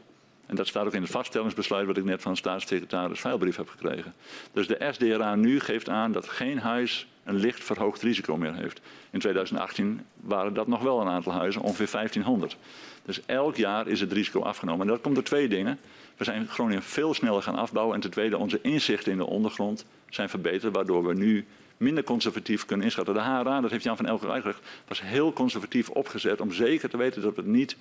En 0.46 0.56
dat 0.56 0.68
staat 0.68 0.86
ook 0.86 0.94
in 0.94 1.02
het 1.02 1.12
vaststellingsbesluit 1.12 1.88
wat 1.88 1.98
ik 1.98 2.04
net 2.04 2.22
van 2.22 2.38
staatssecretaris 2.38 3.20
Veilbrief 3.20 3.56
heb 3.56 3.70
gekregen. 3.70 4.14
Dus 4.52 4.68
de 4.68 4.90
SDRA 4.92 5.36
nu 5.36 5.60
geeft 5.60 5.90
aan 5.90 6.12
dat 6.12 6.28
geen 6.28 6.60
huis 6.60 7.08
een 7.24 7.36
licht 7.36 7.64
verhoogd 7.64 8.02
risico 8.02 8.38
meer 8.38 8.56
heeft. 8.56 8.82
In 9.10 9.20
2018 9.20 10.06
waren 10.16 10.54
dat 10.54 10.68
nog 10.68 10.82
wel 10.82 11.02
een 11.02 11.08
aantal 11.08 11.34
huizen, 11.34 11.62
ongeveer 11.62 11.90
1500. 11.92 12.58
Dus 13.06 13.26
elk 13.26 13.56
jaar 13.56 13.88
is 13.88 14.00
het 14.00 14.12
risico 14.12 14.42
afgenomen. 14.42 14.82
En 14.82 14.94
dat 14.94 15.02
komt 15.02 15.16
door 15.16 15.24
twee 15.24 15.48
dingen. 15.48 15.80
We 16.18 16.24
zijn 16.24 16.48
Groningen 16.48 16.84
veel 16.84 17.14
sneller 17.14 17.42
gaan 17.42 17.56
afbouwen. 17.56 17.96
En 17.96 18.02
ten 18.02 18.12
tweede, 18.12 18.38
onze 18.38 18.60
inzichten 18.62 19.12
in 19.12 19.18
de 19.18 19.26
ondergrond 19.26 19.86
zijn 20.10 20.30
verbeterd, 20.30 20.76
waardoor 20.76 21.08
we 21.08 21.14
nu 21.14 21.46
minder 21.78 22.04
conservatief 22.04 22.66
kunnen 22.66 22.86
inschatten. 22.86 23.14
De 23.14 23.20
HRA, 23.20 23.62
dat 23.62 23.72
heeft 23.72 23.84
Jan 23.84 23.98
van 23.98 24.06
Elke 24.06 24.28
uitgelegd, 24.28 24.62
was 24.88 25.02
heel 25.02 25.34
conservatief 25.34 25.90
opgezet 25.90 26.42
om 26.42 26.52
zeker 26.52 26.90
te 26.90 26.98
weten 26.98 27.22
dat 27.22 27.36
we 27.36 27.42
het 27.42 27.52
niet 27.52 27.78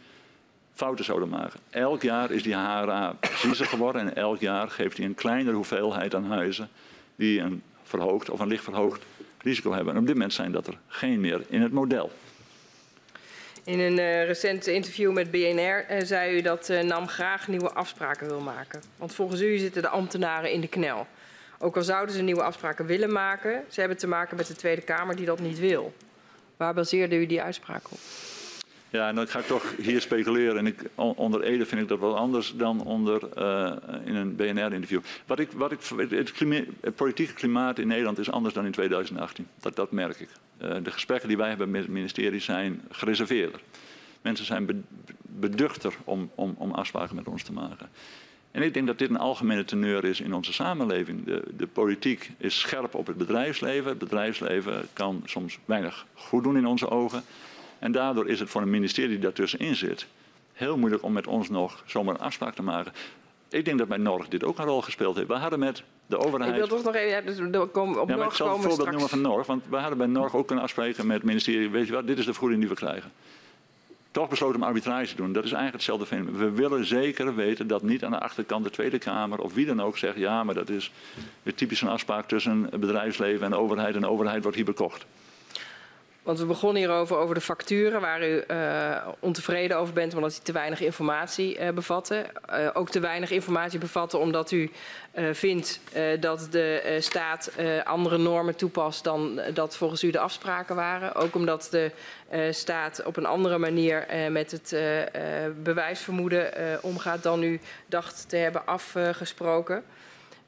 fouten 0.74 1.05
zouden 1.05 1.28
maken. 1.28 1.60
Elk 1.70 2.02
jaar 2.02 2.30
is 2.30 2.42
die 2.42 2.55
HRA 2.55 3.16
preciezer 3.20 3.66
geworden 3.66 4.01
en 4.01 4.16
elk 4.16 4.40
jaar 4.40 4.70
geeft 4.70 4.96
hij 4.96 5.06
een 5.06 5.14
kleinere 5.14 5.56
hoeveelheid 5.56 6.14
aan 6.14 6.26
huizen 6.26 6.68
die 7.16 7.40
een 7.40 7.62
verhoogd 7.82 8.30
of 8.30 8.40
een 8.40 8.48
licht 8.48 8.64
verhoogd 8.64 9.02
risico 9.38 9.72
hebben. 9.72 9.94
En 9.94 10.01
op 10.01 10.06
dit 10.06 10.14
moment 10.14 10.32
zijn 10.32 10.52
dat 10.52 10.66
er 10.66 10.78
geen 10.86 11.20
meer 11.20 11.42
in 11.48 11.62
het 11.62 11.72
model. 11.72 12.12
In 13.64 13.80
een 13.80 13.98
uh, 13.98 14.26
recent 14.26 14.66
interview 14.66 15.12
met 15.12 15.30
BNR 15.30 15.84
uh, 15.90 16.02
zei 16.02 16.36
u 16.36 16.40
dat 16.40 16.68
uh, 16.68 16.82
NAM 16.82 17.09
graag 17.09 17.48
nieuwe 17.48 17.72
afspraken 17.72 18.26
wil 18.26 18.40
maken. 18.40 18.82
Want 18.96 19.14
volgens 19.14 19.40
u 19.40 19.59
zitten 19.59 19.82
de 19.82 19.88
ambtenaren 19.88 20.52
in 20.52 20.60
de 20.60 20.68
knel. 20.68 21.06
Ook 21.59 21.76
al 21.76 21.82
zouden 21.82 22.14
ze 22.14 22.22
nieuwe 22.22 22.42
afspraken 22.42 22.86
willen 22.86 23.12
maken, 23.12 23.64
ze 23.68 23.80
hebben 23.80 23.98
te 23.98 24.06
maken 24.06 24.36
met 24.36 24.46
de 24.46 24.55
Tweede 24.55 24.82
Kamer 24.82 25.16
die 25.16 25.26
dat 25.26 25.40
niet 25.40 25.59
wil. 25.59 25.92
Waar 26.56 26.74
baseerde 26.74 27.16
u 27.16 27.26
die 27.26 27.42
uitspraak 27.42 27.90
op? 27.90 27.98
Ja, 28.95 29.09
en 29.09 29.15
dan 29.15 29.29
ga 29.29 29.39
ik 29.39 29.47
toch 29.47 29.77
hier 29.77 30.01
speculeren. 30.01 30.59
En 30.59 30.66
ik, 30.66 30.77
onder 30.95 31.43
Ede 31.43 31.66
vind 31.66 31.81
ik 31.81 31.89
dat 31.89 31.99
wel 31.99 32.16
anders 32.16 32.55
dan 32.57 32.85
onder, 32.85 33.23
uh, 33.39 33.73
in 34.05 34.15
een 34.15 34.37
BNR-interview. 34.37 35.01
Wat 35.27 35.39
ik, 35.39 35.51
wat 35.53 35.73
ik, 35.73 35.81
het, 36.11 36.95
politieke 36.95 37.33
klimaat 37.33 37.79
in 37.79 37.87
Nederland 37.87 38.19
is 38.19 38.31
anders 38.31 38.55
dan 38.55 38.65
in 38.65 38.73
2018. 38.73 39.47
Dat, 39.61 39.77
dat 39.77 39.91
merk 39.91 40.21
ik. 40.21 40.29
Uh, 40.62 40.77
de 40.83 40.91
gesprekken 40.91 41.29
die 41.29 41.37
wij 41.37 41.49
hebben 41.49 41.71
met 41.71 41.83
het 41.83 41.91
ministerie 41.91 42.41
zijn 42.41 42.83
gereserveerder. 42.91 43.61
Mensen 44.23 44.47
zijn 44.47 44.85
beduchter 45.23 45.95
om, 46.05 46.31
om, 46.35 46.55
om 46.59 46.71
afspraken 46.71 47.16
met 47.16 47.29
ons 47.29 47.43
te 47.43 47.53
maken. 47.53 47.89
En 48.51 48.62
ik 48.62 48.75
denk 48.75 48.87
dat 48.87 48.99
dit 48.99 49.11
een 49.11 49.19
algemene 49.19 49.65
teneur 49.65 50.05
is 50.05 50.21
in 50.21 50.35
onze 50.35 50.53
samenleving. 50.53 51.25
De, 51.25 51.43
de, 51.57 51.66
politiek 51.66 52.31
is 52.37 52.61
scherp 52.61 52.95
op 52.95 53.07
het 53.07 53.16
bedrijfsleven. 53.16 53.89
Het 53.89 53.99
bedrijfsleven 53.99 54.89
kan 54.93 55.23
soms 55.25 55.59
weinig 55.65 56.07
goed 56.15 56.43
doen 56.43 56.57
in 56.57 56.66
onze 56.66 56.91
ogen. 56.91 57.25
En 57.78 57.92
daardoor 57.92 58.28
is 58.28 58.40
het 58.40 58.51
voor 58.51 58.62
een 58.62 58.70
ministerie 58.70 59.10
die 59.10 59.18
daartussenin 59.18 59.74
zit 59.74 60.06
heel 60.55 60.76
moeilijk 60.76 61.02
om 61.02 61.12
met 61.12 61.26
ons 61.26 61.48
nog 61.48 61.82
zomaar 61.86 62.14
een 62.14 62.20
afspraak 62.20 62.55
te 62.55 62.62
maken. 62.62 62.92
Ik 63.48 63.64
denk 63.64 63.78
dat 63.78 63.88
bij 63.88 63.98
Norg 63.98 64.28
dit 64.28 64.44
ook 64.44 64.59
een 64.59 64.64
rol 64.64 64.82
gespeeld 64.82 65.16
heeft. 65.16 65.28
We 65.28 65.34
hadden 65.34 65.59
met 65.59 65.82
de 66.06 66.18
overheid. 66.18 66.51
Ik 66.51 66.56
wil 66.56 66.66
toch 66.66 66.84
nog 66.84 66.94
even. 66.94 67.09
Ja, 67.09 67.20
dus 67.20 67.38
op 67.38 68.09
ja, 68.09 68.16
maar 68.16 68.26
ik 68.26 68.32
zal 68.32 68.48
het 68.48 68.56
voorbeeld 68.56 68.72
straks. 68.72 68.90
noemen 68.90 69.09
van 69.09 69.20
Norg. 69.20 69.46
Want 69.46 69.64
we 69.68 69.76
hadden 69.76 69.98
bij 69.98 70.06
Norg 70.06 70.34
ook 70.34 70.46
kunnen 70.46 70.64
afspreken 70.64 71.06
met 71.06 71.16
het 71.16 71.24
ministerie. 71.24 71.70
Weet 71.70 71.86
je 71.86 71.92
wat, 71.92 72.06
dit 72.06 72.18
is 72.18 72.24
de 72.24 72.30
vergoeding 72.30 72.60
die 72.60 72.70
we 72.70 72.76
krijgen. 72.76 73.12
Toch 74.10 74.28
besloten 74.28 74.56
om 74.56 74.62
arbitrage 74.62 75.06
te 75.06 75.14
doen. 75.14 75.32
Dat 75.32 75.44
is 75.44 75.52
eigenlijk 75.52 75.84
hetzelfde 75.84 76.06
fenomeen. 76.06 76.36
We 76.36 76.51
willen 76.51 76.84
zeker 76.84 77.34
weten 77.34 77.66
dat 77.66 77.82
niet 77.82 78.05
aan 78.05 78.10
de 78.10 78.20
achterkant 78.20 78.64
de 78.64 78.70
Tweede 78.70 78.98
Kamer 78.98 79.38
of 79.38 79.55
wie 79.55 79.66
dan 79.66 79.82
ook 79.82 79.98
zegt: 79.98 80.16
ja, 80.16 80.44
maar 80.44 80.55
dat 80.55 80.68
is 80.68 80.92
weer 81.42 81.55
typisch 81.55 81.80
een 81.80 81.88
afspraak 81.88 82.28
tussen 82.28 82.66
het 82.70 82.80
bedrijfsleven 82.80 83.44
en 83.44 83.51
de 83.51 83.56
overheid. 83.56 83.94
En 83.94 84.01
de 84.01 84.10
overheid 84.10 84.42
wordt 84.42 84.56
hier 84.56 84.66
bekocht. 84.66 85.06
Want 86.24 86.38
we 86.38 86.46
begonnen 86.46 86.82
hierover 86.82 87.16
over 87.16 87.34
de 87.34 87.40
facturen, 87.40 88.01
waar 88.01 88.28
u 88.28 88.44
uh, 88.48 89.06
ontevreden 89.18 89.78
over 89.78 89.94
bent 89.94 90.14
omdat 90.14 90.30
die 90.30 90.42
te 90.42 90.52
weinig 90.52 90.80
informatie 90.80 91.59
uh, 91.59 91.70
bevatten. 91.70 92.26
Uh, 92.51 92.70
ook 92.72 92.90
te 92.90 93.01
weinig 93.01 93.30
informatie 93.30 93.78
bevatten 93.78 94.18
omdat 94.18 94.51
u 94.51 94.70
vindt 95.32 95.80
dat 96.20 96.48
de 96.51 96.96
staat 97.01 97.51
andere 97.84 98.18
normen 98.18 98.56
toepast 98.56 99.05
dan 99.05 99.40
dat 99.55 99.76
volgens 99.76 100.02
u 100.02 100.10
de 100.10 100.18
afspraken 100.18 100.76
waren. 100.76 101.14
Ook 101.14 101.34
omdat 101.34 101.68
de 101.70 101.90
staat 102.51 103.02
op 103.05 103.16
een 103.16 103.26
andere 103.26 103.59
manier 103.59 104.06
met 104.30 104.51
het 104.51 104.76
bewijsvermoeden 105.62 106.52
omgaat 106.82 107.22
dan 107.22 107.42
u 107.42 107.60
dacht 107.86 108.28
te 108.28 108.36
hebben 108.36 108.66
afgesproken. 108.66 109.84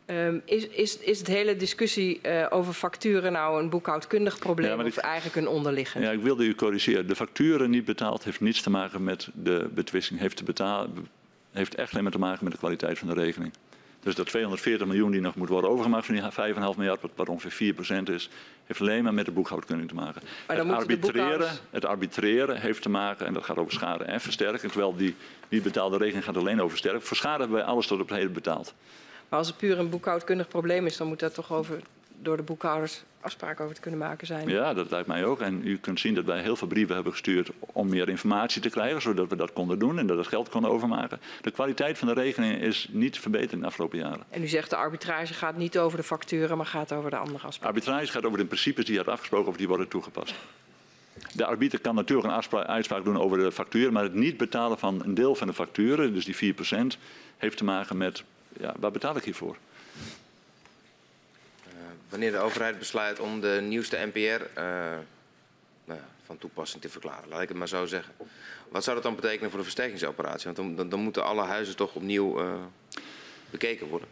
Um, 0.06 0.42
is, 0.44 0.68
is, 0.68 0.98
is 0.98 1.18
het 1.18 1.26
hele 1.26 1.56
discussie 1.56 2.20
uh, 2.22 2.46
over 2.50 2.72
facturen 2.72 3.32
nou 3.32 3.62
een 3.62 3.68
boekhoudkundig 3.68 4.38
probleem 4.38 4.80
ja, 4.80 4.86
of 4.86 4.96
eigenlijk 4.96 5.36
een 5.36 5.48
onderliggend? 5.48 6.04
Ja, 6.04 6.10
ik 6.10 6.20
wilde 6.20 6.44
u 6.44 6.54
corrigeren. 6.54 7.06
De 7.06 7.16
facturen 7.16 7.70
niet 7.70 7.84
betaald 7.84 8.24
heeft 8.24 8.40
niets 8.40 8.62
te 8.62 8.70
maken 8.70 9.04
met 9.04 9.28
de 9.34 9.68
betwisting. 9.74 10.20
Heeft, 10.20 10.36
te 10.36 10.44
betalen, 10.44 11.08
heeft 11.52 11.74
echt 11.74 11.90
alleen 11.90 12.02
maar 12.02 12.12
te 12.12 12.18
maken 12.18 12.44
met 12.44 12.52
de 12.52 12.58
kwaliteit 12.58 12.98
van 12.98 13.08
de 13.08 13.14
rekening. 13.14 13.52
Dus 14.00 14.14
dat 14.14 14.26
240 14.26 14.86
miljoen 14.86 15.10
die 15.10 15.20
nog 15.20 15.34
moet 15.34 15.48
worden 15.48 15.70
overgemaakt 15.70 16.06
van 16.06 16.14
die 16.14 16.24
5,5 16.72 16.76
miljard, 16.76 17.00
wat, 17.14 17.28
ongeveer 17.28 17.74
4% 17.74 18.02
is, 18.02 18.30
heeft 18.64 18.80
alleen 18.80 19.04
maar 19.04 19.14
met 19.14 19.24
de 19.24 19.32
boekhoudkunde 19.32 19.86
te 19.86 19.94
maken. 19.94 20.22
Het 20.46 20.60
arbitreren, 20.60 21.50
het 21.70 21.84
arbitreren 21.84 22.60
heeft 22.60 22.82
te 22.82 22.88
maken, 22.88 23.26
en 23.26 23.32
dat 23.32 23.44
gaat 23.44 23.56
over 23.56 23.72
schade 23.72 24.04
en 24.04 24.20
versterking, 24.20 24.72
terwijl 24.72 24.96
die 24.96 25.14
niet 25.48 25.62
betaalde 25.62 25.96
rekening 25.96 26.24
gaat 26.24 26.36
alleen 26.36 26.62
over 26.62 26.78
sterk. 26.78 27.02
Voor 27.02 27.16
schade 27.16 27.38
hebben 27.38 27.56
wij 27.56 27.66
alles 27.66 27.86
tot 27.86 28.00
op 28.00 28.08
heden 28.08 28.32
betaald. 28.32 28.74
Maar 29.28 29.38
als 29.38 29.48
het 29.48 29.56
puur 29.56 29.78
een 29.78 29.90
boekhoudkundig 29.90 30.48
probleem 30.48 30.86
is, 30.86 30.96
dan 30.96 31.06
moet 31.06 31.20
daar 31.20 31.32
toch 31.32 31.52
over 31.52 31.80
door 32.22 32.36
de 32.36 32.42
boekhouders 32.42 33.02
afspraken 33.20 33.64
over 33.64 33.76
te 33.76 33.80
kunnen 33.80 34.00
maken 34.00 34.26
zijn. 34.26 34.48
Ja, 34.48 34.74
dat 34.74 34.90
lijkt 34.90 35.06
mij 35.06 35.24
ook. 35.24 35.40
En 35.40 35.66
u 35.66 35.78
kunt 35.78 36.00
zien 36.00 36.14
dat 36.14 36.24
wij 36.24 36.40
heel 36.40 36.56
veel 36.56 36.68
brieven 36.68 36.94
hebben 36.94 37.12
gestuurd 37.12 37.50
om 37.60 37.88
meer 37.88 38.08
informatie 38.08 38.62
te 38.62 38.70
krijgen, 38.70 39.02
zodat 39.02 39.28
we 39.28 39.36
dat 39.36 39.52
konden 39.52 39.78
doen 39.78 39.98
en 39.98 40.06
dat 40.06 40.16
het 40.16 40.26
geld 40.26 40.48
konden 40.48 40.70
overmaken. 40.70 41.20
De 41.40 41.50
kwaliteit 41.50 41.98
van 41.98 42.08
de 42.08 42.14
rekening 42.14 42.60
is 42.60 42.88
niet 42.90 43.18
verbeterd 43.18 43.52
in 43.52 43.60
de 43.60 43.66
afgelopen 43.66 43.98
jaren. 43.98 44.24
En 44.28 44.42
u 44.42 44.46
zegt 44.46 44.70
de 44.70 44.76
arbitrage 44.76 45.34
gaat 45.34 45.56
niet 45.56 45.78
over 45.78 45.98
de 45.98 46.04
facturen, 46.04 46.56
maar 46.56 46.66
gaat 46.66 46.92
over 46.92 47.10
de 47.10 47.16
andere 47.16 47.46
aspecten. 47.46 47.68
Arbitrage 47.68 48.06
gaat 48.06 48.24
over 48.24 48.38
de 48.38 48.44
principes 48.44 48.84
die 48.84 48.94
je 48.94 49.00
had 49.00 49.08
afgesproken 49.08 49.48
of 49.48 49.56
die 49.56 49.68
worden 49.68 49.88
toegepast. 49.88 50.34
De 51.32 51.44
arbiter 51.44 51.80
kan 51.80 51.94
natuurlijk 51.94 52.28
een 52.28 52.66
uitspraak 52.66 53.04
doen 53.04 53.20
over 53.20 53.38
de 53.38 53.52
factuur, 53.52 53.92
maar 53.92 54.02
het 54.02 54.14
niet 54.14 54.36
betalen 54.36 54.78
van 54.78 55.02
een 55.04 55.14
deel 55.14 55.34
van 55.34 55.46
de 55.46 55.52
facturen, 55.52 56.14
dus 56.14 56.24
die 56.24 56.54
4%, 56.54 56.58
heeft 57.36 57.56
te 57.56 57.64
maken 57.64 57.96
met 57.96 58.24
ja, 58.60 58.74
waar 58.78 58.90
betaal 58.90 59.16
ik 59.16 59.24
hiervoor? 59.24 59.56
Uh, 61.66 61.72
wanneer 62.08 62.32
de 62.32 62.38
overheid 62.38 62.78
besluit 62.78 63.20
om 63.20 63.40
de 63.40 63.60
nieuwste 63.62 64.08
NPR 64.12 64.18
eh, 64.18 64.64
nou, 65.84 66.00
van 66.26 66.38
toepassing 66.38 66.82
te 66.82 66.88
verklaren, 66.88 67.28
laat 67.28 67.42
ik 67.42 67.48
het 67.48 67.56
maar 67.56 67.68
zo 67.68 67.86
zeggen. 67.86 68.14
Wat 68.68 68.84
zou 68.84 68.96
dat 68.96 69.04
dan 69.04 69.14
betekenen 69.14 69.50
voor 69.50 69.58
de 69.58 69.64
versterkingsoperatie? 69.64 70.44
Want 70.44 70.56
dan, 70.56 70.76
dan, 70.76 70.88
dan 70.88 71.00
moeten 71.00 71.24
alle 71.24 71.42
huizen 71.42 71.76
toch 71.76 71.94
opnieuw 71.94 72.40
uh, 72.40 72.54
bekeken 73.50 73.86
worden. 73.86 74.08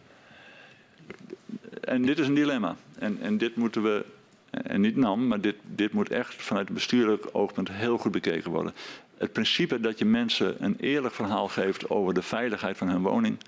En 1.81 2.03
dit 2.03 2.19
is 2.19 2.27
een 2.27 2.35
dilemma. 2.35 2.77
En, 2.99 3.19
en 3.21 3.39
dit 3.39 3.57
moeten 3.57 3.83
we, 3.83 4.05
en 4.51 4.81
niet 4.81 4.97
nam, 4.97 5.27
maar 5.27 5.41
dit, 5.41 5.57
dit 5.63 5.93
moet 5.93 6.11
echt 6.11 6.35
vanuit 6.35 6.69
een 6.69 6.75
bestuurlijk 6.75 7.27
oogpunt 7.33 7.71
heel 7.71 7.99
goed 7.99 8.13
bekeken 8.13 8.51
worden. 8.51 8.75
Het 9.17 9.33
principe 9.33 9.81
dat 9.81 9.99
je 9.99 10.05
mensen 10.05 10.65
een 10.65 10.77
eerlijk 10.81 11.15
verhaal 11.15 11.49
geeft 11.49 11.89
over 11.89 12.15
de 12.15 12.23
veiligheid 12.23 12.77
van 12.77 12.89
hun 12.89 13.03
woning, 13.03 13.39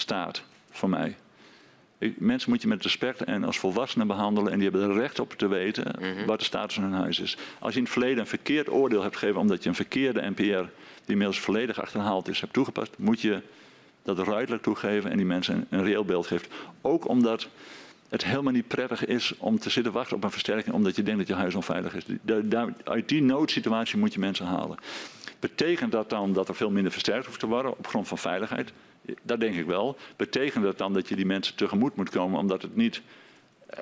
staat 0.00 0.42
voor 0.70 0.88
mij. 0.88 1.16
Ik, 1.98 2.20
mensen 2.20 2.50
moet 2.50 2.62
je 2.62 2.68
met 2.68 2.82
respect 2.82 3.24
en 3.24 3.44
als 3.44 3.58
volwassenen 3.58 4.06
behandelen 4.06 4.52
en 4.52 4.58
die 4.58 4.70
hebben 4.70 4.90
er 4.90 4.96
recht 5.00 5.18
op 5.18 5.32
te 5.32 5.48
weten 5.48 5.94
mhm. 5.98 6.26
wat 6.26 6.38
de 6.38 6.44
status 6.44 6.74
van 6.74 6.84
hun 6.84 6.92
huis 6.92 7.20
is. 7.20 7.36
Als 7.58 7.72
je 7.72 7.78
in 7.78 7.84
het 7.84 7.92
verleden 7.92 8.18
een 8.18 8.26
verkeerd 8.26 8.70
oordeel 8.70 9.02
hebt 9.02 9.16
gegeven 9.16 9.40
omdat 9.40 9.62
je 9.62 9.68
een 9.68 9.74
verkeerde 9.74 10.30
NPR, 10.30 10.42
die 10.42 10.66
inmiddels 11.06 11.40
volledig 11.40 11.80
achterhaald 11.80 12.28
is, 12.28 12.40
hebt 12.40 12.52
toegepast, 12.52 12.98
moet 12.98 13.20
je 13.20 13.42
dat 14.02 14.18
ruidelijk 14.18 14.62
toegeven 14.62 15.10
en 15.10 15.16
die 15.16 15.26
mensen 15.26 15.54
een, 15.54 15.66
een 15.70 15.84
reëel 15.84 16.04
beeld 16.04 16.26
geeft. 16.26 16.52
Ook 16.80 17.08
omdat 17.08 17.48
het 18.08 18.24
helemaal 18.24 18.52
niet 18.52 18.68
prettig 18.68 19.06
is 19.06 19.34
om 19.38 19.58
te 19.58 19.70
zitten 19.70 19.92
wachten 19.92 20.16
op 20.16 20.24
een 20.24 20.30
versterking 20.30 20.74
omdat 20.74 20.96
je 20.96 21.02
denkt 21.02 21.18
dat 21.18 21.28
je 21.28 21.34
huis 21.34 21.54
onveilig 21.54 21.94
is. 21.94 22.04
uit 22.84 23.08
die 23.08 23.22
noodsituatie 23.22 23.98
moet 23.98 24.12
je 24.12 24.18
mensen 24.18 24.46
halen. 24.46 24.78
Betekent 25.40 25.92
dat 25.92 26.10
dan 26.10 26.32
dat 26.32 26.48
er 26.48 26.54
veel 26.54 26.70
minder 26.70 26.92
versterkt 26.92 27.26
hoeft 27.26 27.40
te 27.40 27.46
worden 27.46 27.78
op 27.78 27.86
grond 27.86 28.08
van 28.08 28.18
veiligheid? 28.18 28.72
Dat 29.22 29.40
denk 29.40 29.54
ik 29.54 29.66
wel. 29.66 29.96
Betekent 30.16 30.64
dat 30.64 30.78
dan 30.78 30.92
dat 30.92 31.08
je 31.08 31.16
die 31.16 31.26
mensen 31.26 31.54
tegemoet 31.54 31.96
moet 31.96 32.10
komen 32.10 32.38
omdat 32.38 32.62
het 32.62 32.76
niet, 32.76 33.02
uh, 33.70 33.78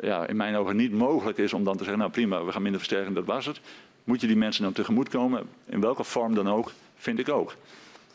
ja, 0.00 0.26
in 0.26 0.36
mijn 0.36 0.56
ogen 0.56 0.76
niet 0.76 0.92
mogelijk 0.92 1.38
is 1.38 1.52
om 1.52 1.64
dan 1.64 1.76
te 1.76 1.84
zeggen, 1.84 1.98
nou 1.98 2.10
prima, 2.10 2.44
we 2.44 2.52
gaan 2.52 2.62
minder 2.62 2.80
versterken, 2.80 3.14
dat 3.14 3.24
was 3.24 3.46
het. 3.46 3.60
Moet 4.04 4.20
je 4.20 4.26
die 4.26 4.36
mensen 4.36 4.62
dan 4.62 4.72
tegemoet 4.72 5.08
komen, 5.08 5.48
in 5.66 5.80
welke 5.80 6.04
vorm 6.04 6.34
dan 6.34 6.48
ook, 6.48 6.72
vind 6.96 7.18
ik 7.18 7.28
ook. 7.28 7.54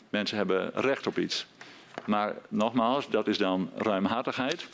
Mensen 0.08 0.36
hebben 0.36 0.70
recht 0.74 1.06
op 1.06 1.18
iets. 1.18 1.46
Maar 2.04 2.34
nogmaals, 2.48 3.08
dat 3.08 3.28
is 3.28 3.38
dan 3.38 3.70
ruimhartigheid. 3.76 4.68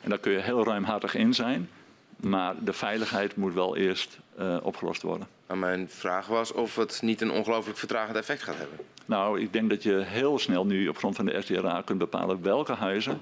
En 0.00 0.10
daar 0.10 0.18
kun 0.18 0.32
je 0.32 0.38
heel 0.38 0.64
ruimhartig 0.64 1.14
in 1.14 1.34
zijn. 1.34 1.68
Maar 2.16 2.54
de 2.64 2.72
veiligheid 2.72 3.36
moet 3.36 3.54
wel 3.54 3.76
eerst 3.76 4.18
uh, 4.38 4.56
opgelost 4.62 5.02
worden. 5.02 5.28
Maar 5.46 5.58
mijn 5.58 5.90
vraag 5.90 6.26
was 6.26 6.52
of 6.52 6.76
het 6.76 7.02
niet 7.02 7.20
een 7.20 7.30
ongelooflijk 7.30 7.78
vertragend 7.78 8.16
effect 8.16 8.42
gaat 8.42 8.56
hebben. 8.56 8.78
Nou, 9.08 9.40
ik 9.40 9.52
denk 9.52 9.70
dat 9.70 9.82
je 9.82 9.92
heel 9.92 10.38
snel 10.38 10.66
nu 10.66 10.88
op 10.88 10.98
grond 10.98 11.16
van 11.16 11.24
de 11.24 11.40
SDRA 11.42 11.82
kunt 11.84 11.98
bepalen 11.98 12.42
welke 12.42 12.72
huizen 12.72 13.20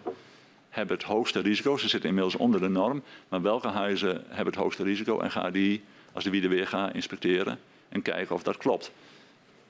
hebben 0.68 0.96
het 0.96 1.06
hoogste 1.06 1.40
risico. 1.40 1.76
Ze 1.76 1.88
zitten 1.88 2.08
inmiddels 2.08 2.36
onder 2.36 2.60
de 2.60 2.68
norm, 2.68 3.02
maar 3.28 3.42
welke 3.42 3.68
huizen 3.68 4.24
hebben 4.28 4.54
het 4.54 4.62
hoogste 4.62 4.82
risico 4.82 5.20
en 5.20 5.30
ga 5.30 5.50
die, 5.50 5.84
als 6.12 6.24
de 6.24 6.30
wie 6.30 6.48
weer 6.48 6.66
gaat, 6.66 6.94
inspecteren 6.94 7.58
en 7.88 8.02
kijken 8.02 8.34
of 8.34 8.42
dat 8.42 8.56
klopt. 8.56 8.90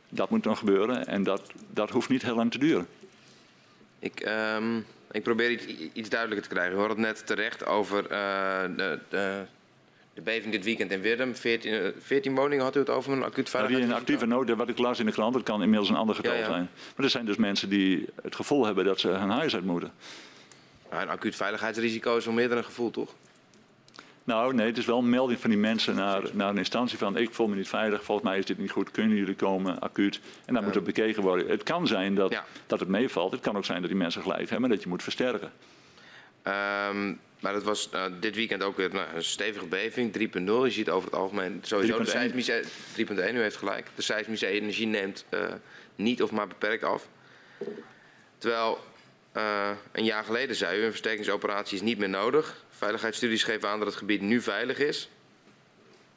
Dat 0.09 0.31
moet 0.31 0.43
dan 0.43 0.57
gebeuren 0.57 1.07
en 1.07 1.23
dat, 1.23 1.53
dat 1.71 1.91
hoeft 1.91 2.09
niet 2.09 2.23
heel 2.23 2.37
lang 2.37 2.51
te 2.51 2.59
duren. 2.59 2.87
Ik, 3.99 4.29
um, 4.57 4.87
ik 5.11 5.23
probeer 5.23 5.51
iets, 5.93 6.09
duidelijker 6.09 6.49
te 6.49 6.55
krijgen. 6.55 6.75
We 6.75 6.81
hadden 6.81 7.05
het 7.05 7.07
net 7.07 7.27
terecht 7.27 7.67
over 7.67 8.03
uh, 8.03 8.77
de, 8.77 8.99
de 9.09 9.45
de 10.17 10.23
beving 10.23 10.53
dit 10.53 10.65
weekend 10.65 10.91
in 10.91 11.01
Wirdum. 11.01 11.35
14, 11.35 11.93
14 11.99 12.33
eh, 12.33 12.39
woningen 12.39 12.65
had 12.65 12.77
u 12.77 12.79
het 12.79 12.91
over 12.91 13.13
een 13.13 13.25
acuut 13.25 13.51
veiligheid. 13.51 13.85
Nou, 13.85 13.95
een 13.95 14.01
actieve 14.01 14.27
nood, 14.27 14.51
wat 14.51 14.69
ik 14.69 14.79
las 14.79 14.99
in 14.99 15.07
de 15.07 15.13
krant, 15.13 15.35
dat 15.35 15.43
kan 15.43 15.63
inmiddels 15.63 15.89
een 15.89 15.97
ander 15.97 16.15
getal 16.15 16.33
ja, 16.33 16.39
ja. 16.39 16.45
zijn. 16.45 16.69
Maar 16.97 17.05
er 17.05 17.11
zijn 17.11 17.27
dus 17.27 17.37
mensen 17.37 17.69
die 17.69 18.07
het 18.23 18.35
gevoel 18.35 18.65
hebben 18.65 18.85
dat 18.85 19.01
ze 19.01 19.09
hun 19.09 19.31
huis 19.31 19.55
uit 19.55 19.65
moeten. 19.65 19.93
Een 20.89 21.09
acuut 21.09 21.37
veiligheidsrisico 21.37 22.17
is 22.17 22.25
wel 22.25 22.35
meer 22.35 22.49
dan 22.49 22.59
een 22.59 22.65
gevoel, 22.65 22.91
toch? 22.91 23.15
Nou, 24.25 24.55
nee, 24.55 24.67
het 24.67 24.79
is 24.79 24.85
wel 24.85 24.99
een 24.99 25.11
melding 25.11 25.41
van 25.41 25.51
die 25.51 25.59
mensen 25.59 25.95
naar, 25.95 26.23
naar 26.33 26.49
een 26.49 26.59
instantie 26.59 26.99
van 26.99 27.17
ik 27.17 27.35
voel 27.35 27.49
me 27.49 27.57
niet 27.57 27.69
veilig, 27.69 28.05
volgens 28.05 28.29
mij 28.29 28.39
is 28.39 28.45
dit 28.45 28.59
niet 28.59 28.71
goed, 28.71 28.91
kunnen 28.91 29.17
jullie 29.17 29.35
komen, 29.35 29.81
acuut. 29.81 30.21
En 30.45 30.55
dan 30.55 30.65
moet 30.65 30.75
het 30.75 30.85
bekeken 30.85 31.23
worden. 31.23 31.49
Het 31.49 31.63
kan 31.63 31.87
zijn 31.87 32.15
dat, 32.15 32.31
Ja. 32.31 32.45
dat 32.67 32.81
het 32.81 32.89
meevalt, 32.89 33.33
het 33.33 33.41
kan 33.41 33.57
ook 33.57 33.65
zijn 33.65 33.81
dat 33.81 33.91
die 33.91 33.99
mensen 33.99 34.23
gelijk 34.23 34.51
hebben, 34.51 34.71
dat 34.71 34.83
je 34.83 34.89
moet 34.89 35.03
versterken. 35.03 35.53
Ehm, 36.43 37.13
maar 37.41 37.53
dat 37.53 37.63
was 37.63 37.91
eh, 37.91 38.05
dit 38.21 38.35
weekend 38.35 38.63
ook 38.63 38.77
weer 38.77 38.91
nou, 38.93 39.07
een 39.15 39.25
stevige 39.25 39.67
beving, 39.67 40.13
3.0. 40.19 40.45
Je 40.45 40.71
ziet 40.71 40.91
over 40.91 41.11
het 41.11 41.19
algemeen 41.19 41.59
sowieso 41.63 41.99
de 41.99 42.05
3.1. 42.05 42.11
seismische... 42.11 42.63
3.1, 42.97 43.05
u 43.35 43.41
heeft 43.41 43.57
gelijk. 43.57 43.87
De 43.95 44.03
seismische 44.03 44.47
energie 44.47 44.87
neemt 44.87 45.25
eh, 45.29 45.41
niet 45.95 46.23
of 46.23 46.31
maar 46.31 46.47
beperkt 46.47 46.85
af. 46.85 47.09
Terwijl 48.39 48.79
eh, 49.33 49.71
een 49.93 50.05
jaar 50.05 50.25
geleden 50.25 50.57
zei 50.57 50.81
u, 50.81 50.85
een 50.85 50.91
versterkingsoperatie 50.91 51.77
is 51.77 51.83
niet 51.83 51.99
meer 51.99 52.09
nodig. 52.09 52.65
Veiligheidsstudies 52.69 53.45
geven 53.45 53.69
aan 53.69 53.79
dat 53.79 53.89
het 53.89 53.97
gebied 53.97 54.21
nu 54.21 54.41
veilig 54.41 54.79
is. 54.79 55.09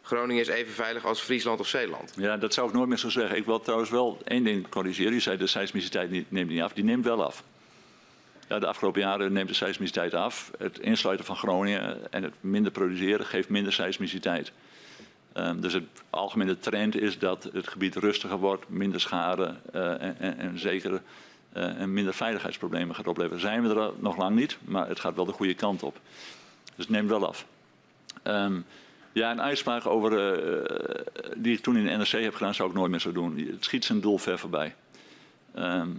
Groningen 0.02 0.42
is 0.42 0.48
even 0.48 0.74
veilig 0.74 1.06
als 1.06 1.22
Friesland 1.22 1.60
of 1.60 1.68
Zeeland. 1.68 2.14
Ja, 2.16 2.38
dat 2.38 2.54
zou 2.54 2.68
ik 2.68 2.74
nooit 2.74 2.88
meer 2.88 2.98
zo 2.98 3.10
zeggen. 3.10 3.38
Ik 3.38 3.46
wil 3.46 3.60
trouwens 3.60 3.90
wel 3.90 4.22
één 4.24 4.44
ding 4.44 4.70
corrigeren. 4.70 5.14
Je 5.14 5.20
zei 5.20 5.38
de 5.38 5.48
seismiciteit 5.48 6.12
neemt 6.30 6.50
niet 6.50 6.62
af. 6.62 6.74
Die 6.74 6.84
neemt 6.84 7.06
wel 7.06 7.26
af. 7.26 7.44
Ja, 8.50 8.60
de 8.60 8.68
afgelopen 8.68 9.02
jaren 9.02 9.34
neemt 9.34 9.48
de 9.48 9.54
seismiciteit 9.54 10.14
af. 10.14 10.52
Het 10.58 10.80
insluiten 10.80 11.26
van 11.26 11.36
Groningen 11.36 12.12
en 12.12 12.24
het 12.24 12.34
minder 12.40 12.72
produceren 12.72 13.26
geeft 13.26 13.50
minder 13.50 13.74
seismiciteit. 13.74 14.52
Ehm, 15.34 15.60
dus 15.60 15.74
het 15.74 15.84
algemene 16.10 16.60
trend 16.60 16.96
is 16.96 17.20
dat 17.20 17.50
het 17.54 17.68
gebied 17.68 17.96
rustiger 17.96 18.38
wordt, 18.38 18.70
minder 18.70 19.00
schade 19.00 19.56
eh, 19.74 20.02
en, 20.02 20.20
en, 20.20 20.38
en 20.38 20.60
zeker 20.60 21.02
eh, 21.52 21.82
en 21.82 21.94
minder 21.94 22.14
veiligheidsproblemen 22.14 22.96
gaat 22.96 23.08
opleveren. 23.08 23.40
Zijn 23.40 23.68
we 23.68 23.76
er 23.76 23.92
nog 24.00 24.18
lang 24.18 24.36
niet, 24.36 24.58
maar 24.62 24.88
het 24.88 25.00
gaat 25.00 25.16
wel 25.16 25.26
de 25.26 25.32
goede 25.32 25.54
kant 25.54 25.84
op. 25.84 26.00
Dus 26.76 26.86
het 26.86 26.90
neemt 26.90 27.10
wel 27.10 27.28
af. 27.28 27.46
Ehm, 28.24 28.60
ja, 29.12 29.32
een 29.32 29.42
uitspraak 29.42 29.86
over, 29.86 30.38
eh, 30.42 31.04
die 31.38 31.54
ik 31.54 31.64
toen 31.64 31.78
in 31.78 31.86
de 31.86 31.98
NRC 31.98 32.24
heb 32.24 32.36
gedaan, 32.36 32.56
zou 32.56 32.70
ik 32.70 32.76
nooit 32.76 32.92
meer 32.92 33.00
zo 33.00 33.12
doen. 33.12 33.38
Het 33.52 33.64
schiet 33.64 33.86
zijn 33.86 34.02
doel 34.02 34.18
ver 34.18 34.40
voorbij. 34.40 34.76
Ehm, 35.54 35.90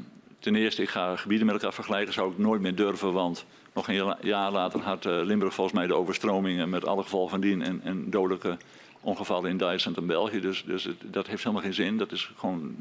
ten 0.40 0.54
eerste, 0.54 0.82
ik 0.82 0.88
ga 0.88 1.16
gebieden 1.16 1.46
met 1.46 1.54
elkaar 1.54 1.74
vergelijken, 1.74 2.12
zou 2.12 2.30
ik 2.30 2.38
nooit 2.38 2.60
meer 2.60 2.74
durven, 2.74 3.12
want 3.12 3.44
nog 3.72 3.88
een 3.88 3.94
ja- 3.94 4.18
jaar 4.22 4.50
later 4.50 4.80
had 4.80 5.06
eh, 5.06 5.20
Limburg 5.22 5.54
volgens 5.54 5.76
mij 5.76 5.86
de 5.86 5.94
overstromingen 5.94 6.70
met 6.70 6.86
alle 6.86 7.02
gevolgen 7.02 7.30
van 7.30 7.40
dien 7.40 7.62
en, 7.62 7.80
en 7.84 8.10
dodelijke 8.10 8.56
ongevallen 9.00 9.50
in 9.50 9.56
Duitsland 9.56 9.96
en 9.96 10.06
België. 10.06 10.40
Dus, 10.40 10.64
dus 10.64 10.88
dat 11.02 11.26
heeft 11.26 11.42
helemaal 11.42 11.64
geen 11.64 11.74
zin. 11.74 11.96
Dat 11.96 12.12
is 12.12 12.32
gewoon 12.36 12.76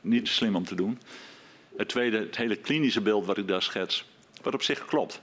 niet 0.00 0.28
slim 0.28 0.56
om 0.56 0.64
te 0.64 0.74
doen. 0.74 0.98
Het 1.76 1.88
tweede, 1.88 2.18
het 2.18 2.36
hele 2.36 2.56
klinische 2.56 3.00
beeld 3.00 3.26
wat 3.26 3.38
ik 3.38 3.48
daar 3.48 3.62
schets, 3.62 4.04
wat 4.42 4.54
op 4.54 4.62
zich 4.62 4.84
klopt. 4.84 5.20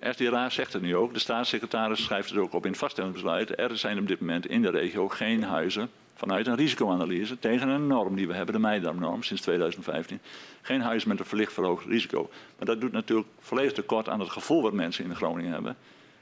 SDRA 0.00 0.50
zegt 0.50 0.72
het 0.72 0.82
nu 0.82 0.96
ook, 0.96 1.12
de 1.12 1.18
staatssecretaris 1.18 2.04
schrijft 2.04 2.30
het 2.30 2.38
ook 2.38 2.52
op 2.52 2.64
in 2.64 2.70
het 2.70 2.80
vaststellingsbeleid. 2.80 3.58
Er 3.58 3.78
zijn 3.78 3.98
op 3.98 4.06
dit 4.06 4.20
moment 4.20 4.46
in 4.46 4.62
de 4.62 4.70
regio 4.70 5.08
geen 5.08 5.42
huizen 5.42 5.90
vanuit 6.14 6.46
een 6.46 6.56
risicoanalyse 6.56 7.38
tegen 7.38 7.68
een 7.68 7.86
norm 7.86 8.16
die 8.16 8.26
we 8.26 8.34
hebben, 8.34 8.54
de 8.54 8.60
Meidarmnorm 8.60 9.22
sinds 9.22 9.42
2015. 9.42 10.20
Geen 10.62 10.80
huizen 10.80 11.08
met 11.08 11.18
een 11.18 11.24
verlicht 11.24 11.52
verhoogd 11.52 11.86
risico. 11.86 12.30
Maar 12.56 12.66
dat 12.66 12.80
doet 12.80 12.92
natuurlijk 12.92 13.28
volledig 13.40 13.72
tekort 13.72 14.08
aan 14.08 14.20
het 14.20 14.30
gevoel 14.30 14.62
wat 14.62 14.72
mensen 14.72 15.04
in 15.04 15.16
Groningen 15.16 15.52
hebben. 15.52 15.76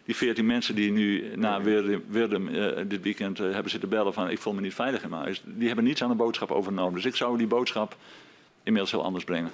Die 0.04 0.16
14 0.16 0.46
mensen 0.46 0.74
die 0.74 0.92
nu 0.92 1.36
na 1.36 1.62
Weerdum, 2.08 2.48
eh, 2.48 2.82
dit 2.86 3.02
weekend 3.02 3.40
eh, 3.40 3.52
hebben 3.52 3.70
zitten 3.70 3.88
bellen 3.88 4.12
van 4.12 4.30
ik 4.30 4.38
voel 4.38 4.52
me 4.52 4.60
niet 4.60 4.74
veilig 4.74 5.02
in 5.02 5.10
mijn 5.10 5.22
huis, 5.22 5.42
die 5.44 5.66
hebben 5.66 5.84
niets 5.84 6.02
aan 6.02 6.08
de 6.08 6.14
boodschap 6.14 6.50
over 6.50 6.72
norm. 6.72 6.94
Dus 6.94 7.04
ik 7.04 7.16
zou 7.16 7.38
die 7.38 7.46
boodschap 7.46 7.96
inmiddels 8.62 8.92
heel 8.92 9.04
anders 9.04 9.24
brengen. 9.24 9.50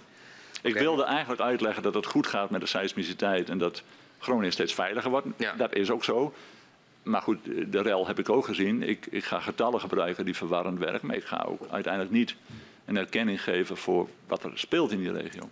Ik 0.62 0.74
wilde 0.74 1.02
eigenlijk 1.02 1.40
uitleggen 1.40 1.82
dat 1.82 1.94
het 1.94 2.06
goed 2.06 2.26
gaat 2.26 2.50
met 2.50 2.60
de 2.60 2.66
seismiciteit 2.66 3.48
en 3.48 3.58
dat 3.58 3.82
Groningen 4.18 4.52
steeds 4.52 4.74
veiliger 4.74 5.10
wordt. 5.10 5.26
Ja. 5.36 5.54
Dat 5.54 5.74
is 5.74 5.90
ook 5.90 6.04
zo. 6.04 6.34
Maar 7.08 7.22
goed, 7.22 7.38
de 7.44 7.82
rel 7.82 8.06
heb 8.06 8.18
ik 8.18 8.28
ook 8.28 8.44
gezien. 8.44 8.82
Ik, 8.82 9.06
ik 9.10 9.24
ga 9.24 9.40
getallen 9.40 9.80
gebruiken 9.80 10.24
die 10.24 10.36
verwarrend 10.36 10.78
werken, 10.78 11.06
maar 11.06 11.16
ik 11.16 11.24
ga 11.24 11.44
ook 11.48 11.60
uiteindelijk 11.70 12.12
niet 12.14 12.34
een 12.84 12.96
erkenning 12.96 13.42
geven 13.42 13.76
voor 13.76 14.08
wat 14.26 14.44
er 14.44 14.50
speelt 14.54 14.92
in 14.92 14.98
die 14.98 15.12
regio. 15.12 15.48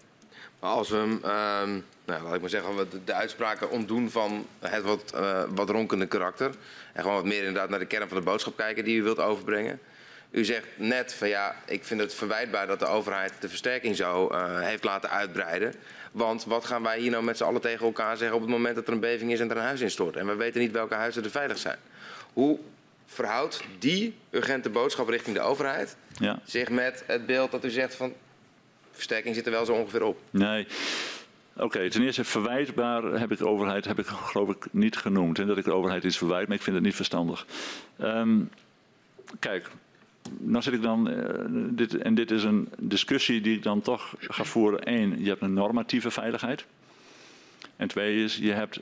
Maar 0.60 0.70
als 0.70 0.88
we 0.88 0.96
hem, 0.96 1.18
ehm, 1.22 1.80
nou, 2.04 2.22
laat 2.22 2.34
ik 2.34 2.40
maar 2.40 2.50
zeggen, 2.50 2.76
de, 2.90 3.04
de 3.04 3.12
uitspraken 3.12 3.70
ontdoen 3.70 4.10
van 4.10 4.46
het 4.58 4.82
wat, 4.82 5.12
eh, 5.12 5.42
wat 5.48 5.70
ronkende 5.70 6.06
karakter. 6.06 6.50
En 6.92 7.02
gewoon 7.02 7.16
wat 7.16 7.24
meer 7.24 7.38
inderdaad 7.38 7.68
naar 7.68 7.78
de 7.78 7.86
kern 7.86 8.08
van 8.08 8.18
de 8.18 8.24
boodschap 8.24 8.56
kijken 8.56 8.84
die 8.84 8.96
u 8.96 9.02
wilt 9.02 9.18
overbrengen. 9.18 9.80
U 10.30 10.44
zegt 10.44 10.66
net 10.76 11.14
van 11.14 11.28
ja, 11.28 11.56
ik 11.66 11.84
vind 11.84 12.00
het 12.00 12.14
verwijtbaar 12.14 12.66
dat 12.66 12.78
de 12.78 12.86
overheid 12.86 13.32
de 13.40 13.48
versterking 13.48 13.96
zo 13.96 14.28
eh, 14.28 14.60
heeft 14.60 14.84
laten 14.84 15.10
uitbreiden. 15.10 15.74
Want 16.16 16.44
wat 16.44 16.64
gaan 16.64 16.82
wij 16.82 16.98
hier 16.98 17.10
nou 17.10 17.24
met 17.24 17.36
z'n 17.36 17.44
allen 17.44 17.60
tegen 17.60 17.86
elkaar 17.86 18.16
zeggen 18.16 18.36
op 18.36 18.42
het 18.42 18.50
moment 18.50 18.74
dat 18.74 18.86
er 18.86 18.92
een 18.92 19.00
beving 19.00 19.32
is 19.32 19.40
en 19.40 19.50
er 19.50 19.56
een 19.56 19.62
huis 19.62 19.80
instort? 19.80 20.16
En 20.16 20.26
we 20.26 20.34
weten 20.34 20.60
niet 20.60 20.70
welke 20.72 20.94
huizen 20.94 21.24
er 21.24 21.30
veilig 21.30 21.58
zijn. 21.58 21.78
Hoe 22.32 22.58
verhoudt 23.06 23.60
die 23.78 24.14
urgente 24.30 24.70
boodschap 24.70 25.08
richting 25.08 25.36
de 25.36 25.42
overheid 25.42 25.96
Ja. 26.18 26.38
zich 26.44 26.68
met 26.70 27.04
het 27.06 27.26
beeld 27.26 27.50
dat 27.50 27.64
u 27.64 27.70
zegt 27.70 27.94
van 27.94 28.12
versterking 28.92 29.34
zit 29.34 29.46
er 29.46 29.52
wel 29.52 29.64
zo 29.64 29.72
ongeveer 29.72 30.02
op? 30.02 30.18
Nee. 30.30 30.66
Oké, 31.56 31.90
ten 31.90 32.02
eerste 32.02 32.24
verwijtbaar 32.24 33.02
heb 33.02 33.32
ik 33.32 33.38
de 33.38 33.46
overheid 33.48 33.84
heb 33.84 33.98
ik 33.98 34.06
geloof 34.06 34.48
ik 34.48 34.66
niet 34.70 34.96
genoemd. 34.96 35.38
En 35.38 35.46
dat 35.46 35.58
ik 35.58 35.64
de 35.64 35.72
overheid 35.72 36.04
iets 36.04 36.18
verwijt, 36.18 36.46
maar 36.48 36.56
ik 36.56 36.62
vind 36.62 36.76
het 36.76 36.84
niet 36.84 36.94
verstandig. 36.94 37.46
Ehm, 37.98 38.38
kijk, 39.38 39.68
nou 40.38 40.62
zit 40.62 40.72
ik 40.72 40.82
dan, 40.82 41.10
eh, 41.10 41.44
dit, 41.70 41.94
en 41.94 42.14
dit 42.14 42.30
is 42.30 42.44
een 42.44 42.68
discussie 42.78 43.40
die 43.40 43.56
ik 43.56 43.62
dan 43.62 43.80
toch 43.80 44.14
ga 44.20 44.44
voeren. 44.44 44.80
Eén, 44.92 45.22
je 45.22 45.28
hebt 45.28 45.42
een 45.42 45.54
normatieve 45.54 46.10
veiligheid. 46.10 46.66
En 47.76 47.88
twee 47.88 48.24
is, 48.24 48.36
je 48.36 48.52
hebt 48.52 48.80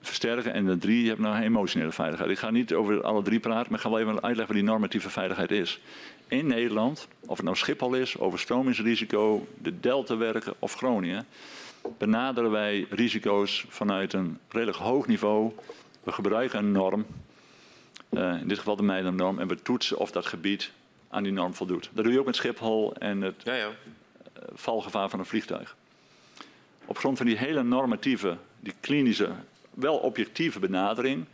versterken. 0.00 0.52
En 0.52 0.64
de 0.64 0.78
drie, 0.78 1.02
je 1.02 1.08
hebt 1.08 1.20
nou 1.20 1.42
emotionele 1.42 1.92
veiligheid. 1.92 2.30
Ik 2.30 2.38
ga 2.38 2.50
niet 2.50 2.74
over 2.74 3.02
alle 3.02 3.22
drie 3.22 3.40
praten, 3.40 3.66
maar 3.70 3.78
ik 3.78 3.84
ga 3.84 3.90
wel 3.90 4.00
even 4.00 4.12
uitleggen 4.12 4.46
wat 4.46 4.56
die 4.56 4.72
normatieve 4.72 5.10
veiligheid 5.10 5.50
is. 5.50 5.80
In 6.28 6.46
Nederland, 6.46 7.08
of 7.20 7.36
het 7.36 7.44
nou 7.44 7.56
Schiphol 7.56 7.94
is, 7.94 8.18
overstromingsrisico, 8.18 9.46
de 9.58 9.80
Deltawerken 9.80 10.54
of 10.58 10.74
Groningen, 10.74 11.26
benaderen 11.98 12.50
wij 12.50 12.86
risico's 12.90 13.64
vanuit 13.68 14.12
een 14.12 14.38
redelijk 14.48 14.78
hoog 14.78 15.06
niveau. 15.06 15.52
We 16.02 16.12
gebruiken 16.12 16.58
een 16.58 16.72
norm, 16.72 17.06
eh, 18.12 18.40
in 18.40 18.48
dit 18.48 18.58
geval 18.58 18.76
de 18.76 18.82
Meijernorm, 18.82 19.38
en 19.38 19.48
we 19.48 19.62
toetsen 19.62 19.98
of 19.98 20.10
dat 20.10 20.26
gebied 20.26 20.70
aan 21.08 21.22
die 21.22 21.32
norm 21.32 21.54
voldoet. 21.54 21.90
Dat 21.92 22.04
doe 22.04 22.12
je 22.12 22.18
ook 22.18 22.26
met 22.26 22.36
Schiphol 22.36 22.94
en 22.94 23.20
het 23.20 23.42
Ja, 23.44 23.54
ja. 23.54 23.70
valgevaar 24.54 25.08
van 25.08 25.18
een 25.18 25.26
vliegtuig. 25.26 25.76
Op 26.84 26.98
grond 26.98 27.16
van 27.16 27.26
die 27.26 27.36
hele 27.36 27.62
normatieve, 27.62 28.36
die 28.60 28.74
klinische, 28.80 29.30
wel 29.70 29.96
objectieve 29.96 30.58
benadering, 30.58 31.24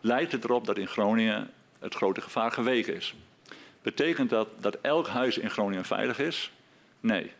lijkt 0.00 0.32
het 0.32 0.44
erop 0.44 0.66
dat 0.66 0.78
in 0.78 0.88
Groningen 0.88 1.50
het 1.78 1.94
grote 1.94 2.20
gevaar 2.20 2.52
geweken 2.52 2.94
is. 2.94 3.14
Betekent 3.82 4.30
dat 4.30 4.48
dat 4.60 4.78
elk 4.80 5.08
huis 5.08 5.38
in 5.38 5.50
Groningen 5.50 5.84
veilig 5.84 6.18
is? 6.18 6.52
Nee. 7.00 7.32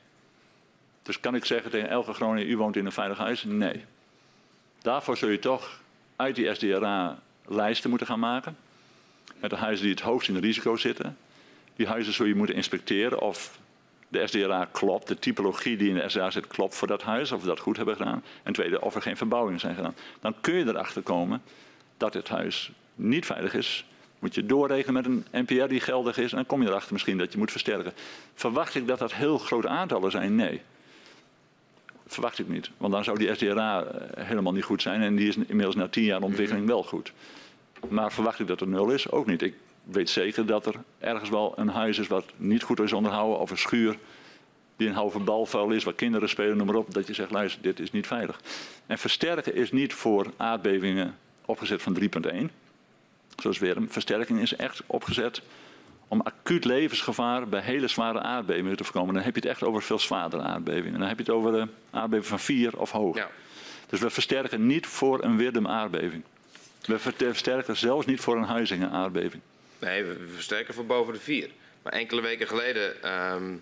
Dus 1.03 1.20
kan 1.20 1.35
ik 1.35 1.45
zeggen 1.45 1.70
tegen 1.70 1.89
elke 1.89 2.12
Groninger, 2.12 2.51
u 2.51 2.57
woont 2.57 2.77
in 2.77 2.86
een 2.86 2.93
veilig 2.93 3.19
huis? 3.19 3.45
Nee. 3.45 3.85
Daarvoor 4.82 5.16
zul 5.16 5.28
je 5.28 5.39
toch 5.39 5.81
uit 6.16 6.35
die 6.35 6.55
SDRA 6.55 7.19
lijsten 7.49 7.91
moeten 7.91 8.07
gaan 8.07 8.19
maken. 8.19 8.57
Met 9.41 9.51
de 9.51 9.57
huizen 9.57 9.85
die 9.85 9.95
het 9.95 10.05
hoogst 10.05 10.29
in 10.29 10.37
risico 10.37 10.77
zitten. 10.77 11.16
Die 11.77 11.87
huizen 11.87 12.12
zul 12.12 12.27
je 12.27 12.35
moeten 12.35 12.55
inspecteren 12.55 13.20
of 13.20 13.59
de 14.09 14.27
SDRA 14.27 14.69
klopt, 14.73 15.09
de 15.09 15.19
typologie 15.19 15.77
die 15.77 15.89
in 15.89 15.95
de 15.95 16.09
SDRA 16.09 16.31
zit 16.31 16.47
klopt 16.47 16.75
voor 16.75 16.89
dat 16.89 17.03
huis, 17.03 17.33
of 17.33 17.41
we 17.41 17.47
dat 17.47 17.61
goed 17.61 17.77
hebben 17.77 17.97
gedaan. 17.97 18.25
En 18.43 18.53
tweede, 18.53 18.81
of 18.81 18.95
er 18.95 19.03
geen 19.03 19.16
verbouwingen 19.16 19.61
zijn 19.61 19.75
gedaan. 19.75 19.95
Dan 20.20 20.35
kun 20.41 20.55
je 20.55 20.66
erachter 20.66 21.03
komen 21.03 21.43
dat 21.97 22.15
het 22.15 22.29
huis 22.29 22.70
niet 22.95 23.27
veilig 23.27 23.55
is. 23.55 23.85
Moet 24.19 24.35
je 24.35 24.47
doorrekenen 24.47 24.95
met 24.95 25.07
een 25.07 25.27
NPR 25.43 25.66
die 25.66 25.81
geldig 25.81 26.19
is 26.19 26.31
en 26.31 26.37
dan 26.37 26.47
kom 26.47 26.62
je 26.62 26.69
erachter 26.69 26.93
misschien 26.93 27.19
dat 27.19 27.33
je 27.33 27.39
moet 27.39 27.51
versterken. 27.51 27.93
Verwacht 28.35 28.75
ik 28.75 28.87
dat 28.87 28.99
dat 28.99 29.15
heel 29.15 29.39
grote 29.39 29.69
aantallen 29.69 30.11
zijn? 30.11 30.35
Nee. 30.35 30.62
Verwacht 32.09 32.39
ik 32.39 32.49
niet, 32.49 32.71
want 32.77 32.93
dan 32.93 33.05
zou 33.05 33.19
die 33.19 33.35
SDRA 33.35 33.85
eh, 33.85 34.27
helemaal 34.27 34.53
niet 34.53 34.65
goed 34.65 34.83
zijn 34.83 35.03
en 35.03 35.17
die 35.17 35.29
is 35.29 35.37
inmiddels 35.37 35.75
na 35.75 35.89
tien 35.89 36.05
jaar 36.05 36.23
ontwikkeling 36.23 36.67
wel 36.67 36.83
goed. 36.83 37.13
Maar 37.89 38.13
verwacht 38.13 38.41
ik 38.41 38.47
dat 38.47 38.61
er 38.61 38.69
nul 38.69 38.91
is? 38.91 39.11
Ook 39.11 39.27
niet. 39.27 39.43
Ik 39.43 39.55
weet 39.85 40.11
zeker 40.11 40.47
dat 40.47 40.67
er 40.67 40.75
ergens 40.99 41.31
wel 41.31 41.53
een 41.57 41.69
huis 41.69 41.99
is 41.99 42.07
wat 42.07 42.25
niet 42.37 42.63
goed 42.63 42.81
is 42.81 42.93
onderhouden. 42.93 43.39
Of 43.39 43.51
een 43.51 43.59
schuur 43.59 43.99
die 44.77 44.89
een 44.89 44.95
halve 44.95 45.19
balvuil 45.19 45.71
is, 45.71 45.85
waar 45.85 45.95
kinderen 45.95 46.29
spelen, 46.29 46.57
noem 46.57 46.67
maar 46.67 46.77
op. 46.77 46.95
Dat 46.95 47.07
je 47.07 47.15
zegt, 47.15 47.31
luister, 47.31 47.63
dit 47.63 47.81
is 47.81 47.91
niet 47.91 48.07
veilig. 48.07 48.41
En 48.87 48.99
versterken 48.99 49.55
is 49.55 49.73
niet 49.73 49.95
voor 49.95 50.33
aardbevingen 50.37 51.17
opgezet 51.45 51.83
van 51.83 51.99
3.1. 52.01 52.37
Zoals 53.37 53.59
weer 53.59 53.77
een 53.77 53.91
versterking 53.91 54.41
is 54.41 54.57
echt 54.57 54.83
opgezet 54.87 55.43
om 56.09 56.21
acuut 56.21 56.65
levensgevaar 56.65 57.49
bij 57.49 57.61
hele 57.61 57.89
zware 57.89 58.21
aardbevingen 58.21 58.77
te 58.77 58.85
voorkomen. 58.85 59.15
Dan 59.15 59.23
heb 59.23 59.35
je 59.35 59.41
het 59.41 59.51
echt 59.51 59.63
over 59.63 59.83
veel 59.83 59.99
zwaardere 59.99 60.43
aardbevingen. 60.43 60.99
Dan 60.99 61.09
heb 61.09 61.19
je 61.19 61.23
het 61.23 61.33
over 61.33 61.53
de 61.53 61.67
aardbeving 61.91 62.27
van 62.27 62.41
4 62.41 62.79
of 62.79 62.91
hoger. 62.91 63.21
Ja. 63.21 63.31
Dus 63.89 64.01
we 64.01 64.11
versterken 64.11 64.67
niet 64.67 64.87
voor 64.87 65.25
een 65.25 65.37
Wirdum 65.37 65.67
aardbeving. 65.67 66.23
We 66.85 66.99
versterken 66.99 67.77
zelfs 67.77 68.07
niet 68.07 68.21
voor 68.21 68.37
een 68.37 68.45
Huizingen 68.45 68.91
aardbeving. 68.91 69.43
Nee, 69.79 70.05
we 70.05 70.29
versterken 70.35 70.75
voor 70.75 70.87
boven 70.87 71.13
de 71.13 71.21
vier. 71.21 71.51
Maar 71.83 71.93
enkele 71.93 72.21
weken 72.21 72.47
geleden 72.47 73.03
ehm, 73.03 73.55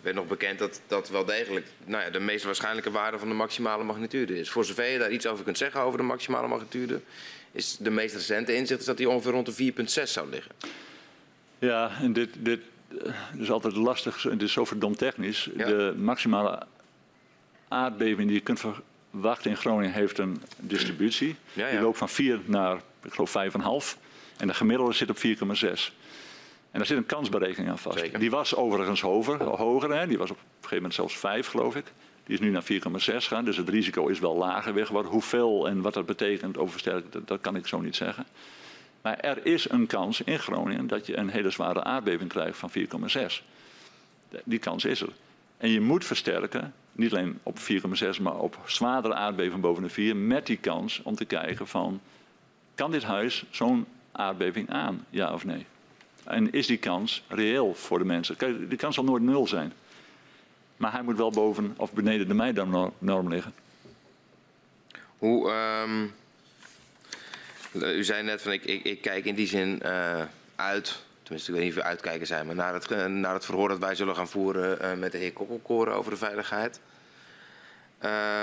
werd 0.00 0.16
nog 0.16 0.26
bekend 0.26 0.58
dat 0.58 0.80
dat 0.86 1.08
wel 1.08 1.24
degelijk 1.24 1.66
nou 1.84 2.04
ja, 2.04 2.10
de 2.10 2.20
meest 2.20 2.44
waarschijnlijke 2.44 2.90
waarde 2.90 3.18
van 3.18 3.28
de 3.28 3.34
maximale 3.34 3.84
magnitude 3.84 4.38
is. 4.38 4.50
Voor 4.50 4.64
zover 4.64 4.86
je 4.86 4.98
daar 4.98 5.10
iets 5.10 5.26
over 5.26 5.44
kunt 5.44 5.58
zeggen 5.58 5.80
over 5.80 5.98
de 5.98 6.04
maximale 6.04 6.48
magnitude, 6.48 7.00
is 7.52 7.76
de 7.76 7.90
meest 7.90 8.14
recente 8.14 8.54
inzicht 8.54 8.80
is 8.80 8.86
dat 8.86 8.96
die 8.96 9.08
ongeveer 9.08 9.32
rond 9.32 9.56
de 9.56 9.72
4,6 9.72 10.02
zou 10.02 10.30
liggen. 10.30 10.54
Ja, 11.66 11.90
en 12.00 12.12
dit, 12.12 12.30
dit 12.38 12.60
eh, 13.04 13.12
is 13.38 13.50
altijd 13.50 13.76
lastig, 13.76 14.22
het 14.22 14.42
is 14.42 14.52
zo 14.52 14.64
verdomd 14.64 14.98
technisch. 14.98 15.50
Ja. 15.56 15.66
De 15.66 15.94
maximale 15.96 16.62
aardbeving 17.68 18.26
die 18.26 18.36
je 18.36 18.42
kunt 18.42 18.60
verwachten 19.10 19.50
in 19.50 19.56
Groningen 19.56 19.92
heeft 19.92 20.18
een 20.18 20.42
distributie. 20.56 21.36
Ja, 21.52 21.66
ja. 21.66 21.70
Die 21.70 21.80
loopt 21.80 21.98
van 21.98 22.08
4 22.08 22.40
naar, 22.44 22.80
ik 23.02 23.12
geloof, 23.12 23.34
5,5. 23.92 23.98
En 24.36 24.46
de 24.46 24.54
gemiddelde 24.54 24.92
zit 24.92 25.10
op 25.10 25.16
4,6. 25.16 25.22
En 26.70 26.82
daar 26.82 26.86
zit 26.86 26.96
een 26.96 27.06
kansberekening 27.06 27.70
aan 27.70 27.78
vast. 27.78 27.98
Zeker. 27.98 28.18
Die 28.18 28.30
was 28.30 28.54
overigens 28.54 29.00
hoger, 29.00 29.42
hoger 29.42 29.94
hè? 29.94 30.06
die 30.06 30.18
was 30.18 30.30
op 30.30 30.36
een 30.36 30.44
gegeven 30.52 30.76
moment 30.76 30.94
zelfs 30.94 31.16
5 31.16 31.46
geloof 31.46 31.76
ik. 31.76 31.84
Die 32.24 32.34
is 32.34 32.40
nu 32.40 32.50
naar 32.50 32.62
4,6 32.62 32.68
gegaan, 32.98 33.44
dus 33.44 33.56
het 33.56 33.68
risico 33.68 34.06
is 34.06 34.18
wel 34.18 34.36
lager 34.36 34.86
geworden. 34.86 35.10
Hoeveel 35.10 35.68
en 35.68 35.80
wat 35.80 35.94
dat 35.94 36.06
betekent 36.06 36.58
over 36.58 37.02
dat, 37.24 37.40
kan 37.40 37.56
ik 37.56 37.66
zo 37.66 37.80
niet 37.80 37.96
zeggen. 37.96 38.26
Maar 39.06 39.18
er 39.18 39.46
is 39.46 39.70
een 39.70 39.86
kans 39.86 40.20
in 40.20 40.38
Groningen 40.38 40.86
dat 40.86 41.06
je 41.06 41.16
een 41.16 41.28
hele 41.28 41.50
zware 41.50 41.84
aardbeving 41.84 42.30
krijgt 42.30 42.58
van 42.58 42.70
4,6. 42.70 43.42
Die 44.44 44.58
kans 44.58 44.84
is 44.84 45.00
er. 45.00 45.12
En 45.56 45.70
je 45.70 45.80
moet 45.80 46.04
versterken, 46.04 46.74
niet 46.92 47.12
alleen 47.12 47.38
op 47.42 47.58
4,6, 47.58 48.22
maar 48.22 48.38
op 48.38 48.58
zwaardere 48.64 49.14
aardbeving 49.14 49.60
boven 49.60 49.82
de 49.82 49.88
4, 49.88 50.16
met 50.16 50.46
die 50.46 50.56
kans 50.56 51.00
om 51.02 51.14
te 51.14 51.24
kijken 51.24 51.66
van, 51.66 52.00
kan 52.74 52.90
dit 52.90 53.02
huis 53.02 53.44
zo'n 53.50 53.86
aardbeving 54.12 54.70
aan, 54.70 55.06
ja 55.10 55.32
of 55.32 55.44
nee? 55.44 55.66
En 56.24 56.52
is 56.52 56.66
die 56.66 56.78
kans 56.78 57.24
reëel 57.28 57.74
voor 57.74 57.98
de 57.98 58.04
mensen? 58.04 58.36
Kijk, 58.36 58.68
die 58.68 58.78
kans 58.78 58.94
zal 58.94 59.04
nooit 59.04 59.22
nul 59.22 59.46
zijn. 59.46 59.72
Maar 60.76 60.92
hij 60.92 61.02
moet 61.02 61.16
wel 61.16 61.30
boven 61.30 61.74
of 61.76 61.92
beneden 61.92 62.28
de 62.28 62.34
meidamnorm 62.34 63.28
liggen. 63.28 63.54
Hoe, 65.18 65.52
um, 65.84 66.12
u 67.72 68.04
zei 68.04 68.22
net 68.22 68.42
van 68.42 68.52
ik, 68.52 68.64
ik, 68.64 68.84
ik 68.84 69.00
kijk 69.00 69.24
in 69.24 69.34
die 69.34 69.46
zin 69.46 69.80
uh, 69.84 70.22
uit, 70.56 71.02
tenminste 71.22 71.50
ik 71.50 71.56
weet 71.56 71.66
niet 71.66 71.76
of 71.78 71.82
uitkijken 71.82 72.26
zijn, 72.26 72.46
maar 72.46 72.54
naar 72.54 72.74
het, 72.74 73.08
naar 73.08 73.34
het 73.34 73.44
verhoor 73.44 73.68
dat 73.68 73.78
wij 73.78 73.94
zullen 73.94 74.16
gaan 74.16 74.28
voeren 74.28 74.78
uh, 74.82 74.92
met 74.92 75.12
de 75.12 75.18
heer 75.18 75.32
Kokkelkoren 75.32 75.94
over 75.94 76.10
de 76.10 76.16
veiligheid. 76.16 76.80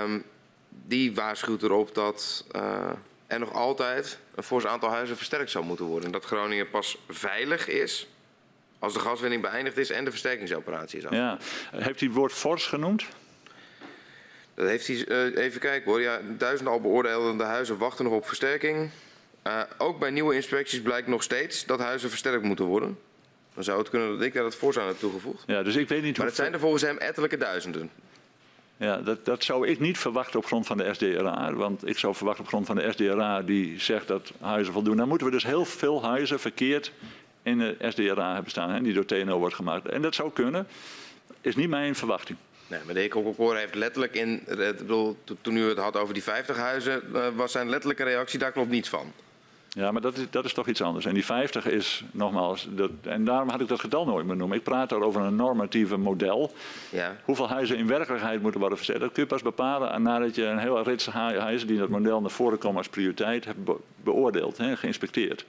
Um, 0.01 0.23
die 0.69 1.13
waarschuwt 1.13 1.63
erop 1.63 1.95
dat 1.95 2.45
uh, 2.55 2.89
er 3.27 3.39
nog 3.39 3.53
altijd 3.53 4.17
een 4.35 4.43
fors 4.43 4.65
aantal 4.65 4.89
huizen 4.89 5.17
versterkt 5.17 5.51
zou 5.51 5.65
moeten 5.65 5.85
worden. 5.85 6.05
En 6.05 6.11
dat 6.11 6.25
Groningen 6.25 6.69
pas 6.69 6.97
veilig 7.09 7.67
is 7.67 8.07
als 8.79 8.93
de 8.93 8.99
gaswinning 8.99 9.41
beëindigd 9.41 9.77
is 9.77 9.89
en 9.89 10.05
de 10.05 10.09
versterkingsoperatie 10.09 10.99
is 10.99 11.05
af. 11.05 11.13
Ja. 11.13 11.37
Heeft 11.71 11.99
hij 11.99 12.07
het 12.07 12.17
woord 12.17 12.33
fors 12.33 12.65
genoemd? 12.65 13.05
Dat 14.53 14.67
heeft 14.67 14.87
hij, 14.87 15.05
uh, 15.07 15.43
even 15.43 15.59
kijken 15.59 15.91
hoor. 15.91 16.01
Ja, 16.01 16.19
duizenden 16.37 16.73
al 16.73 16.81
beoordeelde 16.81 17.43
huizen 17.43 17.77
wachten 17.77 18.05
nog 18.05 18.13
op 18.13 18.27
versterking. 18.27 18.89
Uh, 19.47 19.61
ook 19.77 19.99
bij 19.99 20.09
nieuwe 20.09 20.35
inspecties 20.35 20.81
blijkt 20.81 21.07
nog 21.07 21.23
steeds 21.23 21.65
dat 21.65 21.79
huizen 21.79 22.09
versterkt 22.09 22.43
moeten 22.43 22.65
worden. 22.65 22.97
Dan 23.53 23.63
zou 23.63 23.79
het 23.79 23.89
kunnen 23.89 24.09
dat 24.09 24.21
ik 24.21 24.33
daar 24.33 24.43
het 24.43 24.55
voor 24.55 24.73
zou 24.73 24.85
hebben 24.85 25.03
toegevoegd. 25.03 25.43
Ja, 25.47 25.63
dus 25.63 25.75
ik 25.75 25.87
weet 25.87 26.03
niet 26.03 26.17
maar 26.17 26.25
het 26.25 26.35
zijn 26.35 26.53
er 26.53 26.59
volgens 26.59 26.81
hem 26.81 26.97
ettelijke 26.97 27.37
duizenden. 27.37 27.89
Ja, 28.77 28.97
dat, 28.97 29.25
dat 29.25 29.43
zou 29.43 29.67
ik 29.67 29.79
niet 29.79 29.97
verwachten 29.97 30.39
op 30.39 30.45
grond 30.45 30.65
van 30.65 30.77
de 30.77 30.93
SDRA. 30.93 31.53
Want 31.53 31.87
ik 31.87 31.97
zou 31.97 32.15
verwachten 32.15 32.43
op 32.43 32.49
grond 32.49 32.65
van 32.65 32.75
de 32.75 32.91
SDRA 32.91 33.41
die 33.41 33.79
zegt 33.79 34.07
dat 34.07 34.31
huizen 34.39 34.73
voldoen. 34.73 34.97
Dan 34.97 35.07
moeten 35.07 35.27
we 35.27 35.33
dus 35.33 35.43
heel 35.43 35.65
veel 35.65 36.03
huizen 36.03 36.39
verkeerd 36.39 36.91
in 37.43 37.57
de 37.57 37.75
SDRA 37.89 38.33
hebben 38.33 38.51
staan. 38.51 38.69
Hè, 38.69 38.81
die 38.81 38.93
door 38.93 39.05
TNO 39.05 39.37
wordt 39.37 39.55
gemaakt. 39.55 39.87
En 39.87 40.01
dat 40.01 40.15
zou 40.15 40.31
kunnen. 40.31 40.67
Is 41.41 41.55
niet 41.55 41.69
mijn 41.69 41.95
verwachting. 41.95 42.37
Nee, 42.67 42.79
maar 42.85 42.93
de 42.93 42.99
heer 42.99 43.09
Kokkelkoor 43.09 43.55
heeft 43.55 43.75
letterlijk 43.75 44.13
in... 44.13 44.33
Ik 44.47 44.77
bedoel, 44.77 45.17
toen 45.41 45.57
u 45.57 45.69
het 45.69 45.77
had 45.77 45.97
over 45.97 46.13
die 46.13 46.23
50 46.23 46.57
huizen... 46.57 47.03
Uh, 47.13 47.27
was 47.35 47.51
zijn 47.51 47.69
letterlijke 47.69 48.03
reactie, 48.03 48.39
daar 48.39 48.51
klopt 48.51 48.69
niets 48.69 48.89
van. 48.89 49.13
Ja, 49.75 49.91
maar 49.91 50.01
dat 50.01 50.17
is, 50.17 50.29
dat 50.29 50.45
is 50.45 50.53
toch 50.53 50.67
iets 50.67 50.81
anders. 50.81 51.05
En 51.05 51.13
die 51.13 51.25
50 51.25 51.65
is 51.65 52.03
nogmaals, 52.11 52.67
dat, 52.69 52.91
en 53.01 53.25
daarom 53.25 53.49
had 53.49 53.61
ik 53.61 53.67
dat 53.67 53.79
getal 53.79 54.05
nooit 54.05 54.25
meer 54.25 54.35
noemen. 54.35 54.57
Ik 54.57 54.63
praat 54.63 54.89
daar 54.89 55.01
over 55.01 55.21
een 55.21 55.35
normatieve 55.35 55.97
model. 55.97 56.53
Ja. 56.89 57.15
Hoeveel 57.23 57.49
huizen 57.49 57.77
in 57.77 57.87
werkelijkheid 57.87 58.41
moeten 58.41 58.59
worden 58.59 58.77
verzet, 58.77 58.99
dat 58.99 59.11
kun 59.11 59.23
je 59.23 59.29
pas 59.29 59.41
bepalen 59.41 60.01
nadat 60.01 60.35
je 60.35 60.45
een 60.45 60.57
heel 60.57 60.83
rits 60.83 61.05
huizen 61.05 61.67
die 61.67 61.75
in 61.75 61.81
dat 61.81 61.89
model 61.89 62.21
naar 62.21 62.29
voren 62.29 62.57
komen 62.57 62.77
als 62.77 62.89
prioriteit 62.89 63.45
hebt 63.45 63.59
beoordeeld, 64.03 64.57
hè, 64.57 64.77
geïnspecteerd. 64.77 65.45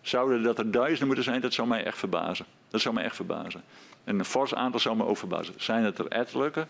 Zouden 0.00 0.42
dat 0.42 0.58
er 0.58 0.70
duizenden 0.70 1.06
moeten 1.06 1.24
zijn, 1.24 1.40
dat 1.40 1.52
zou 1.52 1.68
mij 1.68 1.84
echt 1.84 1.98
verbazen. 1.98 2.46
Dat 2.68 2.80
zou 2.80 2.94
mij 2.94 3.04
echt 3.04 3.16
verbazen. 3.16 3.62
En 4.04 4.18
een 4.18 4.24
fors 4.24 4.54
aantal 4.54 4.80
zou 4.80 4.96
me 4.96 5.04
ook 5.04 5.16
verbazen. 5.16 5.54
Zijn 5.56 5.84
het 5.84 5.98
er 5.98 6.08
ettelijke? 6.08 6.66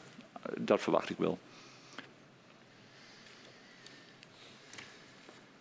Dat 0.58 0.80
verwacht 0.80 1.10
ik 1.10 1.16
wel. 1.18 1.38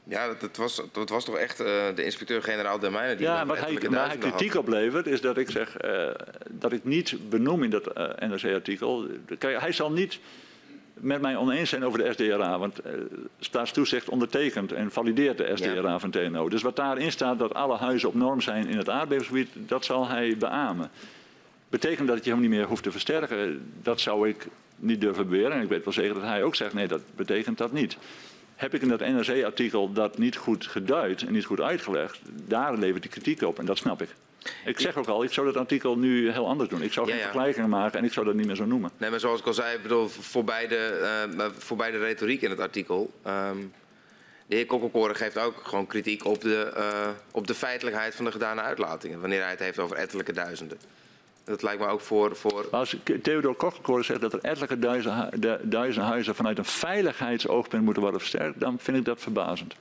Ja, 0.04 0.34
dat, 0.40 0.58
was, 0.58 0.82
dat 0.92 1.10
was 1.10 1.26
toch 1.26 1.38
echt 1.38 1.60
uh, 1.60 1.66
de 1.96 2.04
inspecteur-generaal 2.04 2.80
der 2.80 2.92
mijnen 2.92 3.18
die 3.18 3.26
Ja, 3.26 3.46
wat 3.46 3.60
hij, 3.60 3.80
waar 3.90 4.08
hij 4.08 4.18
kritiek 4.18 4.56
op 4.56 4.68
levert 4.68 5.08
is 5.08 5.22
dat 5.22 5.38
ik 5.38 5.50
zeg 5.50 5.84
uh, 5.86 6.08
dat 6.50 6.72
ik 6.72 6.84
niet 6.84 7.30
benoem 7.30 7.64
in 7.64 7.70
dat 7.70 7.98
uh, 7.98 8.10
eh, 8.18 8.30
NRC-artikel. 8.30 9.08
Hij 9.40 9.72
zal 9.72 9.92
niet 9.92 10.20
met 10.94 11.22
mij 11.22 11.36
oneens 11.36 11.70
zijn 11.70 11.86
over 11.86 12.00
de 12.00 12.14
SDRA, 12.14 12.60
want 12.60 12.80
staatstoezicht 13.40 14.10
ondertekent 14.10 14.72
en 14.72 14.92
valideert 14.92 15.38
de 15.38 15.52
SDRA 15.54 15.90
ja. 15.90 16.00
van 16.00 16.12
TNO. 16.12 16.50
Dus 16.50 16.62
wat 16.62 16.76
daarin 16.76 17.12
staat 17.12 17.40
dat 17.40 17.54
alle 17.54 17.78
huizen 17.78 18.10
op 18.10 18.16
norm 18.16 18.42
zijn 18.42 18.68
in 18.68 18.78
het 18.78 18.90
aardbevingsgebied, 18.90 19.50
dat 19.54 19.86
zal 19.86 20.08
hij 20.08 20.38
beamen. 20.38 20.92
Betekent 21.70 22.08
dat 22.08 22.26
je 22.26 22.32
hem 22.32 22.40
niet 22.40 22.50
meer 22.50 22.66
hoeft 22.66 22.84
te 22.84 22.92
versterken? 22.92 23.72
Dat 23.82 24.00
zou 24.00 24.30
ik 24.30 24.48
niet 24.76 25.02
durven 25.02 25.30
beweren. 25.30 25.52
En 25.52 25.62
ik 25.62 25.70
weet 25.70 25.84
wel 25.84 25.94
zeker 25.94 26.14
dat 26.14 26.24
hij 26.24 26.44
ook 26.44 26.56
zegt, 26.56 26.74
nee, 26.74 26.88
dat 26.88 27.02
betekent 27.16 27.58
dat 27.58 27.72
niet 27.72 27.98
heb 28.62 28.74
ik 28.74 28.82
in 28.82 28.88
dat 28.88 29.00
NRC-artikel 29.00 29.92
dat 29.94 30.18
niet 30.18 30.36
goed 30.36 30.68
geduid 30.68 31.22
en 31.22 31.34
niet 31.34 31.46
goed 31.46 31.62
uitgelegd. 31.62 32.20
Daar 32.48 32.78
levert 32.78 33.02
die 33.02 33.12
kritiek 33.12 33.42
op 33.42 33.60
en 33.60 33.66
dat 33.66 33.78
snap 33.78 34.02
ik. 34.02 34.10
Ik 34.66 34.80
zeg 34.80 34.98
ook 34.98 35.08
al, 35.08 35.24
ik 35.24 35.32
zou 35.32 35.46
dat 35.46 35.58
artikel 35.58 35.98
nu 35.98 36.32
heel 36.32 36.48
anders 36.48 36.70
doen. 36.70 36.82
Ik 36.82 36.94
zou 36.94 37.06
geen 37.06 37.16
ja, 37.16 37.22
ja. 37.22 37.30
vergelijkingen 37.30 37.70
maken 37.70 38.00
en 38.00 38.06
ik 38.06 38.14
zou 38.14 38.26
dat 38.26 38.36
niet 38.36 38.46
meer 38.46 38.56
zo 38.56 38.66
noemen. 38.66 38.92
Nee, 38.98 39.10
maar 39.10 39.20
zoals 39.20 39.40
ik 39.40 39.46
al 39.46 39.54
zei, 39.54 39.80
bedoel, 39.82 40.08
voor, 40.08 40.44
beide, 40.44 41.00
uh, 41.38 41.46
voor 41.58 41.78
beide 41.78 41.98
retoriek 41.98 42.42
in 42.42 42.50
het 42.50 42.60
artikel. 42.60 43.12
Um, 43.28 43.74
de 44.48 44.56
heer 44.56 44.66
Kokkelkoren 44.66 45.16
geeft 45.16 45.38
ook 45.38 45.56
gewoon 45.64 45.88
kritiek 45.88 46.26
op 46.26 46.42
de, 46.42 46.74
uh, 46.78 47.10
op 47.32 47.48
de 47.48 47.54
feitelijkheid 47.54 48.16
van 48.16 48.26
de 48.26 48.32
gedane 48.32 48.62
uitlatingen. 48.62 49.20
Wanneer 49.20 49.42
hij 49.42 49.50
het 49.50 49.60
heeft 49.60 49.80
over 49.80 49.98
ettelijke 49.98 50.34
duizenden. 50.34 50.78
Dat 51.44 51.64
lijkt 51.64 51.82
me 51.82 51.88
ook 51.88 52.02
voor... 52.02 52.36
voor... 52.36 52.68
Als 52.72 52.96
Theodor 53.22 53.56
Kokkelkoren 53.56 54.06
zegt 54.06 54.22
dat 54.22 54.34
er 54.34 54.80
duizenden, 54.80 55.70
duizend 55.70 56.06
huizen 56.06 56.36
vanuit 56.36 56.58
een 56.58 56.66
veiligheidsoogpunt 56.66 57.84
moeten 57.84 58.02
worden 58.02 58.20
versterkt, 58.20 58.60
dan 58.60 58.80
vind 58.80 58.98
ik 58.98 59.06
dat 59.06 59.22
verbazend. 59.22 59.76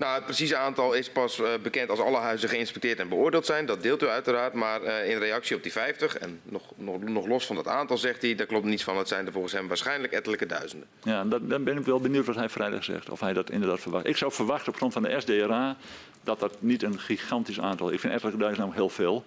Nou, 0.00 0.14
het 0.14 0.24
precieze 0.24 0.56
aantal 0.56 0.92
is 0.92 1.10
pas 1.10 1.38
uh, 1.38 1.48
bekend 1.62 1.90
als 1.90 2.00
alle 2.00 2.16
huizen 2.16 2.48
geïnspecteerd 2.48 2.98
en 2.98 3.08
beoordeeld 3.08 3.46
zijn. 3.46 3.66
Dat 3.66 3.82
deelt 3.82 4.02
u 4.02 4.06
uiteraard. 4.06 4.52
Maar 4.52 4.82
uh, 4.82 5.10
in 5.10 5.18
reactie 5.18 5.56
op 5.56 5.62
die 5.62 5.72
50, 5.72 6.18
en 6.18 6.40
nog, 6.42 6.62
nog, 6.76 7.02
nog, 7.02 7.26
los 7.26 7.46
van 7.46 7.56
dat 7.56 7.66
aantal, 7.66 7.98
zegt 7.98 8.22
hij... 8.22 8.34
daar 8.34 8.46
klopt 8.46 8.64
niets 8.64 8.84
van, 8.84 8.96
het 8.96 9.08
zijn 9.08 9.26
er 9.26 9.32
volgens 9.32 9.52
hem 9.52 9.68
waarschijnlijk 9.68 10.12
ettelijke 10.12 10.46
duizenden. 10.46 10.88
Ja, 11.02 11.24
dan, 11.24 11.48
dan 11.48 11.64
ben 11.64 11.78
ik 11.78 11.84
wel 11.84 12.00
benieuwd 12.00 12.26
wat 12.26 12.34
hij 12.34 12.48
vrijdag 12.48 12.84
zegt. 12.84 13.10
Of 13.10 13.20
hij 13.20 13.32
dat 13.32 13.50
inderdaad 13.50 13.80
verwacht. 13.80 14.06
Ik 14.06 14.16
zou 14.16 14.32
verwachten 14.32 14.68
op 14.68 14.76
grond 14.76 14.92
van 14.92 15.02
de 15.02 15.20
SDRA 15.20 15.76
dat 16.22 16.40
dat 16.40 16.56
niet 16.62 16.82
een 16.82 16.98
gigantisch 16.98 17.60
aantal 17.60 17.88
is. 17.88 17.94
Ik 17.94 18.00
vind 18.00 18.12
ettelijke 18.12 18.38
duizend 18.38 18.66
namelijk 18.66 18.94
heel 18.96 19.04
veel. 19.04 19.24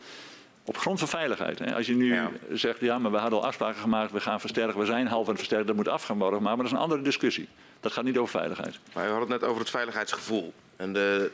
Op 0.65 0.77
grond 0.77 0.99
van 0.99 1.07
veiligheid. 1.07 1.73
Als 1.73 1.85
je 1.85 1.95
nu 1.95 2.19
zegt, 2.51 2.79
ja, 2.79 2.99
maar 2.99 3.11
we 3.11 3.17
hadden 3.17 3.39
al 3.39 3.45
afspraken 3.45 3.81
gemaakt, 3.81 4.11
we 4.11 4.19
gaan 4.19 4.39
versterken, 4.39 4.79
we 4.79 4.85
zijn 4.85 5.07
half 5.07 5.21
aan 5.21 5.27
het 5.27 5.37
versterken, 5.37 5.67
dat 5.67 5.75
moet 5.75 5.87
af 5.87 6.03
gaan 6.03 6.17
worden. 6.17 6.41
Maar 6.41 6.55
dat 6.57 6.65
is 6.65 6.71
een 6.71 6.77
andere 6.77 7.01
discussie. 7.01 7.47
Dat 7.79 7.91
gaat 7.91 8.03
niet 8.03 8.17
over 8.17 8.39
veiligheid. 8.39 8.79
Maar 8.93 9.03
we 9.03 9.09
hadden 9.09 9.31
het 9.31 9.41
net 9.41 9.49
over 9.49 9.61
het 9.61 9.69
veiligheidsgevoel. 9.69 10.53
En 10.75 10.93
de, 10.93 11.31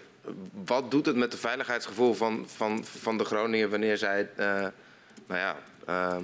wat 0.65 0.91
doet 0.91 1.05
het 1.05 1.15
met 1.15 1.31
het 1.31 1.41
veiligheidsgevoel 1.41 2.13
van, 2.13 2.45
van, 2.47 2.85
van 2.85 3.17
de 3.17 3.23
Groningen 3.23 3.69
wanneer 3.69 3.97
zij 3.97 4.29
uh, 4.39 4.45
nou 5.27 5.39
ja, 5.39 5.55
uh, 5.89 6.15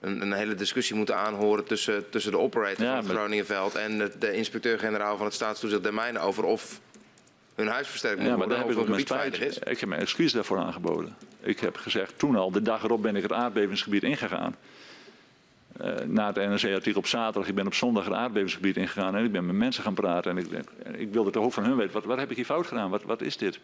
een, 0.00 0.20
een, 0.22 0.32
hele 0.32 0.54
discussie 0.54 0.96
moeten 0.96 1.16
aanhoren 1.16 1.64
tussen, 1.64 2.10
tussen 2.10 2.32
de 2.32 2.38
operator 2.38 2.84
ja, 2.84 2.96
van 2.96 3.04
het 3.04 3.16
Groningenveld 3.16 3.74
en 3.74 3.98
de, 3.98 4.18
de 4.18 4.32
inspecteur-generaal 4.32 5.16
van 5.16 5.26
het 5.26 5.34
staatstoezicht 5.34 5.82
der 5.82 5.94
mijnen 5.94 6.22
over 6.22 6.44
of 6.44 6.80
hun 7.58 7.68
huisversterking 7.68 8.28
ja, 8.28 8.36
maar 8.36 8.48
daar 8.48 8.58
heb 8.58 8.70
ik 8.70 8.78
ook 8.78 8.88
mijn 8.88 9.00
spijt. 9.00 9.40
Is. 9.40 9.58
Ik 9.58 9.80
heb 9.80 9.88
mijn 9.88 10.00
excuus 10.00 10.32
daarvoor 10.32 10.58
aangeboden. 10.58 11.16
Ik 11.40 11.60
heb 11.60 11.76
gezegd, 11.76 12.18
toen 12.18 12.36
al, 12.36 12.50
de 12.50 12.62
dag 12.62 12.82
erop 12.82 13.02
ben 13.02 13.16
ik 13.16 13.22
het 13.22 13.32
aardbevingsgebied 13.32 14.02
ingegaan. 14.02 14.56
Uh, 15.80 15.94
na 16.06 16.26
het 16.26 16.36
NRC-artikel 16.36 17.00
op 17.00 17.06
zaterdag, 17.06 17.48
ik 17.48 17.54
ben 17.54 17.66
op 17.66 17.74
zondag 17.74 18.04
het 18.04 18.14
aardbevingsgebied 18.14 18.76
ingegaan 18.76 19.16
en 19.16 19.24
ik 19.24 19.32
ben 19.32 19.46
met 19.46 19.56
mensen 19.56 19.82
gaan 19.82 19.94
praten. 19.94 20.30
En 20.30 20.38
ik, 20.38 20.46
ik 20.98 21.12
wilde 21.12 21.30
toch 21.30 21.44
ook 21.44 21.52
van 21.52 21.64
hun 21.64 21.76
weten, 21.76 21.92
wat, 21.92 22.04
wat 22.04 22.18
heb 22.18 22.30
ik 22.30 22.36
hier 22.36 22.44
fout 22.44 22.66
gedaan? 22.66 22.90
Wat, 22.90 23.02
wat 23.02 23.20
is 23.20 23.36
dit? 23.36 23.54
Ik 23.54 23.60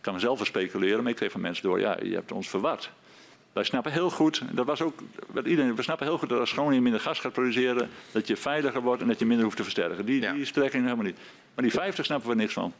kan 0.00 0.14
mezelf 0.14 0.36
wel 0.36 0.46
speculeren, 0.46 1.02
maar 1.02 1.10
ik 1.10 1.16
kreeg 1.16 1.30
van 1.30 1.40
mensen 1.40 1.62
door, 1.62 1.80
ja, 1.80 1.96
je 2.02 2.14
hebt 2.14 2.32
ons 2.32 2.48
verward. 2.48 2.90
Wij 3.52 3.64
snappen 3.64 3.92
heel 3.92 4.10
goed, 4.10 4.42
dat 4.52 4.66
was 4.66 4.82
ook 4.82 5.00
wat 5.26 5.46
iedereen, 5.46 5.76
we 5.76 5.82
snappen 5.82 6.06
heel 6.06 6.18
goed 6.18 6.28
dat 6.28 6.40
als 6.40 6.52
Groningen 6.52 6.82
minder 6.82 7.00
gas 7.00 7.18
gaat 7.18 7.32
produceren, 7.32 7.88
dat 8.12 8.26
je 8.26 8.36
veiliger 8.36 8.82
wordt 8.82 9.02
en 9.02 9.08
dat 9.08 9.18
je 9.18 9.26
minder 9.26 9.44
hoeft 9.44 9.56
te 9.56 9.62
versterken. 9.62 10.04
Die, 10.04 10.20
ja. 10.20 10.32
die 10.32 10.44
strekking 10.44 10.82
helemaal 10.84 11.04
niet. 11.04 11.18
Maar 11.54 11.64
die 11.64 11.72
50 11.72 12.04
snappen 12.04 12.28
we 12.28 12.34
niks 12.34 12.52
van. 12.52 12.72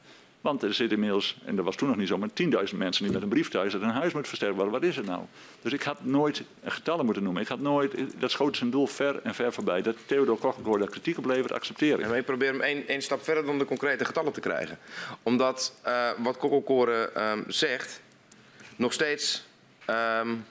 Want 0.44 0.62
er 0.62 0.74
zitten 0.74 0.96
inmiddels, 0.96 1.36
en 1.44 1.56
dat 1.56 1.64
was 1.64 1.76
toen 1.76 1.88
nog 1.88 1.96
niet 1.96 2.08
zo, 2.08 2.18
maar 2.18 2.28
10.000 2.28 2.76
mensen 2.76 3.04
die 3.04 3.12
met 3.12 3.22
een 3.22 3.28
brief 3.28 3.48
thuis 3.48 3.72
dat 3.72 3.80
hun 3.80 3.90
huis 3.90 4.12
moet 4.12 4.28
versterken 4.28 4.56
worden. 4.56 4.74
Wat 4.74 4.82
is 4.82 4.96
het 4.96 5.06
nou? 5.06 5.22
Dus 5.62 5.72
ik 5.72 5.82
had 5.82 6.04
nooit 6.04 6.42
getallen 6.64 7.04
moeten 7.04 7.22
noemen. 7.22 7.42
Ik 7.42 7.48
had 7.48 7.60
nooit, 7.60 8.20
dat 8.20 8.30
schoot 8.30 8.56
zijn 8.56 8.70
doel 8.70 8.86
ver 8.86 9.20
en 9.22 9.34
ver 9.34 9.52
voorbij. 9.52 9.82
Dat 9.82 9.96
Theodor 10.06 10.38
Koggenkoor 10.38 10.78
daar 10.78 10.88
kritiek 10.88 11.18
op 11.18 11.24
levert, 11.24 11.52
accepteer 11.52 11.98
ik. 11.98 12.06
Ja, 12.06 12.14
ik 12.14 12.24
probeer 12.24 12.52
hem 12.52 12.60
één, 12.60 13.02
stap 13.02 13.22
verder 13.22 13.44
dan 13.44 13.58
de 13.58 13.64
concrete 13.64 14.04
getallen 14.04 14.32
te 14.32 14.40
krijgen. 14.40 14.78
Omdat 15.22 15.74
uh, 15.86 16.10
wat 16.18 16.36
Kokkelkoren 16.36 17.30
um, 17.30 17.44
zegt, 17.48 18.00
nog 18.76 18.92
steeds 18.92 19.46
um, 20.20 20.44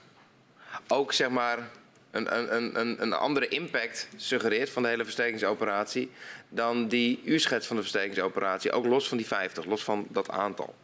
ook 0.88 1.12
zeg 1.12 1.28
maar 1.28 1.70
een, 2.14 3.02
een, 3.02 3.12
andere 3.12 3.48
impact 3.48 4.08
suggereert 4.16 4.70
van 4.70 4.82
de 4.82 4.88
hele 4.88 5.04
versterkingsoperatie 5.04 6.10
dan 6.48 6.88
die 6.88 7.20
u 7.24 7.38
schetst 7.38 7.66
van 7.66 7.76
de 7.76 7.82
versterkingsoperatie, 7.82 8.72
ook 8.72 8.86
los 8.86 9.08
van 9.08 9.16
die 9.16 9.26
50, 9.26 9.64
los 9.64 9.84
van 9.84 10.06
dat 10.10 10.30
aantal. 10.30 10.74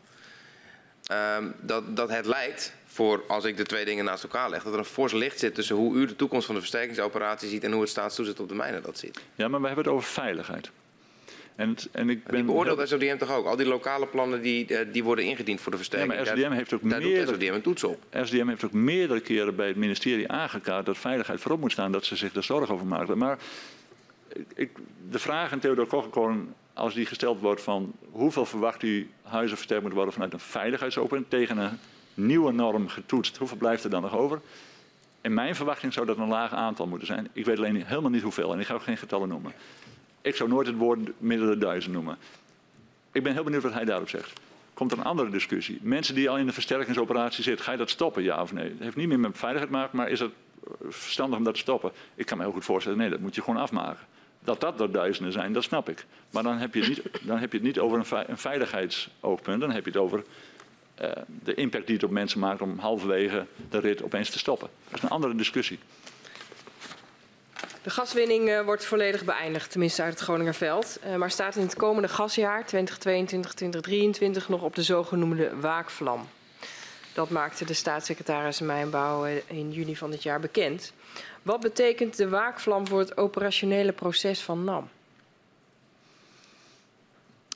Um, 1.12 1.54
dat, 1.60 1.96
dat 1.96 2.10
het 2.10 2.26
lijkt, 2.26 2.72
voor 2.86 3.24
als 3.28 3.44
ik 3.44 3.56
de 3.56 3.64
twee 3.64 3.84
dingen 3.84 4.04
naast 4.04 4.22
elkaar 4.22 4.50
leg, 4.50 4.62
dat 4.62 4.72
er 4.72 4.78
een 4.78 4.84
fors 4.84 5.12
licht 5.12 5.38
zit 5.38 5.54
tussen 5.54 5.76
hoe 5.76 5.94
u 5.94 6.06
de 6.06 6.16
toekomst 6.16 6.46
van 6.46 6.54
de 6.54 6.60
versterkingsoperatie 6.60 7.48
ziet 7.48 7.64
en 7.64 7.72
hoe 7.72 7.80
het 7.80 7.90
staatstoezicht 7.90 8.40
op 8.40 8.48
de 8.48 8.54
mijnen 8.54 8.82
dat 8.82 8.98
ziet. 8.98 9.20
Ja, 9.34 9.48
maar 9.48 9.60
we 9.60 9.66
hebben 9.66 9.84
het 9.84 9.94
over 9.94 10.08
veiligheid. 10.08 10.70
En, 11.60 11.76
en 11.92 12.10
ik 12.10 12.24
ben 12.24 12.34
die 12.34 12.44
beoordeelt 12.44 12.88
SODM 12.88 13.16
toch 13.16 13.30
ook? 13.30 13.46
Al 13.46 13.56
die 13.56 13.66
lokale 13.66 14.06
plannen 14.06 14.42
die, 14.42 14.66
eh, 14.66 14.92
die 14.92 15.04
worden 15.04 15.24
ingediend 15.24 15.60
voor 15.60 15.70
de 15.70 15.76
versterking. 15.76 16.12
Ja, 16.12 16.18
maar 16.18 16.26
SODM 16.26 16.50
heeft 16.50 16.72
ook 16.72 16.90
daar 16.90 17.00
meerdere, 17.00 17.26
SODM 17.26 17.52
een 17.52 17.62
toets 17.62 17.84
op. 17.84 18.02
SODM 18.12 18.48
heeft 18.48 18.64
ook 18.64 18.72
meerdere 18.72 19.20
keren 19.20 19.56
bij 19.56 19.66
het 19.66 19.76
ministerie 19.76 20.28
aangekaart 20.28 20.86
dat 20.86 20.98
veiligheid 20.98 21.40
voorop 21.40 21.60
moet 21.60 21.72
staan, 21.72 21.92
dat 21.92 22.04
ze 22.04 22.16
zich 22.16 22.34
er 22.34 22.42
zorgen 22.42 22.74
over 22.74 22.86
maken. 22.86 23.18
Maar 23.18 23.38
ik, 24.54 24.70
de 25.10 25.18
vraag 25.18 25.52
aan 25.52 25.58
Theodor 25.58 25.86
Koggenkorn, 25.86 26.54
als 26.74 26.94
die 26.94 27.06
gesteld 27.06 27.40
wordt 27.40 27.62
van 27.62 27.92
hoeveel 28.10 28.46
verwacht 28.46 28.82
u 28.82 29.10
huizen 29.22 29.56
versterkt 29.56 29.82
moeten 29.82 29.98
worden 29.98 30.14
vanuit 30.14 30.32
een 30.32 30.40
veiligheidsopen 30.50 31.24
tegen 31.28 31.58
een 31.58 31.78
nieuwe 32.14 32.52
norm 32.52 32.88
getoetst, 32.88 33.36
hoeveel 33.36 33.56
blijft 33.56 33.84
er 33.84 33.90
dan 33.90 34.02
nog 34.02 34.16
over? 34.16 34.40
In 35.20 35.34
mijn 35.34 35.54
verwachting 35.54 35.92
zou 35.92 36.06
dat 36.06 36.18
een 36.18 36.28
laag 36.28 36.52
aantal 36.52 36.86
moeten 36.86 37.06
zijn. 37.06 37.28
Ik 37.32 37.44
weet 37.44 37.58
alleen 37.58 37.84
helemaal 37.84 38.10
niet 38.10 38.22
hoeveel 38.22 38.52
en 38.52 38.60
ik 38.60 38.66
ga 38.66 38.74
ook 38.74 38.82
geen 38.82 38.96
getallen 38.96 39.28
noemen. 39.28 39.52
Ik 40.22 40.36
zou 40.36 40.48
nooit 40.48 40.66
het 40.66 40.76
woord 40.76 40.98
midden 41.18 41.48
de 41.48 41.58
duizend 41.58 41.94
noemen. 41.94 42.18
Ik 43.12 43.22
ben 43.22 43.32
heel 43.32 43.44
benieuwd 43.44 43.62
wat 43.62 43.72
hij 43.72 43.84
daarop 43.84 44.08
zegt. 44.08 44.40
Komt 44.74 44.92
er 44.92 44.98
een 44.98 45.04
andere 45.04 45.30
discussie. 45.30 45.78
Mensen 45.82 46.14
die 46.14 46.30
al 46.30 46.38
in 46.38 46.46
de 46.46 46.52
versterkingsoperatie 46.52 47.42
zitten, 47.42 47.64
ga 47.64 47.72
je 47.72 47.78
dat 47.78 47.90
stoppen, 47.90 48.22
ja 48.22 48.42
of 48.42 48.52
nee? 48.52 48.68
Het 48.68 48.78
heeft 48.78 48.96
niet 48.96 49.08
meer 49.08 49.20
met 49.20 49.38
veiligheid 49.38 49.72
te 49.72 49.78
maken, 49.78 49.96
maar 49.96 50.08
is 50.08 50.20
het 50.20 50.32
verstandig 50.88 51.38
om 51.38 51.44
dat 51.44 51.54
te 51.54 51.60
stoppen? 51.60 51.92
Ik 52.14 52.26
kan 52.26 52.38
me 52.38 52.44
heel 52.44 52.52
goed 52.52 52.64
voorstellen, 52.64 52.98
nee, 52.98 53.10
dat 53.10 53.20
moet 53.20 53.34
je 53.34 53.42
gewoon 53.42 53.60
afmaken. 53.60 54.06
Dat 54.40 54.60
dat 54.60 54.80
er 54.80 54.92
duizenden 54.92 55.32
zijn, 55.32 55.52
dat 55.52 55.62
snap 55.62 55.88
ik. 55.88 56.06
Maar 56.30 56.42
dan 56.42 56.58
heb 56.58 56.74
je 56.74 56.80
het 56.80 56.88
niet, 56.88 57.02
dan 57.28 57.38
heb 57.38 57.52
je 57.52 57.58
het 57.58 57.66
niet 57.66 57.78
over 57.78 57.98
een, 58.26 58.38
veiligheidsoogpunt, 58.38 59.60
dan 59.60 59.70
heb 59.70 59.84
je 59.84 59.90
het 59.90 60.00
over 60.00 60.24
uh, 61.02 61.10
de 61.44 61.54
impact 61.54 61.86
die 61.86 61.94
het 61.94 62.04
op 62.04 62.10
mensen 62.10 62.40
maakt 62.40 62.62
om 62.62 62.78
halverwege 62.78 63.46
de 63.70 63.78
rit 63.78 64.02
opeens 64.02 64.30
te 64.30 64.38
stoppen. 64.38 64.68
Dat 64.84 64.96
is 64.96 65.02
een 65.02 65.08
andere 65.08 65.34
discussie. 65.34 65.78
De 67.82 67.90
gaswinning 67.90 68.48
uh, 68.48 68.60
wordt 68.60 68.84
volledig 68.84 69.24
beëindigd, 69.24 69.70
tenminste 69.70 70.02
uit 70.02 70.12
het 70.12 70.22
Groningerveld. 70.22 71.00
Uh, 71.06 71.16
maar 71.16 71.30
staat 71.30 71.56
in 71.56 71.62
het 71.62 71.76
komende 71.76 72.08
gasjaar 72.08 72.64
2022-2023 72.64 74.46
nog 74.48 74.62
op 74.62 74.74
de 74.74 74.82
zogenoemde 74.82 75.56
waakvlam. 75.60 76.28
Dat 77.12 77.30
maakte 77.30 77.64
de 77.64 77.74
staatssecretaris 77.74 78.60
Mijnbouw 78.60 79.26
uh, 79.26 79.32
in 79.46 79.72
juni 79.72 79.96
van 79.96 80.10
dit 80.10 80.22
jaar 80.22 80.40
bekend. 80.40 80.92
Wat 81.42 81.60
betekent 81.60 82.16
de 82.16 82.28
waakvlam 82.28 82.86
voor 82.86 82.98
het 82.98 83.16
operationele 83.16 83.92
proces 83.92 84.40
van 84.40 84.64
NAM? 84.64 84.88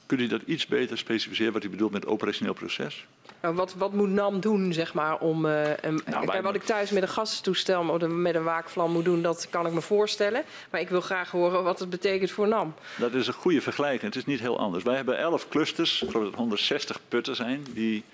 Kunt 0.06 0.20
u 0.20 0.26
dat 0.26 0.42
iets 0.46 0.66
beter 0.66 0.98
specificeren 0.98 1.52
wat 1.52 1.64
u 1.64 1.68
bedoelt 1.68 1.92
met 1.92 2.06
operationeel 2.06 2.54
proces? 2.54 3.06
Nou, 3.44 3.56
wat, 3.56 3.74
wat, 3.74 3.92
moet 3.92 4.08
NAM 4.08 4.40
doen, 4.40 4.72
zeg 4.72 4.94
maar, 4.94 5.18
om... 5.18 5.46
Uh, 5.46 5.68
een, 5.80 6.00
nou, 6.06 6.26
kijk, 6.26 6.42
wat 6.42 6.54
ik 6.54 6.62
thuis 6.62 6.90
met 6.90 7.02
een 7.02 7.08
gastoestel 7.08 7.84
met 8.08 8.34
een 8.34 8.42
waakvlam 8.42 8.92
moet 8.92 9.04
doen, 9.04 9.22
dat 9.22 9.46
kan 9.50 9.66
ik 9.66 9.72
me 9.72 9.80
voorstellen. 9.80 10.42
Maar 10.70 10.80
ik 10.80 10.88
wil 10.88 11.00
graag 11.00 11.30
horen 11.30 11.64
wat 11.64 11.78
het 11.78 11.90
betekent 11.90 12.30
voor 12.30 12.48
NAM. 12.48 12.74
Dat 12.96 13.14
is 13.14 13.26
een 13.26 13.32
goede 13.32 13.60
vergelijking. 13.60 14.02
Het 14.02 14.16
is 14.16 14.24
niet 14.24 14.40
heel 14.40 14.58
anders. 14.58 14.84
Wij 14.84 14.96
hebben 14.96 15.18
11 15.18 15.48
clusters, 15.48 16.02
ik 16.02 16.10
geloof 16.10 16.22
dat 16.22 16.32
het 16.32 16.40
160 16.40 17.00
putten 17.08 17.36
zijn, 17.36 17.66
die 17.70 18.04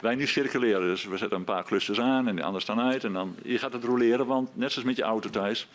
wij 0.00 0.14
nu 0.14 0.26
circuleren. 0.26 0.80
Dus 0.80 1.04
we 1.04 1.16
zetten 1.16 1.38
een 1.38 1.44
paar 1.44 1.64
clusters 1.64 2.00
aan 2.00 2.28
en 2.28 2.36
de 2.36 2.42
anderen 2.42 2.62
staan 2.62 2.80
uit. 2.80 3.04
En 3.04 3.12
dan 3.12 3.36
je 3.42 3.58
gaat 3.58 3.72
het 3.72 3.84
roleren, 3.84 4.26
want 4.26 4.56
net 4.56 4.72
zoals 4.72 4.88
met 4.88 4.96
je 4.96 5.02
auto 5.02 5.30
thuis, 5.30 5.68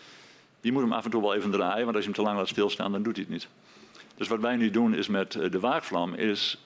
je 0.61 0.72
moet 0.72 0.82
hem 0.82 0.94
af 0.94 1.06
en 1.06 1.11
toe 1.11 1.22
wel 1.22 1.36
even 1.36 1.52
draaien. 1.52 1.84
Want 1.84 1.95
als 1.95 2.06
je 2.06 2.11
hem 2.11 2.19
te 2.19 2.26
lang 2.26 2.38
laat 2.38 2.48
stilstaan, 2.48 2.91
dan 2.91 3.03
doet 3.03 3.15
hij 3.15 3.23
het 3.23 3.34
niet. 3.34 3.48
Dus 4.18 4.28
wat 4.28 4.40
wij 4.40 4.56
nu 4.56 4.72
doen 4.72 4.95
is 4.95 5.07
met 5.07 5.32
de 5.32 5.60
waakvlam, 5.60 6.14
is 6.14 6.57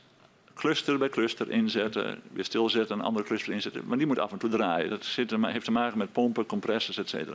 cluster 0.56 0.98
bij 0.98 1.10
cluster 1.10 1.52
inzetten, 1.52 2.22
weer 2.34 2.44
stilzetten, 2.44 3.00
een 3.00 3.06
andere 3.06 3.26
cluster 3.26 3.54
inzetten. 3.54 3.82
Maar 3.86 3.98
die 3.98 4.08
moet 4.08 4.20
af 4.20 4.32
en 4.32 4.38
toe 4.38 4.50
draaien. 4.50 4.90
Dat 4.90 5.06
zit, 5.06 5.32
heeft 5.42 5.66
te 5.66 5.72
maken 5.72 5.98
met 5.98 6.12
pompen, 6.12 6.46
compressors, 6.46 6.98
etc. 6.98 7.30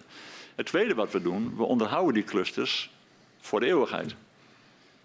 Het 0.55 0.67
tweede 0.67 0.95
wat 0.95 1.13
we 1.13 1.23
doen, 1.23 1.57
we 1.57 1.63
onderhouden 1.63 2.15
die 2.15 2.25
clusters 2.25 2.91
voor 3.41 3.61
de 3.61 3.67
eeuwigheid. 3.67 4.15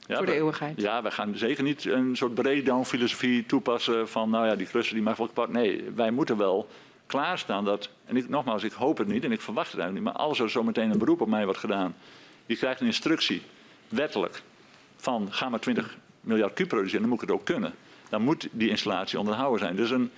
Ja, 0.07 0.17
voor 0.17 0.25
de 0.25 0.33
eeuwigheid? 0.33 0.81
Ja, 0.81 1.01
we 1.01 1.11
gaan 1.11 1.37
zeker 1.37 1.63
niet 1.63 1.85
een 1.85 2.15
soort 2.15 2.33
breakdown 2.33 2.83
filosofie 2.83 3.45
toepassen 3.45 4.09
van, 4.09 4.29
nou 4.29 4.47
ja, 4.47 4.55
die 4.55 4.67
cluster 4.67 4.93
die 4.93 5.03
mag 5.03 5.17
wel 5.17 5.27
kapot. 5.27 5.49
Nee, 5.49 5.83
wij 5.95 6.11
moeten 6.11 6.37
wel 6.37 6.67
klaarstaan 7.05 7.65
dat, 7.65 7.89
en 8.05 8.17
ik, 8.17 8.29
nogmaals, 8.29 8.63
ik 8.63 8.71
hoop 8.71 8.97
het 8.97 9.07
niet 9.07 9.23
en 9.23 9.31
ik 9.31 9.41
verwacht 9.41 9.71
het 9.71 9.79
eigenlijk 9.79 10.05
niet, 10.05 10.15
maar 10.15 10.27
als 10.27 10.39
er 10.39 10.49
zometeen 10.49 10.91
een 10.91 10.97
beroep 10.97 11.21
op 11.21 11.27
mij 11.27 11.43
wordt 11.43 11.59
gedaan, 11.59 11.95
je 12.45 12.55
krijgt 12.55 12.79
een 12.79 12.85
instructie, 12.85 13.41
wettelijk, 13.87 14.41
van 14.95 15.27
ga 15.33 15.49
maar 15.49 15.59
20 15.59 15.97
miljard 16.21 16.53
kuub 16.53 16.67
produceren, 16.67 17.01
dan 17.01 17.09
moet 17.09 17.21
ik 17.21 17.27
het 17.29 17.37
ook 17.37 17.45
kunnen 17.45 17.73
dan 18.09 18.21
moet 18.21 18.47
die 18.51 18.69
installatie 18.69 19.19
onderhouden 19.19 19.59
zijn. 19.59 19.75
Dus 19.75 19.89
een 19.89 20.11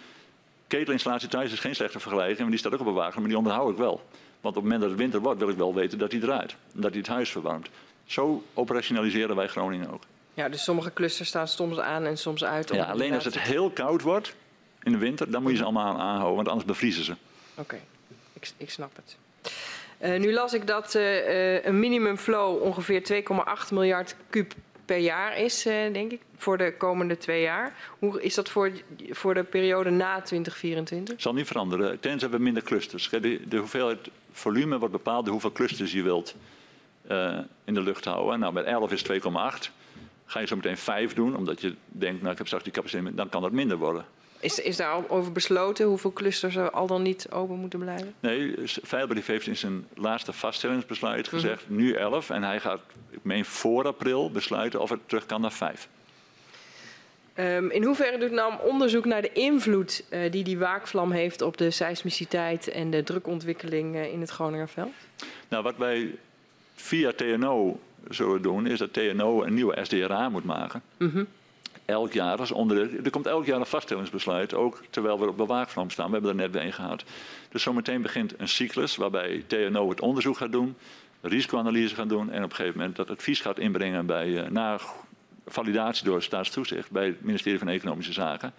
ketelinstallatie 0.67 1.29
thuis 1.29 1.51
is 1.51 1.59
geen 1.59 1.75
slechte 1.75 1.99
vergelijking, 1.99 2.39
maar 2.39 2.49
die 2.49 2.59
staat 2.59 2.73
ook 2.73 2.79
op 2.79 2.87
een 2.87 2.93
wagen, 2.93 3.19
maar 3.19 3.29
die 3.29 3.37
onderhoud 3.37 3.71
ik 3.71 3.77
wel. 3.77 4.01
Want 4.41 4.55
op 4.57 4.63
het 4.63 4.63
moment 4.63 4.81
dat 4.81 4.89
het 4.89 4.99
winter 4.99 5.19
wordt, 5.19 5.39
wil 5.39 5.49
ik 5.49 5.57
wel 5.57 5.73
weten 5.73 5.97
dat 5.97 6.11
hij 6.11 6.21
draait. 6.21 6.55
En 6.73 6.81
dat 6.81 6.89
hij 6.89 6.99
het 6.99 7.09
huis 7.09 7.29
verwarmt. 7.29 7.69
Zo 8.05 8.43
operationaliseren 8.53 9.35
wij 9.35 9.47
Groningen 9.47 9.91
ook. 9.91 10.03
Ja, 10.33 10.49
dus 10.49 10.63
sommige 10.63 10.93
clusters 10.93 11.29
staan 11.29 11.47
soms 11.47 11.79
aan 11.79 12.05
en 12.05 12.17
soms 12.17 12.43
uit. 12.43 12.73
Ja, 12.73 12.85
alleen 12.85 13.13
als 13.13 13.25
het 13.25 13.39
heel 13.39 13.69
koud 13.69 14.01
wordt 14.01 14.35
in 14.83 14.91
de 14.91 14.97
winter, 14.97 15.31
dan 15.31 15.41
moet 15.41 15.51
je 15.51 15.57
ze 15.57 15.63
allemaal 15.63 15.99
aanhouden, 15.99 16.35
want 16.35 16.47
anders 16.47 16.65
bevriezen 16.65 17.03
ze. 17.03 17.11
Oké, 17.11 17.61
okay. 17.61 17.81
ik, 18.33 18.51
ik, 18.57 18.69
snap 18.69 18.91
het. 18.95 19.17
Uh, 20.01 20.19
nu 20.19 20.33
las 20.33 20.53
ik 20.53 20.67
dat 20.67 20.95
uh, 20.95 21.65
een 21.65 21.79
minimum 21.79 22.17
flow 22.17 22.61
ongeveer 22.61 23.23
2,8 23.67 23.73
miljard 23.73 24.15
kuub 24.29 24.53
per 24.87 24.97
jaar 24.97 25.37
is, 25.37 25.65
uh, 25.65 25.93
denk 25.93 26.11
ik, 26.11 26.21
voor 26.37 26.57
de 26.57 26.73
komende 26.77 27.17
twee 27.17 27.41
jaar. 27.41 27.75
Hoe 27.99 28.21
is 28.21 28.35
dat 28.35 28.49
voor, 28.49 28.71
voor 29.09 29.33
de 29.33 29.43
periode 29.43 29.89
na 29.89 30.21
2024? 30.21 31.13
Het 31.13 31.23
zal 31.23 31.33
niet 31.33 31.47
veranderen, 31.47 31.99
tenzij 31.99 32.29
we 32.29 32.37
minder 32.37 32.63
clusters. 32.63 33.09
De, 33.09 33.47
de 33.47 33.57
hoeveelheid 33.57 34.09
volume 34.31 34.77
wordt 34.77 34.93
bepaald 34.93 35.23
door 35.23 35.33
hoeveel 35.33 35.51
clusters 35.51 35.91
je 35.91 36.03
wilt 36.03 36.35
uh, 37.11 37.39
in 37.63 37.73
de 37.73 37.81
lucht 37.81 38.05
houden. 38.05 38.39
Nou, 38.39 38.53
met 38.53 38.65
11 38.65 38.91
is 38.91 39.03
2,8. 39.11 39.17
Ga 40.25 40.39
je 40.39 40.47
zo 40.47 40.55
meteen 40.55 40.77
5 40.77 41.13
doen, 41.13 41.35
omdat 41.35 41.61
je 41.61 41.75
denkt, 41.87 42.19
nou 42.19 42.31
ik 42.31 42.37
heb 42.37 42.47
straks 42.47 42.63
die 42.63 42.73
capaciteit, 42.73 43.17
dan 43.17 43.29
kan 43.29 43.41
dat 43.41 43.51
minder 43.51 43.77
worden. 43.77 44.05
Is, 44.39 44.59
is 44.59 44.77
daar 44.77 44.91
al 44.91 45.09
over 45.09 45.31
besloten 45.31 45.85
hoeveel 45.85 46.13
clusters 46.13 46.55
er 46.55 46.71
al 46.71 46.87
dan 46.87 47.01
niet 47.01 47.27
open 47.31 47.55
moeten 47.55 47.79
blijven? 47.79 48.13
Nee, 48.19 48.53
Veilbrief 48.63 49.25
heeft 49.25 49.47
in 49.47 49.57
zijn 49.57 49.87
laatste 49.93 50.33
vaststellingsbesluit 50.33 51.25
mhm. 51.25 51.35
gezegd 51.35 51.69
nu 51.69 51.93
11 51.93 52.29
en 52.29 52.43
hij 52.43 52.59
gaat, 52.59 52.79
ik 53.09 53.19
meen 53.21 53.45
voor 53.45 53.85
april, 53.85 54.31
besluiten 54.31 54.81
of 54.81 54.89
het 54.89 54.99
terug 55.05 55.25
kan 55.25 55.41
naar 55.41 55.51
5. 55.51 55.87
Um, 57.39 57.45
ehm, 57.45 57.69
in 57.69 57.83
hoeverre 57.83 58.17
doet 58.17 58.31
NAM 58.31 58.59
onderzoek 58.59 59.05
naar 59.05 59.21
de 59.21 59.31
invloed 59.31 60.03
uh, 60.09 60.31
die 60.31 60.43
die 60.43 60.57
waakvlam 60.57 61.11
heeft 61.11 61.41
op 61.41 61.57
de 61.57 61.71
seismiciteit 61.71 62.67
en 62.67 62.91
de 62.91 63.03
drukontwikkeling 63.03 63.95
uh, 63.95 64.13
in 64.13 64.21
het 64.21 64.29
Groningerveld? 64.29 64.93
Nou, 65.47 65.63
wat 65.63 65.77
wij 65.77 66.15
via 66.75 67.11
TNO 67.11 67.79
zullen 68.09 68.41
doen, 68.41 68.67
is 68.67 68.79
dat 68.79 68.93
TNO 68.93 69.43
een 69.43 69.53
nieuwe 69.53 69.77
SDRA 69.81 70.29
moet 70.29 70.45
maken. 70.45 70.81
Mm 70.97 71.09
-hmm 71.09 71.27
elk 71.87 72.13
jaar 72.13 72.37
als 72.37 72.51
onderdeel. 72.51 72.99
Er 73.03 73.09
komt 73.09 73.27
elk 73.27 73.45
jaar 73.45 73.59
een 73.59 73.65
vaststellingsbesluit, 73.65 74.53
ook 74.53 74.83
terwijl 74.89 75.19
we 75.19 75.27
op 75.27 75.37
de 75.37 75.45
waakvlam 75.45 75.89
staan. 75.89 76.05
We 76.05 76.11
hebben 76.11 76.29
er 76.29 76.35
net 76.35 76.51
bij 76.51 76.65
een 76.65 76.73
gehad. 76.73 77.03
Dus 77.49 77.63
zometeen 77.63 78.01
begint 78.01 78.39
een 78.39 78.47
cyclus 78.47 78.95
waarbij 78.95 79.43
TNO 79.47 79.89
het 79.89 80.01
onderzoek 80.01 80.37
gaat 80.37 80.51
doen, 80.51 80.75
risicoanalyse 81.21 81.95
gaat 81.95 82.09
doen 82.09 82.31
en 82.31 82.43
op 82.43 82.49
een 82.49 82.55
gegeven 82.55 82.77
moment 82.77 82.95
dat 82.95 83.09
advies 83.09 83.39
gaat 83.39 83.59
inbrengen 83.59 84.05
bij, 84.05 84.27
uh, 84.27 84.49
na 84.49 84.79
validatie 85.45 86.05
door 86.05 86.23
staatstoezicht 86.23 86.91
bij 86.91 87.05
het 87.05 87.21
ministerie 87.21 87.59
van 87.59 87.69
Economische 87.69 88.13
Zaken. 88.13 88.53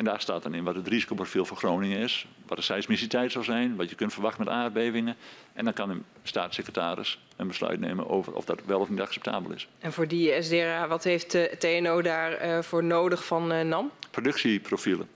En 0.00 0.06
daar 0.06 0.20
staat 0.20 0.42
dan 0.42 0.54
in 0.54 0.64
wat 0.64 0.74
het 0.74 0.88
risicoprofiel 0.88 1.44
voor 1.44 1.56
Groningen 1.56 1.98
is, 1.98 2.26
wat 2.46 2.58
de 2.58 2.64
seismiciteit 2.64 3.32
zal 3.32 3.42
zijn, 3.42 3.76
wat 3.76 3.90
je 3.90 3.96
kunt 3.96 4.12
verwachten 4.12 4.44
met 4.44 4.52
aardbevingen. 4.52 5.16
En 5.52 5.64
dan 5.64 5.72
kan 5.72 5.90
een 5.90 6.04
staatssecretaris 6.22 7.18
een 7.36 7.46
besluit 7.46 7.80
nemen 7.80 8.08
over 8.08 8.32
of 8.32 8.44
dat 8.44 8.60
wel 8.66 8.80
of 8.80 8.88
niet 8.88 9.00
acceptabel 9.00 9.52
is. 9.52 9.68
En 9.78 9.92
voor 9.92 10.08
die 10.08 10.42
SDRA, 10.42 10.88
wat 10.88 11.04
heeft 11.04 11.30
de 11.30 11.54
TNO 11.58 12.02
daarvoor 12.02 12.82
uh, 12.82 12.88
nodig 12.88 13.24
van 13.24 13.52
uh, 13.52 13.60
NAM? 13.60 13.90
Productieprofielen. 14.10 15.08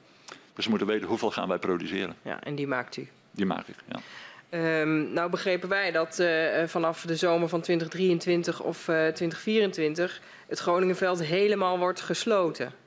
Dus 0.54 0.64
we 0.64 0.70
moeten 0.70 0.88
weten 0.88 1.08
hoeveel 1.08 1.30
gaan 1.30 1.48
wij 1.48 1.58
produceren. 1.58 2.16
Ja, 2.22 2.42
en 2.42 2.54
die 2.54 2.66
maakt 2.66 2.96
u? 2.96 3.08
Die 3.30 3.46
maak 3.46 3.68
ik, 3.68 3.76
ja. 3.88 4.00
Um, 4.80 5.12
nou 5.12 5.30
begrepen 5.30 5.68
wij 5.68 5.90
dat 5.90 6.18
uh, 6.18 6.28
vanaf 6.66 7.02
de 7.02 7.16
zomer 7.16 7.48
van 7.48 7.60
2023 7.60 8.60
of 8.60 8.78
uh, 8.78 8.84
2024 8.84 10.20
het 10.46 10.58
Groningenveld 10.58 11.22
helemaal 11.22 11.78
wordt 11.78 12.00
gesloten. 12.00 12.82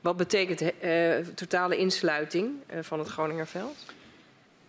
Wat 0.00 0.16
betekent 0.16 0.62
uh, 0.62 1.16
totale 1.34 1.76
insluiting 1.76 2.50
uh, 2.74 2.78
van 2.82 2.98
het 2.98 3.08
Groningerveld? 3.08 3.86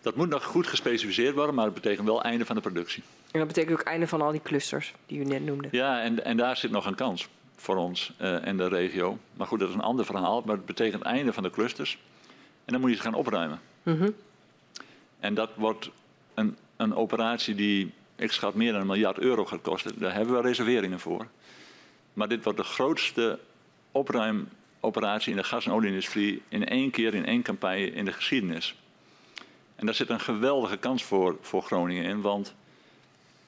Dat 0.02 0.16
moet 0.16 0.30
nog 0.30 0.44
goed 0.44 0.68
gespecificeerd 0.68 1.36
worden, 1.36 1.56
maar 1.56 1.66
het 1.66 1.74
betekent 1.74 2.08
wel 2.08 2.24
einde 2.24 2.46
van 2.46 2.56
de 2.56 2.62
productie. 2.62 3.04
En 3.32 3.40
dat 3.40 3.48
betekent 3.48 3.80
ook 3.80 3.86
einde 3.86 4.08
van 4.08 4.22
al 4.22 4.32
die 4.32 4.42
clusters 4.42 4.94
die 5.06 5.20
u 5.20 5.24
net 5.24 5.46
noemde. 5.46 5.68
Ja, 5.72 6.02
en, 6.02 6.26
en 6.26 6.38
daar 6.38 6.58
zit 6.58 6.72
nog 6.72 6.86
een 6.86 6.96
kans 6.96 7.28
voor 7.56 7.76
ons 7.76 8.14
uh, 8.22 8.48
en 8.48 8.58
de 8.58 8.68
regio. 8.68 9.18
Maar 9.34 9.48
goed, 9.48 9.60
dat 9.60 9.70
is 9.70 9.76
een 9.76 9.82
ander 9.82 10.06
verhaal. 10.06 10.42
Maar 10.46 10.56
het 10.56 10.66
betekent 10.66 11.04
einde 11.04 11.34
van 11.34 11.44
de 11.44 11.50
clusters. 11.50 11.98
En 12.66 12.74
dan 12.74 12.82
moet 12.82 12.90
je 12.90 12.96
ze 12.96 13.02
gaan 13.02 13.14
opruimen. 13.14 13.60
Mm 13.84 13.98
-hmm. 13.98 14.16
En 15.20 15.34
dat 15.34 15.50
wordt 15.56 15.90
een, 16.34 16.58
een 16.76 16.96
operatie 16.96 17.56
die, 17.56 17.94
ik 18.16 18.32
schat, 18.32 18.54
meer 18.54 18.72
dan 18.72 18.82
een 18.82 18.88
miljard 18.88 19.20
euro 19.20 19.46
gaat 19.46 19.62
kosten. 19.62 20.00
Daar 20.00 20.14
hebben 20.14 20.36
we 20.36 20.42
reserveringen 20.42 21.00
voor. 21.00 21.28
Maar 22.14 22.28
dit 22.28 22.44
wordt 22.44 22.60
de 22.60 22.66
grootste 22.66 23.40
opruimoperatie 24.82 25.32
in 25.32 25.38
de 25.38 25.44
gas- 25.44 25.66
en 25.66 25.72
olieindustrie 25.72 26.42
in 26.48 26.68
één 26.68 26.92
keer, 26.92 27.14
in 27.14 27.26
één 27.26 27.42
campagne 27.42 27.92
in 27.92 28.06
de 28.06 28.12
geschiedenis. 28.12 28.76
En 29.76 29.86
daar 29.86 29.96
zit 29.96 30.10
een 30.10 30.20
geweldige 30.20 30.78
kans 30.78 31.04
voor, 31.04 31.38
voor 31.42 31.64
Groningen 31.64 32.04
in, 32.04 32.22
want 32.22 32.54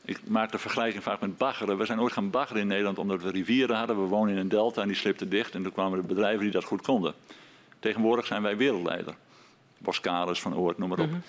ik 0.06 0.20
maak 0.28 0.52
de 0.52 0.58
vergelijking 0.58 1.04
vaak 1.04 1.20
met 1.20 1.38
baggeren. 1.38 1.78
We 1.78 1.86
zijn 1.86 2.02
ooit 2.02 2.14
gaan 2.14 2.30
baggeren 2.30 2.62
in 2.62 2.68
Nederland 2.68 2.98
omdat 2.98 3.22
we 3.22 3.32
rivieren 3.32 3.76
hadden. 3.76 4.02
We 4.02 4.08
wonen 4.08 4.34
in 4.34 4.40
een 4.40 4.50
delta 4.50 4.82
en 4.82 4.88
die 4.88 4.98
slipte 4.98 5.28
dicht 5.28 5.56
en 5.56 5.64
toen 5.64 5.72
kwamen 5.72 6.02
de 6.02 6.08
bedrijven 6.08 6.42
die 6.42 6.52
dat 6.52 6.64
goed 6.64 6.82
konden. 6.82 7.14
Tegenwoordig 7.80 8.26
zijn 8.26 8.42
wij 8.42 8.58
wereldleider. 8.58 9.16
Boskalis 9.78 10.42
van 10.42 10.56
Oort, 10.56 10.78
noem 10.78 10.90
maar 10.90 11.00
op. 11.00 11.06
Mm 11.06 11.12
-hmm. 11.12 11.24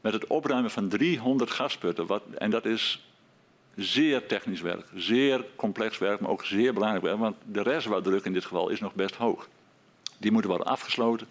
Met 0.00 0.12
het 0.12 0.26
opruimen 0.26 0.70
van 0.70 0.88
300 0.88 1.50
gasputten. 1.50 2.06
Wat, 2.06 2.22
en 2.38 2.50
dat 2.50 2.64
is 2.64 3.11
zeer 3.76 4.26
technisch 4.26 4.60
werk, 4.60 4.86
zeer 4.94 5.44
complex 5.56 5.98
werk, 5.98 6.20
maar 6.20 6.30
ook 6.30 6.44
zeer 6.44 6.72
belangrijk 6.72 7.04
werk. 7.04 7.18
Want 7.18 7.36
de 7.44 7.62
reservoirdruk 7.62 8.24
in 8.24 8.32
dit 8.32 8.44
geval 8.44 8.68
is 8.68 8.80
nog 8.80 8.94
best 8.94 9.14
hoog. 9.14 9.48
Die 10.18 10.32
moeten 10.32 10.50
worden 10.50 10.66
afgesloten, 10.66 11.26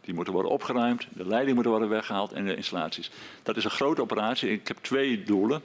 die 0.00 0.14
moeten 0.14 0.32
worden 0.32 0.52
opgeruimd, 0.52 1.06
de 1.12 1.26
leiding 1.26 1.56
moet 1.56 1.66
worden 1.66 1.88
weggehaald 1.88 2.32
en 2.32 2.44
de 2.44 2.56
installaties. 2.56 3.10
Dat 3.42 3.56
is 3.56 3.64
een 3.64 3.70
grote 3.70 4.00
operatie. 4.00 4.50
Ik 4.50 4.68
heb 4.68 4.76
twee 4.80 5.22
doelen. 5.22 5.62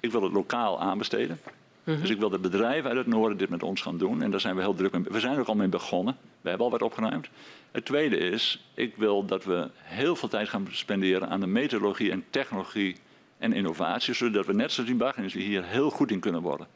Ik 0.00 0.10
wil 0.10 0.22
het 0.22 0.32
lokaal 0.32 0.80
aanbesteden. 0.80 1.40
-hmm. 1.84 2.00
Dus 2.00 2.10
ik 2.10 2.18
wil 2.18 2.30
de 2.30 2.38
bedrijven 2.38 2.88
uit 2.88 2.98
het 2.98 3.06
noorden 3.06 3.38
dit 3.38 3.48
met 3.48 3.62
ons 3.62 3.80
gaan 3.80 3.98
doen. 3.98 4.22
En 4.22 4.30
daar 4.30 4.40
zijn 4.40 4.56
we 4.56 4.60
heel 4.60 4.74
druk 4.74 4.92
mee. 4.92 5.02
We 5.08 5.20
zijn 5.20 5.34
er 5.34 5.40
ook 5.40 5.46
al 5.46 5.54
mee 5.54 5.68
begonnen. 5.68 6.16
We 6.40 6.48
hebben 6.48 6.66
al 6.66 6.72
wat 6.72 6.82
opgeruimd. 6.82 7.28
Het 7.70 7.84
tweede 7.84 8.16
is, 8.16 8.66
ik 8.74 8.96
wil 8.96 9.24
dat 9.24 9.44
we 9.44 9.68
heel 9.82 10.16
veel 10.16 10.28
tijd 10.28 10.48
gaan 10.48 10.68
spenderen 10.70 11.28
aan 11.28 11.40
de 11.40 11.46
meteorologie 11.46 12.10
en 12.10 12.24
technologie 12.30 12.96
en 13.38 13.52
innovatie, 13.52 14.14
zodat 14.14 14.46
we 14.46 14.52
net 14.52 14.72
zoals 14.72 14.88
die 14.88 14.98
baggerindustrie 14.98 15.46
hier 15.46 15.64
heel 15.64 15.90
goed 15.90 16.10
in 16.10 16.20
kunnen 16.20 16.42
worden. 16.42 16.66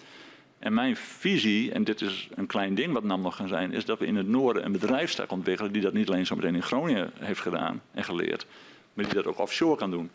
En 0.59 0.75
mijn 0.75 0.97
visie, 0.97 1.73
en 1.73 1.85
dit 1.85 2.01
is 2.01 2.29
een 2.35 2.47
klein 2.47 2.75
ding 2.75 2.93
wat 2.93 3.05
NAM 3.05 3.21
nog 3.21 3.37
gaan 3.37 3.49
zijn, 3.49 3.73
is 3.73 3.85
dat 3.85 3.99
we 3.99 4.07
in 4.07 4.17
het 4.17 4.29
noorden 4.29 4.65
een 4.65 4.73
bedrijfstak 4.73 5.31
ontwikkelen 5.31 5.73
die 5.73 5.83
dat 5.83 5.93
niet 5.93 6.09
alleen 6.09 6.27
zo 6.27 6.37
meteen 6.37 6.55
in 6.55 6.63
Groningen 6.63 7.11
heeft 7.19 7.41
gedaan 7.41 7.83
en 7.93 8.05
geleerd, 8.05 8.47
maar 8.95 9.05
die 9.05 9.15
dat 9.15 9.27
ook 9.27 9.39
offshore 9.39 9.77
kan 9.77 9.91
doen. 9.91 10.11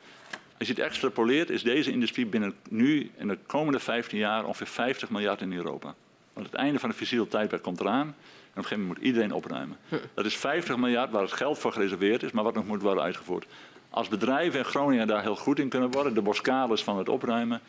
Als 0.57 0.67
je 0.67 0.73
het 0.73 0.84
extrapoleert, 0.84 1.49
is 1.49 1.63
deze 1.63 1.91
industrie 1.91 2.26
binnen 2.26 2.53
nu 2.69 3.11
en 3.17 3.27
de 3.27 3.38
komende 3.45 3.80
15 3.80 4.17
jaar 4.17 4.45
ongeveer 4.45 4.67
50 4.67 5.09
miljard 5.09 5.41
in 5.41 5.53
Europa. 5.53 5.95
Want 6.34 6.45
het 6.45 6.55
einde 6.55 6.80
van 6.80 6.89
de 6.89 6.95
fossiele 6.95 7.27
tijdperk 7.27 7.61
komt 7.61 7.80
eraan. 7.80 8.07
En 8.07 8.11
op 8.11 8.15
een 8.55 8.63
gegeven 8.63 8.80
moment 8.80 8.97
moet 8.97 9.07
iedereen 9.07 9.34
opruimen. 9.34 9.77
Dat 10.13 10.26
is 10.26 10.35
50 10.35 10.77
miljard 10.77 11.11
waar 11.11 11.22
het 11.22 11.31
geld 11.31 11.59
voor 11.59 11.72
gereserveerd 11.72 12.23
is, 12.23 12.31
maar 12.31 12.43
wat 12.43 12.53
nog 12.53 12.65
moet 12.65 12.81
worden 12.81 13.03
uitgevoerd. 13.03 13.45
Als 13.95 14.07
bedrijven 14.07 14.59
in 14.59 14.65
Groningen 14.65 15.07
daar 15.07 15.22
heel 15.22 15.35
goed 15.35 15.59
in 15.59 15.69
kunnen 15.69 15.91
worden, 15.91 16.13
de 16.13 16.22
boskades 16.22 16.84
van 16.84 16.97
het 16.97 17.09
opruimen. 17.09 17.61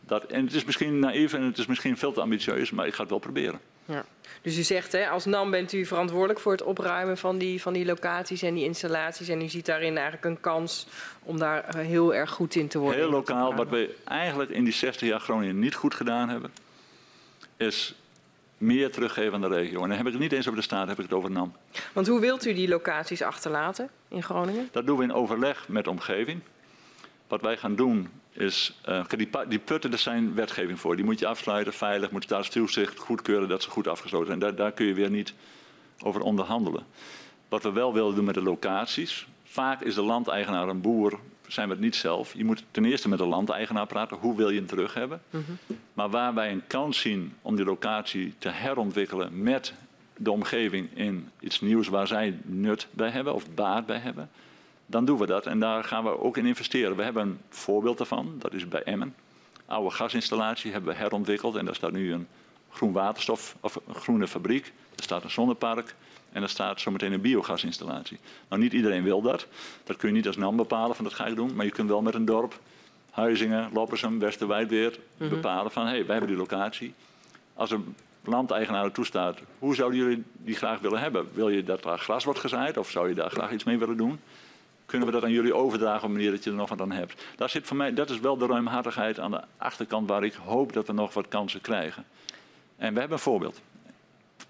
Dat, 0.00 0.24
en 0.24 0.44
het 0.44 0.54
is 0.54 0.64
misschien 0.64 0.98
naïef 0.98 1.32
en 1.32 1.42
het 1.42 1.58
is 1.58 1.66
misschien 1.66 1.96
veel 1.96 2.12
te 2.12 2.20
ambitieus, 2.20 2.70
maar 2.70 2.86
ik 2.86 2.94
ga 2.94 3.00
het 3.00 3.10
wel 3.10 3.18
proberen. 3.18 3.60
Ja. 3.84 4.04
Dus 4.42 4.58
u 4.58 4.62
zegt, 4.62 4.92
hè, 4.92 5.08
als 5.08 5.24
NAM 5.24 5.50
bent 5.50 5.72
u 5.72 5.86
verantwoordelijk 5.86 6.40
voor 6.40 6.52
het 6.52 6.62
opruimen 6.62 7.18
van 7.18 7.38
die, 7.38 7.62
van 7.62 7.72
die 7.72 7.84
locaties 7.84 8.42
en 8.42 8.54
die 8.54 8.64
installaties. 8.64 9.28
En 9.28 9.42
u 9.42 9.48
ziet 9.48 9.66
daarin 9.66 9.94
eigenlijk 9.94 10.24
een 10.24 10.40
kans 10.40 10.86
om 11.22 11.38
daar 11.38 11.76
heel 11.76 12.14
erg 12.14 12.30
goed 12.30 12.54
in 12.54 12.68
te 12.68 12.78
worden. 12.78 13.00
Heel 13.00 13.10
lokaal, 13.10 13.54
wat 13.54 13.68
we 13.68 13.94
eigenlijk 14.04 14.50
in 14.50 14.64
die 14.64 14.72
60 14.72 15.08
jaar 15.08 15.20
Groningen 15.20 15.58
niet 15.58 15.74
goed 15.74 15.94
gedaan 15.94 16.28
hebben, 16.28 16.52
is 17.56 17.94
meer 18.60 18.90
teruggeven 18.90 19.34
aan 19.34 19.40
de 19.40 19.56
regio. 19.56 19.82
En 19.82 19.88
dan 19.88 19.96
heb 19.96 20.06
ik 20.06 20.12
het 20.12 20.20
niet 20.20 20.32
eens 20.32 20.46
over 20.46 20.58
de 20.58 20.64
staat, 20.64 20.88
heb 20.88 20.98
ik 20.98 21.04
het 21.04 21.12
over 21.12 21.30
NAM. 21.30 21.52
Want 21.92 22.06
hoe 22.06 22.20
wilt 22.20 22.46
u 22.46 22.52
die 22.52 22.68
locaties 22.68 23.22
achterlaten 23.22 23.88
in 24.08 24.22
Groningen? 24.22 24.68
Dat 24.72 24.86
doen 24.86 24.96
we 24.96 25.02
in 25.02 25.12
overleg 25.12 25.68
met 25.68 25.84
de 25.84 25.90
omgeving. 25.90 26.40
Wat 27.28 27.40
wij 27.40 27.56
gaan 27.56 27.74
doen 27.74 28.08
is, 28.32 28.80
uh, 28.88 29.04
die, 29.08 29.28
die, 29.48 29.58
putten, 29.58 29.90
daar 29.90 29.98
zijn 29.98 30.34
wetgeving 30.34 30.80
voor. 30.80 30.96
Die 30.96 31.04
moet 31.04 31.18
je 31.18 31.26
afsluiten, 31.26 31.72
veilig, 31.72 32.10
moet 32.10 32.22
staatstoezicht 32.22 32.98
goedkeuren 32.98 33.48
dat 33.48 33.62
ze 33.62 33.70
goed 33.70 33.88
afgesloten 33.88 34.26
zijn. 34.26 34.38
Daar, 34.38 34.54
daar 34.54 34.72
kun 34.72 34.86
je 34.86 34.94
weer 34.94 35.10
niet 35.10 35.34
over 36.02 36.20
onderhandelen. 36.20 36.84
Wat 37.48 37.62
we 37.62 37.72
wel 37.72 37.92
willen 37.92 38.14
doen 38.14 38.24
met 38.24 38.34
de 38.34 38.42
locaties. 38.42 39.26
Vaak 39.44 39.80
is 39.80 39.94
de 39.94 40.02
landeigenaar 40.02 40.68
een 40.68 40.80
boer, 40.80 41.18
zijn 41.52 41.68
we 41.68 41.74
het 41.74 41.82
niet 41.82 41.96
zelf. 41.96 42.34
Je 42.34 42.44
moet 42.44 42.64
ten 42.70 42.84
eerste 42.84 43.08
met 43.08 43.18
de 43.18 43.26
landeigenaar 43.26 43.86
praten. 43.86 44.16
Hoe 44.16 44.36
wil 44.36 44.50
je 44.50 44.58
hem 44.58 44.66
terug 44.66 44.94
hebben? 44.94 45.22
Mm 45.30 45.44
-hmm. 45.46 45.78
Maar 45.92 46.10
waar 46.10 46.34
wij 46.34 46.52
een 46.52 46.66
kans 46.66 47.00
zien 47.00 47.34
om 47.42 47.56
die 47.56 47.64
locatie 47.64 48.34
te 48.38 48.48
herontwikkelen 48.48 49.42
met 49.42 49.74
de 50.16 50.30
omgeving 50.30 50.88
in 50.94 51.28
iets 51.40 51.60
nieuws 51.60 51.88
waar 51.88 52.06
zij 52.06 52.38
nut 52.42 52.86
bij 52.90 53.10
hebben 53.10 53.34
of 53.34 53.54
baat 53.54 53.86
bij 53.86 53.98
hebben, 53.98 54.30
dan 54.86 55.04
doen 55.04 55.18
we 55.18 55.26
dat. 55.26 55.46
En 55.46 55.58
daar 55.58 55.84
gaan 55.84 56.04
we 56.04 56.20
ook 56.20 56.36
in 56.36 56.46
investeren. 56.46 56.96
We 56.96 57.02
hebben 57.02 57.22
een 57.22 57.38
voorbeeld 57.48 57.98
daarvan, 57.98 58.34
dat 58.38 58.52
is 58.54 58.68
bij 58.68 58.82
Emmen. 58.82 59.14
Oude 59.66 59.90
gasinstallatie 59.90 60.72
hebben 60.72 60.92
we 60.92 60.98
herontwikkeld 60.98 61.56
en 61.56 61.64
daar 61.64 61.74
staat 61.74 61.92
nu 61.92 62.12
een 62.12 62.26
groen 62.70 62.92
waterstof 62.92 63.56
of 63.60 63.80
een 63.86 63.94
groene 63.94 64.28
fabriek. 64.28 64.72
Er 64.96 65.02
staat 65.02 65.24
een 65.24 65.30
zonnepark. 65.30 65.94
En 66.32 66.42
er 66.42 66.48
staat 66.48 66.80
zometeen 66.80 67.12
een 67.12 67.20
biogasinstallatie. 67.20 68.18
Nou, 68.48 68.62
niet 68.62 68.72
iedereen 68.72 69.02
wil 69.02 69.22
dat. 69.22 69.46
Dat 69.84 69.96
kun 69.96 70.08
je 70.08 70.14
niet 70.14 70.26
als 70.26 70.36
NAM 70.36 70.56
bepalen 70.56 70.96
van 70.96 71.04
dat 71.04 71.14
ga 71.14 71.26
ik 71.26 71.36
doen. 71.36 71.54
Maar 71.54 71.64
je 71.64 71.70
kunt 71.70 71.88
wel 71.88 72.02
met 72.02 72.14
een 72.14 72.24
dorp, 72.24 72.58
Huizingen, 73.10 73.70
Loppersum, 73.72 74.18
Westerwijdweer, 74.18 74.90
mm 74.90 74.98
-hmm. 75.16 75.28
bepalen 75.28 75.72
van 75.72 75.82
hé, 75.82 75.90
hey, 75.90 76.06
wij 76.06 76.16
hebben 76.16 76.28
die 76.28 76.38
locatie. 76.38 76.94
Als 77.54 77.70
een 77.70 77.94
landeigenaar 78.24 78.92
toestaat, 78.92 79.38
hoe 79.58 79.74
zouden 79.74 79.98
jullie 79.98 80.24
die 80.36 80.54
graag 80.54 80.80
willen 80.80 81.00
hebben? 81.00 81.28
Wil 81.32 81.48
je 81.48 81.64
dat 81.64 81.82
daar 81.82 81.98
gras 81.98 82.24
wordt 82.24 82.40
gezaaid 82.40 82.76
of 82.76 82.90
zou 82.90 83.08
je 83.08 83.14
daar 83.14 83.30
graag 83.30 83.52
iets 83.52 83.64
mee 83.64 83.78
willen 83.78 83.96
doen? 83.96 84.20
Kunnen 84.86 85.08
we 85.08 85.14
dat 85.14 85.24
aan 85.24 85.30
jullie 85.30 85.54
overdragen 85.54 86.02
op 86.02 86.08
een 86.08 86.12
manier 86.12 86.30
dat 86.30 86.44
je 86.44 86.50
er 86.50 86.56
nog 86.56 86.68
wat 86.68 86.80
aan 86.80 86.92
hebt? 86.92 87.24
Daar 87.36 87.50
zit 87.50 87.66
voor 87.66 87.76
mij, 87.76 87.94
dat 87.94 88.10
is 88.10 88.20
wel 88.20 88.36
de 88.36 88.46
ruimhartigheid 88.46 89.18
aan 89.18 89.30
de 89.30 89.40
achterkant 89.56 90.08
waar 90.08 90.24
ik 90.24 90.34
hoop 90.34 90.72
dat 90.72 90.86
we 90.86 90.92
nog 90.92 91.14
wat 91.14 91.28
kansen 91.28 91.60
krijgen. 91.60 92.04
En 92.76 92.92
we 92.92 92.98
hebben 93.00 93.16
een 93.16 93.22
voorbeeld. 93.22 93.60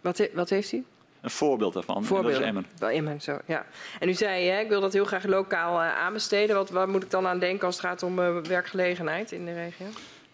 Wat, 0.00 0.18
he, 0.18 0.28
wat 0.34 0.50
heeft 0.50 0.72
u? 0.72 0.84
Een 1.20 1.30
voorbeeld 1.30 1.72
daarvan. 1.72 2.04
Voorbeeld. 2.04 2.32
Dat 2.32 2.42
is 2.42 2.48
Emmen. 2.48 2.66
Wel 2.78 2.88
Emmen, 2.88 3.20
zo, 3.20 3.38
ja. 3.46 3.66
En 3.98 4.08
u 4.08 4.14
zei, 4.14 4.48
hè, 4.48 4.60
ik 4.60 4.68
wil 4.68 4.80
dat 4.80 4.92
heel 4.92 5.04
graag 5.04 5.24
lokaal 5.24 5.82
uh, 5.82 5.96
aanbesteden. 5.96 6.56
Wat, 6.56 6.70
waar 6.70 6.88
moet 6.88 7.02
ik 7.02 7.10
dan 7.10 7.26
aan 7.26 7.38
denken 7.38 7.66
als 7.66 7.76
het 7.76 7.84
gaat 7.84 8.02
om 8.02 8.18
uh, 8.18 8.36
werkgelegenheid 8.36 9.32
in 9.32 9.44
de 9.44 9.52
regio? 9.52 9.86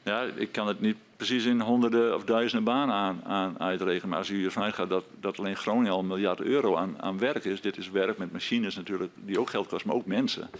Ja, 0.02 0.22
ik 0.34 0.52
kan 0.52 0.66
het 0.66 0.80
niet 0.80 0.96
precies 1.16 1.44
in 1.44 1.60
honderden 1.60 2.14
of 2.14 2.24
duizenden 2.24 2.64
banen 2.64 2.94
aan, 2.94 3.20
aan 3.24 3.60
uitrekenen. 3.60 4.08
Maar 4.08 4.18
als 4.18 4.30
u 4.30 4.44
ervan 4.44 4.62
uitgaat 4.62 4.88
dat, 4.88 5.04
dat 5.20 5.38
alleen 5.38 5.56
Groningen 5.56 5.92
al 5.92 5.98
een 5.98 6.06
miljard 6.06 6.40
euro 6.40 6.76
aan, 6.76 7.02
aan 7.02 7.18
werk 7.18 7.44
is. 7.44 7.60
Dit 7.60 7.76
is 7.76 7.90
werk 7.90 8.18
met 8.18 8.32
machines 8.32 8.76
natuurlijk, 8.76 9.12
die 9.14 9.40
ook 9.40 9.50
geld 9.50 9.66
kosten, 9.66 9.88
maar 9.88 9.96
ook 9.96 10.06
mensen. 10.06 10.50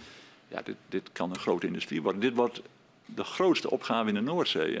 Ja, 0.47 0.61
dit, 0.63 0.75
dit 0.89 1.09
kan 1.11 1.29
een 1.29 1.39
grote 1.39 1.67
industrie 1.67 2.01
worden. 2.01 2.21
Dit 2.21 2.35
wordt 2.35 2.61
de 3.15 3.23
grootste 3.23 3.69
opgave 3.69 4.07
in 4.07 4.13
de 4.13 4.21
Noordzee. 4.21 4.79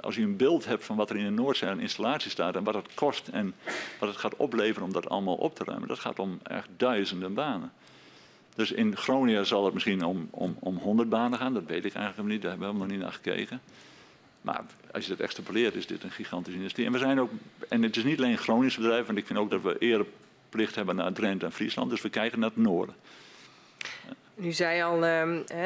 Als 0.00 0.16
u 0.16 0.22
een 0.22 0.36
beeld 0.36 0.64
hebt 0.64 0.84
van 0.84 0.96
wat 0.96 1.10
er 1.10 1.16
in 1.16 1.24
de 1.24 1.42
Noordzee 1.42 1.68
aan 1.68 1.80
installatie 1.80 2.30
staat 2.30 2.56
en 2.56 2.64
wat 2.64 2.74
het 2.74 2.94
kost 2.94 3.28
en 3.28 3.54
wat 3.98 4.08
het 4.08 4.18
gaat 4.18 4.36
opleveren 4.36 4.86
om 4.86 4.92
dat 4.92 5.08
allemaal 5.08 5.34
op 5.34 5.54
te 5.54 5.64
ruimen, 5.64 5.88
dat 5.88 5.98
gaat 5.98 6.18
om 6.18 6.40
echt 6.42 6.68
duizenden 6.76 7.34
banen. 7.34 7.72
Dus 8.54 8.72
in 8.72 8.96
Groningen 8.96 9.46
zal 9.46 9.64
het 9.64 9.74
misschien 9.74 10.04
om, 10.04 10.28
om, 10.30 10.56
om 10.58 10.76
100 10.76 11.08
banen 11.08 11.38
gaan, 11.38 11.54
dat 11.54 11.66
weet 11.66 11.84
ik 11.84 11.94
eigenlijk 11.94 12.28
niet, 12.28 12.42
daar 12.42 12.50
hebben 12.50 12.72
we 12.72 12.78
nog 12.78 12.86
niet 12.86 13.00
naar 13.00 13.12
gekeken. 13.12 13.60
Maar 14.40 14.64
als 14.92 15.04
je 15.04 15.10
dat 15.10 15.20
extrapoleert, 15.20 15.74
is 15.74 15.86
dit 15.86 16.02
een 16.02 16.10
gigantische 16.10 16.58
industrie. 16.58 16.86
En 16.86 16.92
we 16.92 16.98
zijn 16.98 17.20
ook, 17.20 17.30
en 17.68 17.82
het 17.82 17.96
is 17.96 18.04
niet 18.04 18.18
alleen 18.18 18.30
een 18.30 18.38
Gronings 18.38 18.76
bedrijf, 18.76 19.06
want 19.06 19.18
ik 19.18 19.26
vind 19.26 19.38
ook 19.38 19.50
dat 19.50 19.62
we 19.62 19.78
ereplicht 19.78 20.74
hebben 20.74 20.96
naar 20.96 21.12
Drenthe 21.12 21.46
en 21.46 21.52
Friesland, 21.52 21.90
dus 21.90 22.02
we 22.02 22.08
kijken 22.08 22.38
naar 22.38 22.48
het 22.48 22.64
noorden. 22.64 22.94
U 24.42 24.52
zei 24.52 24.82
al, 24.82 24.96
uh, 24.96 25.22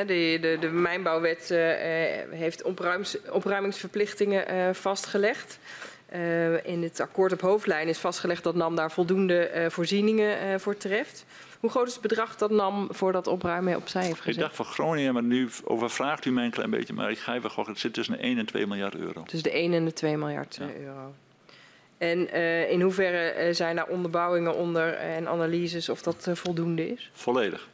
de, 0.06 0.38
de, 0.40 0.56
de 0.60 0.68
mijnbouwwet 0.68 1.50
uh, 1.52 1.58
heeft 2.30 2.62
opruims, 2.62 3.16
opruimingsverplichtingen 3.30 4.54
uh, 4.54 4.72
vastgelegd. 4.72 5.58
In 6.62 6.82
het 6.82 7.00
akkoord 7.00 7.32
op 7.32 7.40
hoofdlijn 7.40 7.88
is 7.88 7.98
vastgelegd 7.98 8.42
dat 8.42 8.54
NAM 8.54 8.76
daar 8.76 8.90
voldoende 8.90 9.66
voorzieningen 9.68 10.60
voor 10.60 10.76
treft. 10.76 11.24
Hoe 11.60 11.70
groot 11.70 11.86
is 11.86 11.92
het 11.92 12.02
bedrag 12.02 12.36
dat 12.36 12.50
NAM 12.50 12.88
voor 12.90 13.12
dat 13.12 13.26
opruimen 13.26 13.76
opzij 13.76 14.04
heeft 14.04 14.20
gezet? 14.20 14.34
Ik 14.34 14.40
dacht 14.40 14.56
voor 14.56 14.64
Groningen, 14.64 15.12
maar 15.12 15.22
nu 15.22 15.48
overvraagt 15.64 16.24
u 16.24 16.30
mij 16.30 16.44
een 16.44 16.50
klein 16.50 16.70
beetje. 16.70 16.92
Maar 16.92 17.10
ik 17.10 17.18
ga 17.18 17.34
even 17.34 17.50
gokken, 17.50 17.72
het 17.72 17.82
zit 17.82 17.92
tussen 17.92 18.16
de 18.16 18.22
1 18.22 18.38
en 18.38 18.46
2 18.46 18.66
miljard 18.66 18.94
euro. 18.94 19.22
Tussen 19.22 19.50
de 19.50 19.56
1 19.56 19.72
en 19.72 19.84
de 19.84 19.92
2 19.92 20.16
miljard 20.16 20.56
ja. 20.60 20.68
euro. 20.80 21.14
En 21.98 22.32
in 22.70 22.80
hoeverre 22.80 23.52
zijn 23.52 23.76
daar 23.76 23.86
onderbouwingen 23.86 24.54
onder 24.54 24.94
en 24.94 25.28
analyses 25.28 25.88
of 25.88 26.02
dat 26.02 26.28
voldoende 26.32 26.88
is? 26.88 27.10
Volledig. 27.12 27.68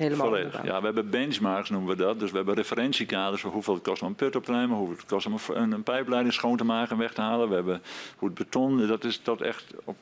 Helemaal 0.00 0.26
Volledig. 0.26 0.64
Ja, 0.64 0.78
we 0.78 0.84
hebben 0.84 1.10
benchmarks 1.10 1.70
noemen 1.70 1.96
we 1.96 2.02
dat. 2.02 2.20
Dus 2.20 2.30
we 2.30 2.36
hebben 2.36 2.54
referentiekaders 2.54 3.42
voor 3.42 3.50
hoeveel 3.52 3.74
het 3.74 3.82
kost 3.82 4.02
om 4.02 4.08
een 4.08 4.14
put 4.14 4.36
op 4.36 4.44
te 4.44 4.52
nemen, 4.52 4.76
hoeveel 4.76 4.96
het 4.96 5.06
kost 5.06 5.26
om 5.26 5.36
een, 5.48 5.72
een 5.72 5.82
pijpleiding 5.82 6.34
schoon 6.34 6.56
te 6.56 6.64
maken 6.64 6.90
en 6.90 6.98
weg 6.98 7.12
te 7.12 7.20
halen. 7.20 7.48
We 7.48 7.54
hebben 7.54 7.82
hoe 8.16 8.28
het 8.28 8.38
beton, 8.38 8.86
dat 8.86 9.04
is 9.04 9.22
dat 9.22 9.40
echt 9.40 9.64
op, 9.84 9.96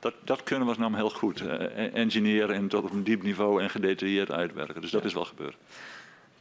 dat, 0.00 0.14
dat 0.24 0.42
kunnen 0.42 0.64
we 0.64 0.70
als 0.70 0.78
NAM 0.80 0.94
heel 0.94 1.10
goed. 1.10 1.40
eh, 1.40 1.94
engineeren 1.94 2.54
en 2.56 2.68
tot 2.68 2.84
op 2.84 2.92
een 2.92 3.04
diep 3.04 3.22
niveau 3.22 3.62
en 3.62 3.70
gedetailleerd 3.70 4.30
uitwerken. 4.30 4.80
Dus 4.80 4.90
dat 4.90 5.04
is 5.04 5.14
wel 5.14 5.24
gebeurd. 5.24 5.56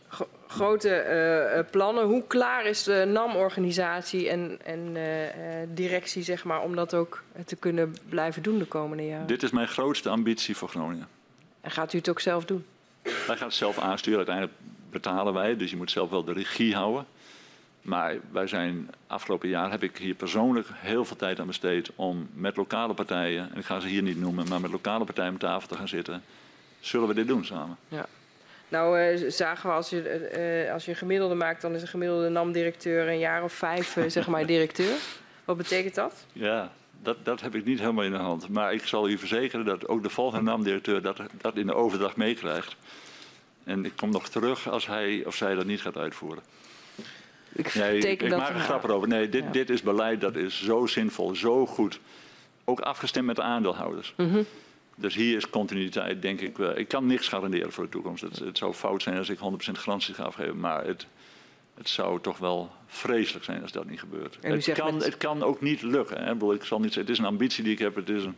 Gro- 0.09 0.29
grote 0.47 0.89
eh, 0.89 1.59
eh, 1.59 1.65
plannen. 1.71 2.03
Hoe 2.05 2.23
klaar 2.27 2.65
is 2.65 2.83
de 2.83 3.09
NAM-organisatie 3.13 4.29
en, 4.29 4.59
en 4.63 4.97
directie 5.73 6.23
zeg 6.23 6.43
maar, 6.43 6.61
om 6.61 6.75
dat 6.75 6.93
ook 6.93 7.23
te 7.45 7.55
kunnen 7.55 7.95
blijven 8.09 8.43
doen 8.43 8.57
de 8.59 8.65
komende 8.65 9.05
jaren? 9.05 9.27
Dit 9.27 9.43
is 9.43 9.51
mijn 9.51 9.67
grootste 9.67 10.09
ambitie 10.09 10.55
voor 10.57 10.69
Groningen. 10.69 11.07
En 11.61 11.71
gaat 11.71 11.93
u 11.93 11.97
het 11.97 12.09
ook 12.09 12.19
zelf 12.19 12.45
doen? 12.45 12.65
Wij 13.27 13.37
gaan 13.37 13.47
het 13.47 13.55
zelf 13.55 13.79
aansturen. 13.79 14.17
Uiteindelijk 14.17 14.57
betalen 14.91 15.33
wij, 15.33 15.57
dus 15.57 15.69
je 15.69 15.77
moet 15.77 15.91
zelf 15.91 16.09
wel 16.09 16.23
de 16.23 16.33
regie 16.33 16.75
houden. 16.75 17.05
Maar 17.81 18.15
wij 18.31 18.47
zijn 18.47 18.89
afgelopen 19.07 19.49
jaar 19.49 19.71
heb 19.71 19.83
ik 19.83 19.97
hier 19.97 20.15
persoonlijk 20.15 20.67
heel 20.73 21.05
veel 21.05 21.15
tijd 21.15 21.39
aan 21.39 21.47
besteed 21.47 21.91
om 21.95 22.29
met 22.33 22.55
lokale 22.55 22.93
partijen, 22.93 23.49
en 23.51 23.57
ik 23.57 23.65
ga 23.65 23.79
ze 23.79 23.87
hier 23.87 24.01
niet 24.01 24.19
noemen, 24.19 24.47
maar 24.47 24.61
met 24.61 24.71
lokale 24.71 25.05
partijen 25.05 25.31
om 25.31 25.37
tafel 25.37 25.67
te 25.67 25.75
gaan 25.75 25.87
zitten. 25.87 26.23
Zullen 26.79 27.07
we 27.07 27.13
dit 27.13 27.27
doen 27.27 27.45
samen? 27.45 27.77
Nou, 28.69 28.99
eh, 28.99 29.29
zagen 29.29 29.69
we 29.69 29.75
als 29.75 29.89
je, 29.89 30.01
eh, 30.09 30.73
als 30.73 30.85
je 30.85 30.91
een 30.91 30.97
gemiddelde 30.97 31.35
maakt, 31.35 31.61
dan 31.61 31.75
is 31.75 31.81
een 31.81 31.87
gemiddelde 31.87 32.29
NAM-directeur 32.29 33.07
een 33.07 33.19
jaar 33.19 33.43
of 33.43 33.53
vijf, 33.53 33.97
eh, 33.97 34.03
zeg 34.07 34.27
maar, 34.27 34.45
directeur. 34.55 34.95
Wat 35.45 35.57
betekent 35.57 35.95
dat? 35.95 36.25
Ja, 36.33 36.71
dat, 37.01 37.17
dat 37.23 37.41
heb 37.41 37.55
ik 37.55 37.65
niet 37.65 37.79
helemaal 37.79 38.03
in 38.03 38.11
de 38.11 38.17
hand. 38.17 38.49
Maar 38.49 38.73
ik 38.73 38.85
zal 38.85 39.09
u 39.09 39.17
verzekeren 39.17 39.65
dat 39.65 39.87
ook 39.87 40.03
de 40.03 40.09
volgende 40.09 40.51
NAM-directeur 40.51 41.01
dat, 41.01 41.19
dat 41.41 41.55
in 41.57 41.67
de 41.67 41.73
overdracht 41.75 42.15
meekrijgt. 42.15 42.75
En 43.63 43.85
ik 43.85 43.93
kom 43.95 44.09
nog 44.09 44.29
terug 44.29 44.69
als 44.69 44.87
hij 44.87 45.23
of 45.25 45.35
zij 45.35 45.55
dat 45.55 45.65
niet 45.65 45.81
gaat 45.81 45.97
uitvoeren. 45.97 46.43
Ik 47.53 47.75
Nee, 47.75 47.95
ik, 47.95 48.01
teken 48.01 48.25
ik 48.25 48.31
dat 48.31 48.39
maak 48.39 48.49
er 48.49 48.59
grap 48.59 48.85
over. 48.85 49.07
Nee, 49.07 49.29
dit, 49.29 49.43
Ja. 49.43 49.51
dit 49.51 49.69
is 49.69 49.81
beleid 49.81 50.21
dat 50.21 50.35
is 50.35 50.63
zo 50.63 50.85
zinvol, 50.85 51.35
zo 51.35 51.65
goed. 51.65 51.99
Ook 52.65 52.79
afgestemd 52.79 53.25
met 53.25 53.35
de 53.35 53.41
aandeelhouders. 53.41 54.13
Mhm. 54.17 54.43
Dus 54.95 55.15
hier 55.15 55.37
is 55.37 55.49
continuïteit, 55.49 56.21
denk 56.21 56.41
ik. 56.41 56.57
wel. 56.57 56.77
Ik 56.77 56.87
kan 56.87 57.05
niks 57.05 57.27
garanderen 57.27 57.71
voor 57.71 57.83
de 57.83 57.89
toekomst. 57.89 58.21
Het, 58.21 58.39
het 58.39 58.57
zou 58.57 58.73
fout 58.73 59.01
zijn 59.01 59.17
als 59.17 59.29
ik 59.29 59.37
100% 59.37 59.41
garantie 59.71 60.13
ga 60.13 60.23
afgeven. 60.23 60.59
Maar 60.59 60.85
het, 60.85 61.05
het 61.77 61.89
zou 61.89 62.21
toch 62.21 62.37
wel 62.37 62.69
vreselijk 62.87 63.45
zijn 63.45 63.61
als 63.61 63.71
dat 63.71 63.85
niet 63.85 63.99
gebeurt. 63.99 64.37
Het 64.41 64.77
kan, 64.77 64.93
met- 64.93 65.05
het 65.05 65.17
kan 65.17 65.43
ook 65.43 65.61
niet 65.61 65.81
lukken. 65.81 66.17
Hè. 66.17 66.25
Ik, 66.31 66.33
bedoel, 66.33 66.53
ik 66.53 66.63
zal 66.63 66.77
niet 66.79 66.93
zeggen, 66.93 67.01
het 67.01 67.11
is 67.11 67.19
een 67.19 67.31
ambitie 67.31 67.63
die 67.63 67.73
ik 67.73 67.79
heb. 67.79 67.95
Het 67.95 68.09
is 68.09 68.23
een, 68.23 68.35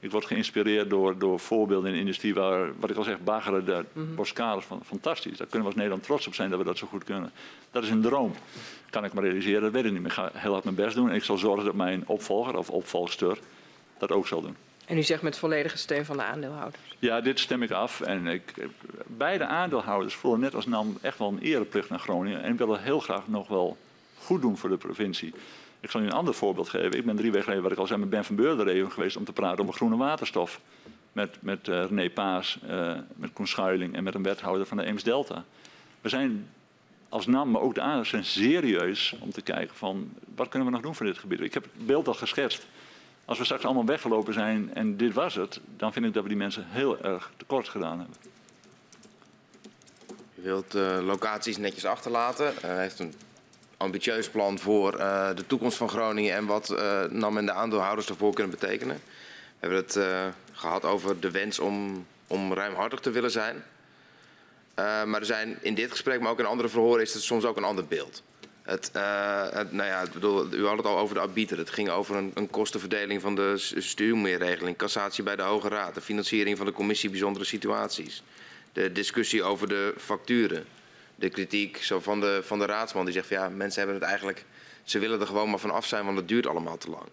ik 0.00 0.10
word 0.10 0.24
geïnspireerd 0.26 0.90
door, 0.90 1.18
door 1.18 1.40
voorbeelden 1.40 1.86
in 1.88 1.92
de 1.94 2.00
industrie 2.00 2.34
waar, 2.34 2.70
wat 2.80 2.90
ik 2.90 2.96
al 2.96 3.02
zeg, 3.04 3.20
baggeren, 3.20 3.64
de 3.64 3.84
Mhm. 3.92 4.60
Van, 4.60 4.80
fantastisch. 4.84 5.36
Daar 5.36 5.46
kunnen 5.46 5.60
we 5.60 5.66
als 5.66 5.74
Nederland 5.74 6.02
trots 6.02 6.26
op 6.26 6.34
zijn 6.34 6.50
dat 6.50 6.58
we 6.58 6.64
dat 6.64 6.78
zo 6.78 6.86
goed 6.86 7.04
kunnen. 7.04 7.32
Dat 7.70 7.82
is 7.82 7.90
een 7.90 8.00
droom. 8.02 8.32
Kan 8.90 9.04
ik 9.04 9.12
me 9.12 9.20
realiseren, 9.20 9.62
dat 9.62 9.72
weet 9.72 9.84
ik 9.84 9.92
niet 9.92 10.00
meer. 10.00 10.10
Ik 10.10 10.16
ga 10.16 10.30
heel 10.32 10.52
hard 10.52 10.64
mijn 10.64 10.76
best 10.76 10.94
doen 10.96 11.08
en 11.10 11.14
ik 11.14 11.24
zal 11.24 11.38
zorgen 11.38 11.64
dat 11.64 11.74
mijn 11.74 12.02
opvolger 12.06 12.56
of 12.56 12.70
opvolgster 12.70 13.38
dat 13.98 14.12
ook 14.12 14.26
zal 14.26 14.40
doen. 14.42 14.56
En 14.84 14.98
u 14.98 15.02
zegt 15.02 15.22
met 15.22 15.38
volledige 15.38 15.78
steun 15.78 16.04
van 16.04 16.16
de 16.16 16.22
aandeelhouders. 16.22 16.82
Ja, 16.98 17.20
dit 17.20 17.38
stem 17.38 17.62
ik 17.62 17.70
af. 17.70 18.00
En 18.00 18.26
ik, 18.26 18.54
beide 19.06 19.46
aandeelhouders 19.46 20.14
voelen 20.14 20.40
net 20.40 20.54
als 20.54 20.66
NAM 20.66 20.98
echt 21.00 21.18
wel 21.18 21.28
een 21.28 21.38
ereplicht 21.38 21.88
naar 21.88 21.98
Groningen. 21.98 22.42
En 22.42 22.56
willen 22.56 22.82
heel 22.82 23.00
graag 23.00 23.28
nog 23.28 23.48
wel 23.48 23.76
goed 24.18 24.40
doen 24.40 24.56
voor 24.56 24.68
de 24.68 24.76
provincie. 24.76 25.34
Ik 25.80 25.90
zal 25.90 26.00
u 26.00 26.04
een 26.04 26.12
ander 26.12 26.34
voorbeeld 26.34 26.68
geven. 26.68 26.98
Ik 26.98 27.04
ben 27.04 27.16
drie 27.16 27.30
weken 27.30 27.42
geleden, 27.42 27.62
wat 27.62 27.72
ik 27.72 27.78
al 27.78 27.86
zei, 27.86 28.00
met 28.00 28.10
Ben 28.10 28.24
van 28.24 28.36
Beurden 28.36 28.90
geweest 28.90 29.16
om 29.16 29.24
te 29.24 29.32
praten 29.32 29.62
over 29.62 29.74
groene 29.74 29.96
waterstof. 29.96 30.60
Met, 31.12 31.36
met 31.40 31.68
eh, 31.68 31.84
René 31.84 32.10
Paas, 32.10 32.58
eh, 32.66 32.94
met 33.14 33.32
Koen 33.32 33.46
Schuiling 33.46 33.94
en 33.94 34.04
met 34.04 34.14
een 34.14 34.22
wethouder 34.22 34.66
van 34.66 34.76
de 34.76 34.84
Eems 34.84 35.02
Delta. 35.02 35.44
We 36.00 36.08
zijn 36.08 36.48
als 37.08 37.26
NAM, 37.26 37.50
maar 37.50 37.60
ook 37.60 37.74
de 37.74 37.80
aandacht 37.80 38.08
zijn 38.08 38.24
serieus 38.24 39.14
om 39.20 39.30
te 39.30 39.42
kijken 39.42 39.76
van 39.76 40.12
wat 40.34 40.48
kunnen 40.48 40.68
we 40.68 40.74
nog 40.74 40.82
doen 40.82 40.94
voor 40.94 41.06
dit 41.06 41.18
gebied. 41.18 41.40
Ik 41.40 41.54
heb 41.54 41.62
het 41.62 41.86
beeld 41.86 42.08
al 42.08 42.14
geschetst. 42.14 42.66
Als 43.32 43.40
we 43.40 43.46
straks 43.46 43.64
allemaal 43.66 43.86
weggelopen 43.86 44.32
zijn 44.34 44.74
en 44.74 44.96
dit 44.96 45.12
was 45.12 45.34
het, 45.34 45.60
dan 45.76 45.92
vind 45.92 46.06
ik 46.06 46.12
dat 46.12 46.22
we 46.22 46.28
die 46.28 46.38
mensen 46.38 46.66
heel 46.68 46.98
erg 47.04 47.30
tekort 47.36 47.68
gedaan 47.68 47.98
hebben. 47.98 48.16
U 50.34 50.42
wilt 50.42 50.74
eh, 50.74 50.98
locaties 51.02 51.56
netjes 51.56 51.84
achterlaten. 51.84 52.54
Hij 52.60 52.80
heeft 52.80 52.98
een 52.98 53.14
ambitieus 53.76 54.30
plan 54.30 54.58
voor 54.58 54.98
eh, 54.98 55.34
de 55.34 55.46
toekomst 55.46 55.76
van 55.76 55.88
Groningen 55.88 56.34
en 56.34 56.46
wat 56.46 56.70
eh, 56.70 57.04
NAM 57.04 57.38
en 57.38 57.46
de 57.46 57.52
aandeelhouders 57.52 58.08
ervoor 58.08 58.34
kunnen 58.34 58.58
betekenen. 58.58 58.96
We 58.96 59.02
hebben 59.58 59.78
het 59.78 59.96
eh, 59.96 60.26
gehad 60.52 60.84
over 60.84 61.20
de 61.20 61.30
wens 61.30 61.58
om, 61.58 62.06
om 62.26 62.52
ruimhartig 62.52 63.00
te 63.00 63.10
willen 63.10 63.30
zijn. 63.30 63.64
Eh, 64.74 65.04
maar 65.04 65.20
er 65.20 65.26
zijn 65.26 65.58
in 65.60 65.74
dit 65.74 65.90
gesprek, 65.90 66.20
maar 66.20 66.30
ook 66.30 66.38
in 66.38 66.46
andere 66.46 66.68
verhoren, 66.68 67.02
is 67.02 67.14
het 67.14 67.22
soms 67.22 67.44
ook 67.44 67.56
een 67.56 67.64
ander 67.64 67.86
beeld. 67.86 68.22
Het, 68.62 68.90
eh, 68.92 69.50
het, 69.50 69.72
nou 69.72 69.88
ja, 69.88 70.00
ik 70.00 70.12
bedoel, 70.12 70.52
u 70.52 70.66
had 70.66 70.76
het 70.76 70.86
al 70.86 70.98
over 70.98 71.14
de 71.14 71.20
arbiter. 71.20 71.58
Het 71.58 71.70
ging 71.70 71.88
over 71.90 72.16
een, 72.16 72.30
een 72.34 72.50
kostenverdeling 72.50 73.20
van 73.20 73.34
de 73.34 73.54
stuurmeerregeling, 73.76 74.76
cassatie 74.76 75.22
bij 75.22 75.36
de 75.36 75.42
Hoge 75.42 75.68
Raad, 75.68 75.94
de 75.94 76.00
financiering 76.00 76.56
van 76.56 76.66
de 76.66 76.72
commissie 76.72 77.10
bijzondere 77.10 77.44
situaties, 77.44 78.22
de 78.72 78.92
discussie 78.92 79.42
over 79.42 79.68
de 79.68 79.94
facturen, 79.98 80.64
de 81.14 81.28
kritiek 81.28 81.76
zo 81.76 82.00
van, 82.00 82.20
de, 82.20 82.40
van 82.44 82.58
de 82.58 82.66
raadsman 82.66 83.04
die 83.04 83.14
zegt 83.14 83.26
van 83.26 83.36
ja, 83.36 83.48
mensen 83.48 83.78
hebben 83.78 84.00
het 84.00 84.08
eigenlijk, 84.08 84.44
ze 84.82 84.98
willen 84.98 85.20
er 85.20 85.26
gewoon 85.26 85.50
maar 85.50 85.58
van 85.58 85.70
af 85.70 85.86
zijn, 85.86 86.04
want 86.04 86.16
het 86.16 86.28
duurt 86.28 86.46
allemaal 86.46 86.78
te 86.78 86.90
lang. 86.90 87.06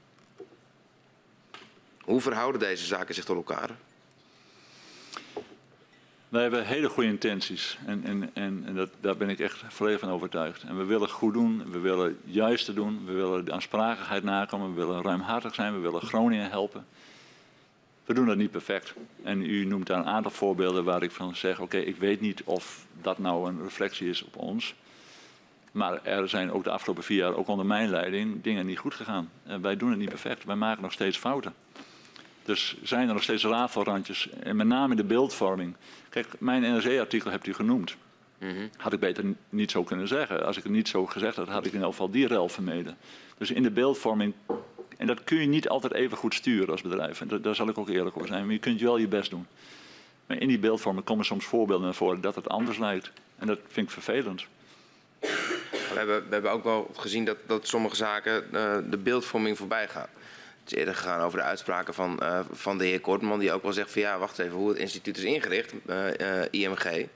Hoe 2.02 2.22
verhouden 2.22 2.60
deze 2.60 2.86
zaken 2.86 3.16
zich 3.16 3.26
tot 3.26 3.36
elkaar? 3.36 3.70
Wij 6.30 6.42
hebben 6.42 6.66
hele 6.66 6.90
goede 6.90 7.10
intenties 7.10 7.78
en, 7.86 8.04
en, 8.04 8.30
en, 8.34 8.76
dat, 8.76 8.90
daar 8.99 9.18
ben 9.18 9.30
ik 9.30 9.40
echt 9.40 9.64
volledig 9.68 9.99
van 9.99 10.10
overtuigd. 10.10 10.64
En 10.64 10.78
we 10.78 10.84
willen 10.84 11.10
goed 11.10 11.34
doen, 11.34 11.72
we 11.72 11.80
willen 11.80 12.06
het 12.06 12.16
juiste 12.24 12.74
doen, 12.74 13.06
we 13.06 13.12
willen 13.12 13.46
de 13.46 13.52
aansprakelijkheid 13.52 14.24
nakomen, 14.24 14.76
we 14.76 14.86
willen 14.86 15.02
ruimhartig 15.02 15.56
zijn, 15.56 15.74
we 15.74 15.80
willen 15.80 16.02
Groningen 16.02 16.49
helpen. 16.49 16.86
We 18.06 18.14
doen 18.14 18.26
dat 18.26 18.38
niet 18.38 18.52
perfect. 18.52 18.94
En 19.24 19.41
u 19.41 19.66
noemt 19.66 19.88
daar 19.88 19.98
een 19.98 20.06
aantal 20.06 20.32
voorbeelden 20.32 20.84
waar 20.84 21.04
ik 21.04 21.12
van 21.12 21.36
zeg, 21.36 21.60
oké, 21.60 21.78
ik 21.78 21.96
weet 21.96 22.22
niet 22.22 22.44
of 22.44 22.86
dat 23.02 23.18
nou 23.18 23.49
een 23.49 23.64
reflectie 23.64 24.10
is 24.10 24.24
op 24.24 24.38
ons. 24.38 24.76
Maar 25.72 26.04
er 26.04 26.30
zijn 26.30 26.52
ook 26.52 26.64
de 26.64 26.72
afgelopen 26.72 27.04
vier 27.04 27.18
jaar, 27.18 27.36
ook 27.36 27.48
onder 27.48 27.66
mijn 27.66 27.90
leiding, 27.90 28.44
dingen 28.44 28.66
niet 28.66 28.80
goed 28.80 28.94
gegaan. 28.94 29.30
En 29.44 29.62
wij 29.62 29.78
doen 29.78 29.90
het 29.90 29.99
niet 29.99 30.10
perfect, 30.10 30.44
wij 30.44 30.56
maken 30.56 30.82
nog 30.82 30.91
steeds 30.91 31.18
fouten. 31.18 31.54
Dus 32.44 32.76
zijn 32.84 33.08
er 33.08 33.14
nog 33.14 33.24
steeds 33.24 33.44
rafelrandjes, 33.44 34.30
en 34.44 34.56
met 34.56 34.68
name 34.68 34.92
in 34.92 34.98
de 34.98 35.04
beeldvorming. 35.04 35.76
Kijk, 36.10 36.28
mijn 36.40 36.62
NRC-artikel 36.62 37.32
hebt 37.32 37.48
u 37.48 37.54
genoemd. 37.54 37.96
Had 38.78 38.94
ik 38.94 39.00
beter 39.00 39.24
niet 39.50 39.72
zo 39.72 39.84
kunnen 39.84 40.08
zeggen. 40.08 40.46
Als 40.46 40.58
ik 40.58 40.64
het 40.64 40.72
niet 40.72 40.88
zo 40.88 41.06
gezegd 41.06 41.36
had, 41.36 41.48
had 41.48 41.66
ik 41.66 41.74
in 41.74 41.82
elk 41.82 41.92
geval 41.92 42.10
die 42.12 42.28
rel 42.28 42.50
vermeden. 42.50 42.98
Dus 43.38 43.52
in 43.52 43.64
de 43.64 43.72
beeldvorming, 43.72 44.34
en 44.98 45.08
dat 45.08 45.24
kun 45.24 45.38
je 45.42 45.48
niet 45.48 45.70
altijd 45.70 45.94
even 45.94 46.18
goed 46.18 46.34
sturen 46.34 46.70
als 46.70 46.82
bedrijf. 46.82 47.22
En 47.22 47.28
da- 47.28 47.38
daar 47.38 47.56
zal 47.56 47.68
ik 47.70 47.78
ook 47.78 47.90
eerlijk 47.90 48.16
over 48.16 48.28
zijn. 48.28 48.44
Maar 48.44 48.54
je 48.54 48.60
kunt 48.60 48.82
wel 48.82 48.98
je 48.98 49.08
best 49.08 49.30
doen. 49.30 49.48
Maar 50.26 50.38
in 50.42 50.48
die 50.48 50.60
beeldvorming 50.60 51.06
komen 51.06 51.26
soms 51.26 51.46
voorbeelden 51.46 51.86
naar 51.86 51.96
voren 51.96 52.22
dat 52.22 52.36
het 52.36 52.50
anders 52.50 52.78
lijkt. 52.78 53.12
En 53.38 53.48
dat 53.48 53.60
vind 53.68 53.86
ik 53.88 53.94
vervelend. 53.94 54.46
We 55.20 55.96
hebben, 55.96 56.24
we 56.28 56.34
hebben 56.34 56.52
ook 56.52 56.64
wel 56.64 56.92
gezien 56.96 57.26
dat, 57.26 57.38
dat 57.48 57.68
sommige 57.68 57.96
zaken 57.96 58.54
eh, 58.54 58.78
de 58.90 58.98
beeldvorming 58.98 59.58
voorbij 59.58 59.88
gaan. 59.88 60.08
Is 60.70 60.76
eerder 60.76 60.96
gegaan 60.96 61.22
over 61.22 61.39
de 61.39 61.46
uitspraken 61.46 61.94
van, 61.94 62.20
eh, 62.20 62.39
van 62.52 62.78
de 62.78 62.86
heer 62.86 62.99
Kortman, 62.99 63.39
die 63.39 63.52
ook 63.52 63.64
wel 63.64 63.73
zegt 63.73 63.91
van 63.91 64.02
ja, 64.02 64.18
wacht 64.18 64.39
even, 64.39 64.57
hoe 64.57 64.70
het 64.70 64.78
instituut 64.78 65.18
is 65.18 65.23
ingericht, 65.23 65.73
eh, 65.86 66.41
eh, 66.41 66.48
IMG. 66.52 67.07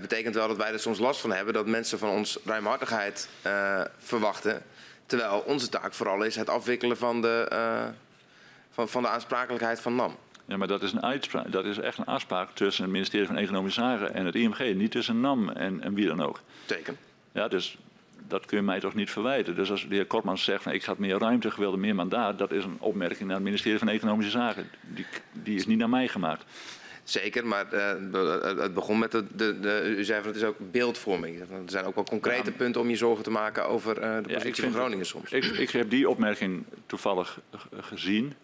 betekent 0.00 0.34
wel 0.34 0.48
dat 0.48 0.56
wij 0.56 0.72
er 0.72 0.78
soms 0.78 0.98
last 0.98 1.20
van 1.20 1.32
hebben 1.32 1.54
dat 1.54 1.66
mensen 1.66 1.98
van 1.98 2.08
ons 2.08 2.38
ruimhartigheid 2.44 3.28
verwachten. 3.98 4.62
Terwijl 5.06 5.38
onze 5.46 5.68
taak 5.68 5.94
vooral 5.94 6.22
is 6.22 6.36
het 6.36 6.48
afwikkelen 6.48 6.96
van 6.96 7.20
de, 7.20 7.48
van, 8.70 8.88
van 8.88 9.02
de 9.02 9.08
aansprakelijkheid 9.08 9.80
van 9.80 9.94
NAM. 9.94 10.16
Ja, 10.46 10.56
maar 10.56 10.68
dat 10.68 10.82
is, 10.82 10.92
een 10.92 11.02
uitspraak, 11.02 11.52
dat 11.52 11.64
is 11.64 11.78
echt 11.78 11.98
een 11.98 12.04
afspraak 12.04 12.50
tussen 12.54 12.84
het 12.84 12.92
ministerie 12.92 13.26
van 13.26 13.36
Economische 13.36 13.80
Zaken 13.80 14.14
en 14.14 14.26
het 14.26 14.34
IMG. 14.34 14.74
Niet 14.74 14.90
tussen 14.90 15.20
NAM 15.20 15.48
en, 15.48 15.80
en 15.80 15.94
wie 15.94 16.06
dan 16.06 16.22
ook. 16.22 16.40
Teken. 16.66 16.98
Ja, 17.32 17.48
dus 17.48 17.78
dat 18.30 18.46
kun 18.46 18.56
je 18.56 18.62
mij 18.62 18.80
toch 18.80 18.94
niet 18.94 19.10
verwijten. 19.10 19.54
Dus 19.54 19.70
als 19.70 19.88
de 19.88 19.94
heer 19.94 20.06
Kortman 20.06 20.38
zegt, 20.38 20.62
van, 20.62 20.72
ik 20.72 20.84
had 20.84 20.98
meer 20.98 21.18
ruimte, 21.18 21.50
gewilde 21.50 21.76
meer 21.76 21.94
mandaat, 21.94 22.38
dat 22.38 22.52
is 22.52 22.64
een 22.64 22.76
opmerking 22.80 23.24
naar 23.26 23.34
het 23.36 23.44
ministerie 23.44 23.78
van 23.78 23.88
Economische 23.88 24.30
Zaken. 24.30 24.70
Die, 24.80 25.06
die 25.32 25.56
is 25.56 25.66
niet 25.66 25.78
naar 25.78 25.88
mij 25.88 26.08
gemaakt. 26.08 26.44
Zeker, 27.04 27.46
maar 27.46 27.72
eh, 27.72 28.58
het 28.62 28.74
begon 28.74 28.98
met 28.98 29.10
de, 29.10 29.24
de, 29.36 29.60
de, 29.60 29.94
u 29.98 30.04
zei 30.04 30.18
van 30.18 30.28
het 30.28 30.36
is 30.40 30.44
ook 30.46 30.56
beeldvorming. 30.70 31.40
Er 31.40 31.46
zijn 31.66 31.84
ook 31.84 31.94
wel 31.94 32.04
concrete 32.04 32.50
Ja. 32.50 32.56
punten 32.56 32.80
om 32.80 32.88
je 32.90 32.96
zorgen 32.96 33.24
te 33.24 33.30
maken 33.30 33.66
over 33.68 33.98
eh, 33.98 34.16
de 34.16 34.22
positie 34.22 34.48
ik 34.48 34.54
van 34.56 34.72
Groningen 34.72 35.06
soms. 35.06 35.32
Ik, 35.32 35.44
ik 35.44 35.70
heb 35.70 35.90
die 35.90 36.08
opmerking 36.08 36.64
toevallig 36.86 37.40
gezien. 37.80 38.34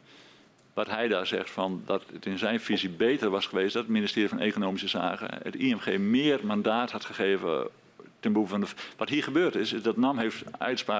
Wat 0.74 0.90
hij 0.90 1.08
daar 1.08 1.26
zegt 1.26 1.50
van 1.50 1.82
dat 1.86 2.02
het 2.12 2.26
in 2.26 2.38
zijn 2.38 2.60
visie 2.60 2.90
beter 2.90 3.30
was 3.30 3.46
geweest 3.46 3.72
dat 3.72 3.82
het 3.82 3.92
ministerie 3.92 4.28
van 4.28 4.40
Economische 4.40 4.88
Zaken 4.88 5.38
het 5.42 5.56
IMG 5.56 5.98
meer 5.98 6.40
mandaat 6.42 6.90
had 6.90 7.04
gegeven 7.04 7.68
van. 8.20 8.66
Wat 8.96 9.08
hier 9.08 9.22
gebeurd 9.22 9.54
is, 9.54 9.72
is 9.72 9.82
dat 9.82 9.96
NAM 9.96 10.18
heeft 10.18 10.44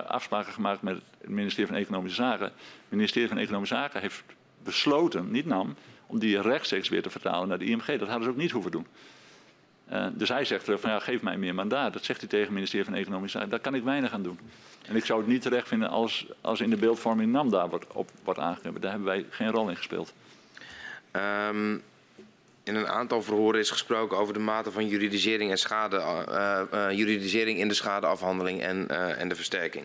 afspraken 0.07 0.53
gemaakt 0.53 0.83
met 0.83 1.01
het 1.21 1.31
ministerie 1.31 1.67
van 1.67 1.77
Economische 1.77 2.23
Zaken. 2.23 2.45
Het 2.45 2.53
ministerie 2.89 3.29
van 3.29 3.39
Economische 3.39 3.75
Zaken 3.75 4.01
heeft 4.01 4.23
besloten, 4.63 5.31
niet 5.31 5.47
NAM, 5.47 5.75
om 6.07 6.19
die 6.19 6.41
rechtstreeks 6.41 6.89
weer 6.89 7.03
te 7.03 7.11
vertalen 7.11 7.49
naar 7.49 7.59
de 7.59 7.65
IMG. 7.65 7.87
Dat 7.87 8.09
hadden 8.09 8.25
ze 8.25 8.31
ook 8.31 8.37
niet 8.37 8.51
hoeven 8.51 8.71
doen. 8.71 8.87
Uh, 9.93 10.07
dus 10.13 10.29
hij 10.29 10.45
zegt 10.45 10.65
van 10.65 10.91
ja, 10.91 10.99
geef 10.99 11.23
mij 11.23 11.37
meer 11.37 11.55
mandaat. 11.55 11.93
Dat 11.93 12.05
zegt 12.05 12.21
hij 12.21 12.29
tegen 12.29 12.47
het 12.47 12.55
ministerie 12.55 12.87
van 12.87 12.95
Economische 12.95 13.37
Zaken. 13.37 13.51
Daar 13.51 13.61
kan 13.61 13.75
ik 13.75 13.83
weinig 13.83 14.13
aan 14.13 14.23
doen. 14.23 14.39
En 14.87 14.97
ik 14.97 15.05
zou 15.05 15.21
het 15.21 15.29
niet 15.29 15.43
terecht 15.43 15.69
vinden 15.69 15.89
als, 15.89 16.27
als 16.41 16.61
in 16.61 16.71
de 16.71 16.77
beeldvorming 16.77 17.33
NAM 17.33 17.51
daar 17.51 17.69
wordt, 17.69 17.87
op 17.93 18.11
wordt 18.25 18.41
aangegeven. 18.41 18.81
Daar 18.81 18.91
hebben 18.91 19.09
wij 19.09 19.27
geen 19.31 19.51
rol 19.51 19.69
in 19.69 19.77
gespeeld. 19.77 20.13
Um, 21.13 21.83
in 22.67 22.75
een 22.75 22.89
aantal 22.89 23.23
verhoren 23.23 23.61
is 23.61 23.71
gesproken 23.71 24.19
over 24.19 24.35
de 24.35 24.41
mate 24.41 24.71
van 24.73 24.89
juridisering, 24.89 25.51
en 25.51 25.59
schade, 25.59 25.97
uh, 25.97 26.61
uh, 26.75 26.91
juridisering 26.91 27.59
in 27.59 27.69
de 27.69 27.75
schadeafhandeling 27.75 28.63
en, 28.63 28.89
en 29.19 29.29
de 29.29 29.35
versterking. 29.35 29.85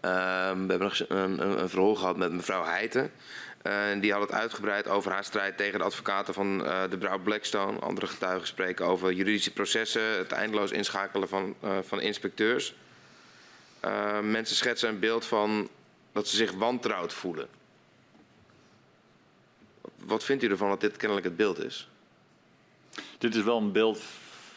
Ehm, 0.00 0.66
we 0.66 0.70
hebben 0.70 0.92
een, 1.08 1.60
een, 1.60 1.68
verhoor 1.68 1.96
gehad 1.96 2.16
met 2.16 2.32
mevrouw 2.32 2.64
Heijten. 2.64 3.10
die 4.00 4.12
had 4.12 4.20
het 4.20 4.32
uitgebreid 4.32 4.88
over 4.88 5.12
haar 5.12 5.24
strijd 5.24 5.56
tegen 5.56 5.78
de 5.78 5.84
advocaten 5.84 6.34
van 6.34 6.58
de 6.90 6.96
Brouw 6.98 7.18
Blackstone. 7.18 7.78
Andere 7.78 8.06
getuigen 8.06 8.46
spreken 8.46 8.86
over 8.86 9.12
juridische 9.12 9.52
processen, 9.52 10.18
het 10.18 10.32
eindeloos 10.32 10.70
inschakelen 10.70 11.28
van, 11.28 11.54
van 11.82 12.00
inspecteurs. 12.00 12.74
mensen 14.22 14.56
schetsen 14.56 14.88
een 14.88 14.98
beeld 14.98 15.26
van 15.26 15.68
dat 16.12 16.28
ze 16.28 16.36
zich 16.36 16.52
wantrouwd 16.52 17.12
voelen. 17.12 17.48
Wat 20.06 20.24
vindt 20.24 20.42
u 20.42 20.48
ervan 20.48 20.68
dat 20.68 20.80
dit 20.80 20.96
kennelijk 20.96 21.26
het 21.26 21.36
beeld 21.36 21.64
is? 21.64 21.88
Dit 23.18 23.34
is 23.34 23.42
wel 23.42 23.58
een 23.58 23.72
beeld 23.72 24.00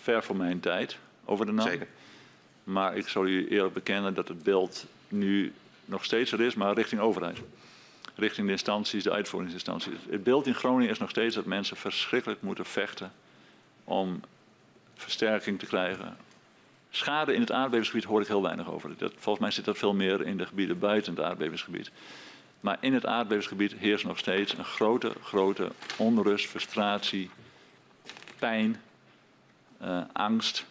ver 0.02 0.24
voor 0.24 0.36
mijn 0.36 0.60
tijd 0.60 0.98
over 1.26 1.46
de 1.46 1.52
NAM. 1.52 1.68
Zeker. 1.68 1.88
Maar 2.64 2.98
ik 2.98 3.08
zal 3.08 3.26
u 3.26 3.48
eerlijk 3.48 3.74
bekennen 3.74 4.14
dat 4.14 4.28
het 4.28 4.44
beeld 4.44 4.86
nu 5.08 5.54
nog 5.86 6.04
steeds 6.06 6.32
er 6.32 6.42
is, 6.42 6.56
maar 6.56 6.74
richting 6.74 7.02
overheid. 7.02 7.38
Richting 8.16 8.46
de 8.46 8.52
instanties, 8.52 9.04
de 9.04 9.12
uitvoeringsinstanties. 9.12 9.94
Het 10.10 10.24
beeld 10.24 10.48
in 10.48 10.56
Groningen 10.56 10.90
is 10.90 11.00
nog 11.00 11.10
steeds 11.10 11.36
dat 11.36 11.46
mensen 11.46 11.78
verschrikkelijk 11.78 12.42
moeten 12.42 12.66
vechten 12.66 13.12
om 13.84 14.22
versterking 14.96 15.60
te 15.60 15.66
krijgen. 15.66 16.18
Schade 16.90 17.34
in 17.34 17.40
het 17.40 17.52
aardbevingsgebied 17.52 18.06
hoor 18.06 18.22
ik 18.22 18.28
heel 18.28 18.42
weinig 18.42 18.72
over. 18.72 18.98
Dat, 18.98 19.14
volgens 19.18 19.40
mij 19.40 19.52
zit 19.52 19.66
dat 19.66 19.78
veel 19.78 19.94
meer 19.94 20.26
in 20.26 20.38
de 20.38 20.46
gebieden 20.46 20.80
buiten 20.80 21.16
het 21.16 21.24
aardbevingsgebied. 21.24 21.92
Maar 22.60 22.78
in 22.80 22.94
het 22.94 23.06
aardbevingsgebied 23.06 23.74
heerst 23.74 24.06
nog 24.06 24.18
steeds 24.18 24.58
een 24.58 24.66
grote, 24.66 25.12
grote 25.22 25.72
onrust, 25.98 26.46
frustratie, 26.46 27.30
pijn, 28.40 28.82
uh, 29.82 30.02
angst 30.14 30.66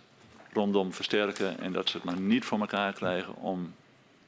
rondom 0.52 0.92
versterken. 0.92 1.58
En 1.58 1.72
dat 1.72 1.88
ze 1.88 1.96
het 1.96 2.06
maar 2.06 2.20
niet 2.20 2.44
voor 2.44 2.60
elkaar 2.60 2.92
krijgen 2.92 3.34
om 3.34 3.74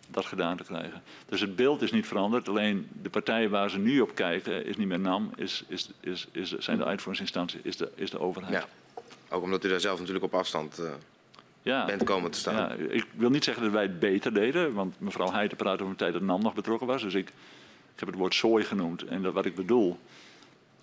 dat 0.09 0.27
gedaan 0.27 0.57
te 0.57 0.65
krijgen. 0.65 1.03
Dus 1.27 1.41
het 1.41 1.57
beeld 1.57 1.83
is 1.83 1.93
niet 1.93 2.07
veranderd. 2.07 2.49
Alleen 2.49 2.89
de 3.03 3.11
partijen 3.11 3.51
waar 3.51 3.71
ze 3.71 3.79
nu 3.79 4.01
op 4.01 4.15
kijken 4.15 4.67
is 4.67 4.77
niet 4.77 4.89
meer 4.89 5.01
NAM, 5.01 5.33
is, 5.37 5.65
is, 5.69 5.91
is, 6.33 6.53
zijn 6.59 6.79
de 6.79 6.85
uitvoeringsinstanties, 6.85 7.61
is 7.63 7.77
de, 7.77 7.91
is 7.95 8.11
de 8.11 8.21
overheid. 8.21 8.53
Ja. 8.53 8.67
Ook 9.29 9.43
omdat 9.43 9.65
u 9.65 9.69
daar 9.69 9.81
zelf 9.81 9.99
natuurlijk 9.99 10.25
op 10.25 10.35
afstand 10.35 10.81
uh, 10.81 10.91
ja, 11.63 11.85
bent 11.85 12.05
komen 12.05 12.31
te 12.31 12.39
staan. 12.39 12.55
Ja, 12.55 12.85
ik 12.89 13.07
wil 13.15 13.31
niet 13.31 13.45
zeggen 13.45 13.63
dat 13.63 13.73
wij 13.73 13.83
het 13.83 13.99
beter 13.99 14.35
deden, 14.35 14.73
want 14.73 15.01
mevrouw 15.01 15.33
Heijten 15.33 15.57
praat 15.57 15.75
over 15.75 15.87
een 15.87 15.97
tijd 15.97 16.13
dat 16.13 16.23
NAM 16.23 16.43
nog 16.43 16.55
betrokken 16.55 16.87
was. 16.87 17.03
Dus 17.03 17.15
ik, 17.15 17.29
ik 17.29 17.99
heb 17.99 18.09
het 18.09 18.17
woord 18.17 18.35
zooi 18.35 18.65
genoemd. 18.65 19.03
En 19.03 19.23
dat, 19.23 19.33
wat 19.33 19.45
ik 19.45 19.55
bedoel 19.55 19.99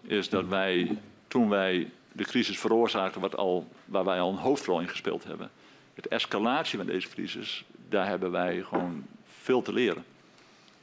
is 0.02 0.30
dat 0.30 0.48
wij, 0.48 0.98
toen 1.28 1.50
wij 1.50 1.92
de 2.12 2.24
crisis 2.24 2.60
veroorzaakten 2.60 3.22
wat 3.22 3.36
al, 3.36 3.68
waar 3.86 4.06
wij 4.06 4.20
al 4.20 4.30
een 4.30 4.38
hoofdrol 4.38 4.80
in 4.80 4.90
gespeeld 4.90 5.24
hebben. 5.24 5.52
Het 5.94 6.08
escalatie 6.08 6.78
van 6.78 6.88
deze 6.88 7.10
crisis, 7.10 7.66
daar 7.90 8.08
hebben 8.08 8.32
wij 8.32 8.62
gewoon 8.62 9.06
veel 9.28 9.62
te 9.62 9.74
leren. 9.74 10.06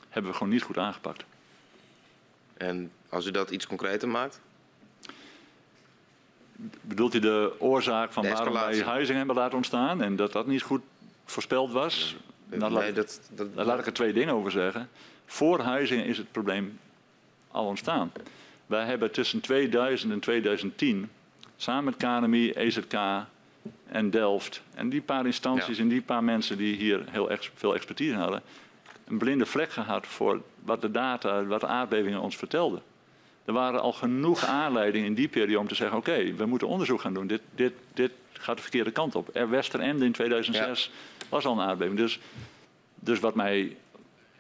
Hebben 0.08 0.30
we 0.30 0.36
gewoon 0.36 0.52
niet 0.52 0.62
goed 0.62 0.78
aangepakt. 0.78 1.24
En 2.56 2.90
als 3.08 3.26
u 3.26 3.30
dat 3.30 3.50
iets 3.50 3.66
concreter 3.66 4.08
maakt? 4.08 4.40
Bedoelt 6.81 7.15
u 7.15 7.18
de 7.18 7.55
oorzaak 7.58 8.12
van 8.12 8.28
waarom 8.28 8.55
wij 8.55 8.82
huizing 8.82 9.18
hebben 9.18 9.36
laten 9.36 9.57
ontstaan 9.57 10.02
en 10.02 10.16
dat 10.16 10.32
dat 10.32 10.47
niet 10.47 10.62
goed 10.62 10.82
voorspeld 11.24 11.73
was? 11.73 12.16
Nou, 12.44 12.73
nee, 12.73 12.92
dat, 12.92 13.20
dat, 13.31 13.57
daar 13.57 13.65
laat 13.65 13.78
ik 13.78 13.86
er 13.86 13.92
twee 13.92 14.12
dingen 14.12 14.34
over 14.34 14.50
zeggen. 14.50 14.89
Voor 15.26 15.60
huizingen 15.60 16.05
is 16.05 16.18
het 16.18 16.32
probleem 16.32 16.78
al 17.50 17.66
ontstaan. 17.66 18.12
Wij 18.66 18.84
hebben 18.84 19.10
tussen 19.10 19.41
2000 19.41 20.12
en 20.12 20.20
2010 20.20 21.10
samen 21.57 21.84
met 21.84 21.97
KNMI, 21.97 22.50
EZK 22.50 22.94
en 23.86 24.10
Delft 24.10 24.62
en 24.74 24.89
die 24.89 25.00
paar 25.00 25.26
instanties 25.26 25.78
en 25.78 25.89
die 25.89 26.02
paar 26.02 26.24
mensen 26.24 26.57
die 26.57 26.76
hier 26.76 27.05
heel 27.10 27.31
ex 27.31 27.50
veel 27.55 27.74
expertise 27.74 28.15
hadden, 28.15 28.42
een 29.05 29.18
blinde 29.18 29.47
vlek 29.47 29.70
gehad 29.70 30.07
voor 30.07 30.42
wat 30.65 30.81
de 30.81 30.91
data, 30.91 31.44
wat 31.44 31.60
de 31.60 31.66
aardbevingen 31.66 32.20
ons 32.20 32.36
vertelden. 32.36 32.82
Er 33.44 33.52
waren 33.52 33.80
al 33.80 33.92
genoeg 33.92 34.44
aanleidingen 34.44 35.06
in 35.06 35.14
die 35.14 35.28
periode 35.28 35.58
om 35.58 35.68
te 35.68 35.74
zeggen: 35.74 35.98
oké, 35.98 36.34
we 36.34 36.46
moeten 36.46 36.68
onderzoek 36.68 37.00
gaan 37.00 37.14
doen. 37.14 37.26
Dit, 37.26 37.40
dit, 37.54 37.72
dit 37.94 38.12
gaat 38.32 38.56
de 38.56 38.62
verkeerde 38.62 38.90
kant 38.90 39.14
op. 39.14 39.30
Er 39.32 39.50
Westerende 39.50 40.04
in 40.04 40.12
2006 40.12 40.90
was 41.28 41.44
al 41.44 41.52
een 41.52 41.66
aardbeving. 41.66 41.96
Dus, 41.96 42.20
dus 42.94 43.20
wat 43.20 43.34
mij 43.34 43.76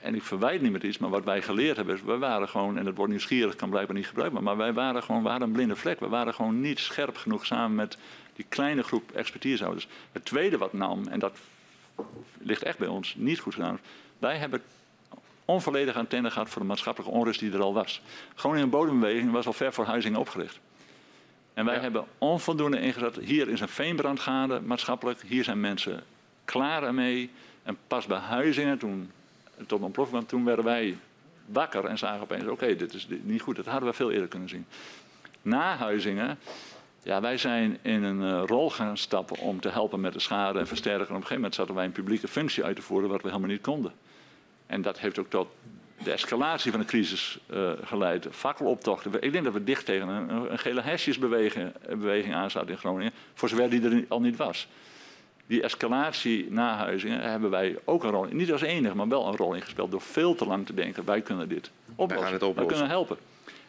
en 0.02 0.14
ik 0.14 0.22
verwijt 0.22 0.62
niet 0.62 0.72
met 0.72 0.82
iets, 0.82 0.98
maar 0.98 1.10
wat 1.10 1.24
wij 1.24 1.42
geleerd 1.42 1.76
hebben, 1.76 1.94
is, 1.94 2.02
we 2.02 2.18
waren 2.18 2.48
gewoon, 2.48 2.78
en 2.78 2.86
het 2.86 2.96
woord 2.96 3.10
nieuwsgierig 3.10 3.56
kan 3.56 3.70
blijkbaar 3.70 3.96
niet 3.96 4.06
gebruikt 4.06 4.40
maar 4.40 4.56
wij 4.56 4.72
waren 4.72 5.02
gewoon, 5.02 5.22
we 5.22 5.28
hadden 5.28 5.48
een 5.48 5.54
blinde 5.54 5.76
vlek. 5.76 6.00
We 6.00 6.08
waren 6.08 6.34
gewoon 6.34 6.60
niet 6.60 6.78
scherp 6.78 7.16
genoeg 7.16 7.46
samen 7.46 7.74
met 7.74 7.98
die 8.36 8.44
kleine 8.48 8.82
groep 8.82 9.10
expertisehouders. 9.12 9.88
Het 10.12 10.24
tweede 10.24 10.58
wat 10.58 10.72
nam, 10.72 11.06
en 11.08 11.18
dat 11.18 11.38
ligt 12.38 12.62
echt 12.62 12.78
bij 12.78 12.88
ons, 12.88 13.14
niet 13.18 13.38
goed 13.38 13.54
gedaan, 13.54 13.80
wij 14.18 14.36
hebben 14.36 14.62
onvolledige 15.52 15.98
antenne 15.98 16.30
gehad 16.30 16.48
voor 16.48 16.62
de 16.62 16.68
maatschappelijke 16.68 17.14
onrust 17.14 17.40
die 17.40 17.52
er 17.52 17.62
al 17.62 17.74
was. 17.74 18.02
Groningen 18.34 18.70
Bodembeweging 18.70 19.30
was 19.30 19.46
al 19.46 19.52
ver 19.52 19.72
voor 19.72 19.84
Huizingen 19.84 20.20
opgericht. 20.20 20.60
En 21.54 21.64
wij 21.64 21.78
hebben 21.78 22.04
onvoldoende 22.18 22.80
ingezet. 22.80 23.16
Hier 23.16 23.48
is 23.48 23.60
een 23.60 23.68
veenbrand 23.68 24.20
gaande, 24.20 24.60
maatschappelijk. 24.60 25.22
Hier 25.26 25.44
zijn 25.44 25.60
mensen 25.60 26.02
klaar 26.44 26.82
ermee. 26.82 27.30
En 27.62 27.76
pas 27.86 28.06
bij 28.06 28.18
Huizingen, 28.18 28.78
toen 28.78 29.10
tot 29.66 29.80
ontploffing 29.80 30.18
kwam, 30.18 30.26
toen 30.26 30.44
werden 30.44 30.64
wij 30.64 30.96
wakker 31.46 31.84
en 31.84 31.98
zagen 31.98 32.20
opeens, 32.22 32.46
oké, 32.46 32.76
dit 32.76 32.94
is 32.94 33.06
niet 33.22 33.42
goed. 33.42 33.56
Dat 33.56 33.66
hadden 33.66 33.88
we 33.88 33.94
veel 33.94 34.10
eerder 34.10 34.28
kunnen 34.28 34.48
zien. 34.48 34.66
Na 35.42 35.76
Huizingen, 35.76 36.38
ja, 37.02 37.20
wij 37.20 37.38
zijn 37.38 37.78
in 37.82 38.02
een 38.02 38.20
uh, 38.20 38.42
rol 38.46 38.70
gaan 38.70 38.96
stappen 38.96 39.38
om 39.38 39.60
te 39.60 39.68
helpen 39.68 40.00
met 40.00 40.12
de 40.12 40.20
schade 40.20 40.58
en 40.58 40.66
versterken. 40.66 41.00
En 41.00 41.04
op 41.04 41.10
een 41.10 41.16
gegeven 41.16 41.36
moment 41.36 41.54
zaten 41.54 41.74
wij 41.74 41.84
een 41.84 41.92
publieke 41.92 42.28
functie 42.28 42.64
uit 42.64 42.76
te 42.76 42.82
voeren 42.82 43.08
wat 43.08 43.22
we 43.22 43.28
helemaal 43.28 43.50
niet 43.50 43.60
konden. 43.60 43.92
En 44.72 44.82
dat 44.82 44.98
heeft 44.98 45.18
ook 45.18 45.30
tot 45.30 45.48
de 46.02 46.12
escalatie 46.12 46.70
van 46.70 46.80
de 46.80 46.86
crisis 46.86 47.38
uh, 47.50 47.70
geleid. 47.82 48.26
Fakkeloptochten. 48.30 49.22
Ik 49.22 49.32
denk 49.32 49.44
dat 49.44 49.52
we 49.52 49.64
dicht 49.64 49.84
tegen 49.84 50.08
een, 50.08 50.52
een 50.52 50.58
gele 50.58 50.80
hesjesbeweging 50.80 51.72
beweging 51.88 52.34
aan 52.34 52.50
zaten 52.50 52.70
in 52.70 52.78
Groningen. 52.78 53.12
Voor 53.34 53.48
zover 53.48 53.70
die 53.70 53.82
er 53.82 54.04
al 54.08 54.20
niet 54.20 54.36
was 54.36 54.68
die 55.46 55.62
escalatie 55.62 56.46
na 56.50 56.76
Huizingen 56.76 57.30
hebben 57.30 57.50
wij 57.50 57.78
ook 57.84 58.04
een 58.04 58.10
rol, 58.10 58.24
niet 58.24 58.52
als 58.52 58.62
enige, 58.62 58.96
maar 58.96 59.08
wel 59.08 59.26
een 59.26 59.36
rol 59.36 59.54
in 59.54 59.62
gespeeld. 59.62 59.90
Door 59.90 60.00
veel 60.00 60.34
te 60.34 60.46
lang 60.46 60.66
te 60.66 60.74
denken, 60.74 61.04
wij 61.04 61.20
kunnen 61.20 61.48
dit 61.48 61.70
oplossen. 61.96 62.08
Wij, 62.08 62.16
gaan 62.16 62.32
het 62.32 62.42
oplossen. 62.42 62.54
wij 62.54 62.66
kunnen 62.66 62.88
helpen. 62.88 63.16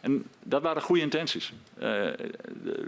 En 0.00 0.24
dat 0.42 0.62
waren 0.62 0.82
goede 0.82 1.02
intenties. 1.02 1.52
Uh, 1.82 2.06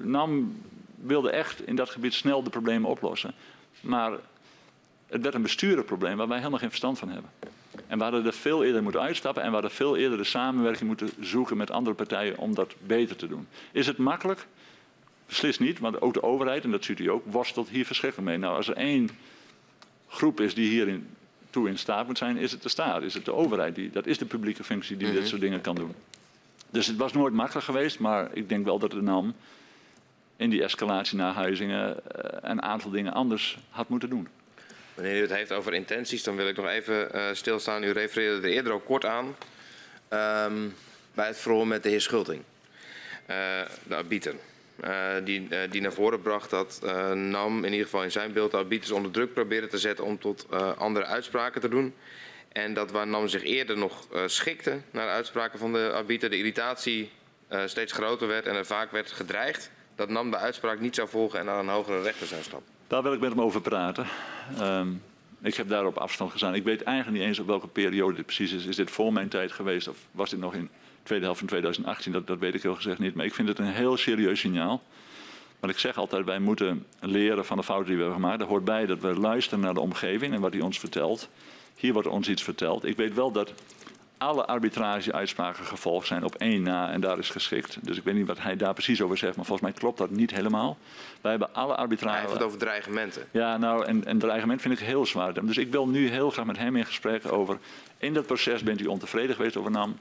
NAM 0.02 0.60
wilde 0.94 1.30
echt 1.30 1.66
in 1.66 1.76
dat 1.76 1.90
gebied 1.90 2.14
snel 2.14 2.42
de 2.42 2.50
problemen 2.50 2.90
oplossen. 2.90 3.34
Maar 3.80 4.12
het 5.06 5.22
werd 5.22 5.34
een 5.34 5.42
besturenprobleem 5.42 6.16
waar 6.16 6.28
wij 6.28 6.38
helemaal 6.38 6.58
geen 6.58 6.68
verstand 6.68 6.98
van 6.98 7.08
hebben. 7.08 7.30
En 7.86 7.98
we 7.98 8.02
hadden 8.02 8.26
er 8.26 8.32
veel 8.32 8.64
eerder 8.64 8.82
moeten 8.82 9.00
uitstappen 9.00 9.42
en 9.42 9.48
we 9.48 9.54
hadden 9.54 9.70
veel 9.70 9.96
eerder 9.96 10.18
de 10.18 10.24
samenwerking 10.24 10.86
moeten 10.86 11.10
zoeken 11.20 11.56
met 11.56 11.70
andere 11.70 11.96
partijen 11.96 12.38
om 12.38 12.54
dat 12.54 12.74
beter 12.86 13.16
te 13.16 13.28
doen. 13.28 13.46
Is 13.72 13.86
het 13.86 13.96
makkelijk? 13.96 14.46
Beslist 15.26 15.60
niet, 15.60 15.78
want 15.78 16.00
ook 16.00 16.14
de 16.14 16.22
overheid, 16.22 16.64
en 16.64 16.70
dat 16.70 16.84
ziet 16.84 16.98
u 16.98 17.10
ook, 17.10 17.24
worstelt 17.24 17.68
hier 17.68 17.86
verschrikkelijk 17.86 18.28
mee. 18.28 18.38
Nou, 18.38 18.56
als 18.56 18.68
er 18.68 18.76
één 18.76 19.10
groep 20.08 20.40
is 20.40 20.54
die 20.54 20.68
hier 20.68 20.88
in, 20.88 21.08
toe 21.50 21.68
in 21.68 21.78
staat 21.78 22.06
moet 22.06 22.18
zijn, 22.18 22.36
is 22.36 22.52
het 22.52 22.62
de 22.62 22.68
staat, 22.68 23.02
is 23.02 23.14
het 23.14 23.24
de 23.24 23.32
overheid. 23.32 23.74
Die, 23.74 23.90
dat 23.90 24.06
is 24.06 24.18
de 24.18 24.24
publieke 24.24 24.64
functie 24.64 24.96
die 24.96 25.10
dit 25.10 25.18
mhm. 25.18 25.26
soort 25.26 25.40
dingen 25.40 25.60
kan 25.60 25.74
doen. 25.74 25.94
Dus 26.70 26.86
het 26.86 26.96
was 26.96 27.12
nooit 27.12 27.34
makkelijk 27.34 27.66
geweest, 27.66 27.98
maar 27.98 28.28
ik 28.32 28.48
denk 28.48 28.64
wel 28.64 28.78
dat 28.78 28.90
de 28.90 29.02
NAM 29.02 29.34
in 30.36 30.50
die 30.50 30.62
escalatie 30.62 31.16
naar 31.16 31.32
Huizingen 31.32 31.88
uh, 31.90 31.96
een 32.40 32.62
aantal 32.62 32.90
dingen 32.90 33.12
anders 33.12 33.58
had 33.70 33.88
moeten 33.88 34.08
doen. 34.08 34.28
Wanneer 34.96 35.16
u 35.16 35.20
het 35.20 35.30
heeft 35.30 35.52
over 35.52 35.74
intenties, 35.74 36.22
dan 36.22 36.36
wil 36.36 36.48
ik 36.48 36.56
nog 36.56 36.66
even 36.66 37.08
uh, 37.14 37.28
stilstaan. 37.32 37.82
U 37.82 37.90
refereerde 37.90 38.46
er 38.46 38.52
eerder 38.52 38.72
ook 38.72 38.84
kort 38.84 39.04
aan 39.04 39.36
um, 40.10 40.74
bij 41.14 41.26
het 41.26 41.38
verhoor 41.38 41.66
met 41.66 41.82
de 41.82 41.88
heer 41.88 42.00
Schulting, 42.00 42.42
uh, 43.30 43.36
de 43.82 43.96
arbiter. 43.96 44.34
Uh, 44.84 45.14
die, 45.24 45.48
die 45.70 45.80
naar 45.80 45.92
voren 45.92 46.22
bracht 46.22 46.50
dat 46.50 46.80
NAM 47.14 47.64
in 47.64 47.70
ieder 47.70 47.84
geval 47.84 48.02
in 48.02 48.10
zijn 48.10 48.32
beeld 48.32 48.50
de 48.50 48.56
arbiters 48.56 48.90
onder 48.90 49.10
druk 49.10 49.32
probeerde 49.32 49.66
te 49.66 49.78
zetten 49.78 50.04
om 50.04 50.18
tot 50.18 50.46
andere 50.76 51.04
uitspraken 51.04 51.60
te 51.60 51.68
doen. 51.68 51.94
En 52.52 52.74
dat 52.74 52.90
waar 52.90 53.06
NAM 53.06 53.28
zich 53.28 53.42
eerder 53.42 53.78
nog 53.78 54.06
schikte 54.26 54.80
naar 54.90 55.06
de 55.06 55.12
uitspraken 55.12 55.58
van 55.58 55.72
de 55.72 55.90
arbiter, 55.94 56.30
de 56.30 56.38
irritatie 56.38 57.10
steeds 57.66 57.92
groter 57.92 58.28
werd 58.28 58.46
en 58.46 58.54
er 58.54 58.66
vaak 58.66 58.90
werd 58.90 59.12
gedreigd 59.12 59.70
dat 59.94 60.08
NAM 60.08 60.30
de 60.30 60.36
uitspraak 60.36 60.80
niet 60.80 60.94
zou 60.94 61.08
volgen 61.08 61.38
en 61.38 61.44
naar 61.44 61.58
een 61.58 61.68
hogere 61.68 62.02
rechter 62.02 62.26
zou 62.26 62.42
stappen. 62.42 62.75
Daar 62.86 63.02
wil 63.02 63.12
ik 63.12 63.20
met 63.20 63.30
hem 63.30 63.40
over 63.40 63.60
praten. 63.60 64.06
Um, 64.60 65.02
ik 65.42 65.54
heb 65.54 65.68
daar 65.68 65.86
op 65.86 65.96
afstand 65.96 66.30
gestaan. 66.30 66.54
Ik 66.54 66.64
weet 66.64 66.82
eigenlijk 66.82 67.18
niet 67.18 67.26
eens 67.26 67.38
op 67.38 67.46
welke 67.46 67.66
periode 67.66 68.16
dit 68.16 68.26
precies 68.26 68.52
is. 68.52 68.66
Is 68.66 68.76
dit 68.76 68.90
voor 68.90 69.12
mijn 69.12 69.28
tijd 69.28 69.52
geweest 69.52 69.88
of 69.88 69.96
was 70.10 70.30
dit 70.30 70.38
nog 70.38 70.54
in 70.54 70.68
tweede 71.02 71.24
helft 71.24 71.38
van 71.38 71.48
2018, 71.48 72.12
dat, 72.12 72.26
dat 72.26 72.38
weet 72.38 72.54
ik 72.54 72.62
heel 72.62 72.74
gezegd 72.74 72.98
niet. 72.98 73.14
Maar 73.14 73.24
ik 73.24 73.34
vind 73.34 73.48
het 73.48 73.58
een 73.58 73.66
heel 73.66 73.96
serieus 73.96 74.40
signaal 74.40 74.82
Want 75.60 75.72
ik 75.72 75.78
zeg 75.78 75.96
altijd, 75.96 76.24
wij 76.24 76.38
moeten 76.38 76.86
leren 77.00 77.44
van 77.44 77.56
de 77.56 77.62
fouten 77.62 77.86
die 77.86 77.96
we 77.96 78.02
hebben 78.02 78.20
gemaakt. 78.20 78.40
Er 78.40 78.48
hoort 78.48 78.64
bij 78.64 78.86
dat 78.86 79.00
we 79.00 79.14
luisteren 79.14 79.60
naar 79.60 79.74
de 79.74 79.80
omgeving 79.80 80.34
en 80.34 80.40
wat 80.40 80.52
die 80.52 80.64
ons 80.64 80.78
vertelt. 80.78 81.28
Hier 81.76 81.92
wordt 81.92 82.08
ons 82.08 82.28
iets 82.28 82.42
verteld. 82.42 82.84
Ik 82.84 82.96
weet 82.96 83.14
wel 83.14 83.32
dat 83.32 83.52
alle 84.18 84.46
arbitrage-uitspraken 84.46 85.64
gevolgd 85.64 86.06
zijn 86.06 86.24
op 86.24 86.34
één 86.34 86.62
na 86.62 86.90
en 86.90 87.00
daar 87.00 87.18
is 87.18 87.30
geschikt. 87.30 87.78
Dus 87.82 87.96
ik 87.96 88.04
weet 88.04 88.14
niet 88.14 88.26
wat 88.26 88.42
hij 88.42 88.56
daar 88.56 88.72
precies 88.72 89.02
over 89.02 89.18
zegt, 89.18 89.36
maar 89.36 89.44
volgens 89.44 89.68
mij 89.70 89.78
klopt 89.78 89.98
dat 89.98 90.10
niet 90.10 90.30
helemaal. 90.30 90.78
Wij 91.20 91.30
hebben 91.30 91.54
alle 91.54 91.74
arbitrage... 91.74 92.12
Hij 92.12 92.20
heeft 92.20 92.32
het 92.32 92.42
over 92.42 92.58
dreigementen. 92.58 93.26
Ja, 93.30 93.56
nou, 93.56 93.84
en, 93.84 94.04
en 94.04 94.18
dreigement 94.18 94.60
vind 94.60 94.80
ik 94.80 94.86
heel 94.86 95.06
zwaar. 95.06 95.46
Dus 95.46 95.56
ik 95.56 95.70
wil 95.70 95.88
nu 95.88 96.08
heel 96.08 96.30
graag 96.30 96.46
met 96.46 96.58
hem 96.58 96.76
in 96.76 96.86
gesprek 96.86 97.32
over... 97.32 97.58
In 97.98 98.14
dat 98.14 98.26
proces 98.26 98.62
bent 98.62 98.80
u 98.80 98.86
ontevreden 98.86 99.36
geweest 99.36 99.56
over 99.56 99.70
NAM. 99.70 99.98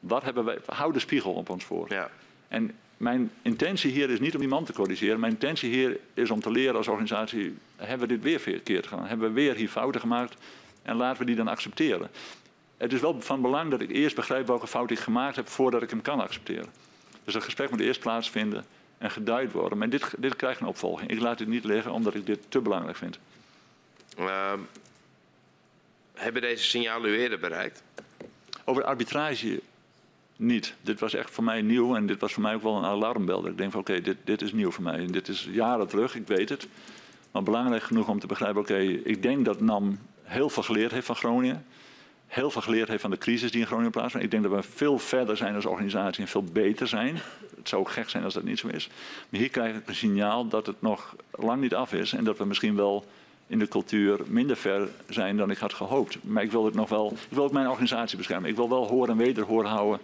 Wat 0.00 0.22
hebben 0.22 0.44
wij... 0.44 0.58
Hou 0.66 0.92
de 0.92 0.98
spiegel 0.98 1.32
op 1.32 1.48
ons 1.48 1.64
voor. 1.64 1.86
Ja. 1.88 2.10
En 2.48 2.74
mijn 2.96 3.30
intentie 3.42 3.90
hier 3.90 4.10
is 4.10 4.20
niet 4.20 4.34
om 4.34 4.40
die 4.40 4.48
man 4.48 4.64
te 4.64 4.72
corrigeren. 4.72 5.20
Mijn 5.20 5.32
intentie 5.32 5.70
hier 5.70 5.98
is 6.14 6.30
om 6.30 6.40
te 6.40 6.50
leren 6.50 6.76
als 6.76 6.88
organisatie... 6.88 7.56
Hebben 7.76 8.08
we 8.08 8.14
dit 8.14 8.22
weer 8.22 8.40
verkeerd 8.40 8.86
gedaan? 8.86 9.06
Hebben 9.06 9.28
we 9.28 9.34
weer 9.34 9.54
hier 9.54 9.68
fouten 9.68 10.00
gemaakt? 10.00 10.36
En 10.82 10.96
laten 10.96 11.18
we 11.18 11.24
die 11.24 11.36
dan 11.36 11.48
accepteren. 11.48 12.10
Het 12.76 12.92
is 12.92 13.00
wel 13.00 13.20
van 13.20 13.42
belang 13.42 13.70
dat 13.70 13.80
ik 13.80 13.90
eerst 13.90 14.16
begrijp 14.16 14.46
welke 14.46 14.66
fout 14.66 14.90
ik 14.90 14.98
gemaakt 14.98 15.36
heb 15.36 15.48
voordat 15.48 15.82
ik 15.82 15.90
hem 15.90 16.02
kan 16.02 16.20
accepteren. 16.20 16.68
Dus 17.24 17.34
dat 17.34 17.44
gesprek 17.44 17.70
moet 17.70 17.80
eerst 17.80 18.00
plaatsvinden 18.00 18.64
en 18.98 19.10
geduid 19.10 19.52
worden. 19.52 19.78
Maar 19.78 19.88
dit, 19.88 20.14
dit 20.18 20.36
krijgt 20.36 20.60
een 20.60 20.66
opvolging. 20.66 21.10
Ik 21.10 21.20
laat 21.20 21.38
dit 21.38 21.48
niet 21.48 21.64
liggen 21.64 21.92
omdat 21.92 22.14
ik 22.14 22.26
dit 22.26 22.38
te 22.48 22.60
belangrijk 22.60 22.96
vind. 22.96 23.18
Uh, 24.18 24.52
hebben 26.14 26.42
deze 26.42 26.64
signalen 26.64 27.10
u 27.10 27.18
eerder 27.18 27.38
bereikt? 27.38 27.82
Over 28.64 28.84
arbitrage 28.84 29.60
niet. 30.36 30.74
Dit 30.80 31.00
was 31.00 31.14
echt 31.14 31.30
voor 31.30 31.44
mij 31.44 31.62
nieuw 31.62 31.96
en 31.96 32.06
dit 32.06 32.20
was 32.20 32.32
voor 32.32 32.42
mij 32.42 32.54
ook 32.54 32.62
wel 32.62 32.76
een 32.76 32.84
alarmbel. 32.84 33.40
Dat 33.40 33.50
ik 33.50 33.58
denk 33.58 33.70
van 33.70 33.80
oké, 33.80 34.00
dit, 34.00 34.16
dit 34.24 34.42
is 34.42 34.52
nieuw 34.52 34.70
voor 34.70 34.82
mij. 34.82 34.98
En 34.98 35.06
dit 35.06 35.28
is 35.28 35.48
jaren 35.50 35.86
terug, 35.86 36.14
ik 36.14 36.26
weet 36.26 36.48
het. 36.48 36.68
Maar 37.30 37.42
belangrijk 37.42 37.82
genoeg 37.82 38.08
om 38.08 38.20
te 38.20 38.26
begrijpen, 38.26 38.60
oké, 38.60 38.78
ik 38.78 39.22
denk 39.22 39.44
dat 39.44 39.60
NAM 39.60 39.98
heel 40.22 40.50
veel 40.50 40.62
geleerd 40.62 40.90
heeft 40.90 41.06
van 41.06 41.16
Groningen 41.16 41.66
heel 42.26 42.50
veel 42.50 42.62
geleerd 42.62 42.88
heeft 42.88 43.00
van 43.00 43.10
de 43.10 43.18
crisis 43.18 43.50
die 43.50 43.60
in 43.60 43.66
Groningen 43.66 43.90
plaatsvindt. 43.90 44.24
Ik 44.24 44.30
denk 44.30 44.42
dat 44.42 44.52
we 44.52 44.62
veel 44.62 44.98
verder 44.98 45.36
zijn 45.36 45.54
als 45.54 45.66
organisatie 45.66 46.22
en 46.22 46.28
veel 46.28 46.44
beter 46.44 46.88
zijn. 46.88 47.18
Het 47.56 47.68
zou 47.68 47.82
ook 47.82 47.90
gek 47.90 48.08
zijn 48.08 48.24
als 48.24 48.34
dat 48.34 48.42
niet 48.42 48.58
zo 48.58 48.68
is. 48.68 48.88
Maar 49.28 49.40
hier 49.40 49.50
krijg 49.50 49.76
ik 49.76 49.88
een 49.88 49.94
signaal 49.94 50.48
dat 50.48 50.66
het 50.66 50.82
nog 50.82 51.16
lang 51.30 51.60
niet 51.60 51.74
af 51.74 51.92
is 51.92 52.12
en 52.12 52.24
dat 52.24 52.38
we 52.38 52.44
misschien 52.44 52.76
wel 52.76 53.04
in 53.46 53.58
de 53.58 53.68
cultuur 53.68 54.20
minder 54.26 54.56
ver 54.56 54.88
zijn 55.08 55.36
dan 55.36 55.50
ik 55.50 55.58
had 55.58 55.72
gehoopt. 55.72 56.18
Maar 56.22 56.42
ik 56.42 56.50
wil 56.50 56.64
het 56.64 56.74
nog 56.74 56.88
wel, 56.88 57.12
ik 57.12 57.36
wil 57.36 57.44
ook 57.44 57.52
mijn 57.52 57.68
organisatie 57.68 58.16
beschermen. 58.16 58.50
Ik 58.50 58.56
wil 58.56 58.68
wel 58.68 58.86
horen 58.86 59.10
en 59.10 59.16
wederhoor 59.16 59.64
houden. 59.64 60.00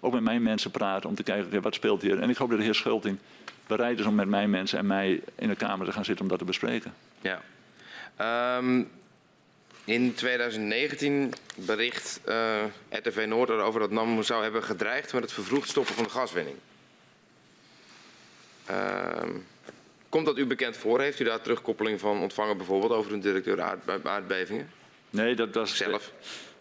Ook 0.00 0.12
met 0.12 0.22
mijn 0.22 0.42
mensen 0.42 0.70
praten 0.70 1.08
om 1.08 1.14
te 1.14 1.22
kijken 1.22 1.62
wat 1.62 1.74
speelt 1.74 2.02
hier. 2.02 2.20
En 2.20 2.30
ik 2.30 2.36
hoop 2.36 2.48
dat 2.48 2.58
de 2.58 2.64
heer 2.64 2.74
Schulting 2.74 3.18
bereid 3.66 3.98
is 3.98 4.06
om 4.06 4.14
met 4.14 4.28
mijn 4.28 4.50
mensen 4.50 4.78
en 4.78 4.86
mij 4.86 5.20
in 5.34 5.48
de 5.48 5.56
Kamer 5.56 5.86
te 5.86 5.92
gaan 5.92 6.04
zitten 6.04 6.24
om 6.24 6.30
dat 6.30 6.38
te 6.38 6.44
bespreken. 6.44 6.94
Ja. 7.20 7.42
Um, 8.58 8.90
in 9.84 10.14
2019 10.14 11.32
bericht 11.54 12.20
uh, 12.28 12.64
RTV 12.88 13.24
Noord 13.28 13.48
erover 13.48 13.80
dat 13.80 13.90
NAM 13.90 14.22
zou 14.22 14.42
hebben 14.42 14.62
gedreigd 14.62 15.12
met 15.12 15.22
het 15.22 15.32
vervroegd 15.32 15.68
stoppen 15.68 15.94
van 15.94 16.04
de 16.04 16.10
gaswinning. 16.10 16.56
Uh, 18.70 19.22
komt 20.08 20.26
dat 20.26 20.38
u 20.38 20.46
bekend 20.46 20.76
voor? 20.76 21.00
Heeft 21.00 21.20
u 21.20 21.24
daar 21.24 21.40
terugkoppeling 21.40 22.00
van 22.00 22.20
ontvangen 22.20 22.56
bijvoorbeeld 22.56 22.92
over 22.92 23.12
een 23.12 23.20
directeur 23.20 23.80
aardbevingen? 24.02 24.70
Nee, 25.10 25.34
dat 25.34 25.54
was, 25.54 25.76
Zelf? 25.76 26.12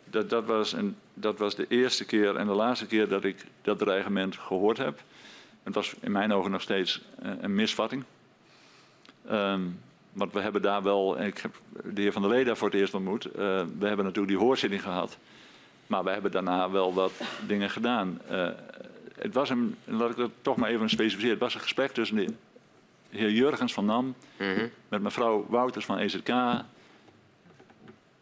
dat, 0.04 0.30
dat, 0.30 0.46
was 0.46 0.74
een, 0.74 0.98
dat 1.14 1.40
was 1.40 1.56
de 1.56 1.66
eerste 1.70 2.06
keer 2.06 2.36
en 2.36 2.48
de 2.48 2.54
laatste 2.54 2.86
keer 2.86 3.08
dat 3.08 3.24
ik 3.24 3.38
dat 3.62 3.80
dreigement 3.80 4.38
gehoord 4.38 4.78
heb. 4.78 5.02
Het 5.64 5.76
was 5.76 5.94
in 6.00 6.12
mijn 6.12 6.34
ogen 6.34 6.52
nog 6.52 6.62
steeds 6.62 7.02
uh, 7.24 7.32
een 7.42 7.56
misvatting. 7.56 8.04
Um, 9.32 9.80
want 10.14 10.34
we 10.34 10.40
hebben 10.40 10.62
daar 10.62 10.84
wel, 10.84 11.22
ik 11.22 11.38
heb 11.38 11.60
de 11.84 12.02
heer 12.02 12.12
Van 12.12 12.22
der 12.22 12.32
Leden 12.32 12.58
voor 12.58 12.70
het 12.70 12.80
eerst 12.80 12.94
ontmoet. 12.94 13.26
Uh, 13.26 13.32
we 13.80 13.88
hebben 13.88 14.06
natuurlijk 14.06 14.34
die 14.34 14.46
hoorzitting 14.46 14.82
gehad. 14.82 15.18
Maar 15.88 16.04
we 16.04 16.10
hebben 16.10 16.32
daarna 16.32 16.72
wel 16.72 16.94
wat 16.94 17.12
dingen 17.48 17.70
gedaan. 17.70 18.22
Uh, 18.32 18.50
het 19.16 19.34
was 19.34 19.50
een, 19.50 19.76
laat 19.84 20.10
ik 20.10 20.18
het 20.18 20.32
toch 20.42 20.56
maar 20.56 20.70
even 20.70 20.90
specificeren. 20.90 21.32
Het 21.32 21.40
was 21.40 21.54
een 21.54 21.62
gesprek 21.62 21.92
tussen 21.92 22.16
de 22.18 22.34
heer 23.10 23.32
Jurgens 23.32 23.74
van 23.74 23.86
NAM. 23.86 24.16
-hmm. 24.38 24.70
met 24.90 25.02
mevrouw 25.02 25.46
Wouters 25.50 25.86
van 25.86 25.98
EZK. 25.98 26.26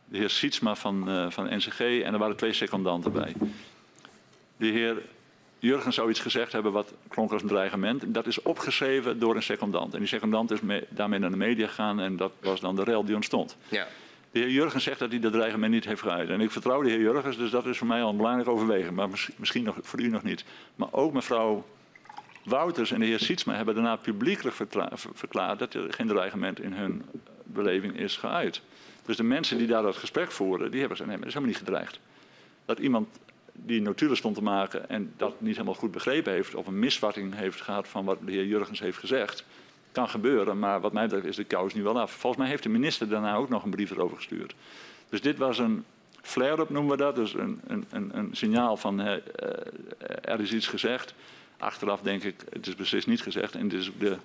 De 0.06 0.18
heer 0.18 0.30
Sietsma 0.30 0.76
van, 0.76 1.10
uh, 1.10 1.30
van 1.30 1.56
NCG. 1.56 1.80
En 1.80 2.14
er 2.14 2.20
waren 2.20 2.36
twee 2.36 2.54
secondanten 2.54 3.12
bij. 3.12 3.36
De 4.58 4.68
heer 4.68 5.02
Jurgen 5.60 5.94
zou 5.94 6.10
iets 6.10 6.20
gezegd 6.20 6.52
hebben 6.52 6.72
wat 6.72 6.94
klonk 7.08 7.32
als 7.32 7.42
een 7.42 7.48
dreigement. 7.48 8.04
Dat 8.08 8.28
is 8.28 8.42
opgeschreven 8.42 9.20
door 9.20 9.36
een 9.36 9.44
secondant. 9.44 9.94
En 9.94 10.00
die 10.00 10.08
secondant 10.08 10.52
is 10.52 10.62
mee, 10.62 10.84
daarmee 10.90 11.20
naar 11.20 11.30
de 11.30 11.38
media 11.38 11.68
gegaan 11.68 12.00
en 12.00 12.18
dat 12.18 12.32
was 12.40 12.60
dan 12.60 12.76
de 12.76 12.84
rel 12.84 13.06
die 13.06 13.16
ontstond. 13.16 13.58
Ja. 13.70 13.88
De 14.32 14.40
heer 14.40 14.50
Jurgen 14.50 14.82
zegt 14.82 15.00
dat 15.00 15.10
hij 15.12 15.20
dat 15.20 15.32
dreigement 15.32 15.72
niet 15.72 15.86
heeft 15.86 16.02
geuit. 16.02 16.30
En 16.30 16.42
ik 16.42 16.52
vertrouw 16.52 16.82
de 16.82 16.90
heer 16.90 17.00
Jurgens, 17.00 17.38
dus 17.38 17.52
dat 17.52 17.66
is 17.66 17.78
voor 17.78 17.88
mij 17.88 18.02
al 18.02 18.10
een 18.10 18.18
belangrijk 18.18 18.50
overweging. 18.50 18.96
Maar 18.96 19.10
misschien 19.36 19.64
nog 19.64 19.76
voor 19.82 20.00
u 20.00 20.08
nog 20.08 20.24
niet. 20.24 20.44
Maar 20.76 20.88
ook 20.92 21.14
mevrouw 21.14 21.66
Wouters 22.44 22.92
en 22.92 23.00
de 23.00 23.06
heer 23.06 23.20
Sietsma 23.20 23.56
hebben 23.56 23.76
daarna 23.76 23.96
publiekelijk 23.96 24.56
verklaard 25.14 25.60
dat 25.60 25.74
er 25.74 25.94
geen 25.94 26.08
dreigement 26.08 26.60
in 26.60 26.74
hun 26.74 27.04
beleving 27.44 27.98
is 27.98 28.18
geuit. 28.18 28.62
Dus 29.06 29.18
de 29.18 29.24
mensen 29.24 29.58
die 29.58 29.68
daar 29.68 29.84
dat 29.84 29.96
gesprek 29.96 30.32
voeren, 30.32 30.72
die 30.72 30.80
hebben 30.80 30.98
gezegd, 30.98 31.10
nee, 31.10 31.20
maar 31.20 31.28
dat 31.28 31.28
is 31.28 31.34
helemaal 31.34 31.56
niet 31.56 31.68
gedreigd. 31.68 32.00
Dat 32.66 32.80
iemand 32.80 33.08
die 33.66 33.82
notulen 33.82 34.18
stond 34.18 34.36
te 34.36 34.44
maken 34.44 34.90
en 34.90 35.14
dat 35.18 35.42
niet 35.42 35.54
helemaal 35.54 35.74
goed 35.74 35.92
begrepen 35.92 36.34
heeft 36.34 36.56
of 36.56 36.68
een 36.68 36.80
misvatting 36.80 37.36
heeft 37.36 37.62
gehad 37.62 37.88
van 37.88 38.06
wat 38.06 38.18
de 38.26 38.32
heer 38.32 38.46
Jurgens 38.46 38.80
heeft 38.80 38.98
gezegd. 38.98 39.44
Kan 39.92 40.10
gebeuren, 40.10 40.60
maar 40.60 40.82
wat 40.82 40.94
mij 40.94 41.04
betreft 41.04 41.26
is 41.26 41.36
de 41.36 41.44
kous 41.44 41.74
nu 41.74 41.84
wel 41.84 42.00
af. 42.00 42.12
Volgens 42.12 42.42
mij 42.42 42.50
heeft 42.50 42.64
de 42.64 42.70
minister 42.70 43.10
daarna 43.10 43.36
ook 43.36 43.50
nog 43.50 43.64
een 43.64 43.70
brief 43.70 43.92
erover 43.92 44.18
gestuurd. 44.18 44.56
Dus 45.10 45.22
dit 45.22 45.38
was 45.38 45.58
een 45.58 45.86
flare-up 46.22 46.70
noemen 46.70 46.92
we 46.92 46.98
dat, 46.98 47.16
dus 47.16 47.34
een, 47.34 47.62
een, 47.68 47.86
een, 47.92 48.30
signaal 48.32 48.78
van 48.78 49.02
uh, 49.02 49.12
er 50.22 50.40
is 50.40 50.54
iets 50.54 50.68
gezegd. 50.68 51.14
Achteraf 51.58 52.02
denk 52.02 52.24
ik, 52.24 52.36
het 52.50 52.68
is 52.68 52.76
beslist 52.76 53.08
niet 53.08 53.22
gezegd. 53.22 53.56
En 53.56 53.70
het, 53.70 53.92
de, 53.98 54.18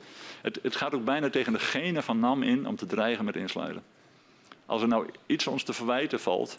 het, 0.42 0.58
het 0.62 0.76
gaat 0.76 0.94
ook 0.94 1.04
bijna 1.04 1.30
tegen 1.30 1.52
degene 1.52 2.02
van 2.02 2.18
NAM 2.18 2.42
in 2.42 2.66
om 2.66 2.76
te 2.76 2.86
dreigen 2.86 3.24
met 3.24 3.36
insluiten. 3.36 3.82
Als 4.66 4.82
er 4.82 4.88
nou 4.88 5.06
iets 5.26 5.46
ons 5.46 5.62
te 5.62 5.72
verwijten 5.72 6.20
valt, 6.20 6.54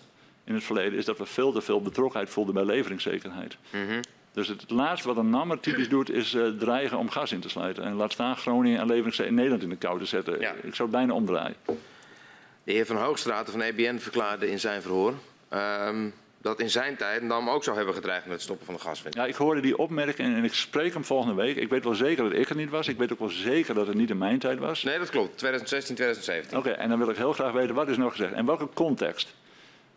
in 0.46 0.54
het 0.54 0.64
verleden 0.64 1.00
is 1.00 1.06
dat 1.06 1.18
we 1.18 1.26
veel 1.26 1.52
te 1.52 1.62
veel 1.62 1.82
betrokkenheid 1.82 2.30
voelden 2.30 2.54
bij 2.54 2.66
leveringszekerheid. 2.66 3.58
Mm 3.72 3.88
-hmm. 3.88 4.00
Dus 4.32 4.48
het, 4.48 4.70
laatste 4.70 5.08
wat 5.08 5.18
een 5.18 5.30
NAMmer 5.30 5.60
typisch 5.60 5.90
doet 5.90 6.10
is 6.10 6.34
uh, 6.34 6.48
dreigen 6.48 6.98
om 6.98 7.10
gas 7.10 7.32
in 7.32 7.40
te 7.40 7.50
sluiten. 7.50 7.84
En 7.84 7.94
laat 7.94 8.12
staan 8.12 8.38
Groningen 8.38 8.80
en 8.80 8.88
leveringszekerheid 8.88 9.30
in 9.30 9.36
Nederland 9.36 9.64
in 9.64 9.70
de 9.70 9.88
kou 9.88 10.00
te 10.00 10.06
zetten. 10.06 10.40
Ja. 10.40 10.52
Ik 10.52 10.76
zou 10.76 10.90
het 10.90 10.98
bijna 10.98 11.14
omdraaien. 11.14 11.56
De 12.64 12.72
heer 12.72 12.86
Van 12.86 12.96
Hoogstraten 12.96 13.52
van 13.52 13.62
EBN 13.62 13.98
verklaarde 13.98 14.52
in 14.52 14.60
zijn 14.60 14.82
verhoor 14.82 15.14
um, 15.54 16.14
dat 16.46 16.60
in 16.60 16.70
zijn 16.70 16.96
tijd 16.96 17.22
NAM 17.22 17.50
ook 17.50 17.64
zou 17.64 17.76
hebben 17.76 17.96
gedreigd 17.96 18.24
met 18.24 18.34
het 18.34 18.42
stoppen 18.42 18.66
van 18.66 18.76
de 18.76 18.82
gaswinning. 18.82 19.24
Ja, 19.24 19.30
ik 19.30 19.36
hoorde 19.36 19.62
die 19.62 19.78
opmerking 19.78 20.36
en 20.36 20.44
ik 20.44 20.54
spreek 20.54 20.94
hem 20.94 21.06
volgende 21.06 21.42
week. 21.42 21.56
Ik 21.56 21.70
weet 21.70 21.84
wel 21.84 21.96
zeker 21.96 22.24
dat 22.24 22.34
ik 22.34 22.50
er 22.50 22.56
niet 22.56 22.70
was. 22.70 22.88
Ik 22.88 22.98
weet 22.98 23.12
ook 23.12 23.20
wel 23.20 23.30
zeker 23.30 23.74
dat 23.74 23.88
het 23.88 23.96
niet 23.96 24.10
in 24.10 24.18
mijn 24.18 24.40
tijd 24.40 24.60
was. 24.60 24.84
Nee, 24.84 25.00
dat 25.00 25.10
klopt. 25.10 25.38
2016, 25.38 25.96
2017. 25.96 26.58
Oké, 26.58 26.70
okay, 26.70 26.80
en 26.80 26.90
dan 26.90 26.98
wil 26.98 27.10
ik 27.10 27.18
heel 27.18 27.34
graag 27.34 27.52
weten 27.52 27.76
wat 27.76 27.88
is 27.88 27.98
nog 27.98 28.12
gezegd. 28.12 28.34
En 28.34 28.46
welke 28.46 28.68
context? 28.74 29.34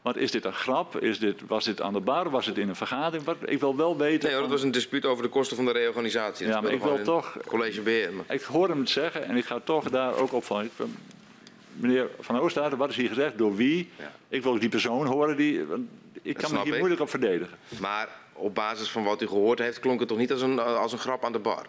Wat 0.03 0.17
is 0.17 0.31
dit 0.31 0.45
een 0.45 0.53
grap? 0.53 1.01
Is 1.01 1.19
dit, 1.19 1.41
was 1.47 1.65
dit 1.65 1.81
aan 1.81 1.93
de 1.93 2.01
bar? 2.01 2.31
Was 2.31 2.47
het 2.47 2.59
in 2.59 2.69
een 2.69 2.77
vergadering? 2.77 3.25
Wat, 3.25 3.37
ik 3.45 3.61
wil 3.61 3.77
wel 3.77 3.97
weten. 3.97 4.31
Nee, 4.31 4.41
dat 4.41 4.51
was 4.51 4.63
een 4.63 4.71
dispuut 4.71 5.05
over 5.05 5.23
de 5.23 5.29
kosten 5.29 5.57
van 5.57 5.65
de 5.65 5.73
reorganisatie. 5.73 6.47
Dat 6.47 6.55
ja, 6.55 6.61
maar 6.61 6.73
ik 6.73 6.83
wil 6.83 7.03
toch. 7.03 7.37
Maar. 7.51 8.37
Ik 8.37 8.43
hoor 8.43 8.69
hem 8.69 8.79
het 8.79 8.91
zeggen 8.91 9.25
en 9.25 9.37
ik 9.37 9.45
ga 9.45 9.61
toch 9.65 9.91
daar 9.91 10.15
ook 10.15 10.33
op 10.33 10.45
van. 10.45 10.71
Meneer 11.73 12.09
Van 12.21 12.39
Oostaarden, 12.39 12.79
wat 12.79 12.91
is 12.91 12.97
hier 12.97 13.09
gezegd? 13.09 13.39
Door 13.39 13.57
wie? 13.57 13.91
Ja. 13.99 14.13
Ik 14.29 14.43
wil 14.43 14.59
die 14.59 14.69
persoon 14.69 15.07
horen. 15.07 15.37
Die, 15.37 15.65
ik 16.23 16.37
kan 16.37 16.53
me 16.53 16.63
hier 16.63 16.73
ik. 16.73 16.79
moeilijk 16.79 17.01
op 17.01 17.11
verdedigen. 17.11 17.59
Maar 17.81 18.09
op 18.33 18.55
basis 18.55 18.91
van 18.91 19.05
wat 19.05 19.23
u 19.23 19.27
gehoord 19.27 19.59
heeft, 19.59 19.81
klonk 19.81 19.99
het 19.99 20.09
toch 20.09 20.19
niet 20.19 20.33
als 20.33 20.43
een, 20.43 20.59
als 20.59 20.93
een 20.93 20.99
grap 20.99 21.25
aan 21.25 21.33
de 21.33 21.39
bar? 21.39 21.67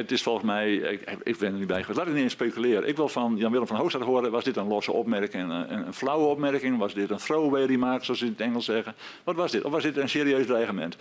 Het 0.00 0.12
is 0.12 0.22
volgens 0.22 0.44
mij, 0.44 0.74
ik, 0.74 1.18
ik 1.22 1.38
ben 1.38 1.52
er 1.52 1.58
niet 1.58 1.66
bij 1.66 1.80
geweest, 1.80 1.98
laat 1.98 2.06
ik 2.06 2.14
niet 2.14 2.22
eens 2.22 2.32
speculeren. 2.32 2.88
Ik 2.88 2.96
wil 2.96 3.08
van 3.08 3.36
Jan-Willem 3.36 3.66
van 3.66 3.76
Hoogstad 3.76 4.02
horen, 4.02 4.30
was 4.30 4.44
dit 4.44 4.56
een 4.56 4.66
losse 4.66 4.92
opmerking, 4.92 5.50
een, 5.50 5.72
een, 5.86 5.94
flauwe 5.94 6.26
opmerking? 6.26 6.78
Was 6.78 6.94
dit 6.94 7.10
een 7.10 7.16
throwaway 7.16 7.64
remark, 7.64 8.04
zoals 8.04 8.18
ze 8.18 8.26
in 8.26 8.32
het 8.32 8.40
Engels 8.40 8.64
zeggen? 8.64 8.94
Wat 9.24 9.34
was 9.34 9.50
dit? 9.50 9.62
Of 9.62 9.72
was 9.72 9.82
dit 9.82 9.96
een 9.96 10.08
serieus 10.08 10.46
dreigement? 10.46 10.96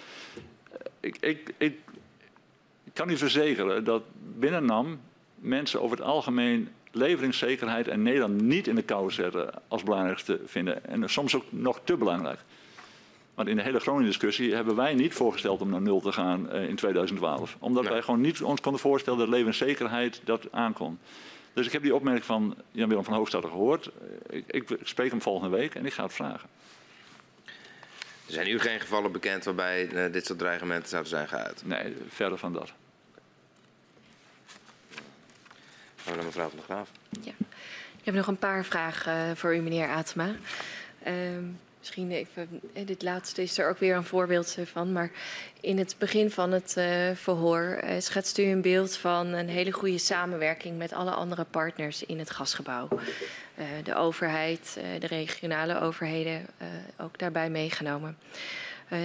Ik, 1.00 1.18
ik, 1.19 1.53
ik, 1.58 1.80
ik 2.84 2.94
kan 2.94 3.10
u 3.10 3.18
verzekeren 3.18 3.84
dat 3.84 4.03
binnen 4.40 4.66
NAM 4.66 5.00
mensen 5.36 5.82
over 5.82 5.98
het 5.98 6.06
algemeen 6.06 6.69
leveringszekerheid 6.92 7.88
en 7.88 8.02
Nederland 8.02 8.42
niet 8.42 8.68
in 8.68 8.76
de 8.76 8.82
kou 8.82 9.11
zetten 9.11 9.50
als 9.68 9.84
belangrijkste 9.84 10.40
vinden. 10.45 10.86
En 10.86 11.10
soms 11.10 11.36
ook 11.36 11.45
nog 11.50 11.80
te 11.84 11.98
belangrijk. 11.98 12.40
Want 13.40 13.51
in 13.51 13.58
de 13.58 13.64
hele 13.64 13.80
Groningen-discussie 13.80 14.53
hebben 14.56 14.76
wij 14.76 14.93
niet 14.93 15.14
voorgesteld 15.14 15.61
om 15.61 15.69
naar 15.69 15.82
nul 15.82 16.01
te 16.01 16.11
gaan 16.11 16.56
uh, 16.56 16.69
in 16.69 16.76
2012. 16.76 17.56
Omdat 17.59 17.84
nee. 17.84 17.92
wij 17.92 18.01
gewoon 18.01 18.22
niet 18.22 18.42
ons 18.42 18.61
konden 18.61 18.82
voorstellen 18.82 19.19
dat 19.19 19.27
levenszekerheid 19.27 20.22
dat 20.24 20.51
aankon. 20.51 21.00
Dus 21.53 21.66
ik 21.66 21.72
heb 21.72 21.82
die 21.82 21.95
opmerking 21.95 22.26
van 22.26 22.56
Jan-Willem 22.72 23.03
van 23.03 23.14
Hoogstadter 23.14 23.50
gehoord. 23.50 23.90
Ik, 24.30 24.43
ik, 24.48 24.69
ik, 24.69 24.88
spreek 24.88 25.09
hem 25.09 25.22
volgende 25.22 25.58
week 25.58 25.76
en 25.76 25.85
ik 25.85 25.93
ga 25.93 26.03
het 26.03 26.14
vragen. 26.14 26.50
Er 28.26 28.34
zijn 28.34 28.48
u 28.48 28.59
geen 28.59 28.80
gevallen 28.80 29.11
bekend 29.11 29.43
waarbij 29.43 29.92
uh, 29.92 30.14
dit 30.14 30.26
soort 30.26 30.40
dreigementen 30.40 30.90
zouden 30.90 31.11
zijn 31.11 31.27
geuit? 31.27 31.61
Nee, 31.66 31.95
verder 32.08 32.38
van 32.38 32.53
dat. 32.53 32.72
naar 36.06 36.24
mevrouw 36.24 36.48
van 36.48 36.58
der 36.58 36.66
Graaf. 36.66 36.90
Ja. 37.22 37.34
Ik 38.00 38.06
heb 38.06 38.14
nog 38.14 38.27
een 38.27 38.38
paar 38.38 38.66
vragen 38.66 39.38
voor 39.38 39.56
u, 39.56 39.59
meneer 39.59 39.88
Atema. 39.88 40.35
Ehm, 41.03 41.43
misschien 41.95 42.11
even, 42.11 42.61
eh, 42.74 42.85
dit 42.85 43.01
laatste 43.01 43.42
is 43.42 43.58
er 43.58 43.69
ook 43.69 43.77
weer 43.77 43.95
een 43.95 44.03
voorbeeld 44.03 44.58
van. 44.64 44.92
Maar 44.92 45.11
in 45.61 45.77
het 45.77 45.95
begin 45.98 46.32
van 46.32 46.51
het 46.51 46.76
uh, 46.77 46.85
verhoor 47.14 47.80
uh, 47.84 47.90
schetst 48.00 48.38
u 48.38 48.43
een 48.43 48.61
beeld 48.61 48.95
van 48.95 49.27
een 49.27 49.50
hele 49.50 49.72
goede 49.72 49.98
samenwerking 49.98 50.77
met 50.77 50.93
alle 50.93 51.11
andere 51.11 51.43
partners 51.43 52.06
in 52.06 52.19
het 52.19 52.30
gasgebouw. 52.30 52.88
De 53.84 53.95
overheid, 53.95 54.80
de 55.00 55.08
regionale 55.08 55.80
overheden 55.80 56.45
ook 56.98 57.18
daarbij 57.18 57.50
meegenomen. 57.50 58.18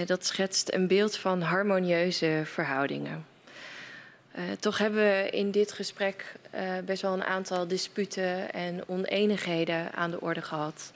dat 0.05 0.25
schetst 0.25 0.73
een 0.73 0.87
beeld 0.87 1.17
van 1.17 1.41
harmonieuze 1.41 2.41
verhoudingen. 2.45 3.25
toch 4.59 4.77
hebben 4.77 4.99
we 4.99 5.29
in 5.31 5.51
dit 5.51 5.71
gesprek 5.71 6.35
best 6.85 7.01
wel 7.01 7.13
een 7.13 7.23
aantal 7.23 7.67
disputen 7.67 8.53
en 8.53 8.83
oneenigheden 8.87 9.93
aan 9.93 10.11
de 10.11 10.21
orde 10.21 10.41
gehad 10.41 10.91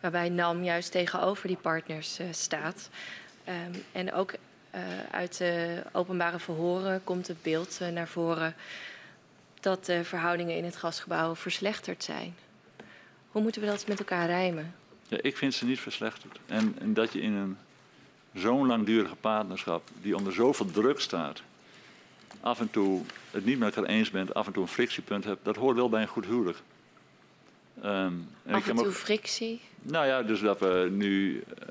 waarbij 0.00 0.28
NAM 0.28 0.64
juist 0.64 0.92
tegenover 0.92 1.46
die 1.46 1.56
partners 1.56 2.20
uh, 2.20 2.26
staat. 2.30 2.90
Um, 3.48 3.82
en 3.92 4.12
ook 4.12 4.32
uh, 4.74 4.80
uit 5.10 5.38
de 5.38 5.82
openbare 5.92 6.38
verhoren 6.38 7.04
komt 7.04 7.26
het 7.26 7.42
beeld 7.42 7.78
uh, 7.82 7.88
naar 7.88 8.08
voren 8.08 8.54
dat 9.60 9.84
de 9.84 10.04
verhoudingen 10.04 10.56
in 10.56 10.64
het 10.64 10.76
gasgebouw 10.76 11.34
verslechterd 11.34 12.04
zijn. 12.04 12.34
Hoe 13.28 13.42
moeten 13.42 13.60
we 13.60 13.66
dat 13.66 13.86
met 13.86 13.98
elkaar 13.98 14.26
rijmen? 14.26 14.74
Ja, 15.08 15.18
ik 15.20 15.36
vind 15.36 15.54
ze 15.54 15.64
niet 15.64 15.80
verslechterd. 15.80 16.38
En, 16.46 16.76
en 16.80 16.94
dat 16.94 17.12
je 17.12 17.20
in 17.20 17.32
een 17.32 17.56
zo'n 18.34 18.66
langdurige 18.66 19.14
partnerschap, 19.14 19.88
die 20.02 20.16
onder 20.16 20.32
zoveel 20.32 20.70
druk 20.70 21.00
staat, 21.00 21.42
af 22.40 22.60
en 22.60 22.70
toe 22.70 23.02
het 23.30 23.44
niet 23.44 23.58
met 23.58 23.76
elkaar 23.76 23.90
eens 23.90 24.10
bent, 24.10 24.34
af 24.34 24.46
en 24.46 24.52
toe 24.52 24.62
een 24.62 24.68
frictiepunt 24.68 25.24
hebt, 25.24 25.44
dat 25.44 25.56
hoort 25.56 25.76
wel 25.76 25.88
bij 25.88 26.02
een 26.02 26.08
goed 26.08 26.26
huwelijk. 26.26 26.58
Um, 27.84 28.28
en 28.44 28.54
af 28.54 28.68
en 28.68 28.76
toe 28.76 28.86
ook, 28.86 28.92
frictie? 28.92 29.60
Nou 29.82 30.06
ja, 30.06 30.22
dus 30.22 30.40
dat 30.40 30.58
we 30.58 30.88
nu 30.92 31.38
eh, 31.38 31.66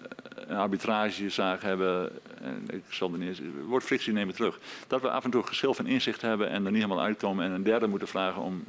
een 0.48 0.58
arbitragezaak 0.58 1.62
hebben. 1.62 2.12
En 2.42 2.66
ik 2.70 2.84
zal 2.90 3.12
er 3.12 3.18
niet 3.18 3.28
eens, 3.28 3.42
wordt 3.68 3.86
frictie 3.86 4.14
nemen 4.14 4.36
terug. 4.36 4.60
Dat 4.88 5.02
we 5.02 5.10
af 5.10 5.24
en 5.24 5.32
toe 5.32 5.44
geschil 5.44 5.74
van 5.74 5.88
inzicht 5.88 6.22
hebben 6.22 6.50
en 6.50 6.66
er 6.66 6.72
niet 6.72 6.82
helemaal 6.82 7.06
uitkomen. 7.06 7.46
En 7.46 7.52
een 7.52 7.64
derde 7.64 7.88
moeten 7.88 8.08
vragen 8.08 8.42
om 8.42 8.64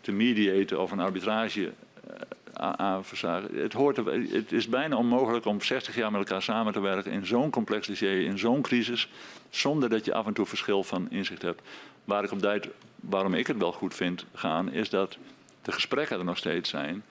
te 0.00 0.12
mediaten 0.12 0.80
of 0.80 0.90
een 0.90 1.00
arbitrage 1.00 1.60
uh, 1.60 2.72
aan 2.72 3.04
verzagen. 3.04 3.54
Het, 3.54 3.72
hoort 3.72 3.96
het 4.30 4.52
is 4.52 4.68
bijna 4.68 4.96
onmogelijk 4.96 5.44
om 5.44 5.60
60 5.60 5.94
jaar 5.94 6.10
met 6.10 6.20
elkaar 6.20 6.42
samen 6.42 6.72
te 6.72 6.80
werken 6.80 7.12
in 7.12 7.26
zo'n 7.26 7.50
complex 7.50 7.86
dossier, 7.86 8.24
in 8.24 8.38
zo'n 8.38 8.62
crisis, 8.62 9.08
zonder 9.50 9.88
dat 9.88 10.04
je 10.04 10.14
af 10.14 10.26
en 10.26 10.32
toe 10.32 10.46
verschil 10.46 10.84
van 10.84 11.10
inzicht 11.10 11.42
hebt. 11.42 11.62
Waar 12.04 12.24
ik 12.24 12.32
op 12.32 12.42
duid, 12.42 12.68
waarom 12.96 13.34
ik 13.34 13.46
het 13.46 13.56
wel 13.56 13.72
goed 13.72 13.94
vind 13.94 14.24
gaan, 14.34 14.72
is 14.72 14.90
dat 14.90 15.16
de 15.62 15.72
gesprekken 15.72 16.18
er 16.18 16.24
nog 16.24 16.36
steeds 16.36 16.70
zijn 16.70 17.04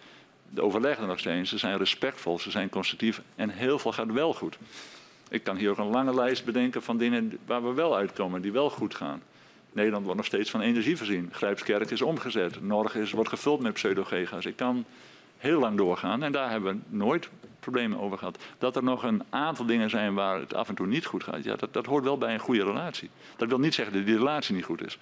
de 0.49 0.61
overleggen 0.61 1.03
er 1.03 1.09
nog 1.09 1.19
steeds. 1.19 1.49
Ze 1.49 1.57
zijn 1.57 1.77
respectvol, 1.77 2.39
ze 2.39 2.51
zijn 2.51 2.69
constructief 2.69 3.21
en 3.35 3.49
heel 3.49 3.79
veel 3.79 3.91
gaat 3.91 4.11
wel 4.11 4.33
goed. 4.33 4.57
Ik 5.29 5.43
kan 5.43 5.55
hier 5.55 5.69
ook 5.69 5.77
een 5.77 5.89
lange 5.89 6.13
lijst 6.13 6.45
bedenken 6.45 6.83
van 6.83 6.97
dingen 6.97 7.37
waar 7.45 7.63
we 7.63 7.73
wel 7.73 7.95
uitkomen, 7.95 8.41
die 8.41 8.51
wel 8.51 8.69
goed 8.69 8.95
gaan. 8.95 9.21
Nederland 9.71 10.03
wordt 10.03 10.17
nog 10.17 10.27
steeds 10.27 10.49
van 10.49 10.61
energie 10.61 10.97
voorzien. 10.97 11.29
Grijpskerk 11.31 11.91
is 11.91 12.01
omgezet. 12.01 12.61
Norg 12.61 12.95
is, 12.95 13.11
wordt 13.11 13.29
gevuld 13.29 13.61
met 13.61 13.73
pseudogega's. 13.73 14.45
Ik 14.45 14.55
kan 14.55 14.85
heel 15.37 15.59
lang 15.59 15.77
doorgaan 15.77 16.23
en 16.23 16.31
daar 16.31 16.49
hebben 16.49 16.73
we 16.73 16.97
nooit 16.97 17.29
problemen 17.59 17.99
over 17.99 18.17
gehad. 18.17 18.37
Dat 18.57 18.75
er 18.75 18.83
nog 18.83 19.03
een 19.03 19.23
aantal 19.29 19.65
dingen 19.65 19.89
zijn 19.89 20.13
waar 20.13 20.39
het 20.39 20.53
af 20.53 20.69
en 20.69 20.75
toe 20.75 20.87
niet 20.87 21.05
goed 21.05 21.23
gaat, 21.23 21.43
ja, 21.43 21.55
dat, 21.55 21.73
dat 21.73 21.85
hoort 21.85 22.03
wel 22.03 22.17
bij 22.17 22.33
een 22.33 22.39
goede 22.39 22.63
relatie. 22.63 23.09
Dat 23.35 23.47
wil 23.47 23.59
niet 23.59 23.73
zeggen 23.73 23.95
dat 23.95 24.05
die 24.05 24.17
relatie 24.17 24.55
niet 24.55 24.65
goed 24.65 24.85
is. 24.85 24.97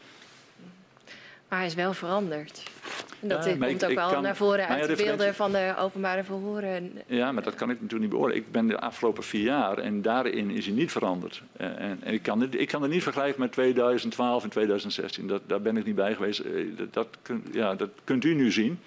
Maar 1.49 1.57
hij 1.57 1.67
is 1.67 1.73
wel 1.73 1.93
veranderd. 1.93 2.63
Dat 3.19 3.45
ja, 3.45 3.55
komt 3.57 3.85
ook 3.85 3.93
wel 3.93 4.21
naar 4.21 4.35
voren 4.35 4.67
uit 4.67 4.87
de 4.87 5.03
beelden 5.03 5.35
van 5.35 5.51
de 5.51 5.73
openbare 5.79 6.23
verhoren. 6.23 6.91
Ja, 7.07 7.31
maar 7.31 7.43
dat 7.43 7.55
kan 7.55 7.69
ik 7.69 7.75
natuurlijk 7.81 8.01
niet 8.01 8.09
beoordelen. 8.09 8.43
Ik 8.43 8.51
ben 8.51 8.67
de 8.67 8.79
afgelopen 8.79 9.23
vier 9.23 9.43
jaar 9.43 9.77
en 9.77 10.01
daarin 10.01 10.49
is 10.49 10.65
hij 10.65 10.75
niet 10.75 10.91
veranderd. 10.91 11.41
Eh, 11.57 11.67
en, 11.67 11.99
en 12.03 12.13
ik, 12.13 12.21
kan 12.21 12.41
het, 12.41 12.59
ik 12.59 12.67
kan 12.67 12.81
het 12.81 12.91
niet 12.91 13.03
vergelijken 13.03 13.41
met 13.41 13.51
2012 13.51 14.43
en 14.43 14.49
2016. 14.49 15.27
Dat, 15.27 15.41
daar 15.47 15.61
ben 15.61 15.77
ik 15.77 15.85
niet 15.85 15.95
bij 15.95 16.15
geweest. 16.15 16.39
Eh, 16.39 16.51
dat, 16.77 16.93
dat, 16.93 17.07
ja, 17.51 17.75
dat 17.75 17.89
kunt 18.03 18.23
u 18.23 18.33
nu 18.33 18.51
zien. 18.51 18.79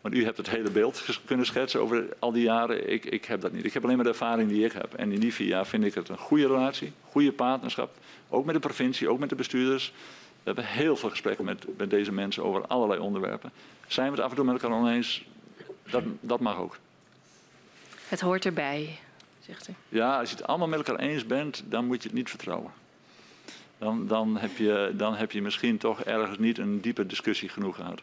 Want 0.00 0.14
u 0.14 0.24
hebt 0.24 0.36
het 0.36 0.50
hele 0.50 0.70
beeld 0.70 1.20
kunnen 1.24 1.46
schetsen 1.46 1.80
over 1.80 2.06
al 2.18 2.32
die 2.32 2.42
jaren. 2.42 2.90
Ik, 2.92 3.04
ik 3.04 3.24
heb 3.24 3.40
dat 3.40 3.52
niet. 3.52 3.64
Ik 3.64 3.72
heb 3.72 3.82
alleen 3.82 3.96
maar 3.96 4.04
de 4.04 4.10
ervaring 4.10 4.48
die 4.48 4.64
ik 4.64 4.72
heb. 4.72 4.94
En 4.94 5.12
in 5.12 5.20
die 5.20 5.34
vier 5.34 5.48
jaar 5.48 5.66
vind 5.66 5.84
ik 5.84 5.94
het 5.94 6.08
een 6.08 6.18
goede 6.18 6.46
relatie, 6.46 6.92
goede 7.10 7.32
partnerschap. 7.32 7.94
Ook 8.28 8.44
met 8.44 8.54
de 8.54 8.60
provincie, 8.60 9.08
ook 9.08 9.18
met 9.18 9.28
de 9.28 9.34
bestuurders. 9.34 9.92
We 10.46 10.52
hebben 10.52 10.72
heel 10.72 10.96
veel 10.96 11.10
gesprekken 11.10 11.44
met, 11.44 11.64
met 11.76 11.90
deze 11.90 12.12
mensen 12.12 12.44
over 12.44 12.66
allerlei 12.66 13.00
onderwerpen. 13.00 13.52
Zijn 13.86 14.06
we 14.06 14.16
het 14.16 14.24
af 14.24 14.30
en 14.30 14.36
toe 14.36 14.44
met 14.44 14.62
elkaar 14.62 14.78
oneens? 14.78 15.24
Dat, 15.90 16.02
dat 16.20 16.40
mag 16.40 16.58
ook. 16.58 16.78
Het 18.08 18.20
hoort 18.20 18.44
erbij, 18.44 18.98
zegt 19.40 19.68
u. 19.68 19.72
Ja, 19.88 20.18
als 20.18 20.30
je 20.30 20.36
het 20.36 20.46
allemaal 20.46 20.68
met 20.68 20.78
elkaar 20.78 21.04
eens 21.04 21.26
bent, 21.26 21.62
dan 21.68 21.86
moet 21.86 22.02
je 22.02 22.08
het 22.08 22.16
niet 22.16 22.30
vertrouwen. 22.30 22.72
Dan, 23.78 24.06
dan, 24.06 24.38
heb, 24.38 24.56
je, 24.56 24.92
dan 24.94 25.14
heb 25.14 25.32
je 25.32 25.42
misschien 25.42 25.78
toch 25.78 26.02
ergens 26.02 26.38
niet 26.38 26.58
een 26.58 26.80
diepe 26.80 27.06
discussie 27.06 27.48
genoeg 27.48 27.76
gehad. 27.76 28.02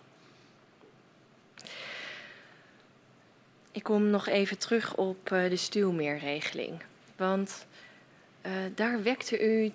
Ik 3.72 3.84
kom 3.84 4.10
nog 4.10 4.28
even 4.28 4.58
terug 4.58 4.96
op 4.96 5.32
eh, 5.32 5.50
de 5.50 5.56
stuwmeerregeling. 5.56 6.82
Want 7.16 7.66
uh, 8.46 8.52
daar 8.76 9.04
wekte 9.04 9.62
u 9.64 9.72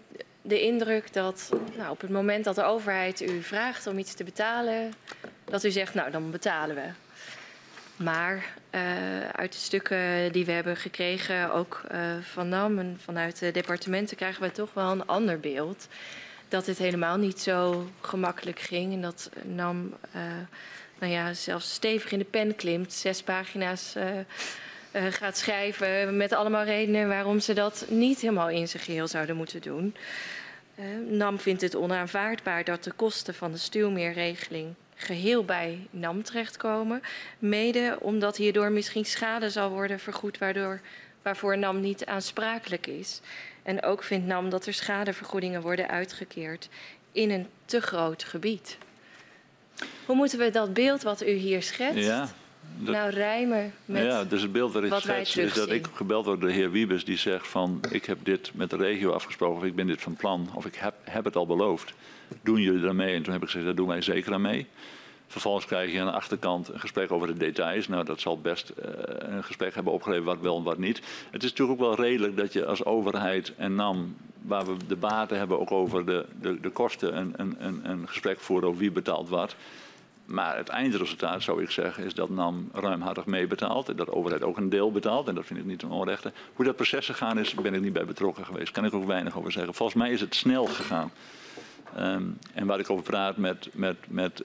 de 0.49 0.61
indruk 0.61 1.13
dat 1.13 1.51
nou, 1.77 1.91
op 1.91 2.01
het 2.01 2.11
moment 2.11 2.45
dat 2.45 2.55
de 2.55 2.63
overheid 2.63 3.21
u 3.21 3.43
vraagt 3.43 3.87
om 3.87 3.99
iets 3.99 4.15
te 4.15 4.25
betalen, 4.25 4.93
dat 5.45 5.65
u 5.65 5.71
zegt, 5.71 5.95
nou 5.95 6.11
dan 6.11 6.31
betalen 6.31 6.75
we. 6.75 6.87
Maar 7.97 8.55
uh, 8.75 9.29
uit 9.29 9.53
de 9.53 9.59
stukken 9.59 10.33
die 10.33 10.45
we 10.45 10.53
hebben 10.53 10.77
gekregen, 10.77 11.53
ook 11.53 11.83
uh, 11.93 11.99
van 12.23 12.49
NAM 12.49 12.79
en 12.79 12.99
vanuit 13.05 13.39
de 13.39 13.51
departementen, 13.51 14.17
krijgen 14.17 14.43
we 14.43 14.51
toch 14.51 14.75
wel 14.75 14.91
een 14.91 15.07
ander 15.07 15.41
beeld. 15.41 15.89
Dat 16.49 16.67
het 16.67 16.79
helemaal 16.79 17.17
niet 17.17 17.41
zo 17.41 17.89
gemakkelijk 18.01 18.59
ging 18.59 18.93
en 18.93 19.01
dat 19.01 19.31
NAM 19.43 19.95
uh, 20.17 20.23
nou 20.99 21.13
ja, 21.13 21.33
zelfs 21.33 21.73
stevig 21.73 22.13
in 22.13 22.19
de 22.19 22.25
pen 22.25 22.55
klimt, 22.55 22.93
zes 22.93 23.23
pagina's 23.23 23.95
gaat 24.93 25.37
schrijven 25.37 26.17
met 26.17 26.33
allemaal 26.33 26.65
redenen 26.65 27.09
waarom 27.09 27.41
ze 27.41 27.53
dat 27.53 27.87
niet 27.89 28.21
helemaal 28.21 28.51
in 28.51 28.69
zijn 28.69 28.83
geheel 28.83 29.09
zouden 29.09 29.37
moeten 29.37 29.61
doen. 29.61 29.95
NAM 31.09 31.39
vindt 31.39 31.63
het 31.63 31.77
onaanvaardbaar 31.77 32.65
dat 32.65 32.85
de 32.85 32.93
kosten 32.93 33.35
van 33.35 33.53
de 33.53 33.59
stuwmeerregeling 33.59 34.75
geheel 34.95 35.45
bij 35.45 35.87
NAM 35.91 36.23
terechtkomen. 36.23 37.03
Mede 37.39 37.97
omdat 38.01 38.37
hierdoor 38.37 38.71
misschien 38.71 39.05
schade 39.05 39.51
zal 39.51 39.71
worden 39.71 39.99
vergoed 39.99 40.39
waardoor, 40.39 40.81
waarvoor 41.23 41.59
NAM 41.59 41.81
niet 41.81 42.07
aansprakelijk 42.07 42.87
is. 42.87 43.21
En 43.63 43.83
ook 43.83 44.03
vindt 44.03 44.27
NAM 44.27 44.51
dat 44.51 44.67
er 44.67 44.75
schadevergoedingen 44.75 45.63
worden 45.63 45.89
uitgekeerd 45.89 46.69
in 47.13 47.31
een 47.31 47.47
te 47.65 47.81
groot 47.81 48.25
gebied. 48.25 48.79
Hoe 50.07 50.17
moeten 50.17 50.39
we 50.39 50.51
dat 50.51 50.73
beeld 50.73 51.03
wat 51.03 51.23
u 51.23 51.31
hier 51.31 51.63
schetst 51.63 52.35
nou 52.79 53.11
rijmen 53.11 53.73
met 53.85 54.05
Ja, 54.05 54.25
dus 54.25 54.43
het 54.43 54.53
beeld 54.53 54.73
dat 54.73 54.85
ik 54.85 54.95
schets 54.95 55.37
is 55.37 55.55
dat 55.55 55.71
ik 55.71 55.87
gebeld 55.95 56.25
word 56.25 56.41
door 56.41 56.49
de 56.49 56.55
heer 56.55 56.71
Wiebes 56.71 57.05
die 57.05 57.17
zegt 57.17 57.49
van 57.49 57.81
ik 57.91 58.05
heb 58.05 58.19
dit 58.23 58.51
met 58.55 58.71
de 58.71 58.77
regio 58.77 59.13
afgesproken 59.13 59.57
of 59.57 59.65
ik 59.65 59.75
ben 59.75 59.87
dit 59.87 60.01
van 60.01 60.17
plan 60.17 60.49
of 60.55 60.67
ik 60.67 60.75
heb, 60.75 60.95
heb 61.03 61.25
het 61.25 61.37
al 61.37 61.47
beloofd. 61.47 61.95
Doen 62.43 62.61
jullie 62.61 62.81
daarmee? 62.81 63.15
En 63.15 63.23
toen 63.23 63.33
heb 63.33 63.43
ik 63.43 63.49
gezegd, 63.49 63.65
daar 63.65 63.75
doen 63.75 63.89
wij 63.89 64.03
zeker 64.03 64.33
aan 64.33 64.41
mee. 64.41 64.67
Vervolgens 65.27 65.67
krijg 65.67 65.93
je 65.93 66.01
aan 66.01 66.07
de 66.07 66.13
achterkant 66.13 66.69
een 66.69 66.81
gesprek 66.81 67.13
over 67.13 67.27
de 67.27 67.37
details. 67.37 67.89
Nou, 67.89 68.05
dat 68.05 68.21
zal 68.21 68.41
best 68.41 68.73
uh, 68.79 68.85
een 69.19 69.45
gesprek 69.45 69.75
hebben 69.75 69.93
opgeleverd 69.93 70.27
wat 70.27 70.41
wel 70.41 70.57
en 70.57 70.63
wat 70.63 70.79
niet. 70.79 71.01
Het 71.31 71.43
is 71.43 71.51
natuurlijk 71.51 71.81
ook 71.81 71.87
wel 71.87 72.07
redelijk 72.07 72.37
dat 72.37 72.53
je 72.53 72.67
als 72.67 72.85
overheid 72.85 73.53
en 73.57 73.75
NAM, 73.75 74.17
waar 74.43 74.67
we 74.67 74.77
de 74.87 74.97
baten 74.97 75.39
hebben 75.39 75.61
ook 75.61 75.73
over 75.73 76.07
de, 76.07 76.27
de, 76.41 76.61
de 76.61 76.71
kosten, 76.71 77.17
een, 77.17 77.35
een, 77.59 77.81
een 77.91 78.09
gesprek 78.09 78.41
voeren 78.41 78.69
over 78.69 78.81
wie 78.81 78.91
betaalt 78.91 79.29
wat. 79.29 79.57
Maar 80.29 80.57
het 80.57 80.69
eindresultaat, 80.69 81.43
zou 81.43 81.63
ik 81.63 81.71
zeggen, 81.71 82.05
is 82.05 82.15
dat 82.15 82.31
NAM 82.31 82.69
ruimhartig 82.73 83.27
meebetaalt. 83.27 83.89
En 83.89 83.97
dat 83.97 84.07
de 84.07 84.13
overheid 84.13 84.43
ook 84.43 84.57
een 84.57 84.69
deel 84.69 84.93
betaalt. 84.93 85.29
En 85.29 85.35
dat 85.35 85.47
vind 85.47 85.59
ik 85.59 85.65
niet 85.65 85.83
een 85.83 85.91
onrechte. 85.91 86.33
Hoe 86.55 86.65
dat 86.65 86.77
proces 86.77 87.07
gegaan 87.07 87.39
is, 87.39 87.55
ben 87.55 87.75
ik 87.75 87.81
niet 87.81 87.93
bij 87.93 88.05
betrokken 88.05 88.45
geweest. 88.45 88.73
Kan 88.73 88.85
ik 88.85 88.95
ook 88.95 89.07
weinig 89.07 89.37
over 89.37 89.53
zeggen. 89.53 89.75
Volgens 89.75 89.99
mij 89.99 90.11
is 90.11 90.21
het 90.21 90.35
snel 90.35 90.65
gegaan. 90.65 91.11
Um, 91.99 92.39
en 92.55 92.67
waar 92.67 92.79
ik 92.79 92.91
over 92.91 93.05
praat 93.05 93.37
met, 93.37 93.69
met, 93.73 93.97
met 94.09 94.43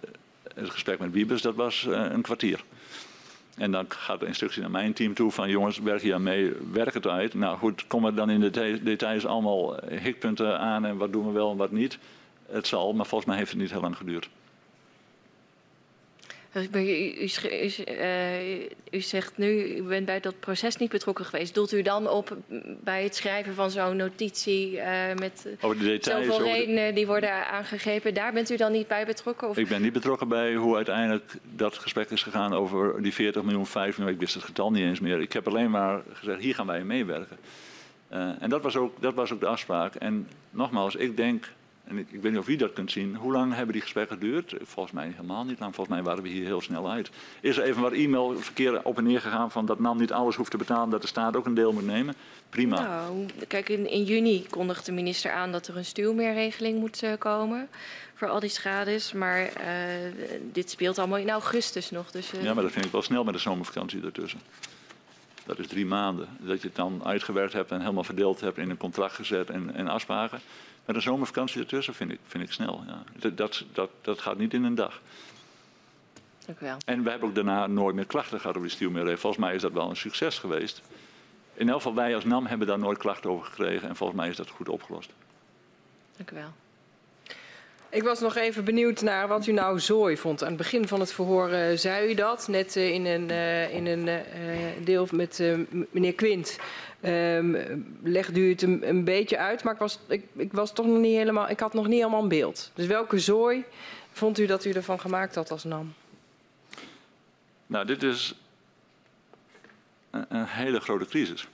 het 0.55 0.69
gesprek 0.69 0.99
met 0.99 1.11
Wiebes, 1.11 1.41
dat 1.41 1.55
was 1.55 1.85
uh, 1.89 2.05
een 2.09 2.21
kwartier. 2.21 2.63
En 3.57 3.71
dan 3.71 3.85
gaat 3.87 4.19
de 4.19 4.25
instructie 4.25 4.61
naar 4.61 4.71
mijn 4.71 4.93
team 4.93 5.13
toe 5.13 5.31
van 5.31 5.49
jongens, 5.49 5.79
werk 5.79 6.01
hier 6.01 6.13
aan 6.13 6.23
mee, 6.23 6.53
werk 6.71 6.93
het 6.93 7.07
uit. 7.07 7.33
Nou 7.33 7.57
goed, 7.57 7.87
komen 7.87 8.15
dan 8.15 8.29
in 8.29 8.39
de 8.39 8.79
details 8.83 9.25
allemaal 9.25 9.75
hikpunten 9.89 10.59
aan 10.59 10.85
en 10.85 10.97
wat 10.97 11.11
doen 11.11 11.25
we 11.25 11.31
wel 11.31 11.51
en 11.51 11.57
wat 11.57 11.71
niet. 11.71 11.97
Het 12.45 12.67
zal, 12.67 12.93
maar 12.93 13.05
volgens 13.05 13.29
mij 13.29 13.37
heeft 13.37 13.51
het 13.51 13.59
niet 13.59 13.71
heel 13.71 13.81
lang 13.81 13.97
geduurd. 13.97 14.29
Dus 16.53 16.67
u, 16.71 16.79
u, 16.79 17.29
u, 17.97 18.69
u, 18.91 19.01
zegt 19.01 19.37
nu, 19.37 19.75
u 19.75 19.81
bent 19.81 20.05
bij 20.05 20.19
dat 20.19 20.39
proces 20.39 20.75
niet 20.77 20.89
betrokken 20.89 21.25
geweest. 21.25 21.53
Doelt 21.53 21.73
u 21.73 21.81
dan 21.81 22.09
op 22.09 22.37
bij 22.83 23.03
het 23.03 23.15
schrijven 23.15 23.53
van 23.53 23.71
zo'n 23.71 23.97
notitie 23.97 24.71
uh, 24.71 24.83
met 25.15 25.47
over 25.61 25.77
de 25.77 25.85
details, 25.85 26.25
zoveel 26.25 26.45
redenen 26.45 26.95
die 26.95 27.07
worden 27.07 27.47
aangegrepen? 27.47 28.13
Daar 28.13 28.33
bent 28.33 28.49
u 28.49 28.57
dan 28.57 28.71
niet 28.71 28.87
bij 28.87 29.05
betrokken? 29.05 29.49
Of? 29.49 29.57
Ik 29.57 29.67
ben 29.67 29.81
niet 29.81 29.93
betrokken 29.93 30.27
bij 30.27 30.55
hoe 30.55 30.75
uiteindelijk 30.75 31.33
dat 31.55 31.77
gesprek 31.77 32.09
is 32.09 32.23
gegaan 32.23 32.53
over 32.53 33.01
die 33.01 33.13
40 33.13 33.43
miljoen, 33.43 33.65
5 33.65 33.97
miljoen. 33.97 34.13
Ik 34.13 34.19
wist 34.19 34.33
het 34.33 34.43
getal 34.43 34.71
niet 34.71 34.83
eens 34.83 34.99
meer. 34.99 35.21
Ik 35.21 35.33
heb 35.33 35.47
alleen 35.47 35.71
maar 35.71 36.01
gezegd, 36.13 36.41
hier 36.41 36.55
gaan 36.55 36.67
wij 36.67 36.83
meewerken. 36.83 37.37
Uh, 38.13 38.29
en 38.39 38.49
dat 38.49 38.61
was, 38.61 38.75
ook, 38.75 39.01
dat 39.01 39.13
was 39.13 39.31
ook 39.31 39.39
de 39.39 39.45
afspraak. 39.45 39.95
En 39.95 40.27
nogmaals, 40.49 40.95
ik 40.95 41.17
denk 41.17 41.49
en 41.83 41.97
ik, 41.97 42.11
ik, 42.11 42.21
weet 42.21 42.31
niet 42.31 42.41
of 42.41 42.47
u 42.47 42.55
dat 42.55 42.73
kunt 42.73 42.91
zien. 42.91 43.15
Hoe 43.15 43.31
lang 43.31 43.53
hebben 43.53 43.73
die 43.73 43.81
gesprekken 43.81 44.17
geduurd? 44.17 44.55
Volgens 44.61 44.95
mij 44.95 45.11
helemaal 45.15 45.43
niet 45.43 45.59
lang. 45.59 45.75
Volgens 45.75 45.95
mij 45.95 46.05
waren 46.05 46.23
we 46.23 46.29
hier 46.29 46.45
heel 46.45 46.61
snel 46.61 46.91
uit. 46.91 47.09
Is 47.41 47.57
er 47.57 47.63
even 47.63 47.81
wat 47.81 47.91
e-mailverkeer 47.91 48.83
op 48.83 48.97
en 48.97 49.03
neer 49.03 49.21
gegaan 49.21 49.51
van 49.51 49.65
dat 49.65 49.79
NAM 49.79 49.97
niet 49.97 50.11
alles 50.11 50.35
hoeft 50.35 50.51
te 50.51 50.57
betalen, 50.57 50.89
dat 50.89 51.01
de 51.01 51.07
staat 51.07 51.35
ook 51.35 51.45
een 51.45 51.53
deel 51.53 51.73
moet 51.73 51.85
nemen? 51.85 52.15
Prima. 52.49 52.81
Nou, 52.81 53.25
kijk, 53.47 53.69
in, 53.69 53.89
in 53.89 54.03
juni 54.03 54.45
kondigt 54.49 54.85
de 54.85 54.91
minister 54.91 55.31
aan 55.31 55.51
dat 55.51 55.67
er 55.67 55.77
een 55.77 55.85
stuwmeerregeling 55.85 56.79
moet 56.79 57.03
uh, 57.03 57.13
komen 57.17 57.69
voor 58.13 58.27
al 58.27 58.39
die 58.39 58.49
schades. 58.49 59.13
Maar 59.13 59.41
uh, 59.41 59.53
dit 60.51 60.69
speelt 60.69 60.99
allemaal 60.99 61.17
in 61.17 61.29
augustus 61.29 61.91
nog. 61.91 62.11
Dus, 62.11 62.33
uh... 62.33 62.43
Ja, 62.43 62.53
maar 62.53 62.63
dat 62.63 62.71
vind 62.71 62.85
ik 62.85 62.91
wel 62.91 63.01
snel 63.01 63.23
met 63.23 63.33
de 63.33 63.39
zomervakantie 63.39 64.03
ertussen. 64.03 64.39
Dat 65.45 65.59
is 65.59 65.67
drie 65.67 65.85
maanden. 65.85 66.27
Dat 66.39 66.61
je 66.61 66.67
het 66.67 66.75
dan 66.75 67.01
uitgewerkt 67.03 67.53
hebt 67.53 67.71
en 67.71 67.79
helemaal 67.79 68.03
verdeeld 68.03 68.41
hebt 68.41 68.57
in 68.57 68.69
een 68.69 68.77
contract 68.77 69.13
gezet 69.13 69.49
en, 69.49 69.73
en 69.73 69.87
afspraken. 69.87 70.39
Met 70.85 70.95
een 70.95 71.01
zomervakantie 71.01 71.61
ertussen 71.61 71.93
vind 71.93 72.11
ik, 72.11 72.19
vind 72.25 72.43
ik 72.43 72.51
snel. 72.51 72.83
Ja. 72.87 73.03
Dat, 73.29 73.63
dat, 73.73 73.89
dat, 74.01 74.21
gaat 74.21 74.37
niet 74.37 74.53
in 74.53 74.63
een 74.63 74.75
dag. 74.75 75.01
Dank 76.45 76.59
u 76.59 76.65
wel. 76.65 76.77
En 76.85 77.03
we 77.03 77.09
hebben 77.09 77.29
ook 77.29 77.35
daarna 77.35 77.67
nooit 77.67 77.95
meer 77.95 78.05
klachten 78.05 78.39
gehad 78.39 78.55
over 78.55 78.67
die 78.67 78.75
stuurmeerregeling. 78.75 79.19
Volgens 79.19 79.45
mij 79.45 79.55
is 79.55 79.61
dat 79.61 79.71
wel 79.71 79.89
een 79.89 79.95
succes 79.95 80.39
geweest. 80.39 80.81
In 81.53 81.69
elk 81.69 81.77
geval, 81.77 81.95
wij 81.95 82.15
als 82.15 82.23
NAM 82.23 82.45
hebben 82.45 82.67
daar 82.67 82.79
nooit 82.79 82.97
klachten 82.97 83.29
over 83.29 83.45
gekregen. 83.45 83.89
En 83.89 83.95
volgens 83.95 84.19
mij 84.19 84.29
is 84.29 84.35
dat 84.35 84.49
goed 84.49 84.69
opgelost. 84.69 85.13
Dank 86.17 86.31
u 86.31 86.35
wel. 86.35 86.53
Ik 87.93 88.03
was 88.03 88.19
nog 88.19 88.35
even 88.35 88.63
benieuwd 88.63 89.01
naar 89.01 89.27
wat 89.27 89.47
u 89.47 89.51
nou 89.51 89.79
zooi 89.79 90.17
vond. 90.17 90.41
Aan 90.41 90.47
het 90.47 90.57
begin 90.57 90.87
van 90.87 90.99
het 90.99 91.13
verhoor 91.13 91.49
uh, 91.49 91.77
zei 91.77 92.11
u 92.11 92.13
dat, 92.13 92.47
net 92.47 92.75
uh, 92.75 92.89
in 92.89 93.05
een, 93.05 93.29
uh, 93.29 93.73
in 93.73 93.85
een 93.85 94.23
deel 94.83 95.07
met 95.11 95.43
meneer 95.91 96.13
Quint. 96.13 96.59
Um, 97.05 97.57
legde 98.03 98.39
u 98.39 98.49
het 98.49 98.61
een, 98.61 99.03
beetje 99.03 99.37
uit, 99.37 99.63
maar 99.63 99.73
ik 99.73 99.79
was, 99.79 99.99
ik, 100.07 100.25
ik, 100.35 100.53
was 100.53 100.73
toch 100.73 100.85
nog 100.85 100.97
niet 100.97 101.15
helemaal, 101.15 101.49
ik 101.49 101.59
had 101.59 101.73
nog 101.73 101.87
niet 101.87 101.97
helemaal 101.97 102.21
een 102.21 102.27
beeld. 102.27 102.71
Dus 102.73 102.85
welke 102.85 103.19
zooi 103.19 103.65
vond 104.11 104.39
u 104.39 104.45
dat 104.45 104.65
u 104.65 104.71
ervan 104.71 104.99
gemaakt 104.99 105.35
had 105.35 105.51
als 105.51 105.63
NAM? 105.63 105.93
Nou, 107.67 107.85
dit 107.85 108.03
is 108.03 108.35
een, 110.09 110.45
hele 110.45 110.79
grote 110.79 111.05
crisis. 111.05 111.47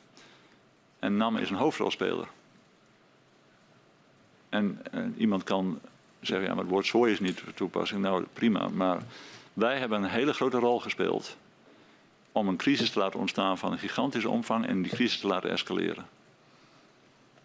En 0.99 1.17
NAM 1.17 1.37
is 1.37 1.49
een 1.49 1.55
hoofdrolspeler. 1.55 2.27
En 4.49 4.81
iemand 5.17 5.43
kan 5.43 5.79
zeggen, 6.21 6.47
ja, 6.47 6.53
maar 6.53 6.63
het 6.63 6.71
woord 6.71 6.85
zooi 6.85 7.11
is 7.11 7.19
niet 7.19 7.43
toepassing. 7.55 8.01
Nou, 8.01 8.25
prima. 8.33 8.67
Maar 8.67 9.01
wij 9.53 9.77
hebben 9.77 10.03
een 10.03 10.09
hele 10.09 10.33
grote 10.33 10.57
rol 10.57 10.79
gespeeld 10.79 11.37
om 12.31 12.47
een 12.47 12.57
crisis 12.57 12.89
te 12.89 12.99
laten 12.99 13.19
ontstaan 13.19 13.57
van 13.57 13.71
een 13.71 13.79
gigantische 13.79 14.29
omvang 14.29 14.65
en 14.65 14.81
die 14.81 14.91
crisis 14.91 15.19
te 15.19 15.27
laten 15.27 15.49
escaleren. 15.49 16.05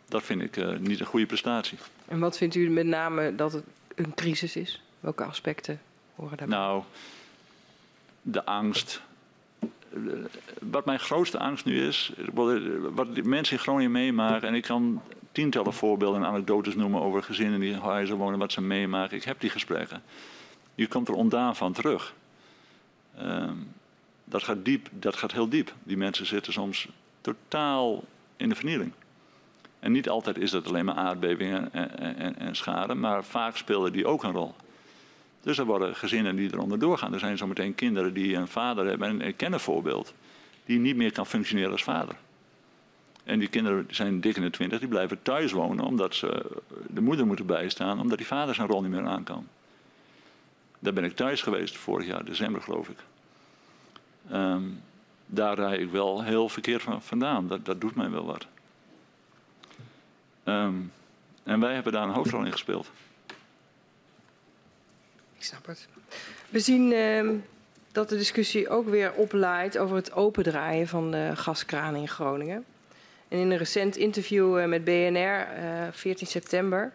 Dat 0.09 0.23
vind 0.23 0.43
ik 0.43 0.57
uh, 0.57 0.77
niet 0.79 1.01
een 1.01 1.07
goede 1.07 1.27
prestatie. 1.27 1.79
En 2.09 2.19
wat 2.19 2.37
vindt 2.37 2.55
u 2.55 2.71
met 2.71 2.87
name 2.87 3.35
dat 3.35 3.53
het 3.53 3.65
een 3.95 4.15
crisis 4.15 4.57
is? 4.57 4.83
Welke 5.01 5.25
aspecten 5.25 5.81
horen 6.15 6.37
daarbij? 6.37 6.59
Nou, 6.59 6.83
de 8.23 8.45
angst. 8.45 9.01
Wat 10.61 10.85
mijn 10.85 10.99
grootste 10.99 11.39
angst 11.39 11.65
nu 11.65 11.87
is, 11.87 12.13
wat 12.95 13.25
mensen 13.25 13.57
in 13.57 13.63
Groningen 13.63 13.93
meemaken, 13.93 14.49
en 14.49 14.55
ik 14.55 14.63
kan 14.63 15.03
tientallen 15.35 15.73
voorbeelden 15.73 16.23
en 16.23 16.29
anekdotes 16.29 16.75
noemen 16.75 17.01
over 17.01 17.23
gezinnen 17.23 17.61
die 17.61 17.73
in 17.73 17.79
huizen 17.79 18.17
wonen, 18.17 18.39
wat 18.39 18.53
ze 18.53 18.61
meemaken. 18.61 19.17
Ik 19.17 19.25
heb 19.25 19.41
die 19.41 19.51
gesprekken. 19.51 20.03
Je 20.75 20.87
komt 20.87 21.09
er 21.09 21.15
ondaan 21.15 21.57
van 21.57 21.73
terug. 21.73 22.15
Um, 23.23 23.73
dat 24.25 24.43
gaat 24.43 24.65
diep, 24.65 24.89
dat 24.93 25.17
gaat 25.17 25.33
heel 25.33 25.49
diep. 25.49 25.75
Die 25.83 25.97
mensen 25.97 26.27
zitten 26.27 26.53
soms 26.53 26.89
totaal 27.21 28.05
in 28.37 28.49
de 28.49 28.55
vernieling. 28.55 28.93
En 29.81 29.93
niet 29.93 30.09
altijd 30.09 30.39
is 30.39 30.51
dat 30.51 30.67
alleen 30.67 30.85
maar 30.85 30.95
aardbevingen 30.95 31.73
en, 31.73 31.99
en, 32.19 32.39
en 32.39 32.57
schade, 32.57 32.95
maar 32.95 33.25
vaak 33.25 33.57
spelen 33.57 33.93
die 33.93 34.07
ook 34.07 34.23
een 34.23 34.33
rol. 34.33 34.55
Dus 35.41 35.59
er 35.59 35.65
worden 35.65 35.97
gezinnen 35.97 36.37
die 36.37 36.53
eronder 36.53 36.79
doorgaan. 36.79 37.13
Er 37.13 37.19
zijn 37.19 37.39
zometeen 37.39 37.75
kinderen 37.75 38.15
die 38.15 38.37
een 38.37 38.49
vader 38.49 38.87
hebben, 38.87 39.21
en 39.21 39.53
een 39.53 39.61
voorbeeld, 39.61 40.15
die 40.65 40.79
niet 40.79 40.97
meer 40.97 41.13
kan 41.13 41.27
functioneren 41.27 41.73
als 41.73 41.83
vader. 41.83 42.17
En 43.25 43.39
die 43.39 43.49
kinderen 43.49 43.87
zijn 43.91 44.21
dik 44.21 44.37
in 44.37 44.43
de 44.43 44.51
twintig, 44.51 44.79
die 44.79 44.89
blijven 44.89 45.23
thuis 45.23 45.53
wonen 45.53 45.85
omdat 45.85 46.15
ze 46.15 46.61
de 46.89 47.01
moeder 47.01 47.27
moeten 47.27 47.47
bijstaan, 47.47 48.01
omdat 48.01 48.19
die 48.19 48.27
vader 48.27 48.55
zijn 48.55 48.69
rol 48.69 48.83
niet 48.83 48.91
meer 48.91 49.07
aan 49.07 49.25
kan. 49.25 49.49
Daar 50.79 50.93
ben 50.93 51.05
ik 51.05 51.17
thuis 51.17 51.43
geweest 51.43 51.77
vorig 51.77 52.07
jaar, 52.07 52.25
december 52.25 52.63
geloof 52.63 52.89
ik. 52.89 52.99
Um, 54.33 54.83
daar 55.27 55.55
rijd 55.55 55.81
ik 55.81 55.91
wel 55.91 56.23
heel 56.23 56.49
verkeerd 56.49 56.83
van, 56.83 57.03
vandaan. 57.03 57.49
Dat, 57.49 57.65
dat 57.65 57.81
doet 57.81 57.95
mij 57.95 58.11
wel 58.11 58.25
wat. 58.25 58.47
Um, 60.45 60.93
en 61.43 61.61
wij 61.61 61.75
hebben 61.75 61.93
daar 61.93 62.03
een 62.03 62.15
hoofdrol 62.15 62.45
in 62.45 62.53
gespeeld. 62.53 62.91
Ik 65.37 65.45
snap 65.45 65.67
het. 65.67 65.89
We 66.49 66.61
zien 66.61 66.93
uh, 66.93 67.31
dat 67.93 68.09
de 68.09 68.17
discussie 68.17 68.69
ook 68.69 68.89
weer 68.89 69.13
oplaait 69.13 69.79
over 69.79 69.97
het 69.97 70.13
opendraaien 70.13 70.89
van 70.89 71.11
de 71.11 71.31
gaskraan 71.35 71.95
in 71.95 72.09
Groningen. 72.09 72.65
En 73.29 73.39
in 73.39 73.51
een 73.51 73.59
recent 73.59 73.97
interview 73.97 74.59
uh, 74.59 74.65
met 74.65 74.85
BNR, 74.85 75.47
14 75.93 76.27
eh, 76.27 76.33
september, 76.33 76.93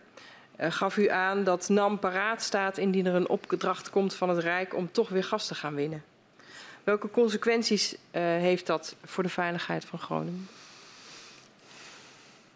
uh, 0.59 0.71
gaf 0.71 0.97
u 0.97 1.09
aan 1.09 1.43
dat 1.43 1.69
NAM 1.69 1.99
paraat 1.99 2.41
staat 2.41 2.77
indien 2.77 3.05
er 3.05 3.15
een 3.15 3.29
opdracht 3.29 3.89
komt 3.89 4.13
van 4.13 4.29
het 4.29 4.37
Rijk 4.37 4.75
om 4.75 4.91
toch 4.91 5.09
weer 5.09 5.23
gas 5.23 5.47
te 5.47 5.55
gaan 5.55 5.75
winnen. 5.75 6.03
Welke 6.83 7.09
consequenties 7.09 7.95
heeft 8.11 8.65
dat 8.65 8.95
voor 9.05 9.23
de 9.23 9.29
veiligheid 9.29 9.85
van 9.85 9.99
Groningen? 9.99 10.47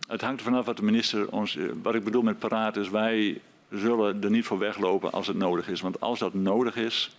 Het 0.08 0.22
hangt 0.22 0.40
er 0.40 0.46
vanaf 0.46 0.66
wat 0.66 0.78
de 0.78 0.84
minister 0.84 1.32
ons. 1.32 1.56
Eh, 1.56 1.66
wat 1.82 1.96
ik 1.96 2.04
bedoel 2.04 2.22
met 2.22 2.40
paraat 2.40 2.78
is, 2.78 2.90
wij 2.90 3.42
zullen 3.72 4.24
er 4.24 4.30
niet 4.30 4.46
voor 4.46 4.60
weglopen 4.60 5.12
als 5.12 5.28
het 5.28 5.38
nodig 5.38 5.68
is. 5.68 5.82
Want 5.82 6.00
als 6.00 6.20
dat 6.20 6.34
nodig 6.34 6.76
is, 6.76 7.16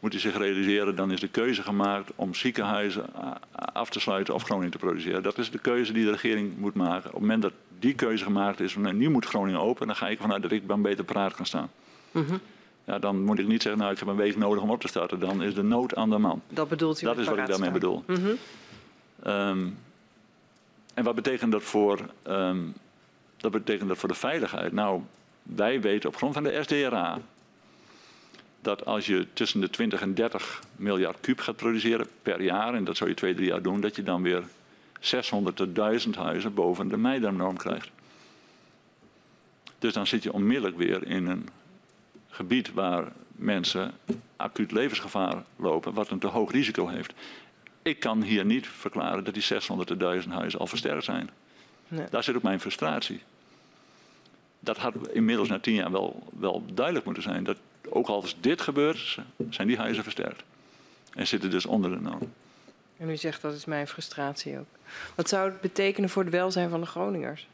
moet 0.00 0.12
hij 0.12 0.20
zich 0.20 0.36
realiseren, 0.38 0.96
dan 0.96 1.10
is 1.10 1.20
de 1.20 1.28
keuze 1.28 1.62
gemaakt 1.62 2.12
om 2.16 2.34
ziekenhuizen 2.34 3.14
eh, 3.14 3.30
af 3.52 3.90
te 3.90 4.00
sluiten 4.00 4.34
of 4.34 4.42
Groningen 4.42 4.70
te 4.70 4.78
produceren. 4.78 5.22
Dat 5.22 5.38
is 5.38 5.50
de 5.50 5.58
keuze 5.58 5.92
die 5.92 6.04
de 6.04 6.10
regering 6.10 6.56
moet 6.56 6.74
maken. 6.74 7.06
Op 7.06 7.12
het 7.12 7.20
moment 7.20 7.42
dat 7.42 7.52
die 7.78 7.94
keuze 7.94 8.24
gemaakt 8.24 8.60
is, 8.60 8.76
nou, 8.76 8.94
nu 8.94 9.10
moet 9.10 9.26
Groningen 9.26 9.60
open, 9.60 9.86
dan 9.86 9.96
ga 9.96 10.08
ik 10.08 10.20
vanuit 10.20 10.42
dat 10.42 10.52
ik 10.52 10.68
dan 10.68 10.82
beter 10.82 11.04
paraat 11.04 11.34
kan 11.34 11.46
staan. 11.46 11.70
Mm 12.10 12.24
-hmm. 12.24 12.40
Ja, 12.84 12.98
dan 12.98 13.24
moet 13.24 13.38
ik 13.38 13.46
niet 13.46 13.62
zeggen, 13.62 13.80
nou 13.80 13.92
ik 13.92 13.98
heb 13.98 14.08
een 14.08 14.16
week 14.16 14.36
nodig 14.36 14.62
om 14.62 14.70
op 14.70 14.80
te 14.80 14.88
starten. 14.88 15.20
Dan 15.20 15.42
is 15.42 15.54
de 15.54 15.62
nood 15.62 15.94
aan 15.94 16.10
de 16.10 16.18
man. 16.18 16.42
Dat 16.48 16.68
bedoelt 16.68 17.02
u 17.02 17.04
Dat 17.04 17.18
is 17.18 17.26
wat 17.26 17.38
ik 17.38 17.46
daarmee 17.46 17.70
bedoel. 17.70 18.04
Mm 18.06 18.16
-hmm. 18.16 18.36
um, 19.32 19.78
en 20.94 21.04
wat 21.04 21.14
betekent 21.14 21.52
dat 21.52 21.62
voor, 21.62 21.98
um, 22.28 22.74
dat 23.36 23.50
betekent 23.50 23.88
dat 23.88 23.98
voor 23.98 24.08
de 24.08 24.14
veiligheid? 24.14 24.72
Nou, 24.72 25.02
wij 25.42 25.80
weten 25.80 26.08
op 26.08 26.16
grond 26.16 26.34
van 26.34 26.42
de 26.42 26.62
SDRA 26.62 27.18
dat 28.62 28.86
als 28.86 29.06
je 29.06 29.26
tussen 29.32 29.60
de 29.60 29.70
20 29.70 30.00
en 30.00 30.14
30 30.14 30.62
miljard 30.76 31.20
kuub 31.20 31.40
gaat 31.40 31.56
produceren 31.56 32.06
per 32.22 32.42
jaar, 32.42 32.74
en 32.74 32.84
dat 32.84 32.96
zou 32.96 33.10
je 33.10 33.16
twee, 33.16 33.34
drie 33.34 33.48
jaar 33.48 33.62
doen, 33.62 33.80
dat 33.80 33.96
je 33.96 34.02
dan 34.02 34.22
weer 34.22 34.42
600 35.00 35.56
tot 35.56 35.74
1000 35.74 36.16
huizen 36.16 36.54
boven 36.54 36.88
de 36.88 36.96
Meijernorm 36.96 37.56
krijgt. 37.56 37.90
Dus 39.78 39.92
dan 39.92 40.06
zit 40.06 40.22
je 40.22 40.32
onmiddellijk 40.32 40.76
weer 40.76 41.06
in 41.06 41.26
een 41.26 41.48
gebied 42.28 42.72
waar 42.72 43.12
mensen 43.32 43.92
acuut 44.36 44.72
levensgevaar 44.72 45.42
lopen, 45.56 45.94
wat 45.94 46.10
een 46.10 46.18
te 46.18 46.26
hoog 46.26 46.52
risico 46.52 46.88
heeft. 46.88 47.12
Ik 47.82 48.00
kan 48.00 48.22
hier 48.22 48.44
niet 48.44 48.66
verklaren 48.66 49.24
dat 49.24 49.34
die 49.34 49.44
600.000 50.22 50.28
huizen 50.28 50.60
al 50.60 50.66
versterkt 50.66 51.04
zijn. 51.04 51.30
Nee. 51.88 52.06
Daar 52.10 52.24
zit 52.24 52.36
ook 52.36 52.42
mijn 52.42 52.60
frustratie. 52.60 53.20
Dat 54.60 54.76
had 54.76 54.94
inmiddels 55.12 55.48
na 55.48 55.58
tien 55.58 55.74
jaar 55.74 55.90
wel, 55.90 56.28
wel 56.38 56.64
duidelijk 56.72 57.04
moeten 57.04 57.22
zijn. 57.22 57.44
Dat 57.44 57.56
ook 57.92 58.08
als 58.08 58.36
dit 58.40 58.60
gebeurt, 58.60 59.18
zijn 59.50 59.68
die 59.68 59.76
huizen 59.76 60.02
versterkt. 60.02 60.42
En 61.14 61.26
zitten 61.26 61.50
dus 61.50 61.66
onder 61.66 61.90
de 61.90 62.00
norm. 62.00 62.32
En 62.96 63.10
u 63.10 63.16
zegt 63.16 63.42
dat 63.42 63.54
is 63.54 63.64
mijn 63.64 63.88
frustratie 63.88 64.58
ook. 64.58 64.66
Wat 65.14 65.28
zou 65.28 65.50
het 65.50 65.60
betekenen 65.60 66.10
voor 66.10 66.22
het 66.22 66.32
welzijn 66.32 66.70
van 66.70 66.80
de 66.80 66.86
Groningers? 66.86 67.46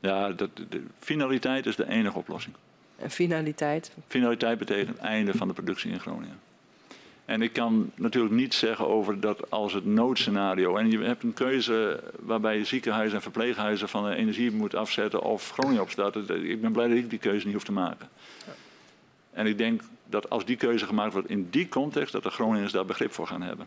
Ja, 0.00 0.32
dat, 0.32 0.50
de 0.56 0.82
finaliteit 0.98 1.66
is 1.66 1.76
de 1.76 1.88
enige 1.88 2.18
oplossing. 2.18 2.54
En 2.96 3.10
finaliteit? 3.10 3.92
Finaliteit 4.06 4.58
betekent 4.58 4.98
einde 4.98 5.34
van 5.34 5.48
de 5.48 5.54
productie 5.54 5.90
in 5.90 6.00
Groningen. 6.00 6.38
En 7.24 7.42
ik 7.42 7.52
kan 7.52 7.90
natuurlijk 7.94 8.34
niet 8.34 8.54
zeggen 8.54 8.86
over 8.86 9.20
dat 9.20 9.50
als 9.50 9.72
het 9.72 9.84
noodscenario. 9.84 10.76
En 10.76 10.90
je 10.90 10.98
hebt 10.98 11.22
een 11.22 11.34
keuze 11.34 12.02
waarbij 12.20 12.58
je 12.58 12.64
ziekenhuizen 12.64 13.16
en 13.16 13.22
verpleeghuizen 13.22 13.88
van 13.88 14.04
de 14.04 14.14
energie 14.14 14.52
moet 14.52 14.74
afzetten 14.74 15.22
of 15.22 15.50
Groningen 15.50 15.82
opstarten. 15.82 16.50
Ik 16.50 16.60
ben 16.60 16.72
blij 16.72 16.88
dat 16.88 16.96
ik 16.96 17.10
die 17.10 17.18
keuze 17.18 17.44
niet 17.44 17.54
hoef 17.54 17.64
te 17.64 17.72
maken. 17.72 18.08
Ja. 18.46 18.52
En 19.36 19.46
ik 19.46 19.58
denk 19.58 19.82
dat 20.04 20.30
als 20.30 20.44
die 20.44 20.56
keuze 20.56 20.86
gemaakt 20.86 21.12
wordt 21.12 21.28
in 21.28 21.50
die 21.50 21.68
context, 21.68 22.12
dat 22.12 22.22
de 22.22 22.30
Groningers 22.30 22.72
daar 22.72 22.84
begrip 22.84 23.12
voor 23.12 23.26
gaan 23.26 23.42
hebben. 23.42 23.66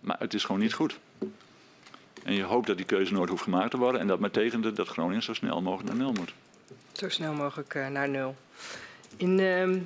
Maar 0.00 0.16
het 0.18 0.34
is 0.34 0.44
gewoon 0.44 0.60
niet 0.60 0.72
goed. 0.72 0.98
En 2.24 2.34
je 2.34 2.42
hoopt 2.42 2.66
dat 2.66 2.76
die 2.76 2.86
keuze 2.86 3.12
nooit 3.12 3.30
hoeft 3.30 3.42
gemaakt 3.42 3.70
te 3.70 3.76
worden. 3.76 4.00
En 4.00 4.06
dat 4.06 4.18
betekent 4.18 4.76
dat 4.76 4.88
Groningen 4.88 5.22
zo 5.22 5.34
snel 5.34 5.62
mogelijk 5.62 5.88
naar 5.88 5.98
nul 5.98 6.12
moet. 6.12 6.32
Zo 6.92 7.08
snel 7.08 7.32
mogelijk 7.32 7.74
uh, 7.74 7.88
naar 7.88 8.08
nul. 8.08 8.36
In 9.16 9.38
uh, 9.38 9.80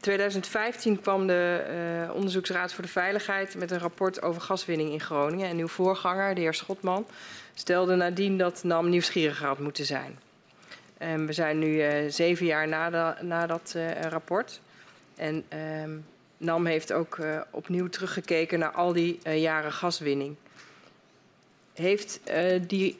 2015 0.00 1.00
kwam 1.00 1.26
de 1.26 1.64
uh, 2.08 2.14
Onderzoeksraad 2.14 2.72
voor 2.72 2.84
de 2.84 2.90
Veiligheid 2.90 3.54
met 3.54 3.70
een 3.70 3.78
rapport 3.78 4.22
over 4.22 4.40
gaswinning 4.40 4.90
in 4.90 5.00
Groningen. 5.00 5.48
En 5.48 5.58
uw 5.58 5.68
voorganger, 5.68 6.34
de 6.34 6.40
heer 6.40 6.54
Schotman, 6.54 7.06
stelde 7.54 7.94
nadien 7.94 8.38
dat 8.38 8.64
NAM 8.64 8.88
nieuwsgieriger 8.88 9.46
had 9.46 9.58
moeten 9.58 9.86
zijn. 9.86 10.18
We 10.98 11.32
zijn 11.32 11.58
nu 11.58 11.66
uh, 11.66 12.10
zeven 12.10 12.46
jaar 12.46 12.68
na, 12.68 13.16
na 13.20 13.46
dat 13.46 13.74
uh, 13.76 14.00
rapport. 14.00 14.60
En 15.14 15.44
um, 15.82 16.06
NAM 16.36 16.66
heeft 16.66 16.92
ook 16.92 17.16
uh, 17.16 17.40
opnieuw 17.50 17.88
teruggekeken 17.88 18.58
naar 18.58 18.70
al 18.70 18.92
die 18.92 19.30
jaren 19.30 19.72
gaswinning. 19.72 20.36
Heeft 21.74 22.20
die, 22.66 22.98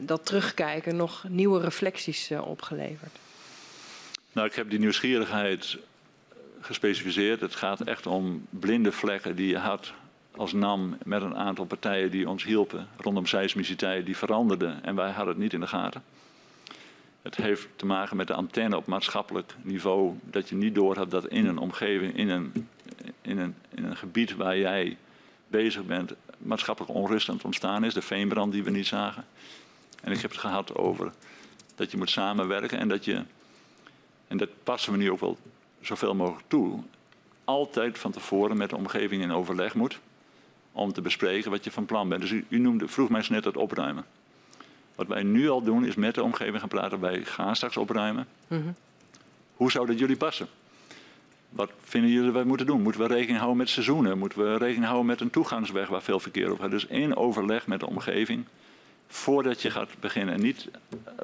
dat 0.00 0.26
terugkijken 0.26 0.96
nog 0.96 1.24
nieuwe 1.28 1.60
reflecties 1.60 2.30
opgeleverd? 2.30 3.18
Nou, 4.32 4.46
ik 4.46 4.54
heb 4.54 4.70
die 4.70 4.78
nieuwsgierigheid 4.78 5.78
gespecificeerd. 6.60 7.40
Het 7.40 7.54
gaat 7.54 7.80
echt 7.80 8.06
om 8.06 8.46
blinde 8.50 8.92
vlekken 8.92 9.36
die 9.36 9.48
je 9.48 9.58
had 9.58 9.92
als 10.36 10.52
NAM 10.52 10.98
met 11.04 11.22
een 11.22 11.36
aantal 11.36 11.64
partijen 11.64 12.10
die 12.10 12.28
ons 12.28 12.44
hielpen 12.44 12.88
rondom 12.96 13.26
seismiciteit, 13.26 14.06
die 14.06 14.16
veranderden 14.16 14.84
en 14.84 14.94
wij 14.94 15.10
hadden 15.10 15.34
het 15.34 15.42
niet 15.42 15.52
in 15.52 15.60
de 15.60 15.66
gaten. 15.66 16.02
Het 17.22 17.36
heeft 17.36 17.68
te 17.76 17.86
maken 17.86 18.16
met 18.16 18.26
de 18.26 18.34
antenne 18.34 18.76
op 18.76 18.86
maatschappelijk 18.86 19.54
niveau. 19.62 20.18
Dat 20.22 20.48
je 20.48 20.54
niet 20.54 20.74
doorhebt 20.74 21.10
dat 21.10 21.26
in 21.26 21.46
een 21.46 21.58
omgeving, 21.58 22.16
in 22.16 22.28
een, 22.28 22.68
in, 23.22 23.38
een, 23.38 23.54
in 23.74 23.84
een 23.84 23.96
gebied 23.96 24.36
waar 24.36 24.58
jij 24.58 24.96
bezig 25.48 25.84
bent, 25.84 26.14
maatschappelijk 26.38 26.94
onrust 26.94 27.28
aan 27.28 27.34
het 27.34 27.44
ontstaan 27.44 27.84
is. 27.84 27.94
De 27.94 28.02
veenbrand 28.02 28.52
die 28.52 28.64
we 28.64 28.70
niet 28.70 28.86
zagen. 28.86 29.24
En 30.02 30.12
ik 30.12 30.20
heb 30.20 30.30
het 30.30 30.40
gehad 30.40 30.74
over 30.74 31.12
dat 31.74 31.90
je 31.90 31.96
moet 31.96 32.10
samenwerken 32.10 32.78
en 32.78 32.88
dat 32.88 33.04
je, 33.04 33.22
en 34.28 34.36
dat 34.36 34.48
passen 34.62 34.92
we 34.92 34.98
nu 34.98 35.10
ook 35.10 35.20
wel 35.20 35.38
zoveel 35.80 36.14
mogelijk 36.14 36.48
toe, 36.48 36.82
altijd 37.44 37.98
van 37.98 38.10
tevoren 38.10 38.56
met 38.56 38.70
de 38.70 38.76
omgeving 38.76 39.22
in 39.22 39.32
overleg 39.32 39.74
moet 39.74 39.98
om 40.72 40.92
te 40.92 41.00
bespreken 41.00 41.50
wat 41.50 41.64
je 41.64 41.70
van 41.70 41.84
plan 41.84 42.08
bent. 42.08 42.20
Dus 42.20 42.30
u, 42.48 42.58
noemde, 42.58 42.88
vroeg 42.88 43.08
mij 43.08 43.24
net 43.28 43.44
het 43.44 43.56
opruimen. 43.56 44.04
Wat 44.94 45.06
wij 45.06 45.22
nu 45.22 45.48
al 45.48 45.62
doen 45.62 45.84
is 45.86 45.94
met 45.94 46.14
de 46.14 46.22
omgeving 46.22 46.58
gaan 46.58 46.68
praten. 46.68 47.00
Wij 47.00 47.24
gaan 47.24 47.56
straks 47.56 47.76
opruimen. 47.76 48.26
Mm 48.46 48.62
-hmm. 48.62 48.74
Hoe 49.56 49.70
zou 49.70 49.86
dat 49.86 49.98
jullie 49.98 50.16
passen? 50.16 50.46
Wat 51.50 51.70
vinden 51.84 52.10
jullie 52.10 52.24
dat 52.24 52.34
wij 52.34 52.44
moeten 52.44 52.66
doen? 52.66 52.82
Moeten 52.82 53.00
we 53.00 53.06
rekening 53.06 53.36
houden 53.36 53.58
met 53.58 53.68
seizoenen? 53.68 54.18
Moeten 54.18 54.38
we 54.38 54.56
rekening 54.56 54.84
houden 54.84 55.06
met 55.06 55.20
een 55.20 55.30
toegangsweg 55.30 55.88
waar 55.88 56.02
veel 56.02 56.20
verkeer 56.20 56.52
op 56.52 56.60
gaat? 56.60 56.70
Dus 56.70 56.86
in 56.86 57.16
overleg 57.16 57.66
met 57.66 57.80
de 57.80 57.86
omgeving 57.86 58.44
voordat 59.08 59.62
je 59.62 59.70
gaat 59.70 59.90
beginnen. 60.00 60.34
En 60.34 60.40
niet 60.40 60.68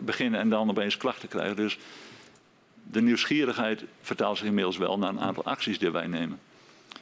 beginnen 0.00 0.40
en 0.40 0.48
dan 0.48 0.70
opeens 0.70 0.96
klachten 0.96 1.28
krijgen. 1.28 1.56
Dus 1.56 1.78
de 2.82 3.02
nieuwsgierigheid 3.02 3.84
vertaalt 4.02 4.38
zich 4.38 4.46
inmiddels 4.46 4.76
wel 4.76 4.98
naar 4.98 5.08
een 5.08 5.20
aantal 5.20 5.44
acties 5.44 5.78
die 5.78 5.90
wij 5.90 6.06
nemen. 6.06 6.38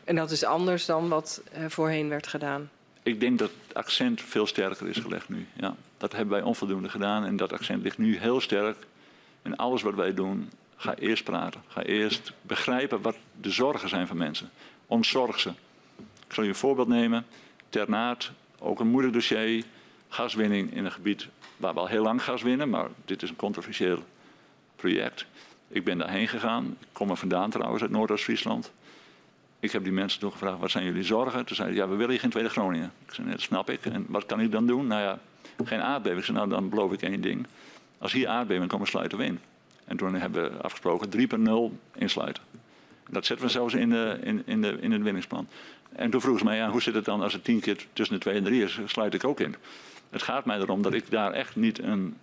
En 0.05 0.17
dat 0.17 0.31
is 0.31 0.44
anders 0.44 0.86
dan 0.86 1.09
wat 1.09 1.43
uh, 1.59 1.65
voorheen 1.68 2.09
werd 2.09 2.26
gedaan? 2.26 2.70
Ik 3.02 3.20
denk 3.20 3.39
dat 3.39 3.51
het 3.67 3.76
accent 3.76 4.20
veel 4.20 4.47
sterker 4.47 4.89
is 4.89 4.99
gelegd 4.99 5.28
nu. 5.28 5.47
Ja, 5.52 5.76
dat 6.05 6.12
hebben 6.12 6.34
wij 6.39 6.42
onvoldoende 6.42 6.89
gedaan 6.89 7.24
en 7.24 7.36
dat 7.36 7.52
accent 7.52 7.83
ligt 7.83 7.99
nu 7.99 8.18
heel 8.18 8.41
sterk. 8.41 8.76
En 9.42 9.57
alles 9.57 9.83
wat 9.83 9.94
wij 9.94 10.15
doen, 10.15 10.50
ga 10.76 10.94
eerst 10.94 11.24
praten. 11.24 11.62
Ga 11.66 11.83
eerst 11.83 12.33
begrijpen 12.42 13.02
wat 13.02 13.16
de 13.41 13.50
zorgen 13.50 13.89
zijn 13.89 14.07
van 14.07 14.16
mensen. 14.16 14.50
Ontzorg 14.86 15.41
ze. 15.41 15.49
Ik 16.26 16.34
zal 16.34 16.42
je 16.42 16.49
een 16.49 16.55
voorbeeld 16.55 16.89
nemen. 16.89 17.26
Ternaat, 17.68 18.31
ook 18.58 18.81
een 18.81 18.86
moeilijk 18.86 19.15
dossier. 19.15 19.65
Gaswinning 20.08 20.74
in 20.74 20.84
een 20.84 20.92
gebied 20.92 21.28
waar 21.57 21.74
we 21.74 21.81
al 21.81 21.86
heel 21.86 22.02
lang 22.02 22.23
gas 22.23 22.42
winnen, 22.42 22.70
maar 22.70 22.89
dit 23.05 23.23
is 23.23 23.31
een 23.31 23.36
controversieel 23.36 24.02
project. 24.76 25.26
Ik 25.68 25.84
ben 25.84 25.99
daarheen 25.99 26.28
gegaan. 26.28 26.76
Ik 26.81 26.86
kom 26.92 27.10
er 27.10 27.16
vandaan 27.16 27.50
trouwens 27.50 27.83
uit 27.83 27.91
Noordoost-Friesland. 27.91 28.73
Ik 29.60 29.73
heb 29.73 29.83
die 29.83 29.92
mensen 29.92 30.20
toen 30.20 30.33
gevraagd, 30.33 30.58
wat 30.58 30.70
zijn 30.70 30.84
jullie 30.84 31.02
zorgen? 31.02 31.44
Toen 31.44 31.57
zeiden 31.57 31.76
ja, 31.76 31.89
we 31.89 31.94
willen 31.94 32.10
hier 32.10 32.20
geen 32.20 32.31
Tweede 32.31 32.49
Groningen. 32.49 32.92
Ik 33.07 33.15
zei, 33.15 33.31
dat 33.31 33.41
snap 33.41 33.70
ik. 33.70 33.86
En 33.86 34.07
wat 34.08 34.26
kan 34.26 34.41
ik 34.41 34.52
dan 34.52 34.66
doen? 34.66 34.86
Nou 34.86 35.02
ja, 35.02 35.18
geen 35.65 35.81
aardbeving. 35.81 36.24
Zei, 36.24 36.36
nou, 36.36 36.49
dan 36.49 36.68
beloof 36.68 36.92
ik 36.92 37.02
één 37.02 37.20
ding. 37.20 37.47
Als 37.99 38.12
hier 38.12 38.28
aardbeving 38.28 38.68
komen, 38.68 38.86
sluiten 38.86 39.18
we 39.18 39.24
in. 39.24 39.41
En 39.84 39.97
toen 39.97 40.15
hebben 40.15 40.42
we 40.42 40.62
afgesproken 40.62 41.10
3.0 41.73 41.78
insluiten. 41.94 42.42
Dat 43.08 43.26
zetten 43.26 43.47
we 43.47 43.52
zelfs 43.52 43.74
in, 43.74 43.91
de, 43.91 44.18
in, 44.23 44.42
in, 44.47 44.62
de, 44.62 44.78
in 44.81 44.92
het 44.92 45.02
winningsplan. 45.02 45.49
En 45.92 46.10
toen 46.10 46.20
vroeg 46.20 46.39
ze 46.39 46.44
mij, 46.44 46.57
ja, 46.57 46.70
hoe 46.70 46.83
zit 46.83 46.94
het 46.94 47.05
dan 47.05 47.23
als 47.23 47.33
het 47.33 47.44
tien 47.44 47.60
keer 47.60 47.86
tussen 47.92 48.16
de 48.16 48.23
2 48.23 48.36
en 48.36 48.44
3 48.44 48.62
is? 48.62 48.78
Sluit 48.86 49.15
ik 49.15 49.24
ook 49.24 49.41
in. 49.41 49.57
Het 50.10 50.23
gaat 50.23 50.44
mij 50.44 50.58
erom 50.58 50.83
dat 50.83 50.94
ik 50.94 51.10
daar 51.10 51.33
echt 51.33 51.57
niet 51.57 51.78
een 51.78 52.16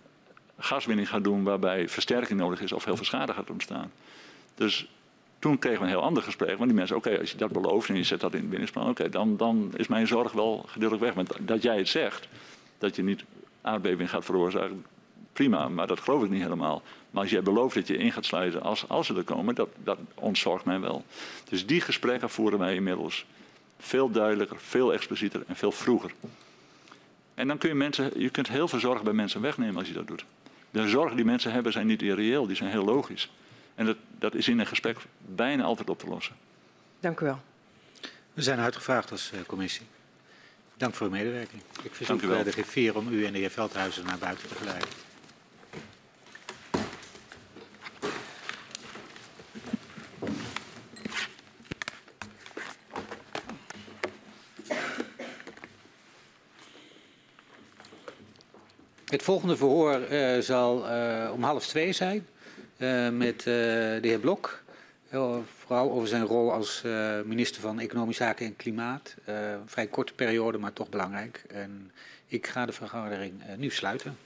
gaswinning 0.58 1.08
ga 1.08 1.20
doen 1.20 1.42
waarbij 1.42 1.88
versterking 1.88 2.40
nodig 2.40 2.60
is 2.60 2.72
of 2.72 2.84
heel 2.84 2.96
veel 2.96 3.04
schade 3.04 3.32
gaat 3.32 3.50
ontstaan. 3.50 3.92
Dus 4.54 4.88
toen 5.38 5.58
kregen 5.58 5.78
we 5.78 5.84
een 5.84 5.90
heel 5.90 6.02
ander 6.02 6.22
gesprek. 6.22 6.56
Want 6.56 6.68
die 6.68 6.78
mensen, 6.78 6.96
oké, 6.96 7.18
als 7.18 7.30
je 7.30 7.36
dat 7.36 7.52
belooft 7.52 7.88
en 7.88 7.96
je 7.96 8.04
zet 8.04 8.20
dat 8.20 8.32
in 8.32 8.40
het 8.40 8.50
binnensplan, 8.50 8.88
oké, 8.88 9.08
dan, 9.08 9.36
dan 9.36 9.72
is 9.76 9.86
mijn 9.86 10.06
zorg 10.06 10.32
wel 10.32 10.64
gedeeltelijk 10.66 11.04
weg. 11.04 11.14
Want 11.14 11.48
dat 11.48 11.62
jij 11.62 11.76
het 11.76 11.88
zegt, 11.88 12.28
dat 12.82 12.96
je 12.96 13.02
niet 13.02 13.24
aardbeving 13.60 14.10
gaat 14.10 14.24
veroorzaken, 14.24 14.84
prima, 15.32 15.68
maar 15.68 15.86
dat 15.86 16.00
geloof 16.00 16.22
ik 16.24 16.30
niet 16.30 16.42
helemaal. 16.42 16.82
Maar 17.10 17.22
als 17.22 17.30
jij 17.30 17.42
belooft 17.42 17.74
dat 17.74 17.86
je 17.86 17.96
in 17.96 18.12
gaat 18.12 18.24
sluiten 18.24 18.62
als, 18.62 18.88
als 18.88 19.06
ze 19.06 19.14
er 19.14 19.24
komen, 19.24 19.54
dat, 19.54 19.68
dat 19.84 19.98
ontzorgt 20.14 20.64
mij 20.64 20.80
wel. 20.80 21.04
Dus 21.48 21.66
die 21.66 21.80
gesprekken 21.80 22.30
voeren 22.30 22.58
wij 22.58 22.74
inmiddels 22.74 23.26
veel 23.78 24.10
duidelijker, 24.10 24.56
veel 24.60 24.92
explicieter 24.92 25.42
en 25.46 25.56
veel 25.56 25.72
vroeger. 25.72 26.12
En 27.34 27.48
dan 27.48 27.58
kun 27.58 27.68
je 27.68 27.74
mensen, 27.74 28.20
je 28.20 28.30
kunt 28.30 28.48
heel 28.48 28.68
veel 28.68 28.78
zorgen 28.78 29.04
bij 29.04 29.12
mensen 29.12 29.40
wegnemen 29.40 29.76
als 29.76 29.88
je 29.88 29.94
dat 29.94 30.06
doet. 30.06 30.24
De 30.70 30.88
zorgen 30.88 31.16
die 31.16 31.24
mensen 31.24 31.52
hebben 31.52 31.72
zijn 31.72 31.86
niet 31.86 32.02
irreëel, 32.02 32.46
die 32.46 32.56
zijn 32.56 32.70
heel 32.70 32.84
logisch. 32.84 33.30
En 33.74 33.86
dat, 33.86 33.96
dat 34.18 34.34
is 34.34 34.48
in 34.48 34.58
een 34.58 34.66
gesprek 34.66 34.96
bijna 35.18 35.62
altijd 35.62 35.90
op 35.90 35.98
te 35.98 36.06
lossen. 36.06 36.34
Dank 37.00 37.20
u 37.20 37.24
wel. 37.24 37.40
We 38.34 38.42
zijn 38.42 38.58
uitgevraagd 38.58 39.10
als 39.10 39.30
uh, 39.34 39.40
commissie. 39.46 39.86
Dank 40.82 40.94
voor 40.94 41.06
uw 41.06 41.12
medewerking. 41.12 41.62
Ik 41.82 41.94
verzoek 41.94 42.20
de 42.20 42.52
G4 42.52 42.96
om 42.96 43.08
u 43.12 43.24
en 43.24 43.32
de 43.32 43.38
heer 43.38 43.50
Veldhuizen 43.50 44.04
naar 44.04 44.18
buiten 44.18 44.48
te 44.48 44.54
geleiden. 44.54 44.88
Het 59.04 59.22
volgende 59.22 59.56
verhoor 59.56 60.00
uh, 60.10 60.38
zal 60.38 60.90
uh, 60.90 61.30
om 61.32 61.42
half 61.42 61.66
twee 61.66 61.92
zijn 61.92 62.26
uh, 62.78 63.08
met 63.08 63.42
de 63.42 63.98
heer 64.02 64.18
Blok. 64.18 64.62
Over 65.80 66.08
zijn 66.08 66.24
rol 66.24 66.52
als 66.52 66.82
minister 67.24 67.60
van 67.60 67.80
Economische 67.80 68.22
Zaken 68.22 68.46
en 68.46 68.56
Klimaat. 68.56 69.14
een 69.24 69.60
vrij 69.66 69.86
korte 69.86 70.14
periode, 70.14 70.58
maar 70.58 70.72
toch 70.72 70.88
belangrijk. 70.88 71.44
En 71.48 71.90
ik 72.26 72.46
ga 72.46 72.66
de 72.66 72.72
vergadering 72.72 73.42
nu 73.56 73.70
sluiten. 73.70 74.16